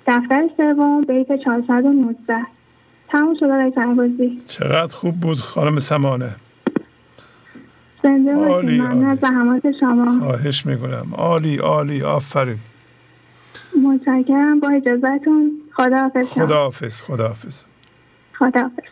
دفتر 0.07 0.49
سوم 0.57 1.00
بیت 1.00 1.36
419 1.36 2.36
تموم 3.13 3.35
شده 3.41 3.49
رای 3.49 4.39
چقدر 4.47 4.97
خوب 4.97 5.21
بود 5.21 5.41
خانم 5.41 5.79
سمانه. 5.79 6.37
زنده 8.05 8.35
عالی 8.35 8.81
ممنون 8.81 9.17
زحمات 9.17 9.63
شما. 9.81 10.19
خواهش 10.19 10.67
می‌کنم. 10.67 11.15
عالی 11.15 11.57
عالی. 11.57 12.03
آفرین. 12.03 12.59
متشکرم. 13.85 14.61
با 14.61 14.69
اجازهتون. 14.69 15.61
خداحافظ 15.77 16.29
خداحافظ 16.29 17.03
خداحافظ. 17.03 17.65
خداحافظ. 18.39 18.83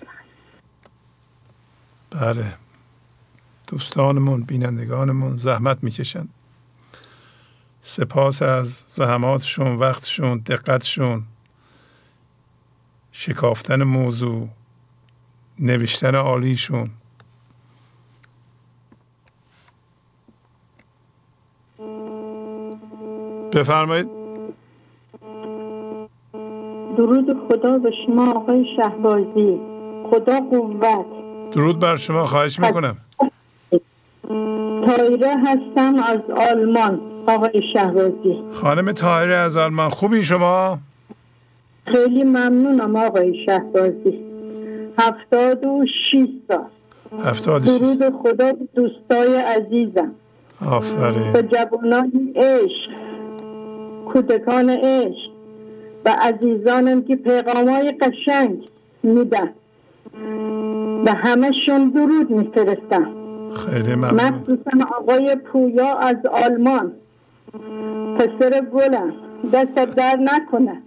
بله. 2.11 2.55
دوستانمون 3.69 4.43
بینندگانمون 4.43 5.37
زحمت 5.37 5.79
می‌کشن 5.83 6.29
سپاس 7.81 8.43
از 8.43 8.69
زحماتشون 8.69 9.77
وقتشون 9.77 10.39
دقتشون. 10.39 11.23
شکافتن 13.21 13.83
موضوع 13.83 14.49
نوشتن 15.59 16.15
عالیشون. 16.15 16.91
بفرمایید. 23.53 24.07
درود 26.97 27.27
خدا 27.49 27.79
به 27.79 27.91
شما 28.07 28.33
آقای 28.33 28.65
شهبازی. 28.77 29.61
خدا 30.11 30.41
قوت. 30.41 31.07
درود 31.53 31.79
بر 31.79 31.97
شما 31.97 32.27
خواهش 32.27 32.61
می‌کنم. 32.61 32.97
تایره 34.87 35.35
هستم 35.47 35.95
از 35.95 36.21
آلمان 36.51 37.01
آقای 37.27 37.63
شهبازی. 37.73 38.43
خانم 38.53 38.93
تایره 38.93 39.35
از 39.35 39.57
آلمان. 39.57 39.91
خوبی 39.91 40.23
شما؟ 40.23 40.79
خیلی 41.93 42.25
ممنونم 42.25 42.97
آقای 42.97 43.47
شهبازی. 43.47 44.19
هفتاد 44.99 45.65
و 45.65 45.85
شیست 46.11 46.33
سال 46.49 46.67
هفتاد 47.25 47.63
درود 47.63 48.15
خدا 48.23 48.53
دوستای 48.75 49.37
عزیزم. 49.37 50.11
آفرین. 50.67 51.33
به 51.33 51.43
جوانان 51.43 52.13
عشق 52.37 52.91
کودکان 54.13 54.71
عشق 54.71 55.31
و 56.05 56.17
عزیزانم 56.21 57.03
که 57.03 57.17
پیغامای 57.17 57.93
قشنگ 58.01 58.69
میدن. 59.03 59.51
و 61.07 61.13
همشون 61.17 61.89
درود 61.89 62.31
میفرستم. 62.31 63.11
خیلی 63.57 63.95
ممنون. 63.95 64.15
مخصوصا 64.15 64.71
آقای 64.99 65.37
پویا 65.53 65.95
از 65.95 66.17
آلمان. 66.45 66.93
پسر 68.15 68.61
گلم. 68.73 69.13
دست 69.53 69.75
در 69.75 70.17
نکنه. 70.17 70.83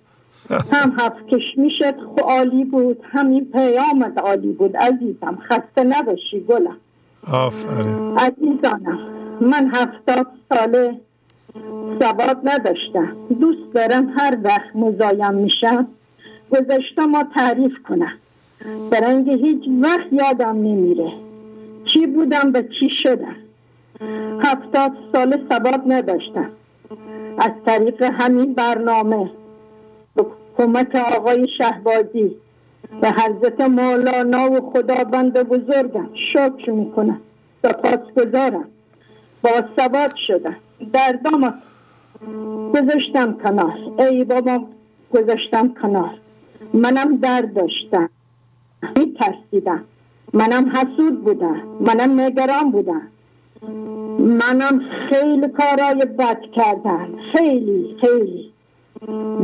هم 0.51 0.95
هفت 0.99 1.27
کشمیشت 1.27 1.95
عالی 2.23 2.63
بود. 2.63 2.97
همین 3.11 3.51
پیامت 3.51 4.17
عالی 4.17 4.51
بود. 4.53 4.77
عزیزم 4.77 5.37
خسته 5.49 5.83
نباشی 5.83 6.45
گلم. 6.49 6.77
آفرین. 7.31 8.17
عزیزانم 8.17 8.99
من 9.41 9.71
هفتاد 9.75 10.27
ساله 10.53 10.99
سواد 11.99 12.37
نداشتم. 12.43 13.15
دوست 13.39 13.73
دارم 13.73 14.13
هر 14.17 14.37
وقت 14.43 14.75
مزایم 14.75 15.33
میشم 15.33 15.87
گذشته 16.51 17.05
ما 17.05 17.23
تعریف 17.35 17.73
کنم. 17.89 18.13
برنگ 18.91 19.29
هیچ 19.29 19.63
وقت 19.81 20.13
یادم 20.13 20.55
نمیره. 20.55 21.11
چی 21.93 22.07
بودم 22.07 22.51
به 22.51 22.69
چی 22.79 22.89
شدم. 22.89 23.35
هفتاد 24.45 24.91
سال 25.13 25.37
سواد 25.49 25.81
نداشتم. 25.87 26.51
از 27.37 27.51
طریق 27.65 28.03
همین 28.03 28.53
برنامه. 28.53 29.31
کمک 30.61 30.95
آقای 30.95 31.47
شهبازی 31.57 32.35
به 33.01 33.09
حضرت 33.09 33.61
مولانا 33.61 34.51
و 34.51 34.71
خداوند 34.71 35.33
بزرگم 35.33 36.09
شکر 36.33 36.71
می‌کنم. 36.71 37.21
سپاس 37.63 38.13
گذارم. 38.17 38.67
با 39.43 39.49
سواد 39.77 40.13
شدم. 40.27 40.55
دردام 40.93 41.53
گذاشتم 42.73 43.33
کنار. 43.43 43.77
ای 43.99 44.23
بابا 44.23 44.59
گذاشتم 45.13 45.73
کنار. 45.81 46.13
منم 46.73 47.17
درد 47.17 47.53
داشتم 47.53 48.09
میترسیدم. 48.97 49.83
منم 50.33 50.71
حسود 50.75 51.23
بودم. 51.23 51.61
منم 51.79 52.19
نگران 52.19 52.71
بودم. 52.71 53.07
منم 54.19 54.81
خیلی 55.09 55.47
کارای 55.47 56.05
بد 56.19 56.41
کردم. 56.55 57.07
خیلی 57.33 57.95
خیلی. 58.01 58.50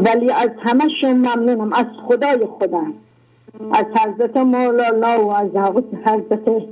ولی 0.05 0.31
از 0.31 0.49
همشون 0.59 1.11
ممنونم. 1.11 1.73
از 1.73 1.85
خدای 2.07 2.45
خودم. 2.45 2.93
از 3.71 3.85
حضرت 3.85 4.37
مولانا 4.37 5.25
و 5.25 5.33
از 5.33 5.49
حضرت 6.05 6.63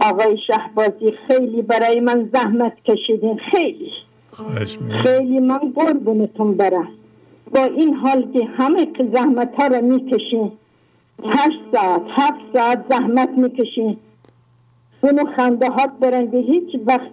آقای 0.00 0.38
شهبازی 0.46 1.12
خیلی 1.28 1.62
برای 1.62 2.00
من 2.00 2.30
زحمت 2.32 2.72
کشیدین. 2.84 3.38
خیلی. 3.52 3.90
خیلی 5.04 5.38
من 5.40 5.58
قربونتون 5.58 6.54
برم. 6.54 6.88
با 7.54 7.64
این 7.64 7.94
حال 7.94 8.32
که 8.32 8.44
همه 8.44 8.86
زحمت 9.14 9.54
ها 9.58 9.66
رو 9.66 9.84
می‌کشین. 9.84 10.52
هشت 11.24 11.60
ساعت 11.72 12.02
هفت 12.08 12.40
ساعت 12.54 12.84
زحمت 12.90 13.28
می‌کشین. 13.36 13.96
اونو 15.00 15.24
خنده 15.36 15.68
هات 15.68 15.90
برنگه 16.00 16.38
هیچ 16.38 16.80
وقت 16.86 17.10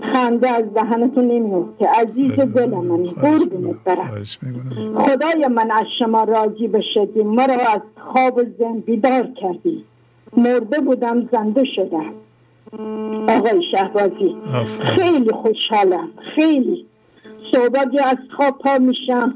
خنده 0.00 0.50
از 0.50 0.64
دهنتون 0.74 1.24
نمیفته 1.24 1.86
عزیز 1.86 2.32
دل 2.32 2.70
من 2.70 3.04
قربونت 3.04 3.76
برم. 3.84 4.24
خدای 4.98 5.46
من 5.50 5.70
از 5.70 5.86
شما 5.98 6.22
راضی 6.22 6.68
بشدیم 6.68 7.26
مرا 7.26 7.54
از 7.54 7.80
خواب 7.96 8.42
زن 8.58 8.78
بیدار 8.86 9.28
کردی. 9.40 9.84
مرده 10.36 10.80
بودم 10.80 11.28
زنده 11.32 11.64
شدم. 11.64 12.12
آقای 13.28 13.62
شهبازی 13.70 14.36
خیلی 14.80 15.30
خوشحالم. 15.32 16.08
خیلی. 16.36 16.86
صحبتی 17.54 17.98
از 17.98 18.16
خواب 18.36 18.58
پا 18.58 18.78
میشم. 18.78 19.34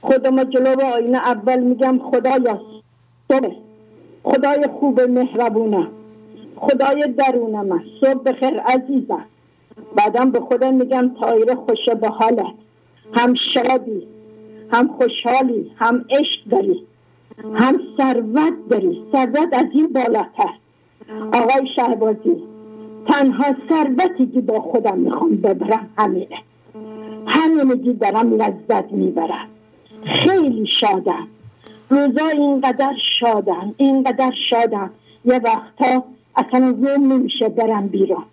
خودم 0.00 0.44
جلو 0.44 0.82
آینه 0.94 1.18
اول 1.18 1.60
میگم 1.60 1.98
خدایا 2.10 2.60
صبح. 3.32 3.54
خدای 4.24 4.64
خوب 4.80 5.00
مهربونم. 5.00 5.88
خدای 6.56 7.14
درونم 7.18 7.82
صبح 8.00 8.22
بخیر 8.22 8.60
عزیزم. 8.60 9.24
بعدم 9.96 10.30
به 10.30 10.40
خودم 10.40 10.74
میگم 10.74 11.10
تایره 11.20 11.54
خوشه 11.54 11.94
به 11.94 12.08
حالت 12.08 12.54
هم 13.12 13.34
شادی 13.34 14.06
هم 14.72 14.88
خوشحالی 14.88 15.72
هم 15.76 16.04
عشق 16.10 16.44
داری 16.50 16.84
هم 17.54 17.80
ثروت 17.96 18.52
داری. 18.70 19.02
ثروت 19.12 19.48
از 19.52 19.64
این 19.72 19.92
بالاتر. 19.92 20.54
آقای 21.32 21.68
شهبازی 21.76 22.42
تنها 23.10 23.46
ثروتی 23.68 24.26
که 24.26 24.40
با 24.40 24.60
خودم 24.60 24.98
می‌خوام 24.98 25.36
ببرم 25.36 25.90
همینه. 25.98 26.38
همینه 27.26 27.92
دارم 27.92 28.34
لذت 28.34 28.92
می‌برم. 28.92 29.48
خیلی 30.04 30.66
شادم. 30.66 31.28
روزا 31.90 32.26
اینقدر 32.26 32.94
شادم 33.20 33.74
اینقدر 33.76 34.32
شادم. 34.50 34.90
یه 35.24 35.40
وقتا 35.44 36.04
اصلا 36.36 36.76
روم 36.82 37.12
نمیشه 37.12 37.48
برم 37.48 37.88
بیرون. 37.88 38.24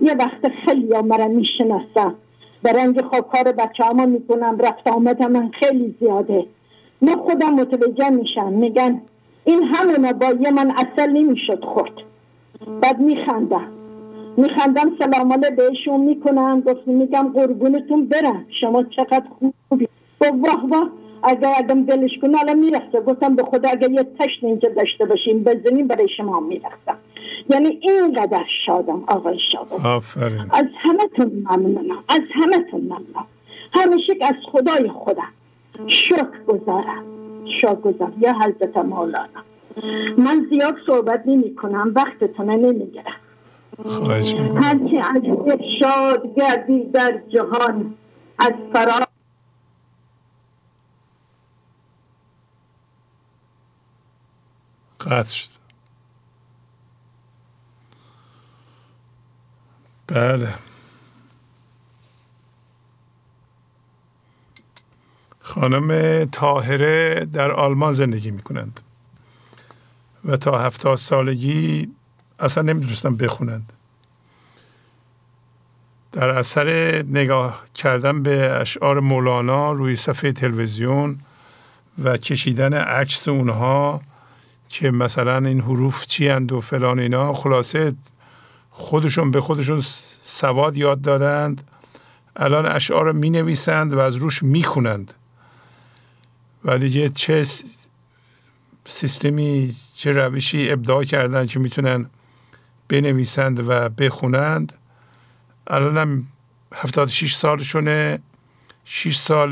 یه 0.00 0.14
وقت 0.18 0.52
خیلی 0.66 0.94
ها 0.94 1.02
مرا 1.02 1.28
می‌شناسم. 1.28 2.14
برنگ 2.62 3.00
کار 3.00 3.52
بچه 3.52 3.84
همه 3.84 4.06
می‌کنم 4.06 4.58
رفت 4.58 4.88
آمد 4.88 5.22
من 5.22 5.50
خیلی 5.60 5.94
زیاده. 6.00 6.46
من 7.00 7.16
خودم 7.16 7.54
متوجه 7.54 8.10
میشم. 8.10 8.52
میگن 8.52 9.00
این 9.44 9.62
همونه 9.64 10.12
با 10.12 10.26
یه 10.26 10.50
من 10.50 10.70
اصل 10.76 11.10
نمی‌شد 11.10 11.64
خورد. 11.64 11.92
بعد 12.82 13.00
میخندم. 13.00 13.68
میخندم 14.36 14.92
سلام 14.98 15.28
بهشون 15.56 16.00
می‌کنم. 16.00 16.60
گفت 16.60 16.88
میگم 16.88 17.32
قربونتون 17.34 18.04
برم. 18.04 18.46
شما 18.60 18.82
چقدر 18.82 19.24
خوبی. 19.68 19.88
گفت 20.20 20.32
واه 20.32 20.66
واه. 20.70 20.90
اگر 21.22 21.52
آدم 21.58 21.84
دلش 21.84 22.10
کنه 22.22 22.38
الان 22.40 22.58
می‌رسه 22.58 23.00
گفتم 23.06 23.36
به 23.36 23.42
خدا 23.42 23.68
اگر 23.68 23.90
یه 23.90 24.06
تشت 24.18 24.44
اینجا 24.44 24.68
داشته 24.68 25.04
باشیم 25.04 25.44
بزنیم 25.44 25.86
برای 25.86 26.08
شما 26.16 26.40
می‌رسم 26.40 26.96
یعنی 27.50 27.80
اینقدر 27.82 28.44
شادم 28.66 29.04
آقای 29.08 29.38
شادم. 29.52 29.86
آفرین. 29.86 30.40
از 30.50 30.66
همتون 30.82 31.46
ممنونم. 31.50 32.04
از 32.08 32.20
همتون 32.34 32.80
ممنونم. 32.80 33.26
همیشه 33.72 34.12
از 34.20 34.34
خدای 34.52 34.88
خودم 34.88 35.32
شکر 35.88 36.42
گذارم 36.46 37.04
شکر 37.60 37.74
گذارم 37.74 38.14
یا 38.20 38.32
حضرت 38.32 38.76
مولانا. 38.76 39.42
من 40.18 40.46
زیاد 40.50 40.74
صحبت 40.86 41.22
نمی 41.26 41.54
کنم 41.54 41.92
وقتتون 41.96 42.50
نمی‌گیرم. 42.50 43.04
خواهش 43.84 44.34
می‌کنم. 44.34 44.62
هرچی 44.62 44.98
از 44.98 45.22
شاد 45.80 46.34
گردی 46.36 46.84
در 46.84 47.20
جهان 47.28 47.94
از 48.38 48.52
فرا 48.72 49.11
قطع 55.02 55.34
شد. 55.34 55.48
بله. 60.06 60.54
خانم 65.40 66.24
تاهره 66.24 67.24
در 67.32 67.52
آلمان 67.52 67.92
زندگی 67.92 68.30
می 68.30 68.42
کنند 68.42 68.80
و 70.24 70.36
تا 70.36 70.58
هفتاد 70.58 70.96
سالگی 70.96 71.88
اصلا 72.38 72.62
نمی‌دونستم 72.62 73.16
بخونند. 73.16 73.72
در 76.12 76.28
اثر 76.28 76.68
نگاه 77.02 77.64
کردن 77.74 78.22
به 78.22 78.50
اشعار 78.50 79.00
مولانا 79.00 79.72
روی 79.72 79.96
صفحه 79.96 80.32
تلویزیون 80.32 81.20
و 82.04 82.16
کشیدن 82.16 82.74
عکس 82.74 83.28
اونها 83.28 84.02
که 84.72 84.90
مثلا 84.90 85.36
این 85.36 85.60
حروف 85.60 86.06
چی 86.06 86.28
و 86.28 86.60
فلان 86.60 86.98
اینا 86.98 87.34
خلاصه 87.34 87.94
خودشون 88.70 89.30
به 89.30 89.40
خودشون 89.40 89.80
سواد 90.22 90.76
یاد 90.76 91.00
دادند. 91.00 91.64
الان 92.36 92.66
اشعار 92.66 93.12
می 93.12 93.30
نویسند 93.30 93.94
و 93.94 93.98
از 93.98 94.16
روش 94.16 94.42
می 94.42 94.64
خونند 94.64 95.14
و 96.64 96.78
دیگه 96.78 97.08
چه 97.08 97.46
سیستمی 98.86 99.74
چه 99.94 100.12
روشی 100.12 100.70
ابداع 100.70 101.04
کردن 101.04 101.46
که 101.46 101.58
می‌تونن 101.58 102.06
بنویسند 102.88 103.68
و 103.68 103.88
بخونند. 103.88 104.72
الان 105.66 105.98
هم 105.98 106.26
76 106.74 107.34
سالشونه. 107.34 108.18
6 108.84 109.16
سال 109.16 109.50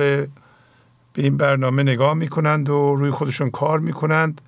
به 1.12 1.22
این 1.22 1.36
برنامه 1.36 1.82
نگاه 1.82 2.14
می‌کنند 2.14 2.68
و 2.68 2.94
روی 2.96 3.10
خودشون 3.10 3.50
کار 3.50 3.78
می‌کنند. 3.78 4.40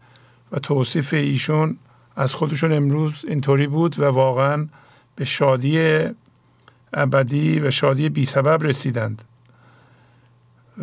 و 0.52 0.58
توصیف 0.58 1.14
ایشون 1.14 1.76
از 2.16 2.34
خودشون 2.34 2.72
امروز 2.72 3.24
اینطوری 3.28 3.66
بود 3.66 3.98
و 3.98 4.04
واقعا 4.04 4.66
به 5.16 5.24
شادی 5.24 6.04
ابدی 6.92 7.60
و 7.60 7.70
شادی 7.70 8.08
بی 8.08 8.24
سبب 8.24 8.66
رسیدند. 8.66 9.22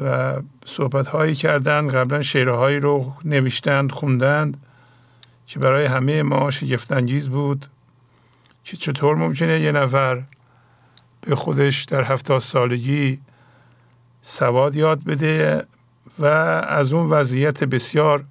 و 0.04 0.36
صحبت 0.66 1.08
هایی 1.08 1.36
کردند 1.36 1.94
قبلا 1.94 2.22
شعرهایی 2.22 2.80
رو 2.80 3.14
نوشتند 3.26 3.92
خوندند 3.92 4.58
که 5.48 5.60
برای 5.60 5.86
همه 5.86 6.24
ما 6.24 6.52
شگفتانگیز 6.52 7.30
بود 7.30 7.66
که 8.64 8.78
چطور 8.78 9.16
ممکنه 9.16 9.60
یه 9.60 9.72
نفر 9.72 10.24
به 11.22 11.36
خودش 11.36 11.84
در 11.84 12.04
هفتاد 12.04 12.40
سالگی 12.40 13.20
سواد 14.22 14.76
یاد 14.76 15.04
بده 15.04 15.66
و 16.20 16.26
از 16.26 16.94
اون 16.94 17.10
وضعیت 17.10 17.64
بسیار 17.64 18.24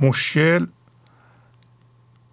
مشکل 0.00 0.66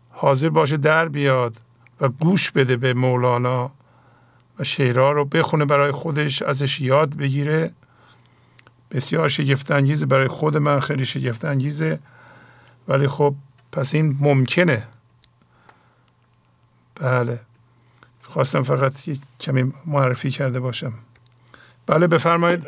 حاضر 0.10 0.50
باشه 0.50 0.78
در 0.78 1.08
بیاد 1.08 1.62
و 2.02 2.10
گوش 2.10 2.52
بده 2.52 2.78
به 2.78 2.94
مولانا 2.94 3.72
و 4.60 4.64
شعرها 4.64 5.12
رو 5.12 5.26
بخونه 5.26 5.66
برای 5.66 5.92
خودش 5.92 6.42
ازش 6.42 6.82
یاد 6.82 7.18
بگیره. 7.18 7.72
بسیار 8.92 9.28
شگفت 9.28 9.72
برای 10.06 10.28
خود 10.28 10.58
من 10.58 10.80
خیلی 10.80 11.06
شگفت 11.06 11.46
انگیزه 11.46 12.00
ولی 12.88 13.08
خب 13.08 13.36
پس 13.72 13.96
این 13.96 14.18
ممکنه. 14.20 14.84
بله. 16.96 17.40
خواستم 18.22 18.64
فقط 18.64 19.08
یک 19.08 19.20
کمی 19.40 19.74
معرفی 19.86 20.30
کرده 20.30 20.60
باشم. 20.60 20.94
بله 21.88 22.08
بفرمایید. 22.08 22.68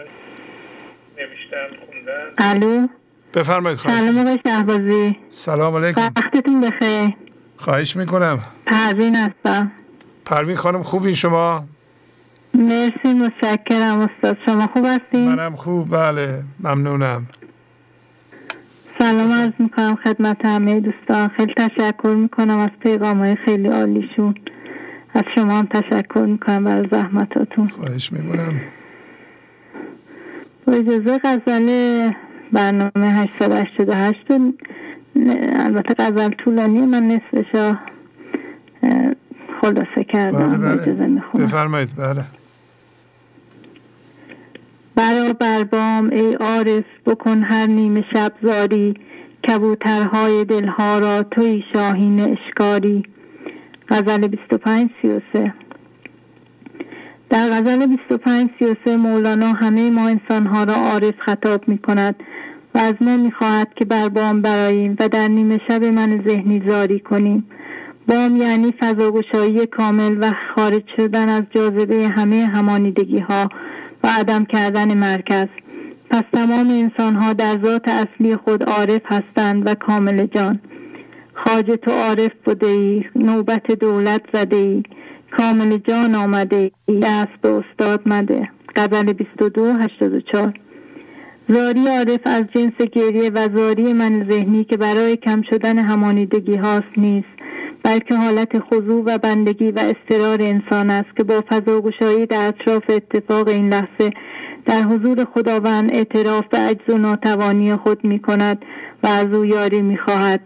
الو؟ 2.38 2.88
بفرمایید 3.34 3.80
سلام 3.80 4.18
آقای 4.18 4.40
شهبازی. 4.48 5.18
سلام 5.30 5.76
علیکم. 5.76 6.02
وقتتون 6.02 6.62
بخیر. 6.62 7.14
خواهش 7.58 7.96
می‌کنم. 7.96 8.40
پروین 8.68 9.16
هستم. 9.16 9.72
پروین 10.26 10.56
خانم 10.56 10.84
خوبی 10.84 11.16
شما؟ 11.16 11.64
مرسی 12.54 13.14
متشکرم 13.14 14.00
استاد. 14.00 14.38
شما 14.46 14.68
خوب 14.74 14.86
هستین؟ 14.86 15.36
منم 15.36 15.56
خوب 15.56 15.92
بله 15.98 16.44
ممنونم. 16.60 17.26
سلام 19.00 19.32
عرض 19.32 19.52
می‌کنم 19.60 19.98
خدمت 20.04 20.46
همه 20.46 20.80
دوستان. 20.80 21.28
خیلی 21.28 21.54
تشکر 21.54 22.16
می‌کنم 22.18 22.58
از 22.58 22.70
پیغام 22.80 23.18
های 23.18 23.36
خیلی 23.46 23.68
عالیشون. 23.68 24.36
از 25.14 25.24
شما 25.36 25.52
هم 25.54 25.66
تشکر 25.66 26.26
می‌کنم 26.26 26.64
برای 26.64 26.88
زحمتاتون. 26.92 27.68
خواهش 27.68 28.12
می‌کنم. 28.12 28.62
با 30.68 30.74
اجازه 30.74 31.20
غزل 31.24 32.12
برنامه 32.54 32.92
888 32.96 34.18
البته 35.56 35.94
غزل 36.00 36.30
طولانی 36.30 36.82
من 36.82 37.08
نصفش 37.08 37.76
خلاصه 39.62 40.04
کردم 40.14 40.58
بله 40.58 40.94
بله. 40.94 41.46
بفرمایید 41.46 41.90
بله. 41.98 42.24
برا 44.96 45.34
بربام 45.34 46.10
ای 46.10 46.34
عارف 46.34 46.84
بکن 47.06 47.44
هر 47.44 47.66
نیمه 47.66 48.04
شب 48.14 48.34
زاری 48.44 48.94
کبوترهای 49.50 50.46
دلها 50.46 51.00
را 51.00 51.24
توی 51.24 51.64
شاهین 51.74 52.20
اشکاری. 52.20 53.04
غزل 53.90 54.28
25 54.28 54.90
33 55.02 55.54
در 57.34 57.50
غزل 57.50 57.86
25 57.86 58.50
33 58.60 58.98
مولانا 58.98 59.48
همه 59.48 59.90
ما 59.90 60.08
انسانها 60.08 60.64
را 60.64 60.74
عارف 60.74 61.14
خطاب 61.26 61.68
می 61.68 61.78
کند 61.78 62.16
و 62.76 62.78
از 62.78 62.94
ما 63.02 63.18
می 63.18 63.32
خواهد 63.32 63.68
که 63.76 63.86
بر 63.86 64.10
بام 64.10 64.42
براییم 64.42 64.96
و 65.00 65.08
در 65.08 65.28
نیمه 65.28 65.60
شب 65.68 65.84
من 65.84 66.24
ذهنی 66.28 66.64
زاری 66.68 67.00
کنیم. 67.00 67.46
بام 68.08 68.38
یعنی 68.38 68.74
فضاگشایی 68.80 69.66
کامل 69.66 70.18
و 70.22 70.32
خارج 70.56 70.84
شدن 70.98 71.30
از 71.30 71.44
جاذبه 71.56 72.08
همه 72.08 72.46
همانیدگی 72.46 73.20
ها 73.20 73.50
و 74.04 74.08
عدم 74.20 74.46
کردن 74.46 74.98
مرکز. 74.98 75.48
پس 76.10 76.24
تمام 76.34 76.70
انسان 76.70 77.16
ها 77.16 77.34
در 77.34 77.60
ذات 77.64 77.88
اصلی 77.88 78.36
خود 78.36 78.64
عارف 78.64 79.02
هستند 79.06 79.68
و 79.68 79.76
کامل 79.76 80.26
جان. 80.26 80.60
خاج 81.34 81.66
تو 81.66 81.92
عارف 81.92 82.32
بوده 82.46 82.68
ای 82.68 83.06
نوبت 83.16 83.72
دولت 83.72 84.22
زده 84.34 84.56
ای 84.56 84.84
کامل 85.38 85.78
جان 85.78 86.16
آمده. 86.16 86.72
دست 87.02 87.42
به 87.42 87.50
استاد 87.50 88.02
مده. 88.06 88.50
قبل 88.76 89.14
22 89.14 89.66
84 89.66 90.54
زاری 91.50 91.88
عارف 91.88 92.20
از 92.26 92.44
جنس 92.56 92.88
گریه 92.92 93.30
و 93.30 93.48
زاری 93.56 93.94
من 93.94 94.28
ذهنی 94.30 94.64
که 94.64 94.78
برای 94.78 95.18
کم 95.18 95.42
شدن 95.50 95.78
همانیدگی 95.78 96.56
هاست 96.56 96.98
نیست 96.98 97.28
بلکه 97.84 98.16
حالت 98.16 98.60
خضوع 98.60 99.04
و 99.06 99.18
بندگی 99.18 99.72
و 99.72 99.80
استرار 99.80 100.42
انسان 100.42 100.90
است 100.90 101.18
که 101.18 101.24
با 101.24 101.44
فضاگشایی 101.50 102.26
در 102.26 102.48
اطراف 102.48 102.84
اتفاق 102.90 103.48
این 103.48 103.70
لحظه 103.70 104.12
در 104.66 104.82
حضور 104.82 105.26
خداوند 105.26 105.94
اعتراف 105.94 106.46
به 106.48 106.58
عجز 106.58 106.90
و 106.90 106.98
ناتوانی 106.98 107.76
خود 107.76 108.04
می 108.04 108.20
کند 108.20 108.66
و 109.04 109.08
از 109.08 109.26
او 109.34 109.46
یاری 109.46 109.82
می 109.82 109.98
خواهد. 109.98 110.42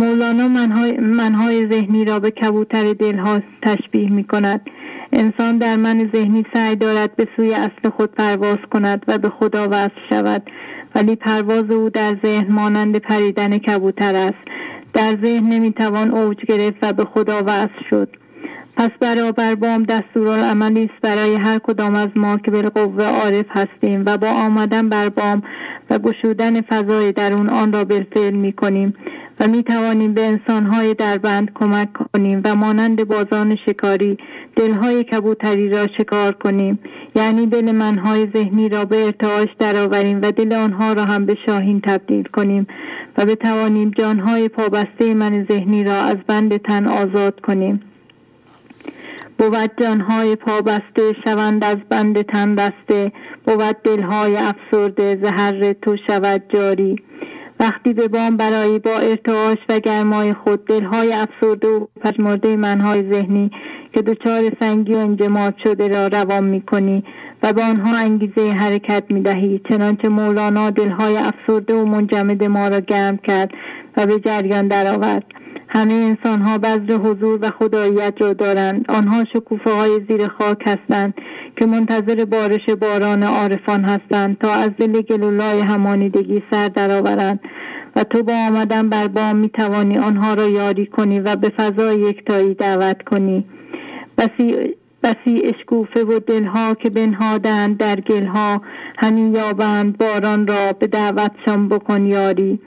مولانا 0.00 0.48
منهای, 0.48 0.92
منهای 0.96 1.66
ذهنی 1.66 2.04
را 2.04 2.18
به 2.18 2.30
کبوتر 2.30 2.92
دلها 2.92 3.40
تشبیه 3.62 4.10
می 4.10 4.24
کند 4.24 4.60
انسان 5.12 5.58
در 5.58 5.76
من 5.76 6.10
ذهنی 6.14 6.46
سعی 6.54 6.76
دارد 6.76 7.16
به 7.16 7.28
سوی 7.36 7.54
اصل 7.54 7.90
خود 7.96 8.12
پرواز 8.12 8.58
کند 8.72 9.04
و 9.08 9.18
به 9.18 9.28
خدا 9.28 9.68
وصل 9.70 10.00
شود. 10.10 10.50
ولی 10.94 11.16
پرواز 11.16 11.70
او 11.70 11.90
در 11.90 12.16
ذهن 12.24 12.52
مانند 12.52 12.96
پریدن 12.96 13.58
کبوتر 13.58 14.14
است. 14.14 14.48
در 14.94 15.16
ذهن 15.24 15.44
نمی‌توان 15.52 16.10
اوج 16.10 16.36
گرفت 16.48 16.78
و 16.82 16.92
به 16.92 17.04
خدا 17.04 17.42
وصل 17.46 17.82
شد. 17.90 18.19
پس 18.80 18.90
برابر 19.00 19.54
بام 19.54 19.82
دستورالعملی 19.82 20.84
است 20.84 21.00
برای 21.02 21.34
هر 21.34 21.58
کدام 21.58 21.94
از 21.94 22.08
ما 22.16 22.36
که 22.36 22.50
بالقوه 22.50 23.04
عارف 23.04 23.46
هستیم 23.50 24.02
و 24.06 24.18
با 24.18 24.28
آمدن 24.28 24.88
بر 24.88 25.08
بام 25.08 25.42
و 25.90 25.98
گشودن 25.98 26.60
فضای 26.60 27.12
درون 27.12 27.48
آن 27.48 27.72
را 27.72 27.84
بالفعل 27.84 28.34
می 28.34 28.52
کنیم 28.52 28.94
و 29.40 29.48
می 29.48 29.62
توانیم 29.62 30.14
به 30.14 30.26
انسانهای 30.26 30.94
در 30.94 31.18
بند 31.18 31.50
کمک 31.54 31.88
کنیم 31.92 32.42
و 32.44 32.54
مانند 32.54 33.08
بازان 33.08 33.56
شکاری 33.66 34.18
دلهای 34.56 35.04
کبوتری 35.04 35.68
را 35.68 35.86
شکار 35.98 36.32
کنیم. 36.32 36.78
یعنی 37.16 37.46
دل 37.46 37.72
منهای 37.72 38.28
ذهنی 38.34 38.68
را 38.68 38.84
به 38.84 39.04
ارتعاش 39.04 39.48
درآوریم 39.58 40.22
و 40.22 40.30
دل 40.30 40.52
آنها 40.52 40.92
را 40.92 41.04
هم 41.04 41.26
به 41.26 41.36
شاهین 41.46 41.80
تبدیل 41.80 42.24
کنیم 42.24 42.66
و 43.18 43.26
بتوانیم 43.26 43.90
جانهای 43.98 44.48
پابسته 44.48 45.14
من 45.14 45.46
ذهنی 45.50 45.84
را 45.84 45.94
از 45.94 46.16
بند 46.28 46.56
تن 46.56 46.86
آزاد 46.88 47.40
کنیم. 47.40 47.89
بود 49.40 49.70
جانهای 49.80 50.36
پابسته 50.36 51.12
شوند 51.24 51.64
از 51.64 51.76
بند 51.90 52.22
تن 52.22 52.54
بسته. 52.54 53.12
بود 53.46 53.76
دلهای 53.84 54.36
افسرده 54.36 55.18
زهر 55.22 55.72
تو 55.72 55.96
شود 56.06 56.42
جاری. 56.54 56.96
وقتی 57.60 57.92
به 57.92 58.08
بام 58.08 58.36
برای 58.36 58.78
با 58.78 58.98
ارتعاش 58.98 59.58
و 59.68 59.78
گرمای 59.78 60.34
خود 60.34 60.64
دلهای 60.64 61.12
افسرده 61.12 61.68
و 61.68 61.86
پشمرده 62.00 62.56
منهای 62.56 63.12
ذهنی 63.12 63.50
که 63.94 64.02
دچار 64.02 64.52
سنگی 64.60 64.94
و 64.94 64.98
انجماد 64.98 65.54
شده 65.64 65.88
را 65.88 66.06
روان 66.06 66.44
می 66.44 66.60
کنی 66.60 67.04
و 67.42 67.52
به 67.52 67.62
آنها 67.62 67.96
انگیزه 67.96 68.50
حرکت 68.50 69.04
می 69.10 69.22
دهی 69.22 69.60
چنانچه 69.70 70.08
مولانا 70.08 70.70
دلهای 70.70 71.16
افسرده 71.16 71.74
و 71.74 71.84
منجمد 71.84 72.44
ما 72.44 72.68
را 72.68 72.80
گرم 72.80 73.16
کرد 73.16 73.50
و 73.96 74.06
به 74.06 74.20
جریان 74.20 74.68
درآورد. 74.68 75.24
همه 75.72 75.94
انسان 75.94 76.42
ها 76.42 76.58
بذر 76.58 76.96
حضور 76.96 77.38
و 77.42 77.50
خداییت 77.58 78.14
را 78.20 78.32
دارند. 78.32 78.84
آنها 78.88 79.24
شکوفه 79.32 79.70
های 79.70 80.00
زیر 80.08 80.28
خاک 80.28 80.58
هستند 80.66 81.14
که 81.56 81.66
منتظر 81.66 82.24
بارش 82.24 82.68
باران 82.80 83.22
عارفان 83.22 83.84
هستند 83.84 84.38
تا 84.38 84.52
از 84.52 84.70
دل 84.78 85.02
گلولای 85.02 85.60
همانیدگی 85.60 86.42
سر 86.50 86.68
درآورند 86.68 87.40
و 87.96 88.04
تو 88.04 88.22
با 88.22 88.32
آمدن 88.32 88.88
بر 88.88 89.08
بام 89.08 89.36
می 89.36 89.48
توانی 89.48 89.98
آنها 89.98 90.34
را 90.34 90.48
یاری 90.48 90.86
کنی 90.86 91.20
و 91.20 91.36
به 91.36 91.48
فضای 91.48 92.00
یکتایی 92.00 92.54
دعوت 92.54 93.02
کنی. 93.02 93.44
بسی, 94.18 94.74
بسی 95.02 95.42
اشکوفه 95.44 96.04
و 96.04 96.18
دلها 96.18 96.74
که 96.74 96.90
بنهادند 96.90 97.76
در 97.76 98.00
گلها 98.00 98.62
همین 98.98 99.34
یابند 99.34 99.98
باران 99.98 100.46
را 100.46 100.72
به 100.72 100.86
دعوتشان 100.86 101.68
بکن 101.68 102.06
یاری. 102.06 102.60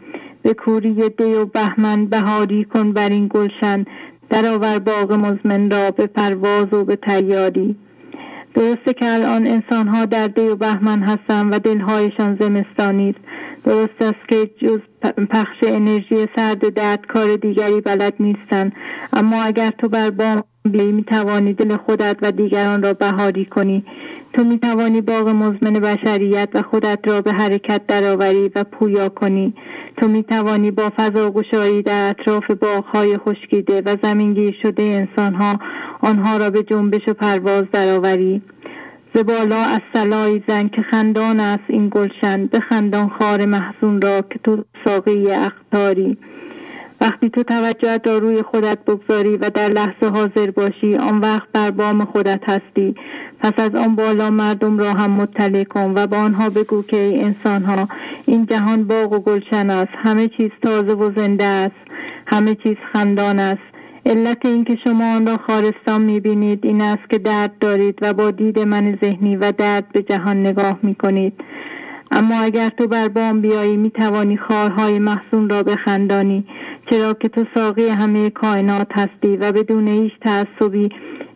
به 0.43 0.53
کوری 0.53 1.09
دی 1.09 1.33
و 1.33 1.45
بهمن 1.45 2.05
بهاری 2.05 2.63
کن 2.63 2.91
بر 2.91 3.09
این 3.09 3.27
گلشن. 3.27 3.85
درآور 4.30 4.80
باغ 4.80 5.13
مزمن 5.13 5.72
را 5.72 5.91
به 5.91 6.07
پرواز 6.07 6.73
و 6.73 6.83
به 6.85 6.95
تیاری 6.95 7.75
درسته 8.55 8.93
که 8.93 9.13
الان 9.13 9.47
انسان 9.47 9.88
ها 9.88 10.05
در 10.05 10.27
دی 10.27 10.47
و 10.47 10.55
بهمن 10.55 11.03
هستند 11.03 11.53
و 11.53 11.59
دلهایشان 11.59 12.38
زمستانی 12.39 13.09
است 13.09 13.19
درست 13.65 14.01
است 14.01 14.30
که 14.30 14.49
جز 14.61 14.80
پخش 15.30 15.57
انرژی 15.64 16.27
سرد 16.35 16.69
درد 16.69 17.06
کار 17.07 17.35
دیگری 17.35 17.82
بلد 17.82 18.14
نیستند 18.19 18.73
اما 19.14 19.43
اگر 19.43 19.69
تو 19.69 19.90
بر 19.90 20.09
بام 20.09 20.43
بیایی 20.72 20.91
می 20.91 21.03
توانی 21.03 21.53
دل 21.53 21.77
خودت 21.77 22.17
و 22.22 22.32
دیگران 22.32 22.83
را 22.83 22.93
بهاری 22.93 23.45
کنی. 23.45 23.85
تو 24.33 24.43
می 24.43 24.59
توانی 24.59 25.01
باغ 25.01 25.30
مزمن 25.30 25.73
بشریت 25.73 26.49
و 26.53 26.61
خودت 26.61 26.99
را 27.03 27.22
به 27.22 27.32
حرکت 27.32 27.88
درآوری 27.88 28.51
و 28.56 28.64
پویا 28.64 29.09
کنی. 29.09 29.53
تو 29.98 30.07
می 30.07 30.23
توانی 30.23 30.72
با 30.72 30.91
فضا 30.98 31.32
گشایی 31.32 31.82
در 31.82 32.09
اطراف 32.09 32.51
باغهای 32.51 33.17
خشکیده 33.17 33.82
و 33.85 33.95
زمینگیر 34.03 34.56
شده 34.64 34.83
انسان 34.83 35.33
ها 35.33 35.59
آنها 36.01 36.38
را 36.38 36.49
به 36.49 36.64
جنبش 36.64 37.07
و 37.07 37.14
پرواز 37.14 37.64
درآوری. 37.72 38.41
زبالا 39.16 39.56
از 39.56 39.80
سلای 39.93 40.42
زن 40.48 40.67
که 40.67 40.82
خندان 40.82 41.40
است 41.40 41.64
این 41.67 41.90
گلشن 41.90 42.45
به 42.45 42.59
خندان 42.59 43.09
خار 43.19 43.45
محزون 43.45 44.01
را 44.01 44.22
که 44.22 44.40
تو 44.43 44.64
ساقی 44.85 45.32
اختاری. 45.32 46.17
وقتی 47.01 47.30
تو 47.30 47.43
توجهت 47.43 48.08
را 48.08 48.17
روی 48.17 48.42
خودت 48.42 48.77
بگذاری 48.88 49.38
و 49.38 49.50
در 49.50 49.69
لحظه 49.69 50.08
حاضر 50.14 50.51
باشی 50.51 50.95
آن 50.95 51.19
وقت 51.19 51.48
بر 51.53 51.72
بام 51.72 52.06
خودت 52.06 52.42
هستی. 52.48 52.95
پس 53.40 53.51
از 53.58 53.75
آن 53.75 53.95
بالا 53.95 54.30
مردم 54.30 54.77
را 54.77 54.92
هم 54.92 55.11
مطلع 55.11 55.64
کن 55.64 55.93
و 55.95 56.08
با 56.08 56.17
آنها 56.17 56.50
بگو 56.50 56.83
که 56.83 56.98
ای 56.98 57.22
انسان 57.24 57.64
ها 57.64 57.88
این 58.25 58.45
جهان 58.45 58.83
باغ 58.83 59.14
و 59.14 59.19
گلشن 59.19 59.69
است. 59.69 59.92
همه 60.03 60.27
چیز 60.27 60.50
تازه 60.61 60.93
و 60.93 61.11
زنده 61.16 61.45
است. 61.45 61.75
همه 62.27 62.56
چیز 62.56 62.75
خندان 62.93 63.40
است. 63.40 63.73
علت 64.06 64.45
اینکه 64.45 64.77
شما 64.83 65.15
آن 65.15 65.27
را 65.27 65.38
خارستان 65.38 66.01
می‌بینید 66.01 66.65
این 66.65 66.82
است 66.82 67.09
که 67.09 67.17
درد 67.17 67.57
دارید 67.59 67.99
و 68.01 68.14
با 68.14 68.32
دید 68.32 68.59
من 68.59 68.98
ذهنی 69.03 69.35
و 69.35 69.51
درد 69.51 69.90
به 69.91 70.01
جهان 70.01 70.40
نگاه 70.40 70.80
می‌کنید. 70.83 71.33
اما 72.11 72.40
اگر 72.40 72.69
تو 72.69 72.88
بر 72.88 73.07
بام 73.07 73.41
بیایی 73.41 73.77
می 73.77 73.91
توانی 73.91 74.38
خارهای 74.38 74.99
محسون 74.99 75.49
را 75.49 75.64
بخندانی 75.64 76.45
چرا 76.90 77.14
که 77.14 77.30
تو 77.30 77.45
ساقی 77.56 77.88
همه 77.88 78.30
کائنات 78.30 78.88
هستی 78.91 79.38
و 79.38 79.51
بدون 79.51 79.88
هیچ 79.88 80.11
تعصبی 80.22 80.90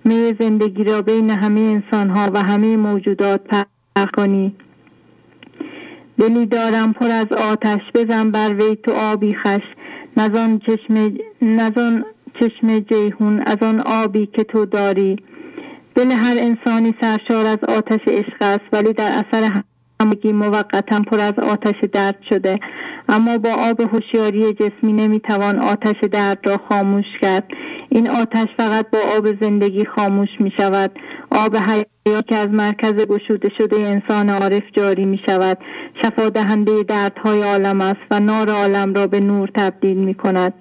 می 0.05 0.35
زندگی 0.39 0.83
را 0.83 1.01
بین 1.01 1.29
همه 1.29 1.59
انسان 1.59 2.09
ها 2.09 2.31
و 2.33 2.39
همه 2.39 2.77
موجودات 2.77 3.41
پخش 3.49 4.05
کنی. 4.17 4.55
دلی 6.19 6.45
دارم 6.45 6.93
پر 6.93 7.11
از 7.11 7.31
آتش 7.31 7.81
بزن 7.95 8.31
بر 8.31 8.53
وی 8.53 8.75
تو 8.75 8.91
آبی 8.91 9.35
خش 9.35 9.63
نزان 10.17 10.59
چشم, 10.59 11.13
نزان 11.41 12.05
چشم 12.39 12.79
جیهون 12.79 13.43
از 13.45 13.57
آن 13.61 13.79
آبی 13.79 14.25
که 14.25 14.43
تو 14.43 14.65
داری. 14.65 15.15
دل 15.95 16.11
هر 16.11 16.35
انسانی 16.39 16.95
سرشار 17.01 17.45
از 17.45 17.57
آتش 17.67 17.99
عشق 18.07 18.37
است 18.41 18.63
ولی 18.73 18.93
در 18.93 19.11
اثر 19.11 19.61
همگی 20.01 20.33
موقتا 20.33 20.99
پر 21.11 21.19
از 21.19 21.33
آتش 21.39 21.75
درد 21.93 22.17
شده. 22.29 22.59
اما 23.09 23.37
با 23.37 23.49
آب 23.53 23.81
هوشیاری 23.81 24.53
جسمی 24.53 24.93
نمی‌توان 24.93 25.59
آتش 25.59 25.95
درد 26.11 26.39
را 26.45 26.57
خاموش 26.69 27.05
کرد. 27.21 27.47
این 27.89 28.09
آتش 28.09 28.47
فقط 28.57 28.89
با 28.89 28.99
آب 29.17 29.41
زندگی 29.41 29.85
خاموش 29.85 30.29
می 30.39 30.51
شود 30.57 30.91
آب 31.31 31.55
حیات 31.55 32.27
که 32.27 32.35
از 32.35 32.47
مرکز 32.47 32.93
گشوده 32.93 33.49
شده 33.57 33.75
انسان 33.75 34.29
عارف 34.29 34.63
جاری 34.73 35.05
می 35.05 35.19
شود 35.25 35.57
شفا 36.03 36.29
دهنده 36.29 36.83
دردهای 36.83 37.43
عالم 37.43 37.81
است 37.81 38.01
و 38.11 38.19
نار 38.19 38.49
عالم 38.49 38.93
را 38.93 39.07
به 39.07 39.19
نور 39.19 39.49
تبدیل 39.55 39.97
می 39.97 40.13
کند 40.13 40.53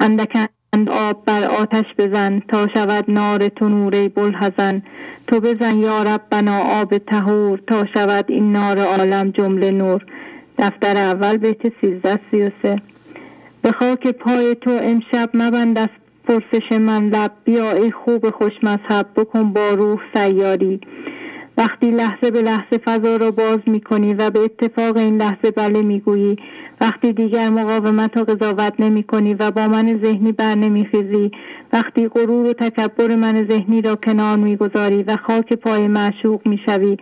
اندک 0.00 0.36
آب 0.74 1.24
بر 1.24 1.42
آتش 1.44 1.84
بزن 1.98 2.40
تا 2.48 2.68
شود 2.74 3.04
نار 3.08 3.48
تو 3.48 3.68
نوره 3.68 4.08
بلحزن 4.08 4.82
تو 5.26 5.40
بزن 5.40 5.76
یا 5.78 6.02
رب 6.02 6.20
بنا 6.30 6.58
آب 6.58 6.98
تهور 6.98 7.58
تا 7.66 7.86
شود 7.94 8.24
این 8.28 8.52
نار 8.52 8.78
عالم 8.78 9.30
جمله 9.30 9.70
نور. 9.70 10.06
دفتر 10.58 10.96
اول 10.96 11.36
بیت 11.36 11.62
سیزده 11.80 12.20
سی 12.30 12.50
سه. 12.62 12.76
به 13.62 13.72
خاک 13.72 14.08
پای 14.08 14.54
تو 14.54 14.70
امشب 14.82 15.30
مبند 15.34 15.78
از 15.78 15.88
پرسش 16.28 16.72
من 16.72 17.08
لب. 17.08 17.32
بیا 17.44 17.72
ای 17.72 17.90
خوب 17.90 18.30
خوش 18.30 18.52
مذهب 18.62 19.06
بکن 19.16 19.52
با 19.52 19.70
روح 19.70 20.00
سیاری. 20.14 20.80
وقتی 21.58 21.90
لحظه 21.90 22.30
به 22.30 22.42
لحظه 22.42 22.78
فضا 22.84 23.16
را 23.16 23.30
باز 23.30 23.58
می 23.66 23.80
کنی 23.80 24.14
و 24.14 24.30
به 24.30 24.40
اتفاق 24.40 24.96
این 24.96 25.22
لحظه 25.22 25.50
بله 25.50 25.82
می 25.82 26.00
گویی 26.00 26.36
وقتی 26.80 27.12
دیگر 27.12 27.50
مقاومت 27.50 28.16
و 28.16 28.24
قضاوت 28.24 28.72
نمی 28.78 29.02
کنی 29.02 29.34
و 29.34 29.50
با 29.50 29.68
من 29.68 30.00
ذهنی 30.02 30.32
بر 30.32 30.54
نمی 30.54 30.84
خیزی 30.84 31.30
وقتی 31.72 32.08
غرور 32.08 32.46
و 32.46 32.52
تکبر 32.52 33.16
من 33.16 33.48
ذهنی 33.48 33.82
را 33.82 33.94
کنار 33.94 34.36
می 34.36 34.56
گذاری 34.56 35.02
و 35.02 35.16
خاک 35.16 35.52
پای 35.52 35.88
معشوق 35.88 36.46
می 36.46 36.60
شوی 36.66 36.96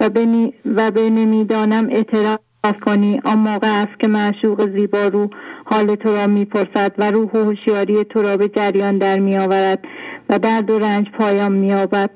و 0.00 0.08
به, 0.08 0.52
و 0.76 0.90
به 0.90 1.10
نمی‌دانم 1.10 1.88
اعتراف 1.90 2.38
کنی 2.86 3.20
آن 3.24 3.38
موقع 3.38 3.82
است 3.82 4.00
که 4.00 4.08
معشوق 4.08 4.70
زیبا 4.78 5.06
رو 5.06 5.30
حال 5.64 5.94
تو 5.94 6.16
را 6.16 6.26
می‌پرسد 6.26 6.92
و 6.98 7.10
روح 7.10 7.30
و 7.30 7.44
هوشیاری 7.44 8.04
تو 8.04 8.22
را 8.22 8.36
به 8.36 8.48
جریان 8.48 8.98
در 8.98 9.18
میآورد 9.18 9.84
و 10.28 10.38
درد 10.38 10.70
و 10.70 10.78
رنج 10.78 11.06
پایان 11.18 11.52
مییابد. 11.52 12.10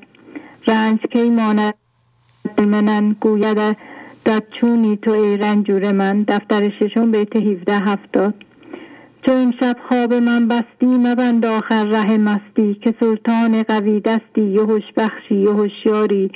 رنج 0.68 0.98
کی 1.12 1.30
ماند؟ 1.30 1.81
منن 2.58 3.16
گوید 3.20 3.76
چونی 4.50 4.96
تو 4.96 5.10
ای 5.10 5.36
رنجور 5.36 5.92
من؟ 5.92 6.22
دفتر 6.22 6.70
ششم 6.80 7.10
بیت 7.10 7.36
17 7.36 7.72
هفتاد. 7.72 8.34
چو 9.26 9.32
امشب 9.32 9.76
خواب 9.88 10.14
من 10.14 10.48
بستی 10.48 10.86
مبند 10.86 11.46
آخر 11.46 11.84
ره 11.84 12.18
مستی. 12.18 12.74
که 12.74 12.94
سلطان 13.00 13.62
قوی 13.62 14.00
دستی 14.00 14.58
و 14.58 14.66
هوش 14.66 14.82
بخشی 14.96 15.44
و 15.46 15.52
هوشیاری 15.52 16.30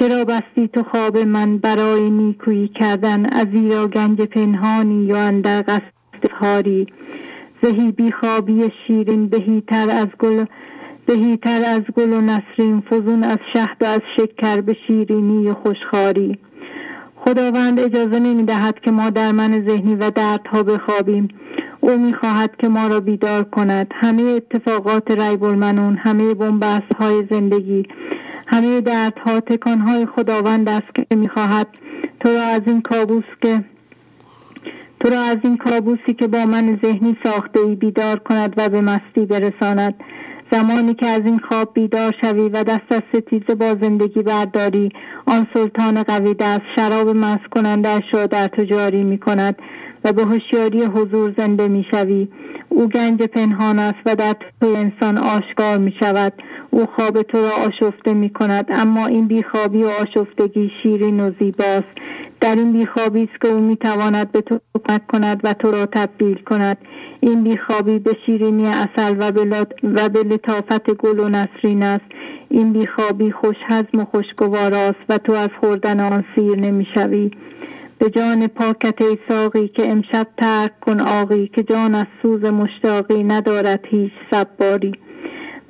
چرا 0.00 0.24
بستی 0.24 0.68
تو 0.68 0.82
خواب 0.82 1.18
من؟ 1.18 1.58
برای 1.58 2.10
نیکویی 2.10 2.68
کردن. 2.68 3.26
از 3.32 3.46
ایرا 3.52 3.86
گنج 3.86 4.20
پنهانی 4.20 5.04
یا 5.04 5.18
اندر 5.18 5.62
قصد 5.62 6.30
هاری 6.40 6.86
زهی 7.62 7.92
بی 7.92 8.12
خوابی 8.12 8.70
شیرین 8.86 9.28
بهیتر 9.28 9.90
از 9.90 10.08
گل 10.18 10.44
بهیتر 11.06 11.62
از 11.66 11.80
گل 11.96 12.12
و 12.12 12.20
نسرین 12.20 12.80
فزون 12.80 13.22
از 13.22 13.38
شهد 13.52 13.76
و 13.80 13.84
از 13.84 14.00
شکر 14.16 14.60
به 14.60 14.76
شیرینی 14.86 15.48
و 15.48 15.54
خوشخاری. 15.54 16.38
خداوند 17.16 17.80
اجازه 17.80 18.18
نمی 18.18 18.42
دهد 18.42 18.80
که 18.80 18.90
ما 18.90 19.10
در 19.10 19.32
من 19.32 19.68
ذهنی 19.68 19.94
و 19.94 20.10
دردها 20.10 20.62
بخوابیم. 20.62 21.28
او 21.80 21.96
می 21.96 22.14
خواهد 22.14 22.56
که 22.58 22.68
ما 22.68 22.86
را 22.86 23.00
بیدار 23.00 23.44
کند. 23.44 23.86
همه 23.94 24.22
اتفاقات 24.22 25.10
ریب 25.10 25.44
المنون 25.44 25.96
همه 25.96 26.34
بنبست 26.34 26.94
های 26.98 27.26
زندگی 27.30 27.86
همه 28.46 28.80
دردها 28.80 29.40
تکانهای 29.40 30.06
خداوند 30.06 30.68
است 30.68 30.94
که 30.94 31.16
می 31.16 31.28
خواهد 31.28 31.66
تو 32.20 32.28
را 32.28 32.42
از 32.42 32.60
این 32.66 32.82
کابوس 32.82 33.24
که 33.42 33.64
تو 35.00 35.10
را 35.10 35.20
از 35.20 35.36
این 35.42 35.56
کابوسی 35.56 36.14
که 36.18 36.26
با 36.26 36.44
من 36.44 36.78
ذهنی 36.84 37.16
ساخته 37.24 37.60
ای 37.60 37.74
بیدار 37.74 38.18
کند 38.18 38.54
و 38.56 38.68
به 38.68 38.80
مستی 38.80 39.26
برساند. 39.26 39.94
زمانی 40.52 40.94
که 40.94 41.06
از 41.06 41.20
این 41.24 41.38
خواب 41.38 41.74
بیدار 41.74 42.12
شوی 42.20 42.48
و 42.48 42.64
دست 42.64 42.92
از 42.92 43.02
ستیزه 43.14 43.54
با 43.54 43.74
زندگی 43.82 44.22
برداری 44.22 44.88
آن 45.26 45.46
سلطان 45.54 46.02
قوی 46.02 46.34
دست 46.34 46.62
شراب 46.76 47.08
مست 47.08 47.46
کنندش 47.50 48.02
را 48.12 48.26
در 48.26 48.46
تو 48.48 48.64
جاری 48.64 49.04
می 49.04 49.18
کند 49.18 49.56
و 50.04 50.12
به 50.12 50.24
هوشیاری 50.24 50.84
حضور 50.84 51.34
زنده 51.38 51.68
می 51.68 51.86
شوی 51.90 52.28
او 52.68 52.88
گنج 52.88 53.22
پنهان 53.22 53.78
است 53.78 53.98
و 54.06 54.16
در 54.16 54.34
تو 54.60 54.66
انسان 54.66 55.18
آشکار 55.18 55.78
می 55.78 55.94
شود 56.00 56.32
او 56.70 56.86
خواب 56.86 57.22
تو 57.22 57.38
را 57.38 57.50
آشفته 57.66 58.14
می 58.14 58.30
کند 58.30 58.66
اما 58.74 59.06
این 59.06 59.26
بیخوابی 59.26 59.82
و 59.82 59.88
آشفتگی 59.88 60.70
شیرین 60.82 61.20
و 61.20 61.30
زیباست. 61.40 61.98
در 62.40 62.54
این 62.54 62.72
بیخوابی 62.72 63.22
است 63.22 63.40
که 63.42 63.48
او 63.48 63.60
می 63.60 63.76
تواند 63.76 64.32
به 64.32 64.40
تو 64.40 64.60
کمک 64.88 65.06
کند 65.06 65.40
و 65.44 65.52
تو 65.52 65.70
را 65.70 65.86
تبدیل 65.86 66.42
کند. 66.42 66.78
این 67.20 67.44
بیخوابی 67.44 67.98
به 67.98 68.16
شیرینی 68.26 68.66
اصل 68.66 69.16
و 69.18 69.30
به, 69.32 69.66
و 69.82 70.08
به 70.08 70.22
لطافت 70.22 70.90
گل 70.90 71.20
و 71.20 71.28
نسرین 71.28 71.82
است. 71.82 72.04
این 72.48 72.72
بیخوابی 72.72 73.32
خوش 73.32 73.56
هضم 73.68 74.00
و 74.00 74.04
خوشگوار 74.04 74.74
است 74.74 75.00
و 75.08 75.18
تو 75.18 75.32
از 75.32 75.48
خوردن 75.60 76.00
آن 76.12 76.24
سیر 76.34 76.58
نمی‌شوی. 76.58 77.30
به 77.98 78.10
جان 78.10 78.46
پاکت 78.46 79.02
ای 79.02 79.18
ساقی 79.28 79.68
که 79.68 79.90
امشب 79.90 80.26
ترک 80.38 80.80
کن 80.80 81.00
آقی 81.00 81.50
که 81.54 81.62
جان 81.62 81.94
از 81.94 82.06
سوز 82.22 82.44
مشتاقی 82.44 83.22
ندارد 83.24 83.80
هیچ 83.90 84.12
سباری 84.30 84.92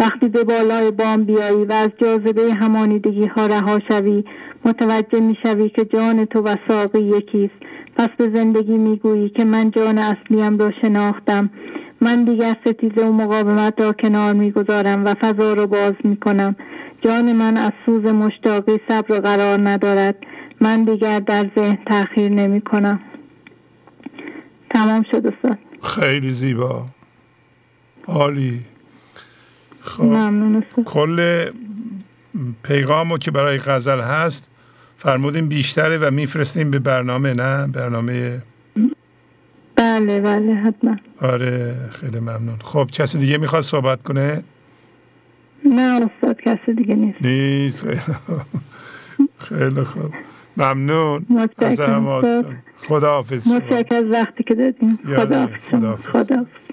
وقتی 0.00 0.28
به 0.28 0.44
بالای 0.44 0.90
بام 0.90 1.24
بیایی 1.24 1.64
و 1.64 1.72
از 1.72 1.90
جاذبه 1.98 2.54
همانیدگی 2.54 3.26
ها 3.26 3.46
رها 3.46 3.78
شوی 3.88 4.24
متوجه 4.64 5.20
می 5.20 5.36
شوی 5.42 5.68
که 5.68 5.84
جان 5.84 6.24
تو 6.24 6.42
و 6.42 6.54
ساقی 6.68 7.00
یکیست. 7.00 7.54
پس 7.96 8.08
به 8.18 8.30
زندگی 8.34 8.78
می 8.78 8.96
گویی 8.96 9.28
که 9.28 9.44
من 9.44 9.70
جان 9.70 9.98
اصلیم 9.98 10.58
را 10.58 10.70
شناختم. 10.82 11.50
من 12.00 12.24
دیگر 12.24 12.56
ستیزه 12.66 13.06
و 13.06 13.12
مقاومت 13.12 13.80
را 13.80 13.92
کنار 13.92 14.34
می‌گذارم 14.34 15.04
و 15.04 15.14
فضا 15.14 15.54
را 15.54 15.66
باز 15.66 15.92
می 16.04 16.16
کنم 16.16 16.56
جان 17.04 17.32
من 17.32 17.56
از 17.56 17.72
سوز 17.86 18.04
مشتاقی 18.04 18.80
صبر 18.88 19.20
قرار 19.20 19.68
ندارد. 19.68 20.16
من 20.62 20.84
دیگر 20.84 21.20
در 21.20 21.50
ذهن 21.54 21.78
تاخیر 21.86 22.28
نمی 22.28 22.60
کنم. 22.60 23.00
تمام 24.74 25.04
شد 25.10 25.26
استاد. 25.26 25.58
خیلی 25.82 26.30
زیبا. 26.30 26.86
عالی. 28.06 28.60
خب 29.80 30.02
ممنون 30.02 30.64
کل 30.84 31.46
پیغامو 32.62 33.18
که 33.18 33.30
برای 33.30 33.58
غزل 33.58 34.00
هست 34.00 34.50
فرمودیم 34.96 35.48
بیشتره 35.48 35.98
و 35.98 36.10
میفرستیم 36.10 36.70
به 36.70 36.78
برنامه 36.78 37.32
نه؟ 37.32 37.66
برنامه 37.66 38.42
بله 39.76 40.20
بله 40.20 40.54
حتما. 40.54 40.96
آره 41.20 41.74
خیلی 41.90 42.20
ممنون. 42.20 42.58
خب 42.64 42.88
کسی 42.92 43.18
دیگه 43.18 43.38
می‌خواد 43.38 43.62
صحبت 43.62 44.02
کنه؟ 44.02 44.42
نه 45.64 46.00
استاد 46.10 46.40
کسی 46.40 46.72
دیگه 46.74 46.94
نیست. 46.94 47.22
نیست. 47.22 47.86
خیلی 47.86 48.00
خیلی 49.38 49.84
خوب. 49.84 50.14
ممنون 50.56 51.26
از 51.58 51.74
زحماتتون 51.74 52.58
خداحافظ 52.88 53.50
متشکر 53.50 53.94
از 53.94 54.04
وقتی 54.04 54.44
که 54.44 54.54
دادیم 54.54 54.96
خداحافظ. 54.96 55.54
خداحافظ. 55.70 56.70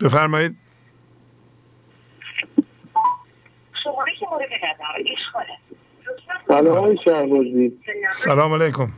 بفرمایید. 0.00 0.56
سلام 6.48 6.96
شهبازی. 7.04 7.72
سلام 8.10 8.62
علیکم. 8.62 8.88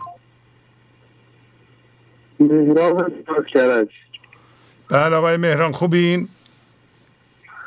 مهران 2.40 3.12
کرج. 3.54 3.88
بله 4.88 5.16
آقای 5.16 5.36
مهران 5.36 5.72
خوبین؟ 5.72 6.28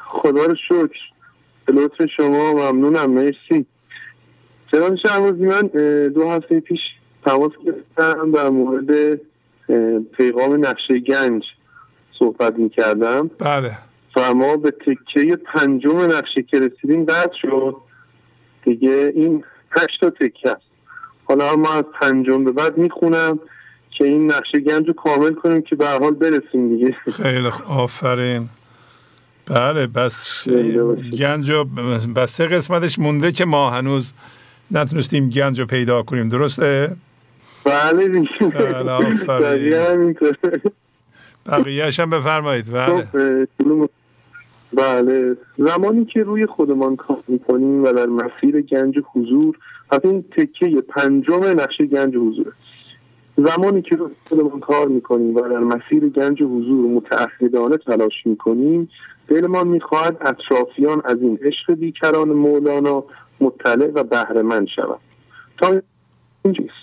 خدا 0.05 0.45
رو 0.45 0.55
شکر. 0.55 1.12
لطف 1.67 2.05
شما 2.17 2.53
ممنونم 2.53 3.11
مرسی. 3.11 3.65
جناب 4.73 4.95
شهبازی 4.95 5.45
من 5.45 5.61
دو 6.07 6.29
هفته 6.29 6.59
پیش 6.59 6.79
تماس 7.25 7.51
گرفتم 7.65 8.31
در 8.31 8.49
مورد 8.49 9.19
پیغام 10.17 10.65
نقشه 10.65 10.99
گنج 10.99 11.43
صحبت 12.19 12.55
می‌کردم. 12.55 13.31
بله. 13.39 13.71
و 14.15 14.33
ما 14.33 14.57
به 14.57 14.71
تکه 14.71 15.35
پنجم 15.35 15.97
نقشه 15.97 16.43
که 16.43 16.59
رسیدیم 16.59 17.05
بعد 17.05 17.31
شد. 17.41 17.75
دیگه 18.65 19.11
این 19.15 19.43
هشت 19.71 20.01
تا 20.01 20.09
تکه 20.09 20.49
است. 20.49 20.61
حالا 21.23 21.55
ما 21.55 21.73
از 21.73 21.83
پنجم 22.01 22.43
به 22.43 22.51
بعد 22.51 22.77
می‌خونم 22.77 23.39
که 23.97 24.05
این 24.05 24.31
نقشه 24.31 24.59
گنج 24.59 24.87
رو 24.87 24.93
کامل 24.93 25.33
کنیم 25.33 25.61
که 25.61 25.75
به 25.75 25.87
حال 25.87 26.11
برسیم 26.11 26.75
دیگه. 26.75 26.95
خیلی 27.11 27.49
آفرین. 27.67 28.49
بله 29.47 29.87
بس 29.87 30.47
گنج 31.19 31.51
بس 32.15 32.37
سه 32.37 32.47
قسمتش 32.47 32.99
مونده 32.99 33.31
که 33.31 33.45
ما 33.45 33.69
هنوز 33.69 34.13
نتونستیم 34.71 35.29
گنج 35.29 35.59
رو 35.59 35.65
پیدا 35.65 36.03
کنیم. 36.03 36.27
درسته؟ 36.27 36.95
بله 37.65 38.07
دیگه. 38.07 38.47
بله 39.27 40.15
بقیهش 41.45 41.99
هم 41.99 42.09
بفرمایید. 42.09 42.71
بله. 42.71 43.07
خب، 43.57 43.89
بله. 44.73 45.37
زمانی 45.57 46.05
که 46.05 46.23
روی 46.23 46.45
خودمان 46.45 46.95
کار 46.95 47.23
می‌کنیم 47.27 47.83
و 47.83 47.93
در 47.93 48.05
مسیر 48.05 48.61
گنج 48.61 48.95
حضور 49.13 49.57
حتی 49.91 50.07
این 50.07 50.25
تکه 50.37 50.81
پنجم 50.89 51.43
نقشه 51.43 51.85
گنج 51.85 52.15
حضور 52.15 52.53
زمانی 53.37 53.81
که 53.81 53.95
روی 53.95 54.11
خودمان 54.29 54.59
کار 54.59 54.87
می‌کنیم 54.87 55.35
و 55.35 55.41
در 55.41 55.59
مسیر 55.59 56.09
گنج 56.09 56.43
حضور 56.43 56.85
متعهدانه 56.89 57.77
تلاش 57.77 58.13
می‌کنیم 58.25 58.89
دلمان 59.27 59.67
می‌خواهد 59.67 60.17
اطرافیان 60.21 61.01
از 61.05 61.21
این 61.21 61.39
عشق 61.41 61.73
بیکران 61.73 62.29
مولانا 62.29 63.03
مطلع 63.41 63.91
و 63.93 64.03
بهرهمند 64.03 64.67
شود. 64.67 64.99
تا 65.57 65.81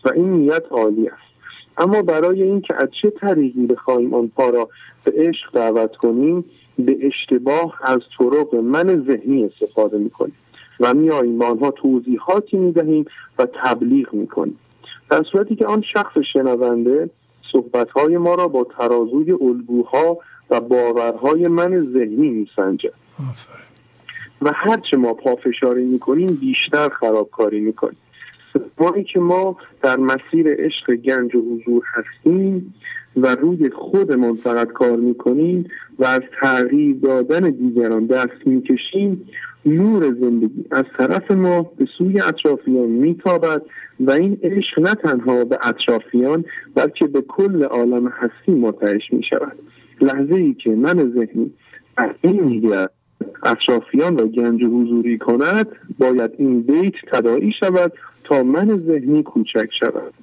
و 0.04 0.10
این 0.14 0.32
نیت 0.32 0.62
عالی 0.70 1.08
است. 1.08 1.30
اما 1.76 2.02
برای 2.02 2.42
اینکه 2.42 2.74
از 2.74 2.88
چه 3.02 3.10
طریقی 3.10 3.66
بخواهیم 3.66 4.14
آن 4.14 4.28
پا 4.28 4.50
را 4.50 4.68
به 5.04 5.12
عشق 5.16 5.52
دعوت 5.52 5.96
کنیم 5.96 6.44
به 6.78 6.96
اشتباه 7.00 7.78
از 7.82 7.98
طرق 8.18 8.54
من 8.54 9.04
ذهنی 9.06 9.44
استفاده 9.44 9.98
می‌کنیم 9.98 10.36
و 10.80 10.94
میاییم 10.94 11.38
با 11.38 11.46
آنها 11.46 11.70
توضیحاتی 11.70 12.56
می‌دهیم 12.56 13.04
و 13.38 13.46
تبلیغ 13.64 14.14
می‌کنیم. 14.14 14.58
در 15.10 15.22
صورتی 15.32 15.56
که 15.56 15.66
آن 15.66 15.82
شخص 15.92 16.18
شنونده 16.32 17.10
صحبتهای 17.52 18.18
ما 18.18 18.34
را 18.34 18.48
با 18.48 18.66
ترازوی 18.78 19.32
الگوها 19.32 20.18
و 20.50 20.60
باورهای 20.60 21.48
من 21.48 21.80
ذهنی 21.80 22.28
میسنجد. 22.28 22.94
و 24.42 24.50
هرچه 24.54 24.96
ما 24.96 25.14
پافشاری 25.14 25.84
می‌کنیم 25.84 26.38
بیشتر 26.40 26.88
خرابکاری 26.88 27.60
می‌کنیم. 27.60 27.98
زمانی 28.78 29.04
که 29.04 29.20
ما 29.20 29.56
در 29.82 29.96
مسیر 29.96 30.46
عشق 30.58 30.94
گنج 30.94 31.34
و 31.34 31.38
حضور 31.38 31.82
هستیم 31.94 32.74
و 33.16 33.34
روی 33.34 33.70
خودمان 33.70 34.34
فقط 34.34 34.68
کار 34.72 34.96
می‌کنیم 34.96 35.68
و 35.98 36.04
از 36.04 36.20
تغییر 36.42 36.96
دادن 37.02 37.50
دیگران 37.50 38.06
دست 38.06 38.46
می‌کشیم 38.46 39.28
نور 39.66 40.02
زندگی 40.02 40.64
از 40.70 40.84
طرف 40.98 41.30
ما 41.30 41.62
به 41.62 41.86
سوی 41.98 42.20
اطرافیان 42.20 42.88
میتابد 42.88 43.62
و 44.00 44.10
این 44.10 44.38
عشق 44.42 44.78
نه 44.78 44.94
تنها 44.94 45.44
به 45.44 45.58
اطرافیان 45.62 46.44
بلکه 46.74 47.06
به 47.06 47.20
کل 47.20 47.62
عالم 47.62 48.08
هستی 48.08 48.52
مرتعش 48.52 49.12
می 49.12 49.22
شود 49.30 49.58
لحظه 50.02 50.34
ای 50.34 50.54
که 50.54 50.70
من 50.70 51.12
ذهنی 51.14 51.52
از 51.96 52.10
این 52.20 52.44
میگه 52.44 52.88
اطرافیان 53.42 54.18
را 54.18 54.26
گنج 54.26 54.64
حضوری 54.64 55.18
کند 55.18 55.66
باید 55.98 56.30
این 56.38 56.62
بیت 56.62 56.94
تداعی 57.12 57.52
شود 57.60 57.92
تا 58.24 58.42
من 58.42 58.78
ذهنی 58.78 59.22
کوچک 59.22 59.68
شود. 59.80 60.14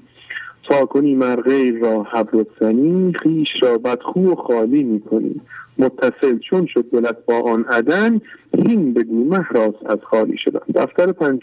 تا 0.64 0.86
کنی 0.86 1.16
مرغیر 1.16 1.80
را 1.80 2.04
حبر 2.04 2.46
سنی 2.60 3.14
خیش 3.14 3.48
را 3.62 3.78
بدخو 3.78 4.32
و 4.32 4.36
خالی 4.36 4.84
می‌کنی. 4.84 5.42
متصل 5.78 6.40
چون 6.40 6.66
شد 6.66 6.90
دلت 6.92 7.26
با 7.26 7.42
آن 7.42 7.64
عدن 7.64 8.22
این 8.54 8.94
بگو 8.94 9.26
مهراس 9.26 9.76
از 9.86 10.00
خالی 10.04 10.38
شدن. 10.38 10.60
دفتر 10.76 11.12
پنج 11.12 11.42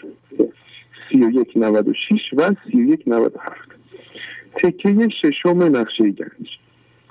سی 1.09 1.25
و 1.25 1.29
یک 1.29 1.51
نود 1.55 1.87
و 1.87 1.93
شیش 1.93 2.21
و 2.37 2.55
سی 2.71 2.81
و 2.81 2.93
یک 2.93 3.03
نود 3.07 3.35
و 3.35 3.39
هفت. 3.39 3.69
تکه 4.63 5.07
ششم 5.21 5.63
نقشه 5.63 6.03
گنج. 6.03 6.64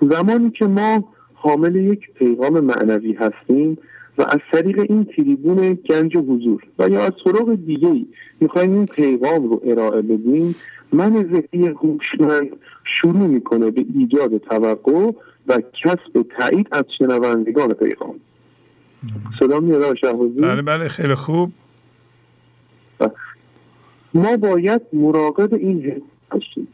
زمانی 0.08 0.50
که 0.50 0.66
ما 0.66 1.04
حامل 1.34 1.76
یک 1.76 2.12
پیغام 2.14 2.60
معنوی 2.60 3.12
هستیم 3.12 3.78
و 4.18 4.22
از 4.22 4.38
طریق 4.52 4.78
این 4.78 5.04
تریبون 5.04 5.74
گنج 5.74 6.16
حضور 6.16 6.62
و 6.78 6.88
یا 6.88 7.00
از 7.00 7.12
طرق 7.24 7.54
دیگه 7.54 7.88
ای 7.88 8.06
می‌خوایم 8.40 8.72
این 8.72 8.86
پیغام 8.86 9.50
رو 9.50 9.62
ارائه 9.64 10.02
بدیم 10.02 10.54
من 10.92 11.12
ذهنی 11.12 11.68
هوشمند 11.68 12.48
شروع 12.84 13.26
می‌کنه 13.26 13.70
به 13.70 13.84
ایجاد 13.94 14.38
توقع 14.38 15.10
و 15.46 15.58
کسب 15.84 16.26
تایید 16.38 16.68
از 16.72 16.84
شنوندگان 16.98 17.72
پیغام. 17.72 18.14
صدا 19.38 19.60
میاد 19.60 19.96
بله 20.40 20.62
بله 20.62 20.88
خیلی 20.88 21.14
خوب. 21.14 21.50
ما 24.14 24.36
باید 24.36 24.80
مراقب 24.92 25.54
این 25.54 26.02
هستیم 26.32 26.68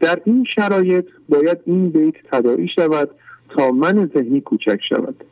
در 0.00 0.20
این 0.24 0.44
شرایط 0.54 1.04
باید 1.28 1.58
این 1.64 1.90
بیت 1.90 2.14
تداعی 2.32 2.68
شود 2.68 3.10
تا 3.48 3.70
من 3.70 4.10
ذهنی 4.14 4.40
کوچک 4.40 4.78
شود. 4.88 5.24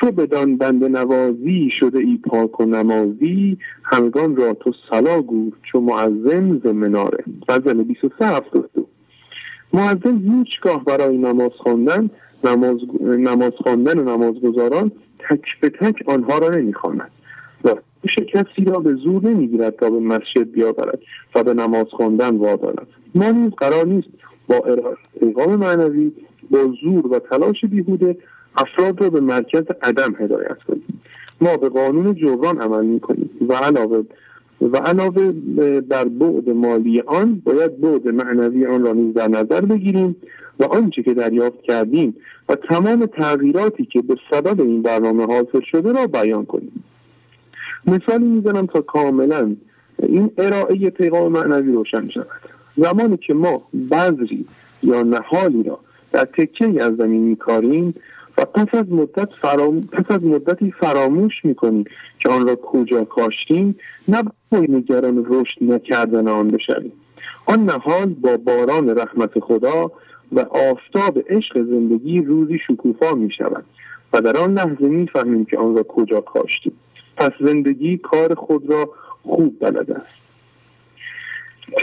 چو 0.00 0.12
بدان 0.12 0.56
بند 0.56 0.84
نوازی 0.84 1.70
شده 1.80 1.98
ای 1.98 2.18
پاک 2.24 2.60
و 2.60 2.64
نمازی 2.64 3.58
همگان 3.84 4.36
را 4.36 4.54
تو 4.54 4.72
سلا 4.90 5.22
گو 5.22 5.50
چو 5.62 5.80
معظم 5.80 6.58
ز 6.64 6.66
مناره. 6.66 7.24
غزل 7.48 7.82
23 7.82 8.26
72 8.26 8.86
معظم 9.72 10.18
هیچگاه 10.18 10.84
برای 10.84 11.18
نماز 11.18 11.50
خواندن 11.58 12.10
نماز, 12.44 12.76
نماز 13.00 13.52
خواندن 13.62 13.98
و 13.98 14.02
نمازگزاران 14.02 14.92
تک 15.18 15.60
به 15.60 15.70
تک 15.70 15.94
آنها 16.06 16.38
را 16.38 16.48
نمی‌خواند. 16.48 17.10
و 17.64 17.74
کسی 18.34 18.64
را 18.64 18.78
به 18.78 18.94
زور 18.94 19.24
نمی‌گیرد 19.24 19.76
تا 19.76 19.90
به 19.90 20.00
مسجد 20.00 20.50
بیاورد 20.52 20.98
و 21.34 21.44
به 21.44 21.54
نماز 21.54 21.86
خواندن 21.90 22.36
وادارد. 22.36 22.86
ما 23.14 23.30
نیز 23.30 23.50
قرار 23.50 23.86
نیست 23.86 24.08
با 24.48 24.60
پیغام 25.20 25.56
معنوی 25.56 26.12
با 26.50 26.72
زور 26.82 27.06
و 27.06 27.18
تلاش 27.18 27.64
بیهوده 27.64 28.16
افراد 28.56 29.00
را 29.00 29.10
به 29.10 29.20
مرکز 29.20 29.62
عدم 29.82 30.14
هدایت 30.18 30.58
کنیم. 30.68 31.00
ما 31.40 31.56
به 31.56 31.68
قانون 31.68 32.14
جبران 32.14 32.60
عمل 32.60 32.86
می‌کنیم 32.86 33.30
و 33.48 33.52
علاوه 33.52 34.04
و 34.60 34.76
علاوه 34.76 35.32
در 35.80 36.04
بعد 36.04 36.50
مالی 36.50 37.00
آن 37.00 37.42
باید 37.44 37.80
بعد 37.80 38.08
معنوی 38.08 38.66
آن 38.66 38.84
را 38.84 38.92
نیز 38.92 39.14
در 39.14 39.28
نظر 39.28 39.60
بگیریم 39.60 40.16
و 40.60 40.64
آنچه 40.64 41.02
که 41.02 41.14
دریافت 41.14 41.62
کردیم 41.62 42.16
و 42.48 42.54
تمام 42.54 43.06
تغییراتی 43.06 43.84
که 43.84 44.02
به 44.02 44.14
سبب 44.30 44.60
این 44.60 44.82
برنامه 44.82 45.26
حاصل 45.26 45.60
شده 45.70 45.92
را 45.92 46.06
بیان 46.06 46.46
کنیم. 46.46 46.84
مثالی 47.86 48.24
می‌زنم 48.24 48.66
تا 48.66 48.80
کاملا 48.80 49.56
این 50.02 50.30
ارائه 50.38 50.90
پیغام 50.90 51.32
معنوی 51.32 51.72
روشن 51.72 52.08
شود. 52.08 52.57
زمانی 52.78 53.16
که 53.16 53.34
ما 53.34 53.62
بذری 53.90 54.44
یا 54.82 55.02
نهالی 55.02 55.62
را 55.62 55.78
در 56.12 56.24
تکه 56.24 56.84
از 56.84 56.96
زمین 56.96 57.22
میکاریم 57.22 57.94
و 58.38 58.44
پس 58.44 58.66
از 58.72 58.92
مدت 58.92 59.28
فرام... 59.42 59.80
پس 59.80 60.04
از 60.08 60.24
مدتی 60.24 60.70
فراموش 60.80 61.44
می‌کنیم 61.44 61.84
که 62.20 62.28
آن 62.28 62.48
را 62.48 62.56
کجا 62.56 63.04
کاشتیم 63.04 63.76
نباید 64.08 64.70
نگران 64.70 65.26
رشد 65.28 65.62
نکردن 65.62 66.28
آن 66.28 66.50
بشویم. 66.50 66.92
آن 67.46 67.64
نهال 67.64 68.06
با 68.06 68.36
باران 68.36 68.98
رحمت 68.98 69.40
خدا 69.40 69.90
و 70.32 70.40
آفتاب 70.40 71.18
عشق 71.28 71.54
زندگی 71.54 72.22
روزی 72.22 72.58
شکوفا 72.66 73.14
می 73.14 73.30
شود 73.30 73.64
و 74.12 74.20
در 74.20 74.36
آن 74.36 74.54
لحظه 74.54 74.88
می‌فهمیم 74.88 75.44
که 75.44 75.58
آن 75.58 75.76
را 75.76 75.82
کجا 75.82 76.20
کاشتیم. 76.20 76.72
پس 77.16 77.30
زندگی 77.40 77.98
کار 77.98 78.34
خود 78.34 78.70
را 78.70 78.90
خوب 79.22 79.56
بلد 79.60 79.90
است. 79.90 80.27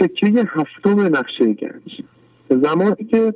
تکه 0.00 0.46
هفتم 0.48 1.00
نقشه 1.00 1.44
گنج. 1.52 2.02
زمانی 2.50 3.04
که 3.10 3.34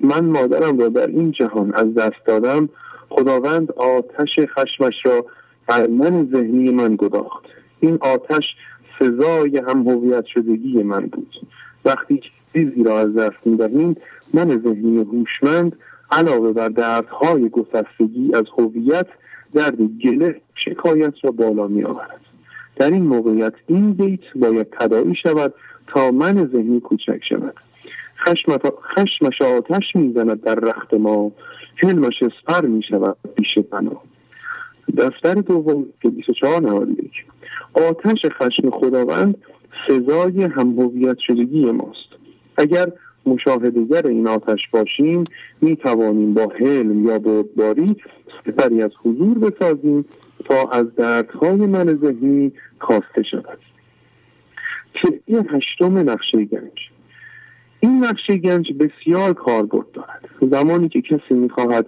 من 0.00 0.24
مادرم 0.24 0.78
را 0.78 0.88
در 0.88 1.06
این 1.06 1.32
جهان 1.32 1.74
از 1.74 1.94
دست 1.94 2.26
دادم 2.26 2.68
خداوند 3.08 3.72
آتش 3.72 4.38
خشمش 4.38 4.94
را 5.04 5.26
بر 5.66 5.86
من 5.86 6.28
ذهنی 6.32 6.70
من 6.70 6.96
گداخت. 6.96 7.44
این 7.80 7.98
آتش 8.00 8.44
سزای 8.98 9.58
هم 9.68 9.88
هویت 9.88 10.24
شدگی 10.26 10.82
من 10.82 11.06
بود. 11.06 11.34
وقتی 11.84 12.20
چیزی 12.52 12.82
را 12.84 13.00
از 13.00 13.14
دست 13.14 13.46
می‌دهیم 13.46 13.96
من 14.34 14.48
ذهنی 14.48 14.98
هوشمند 14.98 15.76
علاوه 16.10 16.52
بر 16.52 16.68
دردهای 16.68 17.48
گسستگی 17.48 18.34
از 18.34 18.44
هویت 18.58 19.06
درد 19.54 19.76
گله 19.76 20.40
شکایت 20.54 21.14
را 21.22 21.30
بالا 21.30 21.66
می 21.66 21.84
آورد 21.84 22.20
در 22.76 22.90
این 22.90 23.02
موقعیت 23.02 23.52
این 23.66 23.92
بیت 23.92 24.20
باید 24.36 24.66
تداعی 24.80 25.14
شود 25.22 25.54
تا 25.86 26.10
من 26.10 26.48
ذهنی 26.52 26.80
کوچک 26.80 27.20
شود. 27.28 27.54
خشمش 28.96 29.42
آتش 29.42 29.84
می‌زند 29.94 30.40
در 30.40 30.54
رخت 30.54 30.94
ما. 30.94 31.32
حلمش 31.76 32.22
اسپر 32.22 32.66
می 32.66 32.82
شود 32.82 33.16
پیش 33.36 33.58
بنا. 33.70 34.00
دفتر 34.96 35.34
دوم 35.34 35.86
که 36.02 36.10
24 36.10 36.62
نوادیک 36.62 37.12
آتش 37.74 38.18
خشم 38.38 38.70
خداوند 38.70 39.34
سزای 39.88 40.42
هم 40.42 40.76
شدگی 41.26 41.72
ماست. 41.72 42.08
اگر 42.56 42.92
مشاهدگر 43.26 44.06
این 44.06 44.28
آتش 44.28 44.68
باشیم 44.72 45.24
می 45.60 45.76
توانیم 45.76 46.34
با 46.34 46.52
حلم 46.60 47.04
یا 47.04 47.18
بودباری 47.18 47.96
سفری 48.46 48.82
از 48.82 48.90
حضور 49.04 49.38
بسازیم 49.38 50.04
تا 50.44 50.70
از 50.70 50.94
دردهای 50.96 51.56
من 51.56 51.98
ذهنی 52.02 52.52
کاسته 52.78 53.22
شود. 53.30 53.58
طبقی 55.02 55.48
هشتم 55.56 56.10
نقشه 56.10 56.44
گنج. 56.44 56.90
این 57.80 58.04
نقشه 58.04 58.36
گنج 58.36 58.72
بسیار 58.72 59.32
کاربرد 59.32 59.92
دارد. 59.92 60.28
زمانی 60.50 60.88
که 60.88 61.00
کسی 61.02 61.34
می‌خواهد 61.34 61.86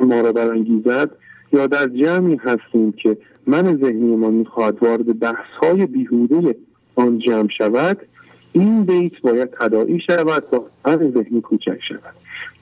ما 0.00 0.20
را 0.20 0.32
برانگیزد 0.32 1.10
یا 1.52 1.66
در 1.66 1.86
جمعی 1.86 2.36
هستیم 2.36 2.92
که 2.92 3.16
من 3.46 3.76
ذهنی 3.76 4.16
ما 4.16 4.30
می‌خواهد 4.30 4.82
وارد 4.82 5.18
بحث 5.18 5.50
های 5.62 5.86
بیهوده 5.86 6.56
آن 6.94 7.18
جمع 7.18 7.48
شود 7.58 7.98
این 8.52 8.84
بیت 8.84 9.20
باید 9.20 9.50
تداعی 9.60 10.00
شود 10.00 10.42
تا 10.50 10.64
من 10.86 11.10
ذهنی 11.10 11.40
کوچک 11.40 11.78
شود. 11.88 12.14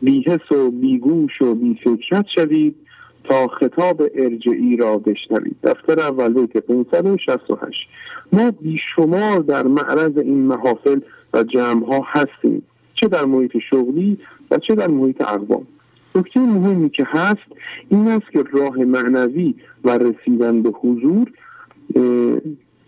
بیهس 0.03 0.53
و 0.53 0.71
بیگوش 0.71 1.43
و 1.43 1.55
بیفکرت 1.55 2.27
شوید 2.35 2.77
تا 3.25 3.49
خطاب 3.49 4.03
ارجعی 4.15 4.77
را 4.77 4.99
بشنوید. 4.99 5.57
دفتر 5.63 6.01
اول 6.01 6.33
بیت 6.33 6.57
568 6.57 7.89
ما 8.33 8.51
بیشمار 8.51 9.41
در 9.41 9.67
معرض 9.67 10.19
این 10.19 10.39
محافل 10.39 11.01
و 11.35 11.43
جمع 11.43 11.87
ها 11.87 12.05
هستیم 12.07 12.63
چه 12.95 13.09
در 13.09 13.25
محیط 13.25 13.59
شغلی 13.71 14.19
و 14.51 14.59
چه 14.59 14.75
در 14.75 14.89
محیط 14.89 15.21
اقوام. 15.21 15.67
نکته 16.15 16.41
مهمی 16.41 16.91
که 16.91 17.05
هست 17.07 17.47
این 17.89 18.09
است 18.09 18.31
که 18.33 18.45
راه 18.53 18.77
معنوی 18.77 19.55
و 19.85 19.99
رسیدن 19.99 20.63
به 20.63 20.71
حضور 20.71 21.33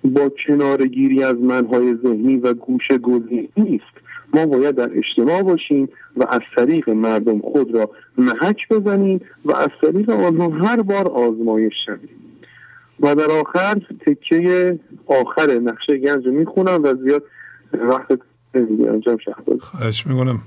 با 0.05 0.31
کنارگیری 0.47 1.23
از 1.23 1.35
منهای 1.35 1.95
ذهنی 1.95 2.37
و 2.37 2.55
گوش 2.55 2.89
گزینی 3.03 3.49
نیست. 3.57 3.95
ما 4.35 4.47
باید 4.47 4.75
در 4.75 4.91
اجتماع 4.99 5.43
باشیم 5.43 5.89
و 6.17 6.25
از 6.31 6.41
طریق 6.57 6.91
مردم 6.91 7.39
خود 7.39 7.75
را 7.75 7.91
محک 8.19 8.69
بزنیم 8.71 9.21
و 9.45 9.53
از 9.53 9.69
طریق 9.83 10.11
آنها 10.11 10.49
هر 10.49 10.83
بار 10.83 11.09
آزمایش 11.09 11.75
شویم. 11.87 12.09
و 13.01 13.15
در 13.15 13.31
آخر 13.31 13.75
تکه 14.07 14.79
آخر 15.07 15.51
نقشه 15.51 15.99
گنج 15.99 16.27
می‌خونم 16.27 16.83
و 16.83 16.95
زیاد 16.95 17.23
وقت 17.73 18.19
انجام 18.55 19.19
خواهش 19.61 20.07
می‌کنم. 20.07 20.41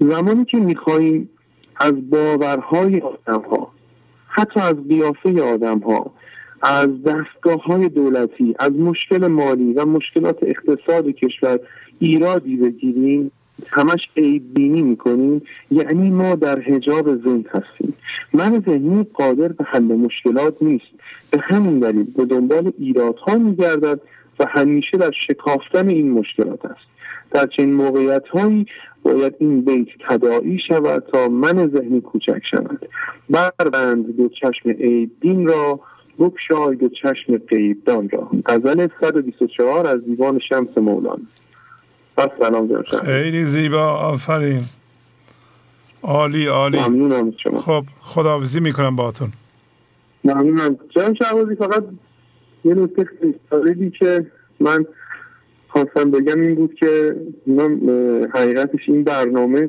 زمانی 0.00 0.44
که 0.44 0.56
می‌خواهیم 0.56 1.30
از 1.76 2.10
باورهای 2.10 3.00
آدم 3.00 3.40
ها 3.40 3.72
حتی 4.28 4.60
از 4.60 4.74
قیافه 4.88 5.42
آدم 5.42 5.78
ها 5.78 6.12
از 6.62 6.88
دستگاه 7.02 7.62
های 7.64 7.88
دولتی 7.88 8.54
از 8.58 8.72
مشکل 8.72 9.26
مالی 9.26 9.72
و 9.72 9.84
مشکلات 9.84 10.38
اقتصاد 10.42 11.06
کشور 11.06 11.58
ایرادی 11.98 12.56
بگیریم 12.56 13.30
همش 13.68 14.08
عیب 14.16 14.54
بینی 14.54 14.82
می‌کنیم 14.82 15.42
یعنی 15.70 16.10
ما 16.10 16.34
در 16.34 16.60
حجاب 16.60 17.16
ذهن 17.16 17.44
هستیم. 17.50 17.94
من 18.32 18.62
ذهنی 18.66 19.06
قادر 19.14 19.48
به 19.48 19.64
حل 19.64 19.82
مشکلات 19.82 20.62
نیست. 20.62 20.86
به 21.30 21.38
همین 21.42 21.78
دلیل 21.78 22.04
به 22.04 22.24
دنبال 22.24 22.72
ایرادها 22.78 23.38
میگردد 23.38 24.00
و 24.40 24.44
همیشه 24.48 24.96
در 24.96 25.10
شکافتن 25.28 25.88
این 25.88 26.10
مشکلات 26.10 26.64
است. 26.64 26.86
در 27.30 27.46
چنین 27.46 27.74
موقعیت 27.74 28.28
هایی 28.28 28.66
باید 29.02 29.34
این 29.38 29.60
بیت 29.60 29.88
تداعی 30.08 30.58
شود 30.68 31.04
تا 31.12 31.28
من 31.28 31.68
ذهنی 31.68 32.00
کوچک 32.00 32.42
شود. 32.50 32.88
بربند 33.30 34.16
دو 34.16 34.28
چشم 34.28 34.70
عیب 34.70 35.48
را 35.48 35.80
بکشای 36.18 36.76
دو 36.76 36.88
چشم 36.88 37.38
قیبدان 37.38 38.08
را. 38.08 38.30
غزل 38.46 38.88
124 39.00 39.86
از 39.86 40.04
دیوان 40.04 40.38
شمس 40.48 40.78
مولانا. 40.78 41.18
سلام 42.16 42.82
خیلی 42.82 43.44
زیبا 43.44 43.84
آفرین. 43.84 44.62
عالی 46.02 46.46
عالی. 46.46 46.78
ممنونم 46.78 47.32
شما. 47.42 47.60
خب 47.60 47.84
خداحافظی 48.00 48.60
می‌کنم 48.60 48.96
باتون 48.96 49.28
ممنونم. 50.24 50.78
جناب 50.96 51.14
شهبازی 51.14 51.54
فقط 51.54 51.84
یه 52.64 52.74
نکته 52.74 53.08
خیلی 53.50 53.90
که 53.90 54.26
من 54.60 54.86
خواستم 55.68 56.10
بگم 56.10 56.40
این 56.40 56.54
بود 56.54 56.74
که 56.74 57.16
من 57.46 57.80
حقیقتش 58.34 58.80
این 58.88 59.04
برنامه 59.04 59.68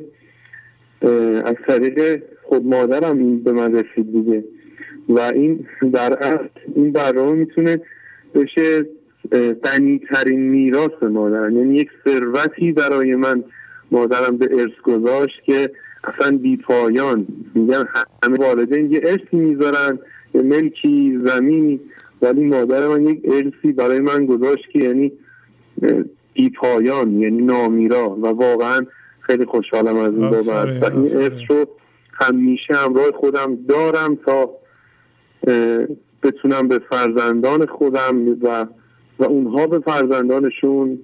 از 1.44 1.54
طریق 1.66 2.22
خود 2.44 2.66
مادرم 2.66 3.18
این 3.18 3.42
به 3.42 3.52
من 3.52 3.74
رسید 3.74 4.12
دیگه. 4.12 4.44
و 5.08 5.20
این 5.20 5.66
در 5.92 6.12
اصل 6.12 6.48
این 6.74 6.92
برنامه 6.92 7.32
می‌تونه 7.32 7.80
بشه 8.34 8.86
غنی 9.64 9.98
ترین 9.98 10.40
میراث 10.40 11.02
مادرم. 11.02 11.56
یعنی 11.56 11.74
یک 11.74 11.90
ثروتی 12.04 12.72
برای 12.72 13.14
من 13.14 13.44
مادرم 13.90 14.36
به 14.36 14.48
ارث 14.52 14.80
گذاشت 14.82 15.42
که 15.44 15.70
اصلا 16.04 16.38
بی 16.38 16.56
پایان. 16.56 17.26
میگن 17.54 17.84
همه 18.24 18.38
والدین 18.38 18.92
یه 18.92 19.00
ارثی 19.04 19.36
می‌ذارن 19.36 19.98
یه 20.34 20.42
ملکی 20.42 21.20
زمینی 21.24 21.80
ولی 22.22 22.44
مادر 22.44 22.88
من 22.88 23.06
یک 23.06 23.20
ارثی 23.24 23.72
برای 23.72 24.00
من 24.00 24.26
گذاشت 24.26 24.70
که 24.72 24.78
یعنی 24.78 25.12
بی 26.34 26.50
پایان 26.50 27.12
یعنی 27.12 27.42
نامیرا. 27.42 28.10
و 28.10 28.26
واقعا 28.26 28.86
خیلی 29.20 29.44
خوشحالم 29.44 29.96
از 29.96 30.14
این 30.14 30.30
بابت. 30.30 30.82
و 30.82 30.96
این 30.96 31.16
ارث 31.16 31.50
رو 31.50 31.68
همیشه 32.12 32.74
همراه 32.74 33.10
خودم 33.10 33.58
دارم 33.68 34.18
تا 34.26 34.50
بتونم 36.22 36.68
به 36.68 36.80
فرزندان 36.90 37.66
خودم 37.66 38.36
و 38.42 38.66
و 39.18 39.24
اونها 39.24 39.66
به 39.66 39.78
فرزندانشون 39.78 40.98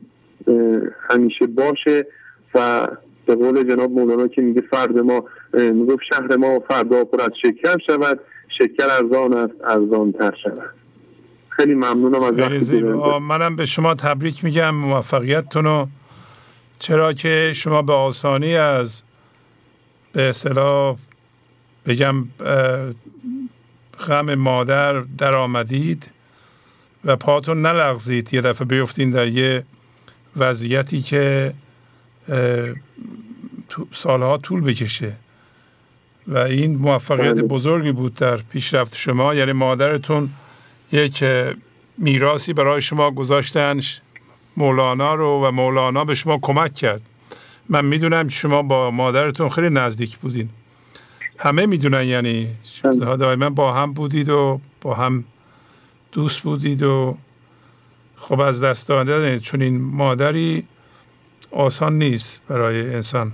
همیشه 1.11 1.47
باشه 1.47 2.07
و 2.55 2.89
به 3.27 3.35
قول 3.35 3.75
جناب 3.75 3.91
مولانا 3.91 4.29
که 4.29 4.43
میگه 4.43 4.63
فرد 4.71 4.99
ما 4.99 5.25
می‌گفت 5.55 6.03
شهر 6.13 6.37
ما 6.37 6.61
فردا 6.69 7.05
پر 7.05 7.21
از 7.21 7.31
شکر 7.43 7.79
شود 7.87 8.21
شکر 8.59 8.89
ارزان 8.91 9.35
است 9.35 9.55
ارزان 9.65 10.13
تر 10.13 10.35
شود. 10.43 10.71
خیلی 11.49 11.75
ممنونم 11.75 12.23
از 12.23 12.69
خیلی 12.69 12.83
منم 13.21 13.57
به 13.57 13.65
شما 13.65 13.95
تبریک 13.95 14.45
میگم 14.45 14.75
موفقیتتون 14.75 15.89
چرا 16.79 17.13
که 17.13 17.53
شما 17.55 17.83
به 17.83 17.93
آسانی 17.93 18.55
از 18.55 19.03
به 20.13 20.23
اصطلاح 20.23 20.97
بگم 21.87 22.15
غم 24.09 24.35
مادر 24.35 25.01
در 25.01 25.35
آمدید 25.35 26.13
و 27.05 27.17
پاتون 27.17 27.63
نلغزید. 27.67 28.35
یه 28.35 28.41
دفعه 28.41 28.65
بیفتین 28.65 29.11
در 29.11 29.29
یه 29.29 29.65
وضعیتی 30.37 31.03
که 31.03 31.55
سالها 33.93 34.39
طول 34.39 34.61
بکشه. 34.61 35.13
و 36.29 36.39
این 36.39 36.77
موفقیت 36.77 37.35
بله. 37.35 37.43
بزرگی 37.43 37.93
بود 37.93 38.15
در 38.15 38.37
پیشرفت 38.37 38.97
شما. 38.97 39.35
یعنی 39.35 39.53
مادرتون 39.53 40.31
یک 40.93 41.25
میراسی 41.99 42.53
برای 42.53 42.81
شما 42.81 43.11
گذاشتن 43.11 43.81
مولانا 44.57 45.15
رو 45.15 45.47
و 45.47 45.51
مولانا 45.51 46.05
به 46.05 46.15
شما 46.15 46.39
کمک 46.43 46.75
کرد. 46.75 47.01
من 47.69 47.85
می‌دونم 47.85 48.29
شما 48.29 48.63
با 48.63 48.91
مادرتون 48.91 49.49
خیلی 49.49 49.71
نزدیک 49.71 50.19
بودین. 50.19 50.49
همه 51.39 51.67
می‌دونن 51.67 52.05
یعنی. 52.05 52.49
بله. 52.83 53.17
دائما 53.17 53.51
با 53.51 53.73
هم 53.73 53.93
بودید 53.93 54.29
و 54.29 54.61
با 54.81 54.95
هم 54.95 55.25
دوست 56.15 56.41
بودید 56.41 56.83
و 56.83 57.17
خب 58.17 58.41
از 58.41 58.65
دست 58.65 58.89
دادن 58.89 59.39
چون 59.39 59.63
این 59.63 59.81
مادری 59.81 60.67
آسان 61.51 61.99
نیست 61.99 62.41
برای 62.49 62.95
انسان. 62.95 63.33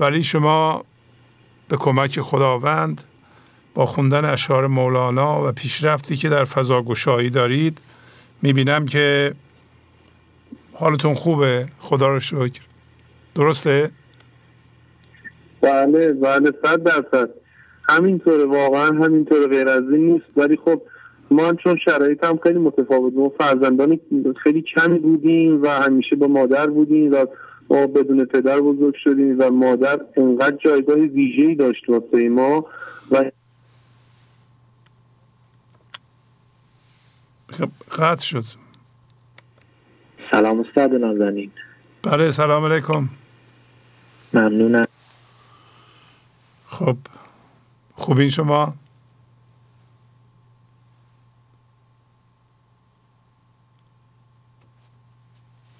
ولی 0.00 0.22
شما 0.22 0.84
به 1.68 1.76
کمک 1.76 2.20
خداوند 2.20 3.04
با 3.74 3.86
خوندن 3.86 4.24
اشعار 4.24 4.66
مولانا 4.66 5.48
و 5.48 5.52
پیشرفتی 5.52 6.16
که 6.16 6.28
در 6.28 6.44
فضا 6.44 6.82
گشایی 6.82 7.30
دارید 7.30 7.80
می‌بینم 8.42 8.86
که 8.86 9.34
حالتون 10.72 11.14
خوبه. 11.14 11.68
خدا 11.78 12.08
رو 12.08 12.20
شکر. 12.20 12.60
درسته؟ 13.34 13.90
بله 15.60 16.12
بله 16.12 16.52
صد 16.62 16.82
درصد. 16.82 17.45
همینطوره 17.88 18.44
واقعا 18.44 18.86
همینطوره 18.86 19.46
غیر 19.46 19.68
از 19.68 19.82
این 19.82 20.12
نیست. 20.12 20.26
ولی 20.36 20.56
خب 20.56 20.82
ما 21.30 21.52
چون 21.52 21.76
شرایط 21.84 22.24
هم 22.24 22.38
خیلی 22.42 22.58
متفاوت 22.58 23.12
ما 23.14 23.32
فرزندان 23.40 24.00
خیلی 24.42 24.62
کمی 24.62 24.98
بودیم 24.98 25.62
و 25.62 25.68
همیشه 25.68 26.16
با 26.16 26.26
مادر 26.26 26.66
بودیم 26.66 27.12
و 27.12 27.26
ما 27.70 27.86
بدون 27.86 28.24
پدر 28.24 28.60
بزرگ 28.60 28.94
شدیم 29.04 29.36
و 29.38 29.50
مادر 29.50 30.00
انقدر 30.16 30.56
جایگاه 30.56 30.96
ویژه‌ای 30.96 31.54
داشت 31.54 31.88
واسه 31.88 32.28
ما 32.28 32.66
و 33.10 33.30
خب، 37.48 37.68
قطع 37.98 38.24
شد. 38.24 38.44
سلام 40.30 40.60
استاد 40.60 40.92
نازنین. 40.92 41.50
بله 42.02 42.30
سلام 42.30 42.64
علیکم. 42.64 43.08
ممنونم. 44.32 44.88
خب 46.66 46.96
خوبین 47.96 48.30
شما؟ 48.30 48.74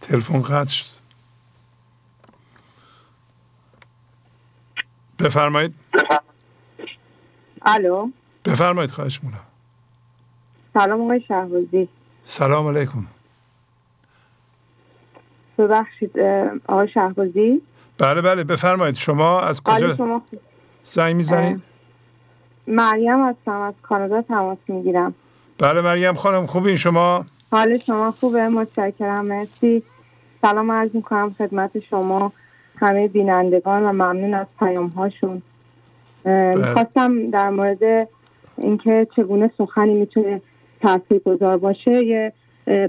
تلفن 0.01 0.43
قطع 0.43 0.73
شد. 0.73 0.87
بفرمایید. 5.19 5.75
الو. 7.63 8.11
بفرمایید 8.45 8.91
خواهش 8.91 9.21
مونم 9.23 9.41
سلام 10.75 11.01
آقای 11.01 11.21
شهبازی. 11.29 11.89
سلام 12.23 12.69
علیکم. 12.77 13.07
ببخشید 15.59 16.19
آقای 16.69 16.89
شهبازی؟ 16.89 17.63
بله 17.99 18.23
بله 18.23 18.45
بفرمایید. 18.45 18.95
شما 18.95 19.41
از 19.41 19.63
کجا 19.63 19.97
شما 19.97 20.23
زنگ 20.83 21.17
می‌زنید؟ 21.17 21.63
مریم 22.67 23.29
هستم 23.29 23.61
از 23.61 23.75
کانادا 23.83 24.23
تماس 24.23 24.59
می‌گیرم. 24.69 25.15
بله 25.59 25.81
مریم 25.81 26.15
خانم 26.15 26.47
خوبین 26.47 26.77
شما؟ 26.77 27.25
حال 27.51 27.79
شما 27.79 28.11
خوبه؟ 28.11 28.49
متشکرم 28.49 29.27
مرسی. 29.27 29.83
سلام 30.43 30.73
عرض 30.73 30.91
می‌کنم 30.95 31.35
خدمت 31.39 31.71
شما 31.91 32.33
همه 32.77 33.09
بینندگان 33.09 33.83
و 33.83 33.93
ممنون 33.93 34.35
از 34.35 34.47
پیام 34.59 34.89
هاشون 34.89 35.43
بله. 36.25 36.73
خواستم 36.73 37.27
در 37.27 37.51
مورد 37.51 38.09
اینکه 38.59 39.07
چگونه 39.17 39.51
سخنی 39.59 39.95
می‌تونه 39.95 40.41
تاثیر 40.83 41.19
گذار 41.27 41.57
باشه 41.57 42.05
یه 42.05 42.33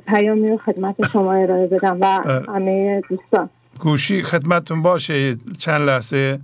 پیامی 0.07 0.49
رو 0.49 0.57
خدمت 0.57 1.07
شما 1.07 1.33
ارائه 1.33 1.67
بدم 1.67 1.97
و 2.01 2.19
بله. 2.23 2.43
همه 2.47 3.01
دوستان. 3.09 3.49
گوشی 3.80 4.23
خدمتتون 4.23 4.81
باشه 4.81 5.35
چند 5.59 5.81
لحظه. 5.81 6.39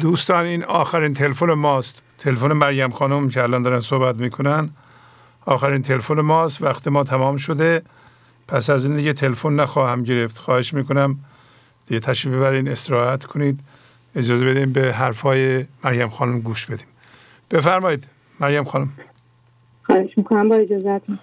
دوستان 0.00 0.44
این 0.44 0.64
آخرین 0.64 1.12
تلفن 1.12 1.52
ماست. 1.52 2.02
تلفن 2.18 2.52
مریم 2.52 2.90
خانم 2.90 3.28
که 3.28 3.42
الان 3.42 3.62
دارن 3.62 3.80
صحبت 3.80 4.16
می‌کنن. 4.16 4.70
آخرین 5.46 5.82
تلفن 5.82 6.20
ماست. 6.20 6.62
وقت 6.62 6.88
ما 6.88 7.04
تمام 7.04 7.36
شده. 7.36 7.82
پس 8.48 8.70
از 8.70 8.86
این 8.86 8.96
دیگه 8.96 9.12
تلفن 9.12 9.52
نخواهم 9.52 10.02
گرفت. 10.02 10.38
خواهش 10.38 10.74
می‌کنم 10.74 11.18
دیگه 11.86 12.00
تشریف 12.00 12.34
ببرین 12.34 12.68
استراحت 12.68 13.24
کنید. 13.24 13.60
اجازه 14.16 14.46
بدیم 14.46 14.72
به 14.72 14.92
حرفای 14.92 15.64
مریم 15.84 16.08
خانم 16.08 16.40
گوش 16.40 16.66
بدیم. 16.66 16.86
بفرمایید 17.50 18.08
مریم 18.40 18.64
خانم. 18.64 18.88
خواهش 19.82 20.10
می‌کنم 20.18 20.48
با 20.48 20.54
اجازتون 20.54 21.18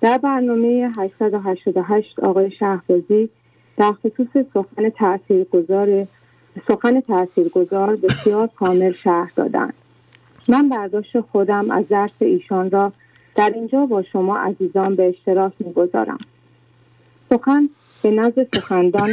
در 0.00 0.18
برنامه 0.18 0.92
888 0.98 2.20
آقای 2.20 2.50
شهبازی 2.58 3.28
در 3.76 3.92
خصوص 3.92 4.44
سخن 4.54 4.90
تاثیرگذار 4.98 6.06
سخن 6.68 7.00
تاثیرگذار 7.00 7.96
بسیار 7.96 8.50
کامل 8.56 8.92
شهر 8.92 9.32
دادند. 9.36 9.74
من 10.48 10.68
برداشت 10.68 11.20
خودم 11.20 11.70
از 11.70 11.88
درس 11.88 12.10
ایشان 12.18 12.70
را 12.70 12.92
در 13.34 13.52
اینجا 13.54 13.86
با 13.86 14.02
شما 14.02 14.38
عزیزان 14.38 14.94
به 14.94 15.08
اشتراک 15.08 15.52
می‌گذارم. 15.58 16.18
سخن 17.30 17.68
به 18.02 18.10
نزد 18.10 18.56
سخندان 18.56 19.10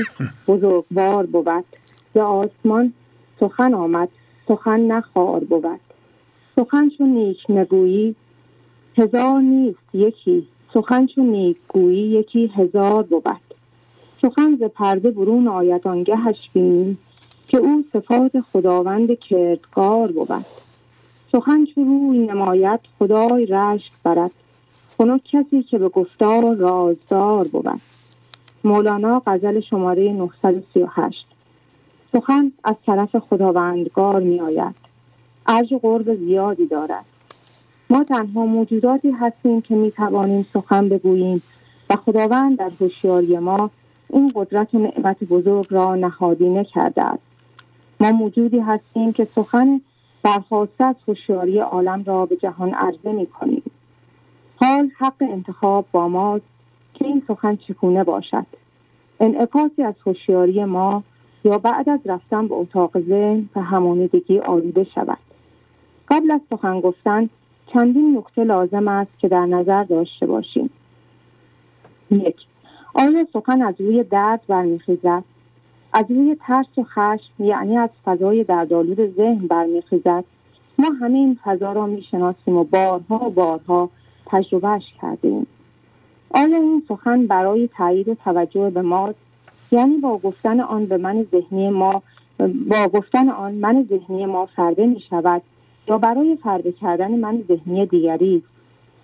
بزرگوار 0.47 1.25
بود. 1.25 1.65
به 2.13 2.21
آسمان 2.21 2.93
سخن 3.39 3.73
آمد 3.73 4.09
سخن 4.47 4.79
نخوار 4.79 5.39
بود. 5.39 5.79
سخن 6.55 6.89
چون 6.97 7.09
نیک 7.09 7.45
نگویی 7.49 8.15
هزار 8.97 9.41
نیست 9.41 9.79
یکی. 9.93 10.47
سخن 10.73 11.05
چون 11.05 11.25
نیک 11.25 11.57
گویی 11.67 12.07
یکی 12.07 12.51
هزار 12.55 13.03
بود. 13.03 13.41
سخن 14.21 14.55
ز 14.59 14.63
پرده 14.63 15.11
برون 15.11 15.47
آید 15.47 15.87
آنگهش 15.87 16.49
بینی. 16.53 16.97
که 17.53 17.59
او 17.59 17.83
صفات 17.93 18.31
خداوند 18.53 19.19
کردگار 19.19 20.11
بود. 20.11 20.45
سخن 21.31 21.65
چو 21.65 21.83
روی 21.83 22.19
نماید 22.19 22.79
خدای 22.99 23.45
رشک 23.45 23.91
برد. 24.03 24.31
خنک 24.97 25.21
کسی 25.23 25.63
که 25.63 25.77
به 25.77 25.89
گفتار 25.89 26.55
رازدار 26.55 27.47
بود. 27.47 27.65
مولانا 28.63 29.21
غزل 29.27 29.59
شماره 29.59 30.13
938 30.13 31.25
سخن 32.13 32.51
از 32.63 32.75
طرف 32.85 33.15
خداوندگار 33.15 34.19
می 34.19 34.39
آید 34.39 34.75
عرض 35.45 35.73
قرب 35.81 36.15
زیادی 36.15 36.65
دارد. 36.65 37.05
ما 37.89 38.03
تنها 38.03 38.45
موجوداتی 38.45 39.11
هستیم 39.11 39.61
که 39.61 39.75
می 39.75 39.91
توانیم 39.91 40.45
سخن 40.53 40.89
بگوییم 40.89 41.41
و 41.89 41.95
خداوند 41.95 42.57
در 42.57 42.71
هوشیاری 42.79 43.37
ما 43.37 43.69
این 44.09 44.31
قدرت 44.35 44.73
و 44.73 44.79
نعمت 44.79 45.23
بزرگ 45.23 45.67
را 45.69 45.95
نهادینه 45.95 46.63
کرده 46.63 47.03
است. 47.03 47.32
ما 48.03 48.11
موجودی 48.11 48.59
هستیم 48.59 49.13
که 49.13 49.25
سخن 49.25 49.81
برخواسته 50.23 50.85
از 50.85 50.95
هوشیاری 51.07 51.59
عالم 51.59 52.03
را 52.03 52.25
به 52.25 52.35
جهان 52.35 52.73
عرضه 52.73 53.11
می 53.11 53.27
کنیم 53.27 53.63
حال 54.55 54.91
حق 54.97 55.13
انتخاب 55.21 55.85
با 55.91 56.07
ماست 56.07 56.45
که 56.93 57.05
این 57.05 57.23
سخن 57.27 57.55
چگونه 57.55 58.03
باشد؟ 58.03 58.45
انعکاسی 59.19 59.83
از 59.83 59.93
هوشیاری 60.05 60.65
ما 60.65 61.03
یا 61.43 61.57
بعد 61.57 61.89
از 61.89 61.99
رفتن 62.05 62.47
به 62.47 62.55
اتاق 62.55 62.99
ذهن 62.99 63.49
و 63.55 63.61
همانیدگی 63.61 64.39
آلوده 64.39 64.83
شود. 64.95 65.17
قبل 66.07 66.31
از 66.31 66.41
سخن 66.49 66.79
گفتن 66.79 67.29
چندین 67.73 68.17
نکته 68.17 68.43
لازم 68.43 68.87
است 68.87 69.11
که 69.19 69.27
در 69.27 69.45
نظر 69.45 69.83
داشته 69.83 70.25
باشیم. 70.25 70.69
یک 72.11 72.35
آیا 72.93 73.25
سخن 73.33 73.61
از 73.61 73.75
روی 73.79 74.03
درد 74.03 74.41
برمیخیزد؟ 74.47 75.23
از 75.93 76.05
روی 76.09 76.37
ترس 76.47 76.77
و 76.77 76.83
خشم 76.83 77.43
یعنی 77.43 77.77
از 77.77 77.89
فضای 78.05 78.43
دردآلود 78.43 79.15
ذهن 79.15 79.47
برمیخیزد. 79.47 80.23
ما 80.79 80.89
همه 81.01 81.17
این 81.17 81.39
فضا 81.43 81.73
را 81.73 81.85
می‌شناسیم 81.85 82.57
و 82.57 82.63
بارها 82.63 83.15
و 83.15 83.29
بارها 83.29 83.89
تجربهش 84.25 84.83
کردیم 85.01 85.47
آیا 86.29 86.57
این 86.57 86.83
سخن 86.89 87.27
برای 87.27 87.69
تایید 87.77 88.13
توجه 88.13 88.69
به 88.69 88.81
ما 88.81 89.13
یعنی 89.71 89.97
با 89.97 90.17
گفتن 90.17 90.59
آن 90.59 90.85
به 90.85 90.97
من 90.97 91.25
ذهنی 91.31 91.69
ما 91.69 92.01
با 92.69 92.87
گفتن 92.87 93.29
آن 93.29 93.53
من 93.53 93.87
ذهنی 93.89 94.25
ما 94.25 94.45
فرده 94.45 94.85
می 94.85 94.99
شود 95.09 95.41
یا 95.87 95.97
برای 95.97 96.37
فرده 96.43 96.71
کردن 96.71 97.11
من 97.11 97.43
ذهنی 97.47 97.85
دیگری؟ 97.85 98.43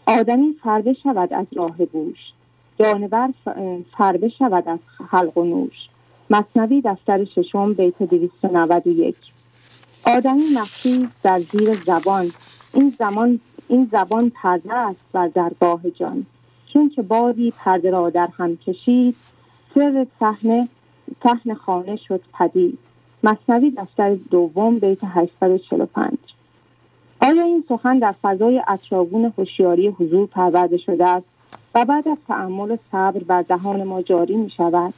آدمی 0.06 0.56
فرده 0.64 0.94
شود 0.94 1.34
از 1.34 1.46
راه 1.56 1.78
بوش 1.78 2.18
جانور 2.80 3.34
فرده 3.98 4.30
شود 4.30 4.70
از 4.70 4.80
خلق 5.12 5.38
و 5.38 5.44
نوش. 5.44 5.88
مصنوی 6.30 6.82
دفتر 6.82 7.26
ششم 7.26 7.74
بیت 7.74 8.04
291 8.04 9.16
آدمی 10.06 10.44
مخصوص 10.56 11.10
در 11.24 11.40
زیر 11.40 11.76
زبان. 11.76 12.26
این 12.74 12.90
زمان 12.90 13.40
این 13.68 13.90
زبان 13.92 14.30
پرده 14.30 14.74
است 14.74 15.06
بر 15.12 15.28
درگاه 15.28 15.90
جان. 15.90 16.26
چون 16.74 16.90
که 16.90 17.02
بادی 17.02 17.54
پرده 17.58 17.92
را 17.92 18.10
در 18.10 18.30
هم 18.38 18.58
کشید 18.58 19.16
سر 19.76 20.08
صحنه 20.20 20.70
صحن 21.24 21.54
خانه 21.54 21.96
شد 21.96 22.22
پدید. 22.40 22.80
مصنوی 23.24 23.72
دفتر 23.72 24.16
دوم 24.32 24.80
بیت 24.80 25.00
845 25.04 26.18
آیا 27.22 27.44
این 27.44 27.64
سخن 27.70 28.00
در 28.00 28.16
فضای 28.22 28.62
اطراگون 28.68 29.34
هوشیاری 29.38 29.88
حضور 29.88 30.28
پرورده 30.28 30.78
شده 30.78 31.10
است 31.10 31.26
و 31.76 31.86
بعد 31.86 32.08
از 32.08 32.18
تعمل 32.28 32.78
صبر 32.92 33.24
بر 33.24 33.42
دهان 33.42 33.84
ما 33.84 34.02
جاری 34.02 34.36
می 34.36 34.50
شود 34.50 34.94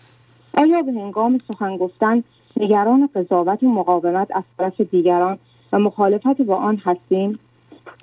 آیا 0.57 0.81
به 0.81 0.91
هنگام 0.91 1.37
سخن 1.37 1.77
گفتن 1.77 2.23
نگران 2.57 3.09
قضاوت 3.15 3.63
و 3.63 3.67
مقاومت 3.67 4.27
از 4.35 4.43
طرف 4.57 4.81
دیگران 4.81 5.37
و 5.73 5.79
مخالفت 5.79 6.41
با 6.41 6.55
آن 6.55 6.81
هستیم 6.85 7.39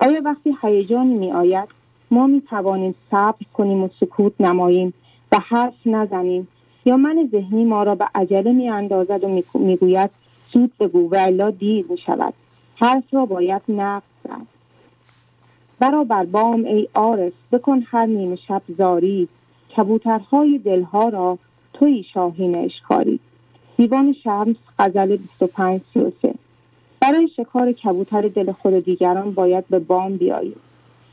آیا 0.00 0.20
وقتی 0.24 0.56
هیجانی 0.62 1.14
می 1.14 1.32
آید 1.32 1.68
ما 2.10 2.26
می 2.26 2.40
توانیم 2.40 2.94
صبر 3.10 3.44
کنیم 3.54 3.82
و 3.82 3.88
سکوت 4.00 4.32
نماییم 4.40 4.94
و 5.32 5.36
حرف 5.48 5.86
نزنیم؟ 5.86 6.48
یا 6.84 6.96
من 6.96 7.28
ذهنی 7.32 7.64
ما 7.64 7.82
را 7.82 7.94
به 7.94 8.08
عجله 8.14 8.52
می 8.52 8.68
اندازد 8.68 9.24
و 9.24 9.28
می 9.54 9.76
گوید 9.76 10.10
سود 10.50 10.72
بگو 10.80 11.10
و 11.10 11.16
الا 11.18 11.50
دیر 11.50 11.86
می 11.90 11.98
شود 11.98 12.34
حرف 12.76 13.04
را 13.12 13.26
باید 13.26 13.62
نقد 13.68 14.02
زد. 14.24 14.46
برا 15.78 16.04
بر 16.04 16.24
بام 16.24 16.64
ای 16.64 16.88
عارف 16.94 17.32
بکن 17.52 17.82
هر 17.86 18.06
نیمه 18.06 18.36
شب 18.36 18.62
زاری. 18.78 19.28
کبوترهای 19.76 20.58
دلها 20.58 21.08
را 21.08 21.38
توی 21.72 22.04
شاهین 22.14 22.54
اشکاری. 22.54 23.20
دیوان 23.76 24.12
شمس 24.24 24.56
غزل 24.78 25.16
25 25.16 25.80
33 25.94 26.34
برای 27.00 27.28
شکار 27.36 27.72
کبوتر 27.72 28.22
دل 28.22 28.52
خود 28.52 28.84
دیگران 28.84 29.30
باید 29.30 29.68
به 29.68 29.78
بام 29.78 30.16
بیاییم. 30.16 30.56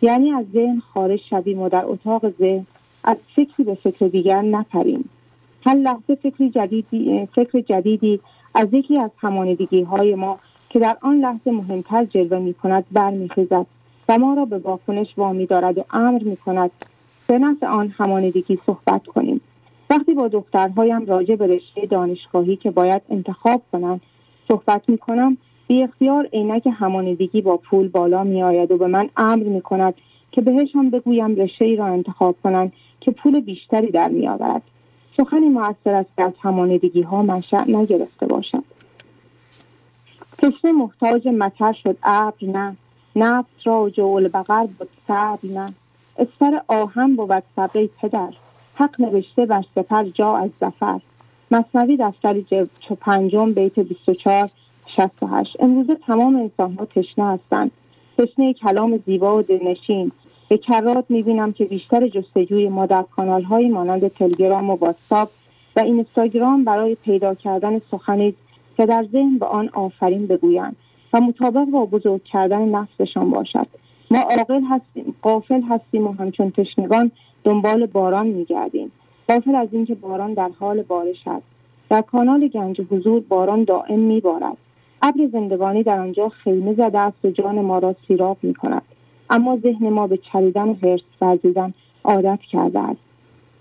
یعنی 0.02 0.32
از 0.32 0.46
ذهن 0.54 0.80
خارج 0.80 1.20
شویم 1.30 1.62
و 1.62 1.70
در 1.70 1.86
اتاق 1.86 2.30
ذهن 2.30 2.66
از 3.04 3.18
فکری 3.36 3.64
به 3.64 3.74
فکر 3.74 4.08
دیگر 4.08 4.42
نپریم. 4.42 5.10
هر 5.66 5.76
لحظه 5.76 6.16
فکری 6.16 6.50
جدیدی, 6.50 7.28
فکر 7.36 7.62
جدیدی 7.62 8.20
از 8.56 8.68
یکی 8.74 9.00
از 9.00 9.12
همانیدگی 9.18 9.82
های 9.82 10.16
ما 10.16 10.40
که 10.70 10.80
در 10.80 10.98
آن 11.02 11.20
لحظه 11.20 11.52
مهمتر 11.52 12.06
جلوه 12.06 12.40
می 12.40 12.54
کند 12.54 12.86
برمیخیزد 12.92 13.66
و 14.10 14.18
ما 14.18 14.34
را 14.34 14.46
به 14.46 14.58
واکنش 14.58 15.08
وامی 15.18 15.46
دارد 15.46 15.78
و 15.78 15.84
امر 15.92 16.24
می 16.24 16.38
کند 16.38 16.72
به 17.28 17.40
نفع 17.40 17.68
آن 17.68 17.94
همانیدگی 17.98 18.60
صحبت 18.66 19.06
کنیم. 19.06 19.42
وقتی 19.96 20.14
با 20.14 20.28
دخترهایم 20.28 21.06
راجع 21.06 21.36
به 21.36 21.48
رشته 21.48 21.86
دانشگاهی 21.86 22.56
که 22.56 22.72
باید 22.72 23.02
انتخاب 23.10 23.62
کنند 23.72 24.02
صحبت 24.48 24.82
می 24.88 24.98
کنم 24.98 25.38
بی 25.68 25.84
اختیار 25.84 26.28
عینک 26.34 26.68
همانیدگی 26.74 27.42
با 27.42 27.58
پول 27.58 27.88
بالا 27.88 28.24
می 28.24 28.44
آید 28.44 28.72
و 28.72 28.78
به 28.78 28.88
من 28.88 29.10
امر 29.18 29.44
می 29.44 29.62
کند 29.62 29.94
که 30.32 30.42
بهشان 30.42 30.90
بگویم 30.90 31.36
رشته 31.36 31.66
ای 31.66 31.76
را 31.76 31.86
انتخاب 31.86 32.36
کنند 32.44 32.74
که 33.02 33.12
پول 33.12 33.40
بیشتری 33.40 33.92
در 33.92 34.10
می 34.10 34.28
آورد. 34.28 34.62
سخنی 35.18 35.50
موثر 35.50 35.94
است 35.94 36.10
که 36.16 36.24
از 36.24 36.34
همانیدگی 36.42 37.02
ها 37.02 37.22
منشأ 37.22 37.64
نگرفته 37.68 38.26
باشد. 38.26 38.64
تشنه 40.38 40.72
محتاج 40.72 41.28
مطر 41.28 41.74
شد. 41.74 41.98
ابر 42.04 42.46
نه. 42.48 42.76
نفس 43.16 43.50
را 43.64 43.90
جول 43.90 44.28
بغر 44.28 44.66
بود. 44.66 44.90
صبر 45.08 45.40
نه. 45.44 45.66
استر 46.20 46.62
آهم 46.68 47.16
بود. 47.16 47.44
صبر 47.56 47.88
پدر. 48.02 48.30
حق 48.76 49.02
نوشته 49.02 49.46
بر 49.46 49.64
سپر 49.76 50.04
جا 50.04 50.38
از 50.38 50.50
زفر 50.62 51.00
مصنوی 51.52 51.98
دفتر 51.98 52.42
چو 52.88 52.96
پنجم 52.96 53.54
بیت 53.54 53.80
24 53.80 54.50
68 54.88 55.58
امروزه 55.60 55.96
تمام 55.96 56.36
انسان 56.36 56.74
ها 56.74 56.86
تشنه 56.86 57.26
هستند. 57.26 57.72
تشنه 58.18 58.54
کلام 58.54 58.98
زیبا 59.06 59.38
و 59.38 59.42
دلنشین. 59.42 60.12
به 60.50 60.58
کرات 60.58 61.06
می‌بینم 61.10 61.54
که 61.54 61.66
بیشتر 61.66 62.08
جستجوی 62.08 62.70
ما 62.70 62.86
در 62.86 63.06
کانال 63.16 63.44
های 63.44 63.70
مانند 63.70 64.08
تلگرام 64.08 64.70
و 64.70 64.76
واتساپ 64.76 65.30
و 65.76 65.80
اینستاگرام 65.80 66.64
برای 66.64 66.96
پیدا 66.96 67.36
کردن 67.36 67.82
سخنی 67.92 68.36
که 68.78 68.86
در 68.86 69.06
ذهن 69.12 69.38
به 69.38 69.46
آن 69.46 69.70
آفرین 69.74 70.28
بگویند 70.28 70.76
و 71.14 71.22
مطابق 71.22 71.66
با 71.66 71.86
بزرگ 71.86 72.24
کردن 72.24 72.70
نفسشان 72.70 73.30
باشد. 73.30 73.68
ما 74.12 74.20
عاقل 74.20 74.62
هستیم 74.70 75.16
قافل 75.22 75.62
هستیم 75.62 76.08
و 76.08 76.12
همچون 76.12 76.52
تشنگان 76.52 77.12
دنبال 77.46 77.86
باران 77.86 78.28
میگردیم. 78.28 78.92
قافل 79.28 79.56
از 79.56 79.68
اینکه 79.72 79.96
باران 79.96 80.34
در 80.34 80.50
حال 80.60 80.82
بارش 80.82 81.28
است. 81.28 81.46
در 81.90 82.02
کانال 82.02 82.48
گنج 82.48 82.82
حضور 82.92 83.20
باران 83.30 83.64
دائم 83.64 84.00
میبارد. 84.00 84.58
ابر 85.02 85.28
زندگانی 85.32 85.84
در 85.84 86.00
آنجا 86.00 86.30
خیمه 86.30 86.74
زده 86.74 87.00
است 87.00 87.26
و 87.26 87.30
جان 87.30 87.62
ما 87.62 87.80
را 87.80 87.96
سیراب 88.08 88.38
می 88.42 88.54
کند 88.54 88.82
اما 89.30 89.58
ذهن 89.58 89.90
ما 89.90 90.08
به 90.08 90.18
چریدن 90.18 90.70
و 90.70 90.74
حرس 90.74 91.02
ورزیدن 91.22 91.74
عادت 92.04 92.40
کرده 92.52 92.80
است. 92.80 93.00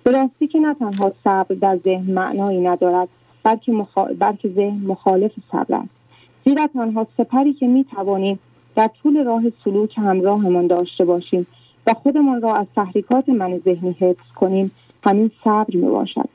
به 0.04 0.10
راستی 0.10 0.46
که 0.46 0.58
نه 0.58 0.74
تنها 0.74 1.12
صبر 1.24 1.54
در 1.54 1.76
ذهن 1.76 2.12
معنایی 2.12 2.60
ندارد 2.60 3.08
بلکه, 3.42 3.72
بلکه 4.18 4.48
ذهن 4.48 4.80
مخالف 4.86 5.32
صبر 5.52 5.74
است. 5.74 6.00
زیرا 6.44 6.66
تنها 6.66 7.06
سپری 7.16 7.52
که 7.52 7.66
می 7.66 7.84
توانیم 7.84 8.38
در 8.76 8.90
طول 9.02 9.24
راه 9.24 9.42
سلوک 9.64 9.98
همراهمان 9.98 10.66
داشته 10.66 11.04
باشیم 11.04 11.46
و 11.86 11.94
خودمان 11.94 12.40
را 12.40 12.54
از 12.54 12.66
تحریکات 12.76 13.28
من 13.28 13.58
ذهنی 13.58 13.96
حفظ 14.00 14.32
کنیم 14.34 14.70
همین 15.02 15.30
صبر 15.44 15.76
می 15.76 15.88
باشد 15.88 16.28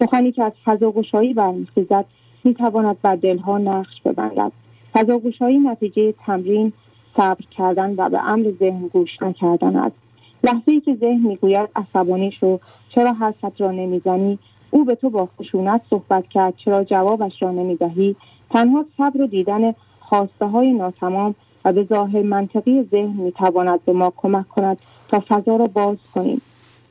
سخنی 0.00 0.32
که 0.32 0.44
از 0.44 0.52
فضا 0.64 0.90
گشایی 0.90 1.34
برمیخیزد 1.34 2.04
می 2.44 2.54
تواند 2.54 2.96
بر 3.02 3.16
دلها 3.16 3.58
نقش 3.58 4.02
ببندد. 4.04 4.52
فضاگوشایی 4.92 5.58
نتیجه 5.58 6.14
تمرین 6.26 6.72
صبر 7.16 7.44
کردن 7.50 7.94
و 7.96 8.08
به 8.08 8.28
امر 8.28 8.50
ذهن 8.60 8.88
گوش 8.88 9.22
نکردن 9.22 9.76
است. 9.76 9.96
لحظه 10.44 10.72
ای 10.72 10.80
که 10.80 10.94
ذهن 10.94 11.26
می‌گوید 11.26 11.68
عصبانی 11.76 12.30
شو 12.30 12.58
چرا 12.88 13.12
حرفت 13.12 13.60
را 13.60 13.70
نمی‌زنی؟ 13.70 14.38
او 14.70 14.84
به 14.84 14.94
تو 14.94 15.10
با 15.10 15.28
خشونت 15.38 15.82
صحبت 15.90 16.28
کرد 16.28 16.54
چرا 16.56 16.84
جوابش 16.84 17.42
را 17.42 17.50
نمی‌دهی؟ 17.50 18.16
تنها 18.50 18.84
صبر 18.96 19.22
و 19.22 19.26
دیدن 19.26 19.74
خواسته 20.00 20.46
های 20.46 20.72
ناتمام 20.72 21.34
و 21.64 21.72
به 21.72 21.84
ظاهر 21.84 22.22
منطقی 22.22 22.82
ذهن 22.90 23.22
می‌تواند 23.22 23.84
به 23.84 23.92
ما 23.92 24.12
کمک 24.16 24.48
کند 24.48 24.78
تا 25.08 25.22
فضا 25.28 25.56
را 25.56 25.66
باز 25.66 25.96
کنیم. 26.14 26.42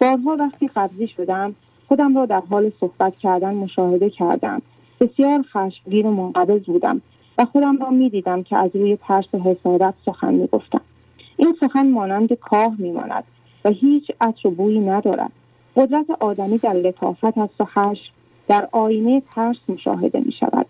بارها 0.01 0.37
وقتی 0.39 0.67
قبضی 0.67 1.07
شدم 1.07 1.55
خودم 1.87 2.17
را 2.17 2.25
در 2.25 2.43
حال 2.49 2.71
صحبت 2.79 3.17
کردن 3.17 3.53
مشاهده 3.53 4.09
کردم. 4.09 4.61
بسیار 5.01 5.41
خشمگین 5.41 6.05
و 6.05 6.11
منقبض 6.11 6.61
بودم 6.61 7.01
و 7.37 7.45
خودم 7.45 7.77
را 7.77 7.89
می‌دیدم 7.89 8.43
که 8.43 8.57
از 8.57 8.69
روی 8.73 8.97
ترس 9.07 9.25
و 9.33 9.37
حسادت 9.37 9.93
سخن 10.05 10.33
می‌گفتم. 10.33 10.81
این 11.37 11.55
سخن 11.59 11.91
مانند 11.91 12.33
کاه 12.33 12.75
میماند 12.77 13.23
و 13.65 13.69
هیچ 13.69 14.11
عطر 14.21 14.49
بویی 14.49 14.79
ندارد. 14.79 15.31
قدرت 15.75 16.05
آدمی 16.19 16.57
در 16.57 16.73
لطافت 16.73 17.37
است 17.37 17.61
و 17.61 17.65
خشم 17.65 18.13
در 18.47 18.67
آینه 18.71 19.21
ترس 19.35 19.57
مشاهده 19.69 20.19
می 20.19 20.31
شود 20.31 20.65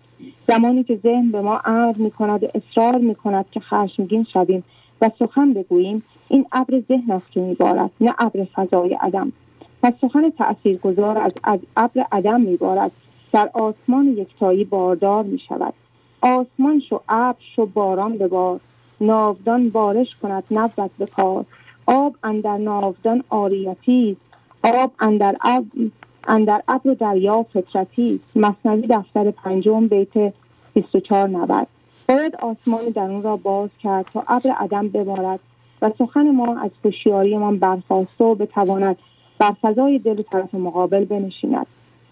زمانی 0.48 0.84
که 0.84 0.96
ذهن 1.02 1.30
به 1.30 1.40
ما 1.40 1.60
امر 1.64 1.94
می 1.96 2.10
کند 2.10 2.42
و 2.42 2.46
اصرار 2.54 2.98
می 2.98 3.14
کند 3.14 3.44
که 3.50 3.60
خشمگین 3.60 4.26
شویم 4.32 4.64
و 5.00 5.10
سخن 5.18 5.52
بگوییم 5.52 6.02
این 6.28 6.46
ابر 6.52 6.82
ذهن 6.88 7.12
است 7.12 7.32
که 7.32 7.40
میبارد 7.40 7.90
نه 8.00 8.14
ابر 8.18 8.44
فضای 8.44 8.94
عدم. 8.94 9.32
و 9.82 9.92
سخن 10.00 10.30
تأثیرگذار 10.38 11.18
از 11.18 11.34
از 11.44 11.60
ابر 11.76 12.06
عدم 12.12 12.40
میبارد. 12.40 12.90
در 13.32 13.50
آسمان 13.54 14.06
یکتایی 14.06 14.64
باردار 14.64 15.24
می 15.24 15.38
شود 15.38 15.74
آسمان 16.22 16.80
شو 16.80 17.00
ابر 17.08 17.38
شو 17.56 17.66
باران 17.66 18.18
ببار 18.18 18.60
ناودان 19.00 19.68
بارش 19.68 20.16
کند 20.16 20.44
نبود 20.50 20.90
به 20.98 21.06
کار. 21.06 21.44
آب 21.86 22.16
اندر 22.24 22.56
ناودان 22.56 23.24
آریتی 23.28 24.16
آب 24.62 24.92
اندر 25.00 25.36
اب 25.40 25.64
اندر 26.28 26.62
ابر 26.68 26.90
و 26.90 26.94
دریا 26.94 27.42
فطرتی. 27.42 28.20
مصنوی 28.36 28.86
دفتر 28.86 29.30
پنجم 29.30 29.88
بیت 29.88 30.32
24 30.74 31.28
نود. 31.28 31.66
باید 32.08 32.36
آسمان 32.36 32.84
درون 32.94 33.22
را 33.22 33.36
باز 33.36 33.70
کرد 33.82 34.06
تا 34.12 34.24
ابر 34.28 34.50
عدم 34.50 34.88
ببارد 34.88 35.40
و 35.82 35.90
سخن 35.98 36.30
ما 36.30 36.60
از 36.60 36.70
هوشیاریمان 36.84 37.58
برخواسته 37.58 38.24
و 38.24 38.34
بتواند 38.34 38.96
بر 39.38 39.52
فضای 39.62 39.98
دل 39.98 40.16
طرف 40.16 40.54
مقابل 40.54 41.04
بنشیند. 41.04 41.66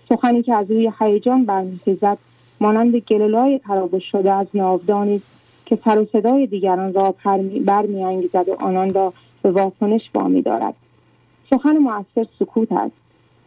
سخنی 0.08 0.42
که 0.42 0.58
از 0.58 0.70
روی 0.70 0.92
هیجان 1.00 1.44
برمیخیزد 1.44 2.18
مانند 2.60 2.97
گلولای 2.97 3.58
تراوش 3.58 4.10
شده 4.12 4.32
از 4.32 4.47
ناودانی 4.55 5.22
که 5.66 5.78
سر 5.84 6.00
و 6.00 6.05
صدای 6.12 6.47
دیگران 6.47 6.94
را 6.94 7.14
برمیانگیزد 7.64 8.48
و 8.48 8.56
آنان 8.60 8.94
را 8.94 9.12
به 9.42 9.50
واکنش 9.50 10.10
وامی 10.14 10.42
دارد. 10.42 10.74
سخن 11.50 11.78
مؤثر 11.78 12.26
سکوت 12.39 12.72
است. 12.72 12.99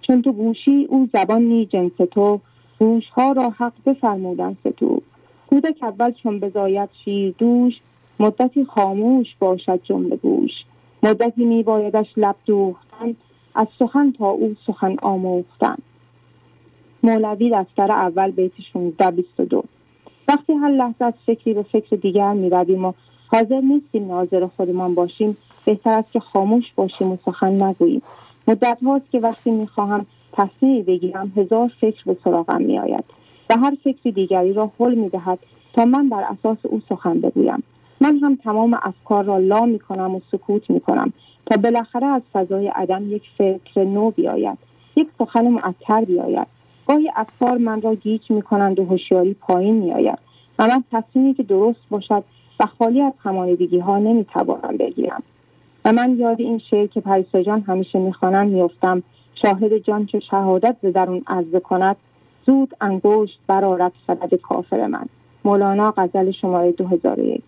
چون 0.07 0.22
تو 0.22 0.32
گوشی 0.32 0.88
او 0.90 1.09
نی 1.40 1.65
جنس 1.65 1.91
تو 2.11 2.40
گوشها 2.80 3.32
را 3.32 3.49
حق 3.49 3.73
بفرمودن 3.85 4.57
ستو 4.65 5.01
کودک 5.48 5.83
اول 5.83 6.11
چون 6.11 6.40
بزاید 6.40 6.90
شیر 7.06 7.35
دوش 7.38 7.73
مدتی 8.19 8.65
خاموش 8.65 9.27
باشد 9.40 9.80
جمله 9.83 10.15
گوش. 10.15 10.51
مدتی 11.03 11.45
می 11.45 11.64
بایدش 11.64 12.07
لب 12.17 12.35
دوختن 12.45 13.15
از 13.56 13.67
سخن 13.80 14.11
تا 14.11 14.30
او 14.30 14.56
سخن 14.67 14.95
آموختن. 15.01 15.75
مولوی 17.03 17.51
دفتر 17.56 17.91
اول 17.91 18.32
بیت 18.32 18.51
16 18.73 19.23
وقتی 20.27 20.53
هر 20.53 20.69
لحظه 20.69 21.06
از 21.06 21.14
فکری 21.25 21.53
به 21.53 21.64
فکر 21.64 21.95
دیگر 21.95 22.33
می 22.33 22.49
رویم 22.49 22.85
و 22.85 22.93
حاضر 23.27 23.61
نیستیم 23.61 24.07
ناظر 24.07 24.48
خودمان 24.48 24.95
باشیم 24.95 25.38
بهتر 25.65 25.99
است 25.99 26.11
که 26.11 26.19
خاموش 26.19 26.73
باشیم 26.73 27.11
و 27.11 27.17
سخن 27.25 27.64
نگوییم. 27.64 28.01
مدت 28.48 28.78
هاست 28.84 29.12
که 29.12 29.20
وقتی 29.20 29.52
می‌خواهم 29.52 30.06
تصمیمی 30.34 30.82
بگیرم 30.82 31.34
هزار 31.38 31.72
فکر 31.82 32.04
به 32.06 32.18
سراغم 32.24 32.62
میآید 32.62 33.04
و 33.50 33.58
هر 33.58 33.78
فکر 33.84 34.10
دیگری 34.10 34.54
را 34.54 34.72
حل 34.80 34.96
می‌دهد 34.96 35.40
تا 35.74 35.86
من 35.86 36.10
بر 36.10 36.24
اساس 36.24 36.58
او 36.64 36.82
سخن 36.90 37.22
بگویم. 37.22 37.64
من 38.02 38.18
هم 38.18 38.36
تمام 38.36 38.80
افکار 38.82 39.24
را 39.24 39.38
لا 39.38 39.66
می 39.66 39.80
کنم 39.80 40.16
و 40.16 40.20
سکوت 40.32 40.70
می 40.70 40.80
کنم 40.80 41.14
تا 41.46 41.58
بالاخره 41.58 42.08
از 42.08 42.22
فضای 42.34 42.68
عدم 42.68 43.12
یک 43.12 43.24
فکر 43.38 43.84
نو 43.84 44.12
بیاید 44.12 44.58
یک 44.96 45.08
سخن 45.20 45.48
معطر 45.48 46.06
بیاید. 46.06 46.48
گاهی 46.88 47.12
افکار 47.16 47.58
من 47.58 47.82
را 47.82 47.96
گیج 47.96 48.32
می 48.32 48.42
کنند 48.42 48.80
و 48.80 48.86
هوشیاری 48.86 49.34
پایین 49.34 49.76
می 49.76 49.92
آید 49.92 50.20
و 50.60 50.68
من 50.68 50.84
تصمیمی 50.92 51.34
که 51.34 51.44
درست 51.44 51.80
باشد 51.90 52.24
و 52.60 52.66
خالی 52.80 53.02
از 53.02 53.14
همانیدگی 53.24 53.80
ها 53.80 54.00
نمی 54.00 54.26
توانم 54.26 54.78
بگیرم. 54.78 55.24
و 55.86 55.94
من 55.94 56.18
یاد 56.18 56.42
این 56.42 56.58
شعر 56.70 56.88
که 56.88 57.02
پریسا 57.02 57.44
جان 57.44 57.62
همیشه 57.62 58.00
می‌خوانم 58.00 58.48
میافتم. 58.48 59.03
شاهد 59.42 59.78
جان 59.78 60.06
چه 60.06 60.20
شهادت 60.20 60.76
به 60.82 60.92
درون 60.92 61.24
عرضه 61.28 61.60
کند 61.60 61.95
زود 62.45 62.76
انگشت 62.82 63.40
برارد 63.48 63.92
سبد 64.08 64.34
کافر 64.34 64.88
من. 64.88 65.06
مولانا 65.45 65.94
غزل 65.98 66.32
شماره 66.32 66.72
2001 66.72 67.42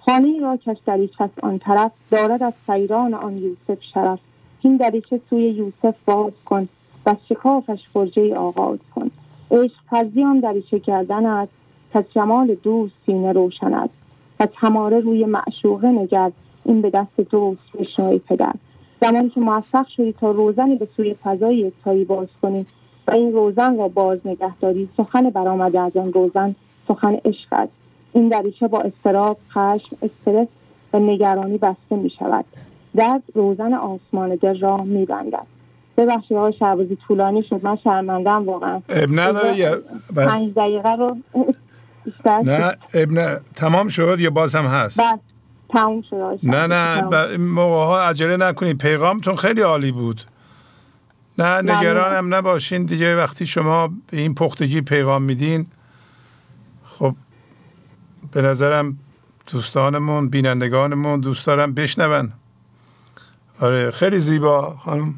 خانه 0.00 0.40
را 0.40 0.56
کش 0.56 0.76
دریچه 0.86 1.30
آن 1.42 1.58
طرف 1.58 1.90
دارد 2.10 2.42
از 2.42 2.54
سیران 2.66 3.14
آن 3.14 3.38
یوسف 3.38 3.82
شرف. 3.94 4.18
این 4.60 4.76
دریچه 4.76 5.20
سوی 5.30 5.42
یوسف 5.42 5.94
باز 6.04 6.32
کن 6.44 6.68
و 7.06 7.16
شکافش 7.28 7.88
فرجه 7.88 8.34
آغاز 8.34 8.78
کن. 8.94 9.10
عشق 9.50 9.74
پرزی 9.90 10.24
آن 10.24 10.40
دریچه 10.40 10.80
کردن 10.80 11.26
است 11.26 11.52
که 11.92 12.04
جمال 12.14 12.54
دوست 12.54 12.94
سینه 13.06 13.32
روشن 13.32 13.74
است. 13.74 13.94
و 14.40 14.46
تماره 14.46 15.00
روی 15.00 15.24
معشوقه 15.24 15.88
نگرد 15.88 16.32
این 16.64 16.82
به 16.82 16.90
دست 16.90 17.20
دوست 17.20 17.72
بشنوی 17.80 18.18
پدر. 18.18 18.52
زمانی 19.00 19.28
که 19.28 19.40
موفق 19.40 19.86
شدی 19.86 20.12
تا 20.12 20.30
روزنی 20.30 20.76
به 20.76 20.88
سوی 20.96 21.14
فضای 21.14 21.56
یکتایی 21.56 22.04
باز 22.04 22.28
کنی 22.42 22.66
و 23.06 23.10
این 23.10 23.32
روزن 23.32 23.76
را 23.76 23.88
باز 23.88 24.26
نگهداری 24.26 24.88
سخن 24.96 25.30
برآمده 25.30 25.80
از 25.80 25.96
آن 25.96 26.12
روزن 26.12 26.54
سخن 26.88 27.14
عشق 27.24 27.48
است. 27.52 27.72
این 28.12 28.28
دریچه 28.28 28.68
با 28.68 28.80
استراب 28.80 29.38
خشم 29.50 29.96
استرس 30.02 30.48
و 30.92 30.98
نگرانی 30.98 31.58
بسته 31.58 31.96
می 31.96 32.10
شود. 32.10 32.44
درد 32.96 33.22
روزن 33.34 33.74
آسمان 33.74 34.34
دل 34.34 34.60
را 34.60 34.76
می 34.76 35.04
بندد. 35.04 35.46
ببخشید 35.96 36.36
آقای 36.36 36.52
شعبازی 36.52 36.98
طولانی 37.06 37.42
شد. 37.42 37.60
من 37.62 37.76
شرمندم 37.76 38.44
واقعا. 38.46 38.80
اب 38.88 39.08
نداره 39.12 39.76
پنج 40.16 40.54
دقیقه 40.54 40.96
رو 40.96 41.16
نه 42.44 42.76
ابن 42.94 43.36
تمام 43.56 43.88
شد 43.88 44.16
یا 44.20 44.30
باز 44.30 44.54
هم 44.54 44.64
هست؟ 44.64 45.00
بس 45.00 45.18
تمام 45.74 46.02
شد 46.10 46.38
نه 46.42 46.66
نه 46.66 47.36
موقع 47.36 47.86
ها 47.86 48.02
عجله 48.02 48.36
نکنید. 48.36 48.78
پیغامتون 48.78 49.36
خیلی 49.36 49.60
عالی 49.60 49.92
بود. 49.92 50.20
نه 51.38 51.62
نگران 51.62 52.12
هم 52.12 52.34
نباشین. 52.34 52.84
دیگه 52.84 53.16
وقتی 53.16 53.46
شما 53.46 53.88
به 54.10 54.16
این 54.16 54.34
پختگی 54.34 54.80
پیغام 54.80 55.22
میدین 55.22 55.66
خب 56.84 57.14
به 58.32 58.42
نظرم 58.42 58.98
دوستانمون 59.52 60.28
بینندگانمون 60.28 61.20
دوست 61.20 61.46
دارم 61.46 61.74
بشنون. 61.74 62.32
آره 63.60 63.90
خیلی 63.90 64.18
زیبا 64.18 64.76
خانم. 64.84 65.14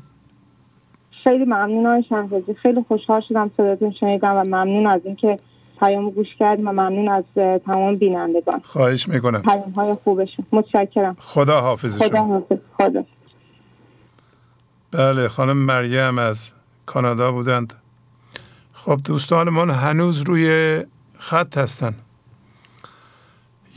خیلی 1.25 1.45
ممنون 1.45 1.87
آقای 1.87 2.55
خیلی 2.63 2.85
خوشحال 2.89 3.23
شدم 3.29 3.51
صداتون 3.57 3.93
شنیدم 4.01 4.33
و 4.37 4.45
ممنون 4.45 4.87
از 4.87 5.01
اینکه 5.05 5.37
پیام 5.81 6.11
گوش 6.11 6.27
کردیم 6.39 6.69
و 6.69 6.73
ممنون 6.73 7.09
از 7.09 7.25
تمام 7.67 7.97
بینندگان. 7.97 8.61
خواهش 8.65 9.09
می‌کنم. 9.09 9.43
پیام 9.43 9.71
های 9.71 9.95
خوبشون. 10.05 10.47
متشکرم. 10.53 11.17
خدا 11.19 11.61
حافظ 11.61 12.03
خدا 12.03 12.25
حافظ 12.25 12.59
خدا. 12.79 13.05
بله 14.91 15.29
خانم 15.29 15.57
مریم 15.57 16.19
از 16.19 16.53
کانادا 16.87 17.33
بودند. 17.33 17.75
خب 18.73 19.01
دوستانمون 19.05 19.71
هنوز 19.71 20.21
روی 20.21 20.81
خط 21.19 21.59
هستن. 21.59 21.95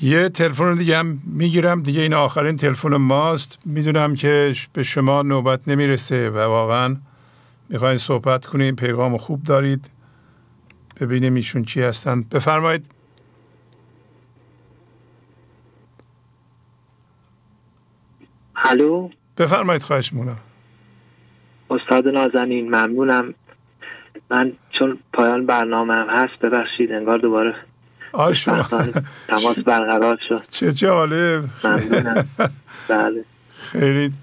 یه 0.01 0.29
تلفن 0.29 0.73
دیگه 0.73 0.97
هم 0.97 1.19
می‌گیرم. 1.25 1.81
دیگه 1.81 2.01
این 2.01 2.13
آخرین 2.13 2.55
تلفن 2.55 2.95
ماست. 2.95 3.59
می‌دونم 3.65 4.15
که 4.15 4.53
به 4.73 4.83
شما 4.83 5.21
نوبت 5.21 5.67
نمی‌رسه 5.67 6.29
و 6.29 6.37
واقعا 6.37 6.97
می‌خواین 7.69 7.97
صحبت 7.97 8.45
کنیم 8.45 8.75
پیغام 8.75 9.17
خوب 9.17 9.43
دارید. 9.43 9.91
ببینیم 11.01 11.35
ایشون 11.35 11.63
چی 11.63 11.81
هستند 11.81 12.29
بفرمایید. 12.29 12.85
الو؟ 18.55 19.09
بفرمایید 19.37 19.83
خواهش 19.83 20.13
مونم 20.13 20.37
استاد 21.69 22.07
نازنین 22.07 22.65
ممنونم. 22.67 23.33
من 24.31 24.51
چون 24.79 24.99
پایان 25.13 25.45
برنامه 25.45 25.93
هم 25.93 26.07
هست 26.09 26.39
ببخشید 26.41 26.91
انگار 26.91 27.17
دوباره 27.17 27.55
آه 28.11 28.33
شما 28.33 28.63
تماس 29.27 29.59
برقرار 29.67 30.19
شد. 30.29 30.41
چه 30.51 30.71
جالب. 30.73 31.43
بله. 32.89 33.25
خیلی 33.49 34.13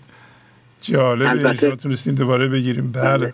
جالب. 0.80 1.74
تونستیم 1.74 2.14
دوباره 2.14 2.48
بگیریم. 2.48 2.92
بله. 2.92 3.32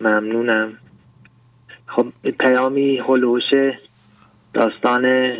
ممنونم. 0.00 0.78
خب 1.86 2.06
پیامی 2.38 2.98
هلوش 2.98 3.44
داستان 4.54 5.34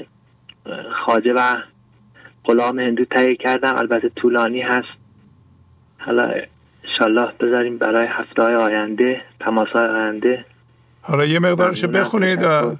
خاجه 1.05 1.33
و 1.33 1.57
غلام 2.44 2.78
هندو 2.78 3.05
تهیه 3.05 3.36
کردم 3.36 3.76
البته 3.76 4.08
طولانی 4.08 4.62
هست. 4.62 4.89
حالا 5.99 6.34
انشالله 6.84 7.33
بذاریم 7.41 7.78
برای 7.78 8.07
هفته 8.07 8.42
های 8.42 8.55
آینده 8.55 9.23
تماس 9.41 9.68
های 9.68 9.89
آینده. 9.89 10.44
حالا 11.02 11.25
یه 11.25 11.39
ممنونم. 11.39 11.91
بخونید. 11.94 12.42
و 12.42 12.76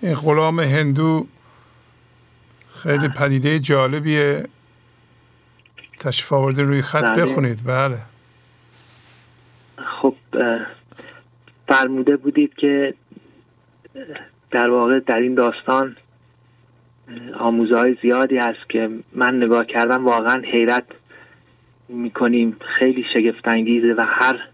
این 0.00 0.14
غلام 0.14 0.60
هندو 0.60 1.26
خیلی 2.82 3.08
پدیده 3.08 3.58
جالبیه. 3.58 4.44
تشریف 6.00 6.32
آورده 6.32 6.62
روی 6.62 6.82
خط. 6.82 7.04
بله. 7.04 7.24
بخونید. 7.24 7.64
بله. 7.64 7.98
خب 10.02 10.14
فرموده 11.68 12.16
بودید 12.16 12.54
که 12.54 12.94
در 14.50 14.70
واقع 14.70 15.00
در 15.00 15.18
این 15.18 15.34
داستان 15.34 15.96
آموزه 17.38 17.76
های 17.76 17.96
زیادی 18.02 18.36
هست 18.36 18.68
که 18.68 18.90
من 19.12 19.36
نگاه 19.36 19.66
کردم 19.66 20.04
واقعا 20.04 20.42
حیرت 20.42 20.86
می‌کنیم. 21.88 22.56
خیلی 22.78 23.04
شگفتانگیزه 23.14 23.94
و 23.98 24.06
هر 24.08 24.48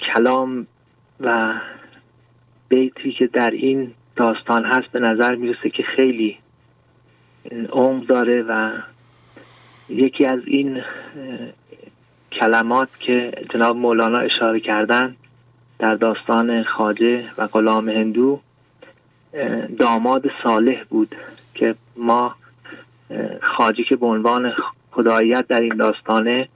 کلام 0.00 0.66
و 1.20 1.54
بیتی 2.68 3.12
که 3.12 3.26
در 3.26 3.50
این 3.50 3.92
داستان 4.16 4.64
هست 4.64 4.88
به 4.92 5.00
نظر 5.00 5.34
می‌رسه 5.34 5.70
که 5.70 5.82
خیلی 5.82 6.38
عمق 7.68 8.06
داره 8.06 8.42
و 8.42 8.70
یکی 9.88 10.26
از 10.26 10.40
این 10.46 10.82
کلمات 12.32 12.88
که 13.00 13.32
جناب 13.54 13.76
مولانا 13.76 14.18
اشاره 14.18 14.60
کردن 14.60 15.16
در 15.78 15.94
داستان 15.94 16.62
خاجه 16.62 17.24
و 17.38 17.46
غلام 17.46 17.88
هندو 17.88 18.40
داماد 19.78 20.24
صالح 20.42 20.84
بود 20.90 21.14
که 21.54 21.74
ما 21.96 22.34
خاجه 23.42 23.84
که 23.84 23.96
به 23.96 24.06
عنوان 24.06 24.52
خداییت 24.90 25.46
در 25.48 25.60
این 25.60 25.76
داستانه 25.76 26.48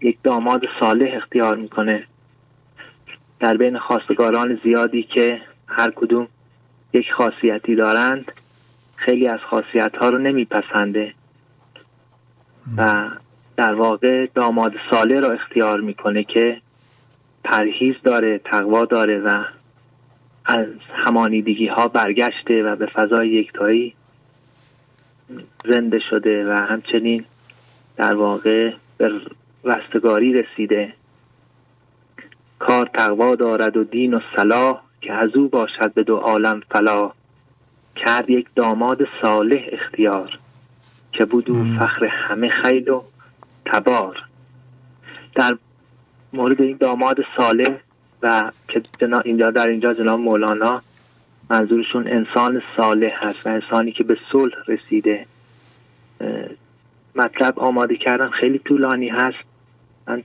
یک 0.00 0.18
داماد 0.22 0.60
صالح 0.80 1.16
اختیار 1.16 1.56
می‌کنه. 1.56 2.04
در 3.40 3.56
بین 3.56 3.78
خواستگاران 3.78 4.60
زیادی 4.64 5.02
که 5.02 5.40
هر 5.66 5.90
کدوم 5.90 6.28
یک 6.92 7.12
خاصیتی 7.12 7.74
دارند 7.74 8.32
خیلی 8.96 9.28
از 9.28 9.40
خاصیت 9.50 9.96
ها 9.96 10.08
رو 10.08 10.18
نمیپسنده 10.18 11.14
و 12.76 13.10
در 13.56 13.74
واقع 13.74 14.26
داماد 14.34 14.72
صالح 14.90 15.20
را 15.20 15.32
اختیار 15.32 15.80
می‌کنه 15.80 16.24
که 16.24 16.60
پرهیز 17.46 17.94
داره 18.04 18.38
تقوا 18.38 18.84
داره 18.84 19.18
و 19.18 19.44
از 20.44 20.66
همانیدگی 21.06 21.66
ها 21.66 21.88
برگشته 21.88 22.62
و 22.62 22.76
به 22.76 22.86
فضای 22.86 23.28
یکتایی 23.28 23.94
زنده 25.64 25.98
شده 26.10 26.48
و 26.48 26.52
همچنین 26.52 27.24
در 27.96 28.14
واقع 28.14 28.72
به 28.98 29.10
رستگاری 29.64 30.32
رسیده. 30.32 30.92
کار 32.58 32.90
تقوا 32.94 33.34
دارد 33.34 33.76
و 33.76 33.84
دین 33.84 34.14
و 34.14 34.20
صلاح 34.36 34.82
که 35.00 35.12
از 35.12 35.36
او 35.36 35.48
باشد 35.48 35.92
به 35.94 36.02
دو 36.02 36.16
عالم 36.16 36.62
فلا 36.70 37.12
کرد 37.96 38.30
یک 38.30 38.46
داماد 38.54 39.08
صالح 39.22 39.68
اختیار 39.72 40.38
که 41.12 41.24
بود 41.24 41.50
او 41.50 41.64
فخر 41.78 42.04
همه 42.06 42.48
خیل 42.48 42.88
و 42.88 43.02
تبار. 43.66 44.22
در 45.34 45.56
مورد 46.36 46.62
این 46.62 46.76
داماد 46.80 47.16
صالح 47.36 47.76
و 48.22 48.50
که 48.68 48.82
اینجا 49.24 49.50
در 49.50 49.68
اینجا 49.68 49.94
جناب 49.94 50.20
مولانا 50.20 50.82
منظورشون 51.50 52.08
انسان 52.08 52.62
صالح 52.76 53.26
هست 53.26 53.46
و 53.46 53.50
انسانی 53.50 53.92
که 53.92 54.04
به 54.04 54.16
صلح 54.32 54.54
رسیده. 54.68 55.26
مطلب 57.16 57.58
آماده 57.58 57.96
کردن 57.96 58.30
خیلی 58.30 58.58
طولانی 58.58 59.08
هست. 59.08 59.38
من 60.06 60.22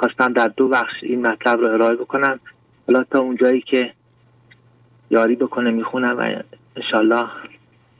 خواستم 0.00 0.32
در 0.32 0.48
دو 0.48 0.68
بخش 0.68 0.94
این 1.02 1.26
مطلب 1.26 1.60
رو 1.60 1.66
ارائه 1.66 1.96
بکنم. 1.96 2.40
حالا 2.86 3.04
تا 3.10 3.18
اونجایی 3.18 3.60
که 3.60 3.92
یاری 5.10 5.36
بکنه 5.36 5.70
می‌خونم 5.70 6.18
و 6.18 6.42
انشالله 6.76 7.24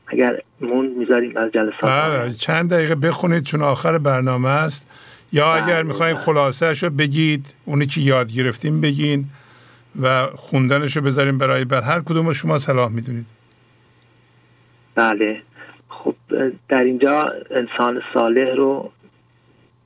اگر 0.07 0.39
مون 0.61 0.85
می‌ذاریم 0.85 1.37
از 1.37 1.51
جلسات. 1.51 1.83
بله 1.83 2.31
چند 2.31 2.73
دقیقه 2.73 2.95
بخونید 2.95 3.43
چون 3.43 3.61
آخر 3.61 3.97
برنامه 3.97 4.49
است. 4.49 4.89
یا 5.33 5.53
بله، 5.53 5.63
اگر 5.63 5.83
می‌خواین 5.83 6.15
بله. 6.15 6.25
خلاصه 6.25 6.71
رو 6.71 6.89
بگید 6.89 7.55
اونی 7.65 7.85
که 7.85 8.01
یاد 8.01 8.31
گرفتیم 8.31 8.81
بگین 8.81 9.25
و 10.01 10.27
خوندنش 10.27 10.97
رو 10.97 11.03
بذاریم 11.03 11.37
برای 11.37 11.65
بعد. 11.65 11.83
هر 11.83 11.99
کدوم 11.99 12.33
شما 12.33 12.57
صلاح 12.57 12.91
می‌دونید. 12.91 13.25
بله. 14.95 15.41
خب 15.89 16.15
در 16.69 16.83
اینجا 16.83 17.33
انسان 17.51 18.01
صالح 18.13 18.55
رو 18.55 18.91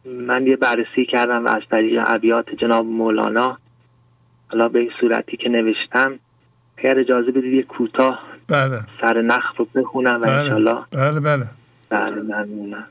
من 0.06 0.48
یه 0.48 0.56
بررسی 0.56 1.06
کردم 1.06 1.45
و 1.45 1.50
از 1.50 1.61
طریق 1.72 2.03
ابیات 2.08 2.45
جناب 2.50 2.85
مولانا 2.85 3.58
حالا 4.48 4.67
به 4.67 4.80
این 4.80 4.92
صورتی 5.00 5.38
که 5.38 5.50
نوشتم. 5.50 6.19
اگر 6.77 7.00
اجازه 7.00 7.32
بدید 7.32 7.53
یه 7.53 7.64
کوتاه 7.64 8.24
بله. 8.48 8.80
سر 9.01 9.22
نخ 9.22 9.43
رو 9.58 9.67
بخونم 9.76 10.16
و 10.16 10.19
بله. 10.19 10.32
انشالله 10.32 10.84
بله 10.92 11.19
بله. 11.19 11.48
بله 11.90 12.22
ممنونم. 12.22 12.88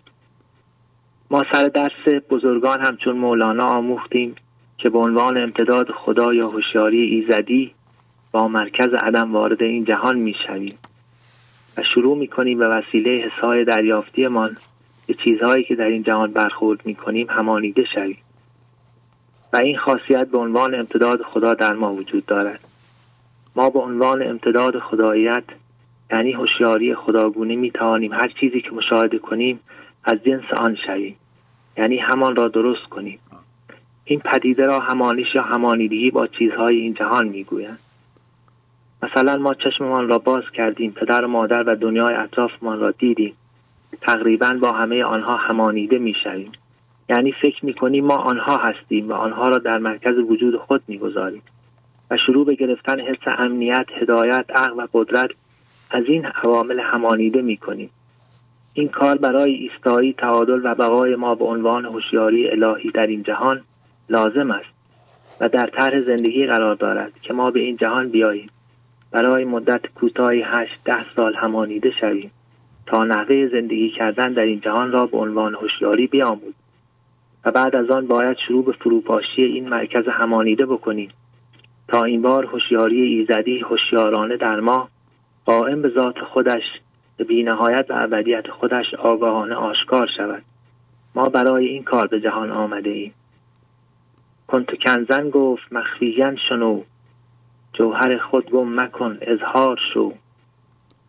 ما 1.30 1.44
سر 1.52 1.68
درس 1.68 2.22
بزرگان 2.30 2.80
همچون 2.80 3.16
مولانا 3.16 3.64
آموختیم 3.64 4.34
که 4.78 4.88
به 4.88 4.98
عنوان 4.98 5.36
امتداد 5.36 5.90
خدا 5.90 6.34
یا 6.34 6.48
هوشیاری 6.48 6.98
ایزدی 6.98 7.74
با 8.32 8.48
مرکز 8.48 8.94
عدم 8.94 9.32
وارد 9.32 9.62
این 9.62 9.84
جهان 9.84 10.18
می‌شویم 10.18 10.74
و 11.76 11.82
شروع 11.94 12.18
می‌کنیم 12.18 12.58
به 12.58 12.68
وسیله 12.68 13.10
حسای 13.10 13.64
دریافتیمان 13.64 14.56
به 15.06 15.14
چیزهایی 15.14 15.64
که 15.64 15.74
در 15.74 15.84
این 15.84 16.02
جهان 16.02 16.32
برخورد 16.32 16.80
می‌کنیم 16.84 17.26
همانیده 17.30 17.84
شویم. 17.94 18.18
و 19.52 19.56
این 19.56 19.78
خاصیت 19.78 20.28
به 20.28 20.38
عنوان 20.38 20.74
امتداد 20.74 21.22
خدا 21.22 21.54
در 21.54 21.72
ما 21.72 21.94
وجود 21.94 22.26
دارد. 22.26 22.60
ما 23.56 23.70
به 23.70 23.78
عنوان 23.78 24.22
امتداد 24.22 24.78
خداییت 24.78 25.44
یعنی 26.12 26.32
هوشیاری 26.32 26.94
خداگونه 26.94 27.56
می 27.56 27.70
توانیم 27.70 28.12
هر 28.12 28.28
چیزی 28.40 28.60
که 28.60 28.70
مشاهده 28.70 29.18
کنیم 29.18 29.60
از 30.06 30.24
جنس 30.24 30.44
آن 30.56 30.76
شویم. 30.86 31.16
یعنی 31.76 31.96
همان 31.96 32.36
را 32.36 32.48
درست 32.48 32.84
کنیم. 32.90 33.18
این 34.04 34.20
پدیده 34.20 34.66
را 34.66 34.80
همانش 34.80 35.34
یا 35.34 35.42
همانیدگی 35.42 36.10
با 36.10 36.26
چیزهای 36.26 36.76
این 36.76 36.94
جهان 36.94 37.28
می‌گویند. 37.28 37.78
مثلا 39.02 39.36
ما 39.36 39.54
چشممان 39.54 40.08
را 40.08 40.18
باز 40.18 40.42
کردیم 40.54 40.90
پدر 40.90 41.24
و 41.24 41.28
مادر 41.28 41.62
و 41.62 41.76
دنیای 41.76 42.14
اطرافمان 42.14 42.80
را 42.80 42.90
دیدیم. 42.90 43.34
تقریبا 44.00 44.58
با 44.60 44.72
همه 44.72 45.04
آنها 45.04 45.36
همانیده 45.36 45.98
می‌شویم. 45.98 46.52
یعنی 47.08 47.32
فکر 47.32 47.66
می‌کنیم 47.66 48.04
ما 48.04 48.16
آنها 48.16 48.56
هستیم 48.56 49.08
و 49.08 49.12
آنها 49.12 49.48
را 49.48 49.58
در 49.58 49.78
مرکز 49.78 50.18
وجود 50.18 50.56
خود 50.56 50.82
می‌گذاریم. 50.88 51.42
و 52.10 52.16
شروع 52.26 52.46
به 52.46 52.54
گرفتن 52.54 53.00
حس 53.00 53.28
امنیت 53.38 53.86
هدایت 54.00 54.44
عقل 54.54 54.80
و 54.80 54.86
قدرت 54.92 55.30
از 55.90 56.04
این 56.08 56.26
عوامل 56.26 56.80
همانیده 56.80 57.42
می‌کنیم. 57.42 57.90
این 58.78 58.88
کار 58.88 59.18
برای 59.18 59.54
ایستایی 59.54 60.12
تعادل 60.12 60.60
و 60.64 60.74
بقای 60.74 61.16
ما 61.16 61.34
به 61.34 61.44
عنوان 61.44 61.84
هوشیاری 61.84 62.50
الهی 62.50 62.90
در 62.90 63.06
این 63.06 63.22
جهان 63.22 63.60
لازم 64.08 64.50
است 64.50 64.68
و 65.40 65.48
در 65.48 65.66
طرح 65.66 66.00
زندگی 66.00 66.46
قرار 66.46 66.74
دارد 66.74 67.12
که 67.22 67.32
ما 67.32 67.50
به 67.50 67.60
این 67.60 67.76
جهان 67.76 68.08
بیاییم. 68.08 68.48
برای 69.10 69.44
مدت 69.44 69.80
کوتاهی 69.94 70.42
هشت 70.42 70.84
ده 70.84 71.14
سال 71.16 71.34
همانیده 71.34 71.90
شویم 72.00 72.30
تا 72.86 73.04
نحوه 73.04 73.48
زندگی 73.52 73.90
کردن 73.90 74.32
در 74.32 74.42
این 74.42 74.60
جهان 74.60 74.92
را 74.92 75.06
به 75.06 75.18
عنوان 75.18 75.54
هوشیاری 75.54 76.06
بیاموزیم 76.06 76.54
و 77.44 77.50
بعد 77.50 77.76
از 77.76 77.90
آن 77.90 78.06
باید 78.06 78.36
شروع 78.48 78.64
به 78.64 78.72
فروپاشی 78.72 79.42
این 79.42 79.68
مرکز 79.68 80.04
همانیده 80.08 80.66
بکنیم 80.66 81.10
تا 81.88 82.02
این 82.02 82.22
بار 82.22 82.44
هوشیاری 82.44 83.02
ایزدی 83.02 83.58
هوشیارانه 83.58 84.36
در 84.36 84.60
ما 84.60 84.88
قائم 85.44 85.82
به 85.82 85.88
ذات 85.88 86.20
خودش 86.20 86.62
به 87.16 87.24
بینهایت 87.24 87.86
و 87.88 87.92
ابدیت 87.96 88.50
خودش 88.50 88.94
آگاهانه 88.94 89.54
آشکار 89.54 90.08
شود. 90.16 90.42
ما 91.14 91.28
برای 91.28 91.66
این 91.66 91.82
کار 91.82 92.06
به 92.06 92.20
جهان 92.20 92.50
آمده 92.50 92.90
ایم. 92.90 93.14
کنت 94.46 94.66
کنزن 94.86 95.30
گفت 95.30 95.72
مخفیین 95.72 96.36
شنو. 96.48 96.82
جوهر 97.72 98.18
خود 98.18 98.50
گم 98.50 98.80
مکن 98.80 99.18
اظهار 99.20 99.78
شو. 99.94 100.12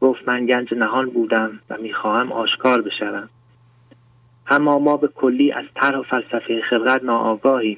گفت 0.02 0.28
من 0.28 0.46
گنج 0.46 0.74
نهان 0.74 1.10
بودم 1.10 1.60
و 1.70 1.78
می‌خواهم 1.78 2.32
آشکار 2.32 2.82
بشوم. 2.82 3.30
اما 4.50 4.80
ما 4.80 4.98
به 4.98 5.08
کلی 5.08 5.52
از 5.52 5.66
طرح 5.76 5.98
و 5.98 6.04
فلسفه 6.04 6.62
خلقت 6.70 7.04
ناآگاهیم 7.04 7.78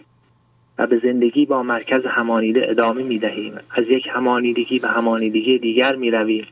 و 0.78 0.88
به 0.88 1.00
زندگی 1.04 1.46
با 1.46 1.64
مرکز 1.64 2.06
همانیده 2.06 2.70
ادامه 2.70 3.04
می 3.04 3.20
دهیم 3.20 3.60
از 3.72 3.86
یک 3.90 4.08
همانیدگی 4.12 4.80
به 4.80 4.88
همانیدگی 4.88 5.60
دیگر 5.60 5.96
می 5.96 6.12
رویم 6.12 6.48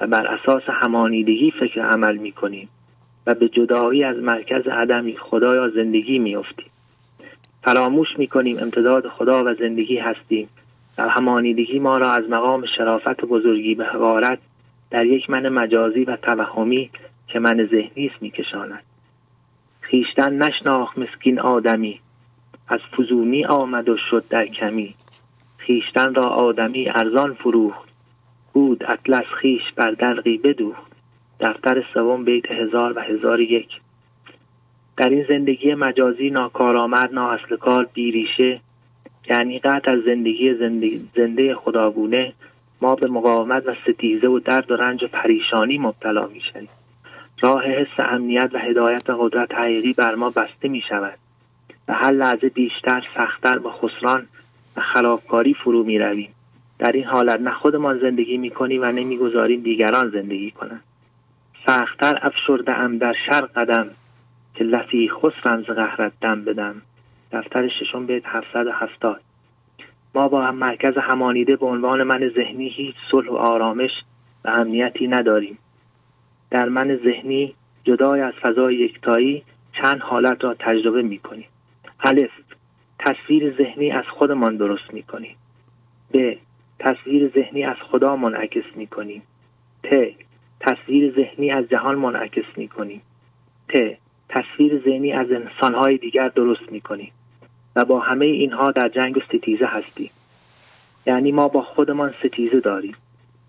و 0.00 0.06
بر 0.06 0.26
اساس 0.26 0.62
همانیدگی 0.66 1.50
فکر 1.50 1.80
عمل 1.80 2.16
می 2.16 2.32
کنیم 2.32 2.68
و 3.26 3.34
به 3.34 3.48
جدایی 3.48 4.04
از 4.04 4.16
مرکز 4.16 4.66
عدمی 4.66 5.16
خدا 5.16 5.54
یا 5.54 5.68
زندگی 5.68 6.18
می 6.18 6.36
افتیم. 6.36 6.70
فراموش 7.62 8.08
می 8.18 8.26
کنیم 8.26 8.58
امتداد 8.58 9.08
خدا 9.08 9.44
و 9.44 9.54
زندگی 9.54 9.96
هستیم 9.96 10.48
و 10.98 11.08
همانیدگی 11.08 11.78
ما 11.78 11.96
را 11.96 12.12
از 12.12 12.30
مقام 12.30 12.64
شرافت 12.76 13.24
و 13.24 13.26
بزرگی 13.26 13.74
به 13.74 13.84
حقارت 13.84 14.38
در 14.90 15.06
یک 15.06 15.30
من 15.30 15.48
مجازی 15.48 16.04
و 16.04 16.16
توهمی 16.16 16.90
که 17.28 17.38
من 17.38 17.68
ذهنی 17.70 18.06
است 18.06 18.22
میکشاند. 18.22 18.82
خیشتن 19.80 20.42
نشناخ 20.42 20.98
مسکین 20.98 21.40
آدمی 21.40 22.00
از 22.68 22.80
فزونی 22.96 23.44
آمد 23.44 23.88
و 23.88 23.96
شد 24.10 24.24
در 24.30 24.46
کمی. 24.46 24.94
خیشتن 25.56 26.14
را 26.14 26.26
آدمی 26.26 26.88
ارزان 26.88 27.34
فروخت. 27.34 27.89
بود 28.52 28.84
اطلس 28.88 29.26
خیش 29.40 29.62
بر 29.76 29.90
دلقی 29.90 30.38
بدوخت 30.38 30.92
دفتر 31.40 31.84
سوم 31.94 32.24
بیت 32.24 32.50
هزار 32.50 32.98
و 32.98 33.00
هزار 33.00 33.40
یک. 33.40 33.68
در 34.96 35.08
این 35.08 35.24
زندگی 35.28 35.74
مجازی 35.74 36.30
ناکارآمد 36.30 37.18
اصل 37.18 37.56
کار 37.56 37.88
بیریشه. 37.94 38.60
یعنی 39.30 39.58
قطع 39.58 39.92
از 39.92 40.00
زندگی 40.06 40.54
زنده, 40.54 40.90
زنده 41.16 41.54
خداگونه 41.54 42.32
ما 42.82 42.94
به 42.94 43.06
مقاومت 43.06 43.66
و 43.66 43.74
ستیزه 43.74 44.28
و 44.28 44.38
درد 44.38 44.70
و 44.70 44.76
رنج 44.76 45.04
و 45.04 45.08
پریشانی 45.08 45.78
مبتلا 45.78 46.26
می‌شویم. 46.26 46.68
راه 47.40 47.64
حس 47.64 47.98
امنیت 47.98 48.50
و 48.52 48.58
هدایت 48.58 49.10
و 49.10 49.16
قدرت 49.16 49.54
حقیقی 49.54 49.92
بر 49.92 50.14
ما 50.14 50.30
بسته 50.30 50.68
می 50.68 50.82
شود 50.88 51.18
و 51.88 51.94
هر 51.94 52.10
لحظه 52.10 52.48
بیشتر 52.48 53.02
سختتر 53.14 53.58
با 53.58 53.72
خسران 53.72 54.26
و 54.76 54.80
خلافکاری 54.80 55.54
فرو 55.54 55.84
می 55.84 55.98
رویم 55.98 56.34
در 56.80 56.92
این 56.92 57.04
حالت 57.04 57.40
نه 57.40 57.50
خودمان 57.50 57.98
زندگی 57.98 58.36
می 58.36 58.50
کنیم 58.50 58.82
و 58.82 58.84
نمی‌گذاریم 58.84 59.60
دیگران 59.60 60.10
زندگی 60.10 60.50
کنند 60.50 60.82
سختتر 61.66 62.18
افشرده 62.22 62.72
ام 62.72 62.98
در 62.98 63.14
شر 63.26 63.40
قدم 63.40 63.90
که 64.54 64.64
لفی 64.64 65.08
خسرن 65.08 65.62
ز 65.62 65.66
قهرت 65.66 66.12
دم 66.20 66.44
بدم. 66.44 66.82
دفتر 67.32 67.68
ششم 67.68 68.06
بیت 68.06 68.22
770 68.26 69.20
ما 70.14 70.28
با 70.28 70.42
هم 70.42 70.54
مرکز 70.54 70.94
همانیده 70.96 71.56
به 71.56 71.66
عنوان 71.66 72.02
من 72.02 72.28
ذهنی 72.28 72.68
هیچ 72.68 72.94
صلح 73.10 73.28
و 73.28 73.34
آرامش 73.34 73.90
و 74.44 74.48
امنیتی 74.48 75.08
نداریم. 75.08 75.58
در 76.50 76.68
من 76.68 76.96
ذهنی 76.96 77.54
جدای 77.84 78.20
از 78.20 78.34
فضای 78.42 78.74
یکتایی 78.74 79.42
چند 79.82 80.00
حالت 80.00 80.44
را 80.44 80.54
تجربه 80.54 81.02
می 81.02 81.18
کنیم 81.18 81.48
الف 82.04 82.30
تصویر 82.98 83.56
ذهنی 83.58 83.90
از 83.90 84.04
خودمان 84.04 84.56
درست 84.56 84.94
می 84.94 85.02
کنیم 85.02 85.36
ب 86.14 86.34
تصویر 86.80 87.30
ذهنی 87.34 87.64
از 87.64 87.76
خدا 87.90 88.16
منعکس 88.16 88.76
می 88.76 88.86
کنیم 88.86 89.22
ت 89.82 89.88
تصویر 90.60 91.12
ذهنی 91.12 91.50
از 91.50 91.64
جهان 91.68 91.94
منعکس 91.94 92.44
می 92.56 92.68
کنیم 92.68 93.02
ت 93.68 93.72
تصویر 94.28 94.82
ذهنی 94.84 95.12
از 95.12 95.26
انسانهای 95.30 95.98
دیگر 95.98 96.28
درست 96.28 96.72
می 96.72 96.80
کنیم 96.80 97.12
و 97.76 97.84
با 97.84 98.00
همه 98.00 98.26
اینها 98.26 98.70
در 98.70 98.88
جنگ 98.88 99.22
ستیزه 99.28 99.66
هستیم. 99.66 100.10
یعنی 101.06 101.32
ما 101.32 101.48
با 101.48 101.62
خودمان 101.62 102.10
ستیزه 102.10 102.60
داریم. 102.60 102.94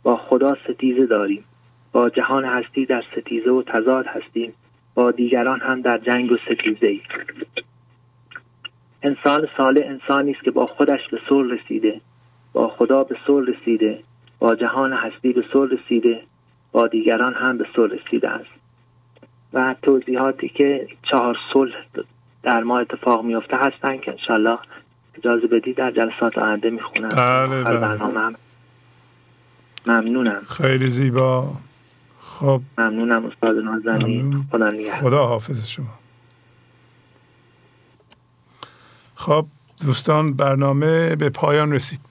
با 0.04 0.18
خدا 0.18 0.56
ستیزه 0.56 1.06
داریم. 1.06 1.44
با 1.92 2.10
جهان 2.10 2.46
هستی 2.46 2.86
در 2.86 3.04
ستیزه 3.12 3.50
و 3.50 3.64
تضاد 3.64 4.06
هستیم. 4.06 4.54
با 4.94 5.12
دیگران 5.12 5.60
هم 5.60 5.82
در 5.82 5.98
جنگ 5.98 6.32
و 6.32 6.38
ستیزه 6.38 6.88
ای 6.88 7.02
انسان 9.04 9.48
ساله 9.58 9.86
انسانی 9.86 10.32
است 10.32 10.44
که 10.44 10.52
با 10.52 10.66
خودش 10.66 11.08
به 11.12 11.20
صلح 11.30 11.54
رسیده. 11.54 12.02
با 12.54 12.68
خدا 12.68 13.04
به 13.04 13.18
صلح 13.28 13.50
رسیده 13.50 14.04
با 14.40 14.56
جهان 14.56 14.94
هستی 14.94 15.34
به 15.34 15.44
صلح 15.54 15.72
رسیده 15.72 16.24
با 16.72 16.88
دیگران 16.88 17.34
هم 17.34 17.58
به 17.58 17.66
صلح 17.76 17.94
رسیده 17.94 18.30
است. 18.30 18.50
و 19.54 19.76
توضیحاتی 19.82 20.50
که 20.50 20.88
چهار 21.12 21.38
صلح 21.54 21.74
در 22.44 22.64
ما 22.64 22.80
اتفاق 22.80 23.24
میفته 23.24 23.58
هستن 23.58 23.98
که 23.98 24.12
انشالله 24.12 24.58
اجازه 25.18 25.48
بدید 25.48 25.78
در 25.78 25.92
جلسات 25.92 26.38
آینده 26.38 26.70
می‌خونم. 26.70 27.10
بله 27.10 27.64
بله. 27.64 27.80
برنامه 27.80 28.36
ممنونم. 29.88 30.42
خیلی 30.50 30.90
زیبا. 30.90 31.54
خب. 32.20 32.62
ممنونم 32.78 33.26
استاد 33.26 33.58
نازنین. 33.58 34.46
خدا 34.52 34.68
نگهدار. 34.68 34.96
خدا 35.02 35.26
حافظ 35.26 35.68
شما. 35.68 35.86
خب 39.16 39.46
دوستان 39.86 40.34
برنامه 40.34 41.16
به 41.16 41.30
پایان 41.30 41.72
رسید. 41.72 42.11